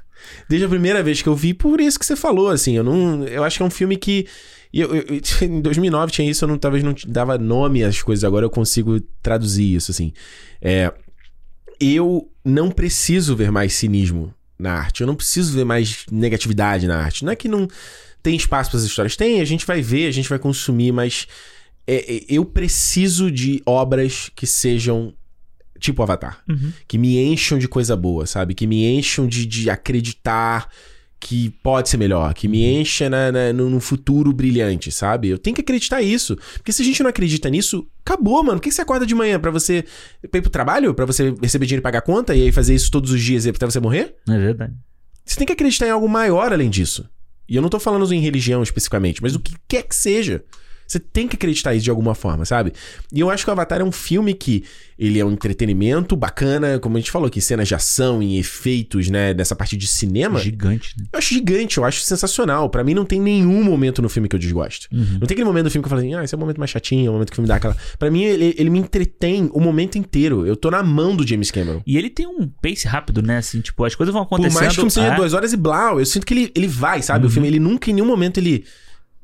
Desde 0.48 0.66
a 0.66 0.68
primeira 0.68 1.02
vez 1.02 1.22
que 1.22 1.28
eu 1.28 1.34
vi, 1.36 1.54
por 1.54 1.80
isso 1.80 1.98
que 1.98 2.04
você 2.04 2.16
falou, 2.16 2.48
assim, 2.50 2.76
eu 2.76 2.84
não. 2.84 3.24
Eu 3.24 3.44
acho 3.44 3.56
que 3.56 3.62
é 3.62 3.66
um 3.66 3.70
filme 3.70 3.96
que. 3.96 4.26
Eu- 4.72 4.94
eu- 4.94 5.04
em 5.42 5.60
2009 5.62 6.12
tinha 6.12 6.28
isso, 6.30 6.44
eu 6.44 6.48
não, 6.48 6.58
talvez 6.58 6.84
não 6.84 6.94
dava 7.08 7.38
nome 7.38 7.82
às 7.82 8.02
coisas, 8.02 8.24
agora 8.24 8.44
eu 8.44 8.50
consigo 8.50 9.00
traduzir 9.22 9.74
isso, 9.74 9.90
assim. 9.90 10.12
É, 10.60 10.92
eu 11.80 12.28
não 12.44 12.70
preciso 12.70 13.34
ver 13.36 13.50
mais 13.50 13.72
cinismo 13.74 14.34
na 14.58 14.72
arte, 14.74 15.02
eu 15.02 15.06
não 15.06 15.14
preciso 15.14 15.52
ver 15.52 15.64
mais 15.64 16.04
negatividade 16.10 16.86
na 16.86 16.98
arte. 16.98 17.24
Não 17.24 17.32
é 17.32 17.36
que 17.36 17.48
não 17.48 17.68
tem 18.22 18.34
espaço 18.36 18.70
para 18.70 18.78
as 18.78 18.84
histórias, 18.84 19.16
tem, 19.16 19.40
a 19.40 19.44
gente 19.44 19.66
vai 19.66 19.80
ver, 19.80 20.08
a 20.08 20.10
gente 20.10 20.28
vai 20.28 20.38
consumir, 20.38 20.92
mas 20.92 21.26
é, 21.86 22.16
é, 22.16 22.24
eu 22.28 22.44
preciso 22.44 23.30
de 23.30 23.62
obras 23.64 24.30
que 24.34 24.46
sejam 24.46 25.14
tipo 25.78 26.02
Avatar 26.02 26.42
Uhum. 26.48 26.72
que 26.88 26.96
me 26.96 27.18
encham 27.18 27.58
de 27.58 27.68
coisa 27.68 27.94
boa, 27.94 28.26
sabe? 28.26 28.54
Que 28.54 28.66
me 28.66 28.84
encham 28.86 29.26
de, 29.28 29.44
de 29.46 29.68
acreditar 29.68 30.68
que 31.18 31.50
pode 31.62 31.88
ser 31.88 31.96
melhor, 31.96 32.32
que 32.34 32.46
me 32.46 32.62
encha 32.64 33.08
na, 33.10 33.32
na- 33.32 33.52
no, 33.52 33.70
no 33.70 33.80
futuro 33.80 34.32
brilhante, 34.32 34.90
sabe? 34.92 35.28
Eu 35.28 35.38
tenho 35.38 35.54
que 35.56 35.62
acreditar 35.62 36.02
isso. 36.02 36.36
Porque 36.54 36.72
se 36.72 36.82
a 36.82 36.84
gente 36.84 37.02
não 37.02 37.08
acredita 37.10 37.48
nisso, 37.48 37.86
acabou, 38.04 38.42
mano. 38.44 38.58
Por 38.58 38.64
que 38.64 38.70
você 38.70 38.82
acorda 38.82 39.06
de 39.06 39.14
manhã? 39.14 39.40
Pra 39.40 39.50
você 39.50 39.84
pra 40.30 40.38
ir 40.38 40.42
pro 40.42 40.50
trabalho? 40.50 40.94
Pra 40.94 41.06
você 41.06 41.34
receber 41.42 41.66
dinheiro 41.66 41.80
e 41.80 41.82
pagar 41.82 42.02
conta? 42.02 42.34
E 42.34 42.42
aí 42.42 42.52
fazer 42.52 42.74
isso 42.74 42.90
todos 42.90 43.10
os 43.10 43.20
dias 43.22 43.46
até 43.46 43.64
você 43.66 43.80
morrer? 43.80 44.14
É 44.28 44.38
verdade. 44.38 44.74
Você 45.24 45.36
tem 45.36 45.46
que 45.46 45.52
acreditar 45.54 45.86
em 45.86 45.90
algo 45.90 46.08
maior 46.08 46.52
além 46.52 46.70
disso. 46.70 47.08
E 47.48 47.56
eu 47.56 47.62
não 47.62 47.68
tô 47.68 47.80
falando 47.80 48.12
em 48.12 48.20
religião 48.20 48.62
especificamente, 48.62 49.22
mas 49.22 49.34
o 49.34 49.40
que 49.40 49.54
quer 49.66 49.82
que 49.84 49.94
seja. 49.96 50.44
Você 50.86 50.98
tem 51.00 51.26
que 51.26 51.36
acreditar 51.36 51.74
isso 51.74 51.84
de 51.84 51.90
alguma 51.90 52.14
forma, 52.14 52.44
sabe? 52.44 52.72
E 53.12 53.20
eu 53.20 53.28
acho 53.30 53.44
que 53.44 53.50
o 53.50 53.52
Avatar 53.52 53.80
é 53.80 53.84
um 53.84 53.92
filme 53.92 54.34
que 54.34 54.64
ele 54.98 55.18
é 55.18 55.24
um 55.24 55.32
entretenimento 55.32 56.16
bacana, 56.16 56.78
como 56.78 56.96
a 56.96 57.00
gente 57.00 57.10
falou 57.10 57.26
aqui, 57.26 57.40
cenas 57.40 57.68
de 57.68 57.74
ação 57.74 58.22
e 58.22 58.38
efeitos, 58.38 59.08
né, 59.10 59.34
dessa 59.34 59.54
parte 59.54 59.76
de 59.76 59.86
cinema. 59.86 60.38
Gigante, 60.40 60.94
né? 60.98 61.04
Eu 61.12 61.18
acho 61.18 61.34
gigante, 61.34 61.76
eu 61.78 61.84
acho 61.84 62.00
sensacional. 62.00 62.70
Pra 62.70 62.82
mim 62.82 62.94
não 62.94 63.04
tem 63.04 63.20
nenhum 63.20 63.62
momento 63.62 64.00
no 64.00 64.08
filme 64.08 64.28
que 64.28 64.34
eu 64.36 64.40
desgosto. 64.40 64.86
Uhum. 64.92 65.18
Não 65.20 65.26
tem 65.26 65.34
aquele 65.34 65.44
momento 65.44 65.64
do 65.64 65.70
filme 65.70 65.82
que 65.82 65.86
eu 65.86 65.90
falo 65.90 66.00
assim, 66.00 66.14
ah, 66.14 66.24
esse 66.24 66.34
é 66.34 66.36
o 66.36 66.40
momento 66.40 66.58
mais 66.58 66.70
chatinho, 66.70 67.06
é 67.06 67.10
o 67.10 67.12
momento 67.12 67.28
que 67.30 67.34
o 67.34 67.36
filme 67.36 67.48
dá 67.48 67.56
aquela. 67.56 67.76
Pra 67.98 68.10
mim, 68.10 68.22
ele, 68.24 68.54
ele 68.56 68.70
me 68.70 68.78
entretém 68.78 69.50
o 69.52 69.60
momento 69.60 69.98
inteiro. 69.98 70.46
Eu 70.46 70.56
tô 70.56 70.70
na 70.70 70.82
mão 70.82 71.14
do 71.14 71.26
James 71.26 71.50
Cameron. 71.50 71.82
E 71.86 71.98
ele 71.98 72.08
tem 72.08 72.26
um 72.26 72.46
pace 72.62 72.86
rápido, 72.86 73.20
né? 73.22 73.38
Assim, 73.38 73.60
tipo, 73.60 73.84
as 73.84 73.94
coisas 73.94 74.12
vão 74.12 74.24
Por 74.24 74.36
acontecendo. 74.36 74.60
mais 74.60 74.68
que 74.68 74.72
o 74.72 74.76
filme 74.82 74.90
seja 74.90 75.08
é, 75.08 75.16
duas 75.16 75.34
horas 75.34 75.52
e 75.52 75.56
blau, 75.56 75.98
eu 76.00 76.06
sinto 76.06 76.24
que 76.24 76.32
ele, 76.32 76.52
ele 76.54 76.68
vai, 76.68 77.02
sabe? 77.02 77.24
O 77.24 77.28
Uhum. 77.28 77.32
filme, 77.32 77.48
ele 77.48 77.58
nunca 77.60 77.90
em 77.90 77.94
nenhum 77.94 78.06
momento 78.06 78.38
ele. 78.38 78.64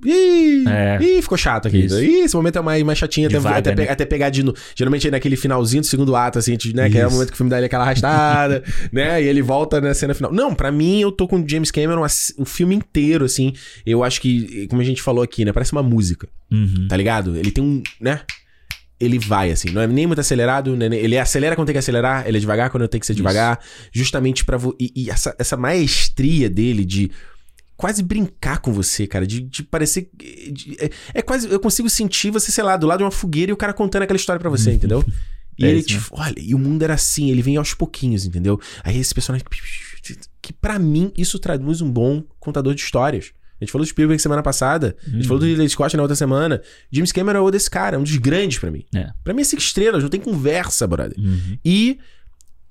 Ih, 0.05 0.65
É. 0.69 0.99
ih, 1.01 1.23
ficou 1.23 1.39
chato 1.39 1.69
aqui. 1.69 1.85
Isso. 1.85 2.03
Ih, 2.03 2.20
esse 2.24 2.35
momento 2.35 2.59
é 2.59 2.62
mais, 2.62 2.83
mais 2.83 2.99
chatinho, 2.99 3.29
até, 3.29 3.37
Devagar, 3.37 3.59
até, 3.61 3.74
né? 3.74 3.89
até 3.89 4.05
pegar 4.05 4.31
de 4.31 4.43
novo. 4.43 4.57
Geralmente 4.74 5.07
é 5.07 5.11
naquele 5.11 5.37
finalzinho 5.37 5.81
do 5.83 5.87
segundo 5.87 6.15
ato, 6.16 6.39
assim, 6.39 6.57
né? 6.74 6.91
Que 6.91 6.99
é 6.99 7.05
o 7.05 7.07
Isso. 7.07 7.15
momento 7.16 7.29
que 7.29 7.35
o 7.35 7.37
filme 7.37 7.51
dá 7.51 7.57
ele 7.59 7.66
aquela 7.66 7.85
arrastada, 7.85 8.62
né? 8.93 9.23
E 9.23 9.27
ele 9.27 9.43
volta 9.43 9.81
na 9.81 9.95
cena 9.95 10.15
final. 10.15 10.33
Não, 10.33 10.55
pra 10.55 10.73
mim, 10.73 11.01
eu 11.01 11.12
tô 11.12 11.29
com 11.29 11.41
o 11.41 11.49
James 11.49 11.70
Cameron 11.70 12.05
o 12.39 12.45
filme 12.45 12.74
inteiro, 12.74 13.24
assim. 13.24 13.53
Eu 13.87 14.03
acho 14.03 14.20
que, 14.20 14.66
como 14.69 14.81
a 14.81 14.85
gente 14.85 15.01
falou 15.03 15.23
aqui, 15.23 15.45
né? 15.45 15.53
Parece 15.53 15.73
uma 15.73 15.83
música, 15.83 16.29
Uhum. 16.51 16.87
tá 16.89 16.97
ligado? 16.97 17.37
Ele 17.37 17.51
tem 17.51 17.62
um, 17.62 17.83
né? 18.01 18.20
Ele 19.01 19.19
vai, 19.19 19.51
assim, 19.51 19.70
não 19.70 19.83
é 19.83 19.87
nem 19.87 20.07
muito 20.07 20.20
acelerado, 20.20 20.77
né? 20.77 20.87
ele 20.97 21.19
acelera 21.19 21.57
quando 21.57 21.66
tem 21.66 21.73
que 21.74 21.79
acelerar, 21.81 22.24
ele 22.27 22.37
é 22.37 22.41
devagar 22.41 22.70
quando 22.70 22.87
tem 22.87 23.01
que 23.01 23.07
ser 23.07 23.15
Isso. 23.15 23.16
devagar, 23.19 23.59
justamente 23.93 24.45
pra. 24.45 24.57
vo- 24.57 24.77
E, 24.79 24.93
e 24.95 25.11
essa, 25.11 25.35
essa 25.41 25.57
maestria 25.57 26.49
dele 26.49 26.85
de 26.85 27.11
quase 27.77 28.03
brincar 28.03 28.59
com 28.59 28.73
você, 28.73 29.07
cara, 29.07 29.27
de, 29.27 29.40
de 29.40 29.62
parecer. 29.62 30.09
de- 30.16 30.77
é, 30.81 30.90
é 31.15 31.23
quase. 31.23 31.49
Eu 31.51 31.59
consigo 31.61 31.89
sentir 31.90 32.31
você, 32.31 32.51
sei 32.53 32.62
lá, 32.65 32.77
do 32.77 32.86
lado 32.86 32.99
de 32.99 33.05
uma 33.05 33.11
fogueira 33.11 33.51
e 33.51 33.53
o 33.53 33.57
cara 33.57 33.73
contando 33.73 34.03
aquela 34.03 34.16
história 34.16 34.39
pra 34.40 34.51
você, 34.51 34.73
entendeu? 34.73 35.05
E 35.59 35.66
É 35.66 35.69
ele 35.69 35.81
isso 35.81 35.89
te. 35.89 36.01
Olha, 36.12 36.35
e 36.39 36.55
o 36.55 36.59
mundo 36.59 36.82
era 36.82 36.94
assim, 36.94 37.31
ele 37.31 37.43
vem 37.43 37.59
aos 37.59 37.74
pouquinhos, 37.74 38.24
entendeu? 38.24 38.59
Aí 38.82 38.99
esse 38.99 39.12
personagem. 39.12 39.47
Que 40.40 40.51
pra 40.51 40.78
mim 40.78 41.12
isso 41.16 41.39
traduz 41.39 41.82
um 41.82 41.90
bom 41.90 42.24
contador 42.40 42.74
de 42.74 42.81
histórias. 42.81 43.32
A 43.61 43.65
gente 43.65 43.70
falou 43.70 43.85
do 43.85 43.89
Spielberg 43.89 44.20
semana 44.20 44.43
passada, 44.43 44.97
a 45.07 45.11
gente 45.11 45.28
falou 45.28 45.39
do 45.39 45.44
Ridley 45.47 45.69
Scott 45.69 45.94
na 45.94 46.03
outra 46.03 46.16
semana. 46.16 46.61
James 46.90 47.12
Cameron 47.12 47.39
é 47.39 47.43
o 47.43 47.51
desse 47.51 47.70
cara, 47.70 47.97
é 47.97 47.99
um 47.99 48.03
dos 48.03 48.16
grandes 48.16 48.59
pra 48.59 48.70
mim. 48.70 48.85
É. 48.94 49.11
Pra 49.23 49.35
mim 49.35 49.43
é 49.43 49.44
cinco 49.44 49.62
estrelas, 49.62 50.03
não 50.03 50.09
tem 50.11 50.20
conversa, 50.20 50.86
brother. 50.86 51.16
Uhum. 51.19 51.59
E 51.65 51.99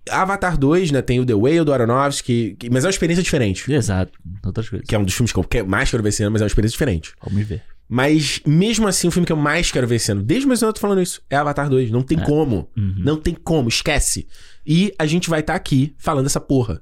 Avatar 0.09 0.57
2, 0.57 0.91
né, 0.91 1.01
tem 1.01 1.19
o 1.19 1.25
The 1.25 1.33
Whale 1.33 1.63
do 1.63 1.73
Aronofsky, 1.73 2.55
que- 2.59 2.69
mas 2.69 2.83
é 2.83 2.87
uma 2.87 2.91
experiência 2.91 3.23
diferente. 3.23 3.71
Exato. 3.71 4.13
Outras 4.45 4.67
coisas. 4.69 4.87
Que 4.87 4.95
é 4.95 4.99
um 4.99 5.03
dos 5.03 5.13
filmes 5.13 5.31
que 5.31 5.39
eu 5.39 5.43
que- 5.43 5.63
mais 5.63 5.89
quero 5.91 6.01
ver 6.03 6.09
esse 6.09 6.23
ano, 6.23 6.31
mas 6.31 6.41
é 6.41 6.45
uma 6.45 6.47
experiência 6.47 6.73
diferente. 6.73 7.13
Vamos 7.23 7.47
ver. 7.47 7.61
Mas 7.87 8.39
mesmo 8.45 8.87
assim, 8.87 9.07
o 9.09 9.11
filme 9.11 9.25
que 9.25 9.33
eu 9.33 9.37
mais 9.37 9.69
quero 9.69 9.85
ver 9.85 9.95
esse 9.95 10.11
ano, 10.11 10.23
desde 10.23 10.47
mais 10.47 10.61
eu 10.61 10.71
tô 10.71 10.79
falando 10.79 11.01
isso, 11.01 11.21
é 11.29 11.35
Avatar 11.35 11.69
2. 11.69 11.91
Não 11.91 12.01
tem 12.01 12.17
como. 12.17 12.69
Uhum. 12.77 12.95
Não 12.97 13.17
tem 13.17 13.33
como, 13.35 13.67
esquece. 13.67 14.27
E 14.65 14.93
a 14.97 15.05
gente 15.05 15.29
vai 15.29 15.41
estar 15.41 15.55
aqui 15.55 15.93
falando 15.97 16.25
essa 16.25 16.39
porra. 16.39 16.81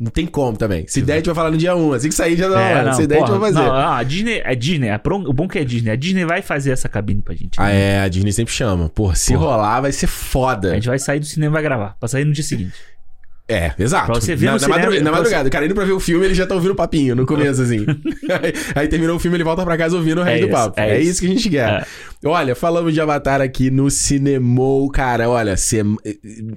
Não 0.00 0.10
tem 0.10 0.26
como 0.26 0.56
também. 0.56 0.86
Se 0.86 1.02
der, 1.02 1.14
a 1.14 1.16
gente 1.16 1.26
vai 1.26 1.34
falar 1.34 1.50
no 1.50 1.56
dia 1.56 1.74
1. 1.74 1.92
Assim 1.92 2.08
que 2.08 2.14
sair, 2.14 2.36
já 2.36 2.48
não. 2.48 2.58
É, 2.58 2.74
mano. 2.82 2.94
Se 2.94 3.06
der, 3.06 3.16
a 3.16 3.18
gente 3.20 3.30
vai 3.30 3.40
fazer. 3.52 3.58
Não, 3.66 3.74
a 3.74 4.02
Disney, 4.02 4.42
a 4.44 4.54
Disney, 4.54 4.90
a 4.90 4.98
pro- 4.98 5.16
o 5.28 5.32
bom 5.32 5.48
que 5.48 5.58
é 5.58 5.62
a 5.62 5.64
Disney, 5.64 5.90
a 5.90 5.96
Disney 5.96 6.24
vai 6.24 6.40
fazer 6.42 6.70
essa 6.70 6.88
cabine 6.88 7.20
pra 7.22 7.34
gente. 7.34 7.58
Ah, 7.60 7.66
né? 7.66 7.80
é, 7.80 8.00
a 8.00 8.08
Disney 8.08 8.32
sempre 8.32 8.52
chama. 8.54 8.88
Porra, 8.88 9.14
se 9.14 9.32
Porra. 9.32 9.46
rolar, 9.46 9.80
vai 9.80 9.92
ser 9.92 10.06
foda. 10.06 10.72
A 10.72 10.74
gente 10.74 10.88
vai 10.88 10.98
sair 10.98 11.20
do 11.20 11.26
cinema 11.26 11.52
e 11.52 11.54
vai 11.54 11.62
gravar. 11.62 11.96
Pra 11.98 12.08
sair 12.08 12.24
no 12.24 12.32
dia 12.32 12.44
seguinte. 12.44 12.74
É, 13.48 13.72
exato. 13.78 14.06
Pra 14.12 14.14
você 14.20 14.36
ver 14.36 14.46
na, 14.46 14.52
no 14.52 14.58
na, 14.58 14.66
cinema- 14.66 14.84
madru- 14.84 15.04
na 15.04 15.10
madrugada. 15.10 15.48
O 15.48 15.50
cara 15.52 15.64
indo 15.64 15.74
pra 15.74 15.84
ver 15.84 15.92
o 15.92 16.00
filme, 16.00 16.24
ele 16.26 16.34
já 16.34 16.46
tá 16.46 16.54
ouvindo 16.54 16.72
o 16.72 16.76
papinho 16.76 17.16
no 17.16 17.24
começo, 17.24 17.62
assim. 17.62 17.78
aí, 18.42 18.52
aí 18.74 18.88
terminou 18.88 19.16
o 19.16 19.18
filme, 19.18 19.36
ele 19.38 19.44
volta 19.44 19.64
pra 19.64 19.76
casa 19.78 19.96
ouvindo 19.96 20.20
o 20.20 20.22
resto 20.24 20.36
É 20.36 20.40
do 20.40 20.46
isso, 20.46 20.52
papo. 20.54 20.80
é 20.80 20.90
É, 20.90 21.00
isso. 21.00 21.10
isso 21.10 21.20
que 21.20 21.26
a 21.26 21.30
gente 21.30 21.48
quer. 21.50 21.86
Olha, 22.24 22.54
falamos 22.54 22.92
de 22.92 23.00
Avatar 23.00 23.40
aqui 23.40 23.70
no 23.70 23.90
Cinemou, 23.90 24.90
cara. 24.90 25.30
Olha, 25.30 25.56
sem... 25.56 25.82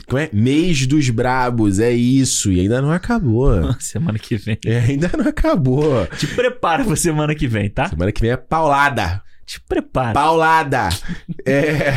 como 0.08 0.20
é? 0.20 0.30
Mês 0.34 0.86
dos 0.86 1.10
Brabos, 1.10 1.80
é 1.80 1.92
isso. 1.92 2.52
E 2.52 2.60
ainda 2.60 2.82
não 2.82 2.92
acabou. 2.92 3.74
semana 3.80 4.20
que 4.20 4.36
vem. 4.36 4.58
É, 4.66 4.80
ainda 4.80 5.10
não 5.18 5.28
acabou. 5.30 6.06
Te 6.18 6.28
prepara 6.28 6.84
pra 6.84 6.96
semana 6.98 7.34
que 7.34 7.48
vem, 7.48 7.70
tá? 7.70 7.88
Semana 7.88 8.12
que 8.12 8.20
vem 8.22 8.32
é 8.32 8.38
paulada. 8.38 9.22
Te 9.46 9.62
prepara. 9.62 10.14
Paulada. 10.14 10.90
É. 11.46 11.94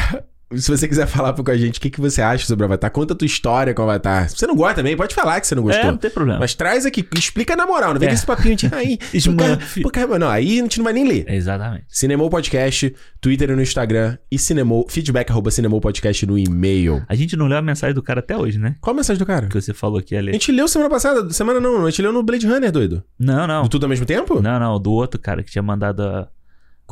se 0.57 0.71
você 0.71 0.89
quiser 0.89 1.07
falar 1.07 1.33
com 1.33 1.51
a 1.51 1.57
gente 1.57 1.79
o 1.79 1.81
que, 1.81 1.91
que 1.91 2.01
você 2.01 2.23
acha 2.23 2.47
sobre 2.47 2.65
o 2.65 2.67
Avatar, 2.67 2.91
conta 2.91 3.15
a 3.15 3.17
tua 3.17 3.27
história 3.27 3.73
com 3.75 3.83
o 3.83 3.85
Avatar. 3.85 4.29
Se 4.31 4.37
você 4.37 4.47
não 4.47 4.57
gosta 4.57 4.77
também, 4.77 4.97
pode 4.97 5.15
falar 5.15 5.41
que 5.41 5.47
você 5.47 5.55
não 5.55 5.63
gostou. 5.63 5.85
É, 5.85 5.91
não 5.91 5.97
tem 5.99 6.11
problema. 6.11 6.41
Mas 6.41 6.55
traz 6.55 6.87
aqui, 6.87 7.07
explica 7.17 7.57
na 7.57 7.67
moral, 7.67 7.93
não 7.93 8.01
vem 8.01 8.09
É. 8.09 8.11
com 8.11 8.15
esse 8.15 8.27
papinho 8.27 8.57
de 8.57 8.69
aí. 8.75 8.99
Cara, 9.93 10.19
não, 10.19 10.29
aí 10.29 10.59
a 10.59 10.63
gente 10.63 10.79
não 10.79 10.85
vai 10.85 10.93
nem 10.93 11.07
ler. 11.07 11.25
Exatamente. 11.29 11.85
Cinemou 11.89 12.29
Podcast, 12.31 12.95
Twitter 13.21 13.51
e 13.51 13.55
no 13.57 13.63
Instagram 13.63 14.17
e 14.31 14.39
cinemou, 14.39 14.87
feedback 14.89 15.31
arroba 15.31 15.51
cinemou 15.51 15.81
podcast 15.81 16.27
no 16.27 16.39
e-mail. 16.39 17.03
A 17.09 17.15
gente 17.15 17.37
não 17.37 17.47
leu 17.47 17.59
a 17.59 17.63
mensagem 17.63 17.95
do 17.95 18.03
cara 18.03 18.21
até 18.21 18.37
hoje, 18.37 18.59
né? 18.59 18.77
Qual 18.81 18.93
a 18.93 18.97
mensagem 18.97 19.19
do 19.19 19.27
cara? 19.27 19.47
Que 19.47 19.61
você 19.61 19.73
falou 19.73 20.01
que 20.03 20.15
ia 20.15 20.21
A 20.21 20.33
gente 20.33 20.51
leu 20.53 20.67
semana 20.69 20.91
passada, 20.91 21.31
semana 21.31 21.61
não, 21.61 21.87
a 21.87 21.91
gente 21.91 22.03
leu 22.03 22.13
no 22.13 22.23
Blade 22.23 22.47
Runner, 22.47 22.71
doido. 22.71 23.03
Não, 23.19 23.47
não. 23.47 23.63
Do 23.65 23.69
tudo 23.69 23.85
ao 23.85 23.89
mesmo 23.91 24.07
tempo? 24.07 24.41
Não, 24.41 24.59
não, 24.59 24.81
do 24.81 24.93
outro 24.93 25.21
cara 25.21 25.43
que 25.43 25.51
tinha 25.51 25.63
mandado 25.63 26.03
a... 26.03 26.29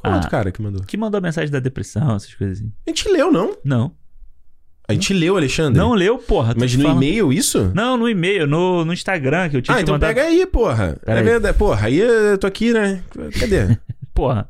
Qual 0.03 0.13
Ah. 0.13 0.17
outro 0.17 0.31
cara 0.31 0.51
que 0.51 0.61
mandou? 0.61 0.83
Que 0.85 0.97
mandou 0.97 1.19
a 1.19 1.21
mensagem 1.21 1.51
da 1.51 1.61
depressão, 1.61 2.17
essas 2.17 2.35
coisas 2.35 2.59
assim. 2.59 2.73
A 2.87 2.91
gente 2.91 3.09
leu, 3.09 3.31
não? 3.33 3.57
Não. 3.65 3.93
A 4.89 4.93
gente 4.95 5.15
leu, 5.15 5.37
Alexandre. 5.37 5.79
Não 5.79 5.95
leu, 5.95 6.19
porra. 6.19 6.55
Mas 6.59 6.75
no 6.75 6.83
falando. 6.83 7.03
e-mail 7.03 7.33
isso? 7.33 7.71
Não, 7.75 7.97
no 7.97 8.09
e-mail, 8.09 8.47
no, 8.49 8.85
no 8.85 8.93
Instagram 8.93 9.49
que 9.49 9.57
eu 9.57 9.63
tinha 9.63 9.77
Ah, 9.77 9.81
então 9.81 9.95
mandado. 9.95 10.09
pega 10.15 10.27
aí, 10.27 10.45
porra. 10.45 10.99
Pera 11.05 11.19
é 11.19 11.23
aí. 11.23 11.25
verdade. 11.25 11.57
Porra, 11.57 11.87
aí 11.87 11.99
eu 11.99 12.37
tô 12.37 12.47
aqui, 12.49 12.73
né? 12.73 13.03
Cadê? 13.39 13.79
Porra. 14.13 14.49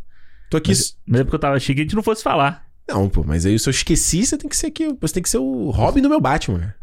Tô 0.50 0.56
aqui. 0.56 0.70
Mas, 0.70 0.96
mas 1.06 1.20
é 1.20 1.24
porque 1.24 1.36
eu 1.36 1.38
tava 1.40 1.56
achei 1.56 1.74
que 1.74 1.82
a 1.82 1.84
gente 1.84 1.94
não 1.94 2.02
fosse 2.02 2.22
falar. 2.22 2.66
Não, 2.88 3.08
pô, 3.08 3.22
mas 3.24 3.46
aí 3.46 3.56
se 3.58 3.68
eu 3.68 3.70
esqueci, 3.70 4.26
você 4.26 4.36
tem 4.36 4.48
que 4.50 4.56
ser 4.56 4.66
aqui. 4.66 4.88
Você 5.00 5.14
tem 5.14 5.22
que 5.22 5.28
ser 5.30 5.38
o 5.38 5.70
Robin 5.70 6.00
do 6.02 6.08
meu 6.08 6.20
Batman. 6.20 6.74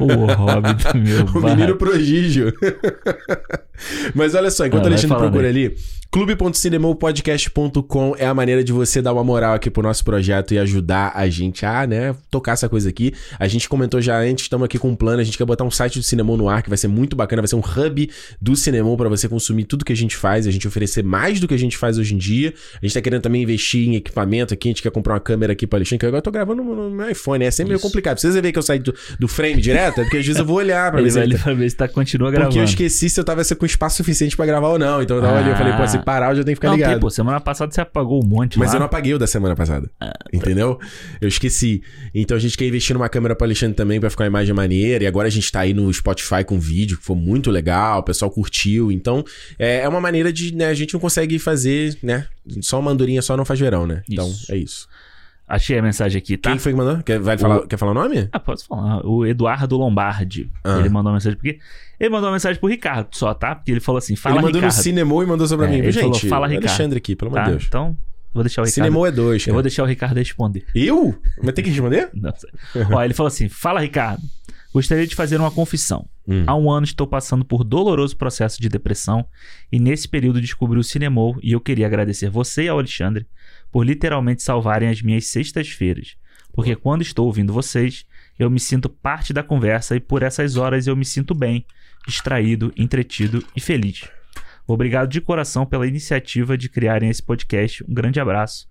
O 0.00 0.32
Robin 0.32 0.74
do 0.74 0.96
meu 0.98 1.22
O 1.26 1.40
bar. 1.40 1.54
menino 1.56 1.76
prodígio. 1.76 2.52
Mas 4.14 4.34
olha 4.34 4.50
só, 4.50 4.64
enquanto 4.64 4.82
Ah, 4.86 4.88
vai 4.88 4.92
Alexandre 4.92 5.18
procura 5.18 5.48
ali, 5.48 5.76
clube.cinemopodcast.com 6.10 8.14
é 8.18 8.26
a 8.26 8.34
maneira 8.34 8.62
de 8.64 8.72
você 8.72 9.02
dar 9.02 9.12
uma 9.12 9.24
moral 9.24 9.54
aqui 9.54 9.70
pro 9.70 9.82
nosso 9.82 10.04
projeto 10.04 10.54
e 10.54 10.58
ajudar 10.58 11.12
a 11.14 11.28
gente 11.28 11.64
a, 11.66 11.86
né, 11.86 12.14
tocar 12.30 12.52
essa 12.52 12.68
coisa 12.68 12.88
aqui. 12.88 13.12
A 13.38 13.46
gente 13.48 13.68
comentou 13.68 14.00
já 14.00 14.18
antes, 14.18 14.44
estamos 14.44 14.64
aqui 14.64 14.78
com 14.78 14.88
um 14.90 14.96
plano, 14.96 15.20
a 15.20 15.24
gente 15.24 15.36
quer 15.36 15.44
botar 15.44 15.64
um 15.64 15.70
site 15.70 15.98
do 15.98 16.02
Cinemon 16.02 16.36
no 16.36 16.48
ar 16.48 16.62
que 16.62 16.68
vai 16.68 16.78
ser 16.78 16.88
muito 16.88 17.16
bacana, 17.16 17.42
vai 17.42 17.48
ser 17.48 17.56
um 17.56 17.60
hub 17.60 18.10
do 18.40 18.56
Cinemon 18.56 18.96
pra 18.96 19.08
você 19.08 19.28
consumir 19.28 19.64
tudo 19.64 19.84
que 19.84 19.92
a 19.92 19.96
gente 19.96 20.16
faz, 20.16 20.46
a 20.46 20.50
gente 20.50 20.66
oferecer 20.66 21.02
mais 21.04 21.40
do 21.40 21.48
que 21.48 21.54
a 21.54 21.58
gente 21.58 21.76
faz 21.76 21.98
hoje 21.98 22.14
em 22.14 22.18
dia. 22.18 22.54
A 22.80 22.86
gente 22.86 22.94
tá 22.94 23.00
querendo 23.00 23.22
também 23.22 23.42
investir 23.42 23.88
em 23.88 23.96
equipamento 23.96 24.54
aqui, 24.54 24.68
a 24.68 24.70
gente 24.70 24.82
quer 24.82 24.90
comprar 24.90 25.14
uma 25.14 25.20
câmera 25.20 25.52
aqui 25.52 25.66
pro 25.66 25.76
Alexandre, 25.76 25.98
que 26.00 26.06
agora 26.06 26.18
eu 26.18 26.22
tô 26.22 26.30
gravando 26.30 26.62
no, 26.62 26.74
no 26.74 26.90
meu 26.90 27.10
iPhone, 27.10 27.44
é 27.44 27.50
sempre 27.50 27.70
meio 27.70 27.76
Isso. 27.78 27.86
complicado. 27.86 28.14
Precisa 28.16 28.40
ver 28.40 28.52
que 28.52 28.58
eu 28.58 28.62
saí 28.62 28.78
do, 28.78 28.94
do 29.18 29.28
frame 29.28 29.60
direto, 29.60 30.00
é 30.00 30.04
porque 30.04 30.18
às 30.18 30.26
vezes 30.26 30.38
eu 30.38 30.46
vou 30.46 30.56
olhar 30.56 30.90
pra 30.90 31.00
Ele 31.00 31.10
ver 31.10 31.36
se 31.36 31.44
tá- 31.44 31.52
ver 31.52 31.70
se 31.70 31.76
tá, 31.76 31.88
continua 31.88 32.28
porque 32.28 32.38
gravando. 32.40 32.58
eu 32.60 32.64
esqueci 32.64 33.10
se 33.10 33.18
eu 33.20 33.24
tava 33.24 33.42
com 33.56 33.66
espaço 33.66 33.96
suficiente 33.96 34.36
pra 34.36 34.46
gravar 34.46 34.68
ou 34.68 34.78
não. 34.78 35.02
Então 35.02 35.16
eu 35.16 35.22
tava 35.22 35.38
ali, 35.38 35.50
eu 35.50 35.56
falei, 35.56 35.72
pô, 35.74 35.82
Ah. 35.82 35.86
Se 35.98 36.04
parar 36.04 36.30
eu 36.30 36.36
já 36.36 36.44
tenho 36.44 36.54
que 36.54 36.60
ficar 36.60 36.68
não, 36.68 36.76
ligado. 36.76 36.90
tem, 36.92 37.00
pô, 37.00 37.10
semana 37.10 37.40
passada 37.40 37.72
você 37.72 37.80
apagou 37.80 38.22
um 38.22 38.26
monte 38.26 38.58
Mas 38.58 38.68
lá. 38.70 38.76
eu 38.76 38.78
não 38.80 38.86
apaguei 38.86 39.14
o 39.14 39.18
da 39.18 39.26
semana 39.26 39.54
passada. 39.54 39.90
entendeu? 40.32 40.78
Eu 41.20 41.28
esqueci. 41.28 41.82
Então 42.14 42.36
a 42.36 42.40
gente 42.40 42.56
quer 42.56 42.66
investir 42.66 42.94
numa 42.94 43.08
câmera 43.08 43.34
pro 43.34 43.44
Alexandre 43.46 43.74
também 43.76 44.00
pra 44.00 44.10
ficar 44.10 44.24
uma 44.24 44.28
imagem 44.28 44.54
maneira. 44.54 45.04
E 45.04 45.06
agora 45.06 45.28
a 45.28 45.30
gente 45.30 45.50
tá 45.50 45.60
aí 45.60 45.72
no 45.74 45.92
Spotify 45.92 46.44
com 46.44 46.58
vídeo, 46.58 46.98
que 46.98 47.04
foi 47.04 47.16
muito 47.16 47.50
legal, 47.50 48.00
o 48.00 48.02
pessoal 48.02 48.30
curtiu. 48.30 48.90
Então 48.92 49.24
é, 49.58 49.80
é 49.80 49.88
uma 49.88 50.00
maneira 50.00 50.32
de, 50.32 50.54
né, 50.54 50.66
a 50.66 50.74
gente 50.74 50.94
não 50.94 51.00
consegue 51.00 51.38
fazer, 51.38 51.96
né? 52.02 52.26
Só 52.60 52.78
uma 52.78 52.90
andorinha 52.90 53.22
só 53.22 53.36
não 53.36 53.44
faz 53.44 53.58
verão, 53.58 53.86
né? 53.86 54.02
Então 54.08 54.28
Isso. 54.28 54.52
é 54.52 54.56
isso. 54.56 54.88
Achei 55.48 55.78
a 55.78 55.82
mensagem 55.82 56.18
aqui, 56.18 56.36
tá? 56.36 56.50
Quem 56.50 56.58
foi 56.58 56.72
que 56.72 56.78
mandou? 56.78 57.02
Quer, 57.04 57.20
vai 57.20 57.38
falar, 57.38 57.64
quer 57.68 57.76
falar 57.76 57.92
o 57.92 57.94
nome? 57.94 58.28
Ah, 58.32 58.40
posso 58.40 58.66
falar. 58.66 59.06
O 59.06 59.24
Eduardo 59.24 59.76
Lombardi. 59.76 60.50
Ah. 60.64 60.80
Ele 60.80 60.88
mandou 60.88 61.10
uma 61.10 61.14
mensagem 61.18 61.36
porque 61.38 61.60
Ele 62.00 62.10
mandou 62.10 62.28
uma 62.28 62.32
mensagem 62.34 62.58
pro 62.58 62.68
Ricardo 62.68 63.08
só, 63.12 63.32
tá? 63.32 63.54
Porque 63.54 63.70
ele 63.70 63.78
falou 63.80 63.98
assim: 63.98 64.16
fala, 64.16 64.36
ele 64.36 64.42
mandou 64.46 64.60
Ricardo. 64.60 64.76
no 64.76 64.82
Cinemou 64.82 65.22
e 65.22 65.26
mandou 65.26 65.46
sobre 65.46 65.66
É, 65.66 65.68
mim. 65.70 65.76
ele 65.78 65.92
Gente, 65.92 66.02
falou, 66.02 66.18
"Fala, 66.28 66.46
Ricardo." 66.48 66.66
Alexandre 66.68 66.98
aqui, 66.98 67.14
pelo 67.14 67.30
amor 67.30 67.38
Tá? 67.38 67.44
de 67.44 67.50
Deus. 67.52 67.64
Então, 67.68 67.96
vou 68.34 68.42
deixar 68.42 68.62
o 68.62 68.64
Ricardo. 68.64 68.74
Cinemou 68.74 69.06
é 69.06 69.12
dois, 69.12 69.42
Eu 69.42 69.46
cara. 69.46 69.54
vou 69.54 69.62
deixar 69.62 69.82
o 69.84 69.86
Ricardo 69.86 70.16
responder. 70.16 70.64
Eu? 70.74 71.14
Mas 71.40 71.54
tem 71.54 71.64
que 71.64 71.70
responder? 71.70 72.10
Não 72.14 72.32
sei. 72.36 72.50
Ó, 72.92 73.02
ele 73.04 73.14
falou 73.14 73.28
assim: 73.28 73.48
Fala, 73.48 73.80
Ricardo. 73.80 74.22
Gostaria 74.74 75.06
de 75.06 75.14
fazer 75.14 75.38
uma 75.40 75.50
confissão. 75.50 76.06
Hum. 76.28 76.42
Há 76.46 76.54
um 76.54 76.70
ano 76.70 76.84
estou 76.84 77.06
passando 77.06 77.44
por 77.46 77.64
doloroso 77.64 78.14
processo 78.16 78.60
de 78.60 78.68
depressão 78.68 79.24
e 79.72 79.78
nesse 79.78 80.06
período 80.08 80.38
descobri 80.40 80.78
o 80.78 80.82
Cinemol 80.84 81.38
e 81.42 81.52
eu 81.52 81.60
queria 81.60 81.86
agradecer 81.86 82.28
você 82.28 82.64
e 82.64 82.68
ao 82.68 82.76
Alexandre 82.78 83.26
por 83.76 83.84
literalmente 83.84 84.42
salvarem 84.42 84.88
as 84.88 85.02
minhas 85.02 85.26
sextas-feiras. 85.26 86.16
Porque 86.50 86.74
quando 86.74 87.02
estou 87.02 87.26
ouvindo 87.26 87.52
vocês, 87.52 88.06
eu 88.38 88.48
me 88.48 88.58
sinto 88.58 88.88
parte 88.88 89.34
da 89.34 89.42
conversa 89.42 89.94
e 89.94 90.00
por 90.00 90.22
essas 90.22 90.56
horas 90.56 90.86
eu 90.86 90.96
me 90.96 91.04
sinto 91.04 91.34
bem, 91.34 91.66
distraído, 92.08 92.72
entretido 92.74 93.44
e 93.54 93.60
feliz. 93.60 94.08
Obrigado 94.66 95.10
de 95.10 95.20
coração 95.20 95.66
pela 95.66 95.86
iniciativa 95.86 96.56
de 96.56 96.70
criarem 96.70 97.10
esse 97.10 97.22
podcast. 97.22 97.84
Um 97.86 97.92
grande 97.92 98.18
abraço. 98.18 98.66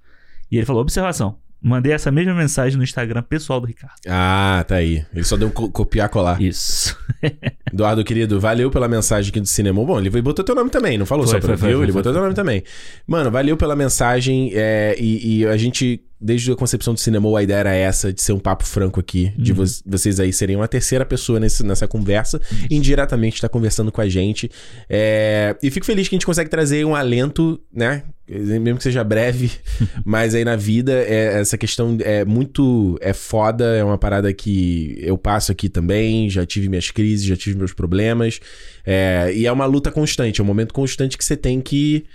E 0.51 0.57
ele 0.57 0.65
falou: 0.65 0.81
observação. 0.81 1.37
Mandei 1.61 1.93
essa 1.93 2.11
mesma 2.11 2.33
mensagem 2.35 2.77
no 2.77 2.83
Instagram 2.83 3.23
pessoal 3.23 3.59
do 3.59 3.65
Ricardo. 3.65 3.95
Ah, 4.07 4.63
tá 4.67 4.75
aí. 4.75 5.03
Ele 5.13 5.23
só 5.23 5.35
deu 5.35 5.49
co- 5.49 5.69
copiar 5.71 6.09
colar. 6.09 6.39
Isso. 6.41 6.95
Eduardo, 7.73 8.03
querido, 8.03 8.39
valeu 8.39 8.69
pela 8.69 8.87
mensagem 8.87 9.29
aqui 9.31 9.39
do 9.41 9.47
cinema. 9.47 9.83
Bom, 9.83 9.99
ele 9.99 10.09
botou 10.21 10.45
teu 10.45 10.53
nome 10.53 10.69
também, 10.69 10.97
não 10.97 11.05
falou 11.07 11.25
Foi, 11.25 11.33
só 11.41 11.45
pra 11.47 11.57
foi, 11.57 11.69
viu? 11.69 11.77
foi, 11.77 11.85
Ele 11.85 11.91
botou 11.91 12.13
teu 12.13 12.21
nome 12.21 12.35
também. 12.35 12.63
Mano, 13.07 13.31
valeu 13.31 13.57
pela 13.57 13.75
mensagem 13.75 14.51
é, 14.53 14.95
e, 14.99 15.39
e 15.39 15.45
a 15.47 15.57
gente, 15.57 16.03
desde 16.19 16.51
a 16.51 16.55
concepção 16.55 16.93
do 16.93 16.99
cinema, 16.99 17.37
a 17.37 17.43
ideia 17.43 17.57
era 17.59 17.73
essa, 17.75 18.11
de 18.13 18.21
ser 18.21 18.31
um 18.33 18.39
papo 18.39 18.65
franco 18.65 18.99
aqui, 18.99 19.33
de 19.37 19.51
Uhum. 19.51 19.57
vo- 19.65 19.81
vocês 19.85 20.19
aí 20.19 20.31
serem 20.31 20.55
uma 20.55 20.67
terceira 20.67 21.05
pessoa 21.05 21.39
nesse- 21.39 21.63
nessa 21.63 21.87
conversa, 21.87 22.41
indiretamente 22.71 23.41
tá 23.41 23.49
conversando 23.49 23.91
com 23.91 24.01
a 24.01 24.07
gente. 24.07 24.49
É, 24.89 25.55
e 25.61 25.69
fico 25.69 25.85
feliz 25.85 26.07
que 26.07 26.15
a 26.15 26.17
gente 26.17 26.25
consegue 26.25 26.49
trazer 26.49 26.85
um 26.85 26.95
alento, 26.95 27.59
né? 27.73 28.03
Mesmo 28.27 28.77
que 28.77 28.83
seja 28.83 29.03
breve, 29.03 29.51
mas 30.03 30.33
aí 30.33 30.43
na 30.43 30.55
vida, 30.55 30.93
é, 30.93 31.39
essa 31.39 31.57
questão 31.59 31.95
é 32.01 32.25
muito. 32.25 32.97
É 32.99 33.13
foda, 33.13 33.75
é 33.75 33.83
uma 33.83 33.97
parada 33.99 34.33
que 34.33 34.97
eu 34.99 35.15
passo 35.17 35.51
aqui 35.51 35.69
também. 35.69 36.27
Já 36.29 36.43
tive 36.45 36.67
minhas 36.67 36.89
crises, 36.89 37.23
já 37.25 37.35
tive 37.35 37.55
meus 37.57 37.71
problemas. 37.73 38.39
É, 38.83 39.31
e 39.35 39.45
é 39.45 39.51
uma 39.51 39.65
luta 39.65 39.91
constante, 39.91 40.41
é 40.41 40.43
um 40.43 40.47
momento 40.47 40.73
constante 40.73 41.17
que 41.17 41.23
você 41.25 41.37
tem 41.37 41.61
que. 41.61 42.05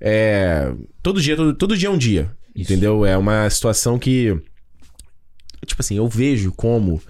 é, 0.00 0.72
todo 1.02 1.20
dia, 1.20 1.34
todo, 1.36 1.54
todo 1.54 1.76
dia 1.76 1.88
é 1.88 1.90
um 1.90 1.98
dia. 1.98 2.30
Isso. 2.56 2.72
Entendeu? 2.72 3.04
É 3.04 3.16
uma 3.16 3.48
situação 3.50 3.98
que. 3.98 4.36
Tipo 5.64 5.82
assim, 5.82 5.96
eu 5.96 6.08
vejo 6.08 6.50
como. 6.52 7.00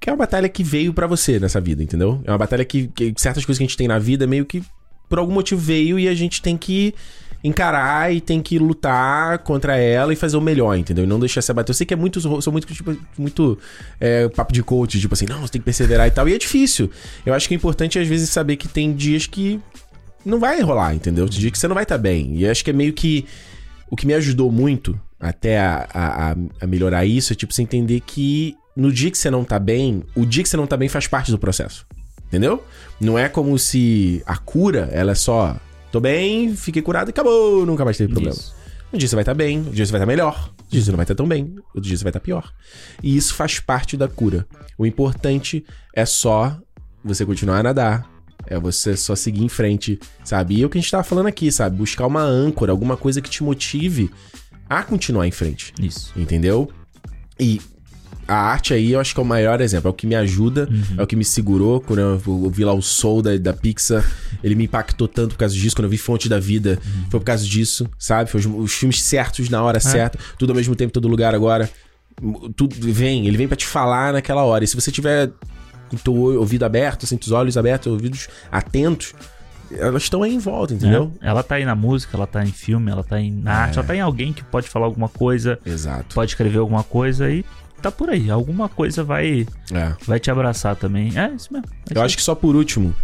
Que 0.00 0.08
é 0.08 0.12
uma 0.12 0.18
batalha 0.18 0.48
que 0.48 0.62
veio 0.62 0.94
pra 0.94 1.06
você 1.06 1.40
nessa 1.40 1.60
vida, 1.60 1.82
entendeu? 1.82 2.22
É 2.24 2.30
uma 2.30 2.38
batalha 2.38 2.64
que, 2.64 2.86
que 2.88 3.12
certas 3.16 3.44
coisas 3.44 3.58
que 3.58 3.64
a 3.64 3.66
gente 3.66 3.76
tem 3.76 3.88
na 3.88 3.98
vida 3.98 4.26
meio 4.26 4.46
que 4.46 4.62
por 5.08 5.18
algum 5.18 5.32
motivo 5.32 5.60
veio 5.60 5.98
e 5.98 6.06
a 6.06 6.14
gente 6.14 6.40
tem 6.40 6.56
que 6.56 6.94
encarar 7.42 8.12
e 8.12 8.20
tem 8.20 8.42
que 8.42 8.58
lutar 8.58 9.38
contra 9.38 9.76
ela 9.76 10.12
e 10.12 10.16
fazer 10.16 10.36
o 10.36 10.40
melhor, 10.40 10.76
entendeu? 10.76 11.04
E 11.04 11.06
não 11.06 11.18
deixar 11.18 11.40
se 11.40 11.50
abater. 11.50 11.70
Eu 11.70 11.74
sei 11.74 11.86
que 11.86 11.94
é 11.94 11.96
muito, 11.96 12.20
sou 12.20 12.52
muito, 12.52 12.66
tipo, 12.72 12.96
muito 13.16 13.58
é, 14.00 14.28
papo 14.28 14.52
de 14.52 14.62
coach, 14.62 15.00
tipo 15.00 15.14
assim, 15.14 15.26
não, 15.26 15.40
você 15.40 15.52
tem 15.52 15.60
que 15.60 15.64
perseverar 15.64 16.06
e 16.06 16.10
tal. 16.10 16.28
E 16.28 16.34
é 16.34 16.38
difícil. 16.38 16.90
Eu 17.24 17.34
acho 17.34 17.48
que 17.48 17.54
é 17.54 17.56
importante, 17.56 17.98
às 17.98 18.06
vezes, 18.06 18.28
saber 18.30 18.56
que 18.56 18.68
tem 18.68 18.92
dias 18.92 19.26
que 19.26 19.60
não 20.24 20.38
vai 20.38 20.60
rolar, 20.60 20.94
entendeu? 20.94 21.28
Tem 21.28 21.38
dias 21.38 21.52
que 21.52 21.58
você 21.58 21.68
não 21.68 21.74
vai 21.74 21.84
estar 21.84 21.98
bem. 21.98 22.36
E 22.36 22.46
acho 22.46 22.64
que 22.64 22.70
é 22.70 22.74
meio 22.74 22.92
que. 22.92 23.24
O 23.90 23.96
que 23.96 24.06
me 24.06 24.14
ajudou 24.14 24.50
muito 24.52 24.98
até 25.18 25.58
a, 25.58 25.88
a, 25.92 26.30
a- 26.60 26.66
melhorar 26.66 27.04
isso 27.04 27.32
é, 27.32 27.36
tipo, 27.36 27.52
você 27.52 27.62
entender 27.62 28.00
que 28.00 28.56
no 28.76 28.92
dia 28.92 29.10
que 29.10 29.18
você 29.18 29.30
não 29.30 29.44
tá 29.44 29.58
bem, 29.58 30.04
o 30.14 30.24
dia 30.24 30.42
que 30.42 30.48
você 30.48 30.56
não 30.56 30.66
tá 30.66 30.76
bem 30.76 30.88
faz 30.88 31.06
parte 31.06 31.30
do 31.30 31.38
processo. 31.38 31.86
Entendeu? 32.26 32.62
Não 33.00 33.18
é 33.18 33.28
como 33.28 33.58
se 33.58 34.22
a 34.26 34.36
cura, 34.36 34.88
ela 34.92 35.12
é 35.12 35.14
só. 35.14 35.56
Tô 35.90 35.98
bem, 35.98 36.54
fiquei 36.54 36.82
curado 36.82 37.08
e 37.08 37.10
acabou, 37.10 37.64
nunca 37.64 37.84
mais 37.84 37.96
teve 37.96 38.12
problema. 38.12 38.36
Isso. 38.36 38.54
Um 38.92 38.98
dia 38.98 39.08
você 39.08 39.16
vai 39.16 39.22
estar 39.22 39.34
bem, 39.34 39.58
um 39.60 39.70
dia 39.70 39.84
você 39.84 39.92
vai 39.92 39.98
estar 40.00 40.06
melhor, 40.06 40.50
um 40.60 40.68
dia 40.70 40.82
você 40.82 40.90
não 40.90 40.96
vai 40.96 41.04
estar 41.04 41.14
tão 41.14 41.26
bem, 41.26 41.54
outro 41.74 41.80
dia 41.88 41.96
você 41.96 42.04
vai 42.04 42.10
estar 42.10 42.20
pior. 42.20 42.52
E 43.02 43.16
isso 43.16 43.34
faz 43.34 43.58
parte 43.60 43.96
da 43.96 44.06
cura. 44.08 44.46
O 44.76 44.84
importante 44.86 45.64
é 45.94 46.04
só 46.06 46.58
você 47.02 47.24
continuar 47.24 47.58
a 47.58 47.62
nadar, 47.62 48.08
é 48.48 48.58
você 48.58 48.96
só 48.96 49.14
seguir 49.14 49.44
em 49.44 49.48
frente, 49.48 49.98
sabe? 50.24 50.56
E 50.56 50.62
é 50.62 50.66
o 50.66 50.70
que 50.70 50.78
a 50.78 50.80
gente 50.80 50.90
tava 50.90 51.04
falando 51.04 51.26
aqui, 51.26 51.52
sabe? 51.52 51.76
Buscar 51.76 52.06
uma 52.06 52.22
âncora, 52.22 52.72
alguma 52.72 52.96
coisa 52.96 53.20
que 53.20 53.30
te 53.30 53.42
motive 53.42 54.10
a 54.68 54.82
continuar 54.82 55.26
em 55.26 55.30
frente, 55.30 55.72
Isso. 55.80 56.12
entendeu? 56.16 56.70
E 57.38 57.60
a 58.26 58.36
arte 58.36 58.74
aí 58.74 58.92
eu 58.92 59.00
acho 59.00 59.14
que 59.14 59.20
é 59.20 59.22
o 59.22 59.26
maior 59.26 59.60
exemplo, 59.60 59.88
é 59.88 59.90
o 59.90 59.94
que 59.94 60.06
me 60.06 60.14
ajuda, 60.14 60.68
é 60.96 61.02
o 61.02 61.06
que 61.06 61.16
me 61.16 61.24
segurou 61.24 61.80
quando 61.80 62.00
eu 62.00 62.20
eu 62.26 62.50
vi 62.50 62.64
lá 62.64 62.74
o 62.74 62.82
Soul 62.82 63.22
da, 63.22 63.36
da 63.38 63.54
Pixar, 63.54 64.04
ele 64.44 64.54
me 64.54 64.64
impactou 64.64 65.08
tanto 65.08 65.30
por 65.30 65.38
causa 65.38 65.54
disso, 65.54 65.74
quando 65.74 65.84
eu 65.84 65.90
vi 65.90 65.96
Fonte 65.96 66.28
da 66.28 66.38
Vida, 66.38 66.78
foi 67.10 67.20
por 67.20 67.24
causa 67.24 67.44
disso, 67.44 67.88
sabe? 67.98 68.30
Foi 68.30 68.40
os, 68.40 68.46
os 68.46 68.72
filmes 68.74 69.02
certos 69.02 69.48
na 69.48 69.62
hora 69.62 69.80
certa, 69.80 70.18
tudo 70.38 70.50
ao 70.50 70.56
mesmo 70.56 70.74
tempo, 70.74 70.92
todo 70.92 71.08
lugar 71.08 71.34
agora. 71.34 71.70
Tudo 72.56 72.74
vem, 72.92 73.28
ele 73.28 73.36
vem 73.36 73.46
pra 73.46 73.56
te 73.56 73.64
falar 73.64 74.12
naquela 74.12 74.42
hora. 74.42 74.64
E 74.64 74.66
se 74.66 74.74
você 74.74 74.90
tiver 74.90 75.30
com 75.88 75.96
o 75.96 75.98
teu 75.98 76.14
ouvido 76.14 76.64
aberto, 76.64 77.04
assim, 77.04 77.18
os 77.20 77.30
olhos 77.32 77.56
abertos, 77.56 77.90
ouvidos 77.92 78.28
atentos, 78.50 79.14
elas 79.70 80.02
estão 80.04 80.22
aí 80.22 80.34
em 80.34 80.38
volta, 80.38 80.74
entendeu? 80.74 81.12
É. 81.20 81.28
Ela 81.28 81.42
tá 81.42 81.56
aí 81.56 81.64
na 81.64 81.74
música, 81.74 82.16
ela 82.16 82.26
tá 82.26 82.42
em 82.42 82.52
filme, 82.52 82.90
ela 82.90 83.04
tá 83.04 83.20
em 83.20 83.30
na 83.30 83.52
arte, 83.52 83.78
ela 83.78 83.86
tá 83.86 83.94
em 83.94 84.00
alguém 84.00 84.32
que 84.32 84.42
pode 84.44 84.68
falar 84.68 84.86
alguma 84.86 85.08
coisa, 85.08 85.58
Exato. 85.64 86.14
pode 86.14 86.30
escrever 86.30 86.58
alguma 86.58 86.82
coisa 86.82 87.30
e 87.30 87.44
tá 87.82 87.90
por 87.92 88.08
aí. 88.10 88.30
Alguma 88.30 88.68
coisa 88.68 89.04
vai, 89.04 89.46
É. 89.72 89.94
vai 90.06 90.18
te 90.18 90.30
abraçar 90.30 90.74
também. 90.76 91.16
É 91.18 91.30
isso 91.34 91.52
mesmo. 91.52 91.68
Eu 91.94 92.02
acho 92.02 92.16
que 92.16 92.22
só 92.22 92.34
por 92.34 92.56
último, 92.56 92.94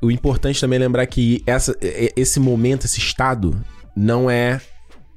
o 0.00 0.10
importante 0.10 0.60
também 0.60 0.76
é 0.78 0.80
lembrar 0.80 1.06
que 1.06 1.42
essa, 1.46 1.76
esse 1.80 2.40
momento, 2.40 2.86
esse 2.86 2.98
estado, 2.98 3.54
não 3.94 4.30
é 4.30 4.60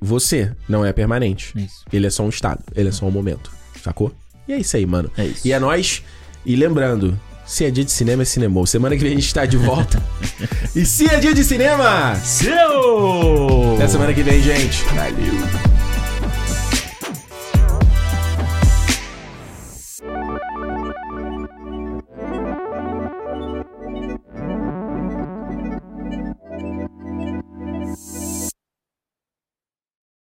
você 0.01 0.53
não 0.67 0.85
é 0.85 0.93
permanente. 0.93 1.53
Isso. 1.57 1.83
Ele 1.91 2.07
é 2.07 2.09
só 2.09 2.23
um 2.23 2.29
estado, 2.29 2.61
ele 2.75 2.89
é 2.89 2.91
só 2.91 3.05
um 3.05 3.11
momento. 3.11 3.51
Sacou? 3.83 4.13
E 4.47 4.53
é 4.53 4.57
isso 4.57 4.75
aí, 4.77 4.85
mano. 4.85 5.09
É 5.17 5.25
isso. 5.25 5.47
E 5.47 5.51
é 5.51 5.59
nóis. 5.59 6.03
E 6.45 6.55
lembrando, 6.55 7.19
se 7.45 7.65
é 7.65 7.71
dia 7.71 7.83
de 7.83 7.91
cinema, 7.91 8.21
é 8.21 8.25
cinema. 8.25 8.65
Semana 8.67 8.95
que 8.95 9.03
vem 9.03 9.13
a 9.13 9.15
gente 9.15 9.33
tá 9.33 9.45
de 9.45 9.57
volta. 9.57 10.01
e 10.75 10.85
se 10.85 11.09
é 11.09 11.19
dia 11.19 11.33
de 11.33 11.43
cinema, 11.43 12.15
Seu! 12.15 13.75
até 13.75 13.87
semana 13.87 14.13
que 14.13 14.23
vem, 14.23 14.41
gente. 14.41 14.83
Valeu. 14.85 15.78